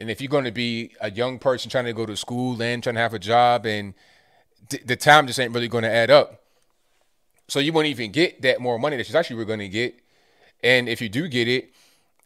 And 0.01 0.09
if 0.09 0.19
you're 0.19 0.29
going 0.29 0.45
to 0.45 0.51
be 0.51 0.91
a 0.99 1.11
young 1.11 1.37
person 1.37 1.69
trying 1.69 1.85
to 1.85 1.93
go 1.93 2.07
to 2.07 2.17
school 2.17 2.61
and 2.61 2.81
trying 2.81 2.95
to 2.95 3.01
have 3.01 3.13
a 3.13 3.19
job, 3.19 3.67
and 3.67 3.93
th- 4.67 4.83
the 4.83 4.95
time 4.95 5.27
just 5.27 5.39
ain't 5.39 5.53
really 5.53 5.67
going 5.67 5.83
to 5.83 5.91
add 5.91 6.09
up. 6.09 6.41
So 7.47 7.59
you 7.59 7.71
won't 7.71 7.85
even 7.85 8.11
get 8.11 8.41
that 8.41 8.59
more 8.59 8.79
money 8.79 8.97
that 8.97 9.07
you 9.07 9.15
actually 9.15 9.35
were 9.35 9.45
going 9.45 9.59
to 9.59 9.69
get. 9.69 9.99
And 10.63 10.89
if 10.89 11.01
you 11.01 11.09
do 11.09 11.27
get 11.27 11.47
it, 11.47 11.71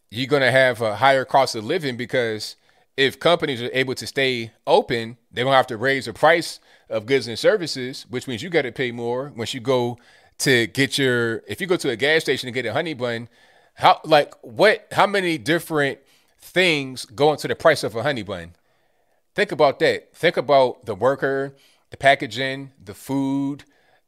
you're 0.09 0.27
going 0.27 0.41
to 0.41 0.51
have 0.51 0.81
a 0.81 0.95
higher 0.95 1.25
cost 1.25 1.55
of 1.55 1.65
living 1.65 1.97
because 1.97 2.55
if 2.95 3.19
companies 3.19 3.61
are 3.61 3.69
able 3.73 3.95
to 3.95 4.07
stay 4.07 4.53
open, 4.65 5.17
they're 5.31 5.43
going 5.43 5.53
to 5.53 5.57
have 5.57 5.67
to 5.67 5.77
raise 5.77 6.05
the 6.05 6.13
price 6.13 6.61
of 6.89 7.05
goods 7.05 7.27
and 7.27 7.37
services, 7.37 8.05
which 8.09 8.25
means 8.25 8.41
you 8.41 8.49
got 8.49 8.61
to 8.61 8.71
pay 8.71 8.91
more 8.91 9.33
once 9.35 9.53
you 9.53 9.59
go 9.59 9.97
to 10.37 10.67
get 10.67 10.97
your 10.97 11.43
if 11.47 11.59
you 11.59 11.67
go 11.67 11.75
to 11.75 11.89
a 11.89 11.95
gas 11.97 12.21
station 12.21 12.47
to 12.47 12.51
get 12.51 12.65
a 12.65 12.71
honey 12.71 12.93
bun, 12.93 13.27
how 13.73 13.99
like 14.05 14.33
what 14.41 14.87
how 14.91 15.07
many 15.07 15.37
different 15.37 15.99
things 16.45 17.05
go 17.05 17.31
into 17.31 17.47
the 17.47 17.55
price 17.55 17.83
of 17.83 17.95
a 17.95 18.03
honey 18.03 18.23
bun? 18.23 18.53
Think 19.33 19.51
about 19.51 19.79
that. 19.79 20.15
Think 20.15 20.37
about 20.37 20.85
the 20.85 20.95
worker, 20.95 21.55
the 21.89 21.97
packaging, 21.97 22.71
the 22.83 22.93
food, 22.93 23.65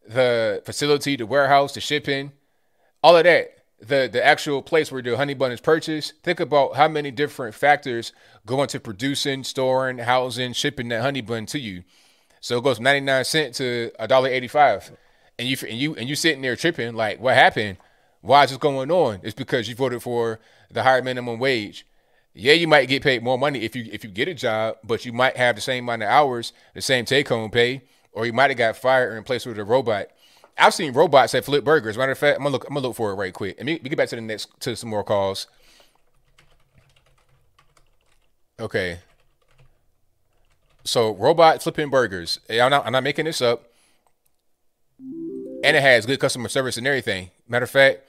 the 0.07 0.61
facility, 0.65 1.15
the 1.15 1.25
warehouse, 1.25 1.73
the 1.73 1.81
shipping, 1.81 2.31
all 3.03 3.17
of 3.17 3.23
that. 3.23 3.53
The 3.79 4.09
the 4.11 4.25
actual 4.25 4.63
place 4.63 4.91
where 4.91 5.03
the 5.03 5.15
honey 5.17 5.35
bun 5.35 5.51
is 5.51 5.61
purchased. 5.61 6.13
Think 6.23 6.39
about 6.39 6.75
how 6.75 6.87
many 6.87 7.11
different 7.11 7.53
factors 7.53 8.11
go 8.43 8.63
into 8.63 8.79
producing, 8.79 9.43
storing, 9.43 9.99
housing, 9.99 10.53
shipping 10.53 10.87
that 10.87 11.03
honey 11.03 11.21
bun 11.21 11.45
to 11.47 11.59
you. 11.59 11.83
So 12.41 12.57
it 12.57 12.63
goes 12.63 12.77
from 12.77 12.85
99 12.85 13.25
cent 13.25 13.55
to 13.55 13.91
$1.85 13.99 14.97
and 15.39 15.47
you 15.47 15.57
and 15.67 15.77
you 15.77 15.95
and 15.95 16.09
you 16.09 16.15
sitting 16.15 16.41
there 16.41 16.55
tripping 16.55 16.95
like, 16.95 17.19
what 17.19 17.35
happened? 17.35 17.77
Why 18.21 18.43
is 18.43 18.49
this 18.49 18.57
going 18.57 18.91
on? 18.91 19.19
It's 19.23 19.35
because 19.35 19.69
you 19.69 19.75
voted 19.75 20.01
for 20.01 20.39
the 20.71 20.83
higher 20.83 21.01
minimum 21.01 21.39
wage. 21.39 21.85
Yeah, 22.39 22.53
you 22.53 22.67
might 22.67 22.87
get 22.87 23.01
paid 23.01 23.23
more 23.23 23.37
money 23.37 23.63
if 23.63 23.75
you 23.75 23.89
if 23.91 24.03
you 24.03 24.09
get 24.11 24.27
a 24.27 24.33
job, 24.33 24.77
but 24.83 25.05
you 25.05 25.11
might 25.11 25.37
have 25.37 25.55
the 25.55 25.61
same 25.61 25.85
amount 25.85 26.03
of 26.03 26.09
hours, 26.09 26.53
the 26.75 26.81
same 26.81 27.03
take 27.03 27.29
home 27.29 27.49
pay, 27.49 27.81
or 28.11 28.27
you 28.27 28.33
might 28.33 28.51
have 28.51 28.57
got 28.57 28.77
fired 28.77 29.09
and 29.09 29.17
replaced 29.17 29.47
with 29.47 29.57
a 29.57 29.63
robot. 29.63 30.07
I've 30.55 30.73
seen 30.73 30.93
robots 30.93 31.31
that 31.33 31.45
flip 31.45 31.63
burgers. 31.63 31.97
Matter 31.97 32.11
of 32.11 32.17
fact, 32.17 32.37
I'm 32.37 32.43
gonna 32.43 32.53
look. 32.53 32.65
I'm 32.67 32.75
gonna 32.75 32.87
look 32.87 32.95
for 32.95 33.11
it 33.11 33.15
right 33.15 33.33
quick. 33.33 33.55
And 33.57 33.67
we 33.67 33.79
get 33.79 33.97
back 33.97 34.09
to 34.09 34.15
the 34.15 34.21
next 34.21 34.49
to 34.61 34.75
some 34.75 34.89
more 34.89 35.03
calls. 35.03 35.47
Okay. 38.59 38.99
So 40.83 41.15
robot 41.15 41.63
flipping 41.63 41.89
burgers. 41.89 42.39
I'm 42.49 42.69
not, 42.69 42.85
I'm 42.85 42.91
not 42.93 43.03
making 43.03 43.25
this 43.25 43.41
up 43.41 43.63
and 44.99 45.75
it 45.75 45.81
has 45.81 46.05
good 46.05 46.19
customer 46.19 46.49
service 46.49 46.77
and 46.77 46.87
everything. 46.87 47.29
Matter 47.47 47.65
of 47.65 47.69
fact, 47.69 48.01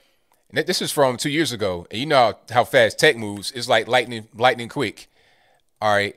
this 0.51 0.81
is 0.81 0.91
from 0.91 1.17
two 1.17 1.29
years 1.29 1.51
ago, 1.51 1.85
and 1.91 1.99
you 1.99 2.05
know 2.05 2.33
how 2.49 2.63
fast 2.63 2.99
tech 2.99 3.15
moves. 3.17 3.51
It's 3.51 3.67
like 3.67 3.87
lightning, 3.87 4.27
lightning 4.35 4.69
quick. 4.69 5.07
All 5.81 5.93
right, 5.93 6.15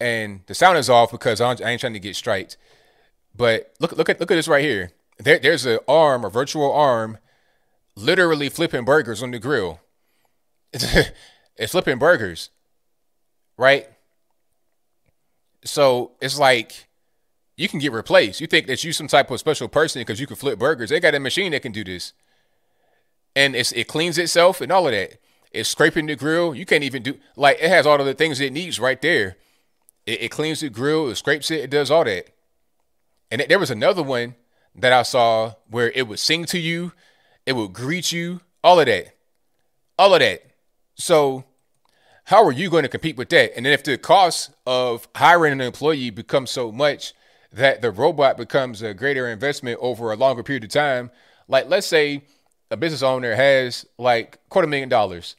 and 0.00 0.40
the 0.46 0.54
sound 0.54 0.78
is 0.78 0.88
off 0.88 1.10
because 1.10 1.40
I 1.40 1.50
ain't 1.50 1.80
trying 1.80 1.92
to 1.92 2.00
get 2.00 2.16
striked. 2.16 2.56
But 3.36 3.72
look, 3.80 3.92
look 3.92 4.08
at 4.08 4.20
look 4.20 4.30
at 4.30 4.34
this 4.36 4.48
right 4.48 4.64
here. 4.64 4.92
There, 5.18 5.38
there's 5.38 5.66
an 5.66 5.80
arm, 5.86 6.24
a 6.24 6.30
virtual 6.30 6.72
arm, 6.72 7.18
literally 7.94 8.48
flipping 8.48 8.84
burgers 8.84 9.22
on 9.22 9.32
the 9.32 9.38
grill. 9.38 9.80
It's, 10.72 11.10
it's 11.56 11.72
flipping 11.72 11.98
burgers, 11.98 12.50
right? 13.56 13.88
So 15.64 16.12
it's 16.20 16.38
like 16.38 16.88
you 17.56 17.68
can 17.68 17.78
get 17.78 17.92
replaced. 17.92 18.40
You 18.40 18.46
think 18.46 18.66
that 18.68 18.82
you 18.82 18.92
some 18.92 19.08
type 19.08 19.30
of 19.30 19.38
special 19.38 19.68
person 19.68 20.00
because 20.00 20.20
you 20.20 20.26
can 20.26 20.36
flip 20.36 20.58
burgers. 20.58 20.88
They 20.88 21.00
got 21.00 21.14
a 21.14 21.20
machine 21.20 21.52
that 21.52 21.62
can 21.62 21.72
do 21.72 21.84
this. 21.84 22.14
And 23.40 23.56
it 23.56 23.88
cleans 23.88 24.18
itself 24.18 24.60
and 24.60 24.70
all 24.70 24.86
of 24.86 24.92
that. 24.92 25.18
It's 25.50 25.70
scraping 25.70 26.04
the 26.04 26.14
grill. 26.14 26.54
You 26.54 26.66
can't 26.66 26.84
even 26.84 27.02
do 27.02 27.18
like 27.36 27.56
it 27.58 27.70
has 27.70 27.86
all 27.86 27.98
of 27.98 28.04
the 28.04 28.12
things 28.12 28.38
it 28.38 28.52
needs 28.52 28.78
right 28.78 29.00
there. 29.00 29.38
It, 30.04 30.24
it 30.24 30.28
cleans 30.28 30.60
the 30.60 30.68
grill, 30.68 31.08
it 31.08 31.14
scrapes 31.14 31.50
it, 31.50 31.60
it 31.60 31.70
does 31.70 31.90
all 31.90 32.04
that. 32.04 32.26
And 33.30 33.42
there 33.48 33.58
was 33.58 33.70
another 33.70 34.02
one 34.02 34.34
that 34.74 34.92
I 34.92 35.02
saw 35.04 35.54
where 35.70 35.90
it 35.92 36.06
would 36.06 36.18
sing 36.18 36.44
to 36.46 36.58
you, 36.58 36.92
it 37.46 37.54
would 37.54 37.72
greet 37.72 38.12
you, 38.12 38.42
all 38.62 38.78
of 38.78 38.84
that. 38.84 39.16
All 39.98 40.12
of 40.12 40.20
that. 40.20 40.42
So 40.96 41.44
how 42.24 42.44
are 42.44 42.52
you 42.52 42.68
going 42.68 42.82
to 42.82 42.88
compete 42.90 43.16
with 43.16 43.30
that? 43.30 43.56
And 43.56 43.64
then 43.64 43.72
if 43.72 43.84
the 43.84 43.96
cost 43.96 44.50
of 44.66 45.08
hiring 45.16 45.54
an 45.54 45.62
employee 45.62 46.10
becomes 46.10 46.50
so 46.50 46.70
much 46.70 47.14
that 47.52 47.80
the 47.80 47.90
robot 47.90 48.36
becomes 48.36 48.82
a 48.82 48.92
greater 48.92 49.26
investment 49.28 49.78
over 49.80 50.12
a 50.12 50.16
longer 50.16 50.42
period 50.42 50.64
of 50.64 50.70
time. 50.70 51.10
Like, 51.48 51.68
let's 51.68 51.86
say 51.86 52.22
a 52.70 52.76
business 52.76 53.02
owner 53.02 53.34
has 53.34 53.86
like 53.98 54.38
quarter 54.48 54.68
million 54.68 54.88
dollars 54.88 55.36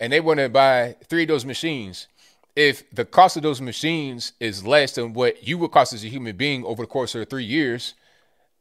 and 0.00 0.12
they 0.12 0.20
want 0.20 0.40
to 0.40 0.48
buy 0.48 0.96
three 1.08 1.22
of 1.22 1.28
those 1.28 1.44
machines. 1.44 2.08
If 2.56 2.88
the 2.90 3.04
cost 3.04 3.36
of 3.36 3.42
those 3.42 3.60
machines 3.60 4.32
is 4.38 4.66
less 4.66 4.92
than 4.92 5.12
what 5.12 5.46
you 5.46 5.58
would 5.58 5.72
cost 5.72 5.92
as 5.92 6.04
a 6.04 6.08
human 6.08 6.36
being 6.36 6.64
over 6.64 6.82
the 6.82 6.86
course 6.86 7.14
of 7.14 7.28
three 7.28 7.44
years, 7.44 7.94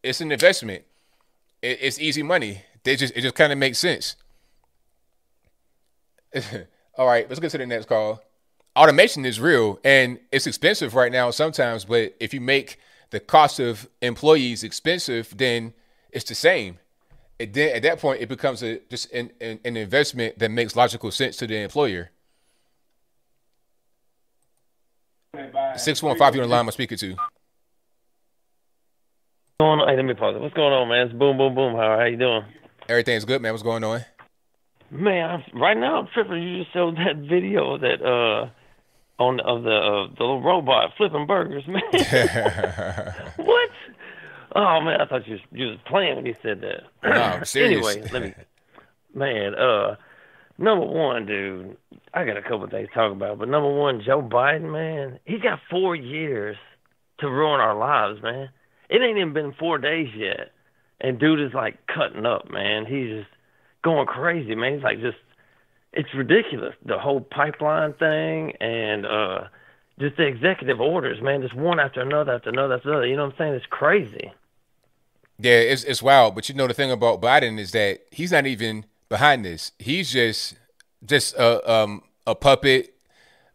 it's 0.02 0.22
an 0.22 0.32
investment. 0.32 0.84
it's 1.62 2.00
easy 2.00 2.24
money. 2.24 2.64
They 2.84 2.96
just 2.96 3.16
it 3.16 3.22
just 3.22 3.36
kind 3.36 3.52
of 3.52 3.60
makes 3.60 3.78
sense. 3.78 4.16
All 6.98 7.08
right, 7.08 7.28
let's 7.30 7.40
get 7.40 7.52
to 7.52 7.58
the 7.58 7.66
next 7.66 7.88
call. 7.88 8.22
Automation 8.76 9.26
is 9.26 9.40
real 9.40 9.80
and 9.84 10.20
it's 10.32 10.48
expensive 10.48 10.96
right 10.96 11.12
now 11.12 11.30
sometimes, 11.30 11.86
but 11.86 12.16
if 12.20 12.34
you 12.34 12.42
make 12.42 12.80
the 13.12 13.20
cost 13.20 13.60
of 13.60 13.88
employees 14.02 14.64
expensive, 14.64 15.38
then 15.38 15.74
it's 16.12 16.26
the 16.26 16.36
same. 16.36 16.80
It 17.44 17.54
then 17.54 17.76
at 17.76 17.82
that 17.82 18.00
point 18.00 18.22
it 18.22 18.30
becomes 18.30 18.64
a 18.64 18.80
just 18.90 19.12
an, 19.12 19.30
an, 19.42 19.60
an 19.66 19.76
investment 19.76 20.40
that 20.40 20.50
makes 20.50 20.78
logical 20.78 21.12
sense 21.12 21.36
to 21.38 21.48
the 21.48 21.58
employer. 21.58 22.10
Six 25.76 26.02
one 26.02 26.18
five. 26.18 26.36
You 26.36 26.42
on 26.42 26.48
the 26.48 26.56
line? 26.56 26.66
I'm 26.66 26.72
speaking 26.72 26.98
to. 27.00 27.16
Going 29.60 29.82
on? 29.82 29.90
Hey, 29.90 29.98
let 29.98 30.06
me 30.06 30.14
pause 30.14 30.38
it. 30.38 30.42
What's 30.42 30.54
going 30.54 30.72
on, 30.72 30.88
man? 30.88 31.08
It's 31.08 31.14
boom, 31.14 31.38
boom, 31.38 31.54
boom. 31.54 31.74
How 31.76 32.00
are 32.00 32.08
you 32.08 32.16
doing? 32.16 32.44
Everything's 32.88 33.26
good, 33.26 33.42
man. 33.42 33.52
What's 33.52 33.64
going 33.64 33.84
on? 33.84 34.06
Man, 34.90 35.30
I'm, 35.30 35.60
right 35.60 35.76
now 35.76 36.00
I'm 36.00 36.08
tripping. 36.14 36.42
You 36.42 36.64
just 36.64 36.72
showed 36.72 36.96
that 36.96 37.18
video 37.30 37.78
that 37.78 38.02
uh 38.02 38.50
on 39.22 39.42
of 39.42 39.64
the 39.64 39.76
uh, 39.76 40.08
the 40.18 40.24
little 40.24 40.42
robot 40.42 40.92
flipping 40.96 41.28
burgers, 41.28 41.66
man. 41.68 41.82
what? 43.36 43.70
Oh 44.56 44.82
man, 44.82 45.02
I 45.02 45.06
thought 45.06 45.28
you 45.28 45.34
was, 45.34 45.42
you 45.52 45.68
was 45.68 45.78
playing 45.86 46.16
when 46.16 46.26
you 46.26 46.36
said 46.42 46.62
that. 46.62 46.84
No, 47.04 47.10
I'm 47.10 47.44
anyway, 47.56 48.08
let 48.12 48.22
me, 48.22 48.34
man. 49.14 49.56
Uh, 49.56 49.96
number 50.58 50.86
one, 50.86 51.26
dude, 51.26 51.76
I 52.14 52.24
got 52.26 52.38
a 52.38 52.42
couple 52.42 52.64
of 52.64 52.70
things 52.72 52.90
to 52.90 52.94
talk 52.94 53.12
about, 53.12 53.40
but 53.40 53.50
number 53.50 53.72
one, 53.72 54.02
Joe 54.06 54.22
Biden, 54.22 54.72
man, 54.72 55.20
he's 55.26 55.42
got 55.42 55.60
four 55.70 55.96
years 55.96 56.56
to 57.20 57.30
ruin 57.30 57.60
our 57.60 57.76
lives, 57.76 58.22
man. 58.22 58.50
It 58.90 59.02
ain't 59.02 59.18
even 59.18 59.34
been 59.34 59.54
four 59.54 59.80
days 59.80 60.10
yet, 60.16 60.52
and 61.02 61.20
dude 61.20 61.40
is 61.40 61.54
like 61.54 61.88
cutting 61.88 62.26
up, 62.26 62.52
man. 62.52 62.86
He's 62.86 63.10
just 63.10 63.30
going 63.84 64.06
crazy, 64.06 64.54
man. 64.54 64.76
He's 64.76 64.84
like 64.84 65.02
just 65.02 65.18
it's 65.94 66.14
ridiculous. 66.14 66.76
The 66.86 67.00
whole 67.00 67.22
pipeline 67.22 67.94
thing 67.94 68.54
and 68.60 69.06
uh 69.06 69.44
just 70.00 70.18
the 70.18 70.26
executive 70.26 70.82
orders, 70.82 71.22
man, 71.22 71.42
just 71.42 71.56
one 71.56 71.80
after 71.80 72.02
another 72.02 72.34
after 72.34 72.50
another 72.50 72.76
after 72.76 72.90
another. 72.90 73.06
You 73.08 73.16
know 73.16 73.26
what 73.26 73.34
I'm 73.34 73.38
saying? 73.38 73.54
It's 73.54 73.66
crazy. 73.70 74.32
Yeah, 75.40 75.54
it's 75.58 75.84
it's 75.84 76.02
wild. 76.02 76.36
But 76.36 76.50
you 76.50 76.56
know 76.56 76.68
the 76.68 76.74
thing 76.74 76.92
about 76.92 77.22
Biden 77.22 77.60
is 77.60 77.72
that 77.72 78.02
he's 78.12 78.32
not 78.32 78.46
even 78.46 78.86
behind 79.10 79.46
this. 79.46 79.72
He's 79.80 80.12
just 80.12 80.56
just 81.06 81.36
a 81.36 81.72
um 81.72 82.04
a 82.26 82.36
puppet, 82.36 82.96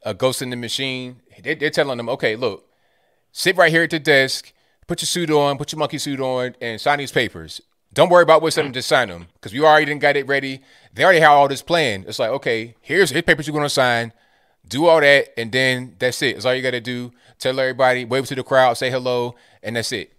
a 0.03 0.15
ghost 0.15 0.43
in 0.43 0.51
the 0.51 0.57
machine. 0.57 1.21
They, 1.43 1.55
they're 1.55 1.71
telling 1.71 1.99
him, 1.99 2.09
okay, 2.09 2.37
look, 2.37 2.67
sit 3.33 3.57
right 3.57 3.71
here 3.71 3.85
at 3.85 3.91
the 3.91 4.01
desk, 4.01 4.53
put 4.87 5.01
your 5.01 5.07
suit 5.07 5.31
on, 5.31 5.57
put 5.57 5.73
your 5.73 5.79
monkey 5.79 5.99
suit 5.99 6.21
on, 6.21 6.57
and 6.61 6.81
sign 6.81 6.99
these 6.99 7.13
papers. 7.13 7.61
Don't 7.95 8.11
worry 8.11 8.23
about 8.23 8.43
what's 8.43 8.57
them 8.57 8.73
to 8.73 8.83
sign 8.83 9.09
them 9.09 9.29
because 9.35 9.53
we 9.53 9.61
already 9.61 9.87
didn't 9.87 10.03
got 10.03 10.17
it 10.17 10.27
ready. 10.27 10.61
They 10.93 11.05
already 11.05 11.21
have 11.21 11.31
all 11.33 11.49
this 11.49 11.63
planned. 11.63 12.05
It's 12.07 12.19
like, 12.19 12.31
okay, 12.31 12.75
here's 12.81 13.11
his 13.11 13.23
papers 13.23 13.47
you're 13.47 13.55
gonna 13.57 13.71
sign. 13.71 14.13
Do 14.67 14.87
all 14.87 15.01
that, 15.01 15.39
and 15.41 15.51
then 15.51 15.97
that's 15.99 16.21
it. 16.21 16.35
That's 16.35 16.45
all 16.45 16.55
you 16.55 16.61
got 16.63 16.73
to 16.73 16.81
do. 16.81 17.11
Tell 17.39 17.59
everybody, 17.59 18.05
wave 18.05 18.27
to 18.27 18.35
the 18.35 18.43
crowd, 18.43 18.77
say 18.77 18.91
hello, 18.91 19.35
and 19.63 19.77
that's 19.77 19.93
it. 19.93 20.13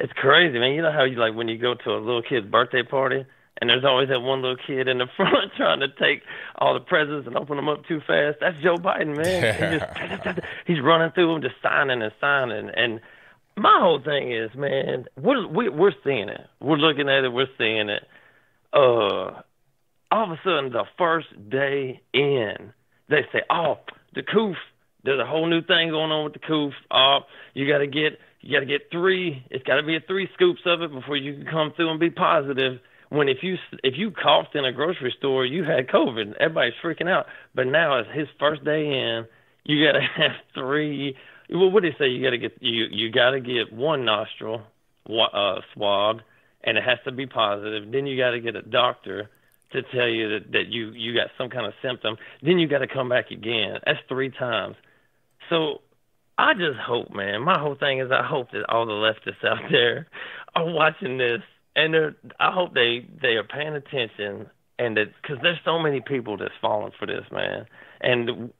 It's 0.00 0.12
crazy, 0.12 0.58
man. 0.58 0.74
You 0.74 0.82
know 0.82 0.92
how 0.92 1.04
you 1.04 1.16
like 1.16 1.34
when 1.34 1.48
you 1.48 1.58
go 1.58 1.74
to 1.74 1.90
a 1.90 1.98
little 1.98 2.22
kid's 2.22 2.46
birthday 2.46 2.82
party 2.84 3.24
And 3.60 3.68
there's 3.68 3.84
always 3.84 4.08
that 4.10 4.20
one 4.20 4.42
little 4.42 4.56
kid 4.64 4.86
in 4.86 4.98
the 4.98 5.06
front 5.16 5.52
trying 5.56 5.80
to 5.80 5.88
take 5.88 6.22
all 6.56 6.74
the 6.74 6.80
presents 6.80 7.26
and 7.26 7.36
open 7.36 7.56
them 7.56 7.68
up 7.68 7.84
too 7.86 8.00
fast. 8.06 8.38
That's 8.40 8.56
Joe 8.62 8.76
Biden, 8.76 9.16
man. 9.16 9.54
He 9.54 9.78
just, 9.78 10.40
he's 10.66 10.80
running 10.80 11.10
through 11.12 11.32
them, 11.32 11.42
just 11.42 11.56
signing 11.62 12.00
and 12.00 12.12
signing. 12.20 12.70
And 12.76 13.00
my 13.56 13.78
whole 13.80 14.00
thing 14.00 14.32
is, 14.32 14.50
man, 14.54 15.06
we're 15.20 15.46
we, 15.48 15.68
we're 15.68 15.94
seeing 16.04 16.28
it. 16.28 16.42
We're 16.60 16.76
looking 16.76 17.08
at 17.08 17.24
it. 17.24 17.32
We're 17.32 17.48
seeing 17.58 17.88
it. 17.88 18.06
Uh, 18.72 19.42
all 20.10 20.24
of 20.24 20.30
a 20.30 20.40
sudden, 20.44 20.72
the 20.72 20.84
first 20.96 21.26
day 21.50 22.00
in, 22.12 22.72
they 23.08 23.22
say, 23.32 23.42
"Oh, 23.50 23.78
the 24.14 24.22
coof." 24.22 24.56
There's 25.04 25.20
a 25.20 25.26
whole 25.26 25.46
new 25.46 25.62
thing 25.62 25.90
going 25.90 26.10
on 26.10 26.24
with 26.24 26.32
the 26.34 26.40
coof. 26.40 26.74
Oh, 26.90 27.20
you 27.54 27.68
got 27.68 27.78
to 27.78 27.86
get 27.86 28.18
you 28.48 28.56
got 28.56 28.60
to 28.60 28.78
get 28.78 28.90
three. 28.90 29.44
It's 29.50 29.62
got 29.64 29.74
to 29.74 29.82
be 29.82 29.94
a 29.94 30.00
three 30.00 30.26
scoops 30.32 30.62
of 30.64 30.80
it 30.80 30.90
before 30.90 31.18
you 31.18 31.34
can 31.34 31.44
come 31.44 31.70
through 31.76 31.90
and 31.90 32.00
be 32.00 32.08
positive. 32.08 32.80
When 33.10 33.28
if 33.28 33.42
you 33.42 33.56
if 33.84 33.98
you 33.98 34.10
coughed 34.10 34.54
in 34.54 34.64
a 34.64 34.72
grocery 34.72 35.14
store, 35.18 35.44
you 35.44 35.64
had 35.64 35.86
COVID. 35.88 36.32
Everybody's 36.40 36.72
freaking 36.82 37.10
out. 37.10 37.26
But 37.54 37.66
now 37.66 37.98
it's 37.98 38.08
his 38.14 38.26
first 38.40 38.64
day 38.64 38.86
in. 38.86 39.26
You 39.64 39.84
got 39.84 39.92
to 39.92 40.00
have 40.16 40.30
three. 40.54 41.14
Well, 41.50 41.70
what 41.70 41.82
do 41.82 41.90
they 41.90 41.96
say? 41.98 42.08
You 42.08 42.24
got 42.24 42.30
to 42.30 42.38
get 42.38 42.52
you 42.62 42.86
you 42.90 43.12
got 43.12 43.32
to 43.32 43.40
get 43.40 43.70
one 43.70 44.06
nostril 44.06 44.62
uh, 45.06 45.56
swabbed, 45.74 46.22
and 46.64 46.78
it 46.78 46.84
has 46.84 46.96
to 47.04 47.12
be 47.12 47.26
positive. 47.26 47.92
Then 47.92 48.06
you 48.06 48.16
got 48.16 48.30
to 48.30 48.40
get 48.40 48.56
a 48.56 48.62
doctor 48.62 49.28
to 49.72 49.82
tell 49.94 50.08
you 50.08 50.30
that 50.30 50.52
that 50.52 50.68
you 50.68 50.92
you 50.92 51.14
got 51.14 51.26
some 51.36 51.50
kind 51.50 51.66
of 51.66 51.74
symptom. 51.82 52.16
Then 52.42 52.58
you 52.58 52.66
got 52.66 52.78
to 52.78 52.88
come 52.88 53.10
back 53.10 53.30
again. 53.30 53.76
That's 53.84 53.98
three 54.08 54.30
times. 54.30 54.76
So 55.50 55.82
I 56.38 56.54
just 56.54 56.78
hope, 56.78 57.12
man. 57.12 57.42
My 57.42 57.58
whole 57.58 57.74
thing 57.74 57.98
is 57.98 58.10
I 58.12 58.24
hope 58.26 58.52
that 58.52 58.64
all 58.70 58.86
the 58.86 58.92
leftists 58.92 59.44
out 59.44 59.58
there 59.70 60.06
are 60.54 60.72
watching 60.72 61.18
this, 61.18 61.42
and 61.76 61.92
they're. 61.92 62.16
I 62.40 62.52
hope 62.52 62.74
they 62.74 63.06
they 63.20 63.34
are 63.34 63.44
paying 63.44 63.74
attention, 63.74 64.48
and 64.78 64.96
that 64.96 65.06
because 65.20 65.38
there's 65.42 65.58
so 65.64 65.78
many 65.78 66.00
people 66.00 66.36
that's 66.36 66.54
falling 66.62 66.92
for 66.98 67.06
this, 67.06 67.24
man. 67.32 67.66
And 68.00 68.52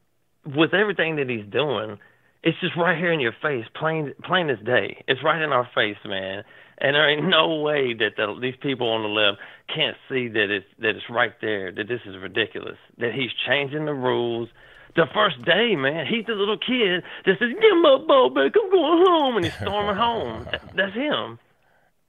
with 0.44 0.74
everything 0.74 1.16
that 1.16 1.30
he's 1.30 1.46
doing, 1.50 1.98
it's 2.42 2.58
just 2.60 2.76
right 2.76 2.98
here 2.98 3.12
in 3.12 3.20
your 3.20 3.34
face, 3.40 3.64
plain 3.78 4.12
plain 4.24 4.50
as 4.50 4.58
day. 4.66 5.04
It's 5.06 5.22
right 5.24 5.40
in 5.40 5.52
our 5.52 5.68
face, 5.74 5.98
man. 6.04 6.42
And 6.80 6.94
there 6.94 7.10
ain't 7.10 7.28
no 7.28 7.60
way 7.60 7.94
that 7.94 8.12
the, 8.16 8.38
these 8.40 8.54
people 8.62 8.88
on 8.88 9.02
the 9.02 9.08
left 9.08 9.38
can't 9.74 9.96
see 10.08 10.28
that 10.28 10.50
it's 10.50 10.66
that 10.80 10.90
it's 10.90 11.10
right 11.10 11.34
there. 11.40 11.72
That 11.72 11.88
this 11.88 12.00
is 12.06 12.16
ridiculous. 12.20 12.78
That 12.98 13.12
he's 13.14 13.30
changing 13.46 13.86
the 13.86 13.94
rules 13.94 14.48
the 14.96 15.06
first 15.14 15.44
day, 15.44 15.76
man, 15.76 16.06
he's 16.06 16.26
the 16.26 16.32
little 16.34 16.58
kid 16.58 17.02
that 17.24 17.38
says, 17.38 17.48
"Give 17.60 17.76
my 17.82 17.98
ball 18.06 18.30
back, 18.30 18.52
I'm 18.60 18.70
going 18.70 19.06
home," 19.06 19.36
and 19.36 19.44
he's 19.44 19.54
storming 19.54 19.96
home. 20.06 20.46
That's 20.74 20.94
him. 20.94 21.38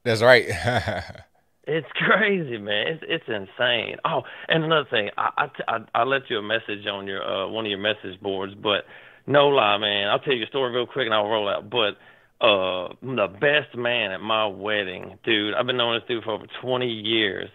That's 0.04 0.22
right. 0.22 0.46
it's 1.64 1.88
crazy, 1.96 2.58
man. 2.58 2.88
It's 2.88 3.04
it's 3.08 3.24
insane. 3.28 3.98
Oh, 4.06 4.24
and 4.48 4.64
another 4.64 4.88
thing, 4.90 5.10
I 5.18 5.30
I, 5.38 5.76
I, 5.76 5.78
I 5.96 6.04
left 6.04 6.26
you 6.30 6.38
a 6.38 6.42
message 6.42 6.86
on 6.88 7.08
your 7.08 7.24
uh 7.24 7.48
one 7.48 7.66
of 7.66 7.70
your 7.70 7.80
message 7.80 8.20
boards, 8.22 8.54
but 8.56 8.86
no 9.28 9.48
lie, 9.50 9.78
man. 9.78 10.08
I'll 10.08 10.20
tell 10.20 10.34
you 10.34 10.44
a 10.44 10.48
story 10.48 10.74
real 10.74 10.88
quick 10.88 11.06
and 11.06 11.14
I'll 11.14 11.28
roll 11.30 11.50
out. 11.50 11.70
But 11.70 11.98
uh 12.44 12.94
the 13.02 13.28
best 13.28 13.76
man 13.78 14.12
at 14.12 14.22
my 14.22 14.48
wedding, 14.48 15.20
dude. 15.24 15.54
I've 15.54 15.66
been 15.68 15.78
knowing 15.78 16.00
this 16.00 16.08
dude 16.08 16.24
for 16.24 16.32
over 16.32 16.46
20 16.62 16.88
years 16.88 17.50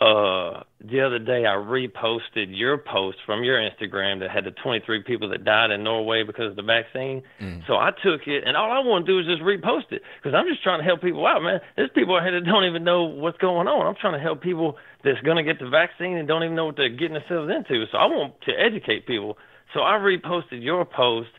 uh 0.00 0.62
the 0.80 1.00
other 1.04 1.18
day 1.18 1.44
I 1.44 1.56
reposted 1.56 2.48
your 2.48 2.78
post 2.78 3.18
from 3.26 3.44
your 3.44 3.58
Instagram 3.58 4.20
that 4.20 4.30
had 4.30 4.44
the 4.44 4.50
23 4.50 5.02
people 5.02 5.28
that 5.28 5.44
died 5.44 5.70
in 5.70 5.84
Norway 5.84 6.22
because 6.22 6.50
of 6.50 6.56
the 6.56 6.62
vaccine. 6.62 7.22
Mm. 7.40 7.66
So 7.66 7.74
I 7.74 7.90
took 8.02 8.26
it 8.26 8.44
and 8.46 8.56
all 8.56 8.72
I 8.72 8.78
want 8.78 9.04
to 9.04 9.12
do 9.12 9.18
is 9.20 9.26
just 9.26 9.42
repost 9.42 9.92
it 9.92 10.00
because 10.16 10.34
I'm 10.34 10.46
just 10.48 10.62
trying 10.62 10.80
to 10.80 10.84
help 10.84 11.02
people 11.02 11.26
out, 11.26 11.42
man. 11.42 11.60
There's 11.76 11.90
people 11.94 12.16
out 12.16 12.22
here 12.22 12.32
that 12.32 12.46
don't 12.46 12.64
even 12.64 12.82
know 12.82 13.04
what's 13.04 13.36
going 13.38 13.68
on. 13.68 13.86
I'm 13.86 13.94
trying 14.00 14.14
to 14.14 14.20
help 14.20 14.40
people 14.40 14.78
that's 15.04 15.20
going 15.20 15.36
to 15.36 15.42
get 15.42 15.60
the 15.60 15.68
vaccine 15.68 16.16
and 16.16 16.26
don't 16.26 16.44
even 16.44 16.56
know 16.56 16.64
what 16.66 16.76
they're 16.76 16.88
getting 16.88 17.14
themselves 17.20 17.52
into. 17.54 17.84
So 17.92 17.98
I 17.98 18.06
want 18.06 18.40
to 18.46 18.52
educate 18.52 19.06
people. 19.06 19.36
So 19.74 19.80
I 19.80 20.00
reposted 20.00 20.64
your 20.64 20.86
post 20.86 21.30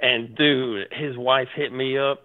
and 0.00 0.34
dude, 0.34 0.88
his 0.90 1.16
wife 1.16 1.48
hit 1.54 1.72
me 1.72 1.98
up 1.98 2.24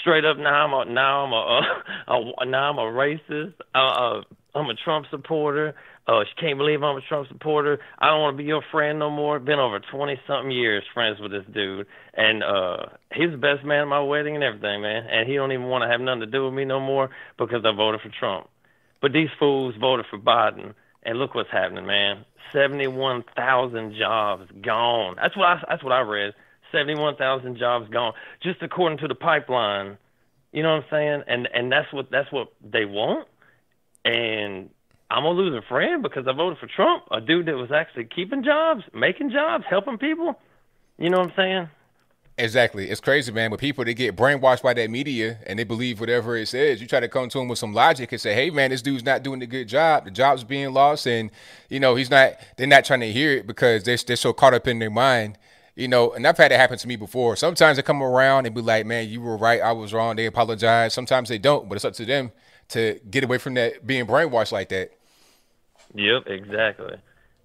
straight 0.00 0.24
up 0.24 0.38
now 0.38 0.66
I'm 0.66 0.88
a 0.88 0.92
now 0.92 1.24
I'm 1.24 1.32
a, 1.32 1.60
a, 2.08 2.32
a 2.42 2.46
now 2.46 2.70
I'm 2.70 2.78
a 2.78 2.82
racist. 2.82 3.54
Uh, 3.74 3.78
uh 3.78 4.22
I'm 4.54 4.68
a 4.68 4.74
Trump 4.74 5.06
supporter. 5.10 5.74
Oh, 6.06 6.22
she 6.24 6.40
can't 6.40 6.58
believe 6.58 6.82
I'm 6.82 6.96
a 6.96 7.00
Trump 7.00 7.28
supporter. 7.28 7.78
I 7.98 8.08
don't 8.08 8.20
want 8.20 8.34
to 8.36 8.42
be 8.42 8.44
your 8.44 8.62
friend 8.70 8.98
no 8.98 9.08
more. 9.08 9.38
Been 9.38 9.58
over 9.58 9.80
twenty 9.80 10.20
something 10.26 10.50
years 10.50 10.84
friends 10.92 11.18
with 11.20 11.30
this 11.32 11.44
dude, 11.54 11.86
and 12.14 12.42
uh 12.42 12.76
he's 13.14 13.30
the 13.30 13.38
best 13.38 13.64
man 13.64 13.82
at 13.82 13.88
my 13.88 14.00
wedding 14.00 14.34
and 14.34 14.44
everything, 14.44 14.82
man. 14.82 15.06
And 15.10 15.28
he 15.28 15.36
don't 15.36 15.52
even 15.52 15.66
want 15.66 15.82
to 15.82 15.88
have 15.88 16.00
nothing 16.00 16.20
to 16.20 16.26
do 16.26 16.44
with 16.44 16.54
me 16.54 16.64
no 16.64 16.80
more 16.80 17.10
because 17.38 17.64
I 17.64 17.74
voted 17.74 18.00
for 18.02 18.10
Trump. 18.18 18.48
But 19.00 19.12
these 19.12 19.30
fools 19.38 19.74
voted 19.80 20.06
for 20.10 20.18
Biden, 20.18 20.74
and 21.02 21.18
look 21.18 21.34
what's 21.34 21.50
happening, 21.50 21.86
man. 21.86 22.24
Seventy-one 22.52 23.24
thousand 23.34 23.94
jobs 23.98 24.50
gone. 24.60 25.16
That's 25.16 25.36
what 25.36 25.46
I, 25.46 25.62
that's 25.66 25.82
what 25.82 25.92
I 25.92 26.00
read. 26.00 26.34
Seventy-one 26.72 27.16
thousand 27.16 27.56
jobs 27.56 27.88
gone, 27.88 28.12
just 28.42 28.62
according 28.62 28.98
to 28.98 29.08
the 29.08 29.14
pipeline. 29.14 29.96
You 30.52 30.62
know 30.62 30.76
what 30.76 30.84
I'm 30.84 30.90
saying? 30.90 31.22
And 31.26 31.48
and 31.54 31.72
that's 31.72 31.90
what 31.92 32.10
that's 32.10 32.30
what 32.30 32.48
they 32.60 32.84
want 32.84 33.28
and 34.04 34.70
I'm 35.10 35.24
gonna 35.24 35.38
lose 35.38 35.54
a 35.54 35.66
friend 35.68 36.02
because 36.02 36.26
I 36.26 36.32
voted 36.32 36.58
for 36.58 36.66
Trump, 36.66 37.04
a 37.10 37.20
dude 37.20 37.46
that 37.46 37.56
was 37.56 37.70
actually 37.70 38.04
keeping 38.04 38.42
jobs, 38.42 38.82
making 38.94 39.30
jobs, 39.30 39.64
helping 39.68 39.98
people. 39.98 40.38
You 40.98 41.10
know 41.10 41.18
what 41.18 41.30
I'm 41.30 41.36
saying? 41.36 41.68
Exactly. 42.38 42.88
It's 42.88 43.00
crazy, 43.00 43.30
man. 43.30 43.50
But 43.50 43.60
people 43.60 43.84
they 43.84 43.92
get 43.92 44.16
brainwashed 44.16 44.62
by 44.62 44.72
that 44.72 44.90
media 44.90 45.38
and 45.46 45.58
they 45.58 45.64
believe 45.64 46.00
whatever 46.00 46.34
it 46.36 46.46
says. 46.46 46.80
You 46.80 46.86
try 46.86 47.00
to 47.00 47.08
come 47.08 47.28
to 47.28 47.38
them 47.38 47.48
with 47.48 47.58
some 47.58 47.74
logic 47.74 48.10
and 48.10 48.20
say, 48.20 48.32
"Hey, 48.32 48.48
man, 48.48 48.70
this 48.70 48.80
dude's 48.80 49.04
not 49.04 49.22
doing 49.22 49.42
a 49.42 49.46
good 49.46 49.68
job. 49.68 50.06
The 50.06 50.10
job's 50.10 50.44
being 50.44 50.72
lost, 50.72 51.06
and 51.06 51.30
you 51.68 51.78
know 51.78 51.94
he's 51.94 52.10
not." 52.10 52.32
They're 52.56 52.66
not 52.66 52.86
trying 52.86 53.00
to 53.00 53.12
hear 53.12 53.32
it 53.32 53.46
because 53.46 53.84
they're 53.84 53.98
they're 53.98 54.16
so 54.16 54.32
caught 54.32 54.54
up 54.54 54.66
in 54.66 54.78
their 54.78 54.90
mind. 54.90 55.36
You 55.74 55.88
know, 55.88 56.12
and 56.12 56.26
I've 56.26 56.36
had 56.36 56.52
it 56.52 56.56
happen 56.56 56.78
to 56.78 56.88
me 56.88 56.96
before. 56.96 57.36
Sometimes 57.36 57.76
they 57.76 57.82
come 57.82 58.02
around 58.02 58.46
and 58.46 58.54
be 58.54 58.62
like, 58.62 58.86
"Man, 58.86 59.10
you 59.10 59.20
were 59.20 59.36
right. 59.36 59.60
I 59.60 59.72
was 59.72 59.92
wrong." 59.92 60.16
They 60.16 60.26
apologize. 60.26 60.94
Sometimes 60.94 61.28
they 61.28 61.38
don't, 61.38 61.68
but 61.68 61.76
it's 61.76 61.84
up 61.84 61.94
to 61.94 62.06
them 62.06 62.32
to 62.72 63.00
get 63.10 63.24
away 63.24 63.38
from 63.38 63.54
that 63.54 63.86
being 63.86 64.06
brainwashed 64.06 64.52
like 64.52 64.68
that. 64.70 64.92
Yep, 65.94 66.24
exactly. 66.26 66.96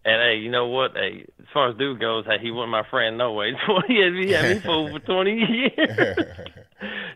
And 0.05 0.21
hey, 0.21 0.37
you 0.37 0.49
know 0.49 0.67
what? 0.67 0.91
Hey, 0.95 1.25
as 1.39 1.45
far 1.53 1.69
as 1.69 1.77
dude 1.77 1.99
goes, 1.99 2.25
hey, 2.25 2.37
he 2.41 2.49
wasn't 2.49 2.71
my 2.71 2.83
friend 2.89 3.17
no 3.17 3.33
way. 3.33 3.51
he 3.87 4.01
had 4.01 4.13
me, 4.13 4.31
had 4.31 4.55
me 4.55 4.61
fooled 4.65 4.91
for 4.91 4.99
twenty 4.99 5.35
years. 5.35 6.17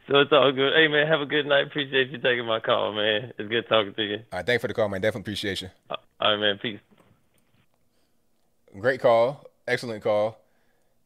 so 0.08 0.20
it's 0.20 0.32
all 0.32 0.52
good. 0.52 0.74
Hey 0.74 0.90
man, 0.90 1.08
have 1.08 1.22
a 1.22 1.26
good 1.26 1.46
night. 1.46 1.68
Appreciate 1.68 2.10
you 2.10 2.18
taking 2.18 2.46
my 2.46 2.60
call, 2.60 2.94
man. 2.94 3.32
It's 3.38 3.50
good 3.50 3.68
talking 3.70 3.94
to 3.94 4.04
you. 4.04 4.16
All 4.16 4.40
right, 4.40 4.46
thank 4.46 4.58
you 4.58 4.60
for 4.60 4.68
the 4.68 4.74
call, 4.74 4.90
man. 4.90 5.00
Definitely 5.00 5.22
appreciate 5.22 5.62
you. 5.62 5.70
All 5.90 5.98
right, 6.20 6.38
man. 6.38 6.60
Peace. 6.62 6.80
Great 8.78 9.00
call. 9.00 9.46
Excellent 9.68 10.04
call. 10.04 10.38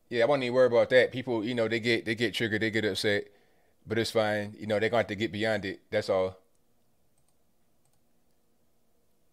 Yeah, 0.09 0.23
I 0.23 0.25
wouldn't 0.27 0.43
even 0.43 0.55
worry 0.55 0.67
about 0.67 0.89
that. 0.89 1.11
People, 1.11 1.43
you 1.43 1.55
know, 1.55 1.67
they 1.67 1.79
get 1.79 2.05
they 2.05 2.15
get 2.15 2.33
triggered, 2.33 2.61
they 2.61 2.71
get 2.71 2.85
upset, 2.85 3.25
but 3.85 3.97
it's 3.97 4.11
fine. 4.11 4.55
You 4.57 4.65
know, 4.65 4.79
they're 4.79 4.89
going 4.89 5.03
to 5.03 5.07
have 5.07 5.07
to 5.07 5.15
get 5.15 5.31
beyond 5.31 5.65
it. 5.65 5.81
That's 5.91 6.09
all. 6.09 6.37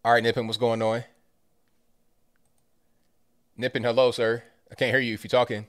All 0.05 0.13
right, 0.13 0.23
Nippin, 0.23 0.47
what's 0.49 0.59
going 0.59 0.83
on? 0.83 1.05
Nippin, 3.57 3.85
hello, 3.85 4.11
sir. 4.11 4.43
I 4.71 4.75
can't 4.75 4.91
hear 4.91 4.99
you 4.99 5.15
if 5.15 5.23
you're 5.23 5.29
talking. 5.29 5.67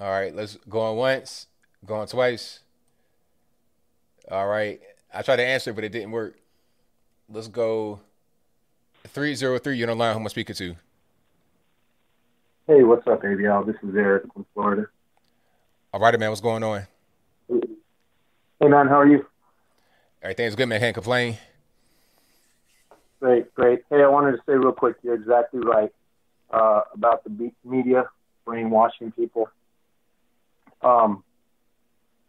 All 0.00 0.08
right, 0.08 0.34
let's 0.34 0.56
go 0.68 0.80
on 0.80 0.96
once, 0.96 1.48
go 1.84 1.96
on 1.96 2.06
twice. 2.06 2.60
All 4.30 4.46
right, 4.46 4.80
I 5.12 5.20
tried 5.20 5.36
to 5.36 5.44
answer, 5.44 5.72
but 5.74 5.84
it 5.84 5.92
didn't 5.92 6.12
work. 6.12 6.38
Let's 7.28 7.48
go 7.48 8.00
303. 9.08 9.76
You're 9.76 9.90
on 9.90 9.98
the 9.98 10.02
line. 10.02 10.14
Who 10.14 10.20
am 10.20 10.26
I 10.26 10.28
speaking 10.28 10.56
to? 10.56 10.76
Hey, 12.66 12.84
what's 12.84 13.06
up, 13.06 13.22
ABL? 13.22 13.66
This 13.66 13.76
is 13.82 13.94
Eric 13.94 14.24
from 14.32 14.46
Florida. 14.54 14.86
All 15.92 16.00
right, 16.00 16.18
man. 16.18 16.30
What's 16.30 16.40
going 16.40 16.62
on? 16.62 16.86
Hey, 17.48 18.68
man. 18.68 18.88
How 18.88 19.00
are 19.00 19.06
you? 19.06 19.26
Everything's 20.22 20.54
good, 20.54 20.66
man. 20.66 20.80
Can't 20.80 20.94
complain. 20.94 21.38
Great, 23.20 23.54
great. 23.54 23.82
Hey, 23.90 24.02
I 24.02 24.08
wanted 24.08 24.32
to 24.32 24.38
say 24.46 24.52
real 24.52 24.72
quick, 24.72 24.96
you're 25.02 25.14
exactly 25.14 25.60
right 25.60 25.92
uh, 26.50 26.82
about 26.94 27.24
the 27.24 27.52
media 27.64 28.08
brainwashing 28.44 29.12
people. 29.12 29.50
Um, 30.82 31.24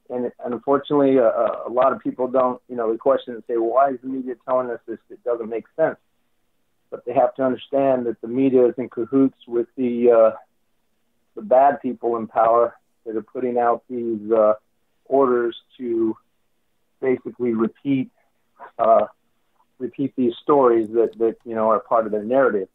and, 0.10 0.32
and 0.44 0.54
unfortunately, 0.54 1.20
uh, 1.20 1.24
uh, 1.24 1.64
a 1.68 1.70
lot 1.70 1.94
of 1.94 2.00
people 2.00 2.28
don't, 2.28 2.62
you 2.68 2.76
know, 2.76 2.92
they 2.92 2.98
question 2.98 3.36
and 3.36 3.44
say, 3.48 3.58
well, 3.58 3.74
why 3.74 3.92
is 3.92 4.00
the 4.02 4.08
media 4.08 4.36
telling 4.48 4.70
us 4.70 4.80
this? 4.88 4.98
It 5.10 5.24
doesn't 5.24 5.50
make 5.50 5.66
sense. 5.76 5.98
But 6.90 7.06
they 7.06 7.14
have 7.14 7.36
to 7.36 7.44
understand 7.44 8.08
that 8.08 8.20
the 8.22 8.28
media 8.28 8.66
is 8.68 8.74
in 8.78 8.90
cahoots 8.90 9.38
with 9.48 9.68
the 9.76 10.12
uh, 10.12 10.36
the 11.36 11.44
bad 11.44 11.80
people 11.82 12.18
in 12.18 12.26
power 12.26 12.76
that 13.06 13.16
are 13.16 13.22
putting 13.22 13.60
out 13.60 13.84
these 13.88 14.32
uh, 14.32 14.54
orders 15.06 15.56
to 15.78 16.18
basically 17.02 17.54
repeat 17.54 18.10
uh, 18.78 19.06
repeat 19.78 20.14
these 20.16 20.34
stories 20.42 20.90
that, 20.90 21.18
that 21.18 21.36
you 21.46 21.56
know 21.56 21.70
are 21.70 21.80
part 21.80 22.06
of 22.06 22.12
their 22.12 22.24
narrative. 22.24 22.68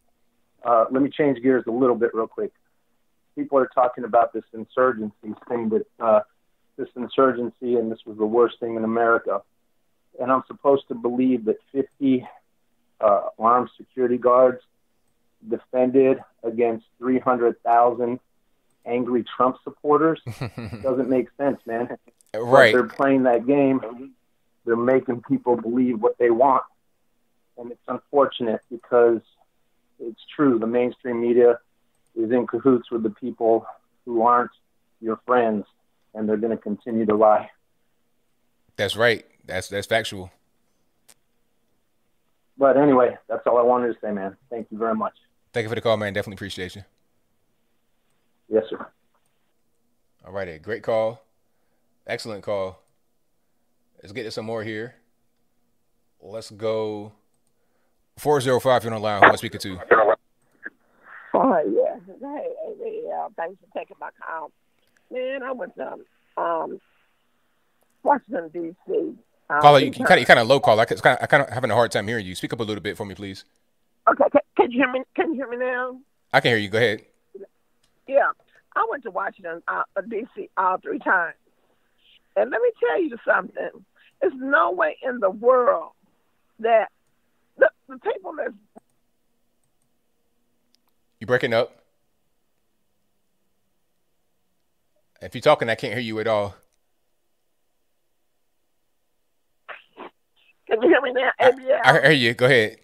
Uh, 0.65 0.87
let 0.91 1.03
me 1.03 1.11
change 1.11 1.43
gears 1.43 1.65
a 1.67 1.71
little 1.71 1.97
bit 1.97 2.15
real 2.15 2.27
quick. 2.27 2.53
People 3.37 3.59
are 3.59 3.69
talking 3.75 4.05
about 4.05 4.33
this 4.33 4.45
insurgency, 4.53 5.35
saying 5.49 5.69
that 5.71 5.87
uh, 6.01 6.21
this 6.77 6.89
insurgency 6.97 7.77
and 7.77 7.91
this 7.91 7.99
was 8.07 8.17
the 8.17 8.27
worst 8.27 8.59
thing 8.61 8.77
in 8.77 8.85
America. 8.85 9.43
and 10.21 10.31
I'm 10.31 10.43
supposed 10.47 10.89
to 10.89 10.95
believe 10.95 11.45
that 11.47 11.57
50 11.73 12.27
uh, 13.01 13.21
armed 13.39 13.71
security 13.77 14.17
guards 14.17 14.61
defended 15.49 16.19
against 16.43 16.87
300,000 16.99 18.19
angry 18.87 19.25
Trump 19.37 19.57
supporters 19.65 20.21
doesn't 20.83 21.09
make 21.09 21.29
sense, 21.37 21.61
man. 21.67 21.97
Right. 22.35 22.73
But 22.75 22.79
they're 22.79 22.89
playing 22.89 23.25
that 23.25 23.47
game. 23.47 24.15
They're 24.65 24.77
making 24.77 25.23
people 25.23 25.57
believe 25.57 26.01
what 26.01 26.17
they 26.19 26.31
want, 26.31 26.65
and 27.59 27.71
it's 27.71 27.81
unfortunate 27.87 28.61
because 28.71 29.21
it's 30.01 30.21
true. 30.35 30.59
The 30.59 30.67
mainstream 30.67 31.21
media 31.21 31.59
is 32.17 32.31
in 32.31 32.47
cahoots 32.47 32.91
with 32.91 33.03
the 33.03 33.11
people 33.11 33.67
who 34.05 34.23
aren't 34.23 34.51
your 35.01 35.21
friends, 35.27 35.67
and 36.15 36.29
they're 36.29 36.37
going 36.37 36.57
to 36.57 36.63
continue 36.63 37.05
to 37.07 37.15
lie. 37.15 37.51
That's 38.77 38.97
right. 38.97 39.25
That's 39.45 39.69
that's 39.69 39.87
factual. 39.87 40.31
But 42.57 42.77
anyway, 42.77 43.17
that's 43.29 43.47
all 43.47 43.59
I 43.59 43.63
wanted 43.63 43.93
to 43.95 44.01
say, 44.01 44.13
man. 44.13 44.37
Thank 44.49 44.69
you 44.71 44.79
very 44.79 44.95
much. 44.95 45.15
Thank 45.53 45.65
you 45.65 45.69
for 45.69 45.75
the 45.75 45.81
call, 45.81 45.97
man. 45.97 46.13
Definitely 46.13 46.37
appreciate 46.37 46.77
you. 46.77 46.85
Yes, 48.49 48.65
sir. 48.71 48.87
All 50.27 50.33
righty. 50.33 50.59
Great 50.59 50.83
call. 50.83 51.23
Excellent 52.07 52.43
call. 52.43 52.81
Let's 54.03 54.13
get 54.13 54.25
to 54.25 54.31
some 54.31 54.45
more 54.45 54.63
here. 54.63 54.97
Let's 56.21 56.51
go 56.51 57.13
405 58.19 58.85
you're 58.85 58.95
on 58.95 59.01
the 59.01 59.05
line. 59.05 59.21
Who 59.21 59.27
am 59.27 59.33
I 59.33 59.37
speaking 59.37 59.61
to? 59.61 59.79
Oh 61.35 61.59
yeah. 61.67 61.99
Hey, 62.21 62.49
hey, 62.81 63.01
yeah. 63.07 63.29
Thanks 63.37 63.57
for 63.61 63.79
taking 63.79 63.97
my 64.01 64.11
call. 64.23 64.51
Man, 65.11 65.43
I 65.43 65.53
went 65.53 65.75
to 65.77 65.97
um, 66.37 66.81
Washington 68.03 68.51
D.C. 68.53 69.15
Um, 69.51 69.61
Caller, 69.61 69.81
you 69.81 69.91
kind 69.91 70.13
of 70.13 70.19
you 70.21 70.27
kind 70.27 70.39
of 70.39 70.47
low 70.47 70.61
call. 70.61 70.79
I 70.79 70.85
kind 70.85 71.01
of 71.01 71.23
I 71.23 71.27
kind 71.27 71.43
of 71.43 71.49
having 71.51 71.71
a 71.71 71.75
hard 71.75 71.91
time 71.91 72.07
hearing 72.07 72.25
you. 72.25 72.35
Speak 72.35 72.53
up 72.53 72.61
a 72.61 72.63
little 72.63 72.83
bit 72.83 72.97
for 72.97 73.05
me, 73.05 73.15
please. 73.15 73.45
Okay, 74.09 74.25
can, 74.31 74.41
can 74.57 74.71
you 74.71 74.79
hear 74.79 74.93
me? 74.93 75.03
Can 75.15 75.31
you 75.31 75.35
hear 75.35 75.49
me 75.49 75.57
now? 75.57 75.99
I 76.33 76.41
can 76.41 76.51
hear 76.51 76.59
you. 76.59 76.69
Go 76.69 76.79
ahead. 76.79 77.05
Yeah, 78.07 78.31
I 78.75 78.87
went 78.91 79.03
to 79.05 79.11
Washington 79.11 79.63
uh, 79.69 79.83
D.C. 80.09 80.51
all 80.57 80.79
three 80.79 80.99
times, 80.99 81.37
and 82.37 82.51
let 82.51 82.61
me 82.61 82.71
tell 82.81 83.01
you 83.03 83.17
something. 83.27 83.85
There's 84.21 84.33
no 84.37 84.73
way 84.73 84.97
in 85.03 85.21
the 85.21 85.31
world 85.31 85.93
that 86.61 86.89
the, 87.59 87.71
the 87.89 87.99
people 87.99 88.35
that's 88.37 88.55
You 91.21 91.27
breaking 91.27 91.55
up? 91.55 91.85
If 95.23 95.35
you're 95.35 95.41
talking, 95.41 95.71
I 95.71 95.75
can't 95.75 95.95
hear 95.95 96.03
you 96.03 96.21
at 96.21 96.27
all. 96.27 96.55
can 100.67 100.83
you 100.83 100.89
hear 100.89 101.01
me 101.01 101.13
now? 101.13 101.31
ABL. 101.41 101.81
I 101.83 101.93
hear 102.03 102.11
you. 102.11 102.35
Go 102.35 102.47
ahead. 102.47 102.77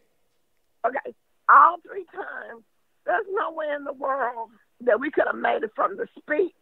Okay, 0.86 1.14
all 1.48 1.76
three 1.86 2.06
times. 2.14 2.62
There's 3.04 3.26
no 3.32 3.52
way 3.52 3.66
in 3.76 3.84
the 3.84 3.92
world 3.92 4.50
that 4.82 5.00
we 5.00 5.10
could 5.10 5.26
have 5.26 5.36
made 5.36 5.62
it 5.62 5.72
from 5.74 5.96
the 5.96 6.06
speech 6.18 6.54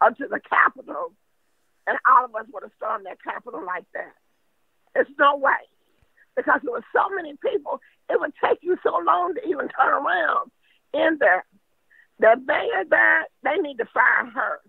up 0.00 0.16
to 0.18 0.26
the 0.28 0.40
Capitol, 0.40 1.12
and 1.86 1.98
all 2.08 2.24
of 2.24 2.34
us 2.34 2.46
would 2.52 2.62
have 2.62 2.72
stormed 2.76 3.06
that 3.06 3.22
Capitol 3.22 3.64
like 3.64 3.84
that. 3.94 4.14
It's 4.94 5.10
no 5.18 5.36
way. 5.36 5.62
Because 6.36 6.60
there 6.62 6.72
were 6.72 6.84
so 6.94 7.08
many 7.14 7.34
people, 7.42 7.80
it 8.08 8.20
would 8.20 8.32
take 8.42 8.58
you 8.62 8.76
so 8.82 9.02
long 9.04 9.34
to 9.34 9.42
even 9.42 9.68
turn 9.68 9.92
around 9.92 10.50
in 10.94 11.18
there. 11.18 11.44
The 12.20 12.36
mayor 12.46 12.84
there, 12.88 13.26
they 13.42 13.56
need 13.58 13.78
to 13.78 13.86
fire 13.86 14.26
her. 14.26 14.60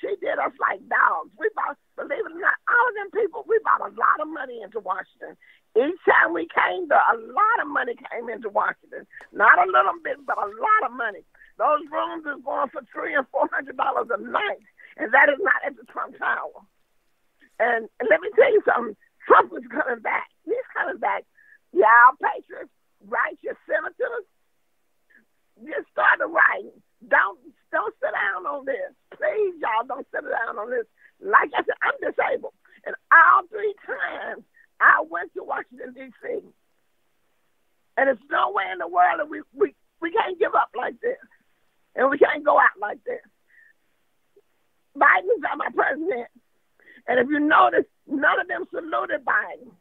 She 0.00 0.08
did 0.20 0.38
us 0.38 0.52
like 0.58 0.80
dogs. 0.88 1.30
We 1.38 1.48
bought, 1.54 1.76
believe 1.96 2.24
it 2.26 2.32
or 2.32 2.40
not, 2.40 2.58
all 2.66 2.88
of 2.88 2.94
them 2.96 3.10
people, 3.14 3.44
we 3.46 3.60
bought 3.62 3.80
a 3.80 3.92
lot 3.94 4.20
of 4.20 4.28
money 4.28 4.62
into 4.62 4.80
Washington. 4.80 5.36
Each 5.76 6.00
time 6.04 6.32
we 6.34 6.48
came 6.48 6.88
there, 6.88 7.00
a 7.00 7.16
lot 7.16 7.62
of 7.62 7.68
money 7.68 7.94
came 8.10 8.28
into 8.28 8.48
Washington. 8.48 9.06
Not 9.32 9.56
a 9.56 9.70
little 9.70 9.94
bit, 10.02 10.24
but 10.26 10.36
a 10.36 10.48
lot 10.48 10.90
of 10.90 10.92
money. 10.96 11.24
Those 11.62 11.86
rooms 11.94 12.26
is 12.26 12.42
going 12.42 12.74
for 12.74 12.82
three 12.90 13.14
and 13.14 13.22
four 13.30 13.46
hundred 13.54 13.78
dollars 13.78 14.10
a 14.10 14.18
night, 14.18 14.66
and 14.98 15.14
that 15.14 15.30
is 15.30 15.38
not 15.38 15.62
at 15.62 15.78
the 15.78 15.86
Trump 15.86 16.18
Tower. 16.18 16.66
And, 17.62 17.86
and 18.02 18.06
let 18.10 18.18
me 18.18 18.34
tell 18.34 18.50
you 18.50 18.66
something. 18.66 18.98
Trump 19.22 19.54
is 19.54 19.62
coming 19.70 20.02
back. 20.02 20.26
He's 20.42 20.66
coming 20.74 20.98
back. 20.98 21.22
Y'all 21.70 22.18
patriots, 22.18 22.74
righteous 23.06 23.54
senators, 23.70 24.26
just 25.62 25.86
start 25.94 26.18
the 26.18 26.26
writing. 26.26 26.74
Don't 27.06 27.38
don't 27.70 27.94
sit 28.02 28.10
down 28.10 28.42
on 28.42 28.66
this. 28.66 28.90
Please, 29.14 29.54
y'all, 29.62 29.86
don't 29.86 30.06
sit 30.10 30.26
down 30.26 30.58
on 30.58 30.66
this. 30.66 30.90
Like 31.22 31.54
I 31.54 31.62
said, 31.62 31.78
I'm 31.78 31.94
disabled, 32.02 32.58
and 32.82 32.98
all 33.14 33.46
three 33.46 33.78
times 33.86 34.42
I 34.82 35.06
went 35.06 35.30
to 35.38 35.46
Washington 35.46 35.94
D.C. 35.94 36.42
And 37.94 38.18
no 38.34 38.50
way 38.50 38.66
in 38.74 38.82
the 38.82 38.90
world 38.90 39.22
that 39.22 39.30
we 39.30 39.46
we 39.54 39.78
we 40.02 40.10
can't 40.10 40.38
give 40.42 40.58
up 40.58 40.74
like 40.74 40.98
this, 40.98 41.22
and 41.94 42.10
we 42.10 42.18
can't 42.18 42.44
go 42.44 42.58
out 42.58 42.78
like 42.80 43.02
this. 43.04 43.20
Biden's 44.96 45.40
not 45.40 45.58
my 45.58 45.68
president, 45.74 46.28
and 47.08 47.18
if 47.18 47.28
you 47.28 47.40
notice, 47.40 47.86
none 48.06 48.40
of 48.40 48.48
them 48.48 48.64
saluted 48.70 49.24
Biden. 49.24 49.72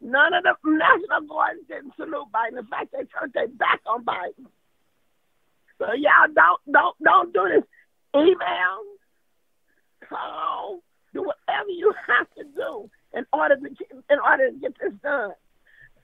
None 0.00 0.32
of 0.32 0.44
the 0.44 0.54
national 0.64 1.22
guards 1.28 1.60
didn't 1.68 1.94
salute 1.96 2.28
Biden. 2.32 2.58
In 2.58 2.66
fact, 2.66 2.92
they 2.92 3.04
turned 3.04 3.32
their 3.34 3.48
back 3.48 3.80
on 3.86 4.04
Biden. 4.04 4.46
So 5.78 5.86
y'all 5.94 6.32
don't 6.32 6.60
don't 6.72 6.96
don't 7.02 7.32
do 7.32 7.48
this. 7.48 7.64
Email, 8.14 8.82
call, 10.08 10.80
do 11.12 11.22
whatever 11.22 11.68
you 11.68 11.92
have 12.06 12.26
to 12.36 12.44
do 12.44 12.90
in 13.14 13.26
order 13.32 13.56
to 13.56 13.68
get, 13.68 13.88
in 14.10 14.18
order 14.18 14.50
to 14.50 14.56
get 14.56 14.74
this 14.80 14.92
done. 15.02 15.32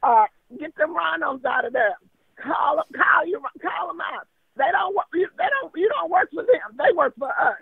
Uh, 0.03 0.27
get 0.59 0.75
the 0.77 0.85
RINOs 0.85 1.45
out 1.45 1.65
of 1.65 1.73
there. 1.73 1.97
Call 2.37 2.83
call 2.95 3.27
you, 3.27 3.41
call 3.63 3.89
them 3.89 4.01
out. 4.01 4.27
They 4.57 4.71
don't. 4.71 4.97
You, 5.15 5.29
they 5.37 5.49
don't. 5.61 5.73
You 5.75 5.89
don't 5.89 6.11
work 6.11 6.31
for 6.33 6.43
them. 6.43 6.77
They 6.79 6.93
work 6.95 7.15
for 7.19 7.29
us. 7.29 7.59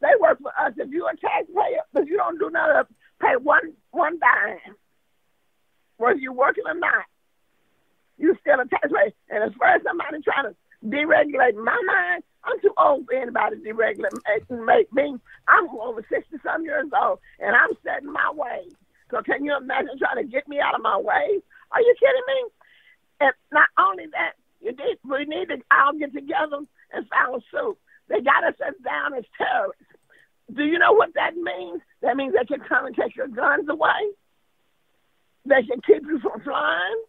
They 0.00 0.12
work 0.20 0.38
for 0.40 0.52
us. 0.58 0.72
If 0.76 0.90
you're 0.90 1.10
a 1.10 1.16
taxpayer, 1.16 1.82
if 1.94 2.08
you 2.08 2.16
don't 2.16 2.38
do 2.38 2.50
nothing, 2.50 2.94
pay 3.20 3.36
one 3.36 3.72
one 3.90 4.18
dime, 4.18 4.76
whether 5.98 6.18
you're 6.18 6.32
working 6.32 6.64
or 6.66 6.74
not, 6.74 7.04
you 8.16 8.34
still 8.40 8.60
a 8.60 8.66
taxpayer. 8.66 9.12
And 9.28 9.44
as 9.44 9.52
far 9.58 9.76
as 9.76 9.82
somebody 9.82 10.22
trying 10.22 10.52
to 10.52 10.56
deregulate 10.86 11.54
my 11.56 11.76
mind, 11.86 12.22
I'm 12.44 12.58
too 12.60 12.72
old 12.78 13.04
for 13.06 13.14
anybody 13.14 13.56
to 13.56 13.62
deregulate 13.62 14.16
make, 14.64 14.90
me. 14.92 15.18
I'm 15.48 15.68
over 15.68 16.04
sixty 16.08 16.38
some 16.42 16.64
years 16.64 16.88
old, 16.98 17.18
and 17.38 17.54
I'm 17.54 17.70
setting 17.84 18.10
my 18.10 18.32
ways. 18.32 18.72
So 19.10 19.20
can 19.22 19.44
you 19.44 19.54
imagine 19.54 19.98
trying 19.98 20.24
to 20.24 20.30
get 20.30 20.48
me 20.48 20.60
out 20.60 20.74
of 20.74 20.80
my 20.80 20.96
way? 20.96 21.40
Are 21.72 21.80
you 21.80 21.94
kidding 22.00 22.22
me? 22.26 22.50
And 23.20 23.32
not 23.52 23.68
only 23.78 24.06
that, 24.12 24.39
you 24.60 24.72
need, 24.72 24.98
we 25.04 25.24
need 25.24 25.48
to 25.48 25.58
all 25.70 25.92
get 25.98 26.12
together 26.12 26.60
and 26.92 27.08
file 27.08 27.42
suit. 27.50 27.78
They 28.08 28.20
got 28.20 28.44
us 28.44 28.54
down 28.84 29.14
as 29.14 29.24
terrorists. 29.38 29.82
Do 30.52 30.64
you 30.64 30.78
know 30.78 30.92
what 30.92 31.14
that 31.14 31.36
means? 31.36 31.80
That 32.02 32.16
means 32.16 32.34
they 32.34 32.44
can 32.44 32.60
come 32.66 32.86
and 32.86 32.94
take 32.94 33.14
your 33.16 33.28
guns 33.28 33.68
away. 33.68 34.12
They 35.46 35.62
can 35.62 35.80
keep 35.80 36.02
you 36.06 36.18
from 36.18 36.40
flying. 36.42 37.02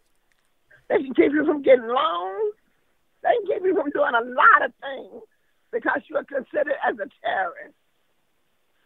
They 0.88 1.02
can 1.02 1.14
keep 1.14 1.32
you 1.32 1.44
from 1.44 1.62
getting 1.62 1.86
loans. 1.86 2.54
They 3.22 3.30
can 3.30 3.46
keep 3.46 3.66
you 3.66 3.74
from 3.74 3.90
doing 3.90 4.14
a 4.14 4.24
lot 4.24 4.64
of 4.64 4.72
things 4.80 5.22
because 5.72 6.02
you 6.08 6.16
are 6.16 6.24
considered 6.24 6.76
as 6.86 6.94
a 6.94 7.08
terrorist. 7.24 7.74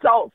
So, 0.03 0.33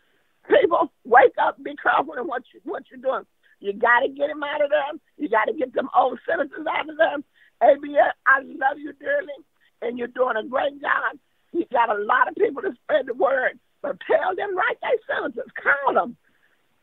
people, 0.47 0.91
wake 1.05 1.35
up, 1.41 1.61
be 1.63 1.75
careful 1.81 2.13
in 2.13 2.27
what 2.27 2.43
you 2.53 2.61
what 2.63 2.83
you're 2.89 3.01
doing. 3.01 3.25
You 3.59 3.73
got 3.73 3.99
to 4.01 4.09
get 4.09 4.27
them 4.27 4.43
out 4.43 4.63
of 4.63 4.69
there. 4.69 4.99
You 5.17 5.29
got 5.29 5.45
to 5.45 5.53
get 5.53 5.73
them 5.73 5.89
old 5.95 6.19
citizens 6.27 6.65
out 6.67 6.89
of 6.89 6.97
there. 6.97 7.17
ABL, 7.61 8.11
I 8.25 8.39
love 8.41 8.77
you 8.77 8.93
dearly, 8.93 9.37
and 9.81 9.97
you're 9.97 10.07
doing 10.07 10.37
a 10.37 10.47
great 10.47 10.81
job. 10.81 11.17
You 11.51 11.65
got 11.71 11.89
a 11.89 12.01
lot 12.01 12.27
of 12.27 12.35
people 12.35 12.61
to 12.61 12.73
spread 12.83 13.05
the 13.05 13.13
word, 13.13 13.59
but 13.81 13.97
tell 14.07 14.35
them 14.35 14.55
right, 14.55 14.77
they 14.81 14.97
senators, 15.07 15.51
call 15.61 15.93
them. 15.93 16.17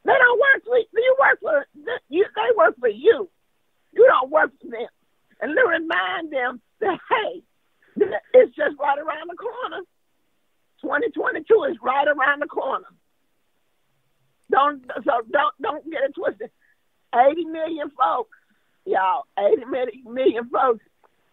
They 0.05 0.13
don't 0.13 0.41
work 0.41 0.65
for 0.65 0.79
you. 0.79 1.17
Work 1.19 1.41
for 1.41 1.67
you. 2.09 2.25
They 2.35 2.57
work 2.57 2.79
for 2.79 2.89
you. 2.89 3.29
You 3.93 4.07
don't 4.07 4.31
work 4.31 4.53
for 4.61 4.69
them. 4.69 4.89
And 5.41 5.55
remind 5.55 6.33
them 6.33 6.61
that 6.81 6.99
hey, 7.11 7.43
it's 8.35 8.57
just 8.57 8.79
right 8.79 8.99
around 8.99 9.29
the 9.31 9.37
corner. 9.37 9.83
2022 10.83 11.65
is 11.71 11.77
right 11.83 12.07
around 12.07 12.41
the 12.41 12.47
corner. 12.47 12.87
Don't 14.51 14.85
so 15.05 15.13
don't 15.31 15.55
don't 15.61 15.91
get 15.91 16.05
it 16.05 16.15
twisted. 16.15 16.51
80 17.15 17.45
million 17.47 17.91
folks, 17.91 18.38
y'all, 18.89 19.25
80 19.39 19.65
million 20.07 20.49
folks 20.50 20.84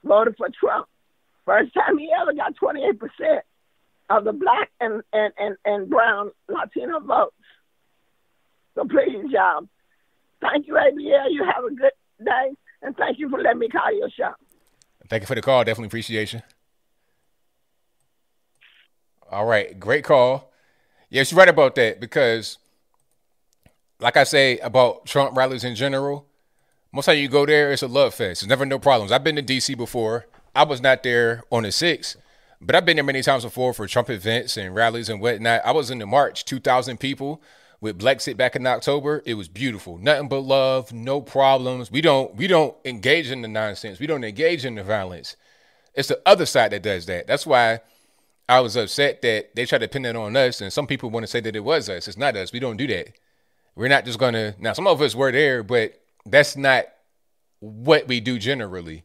voted 0.04 0.36
for 0.38 0.50
Trump. 0.60 0.88
First 1.46 1.74
time 1.74 1.98
he 1.98 2.12
ever 2.20 2.34
got 2.34 2.56
28 2.56 3.00
percent 3.00 3.44
of 4.10 4.24
the 4.24 4.34
black 4.34 4.70
and, 4.80 5.02
and, 5.14 5.34
and, 5.38 5.58
and 5.66 5.90
brown 5.90 6.32
Latino 6.48 7.00
votes. 7.00 7.36
So 8.76 8.84
please, 8.86 9.26
y'all, 9.30 9.68
thank 10.42 10.68
you, 10.68 10.74
ABL. 10.74 11.32
You 11.32 11.44
have 11.46 11.64
a 11.64 11.74
good 11.74 11.92
day, 12.24 12.52
and 12.82 12.96
thank 12.98 13.20
you 13.20 13.30
for 13.30 13.42
letting 13.42 13.60
me 13.60 13.70
call 13.70 13.92
your 13.98 14.10
show. 14.10 14.34
Thank 15.08 15.22
you 15.22 15.28
for 15.28 15.36
the 15.36 15.42
call. 15.42 15.64
Definitely 15.64 15.88
appreciate 15.88 16.34
you. 16.34 16.42
All 19.32 19.46
right, 19.46 19.80
great 19.80 20.04
call. 20.04 20.52
Yes, 21.10 21.32
you're 21.32 21.40
right 21.40 21.50
about 21.50 21.76
that 21.76 22.00
because 22.00 22.58
like 24.00 24.18
I 24.18 24.24
say 24.24 24.58
about 24.60 25.06
Trump 25.06 25.36
rallies 25.38 25.64
in 25.64 25.76
general, 25.76 26.28
most 26.96 27.08
time 27.08 27.18
you 27.18 27.28
go 27.28 27.46
there, 27.46 27.74
it's 27.74 27.82
a 27.82 27.88
love 27.88 28.14
fest. 28.14 28.40
There's 28.40 28.48
never 28.48 28.66
no 28.66 28.80
problems. 28.80 29.12
I've 29.12 29.24
been 29.24 29.36
to 29.36 29.44
DC 29.44 29.76
before. 29.76 30.28
I 30.56 30.64
was 30.64 30.82
not 30.82 31.04
there 31.04 31.44
on 31.52 31.64
the 31.64 31.70
6th, 31.70 32.16
but 32.62 32.74
I've 32.74 32.86
been 32.86 32.96
there 32.96 33.04
many 33.04 33.22
times 33.22 33.44
before 33.44 33.74
for 33.74 33.86
Trump 33.86 34.10
events 34.10 34.56
and 34.56 34.74
rallies 34.74 35.10
and 35.10 35.20
whatnot. 35.20 35.66
I 35.66 35.74
was 35.74 35.92
in 35.92 36.00
the 36.00 36.06
March, 36.06 36.46
2,000 36.46 36.98
people 36.98 37.42
with 37.82 38.00
Blexit 38.00 38.38
back 38.38 38.56
in 38.56 38.66
October. 38.66 39.22
It 39.26 39.34
was 39.34 39.50
beautiful. 39.50 39.98
Nothing 39.98 40.30
but 40.30 40.40
love, 40.40 40.94
no 40.94 41.20
problems. 41.20 41.92
We 41.92 42.00
don't 42.00 42.34
we 42.34 42.48
don't 42.48 42.74
engage 42.86 43.30
in 43.30 43.42
the 43.42 43.50
nonsense. 43.50 44.00
We 44.00 44.08
don't 44.08 44.24
engage 44.24 44.64
in 44.64 44.76
the 44.76 44.84
violence. 44.84 45.36
It's 45.96 46.08
the 46.08 46.22
other 46.26 46.46
side 46.46 46.72
that 46.72 46.84
does 46.84 47.08
that. 47.08 47.28
That's 47.28 47.46
why 47.46 47.82
I 48.48 48.62
was 48.62 48.78
upset 48.78 49.22
that 49.24 49.54
they 49.54 49.66
tried 49.66 49.80
to 49.80 49.90
pin 49.90 50.06
it 50.06 50.16
on 50.16 50.38
us, 50.38 50.62
and 50.62 50.72
some 50.72 50.88
people 50.88 51.10
want 51.10 51.26
to 51.26 51.28
say 51.28 51.42
that 51.42 51.58
it 51.58 51.64
was 51.66 51.90
us. 51.90 52.08
It's 52.08 52.18
not 52.18 52.38
us. 52.38 52.54
We 52.54 52.60
don't 52.60 52.78
do 52.78 52.88
that. 52.88 53.10
We're 53.76 53.90
not 53.90 54.06
just 54.06 54.18
gonna 54.18 54.56
now. 54.60 54.72
Some 54.72 54.88
of 54.88 55.02
us 55.02 55.14
were 55.14 55.34
there, 55.34 55.62
but 55.62 56.02
that's 56.26 56.58
not 56.58 56.86
what 57.60 58.08
we 58.08 58.20
do 58.20 58.38
generally. 58.38 59.04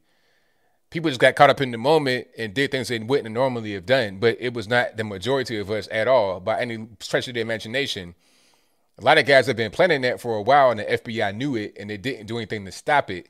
People 0.90 1.10
just 1.10 1.20
got 1.20 1.36
caught 1.36 1.50
up 1.50 1.60
in 1.60 1.70
the 1.70 1.78
moment 1.78 2.26
and 2.36 2.52
did 2.52 2.70
things 2.70 2.88
they 2.88 2.98
wouldn't 2.98 3.32
normally 3.32 3.74
have 3.74 3.86
done, 3.86 4.18
but 4.18 4.36
it 4.40 4.54
was 4.54 4.68
not 4.68 4.96
the 4.96 5.04
majority 5.04 5.58
of 5.58 5.70
us 5.70 5.88
at 5.92 6.08
all 6.08 6.40
by 6.40 6.60
any 6.60 6.88
stretch 6.98 7.28
of 7.28 7.34
the 7.34 7.40
imagination. 7.40 8.14
A 8.98 9.04
lot 9.04 9.18
of 9.18 9.24
guys 9.24 9.46
have 9.46 9.56
been 9.56 9.70
planning 9.70 10.02
that 10.02 10.20
for 10.20 10.36
a 10.36 10.42
while, 10.42 10.70
and 10.70 10.80
the 10.80 10.84
FBI 10.84 11.34
knew 11.34 11.54
it, 11.54 11.76
and 11.78 11.88
they 11.88 11.96
didn't 11.96 12.26
do 12.26 12.38
anything 12.38 12.64
to 12.64 12.72
stop 12.72 13.10
it. 13.10 13.28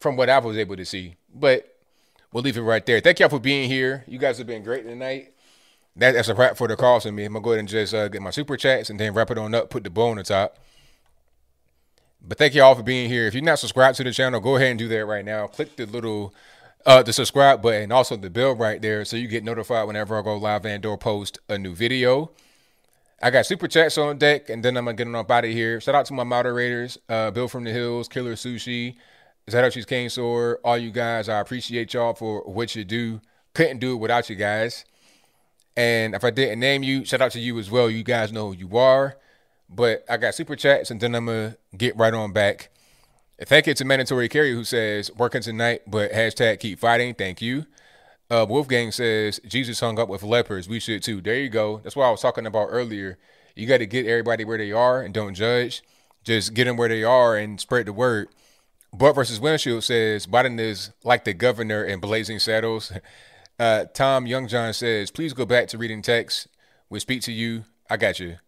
From 0.00 0.16
what 0.16 0.28
I 0.28 0.38
was 0.40 0.58
able 0.58 0.74
to 0.74 0.84
see, 0.84 1.14
but 1.32 1.76
we'll 2.32 2.42
leave 2.42 2.56
it 2.56 2.62
right 2.62 2.84
there. 2.84 2.98
Thank 2.98 3.20
y'all 3.20 3.28
for 3.28 3.38
being 3.38 3.70
here. 3.70 4.02
You 4.08 4.18
guys 4.18 4.36
have 4.38 4.48
been 4.48 4.64
great 4.64 4.84
tonight. 4.84 5.32
That, 5.94 6.12
that's 6.14 6.26
a 6.26 6.34
wrap 6.34 6.56
for 6.56 6.66
the 6.66 6.74
calls 6.74 7.04
to 7.04 7.12
me. 7.12 7.24
I'm 7.24 7.34
gonna 7.34 7.44
go 7.44 7.50
ahead 7.50 7.60
and 7.60 7.68
just 7.68 7.94
uh, 7.94 8.08
get 8.08 8.20
my 8.20 8.30
super 8.30 8.56
chats 8.56 8.90
and 8.90 8.98
then 8.98 9.14
wrap 9.14 9.30
it 9.30 9.38
on 9.38 9.54
up. 9.54 9.70
Put 9.70 9.84
the 9.84 9.90
bow 9.90 10.08
on 10.08 10.16
the 10.16 10.24
top. 10.24 10.58
But 12.26 12.38
thank 12.38 12.54
you 12.54 12.62
all 12.62 12.74
for 12.74 12.82
being 12.82 13.08
here. 13.08 13.26
If 13.26 13.34
you're 13.34 13.42
not 13.42 13.58
subscribed 13.58 13.96
to 13.96 14.04
the 14.04 14.12
channel, 14.12 14.40
go 14.40 14.56
ahead 14.56 14.70
and 14.70 14.78
do 14.78 14.88
that 14.88 15.06
right 15.06 15.24
now. 15.24 15.46
Click 15.48 15.76
the 15.76 15.86
little 15.86 16.34
uh 16.86 17.02
the 17.02 17.12
subscribe 17.12 17.62
button, 17.62 17.92
also 17.92 18.16
the 18.16 18.30
bell 18.30 18.54
right 18.54 18.80
there, 18.80 19.04
so 19.04 19.16
you 19.16 19.28
get 19.28 19.44
notified 19.44 19.86
whenever 19.86 20.18
I 20.18 20.22
go 20.22 20.36
live 20.36 20.64
and 20.66 20.84
or 20.86 20.98
post 20.98 21.38
a 21.48 21.58
new 21.58 21.74
video. 21.74 22.30
I 23.24 23.30
got 23.30 23.46
super 23.46 23.68
chats 23.68 23.98
on 23.98 24.18
deck, 24.18 24.50
and 24.50 24.64
then 24.64 24.76
I'm 24.76 24.84
gonna 24.86 24.96
get 24.96 25.06
on 25.06 25.14
up 25.14 25.30
out 25.30 25.44
of 25.44 25.50
here. 25.50 25.80
Shout 25.80 25.94
out 25.94 26.06
to 26.06 26.12
my 26.12 26.24
moderators, 26.24 26.98
uh, 27.08 27.30
Bill 27.30 27.46
from 27.46 27.62
the 27.64 27.70
Hills, 27.70 28.08
Killer 28.08 28.34
Sushi, 28.34 28.96
Zatochi's 29.48 29.86
Cane 29.86 30.10
Sword, 30.10 30.58
all 30.64 30.76
you 30.76 30.90
guys. 30.90 31.28
I 31.28 31.38
appreciate 31.38 31.94
y'all 31.94 32.14
for 32.14 32.40
what 32.42 32.74
you 32.74 32.84
do. 32.84 33.20
Couldn't 33.54 33.78
do 33.78 33.92
it 33.92 33.98
without 34.00 34.28
you 34.28 34.36
guys. 34.36 34.84
And 35.76 36.14
if 36.14 36.24
I 36.24 36.30
didn't 36.30 36.60
name 36.60 36.82
you, 36.82 37.04
shout 37.04 37.20
out 37.20 37.32
to 37.32 37.40
you 37.40 37.58
as 37.58 37.70
well. 37.70 37.88
You 37.88 38.02
guys 38.02 38.32
know 38.32 38.48
who 38.52 38.56
you 38.56 38.76
are. 38.76 39.16
But 39.74 40.04
I 40.08 40.16
got 40.16 40.34
super 40.34 40.56
chats, 40.56 40.90
and 40.90 41.00
then 41.00 41.14
I'm 41.14 41.26
gonna 41.26 41.56
get 41.76 41.96
right 41.96 42.12
on 42.12 42.32
back. 42.32 42.70
Thank 43.40 43.66
you 43.66 43.74
to 43.74 43.84
Mandatory 43.84 44.28
Carrier 44.28 44.54
who 44.54 44.64
says 44.64 45.10
working 45.16 45.42
tonight, 45.42 45.82
but 45.86 46.12
hashtag 46.12 46.60
keep 46.60 46.78
fighting. 46.78 47.14
Thank 47.14 47.42
you. 47.42 47.66
Uh, 48.30 48.46
Wolfgang 48.48 48.92
says 48.92 49.40
Jesus 49.46 49.80
hung 49.80 49.98
up 49.98 50.08
with 50.08 50.22
lepers. 50.22 50.68
We 50.68 50.78
should 50.78 51.02
too. 51.02 51.20
There 51.20 51.36
you 51.36 51.48
go. 51.48 51.80
That's 51.82 51.96
what 51.96 52.06
I 52.06 52.10
was 52.10 52.20
talking 52.20 52.46
about 52.46 52.68
earlier. 52.70 53.18
You 53.54 53.66
got 53.66 53.78
to 53.78 53.86
get 53.86 54.06
everybody 54.06 54.44
where 54.44 54.58
they 54.58 54.72
are 54.72 55.02
and 55.02 55.12
don't 55.12 55.34
judge. 55.34 55.82
Just 56.24 56.54
get 56.54 56.64
them 56.64 56.76
where 56.76 56.88
they 56.88 57.02
are 57.02 57.36
and 57.36 57.60
spread 57.60 57.86
the 57.86 57.92
word. 57.92 58.28
Butt 58.92 59.14
versus 59.14 59.40
Windshield 59.40 59.84
says 59.84 60.26
Biden 60.26 60.60
is 60.60 60.92
like 61.02 61.24
the 61.24 61.34
governor 61.34 61.84
in 61.84 62.00
Blazing 62.00 62.38
Saddles. 62.38 62.92
Uh, 63.58 63.84
Tom 63.94 64.24
Youngjohn 64.24 64.74
says, 64.74 65.10
please 65.12 65.34
go 65.34 65.44
back 65.44 65.68
to 65.68 65.78
reading 65.78 66.02
text. 66.02 66.48
We 66.88 66.98
speak 66.98 67.20
to 67.22 67.32
you. 67.32 67.64
I 67.88 67.96
got 67.96 68.18
you. 68.18 68.38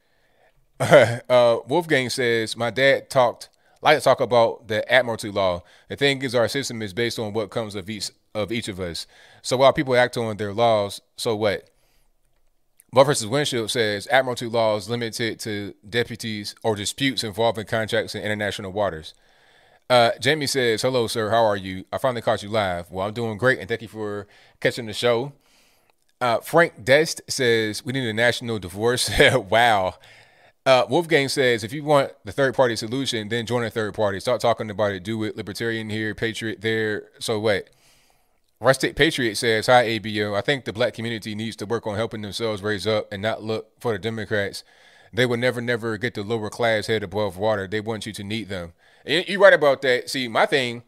uh, 1.28 1.58
Wolfgang 1.66 2.10
says, 2.10 2.56
my 2.56 2.70
dad 2.70 3.10
talked 3.10 3.48
like 3.84 3.98
to 3.98 4.02
talk 4.02 4.20
about 4.20 4.66
the 4.66 4.90
admiralty 4.90 5.30
law. 5.30 5.62
The 5.88 5.96
thing 5.96 6.22
is, 6.22 6.34
our 6.34 6.48
system 6.48 6.80
is 6.80 6.94
based 6.94 7.18
on 7.18 7.34
what 7.34 7.50
comes 7.50 7.74
of 7.74 7.88
each 7.88 8.10
of 8.34 8.50
each 8.50 8.66
of 8.66 8.80
us. 8.80 9.06
So 9.42 9.58
while 9.58 9.72
people 9.72 9.94
act 9.94 10.16
on 10.16 10.36
their 10.38 10.52
laws, 10.52 11.00
so 11.16 11.36
what? 11.36 11.68
Butt 12.92 13.06
versus 13.06 13.26
Windshield 13.26 13.70
says 13.70 14.06
admiralty 14.06 14.46
law 14.46 14.76
is 14.76 14.88
limited 14.88 15.38
to 15.40 15.74
deputies 15.88 16.54
or 16.62 16.74
disputes 16.76 17.22
involving 17.22 17.66
contracts 17.66 18.14
in 18.14 18.22
international 18.22 18.72
waters. 18.72 19.14
Uh, 19.90 20.12
Jamie 20.18 20.46
says, 20.46 20.80
"Hello, 20.80 21.06
sir. 21.06 21.28
How 21.30 21.44
are 21.44 21.56
you? 21.56 21.84
I 21.92 21.98
finally 21.98 22.22
caught 22.22 22.42
you 22.42 22.48
live. 22.48 22.90
Well, 22.90 23.06
I'm 23.06 23.12
doing 23.12 23.36
great, 23.36 23.58
and 23.58 23.68
thank 23.68 23.82
you 23.82 23.88
for 23.88 24.26
catching 24.60 24.86
the 24.86 24.94
show." 24.94 25.32
Uh, 26.20 26.38
Frank 26.38 26.84
Dest 26.84 27.20
says, 27.28 27.84
"We 27.84 27.92
need 27.92 28.08
a 28.08 28.14
national 28.14 28.58
divorce." 28.58 29.10
wow. 29.34 29.96
Uh, 30.66 30.86
Wolfgang 30.88 31.28
says, 31.28 31.62
if 31.62 31.74
you 31.74 31.84
want 31.84 32.12
the 32.24 32.32
third 32.32 32.54
party 32.54 32.74
solution, 32.74 33.28
then 33.28 33.44
join 33.44 33.64
a 33.64 33.70
third 33.70 33.94
party. 33.94 34.18
Start 34.18 34.40
talking 34.40 34.70
about 34.70 34.92
it. 34.92 35.04
Do 35.04 35.22
it. 35.24 35.36
Libertarian 35.36 35.90
here, 35.90 36.14
Patriot 36.14 36.62
there. 36.62 37.08
So 37.18 37.38
what? 37.38 37.68
Rustic 38.60 38.96
Patriot 38.96 39.36
says, 39.36 39.66
Hi, 39.66 39.84
ABL. 39.84 40.34
I 40.34 40.40
think 40.40 40.64
the 40.64 40.72
black 40.72 40.94
community 40.94 41.34
needs 41.34 41.56
to 41.56 41.66
work 41.66 41.86
on 41.86 41.96
helping 41.96 42.22
themselves 42.22 42.62
raise 42.62 42.86
up 42.86 43.12
and 43.12 43.20
not 43.20 43.42
look 43.42 43.78
for 43.78 43.92
the 43.92 43.98
Democrats. 43.98 44.64
They 45.12 45.26
will 45.26 45.36
never, 45.36 45.60
never 45.60 45.98
get 45.98 46.14
the 46.14 46.22
lower 46.22 46.48
class 46.48 46.86
head 46.86 47.02
above 47.02 47.36
water. 47.36 47.68
They 47.68 47.80
want 47.80 48.06
you 48.06 48.12
to 48.14 48.24
need 48.24 48.48
them. 48.48 48.72
And 49.04 49.28
you're 49.28 49.40
right 49.40 49.52
about 49.52 49.82
that. 49.82 50.08
See, 50.08 50.28
my 50.28 50.46
thing, 50.46 50.82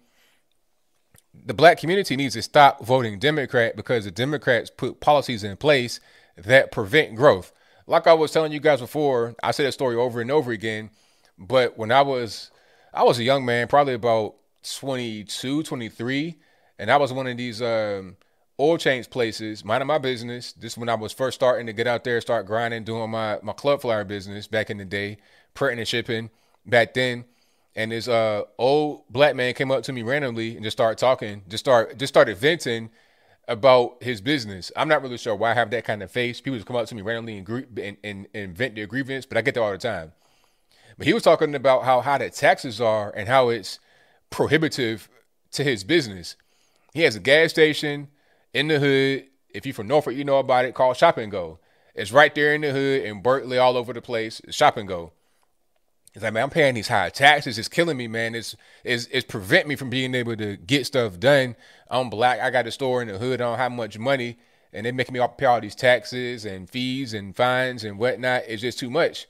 the 1.34 1.54
black 1.54 1.78
community 1.78 2.16
needs 2.16 2.34
to 2.34 2.42
stop 2.42 2.84
voting 2.84 3.18
Democrat 3.18 3.76
because 3.76 4.04
the 4.04 4.10
Democrats 4.10 4.70
put 4.70 5.00
policies 5.00 5.44
in 5.44 5.56
place 5.58 6.00
that 6.36 6.72
prevent 6.72 7.14
growth. 7.14 7.52
Like 7.86 8.06
I 8.06 8.14
was 8.14 8.32
telling 8.32 8.52
you 8.52 8.60
guys 8.60 8.80
before, 8.80 9.34
I 9.42 9.52
say 9.52 9.64
that 9.64 9.72
story 9.72 9.96
over 9.96 10.20
and 10.20 10.30
over 10.30 10.50
again. 10.50 10.90
But 11.38 11.78
when 11.78 11.92
I 11.92 12.02
was, 12.02 12.50
I 12.92 13.04
was 13.04 13.18
a 13.18 13.24
young 13.24 13.44
man, 13.44 13.68
probably 13.68 13.94
about 13.94 14.34
22, 14.78 15.62
23, 15.62 16.36
and 16.78 16.90
I 16.90 16.96
was 16.96 17.12
one 17.12 17.26
of 17.26 17.36
these 17.36 17.62
um, 17.62 18.16
oil 18.58 18.78
change 18.78 19.10
places, 19.10 19.64
minding 19.64 19.86
my 19.86 19.98
business. 19.98 20.52
This 20.52 20.76
when 20.76 20.88
I 20.88 20.94
was 20.94 21.12
first 21.12 21.36
starting 21.36 21.66
to 21.66 21.72
get 21.72 21.86
out 21.86 22.04
there, 22.04 22.20
start 22.20 22.46
grinding, 22.46 22.84
doing 22.84 23.10
my 23.10 23.38
my 23.42 23.52
club 23.52 23.82
flyer 23.82 24.04
business 24.04 24.46
back 24.46 24.70
in 24.70 24.78
the 24.78 24.84
day, 24.84 25.18
printing 25.54 25.78
and 25.78 25.88
shipping 25.88 26.30
back 26.64 26.94
then. 26.94 27.24
And 27.74 27.92
this 27.92 28.08
uh, 28.08 28.44
old 28.58 29.04
black 29.10 29.36
man 29.36 29.52
came 29.54 29.70
up 29.70 29.82
to 29.84 29.92
me 29.92 30.02
randomly 30.02 30.54
and 30.54 30.64
just 30.64 30.76
started 30.76 30.98
talking, 30.98 31.42
just 31.48 31.64
start 31.64 31.98
just 31.98 32.12
started 32.12 32.36
venting 32.38 32.90
about 33.48 34.02
his 34.02 34.20
business. 34.20 34.72
I'm 34.76 34.88
not 34.88 35.02
really 35.02 35.18
sure 35.18 35.34
why 35.34 35.52
I 35.52 35.54
have 35.54 35.70
that 35.70 35.84
kind 35.84 36.02
of 36.02 36.10
face. 36.10 36.40
People 36.40 36.56
just 36.56 36.66
come 36.66 36.76
up 36.76 36.86
to 36.86 36.94
me 36.94 37.02
randomly 37.02 37.38
and, 37.38 37.78
and, 37.78 37.96
and, 38.02 38.28
and 38.34 38.56
vent 38.56 38.74
their 38.74 38.86
grievance, 38.86 39.24
but 39.26 39.38
I 39.38 39.42
get 39.42 39.54
that 39.54 39.60
all 39.60 39.72
the 39.72 39.78
time. 39.78 40.12
But 40.98 41.06
he 41.06 41.12
was 41.12 41.22
talking 41.22 41.54
about 41.54 41.84
how 41.84 42.00
high 42.00 42.18
the 42.18 42.30
taxes 42.30 42.80
are 42.80 43.10
and 43.10 43.28
how 43.28 43.50
it's 43.50 43.78
prohibitive 44.30 45.08
to 45.52 45.62
his 45.62 45.84
business. 45.84 46.36
He 46.92 47.02
has 47.02 47.16
a 47.16 47.20
gas 47.20 47.50
station 47.50 48.08
in 48.52 48.68
the 48.68 48.78
hood. 48.78 49.26
If 49.50 49.66
you're 49.66 49.74
from 49.74 49.88
Norfolk, 49.88 50.14
you 50.14 50.24
know 50.24 50.38
about 50.38 50.64
it, 50.64 50.74
called 50.74 50.96
Shop 50.96 51.18
and 51.18 51.30
Go. 51.30 51.58
It's 51.94 52.12
right 52.12 52.34
there 52.34 52.54
in 52.54 52.62
the 52.62 52.72
hood 52.72 53.02
in 53.02 53.22
Berkley, 53.22 53.58
all 53.58 53.76
over 53.76 53.92
the 53.92 54.02
place. 54.02 54.40
Shop 54.50 54.76
and 54.76 54.88
Go. 54.88 55.12
He's 56.16 56.22
like, 56.22 56.32
man, 56.32 56.44
I'm 56.44 56.48
paying 56.50 56.74
these 56.74 56.88
high 56.88 57.10
taxes. 57.10 57.58
It's 57.58 57.68
killing 57.68 57.98
me, 57.98 58.08
man. 58.08 58.34
It's 58.34 58.56
it's 58.84 59.04
it's 59.10 59.26
prevent 59.26 59.68
me 59.68 59.76
from 59.76 59.90
being 59.90 60.14
able 60.14 60.34
to 60.34 60.56
get 60.56 60.86
stuff 60.86 61.20
done. 61.20 61.56
I'm 61.90 62.08
black. 62.08 62.40
I 62.40 62.48
got 62.48 62.66
a 62.66 62.70
store 62.70 63.02
in 63.02 63.08
the 63.08 63.18
hood. 63.18 63.42
I 63.42 63.44
don't 63.44 63.58
have 63.58 63.70
much 63.72 63.98
money, 63.98 64.38
and 64.72 64.86
they 64.86 64.92
making 64.92 65.12
me 65.12 65.20
pay 65.36 65.44
all 65.44 65.60
these 65.60 65.74
taxes 65.74 66.46
and 66.46 66.70
fees 66.70 67.12
and 67.12 67.36
fines 67.36 67.84
and 67.84 67.98
whatnot. 67.98 68.44
It's 68.48 68.62
just 68.62 68.78
too 68.78 68.88
much. 68.88 69.26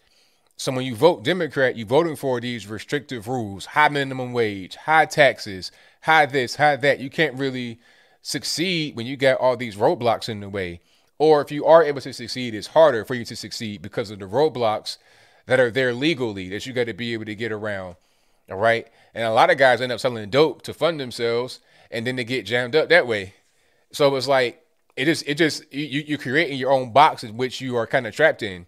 So 0.57 0.71
when 0.71 0.87
you 0.87 0.95
vote 0.95 1.25
Democrat, 1.25 1.77
you're 1.77 1.89
voting 1.89 2.15
for 2.15 2.41
these 2.41 2.69
restrictive 2.69 3.27
rules, 3.27 3.67
high 3.67 3.89
minimum 3.89 4.33
wage, 4.33 4.77
high 4.77 5.07
taxes, 5.07 5.73
high 6.03 6.27
this, 6.27 6.55
high 6.55 6.77
that. 6.77 7.01
You 7.01 7.11
can't 7.11 7.35
really 7.35 7.81
succeed 8.23 8.95
when 8.95 9.07
you 9.07 9.17
got 9.17 9.41
all 9.41 9.57
these 9.57 9.75
roadblocks 9.75 10.29
in 10.29 10.39
the 10.39 10.49
way. 10.49 10.81
Or 11.19 11.41
if 11.41 11.51
you 11.51 11.67
are 11.67 11.83
able 11.83 12.03
to 12.03 12.13
succeed, 12.13 12.55
it's 12.55 12.69
harder 12.69 13.05
for 13.05 13.15
you 13.15 13.25
to 13.25 13.35
succeed 13.35 13.83
because 13.83 14.13
of 14.13 14.21
the 14.21 14.27
roadblocks 14.27 14.99
that 15.47 15.61
are 15.61 15.71
there 15.71 15.95
legally 15.95 16.49
that 16.51 16.67
you 16.67 16.73
got 16.73 16.87
to 16.87 16.95
be 16.95 17.13
able 17.13 17.25
to 17.25 17.35
get 17.35 17.53
around. 17.53 17.97
All 18.51 18.59
right. 18.59 18.87
And 19.15 19.25
a 19.25 19.33
lot 19.33 19.51
of 19.51 19.59
guys 19.59 19.81
end 19.81 19.93
up 19.93 20.01
selling 20.01 20.29
dope 20.31 20.63
to 20.63 20.75
fund 20.75 21.01
themselves 21.01 21.61
and 21.91 22.07
then 22.07 22.17
they 22.17 22.25
get 22.25 22.47
jammed 22.47 22.77
up 22.77 22.89
that 22.89 23.07
way. 23.07 23.35
So 23.93 24.15
it's 24.17 24.29
like, 24.29 24.65
it 24.97 25.05
just, 25.07 25.27
it 25.27 25.37
just, 25.37 25.73
you, 25.73 26.03
you're 26.07 26.19
creating 26.19 26.59
your 26.59 26.73
own 26.73 26.93
box 26.93 27.23
in 27.23 27.37
which 27.37 27.61
you 27.61 27.77
are 27.77 27.87
kind 27.87 28.07
of 28.07 28.15
trapped 28.15 28.43
in. 28.43 28.67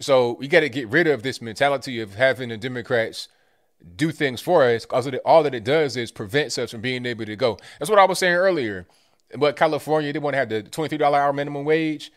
So 0.00 0.32
we 0.32 0.48
got 0.48 0.60
to 0.60 0.68
get 0.68 0.88
rid 0.88 1.06
of 1.06 1.22
this 1.22 1.40
mentality 1.40 2.00
of 2.00 2.14
having 2.14 2.48
the 2.48 2.56
Democrats 2.56 3.28
do 3.96 4.10
things 4.10 4.40
for 4.40 4.64
us 4.64 4.84
because 4.84 5.08
all 5.24 5.42
that 5.42 5.54
it 5.54 5.64
does 5.64 5.96
is 5.96 6.10
prevents 6.10 6.58
us 6.58 6.70
from 6.70 6.80
being 6.80 7.06
able 7.06 7.26
to 7.26 7.36
go. 7.36 7.58
That's 7.78 7.90
what 7.90 7.98
I 7.98 8.04
was 8.04 8.18
saying 8.18 8.34
earlier. 8.34 8.86
But 9.36 9.56
California, 9.56 10.12
they 10.12 10.18
want 10.18 10.34
to 10.34 10.38
have 10.38 10.48
the 10.48 10.62
$23 10.62 11.00
hour 11.02 11.32
minimum 11.32 11.64
wage. 11.64 12.10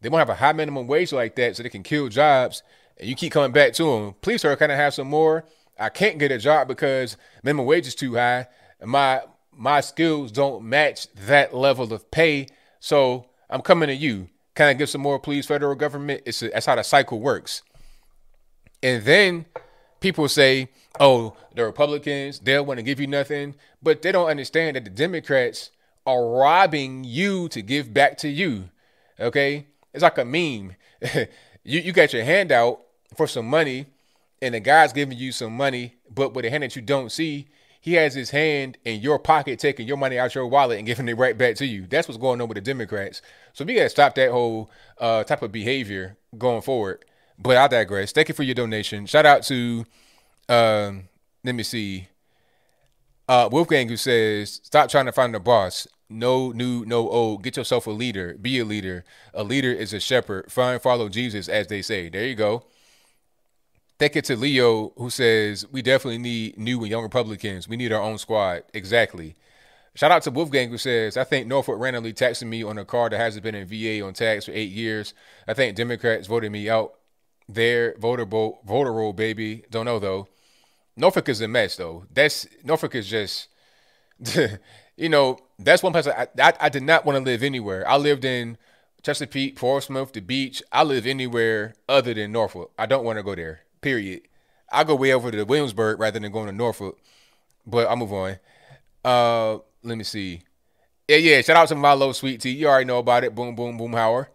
They 0.00 0.08
want 0.08 0.26
to 0.26 0.32
have 0.32 0.38
a 0.38 0.40
high 0.40 0.52
minimum 0.52 0.86
wage 0.86 1.12
like 1.12 1.36
that 1.36 1.56
so 1.56 1.62
they 1.62 1.68
can 1.68 1.82
kill 1.82 2.08
jobs 2.08 2.62
and 3.00 3.08
you 3.08 3.16
keep 3.16 3.32
coming 3.32 3.50
back 3.50 3.72
to 3.74 3.84
them, 3.84 4.14
please, 4.20 4.42
sir, 4.42 4.54
can 4.56 4.70
I 4.70 4.76
have 4.76 4.92
some 4.94 5.08
more? 5.08 5.44
I 5.78 5.88
can't 5.88 6.18
get 6.18 6.30
a 6.30 6.38
job 6.38 6.68
because 6.68 7.16
minimum 7.42 7.64
wage 7.64 7.86
is 7.86 7.94
too 7.94 8.14
high, 8.14 8.46
and 8.78 8.90
my 8.90 9.22
my 9.52 9.80
skills 9.80 10.30
don't 10.30 10.64
match 10.64 11.12
that 11.26 11.54
level 11.54 11.92
of 11.92 12.10
pay. 12.10 12.46
So 12.78 13.26
I'm 13.48 13.62
coming 13.62 13.88
to 13.88 13.94
you. 13.94 14.28
Can 14.54 14.68
I 14.68 14.74
get 14.74 14.88
some 14.88 15.00
more, 15.00 15.18
please, 15.18 15.46
federal 15.46 15.74
government? 15.74 16.22
It's 16.26 16.42
a, 16.42 16.48
that's 16.48 16.66
how 16.66 16.76
the 16.76 16.82
cycle 16.82 17.20
works. 17.20 17.62
And 18.82 19.04
then 19.04 19.46
people 20.00 20.28
say, 20.28 20.68
oh, 20.98 21.36
the 21.54 21.64
Republicans, 21.64 22.38
they'll 22.38 22.64
want 22.64 22.78
to 22.78 22.82
give 22.82 23.00
you 23.00 23.06
nothing. 23.06 23.54
But 23.82 24.02
they 24.02 24.12
don't 24.12 24.28
understand 24.28 24.76
that 24.76 24.84
the 24.84 24.90
Democrats 24.90 25.70
are 26.06 26.26
robbing 26.26 27.04
you 27.04 27.48
to 27.50 27.62
give 27.62 27.92
back 27.92 28.18
to 28.18 28.28
you. 28.28 28.70
Okay? 29.18 29.66
It's 29.92 30.02
like 30.02 30.18
a 30.18 30.24
meme. 30.24 30.76
you, 31.64 31.80
you 31.80 31.92
got 31.92 32.12
your 32.12 32.24
hand 32.24 32.52
out 32.52 32.80
for 33.16 33.26
some 33.26 33.46
money, 33.46 33.86
and 34.42 34.54
the 34.54 34.60
guy's 34.60 34.92
giving 34.92 35.18
you 35.18 35.32
some 35.32 35.56
money, 35.56 35.94
but 36.12 36.34
with 36.34 36.44
a 36.44 36.50
hand 36.50 36.62
that 36.62 36.76
you 36.76 36.82
don't 36.82 37.10
see, 37.10 37.48
he 37.80 37.94
has 37.94 38.14
his 38.14 38.30
hand 38.30 38.76
in 38.84 39.00
your 39.00 39.18
pocket, 39.18 39.58
taking 39.58 39.88
your 39.88 39.96
money 39.96 40.18
out 40.18 40.34
your 40.34 40.46
wallet 40.46 40.78
and 40.78 40.86
giving 40.86 41.08
it 41.08 41.16
right 41.16 41.36
back 41.36 41.56
to 41.56 41.66
you. 41.66 41.86
That's 41.86 42.08
what's 42.08 42.20
going 42.20 42.40
on 42.40 42.48
with 42.48 42.56
the 42.56 42.60
Democrats. 42.60 43.22
So 43.54 43.64
we 43.64 43.74
got 43.74 43.84
to 43.84 43.88
stop 43.88 44.14
that 44.16 44.30
whole 44.30 44.70
uh, 44.98 45.24
type 45.24 45.42
of 45.42 45.50
behavior 45.50 46.16
going 46.36 46.60
forward. 46.60 47.04
But 47.38 47.56
I 47.56 47.68
digress. 47.68 48.12
Thank 48.12 48.28
you 48.28 48.34
for 48.34 48.42
your 48.42 48.54
donation. 48.54 49.06
Shout 49.06 49.24
out 49.24 49.42
to, 49.44 49.86
um, 50.50 51.08
let 51.42 51.54
me 51.54 51.62
see, 51.62 52.08
uh, 53.26 53.48
Wolfgang 53.50 53.88
who 53.88 53.96
says, 53.96 54.60
"Stop 54.62 54.90
trying 54.90 55.06
to 55.06 55.12
find 55.12 55.32
the 55.32 55.40
boss. 55.40 55.86
No 56.10 56.50
new, 56.52 56.84
no 56.84 57.08
old. 57.08 57.42
Get 57.42 57.56
yourself 57.56 57.86
a 57.86 57.92
leader. 57.92 58.34
Be 58.34 58.58
a 58.58 58.64
leader. 58.64 59.04
A 59.32 59.42
leader 59.42 59.72
is 59.72 59.94
a 59.94 60.00
shepherd. 60.00 60.52
Find, 60.52 60.82
follow 60.82 61.08
Jesus, 61.08 61.48
as 61.48 61.68
they 61.68 61.80
say. 61.80 62.10
There 62.10 62.26
you 62.26 62.34
go." 62.34 62.64
Thank 64.00 64.14
you 64.14 64.22
to 64.22 64.34
Leo 64.36 64.94
who 64.96 65.10
says 65.10 65.66
we 65.70 65.82
definitely 65.82 66.16
need 66.16 66.56
new 66.56 66.80
and 66.80 66.88
young 66.88 67.02
Republicans. 67.02 67.68
We 67.68 67.76
need 67.76 67.92
our 67.92 68.00
own 68.00 68.16
squad. 68.16 68.62
Exactly. 68.72 69.34
Shout 69.94 70.10
out 70.10 70.22
to 70.22 70.30
Wolfgang 70.30 70.70
who 70.70 70.78
says, 70.78 71.18
I 71.18 71.24
think 71.24 71.46
Norfolk 71.46 71.78
randomly 71.78 72.14
taxing 72.14 72.48
me 72.48 72.62
on 72.62 72.78
a 72.78 72.86
car 72.86 73.10
that 73.10 73.18
hasn't 73.18 73.42
been 73.42 73.54
in 73.54 73.66
VA 73.66 74.02
on 74.02 74.14
tax 74.14 74.46
for 74.46 74.52
eight 74.52 74.70
years. 74.70 75.12
I 75.46 75.52
think 75.52 75.76
Democrats 75.76 76.28
voted 76.28 76.50
me 76.50 76.70
out 76.70 76.94
there. 77.46 77.94
Voter 77.98 78.24
vote, 78.24 78.60
voter 78.64 78.90
roll, 78.90 79.12
baby. 79.12 79.64
Don't 79.70 79.84
know 79.84 79.98
though. 79.98 80.28
Norfolk 80.96 81.28
is 81.28 81.42
a 81.42 81.48
mess 81.48 81.76
though. 81.76 82.06
That's 82.10 82.46
Norfolk 82.64 82.94
is 82.94 83.06
just 83.06 83.48
you 84.96 85.10
know, 85.10 85.36
that's 85.58 85.82
one 85.82 85.92
place 85.92 86.06
I, 86.06 86.26
I, 86.38 86.54
I 86.58 86.68
did 86.70 86.84
not 86.84 87.04
want 87.04 87.18
to 87.18 87.22
live 87.30 87.42
anywhere. 87.42 87.86
I 87.86 87.98
lived 87.98 88.24
in 88.24 88.56
Chesapeake, 89.02 89.56
Portsmouth, 89.56 90.14
the 90.14 90.20
beach. 90.20 90.62
I 90.72 90.84
live 90.84 91.04
anywhere 91.04 91.74
other 91.86 92.14
than 92.14 92.32
Norfolk. 92.32 92.72
I 92.78 92.86
don't 92.86 93.04
want 93.04 93.18
to 93.18 93.22
go 93.22 93.34
there. 93.34 93.60
Period. 93.80 94.22
I 94.70 94.84
go 94.84 94.94
way 94.94 95.12
over 95.12 95.30
to 95.30 95.44
Williamsburg 95.44 95.98
rather 95.98 96.20
than 96.20 96.30
going 96.32 96.46
to 96.46 96.52
Norfolk. 96.52 96.98
But 97.66 97.88
I'll 97.88 97.96
move 97.96 98.12
on. 98.12 98.38
Uh, 99.04 99.58
let 99.82 99.96
me 99.98 100.04
see. 100.04 100.42
Yeah, 101.08 101.16
yeah. 101.16 101.42
Shout 101.42 101.56
out 101.56 101.68
to 101.68 101.74
my 101.74 101.92
low 101.92 102.12
sweet 102.12 102.40
tea. 102.40 102.50
You 102.50 102.68
already 102.68 102.84
know 102.84 102.98
about 102.98 103.24
it. 103.24 103.34
Boom, 103.34 103.54
boom, 103.54 103.76
boom. 103.76 103.92
Howard. 103.92 104.28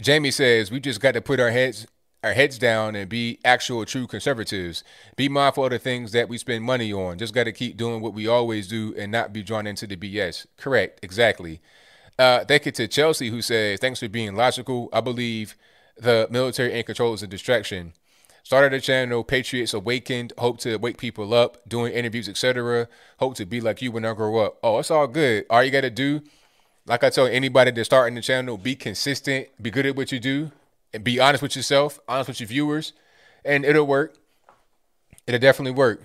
Jamie 0.00 0.30
says 0.32 0.70
we 0.70 0.80
just 0.80 1.00
got 1.00 1.14
to 1.14 1.20
put 1.20 1.38
our 1.38 1.50
heads 1.50 1.86
our 2.24 2.32
heads 2.32 2.56
down 2.56 2.94
and 2.94 3.08
be 3.08 3.38
actual 3.44 3.84
true 3.84 4.06
conservatives. 4.06 4.84
Be 5.16 5.28
mindful 5.28 5.64
of 5.64 5.70
the 5.70 5.78
things 5.78 6.12
that 6.12 6.28
we 6.28 6.38
spend 6.38 6.64
money 6.64 6.92
on. 6.92 7.18
Just 7.18 7.34
got 7.34 7.44
to 7.44 7.52
keep 7.52 7.76
doing 7.76 8.00
what 8.00 8.14
we 8.14 8.28
always 8.28 8.68
do 8.68 8.94
and 8.96 9.10
not 9.10 9.32
be 9.32 9.42
drawn 9.42 9.66
into 9.66 9.88
the 9.88 9.96
BS. 9.96 10.46
Correct. 10.56 11.00
Exactly. 11.02 11.60
Uh, 12.18 12.44
thank 12.44 12.66
you 12.66 12.72
to 12.72 12.86
Chelsea 12.86 13.28
who 13.28 13.42
says 13.42 13.80
thanks 13.80 14.00
for 14.00 14.08
being 14.08 14.36
logical. 14.36 14.88
I 14.92 15.00
believe 15.00 15.56
the 15.96 16.26
military 16.30 16.72
and 16.72 16.84
control 16.84 17.14
is 17.14 17.22
a 17.22 17.26
distraction. 17.26 17.92
Started 18.44 18.72
a 18.74 18.80
channel, 18.80 19.22
Patriots 19.22 19.72
Awakened, 19.72 20.32
hope 20.36 20.58
to 20.58 20.76
wake 20.76 20.98
people 20.98 21.32
up, 21.32 21.58
doing 21.68 21.92
interviews, 21.92 22.28
etc. 22.28 22.88
Hope 23.18 23.36
to 23.36 23.46
be 23.46 23.60
like 23.60 23.80
you 23.80 23.92
when 23.92 24.04
I 24.04 24.14
grow 24.14 24.38
up. 24.38 24.58
Oh, 24.64 24.80
it's 24.80 24.90
all 24.90 25.06
good. 25.06 25.46
All 25.48 25.62
you 25.62 25.70
got 25.70 25.82
to 25.82 25.90
do, 25.90 26.22
like 26.86 27.04
I 27.04 27.10
tell 27.10 27.26
anybody 27.26 27.70
that's 27.70 27.86
starting 27.88 28.16
the 28.16 28.20
channel, 28.20 28.58
be 28.58 28.74
consistent, 28.74 29.48
be 29.62 29.70
good 29.70 29.86
at 29.86 29.94
what 29.94 30.10
you 30.10 30.18
do, 30.18 30.50
and 30.92 31.04
be 31.04 31.20
honest 31.20 31.40
with 31.42 31.54
yourself, 31.54 32.00
honest 32.08 32.28
with 32.28 32.40
your 32.40 32.48
viewers, 32.48 32.92
and 33.44 33.64
it'll 33.64 33.86
work. 33.86 34.16
It'll 35.26 35.40
definitely 35.40 35.72
work. 35.72 36.02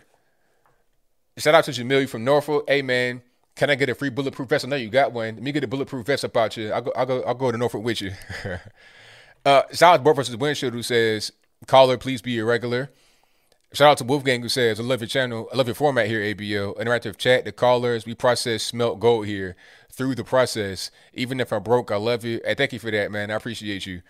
Shout 1.38 1.56
out 1.56 1.64
to 1.66 1.72
Jamil 1.72 2.08
from 2.08 2.24
Norfolk. 2.24 2.66
Hey 2.68 2.84
man, 2.84 3.24
can 3.56 3.72
I 3.72 3.76
get 3.76 3.90
a 3.90 3.96
free 3.96 4.10
bulletproof 4.10 4.50
vest? 4.50 4.66
I 4.66 4.68
know 4.68 4.76
you 4.76 4.90
got 4.90 5.12
one. 5.12 5.36
Let 5.36 5.44
me 5.44 5.52
get 5.52 5.64
a 5.64 5.68
bulletproof 5.68 6.06
vest 6.06 6.24
about 6.24 6.56
you. 6.56 6.72
I'll 6.72 6.82
go. 6.82 6.92
I'll 6.96 7.06
go. 7.06 7.24
I'll 7.24 7.34
go 7.34 7.52
to 7.52 7.58
Norfolk 7.58 7.84
with 7.84 8.02
you. 8.02 8.12
Uh, 9.48 9.64
shout 9.72 9.94
out 9.94 9.98
to 9.98 10.04
Bart 10.04 10.18
versus 10.18 10.36
Windshield 10.36 10.74
who 10.74 10.84
says, 10.84 11.32
caller, 11.68 11.98
please 11.98 12.22
be 12.22 12.38
irregular. 12.38 12.92
Shout 13.72 13.92
out 13.92 13.98
to 14.00 14.04
Wolfgang 14.04 14.42
who 14.42 14.50
says, 14.50 14.78
I 14.78 14.84
love 14.84 15.00
your 15.00 15.08
channel. 15.08 15.48
I 15.54 15.56
love 15.56 15.68
your 15.68 15.74
format 15.74 16.08
here, 16.08 16.20
ABL. 16.20 16.78
Interactive 16.78 17.16
chat, 17.16 17.46
the 17.46 17.54
callers. 17.54 18.06
We 18.06 18.14
process 18.14 18.62
smelt 18.62 19.00
gold 19.00 19.26
here 19.26 19.56
through 19.90 20.16
the 20.16 20.26
process. 20.26 20.92
Even 21.14 21.40
if 21.40 21.54
I'm 21.54 21.64
broke, 21.64 21.92
I 21.92 21.96
love 21.96 22.26
you. 22.26 22.42
Hey, 22.44 22.56
thank 22.56 22.74
you 22.74 22.80
for 22.80 22.92
that, 22.92 23.10
man. 23.10 23.32
I 23.32 23.36
appreciate 23.36 23.86
you. 23.86 24.02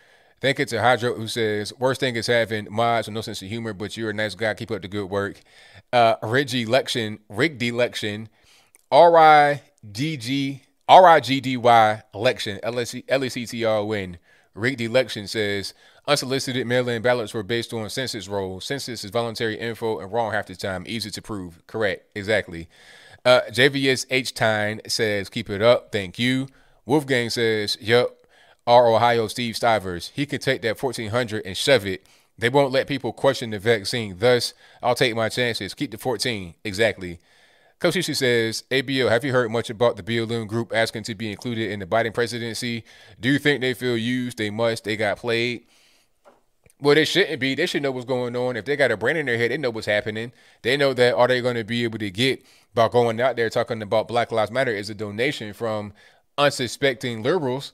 Thank 0.41 0.57
you 0.57 0.65
to 0.65 0.81
Hydro 0.81 1.13
who 1.13 1.27
says, 1.27 1.71
worst 1.77 1.99
thing 1.99 2.15
is 2.15 2.25
having 2.25 2.67
mods 2.71 3.07
with 3.07 3.13
no 3.13 3.21
sense 3.21 3.43
of 3.43 3.47
humor, 3.47 3.73
but 3.73 3.95
you're 3.95 4.09
a 4.09 4.15
nice 4.15 4.33
guy. 4.33 4.55
Keep 4.55 4.71
up 4.71 4.81
the 4.81 4.87
good 4.87 5.05
work. 5.05 5.39
Uh, 5.93 6.15
Reggie 6.23 6.65
Lection, 6.65 7.19
Delection, 7.29 8.27
R-I-D-G, 8.91 10.63
R-I-G-D-Y 10.89 12.01
election, 12.15 12.59
L-E-C-T-R-O-N. 12.63 14.17
Rigged 14.57 14.81
election 14.81 15.27
says 15.27 15.73
unsolicited 16.07 16.65
mail-in 16.65 17.01
ballots 17.01 17.33
were 17.33 17.43
based 17.43 17.73
on 17.73 17.89
census 17.89 18.27
rolls. 18.27 18.65
Census 18.65 19.03
is 19.03 19.11
voluntary 19.11 19.57
info 19.59 19.99
and 19.99 20.11
wrong 20.11 20.31
half 20.31 20.47
the 20.47 20.55
time. 20.55 20.83
Easy 20.87 21.11
to 21.11 21.21
prove. 21.21 21.65
Correct. 21.67 22.05
Exactly. 22.15 22.67
Uh, 23.23 23.41
JVS 23.49 24.05
H 24.09 24.33
Tyne 24.33 24.81
says 24.87 25.29
keep 25.29 25.49
it 25.49 25.61
up. 25.61 25.91
Thank 25.91 26.17
you. 26.17 26.47
Wolfgang 26.85 27.29
says 27.29 27.77
yep. 27.79 28.09
Our 28.65 28.93
Ohio 28.93 29.27
Steve 29.27 29.55
Stivers. 29.55 30.11
He 30.13 30.25
can 30.25 30.39
take 30.39 30.61
that 30.63 30.81
1400 30.81 31.45
and 31.45 31.55
shove 31.55 31.85
it. 31.85 32.05
They 32.37 32.49
won't 32.49 32.73
let 32.73 32.87
people 32.87 33.13
question 33.13 33.49
the 33.51 33.59
vaccine. 33.59 34.17
Thus, 34.19 34.53
I'll 34.83 34.93
take 34.93 35.15
my 35.15 35.29
chances. 35.29 35.73
Keep 35.73 35.91
the 35.91 35.97
14. 35.97 36.53
Exactly. 36.63 37.19
Coach 37.79 38.03
says, 38.03 38.63
ABL, 38.71 39.09
have 39.09 39.23
you 39.23 39.31
heard 39.31 39.51
much 39.51 39.69
about 39.69 39.97
the 39.97 40.03
BLM 40.03 40.47
group 40.47 40.73
asking 40.73 41.03
to 41.03 41.13
be 41.13 41.29
included 41.29 41.69
in 41.69 41.79
the 41.79 41.85
Biden 41.85 42.11
presidency? 42.11 42.83
Do 43.19 43.29
you 43.29 43.37
think 43.37 43.61
they 43.61 43.75
feel 43.75 43.95
used? 43.95 44.39
They 44.39 44.49
must. 44.49 44.83
They 44.83 44.97
got 44.97 45.17
played. 45.17 45.67
Well, 46.81 46.95
they 46.95 47.05
shouldn't 47.05 47.39
be. 47.39 47.53
They 47.53 47.67
should 47.67 47.83
know 47.83 47.91
what's 47.91 48.05
going 48.05 48.35
on. 48.35 48.55
If 48.55 48.65
they 48.65 48.75
got 48.75 48.91
a 48.91 48.97
brain 48.97 49.15
in 49.15 49.27
their 49.27 49.37
head, 49.37 49.51
they 49.51 49.57
know 49.57 49.69
what's 49.69 49.85
happening. 49.85 50.31
They 50.63 50.75
know 50.75 50.93
that 50.93 51.15
are 51.15 51.27
they're 51.27 51.41
going 51.43 51.55
to 51.55 51.63
be 51.63 51.83
able 51.83 51.99
to 51.99 52.09
get 52.09 52.43
by 52.73 52.87
going 52.87 53.21
out 53.21 53.35
there 53.35 53.49
talking 53.49 53.81
about 53.83 54.07
Black 54.07 54.31
Lives 54.31 54.51
Matter 54.51 54.71
is 54.71 54.89
a 54.89 54.95
donation 54.95 55.53
from 55.53 55.93
unsuspecting 56.37 57.21
liberals. 57.21 57.73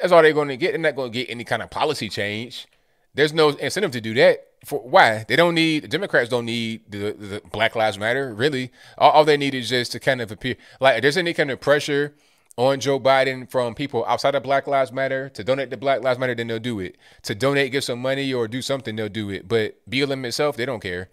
That's 0.00 0.12
all 0.12 0.22
they're 0.22 0.32
going 0.32 0.48
to 0.48 0.56
get. 0.56 0.72
They're 0.72 0.80
not 0.80 0.96
going 0.96 1.12
to 1.12 1.18
get 1.18 1.30
any 1.30 1.44
kind 1.44 1.62
of 1.62 1.70
policy 1.70 2.08
change. 2.08 2.66
There's 3.14 3.32
no 3.32 3.50
incentive 3.50 3.92
to 3.92 4.00
do 4.00 4.14
that. 4.14 4.49
For 4.64 4.78
why? 4.80 5.24
They 5.26 5.36
don't 5.36 5.54
need 5.54 5.88
Democrats 5.88 6.28
don't 6.28 6.44
need 6.44 6.82
the, 6.90 7.12
the 7.12 7.42
Black 7.50 7.74
Lives 7.74 7.98
Matter 7.98 8.34
really. 8.34 8.70
All, 8.98 9.10
all, 9.10 9.24
they 9.24 9.36
need 9.36 9.54
is 9.54 9.70
just 9.70 9.92
to 9.92 10.00
kind 10.00 10.20
of 10.20 10.30
appear 10.30 10.56
like 10.80 10.96
if 10.96 11.02
there's 11.02 11.16
any 11.16 11.32
kind 11.32 11.50
of 11.50 11.60
pressure 11.60 12.14
on 12.56 12.78
Joe 12.78 13.00
Biden 13.00 13.50
from 13.50 13.74
people 13.74 14.04
outside 14.06 14.34
of 14.34 14.42
Black 14.42 14.66
Lives 14.66 14.92
Matter 14.92 15.30
to 15.30 15.42
donate 15.42 15.70
to 15.70 15.76
Black 15.78 16.02
Lives 16.02 16.18
Matter, 16.18 16.34
then 16.34 16.48
they'll 16.48 16.58
do 16.58 16.78
it. 16.78 16.96
To 17.22 17.34
donate, 17.34 17.72
give 17.72 17.84
some 17.84 18.00
money 18.00 18.34
or 18.34 18.48
do 18.48 18.60
something, 18.60 18.96
they'll 18.96 19.08
do 19.08 19.30
it. 19.30 19.48
But 19.48 19.78
BLM 19.88 20.26
itself, 20.26 20.56
they 20.56 20.66
don't 20.66 20.80
care 20.80 21.08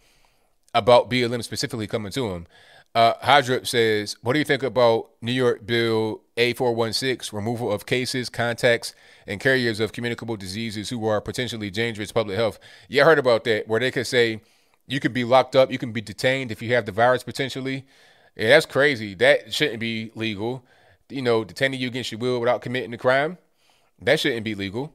about 0.73 1.09
BLM 1.09 1.43
specifically 1.43 1.87
coming 1.87 2.11
to 2.11 2.29
them. 2.29 2.47
Uh, 2.93 3.13
Hydrup 3.23 3.65
says, 3.65 4.17
What 4.21 4.33
do 4.33 4.39
you 4.39 4.45
think 4.45 4.63
about 4.63 5.11
New 5.21 5.31
York 5.31 5.65
Bill 5.65 6.21
A416, 6.37 7.33
removal 7.33 7.71
of 7.71 7.85
cases, 7.85 8.29
contacts, 8.29 8.93
and 9.25 9.39
carriers 9.39 9.79
of 9.79 9.91
communicable 9.91 10.37
diseases 10.37 10.89
who 10.89 11.05
are 11.07 11.19
potentially 11.19 11.69
dangerous 11.69 12.09
to 12.09 12.13
public 12.13 12.37
health? 12.37 12.59
Yeah, 12.87 13.03
I 13.03 13.05
heard 13.05 13.19
about 13.19 13.43
that, 13.45 13.67
where 13.67 13.79
they 13.79 13.91
could 13.91 14.07
say 14.07 14.41
you 14.87 14.99
could 14.99 15.13
be 15.13 15.23
locked 15.23 15.55
up, 15.55 15.71
you 15.71 15.77
can 15.77 15.91
be 15.91 16.01
detained 16.01 16.51
if 16.51 16.61
you 16.61 16.73
have 16.73 16.85
the 16.85 16.91
virus 16.91 17.23
potentially. 17.23 17.85
Yeah, 18.35 18.49
that's 18.49 18.65
crazy. 18.65 19.13
That 19.15 19.53
shouldn't 19.53 19.79
be 19.79 20.11
legal. 20.15 20.63
You 21.09 21.21
know, 21.21 21.43
detaining 21.43 21.79
you 21.79 21.87
against 21.87 22.11
your 22.11 22.19
will 22.19 22.39
without 22.39 22.61
committing 22.61 22.91
the 22.91 22.97
crime, 22.97 23.37
that 24.01 24.19
shouldn't 24.19 24.43
be 24.43 24.55
legal. 24.55 24.93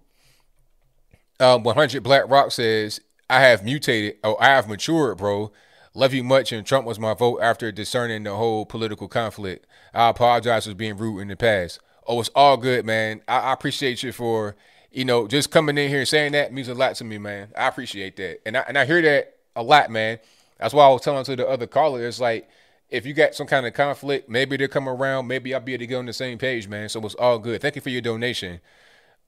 Um, 1.40 1.62
100 1.64 2.02
Black 2.02 2.28
Rock 2.28 2.52
says, 2.52 3.00
I 3.28 3.40
have 3.40 3.64
mutated, 3.64 4.18
oh, 4.22 4.36
I 4.38 4.46
have 4.46 4.68
matured, 4.68 5.18
bro. 5.18 5.50
Love 5.94 6.14
you 6.14 6.24
much, 6.24 6.52
and 6.52 6.66
Trump 6.66 6.86
was 6.86 6.98
my 6.98 7.12
vote 7.12 7.40
after 7.42 7.70
discerning 7.70 8.22
the 8.22 8.34
whole 8.34 8.64
political 8.64 9.08
conflict. 9.08 9.66
I 9.92 10.08
apologize 10.08 10.66
for 10.66 10.74
being 10.74 10.96
rude 10.96 11.20
in 11.20 11.28
the 11.28 11.36
past. 11.36 11.80
Oh, 12.06 12.18
it's 12.18 12.30
all 12.34 12.56
good, 12.56 12.86
man. 12.86 13.20
I, 13.28 13.38
I 13.38 13.52
appreciate 13.52 14.02
you 14.02 14.10
for, 14.10 14.56
you 14.90 15.04
know, 15.04 15.28
just 15.28 15.50
coming 15.50 15.76
in 15.76 15.90
here 15.90 16.00
and 16.00 16.08
saying 16.08 16.32
that 16.32 16.52
means 16.52 16.68
a 16.68 16.74
lot 16.74 16.94
to 16.96 17.04
me, 17.04 17.18
man. 17.18 17.48
I 17.56 17.68
appreciate 17.68 18.16
that. 18.16 18.40
And 18.46 18.56
I, 18.56 18.64
and 18.66 18.78
I 18.78 18.86
hear 18.86 19.02
that 19.02 19.36
a 19.54 19.62
lot, 19.62 19.90
man. 19.90 20.18
That's 20.58 20.72
why 20.72 20.86
I 20.86 20.88
was 20.88 21.02
telling 21.02 21.24
to 21.24 21.36
the 21.36 21.46
other 21.46 21.66
caller, 21.66 22.06
it's 22.06 22.20
like, 22.20 22.48
if 22.88 23.06
you 23.06 23.14
got 23.14 23.34
some 23.34 23.46
kind 23.46 23.66
of 23.66 23.72
conflict, 23.72 24.28
maybe 24.28 24.56
they'll 24.56 24.68
come 24.68 24.88
around. 24.88 25.26
Maybe 25.26 25.54
I'll 25.54 25.60
be 25.60 25.74
able 25.74 25.80
to 25.80 25.86
get 25.86 25.96
on 25.96 26.06
the 26.06 26.12
same 26.12 26.38
page, 26.38 26.68
man. 26.68 26.88
So 26.88 27.04
it's 27.04 27.14
all 27.14 27.38
good. 27.38 27.60
Thank 27.60 27.74
you 27.74 27.80
for 27.80 27.90
your 27.90 28.02
donation. 28.02 28.60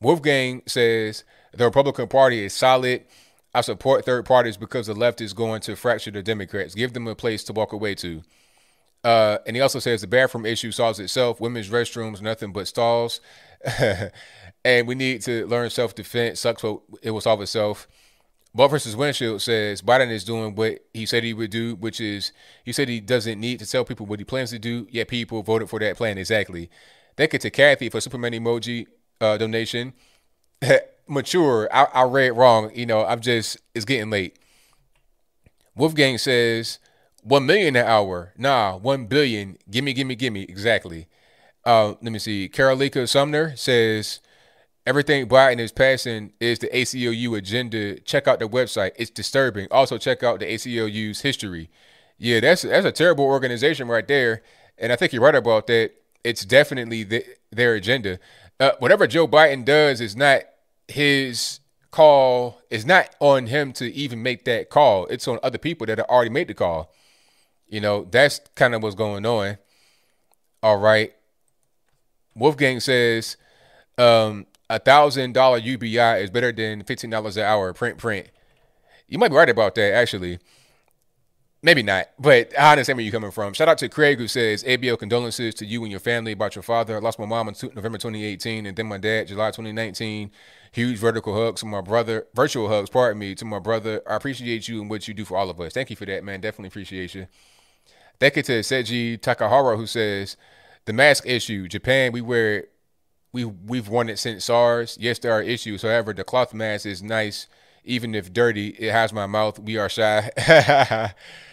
Wolfgang 0.01 0.63
says 0.67 1.25
the 1.53 1.65
Republican 1.65 2.09
Party 2.09 2.45
is 2.45 2.53
solid. 2.53 3.05
I 3.55 3.61
support 3.61 4.05
third 4.05 4.25
parties 4.25 4.57
because 4.57 4.89
the 4.89 4.95
left 4.95 5.21
is 5.21 5.33
going 5.33 5.61
to 5.63 5.77
fracture 5.77 6.11
the 6.11 6.23
Democrats. 6.23 6.75
Give 6.75 6.93
them 6.93 7.07
a 7.07 7.15
place 7.15 7.45
to 7.45 7.53
walk 7.53 7.73
away 7.73 7.95
to. 7.97 8.23
Uh, 9.05 9.39
and 9.47 9.55
he 9.55 9.63
also 9.63 9.79
says 9.79 10.01
the 10.01 10.07
bathroom 10.07 10.47
issue 10.47 10.73
solves 10.73 10.99
itself. 10.99 11.41
Women's 11.41 11.69
restrooms, 11.69 12.21
nothing 12.21 12.53
but 12.53 12.67
stalls. 12.67 13.21
and 14.65 14.89
we 14.89 14.95
need 14.95 15.23
to 15.23 15.47
learn 15.47 15.71
self 15.71 15.95
defense. 15.95 16.41
Sucks, 16.41 16.63
but 16.63 16.81
it 17.03 17.11
will 17.11 17.21
solve 17.21 17.43
itself. 17.43 17.87
Ball 18.55 18.69
versus 18.69 18.97
Windshield 18.97 19.43
says 19.43 19.83
Biden 19.83 20.11
is 20.11 20.25
doing 20.25 20.55
what 20.55 20.79
he 20.93 21.07
said 21.07 21.25
he 21.25 21.35
would 21.35 21.51
do, 21.51 21.75
which 21.75 22.01
is 22.01 22.33
he 22.65 22.73
said 22.73 22.89
he 22.89 23.01
doesn't 23.01 23.39
need 23.39 23.59
to 23.59 23.67
tell 23.67 23.85
people 23.85 24.07
what 24.07 24.21
he 24.21 24.25
plans 24.25 24.51
to 24.51 24.59
do, 24.59 24.87
yet 24.91 25.09
people 25.09 25.43
voted 25.43 25.69
for 25.69 25.81
that 25.81 25.97
plan 25.97 26.19
exactly. 26.19 26.71
Thank 27.17 27.33
you 27.33 27.39
to 27.41 27.51
Kathy 27.51 27.89
for 27.89 28.01
Superman 28.01 28.33
emoji 28.33 28.87
uh, 29.21 29.37
donation. 29.37 29.93
Mature, 31.07 31.69
I, 31.73 31.85
I 31.93 32.03
read 32.05 32.31
wrong. 32.31 32.71
You 32.75 32.87
know, 32.87 33.05
I'm 33.05 33.21
just, 33.21 33.59
it's 33.75 33.85
getting 33.85 34.11
late. 34.11 34.39
Wolfgang 35.77 36.19
says, 36.19 36.79
1 37.23 37.47
million 37.47 37.77
an 37.77 37.87
hour. 37.87 38.33
Nah, 38.37 38.77
1 38.77 39.07
billion. 39.07 39.59
Gimme, 39.71 39.93
gimme, 39.93 40.15
gimme. 40.15 40.43
Exactly. 40.43 41.09
Uh, 41.65 41.95
let 42.03 42.13
me 42.13 42.19
see. 42.19 42.49
Carolika 42.49 43.09
Sumner 43.09 43.57
says, 43.57 44.21
Everything 44.87 45.27
Biden 45.27 45.61
is 45.61 45.73
passing 45.73 46.35
is 46.41 46.59
the 46.59 46.69
ACLU 46.69 47.39
agenda. 47.39 47.99
Check 48.01 48.29
out 48.29 48.39
the 48.39 48.49
website. 48.49 48.93
It's 48.97 49.11
disturbing. 49.11 49.67
Also, 49.71 49.97
check 49.97 50.23
out 50.23 50.41
the 50.41 50.47
ACLU's 50.47 51.23
history. 51.23 51.71
Yeah, 52.19 52.41
that's 52.41 52.63
that's 52.63 52.85
a 52.85 52.93
terrible 52.93 53.25
organization 53.25 53.89
right 53.89 54.07
there. 54.07 54.43
And 54.77 54.93
I 54.93 54.97
think 54.97 55.13
you're 55.13 55.23
right 55.23 55.35
about 55.35 55.69
that. 55.69 55.93
It's 56.23 56.45
definitely 56.45 57.03
the, 57.03 57.25
their 57.51 57.75
agenda. 57.75 58.19
Uh, 58.61 58.73
whatever 58.79 59.07
Joe 59.07 59.27
Biden 59.27 59.65
does 59.65 60.03
is 60.03 60.17
not 60.17 60.43
his 60.89 61.61
call. 61.91 62.61
is 62.71 62.85
not 62.85 63.15
on 63.21 63.47
him 63.47 63.73
to 63.75 63.93
even 63.95 64.23
make 64.23 64.45
that 64.45 64.69
call. 64.69 65.07
It's 65.07 65.29
on 65.29 65.39
other 65.43 65.59
people 65.59 65.87
that 65.87 65.99
have 65.99 66.09
already 66.09 66.31
made 66.31 66.49
the 66.49 66.55
call. 66.55 66.93
You 67.69 67.81
know, 67.81 68.07
that's 68.11 68.41
kind 68.55 68.75
of 68.75 68.83
what's 68.83 68.97
going 68.97 69.25
on. 69.25 69.59
All 70.63 70.79
right. 70.79 71.15
Wolfgang 72.35 72.81
says, 72.81 73.37
um, 73.97 74.47
a 74.69 74.79
thousand 74.79 75.35
dollar 75.35 75.59
UBI 75.59 76.23
is 76.23 76.31
better 76.31 76.51
than 76.51 76.83
fifteen 76.83 77.11
dollars 77.11 77.37
an 77.37 77.45
hour 77.45 77.73
print 77.73 77.99
print. 77.99 78.29
You 79.07 79.19
might 79.19 79.29
be 79.29 79.37
right 79.37 79.49
about 79.49 79.75
that, 79.77 79.95
actually. 79.95 80.39
Maybe 81.65 81.83
not, 81.83 82.11
but 82.19 82.53
I 82.59 82.73
understand 82.73 82.99
where 82.99 83.05
you're 83.05 83.11
coming 83.11 83.31
from. 83.31 83.55
Shout 83.55 83.71
out 83.71 83.79
to 83.79 83.89
Craig 83.89 84.19
who 84.19 84.29
says 84.29 84.63
ABL 84.65 84.99
condolences 84.99 85.55
to 85.55 85.65
you 85.65 85.83
and 85.83 85.91
your 85.91 85.99
family 85.99 86.33
about 86.33 86.55
your 86.55 86.63
father. 86.63 86.95
I 86.95 86.99
lost 86.99 87.19
my 87.19 87.25
mom 87.25 87.49
in 87.49 87.55
November 87.75 87.97
2018 87.97 88.67
and 88.67 88.77
then 88.77 88.85
my 88.85 88.99
dad 88.99 89.29
July 89.29 89.51
2019. 89.51 90.31
Huge 90.73 90.99
vertical 90.99 91.35
hugs 91.35 91.61
to 91.61 91.67
my 91.67 91.81
brother, 91.81 92.27
virtual 92.35 92.69
hugs, 92.69 92.91
pardon 92.91 93.19
me, 93.19 93.35
to 93.37 93.47
my 93.47 93.61
brother. 93.61 94.03
I 94.07 94.17
appreciate 94.17 94.69
you 94.69 94.83
and 94.83 94.91
what 94.91 95.09
you 95.09 95.15
do 95.15 95.25
for 95.25 95.39
all 95.39 95.49
of 95.49 95.59
us. 95.59 95.73
Thank 95.73 95.89
you 95.89 95.97
for 95.97 96.05
that, 96.05 96.23
man. 96.23 96.43
Definitely 96.43 96.69
appreciate 96.69 97.15
you. 97.15 97.29
Thank 98.21 98.37
you 98.37 98.43
to 98.43 98.61
Seiji 98.61 99.19
Takahara 99.19 99.79
who 99.79 99.87
says 99.87 100.37
the 100.85 100.93
mask 100.93 101.27
issue. 101.27 101.67
Japan, 101.67 102.13
we 102.13 102.21
wear 102.21 102.57
it. 102.57 102.73
we 103.33 103.47
we've 103.47 103.89
worn 103.89 104.11
it 104.11 104.19
since 104.19 104.45
SARS. 104.45 104.99
Yes, 105.01 105.19
there 105.19 105.33
are 105.33 105.41
issues. 105.41 105.81
However, 105.81 106.13
the 106.13 106.25
cloth 106.25 106.53
mask 106.53 106.85
is 106.85 107.03
nice, 107.03 107.47
even 107.87 108.15
if 108.15 108.35
dirty. 108.35 108.69
It 108.79 108.93
has 108.93 109.15
my 109.15 109.27
mouth. 109.27 109.59
We 109.59 109.79
are 109.79 109.89
shy. 109.89 111.15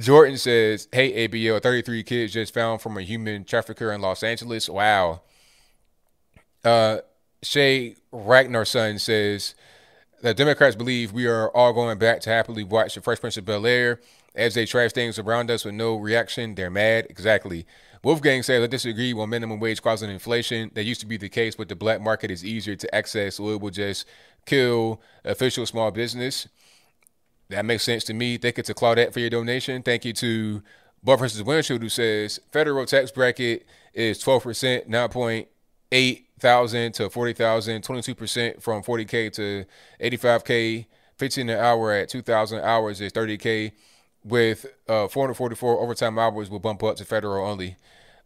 Jordan 0.00 0.38
says, 0.38 0.88
"Hey 0.92 1.28
ABL, 1.28 1.60
33 1.62 2.02
kids 2.02 2.32
just 2.32 2.54
found 2.54 2.80
from 2.80 2.96
a 2.96 3.02
human 3.02 3.44
trafficker 3.44 3.92
in 3.92 4.00
Los 4.00 4.22
Angeles. 4.22 4.68
Wow." 4.68 5.22
Uh, 6.64 6.98
Shay 7.42 7.96
Ragnarson 8.12 9.00
says, 9.00 9.54
"The 10.22 10.34
Democrats 10.34 10.76
believe 10.76 11.12
we 11.12 11.26
are 11.26 11.50
all 11.50 11.72
going 11.72 11.98
back 11.98 12.20
to 12.20 12.30
happily 12.30 12.64
watch 12.64 12.94
the 12.94 13.00
Fresh 13.00 13.20
Prince 13.20 13.36
of 13.36 13.44
Bel 13.44 13.66
Air 13.66 14.00
as 14.34 14.54
they 14.54 14.66
trash 14.66 14.92
things 14.92 15.18
around 15.18 15.50
us 15.50 15.64
with 15.64 15.74
no 15.74 15.96
reaction. 15.96 16.54
They're 16.54 16.70
mad. 16.70 17.06
Exactly." 17.10 17.66
Wolfgang 18.04 18.44
says, 18.44 18.62
I 18.62 18.66
disagree 18.68 19.12
on 19.12 19.28
minimum 19.28 19.58
wage 19.58 19.82
causing 19.82 20.10
inflation. 20.10 20.70
That 20.74 20.84
used 20.84 21.00
to 21.00 21.06
be 21.06 21.16
the 21.16 21.28
case, 21.28 21.56
but 21.56 21.68
the 21.68 21.74
black 21.74 22.00
market 22.00 22.30
is 22.30 22.44
easier 22.44 22.76
to 22.76 22.94
access, 22.94 23.36
so 23.36 23.48
it 23.50 23.60
will 23.60 23.70
just 23.70 24.06
kill 24.46 25.00
official 25.24 25.66
small 25.66 25.90
business. 25.90 26.46
That 27.50 27.64
makes 27.64 27.82
sense 27.82 28.04
to 28.04 28.14
me. 28.14 28.36
Thank 28.36 28.58
you 28.58 28.62
to 28.62 28.74
Claudette 28.74 29.12
for 29.12 29.20
your 29.20 29.30
donation. 29.30 29.82
Thank 29.82 30.04
you 30.04 30.12
to 30.14 30.62
Buff 31.02 31.20
versus 31.20 31.42
Windshield 31.42 31.82
who 31.82 31.88
says 31.88 32.40
federal 32.52 32.84
tax 32.84 33.10
bracket 33.10 33.66
is 33.94 34.22
12%, 34.22 34.88
9.8 34.88 36.24
thousand 36.38 36.92
to 36.94 37.10
40,000, 37.10 37.82
22% 37.82 38.62
from 38.62 38.82
40K 38.82 39.32
to 39.32 39.64
85K, 40.00 40.86
15 41.16 41.48
an 41.48 41.58
hour 41.58 41.92
at 41.92 42.08
2,000 42.08 42.60
hours 42.60 43.00
is 43.00 43.12
30K 43.12 43.72
with 44.24 44.66
uh, 44.88 45.08
444 45.08 45.80
overtime 45.80 46.18
hours 46.18 46.50
will 46.50 46.58
bump 46.58 46.82
up 46.82 46.96
to 46.96 47.04
federal 47.04 47.46
only. 47.46 47.76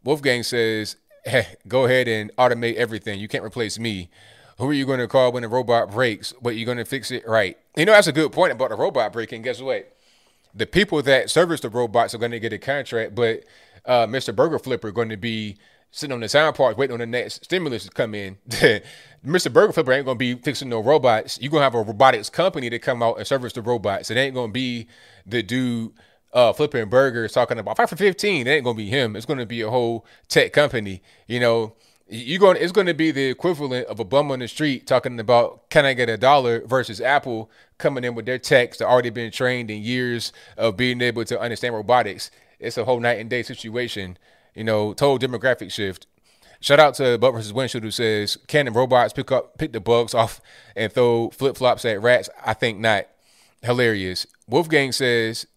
Wolfgang 0.03 0.43
says, 0.43 0.97
hey, 1.25 1.55
go 1.67 1.85
ahead 1.85 2.07
and 2.07 2.35
automate 2.35 2.75
everything. 2.75 3.19
You 3.19 3.27
can't 3.27 3.43
replace 3.43 3.79
me. 3.79 4.09
Who 4.59 4.69
are 4.69 4.73
you 4.73 4.85
going 4.85 4.99
to 4.99 5.07
call 5.07 5.31
when 5.31 5.43
the 5.43 5.49
robot 5.49 5.91
breaks? 5.91 6.33
But 6.41 6.55
you're 6.55 6.65
going 6.65 6.77
to 6.77 6.85
fix 6.85 7.11
it 7.11 7.27
right. 7.27 7.57
You 7.75 7.85
know, 7.85 7.91
that's 7.91 8.07
a 8.07 8.11
good 8.11 8.31
point 8.31 8.51
about 8.51 8.69
the 8.69 8.75
robot 8.75 9.13
breaking. 9.13 9.41
Guess 9.41 9.61
what? 9.61 9.95
The 10.53 10.67
people 10.67 11.01
that 11.01 11.29
service 11.29 11.61
the 11.61 11.69
robots 11.69 12.13
are 12.13 12.19
going 12.19 12.31
to 12.31 12.39
get 12.39 12.53
a 12.53 12.59
contract, 12.59 13.15
but 13.15 13.43
uh, 13.85 14.05
Mr. 14.05 14.35
Burger 14.35 14.59
Flipper 14.59 14.91
going 14.91 15.09
to 15.09 15.17
be 15.17 15.57
sitting 15.93 16.13
on 16.13 16.19
the 16.19 16.27
sound 16.27 16.55
part 16.55 16.75
waiting 16.75 16.95
on 16.95 16.99
the 16.99 17.05
next 17.05 17.45
stimulus 17.45 17.85
to 17.85 17.91
come 17.91 18.15
in. 18.15 18.37
Mr. 19.25 19.53
Burger 19.53 19.71
Flipper 19.71 19.93
ain't 19.93 20.05
gonna 20.05 20.17
be 20.17 20.33
fixing 20.33 20.67
no 20.67 20.81
robots. 20.81 21.39
You're 21.39 21.51
gonna 21.51 21.63
have 21.63 21.75
a 21.75 21.81
robotics 21.83 22.29
company 22.29 22.69
to 22.69 22.79
come 22.79 23.01
out 23.03 23.19
and 23.19 23.27
service 23.27 23.53
the 23.53 23.61
robots. 23.61 24.09
It 24.09 24.17
ain't 24.17 24.33
gonna 24.33 24.51
be 24.51 24.87
the 25.25 25.43
dude 25.43 25.93
uh, 26.33 26.51
flipping 26.51 26.89
burgers 26.89 27.31
talking 27.31 27.59
about 27.59 27.77
five 27.77 27.89
for 27.89 27.95
fifteen. 27.95 28.47
It 28.47 28.49
ain't 28.49 28.65
gonna 28.65 28.75
be 28.75 28.89
him. 28.89 29.15
It's 29.15 29.27
gonna 29.27 29.45
be 29.45 29.61
a 29.61 29.69
whole 29.69 30.05
tech 30.27 30.51
company. 30.51 31.03
You 31.27 31.39
know, 31.39 31.75
you 32.13 32.37
going 32.37 32.57
it's 32.57 32.71
gonna 32.71 32.93
be 32.93 33.09
the 33.09 33.25
equivalent 33.25 33.87
of 33.87 33.99
a 33.99 34.03
bum 34.03 34.31
on 34.31 34.39
the 34.39 34.47
street 34.47 34.85
talking 34.85 35.19
about 35.19 35.67
can 35.69 35.83
I 35.83 35.93
get 35.93 36.09
a 36.09 36.17
dollar 36.17 36.65
versus 36.65 37.01
Apple 37.01 37.49
coming 37.79 38.03
in 38.03 38.13
with 38.13 38.27
their 38.27 38.37
techs 38.37 38.77
that 38.77 38.87
already 38.87 39.09
been 39.09 39.31
trained 39.31 39.71
in 39.71 39.81
years 39.81 40.31
of 40.55 40.77
being 40.77 41.01
able 41.01 41.25
to 41.25 41.39
understand 41.39 41.73
robotics. 41.73 42.29
It's 42.59 42.77
a 42.77 42.85
whole 42.85 42.99
night 42.99 43.19
and 43.19 43.29
day 43.29 43.41
situation. 43.41 44.17
You 44.53 44.63
know, 44.63 44.93
total 44.93 45.27
demographic 45.27 45.71
shift. 45.71 46.05
Shout 46.59 46.79
out 46.79 46.93
to 46.95 47.17
Buck 47.17 47.33
versus 47.33 47.51
Windshield 47.51 47.83
who 47.83 47.89
says, 47.89 48.37
"Can 48.47 48.71
robots 48.71 49.11
pick 49.11 49.31
up 49.31 49.57
pick 49.57 49.73
the 49.73 49.79
bugs 49.79 50.13
off 50.13 50.39
and 50.75 50.93
throw 50.93 51.31
flip 51.31 51.57
flops 51.57 51.83
at 51.83 51.99
rats?" 51.99 52.29
I 52.45 52.53
think 52.53 52.79
not. 52.79 53.07
Hilarious. 53.63 54.27
Wolfgang 54.47 54.91
says, 54.91 55.47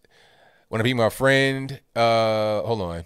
"Want 0.70 0.80
to 0.80 0.84
be 0.84 0.94
my 0.94 1.10
friend?" 1.10 1.80
Uh, 1.94 2.62
hold 2.62 2.80
on. 2.80 3.04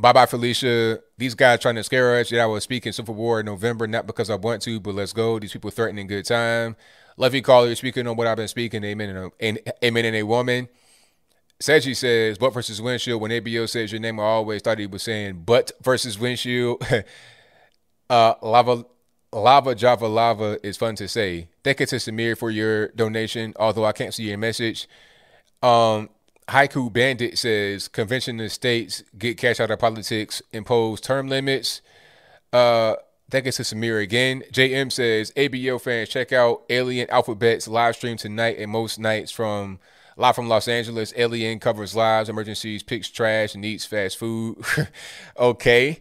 Bye 0.00 0.12
bye, 0.12 0.26
Felicia. 0.26 1.00
These 1.16 1.34
guys 1.34 1.58
trying 1.58 1.74
to 1.74 1.82
scare 1.82 2.20
us. 2.20 2.30
Yeah, 2.30 2.44
I 2.44 2.46
was 2.46 2.62
speaking 2.62 2.92
Civil 2.92 3.14
War 3.16 3.40
in 3.40 3.46
November, 3.46 3.86
not 3.88 4.06
because 4.06 4.30
I 4.30 4.36
want 4.36 4.62
to, 4.62 4.78
but 4.78 4.94
let's 4.94 5.12
go. 5.12 5.40
These 5.40 5.52
people 5.52 5.70
threatening 5.70 6.06
good 6.06 6.24
time. 6.24 6.76
Levy 7.16 7.42
Caller 7.42 7.74
speaking 7.74 8.06
on 8.06 8.16
what 8.16 8.28
I've 8.28 8.36
been 8.36 8.46
speaking. 8.46 8.84
Amen 8.84 9.32
and 9.40 9.58
a, 9.58 9.84
amen 9.84 10.04
and 10.04 10.14
a 10.14 10.22
woman. 10.22 10.68
Seiji 11.60 11.96
says, 11.96 12.38
but 12.38 12.54
versus 12.54 12.80
windshield. 12.80 13.20
When 13.20 13.32
ABL 13.32 13.68
says 13.68 13.90
your 13.90 14.00
name, 14.00 14.20
I 14.20 14.24
always 14.24 14.62
thought 14.62 14.78
he 14.78 14.86
was 14.86 15.02
saying 15.02 15.42
but 15.44 15.72
versus 15.82 16.16
windshield. 16.16 16.80
uh, 18.10 18.34
lava, 18.40 18.86
lava, 19.32 19.74
Java, 19.74 20.06
lava 20.06 20.64
is 20.64 20.76
fun 20.76 20.94
to 20.94 21.08
say. 21.08 21.48
Thank 21.64 21.80
you 21.80 21.86
to 21.86 21.96
Samir 21.96 22.38
for 22.38 22.52
your 22.52 22.88
donation, 22.88 23.52
although 23.58 23.84
I 23.84 23.90
can't 23.90 24.14
see 24.14 24.28
your 24.28 24.38
message. 24.38 24.88
Um, 25.60 26.08
Haiku 26.48 26.92
Bandit 26.92 27.38
says, 27.38 27.88
convention 27.88 28.40
of 28.40 28.50
states 28.50 29.04
get 29.18 29.36
cash 29.36 29.60
out 29.60 29.70
of 29.70 29.78
politics, 29.78 30.40
impose 30.52 31.00
term 31.00 31.28
limits. 31.28 31.82
Uh, 32.52 32.94
thank 33.30 33.44
you 33.46 33.52
to 33.52 33.62
Samir 33.62 34.02
again. 34.02 34.42
JM 34.52 34.90
says, 34.90 35.30
ABL 35.32 35.80
fans, 35.80 36.08
check 36.08 36.32
out 36.32 36.62
Alien 36.70 37.10
Alphabet's 37.10 37.68
live 37.68 37.96
stream 37.96 38.16
tonight 38.16 38.56
and 38.58 38.70
most 38.70 38.98
nights 38.98 39.30
from 39.30 39.78
Live 40.18 40.34
from 40.34 40.48
Los 40.48 40.66
Angeles, 40.66 41.14
Alien 41.16 41.60
covers 41.60 41.94
lives, 41.94 42.28
emergencies, 42.28 42.82
picks 42.82 43.08
trash, 43.08 43.54
and 43.54 43.64
eats 43.64 43.84
fast 43.84 44.18
food. 44.18 44.58
okay. 45.38 46.00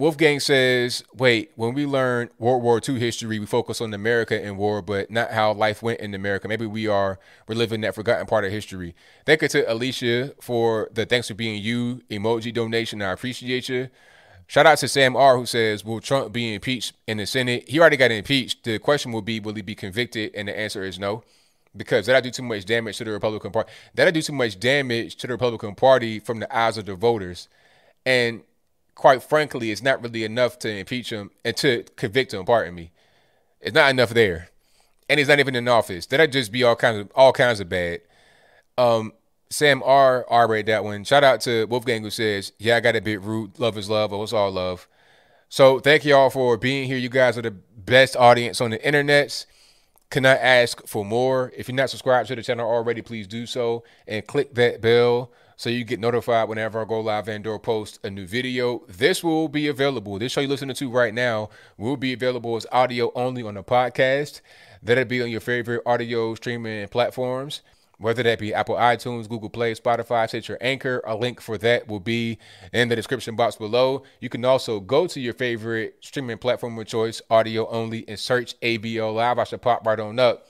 Wolfgang 0.00 0.40
says, 0.40 1.04
wait, 1.12 1.52
when 1.56 1.74
we 1.74 1.84
learn 1.84 2.30
World 2.38 2.62
War 2.62 2.80
II 2.88 2.98
history, 2.98 3.38
we 3.38 3.44
focus 3.44 3.82
on 3.82 3.92
America 3.92 4.42
and 4.42 4.56
war, 4.56 4.80
but 4.80 5.10
not 5.10 5.30
how 5.30 5.52
life 5.52 5.82
went 5.82 6.00
in 6.00 6.14
America. 6.14 6.48
Maybe 6.48 6.64
we 6.64 6.86
are 6.86 7.18
reliving 7.46 7.82
that 7.82 7.94
forgotten 7.94 8.26
part 8.26 8.46
of 8.46 8.50
history. 8.50 8.94
Thank 9.26 9.42
you 9.42 9.48
to 9.48 9.70
Alicia 9.70 10.36
for 10.40 10.88
the 10.90 11.04
thanks 11.04 11.28
for 11.28 11.34
being 11.34 11.62
you 11.62 12.00
emoji 12.10 12.50
donation. 12.50 13.02
I 13.02 13.12
appreciate 13.12 13.68
you. 13.68 13.90
Shout 14.46 14.64
out 14.64 14.78
to 14.78 14.88
Sam 14.88 15.16
R, 15.16 15.36
who 15.36 15.44
says, 15.44 15.84
Will 15.84 16.00
Trump 16.00 16.32
be 16.32 16.54
impeached 16.54 16.94
in 17.06 17.18
the 17.18 17.26
Senate? 17.26 17.68
He 17.68 17.78
already 17.78 17.98
got 17.98 18.10
impeached. 18.10 18.64
The 18.64 18.78
question 18.78 19.12
will 19.12 19.20
be, 19.20 19.38
Will 19.38 19.52
he 19.52 19.60
be 19.60 19.74
convicted? 19.74 20.34
And 20.34 20.48
the 20.48 20.58
answer 20.58 20.82
is 20.82 20.98
no 20.98 21.24
because 21.76 22.06
that'll 22.06 22.22
do 22.22 22.30
too 22.30 22.42
much 22.42 22.64
damage 22.64 22.96
to 22.96 23.04
the 23.04 23.10
Republican 23.10 23.50
Party. 23.50 23.70
That'll 23.94 24.14
do 24.14 24.22
too 24.22 24.32
much 24.32 24.58
damage 24.58 25.16
to 25.16 25.26
the 25.26 25.34
Republican 25.34 25.74
Party 25.74 26.20
from 26.20 26.40
the 26.40 26.56
eyes 26.56 26.78
of 26.78 26.86
the 26.86 26.94
voters. 26.94 27.48
And 28.06 28.42
quite 29.00 29.22
frankly, 29.22 29.70
it's 29.70 29.80
not 29.80 30.02
really 30.02 30.24
enough 30.24 30.58
to 30.58 30.68
impeach 30.68 31.08
him 31.10 31.30
and 31.42 31.56
to 31.56 31.84
convict 31.96 32.34
him, 32.34 32.44
pardon 32.44 32.74
me. 32.74 32.92
It's 33.58 33.74
not 33.74 33.90
enough 33.90 34.10
there. 34.10 34.50
And 35.08 35.18
he's 35.18 35.26
not 35.26 35.38
even 35.40 35.56
in 35.56 35.66
office. 35.68 36.04
That'd 36.04 36.32
just 36.32 36.52
be 36.52 36.64
all 36.64 36.76
kinds 36.76 36.98
of 36.98 37.10
all 37.14 37.32
kinds 37.32 37.60
of 37.60 37.70
bad. 37.70 38.02
Um, 38.76 39.14
Sam 39.48 39.82
R 39.82 40.26
R 40.28 40.46
read 40.46 40.66
that 40.66 40.84
one. 40.84 41.04
Shout 41.04 41.24
out 41.24 41.40
to 41.42 41.64
Wolfgang 41.64 42.02
who 42.02 42.10
says, 42.10 42.52
Yeah, 42.58 42.76
I 42.76 42.80
got 42.80 42.94
a 42.94 43.00
bit 43.00 43.22
rude. 43.22 43.58
Love 43.58 43.78
is 43.78 43.88
love. 43.88 44.12
Oh, 44.12 44.22
it's 44.22 44.34
all 44.34 44.50
love. 44.50 44.86
So 45.48 45.80
thank 45.80 46.04
you 46.04 46.14
all 46.14 46.28
for 46.28 46.58
being 46.58 46.86
here. 46.86 46.98
You 46.98 47.08
guys 47.08 47.38
are 47.38 47.42
the 47.42 47.52
best 47.52 48.16
audience 48.16 48.60
on 48.60 48.68
the 48.68 48.78
internets. 48.80 49.46
Cannot 50.10 50.40
ask 50.40 50.86
for 50.86 51.06
more. 51.06 51.54
If 51.56 51.68
you're 51.68 51.74
not 51.74 51.88
subscribed 51.88 52.28
to 52.28 52.36
the 52.36 52.42
channel 52.42 52.68
already, 52.68 53.00
please 53.00 53.26
do 53.26 53.46
so 53.46 53.82
and 54.06 54.26
click 54.26 54.54
that 54.56 54.82
bell 54.82 55.32
so 55.60 55.68
you 55.68 55.84
get 55.84 56.00
notified 56.00 56.48
whenever 56.48 56.80
I 56.80 56.86
go 56.86 57.00
live 57.00 57.28
and 57.28 57.46
or 57.46 57.58
post 57.58 57.98
a 58.02 58.08
new 58.08 58.26
video. 58.26 58.80
This 58.88 59.22
will 59.22 59.46
be 59.46 59.68
available. 59.68 60.18
This 60.18 60.32
show 60.32 60.40
you're 60.40 60.48
listening 60.48 60.74
to 60.76 60.90
right 60.90 61.12
now 61.12 61.50
will 61.76 61.98
be 61.98 62.14
available 62.14 62.56
as 62.56 62.66
audio 62.72 63.12
only 63.14 63.42
on 63.42 63.56
the 63.56 63.62
podcast. 63.62 64.40
That'll 64.82 65.04
be 65.04 65.20
on 65.20 65.28
your 65.30 65.42
favorite 65.42 65.82
audio 65.84 66.34
streaming 66.34 66.88
platforms 66.88 67.60
whether 67.98 68.22
that 68.22 68.38
be 68.38 68.54
Apple 68.54 68.76
iTunes, 68.76 69.28
Google 69.28 69.50
Play, 69.50 69.74
Spotify, 69.74 70.26
Stitcher, 70.26 70.56
Anchor. 70.62 71.02
A 71.06 71.14
link 71.14 71.38
for 71.38 71.58
that 71.58 71.86
will 71.86 72.00
be 72.00 72.38
in 72.72 72.88
the 72.88 72.96
description 72.96 73.36
box 73.36 73.56
below. 73.56 74.04
You 74.20 74.30
can 74.30 74.42
also 74.46 74.80
go 74.80 75.06
to 75.08 75.20
your 75.20 75.34
favorite 75.34 75.96
streaming 76.00 76.38
platform 76.38 76.78
of 76.78 76.86
choice, 76.86 77.20
audio 77.28 77.68
only, 77.68 78.08
and 78.08 78.18
search 78.18 78.58
ABL 78.60 79.14
Live. 79.14 79.38
I 79.38 79.44
should 79.44 79.60
pop 79.60 79.86
right 79.86 80.00
on 80.00 80.18
up. 80.18 80.46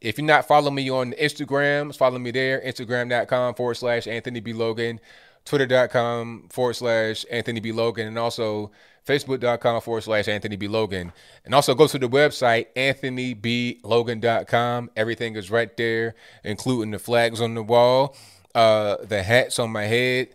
If 0.00 0.18
you're 0.18 0.26
not 0.26 0.46
following 0.46 0.74
me 0.74 0.90
on 0.90 1.12
Instagram, 1.12 1.96
follow 1.96 2.18
me 2.18 2.30
there, 2.30 2.60
instagram.com 2.60 3.54
forward 3.54 3.76
slash 3.76 4.06
Anthony 4.06 4.40
B. 4.40 4.52
Logan, 4.52 5.00
twitter.com 5.46 6.48
forward 6.50 6.74
slash 6.74 7.24
Anthony 7.30 7.60
B. 7.60 7.72
Logan, 7.72 8.06
and 8.06 8.18
also 8.18 8.70
facebook.com 9.06 9.80
forward 9.80 10.02
slash 10.02 10.28
Anthony 10.28 10.56
B. 10.56 10.68
Logan. 10.68 11.12
And 11.44 11.54
also 11.54 11.74
go 11.74 11.86
to 11.86 11.98
the 11.98 12.08
website, 12.08 12.66
anthonyblogan.com. 12.76 14.90
Everything 14.96 15.36
is 15.36 15.50
right 15.50 15.74
there, 15.76 16.14
including 16.44 16.90
the 16.90 16.98
flags 16.98 17.40
on 17.40 17.54
the 17.54 17.62
wall, 17.62 18.16
uh, 18.54 18.96
the 19.02 19.22
hats 19.22 19.58
on 19.58 19.70
my 19.70 19.84
head, 19.84 20.28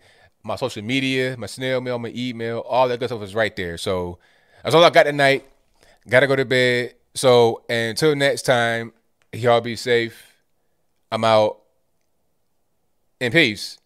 my 0.43 0.55
social 0.55 0.83
media, 0.83 1.35
my 1.37 1.47
snail 1.47 1.81
mail, 1.81 1.99
my 1.99 2.11
email, 2.15 2.59
all 2.59 2.87
that 2.87 2.99
good 2.99 3.09
stuff 3.09 3.21
is 3.21 3.35
right 3.35 3.55
there. 3.55 3.77
So 3.77 4.17
that's 4.63 4.73
all 4.73 4.83
I 4.83 4.89
got 4.89 5.03
tonight. 5.03 5.45
Gotta 6.09 6.25
go 6.27 6.35
to 6.35 6.45
bed. 6.45 6.95
So 7.13 7.63
until 7.69 8.15
next 8.15 8.43
time, 8.43 8.93
y'all 9.33 9.61
be 9.61 9.75
safe. 9.75 10.35
I'm 11.11 11.23
out. 11.23 11.57
In 13.19 13.31
peace. 13.31 13.77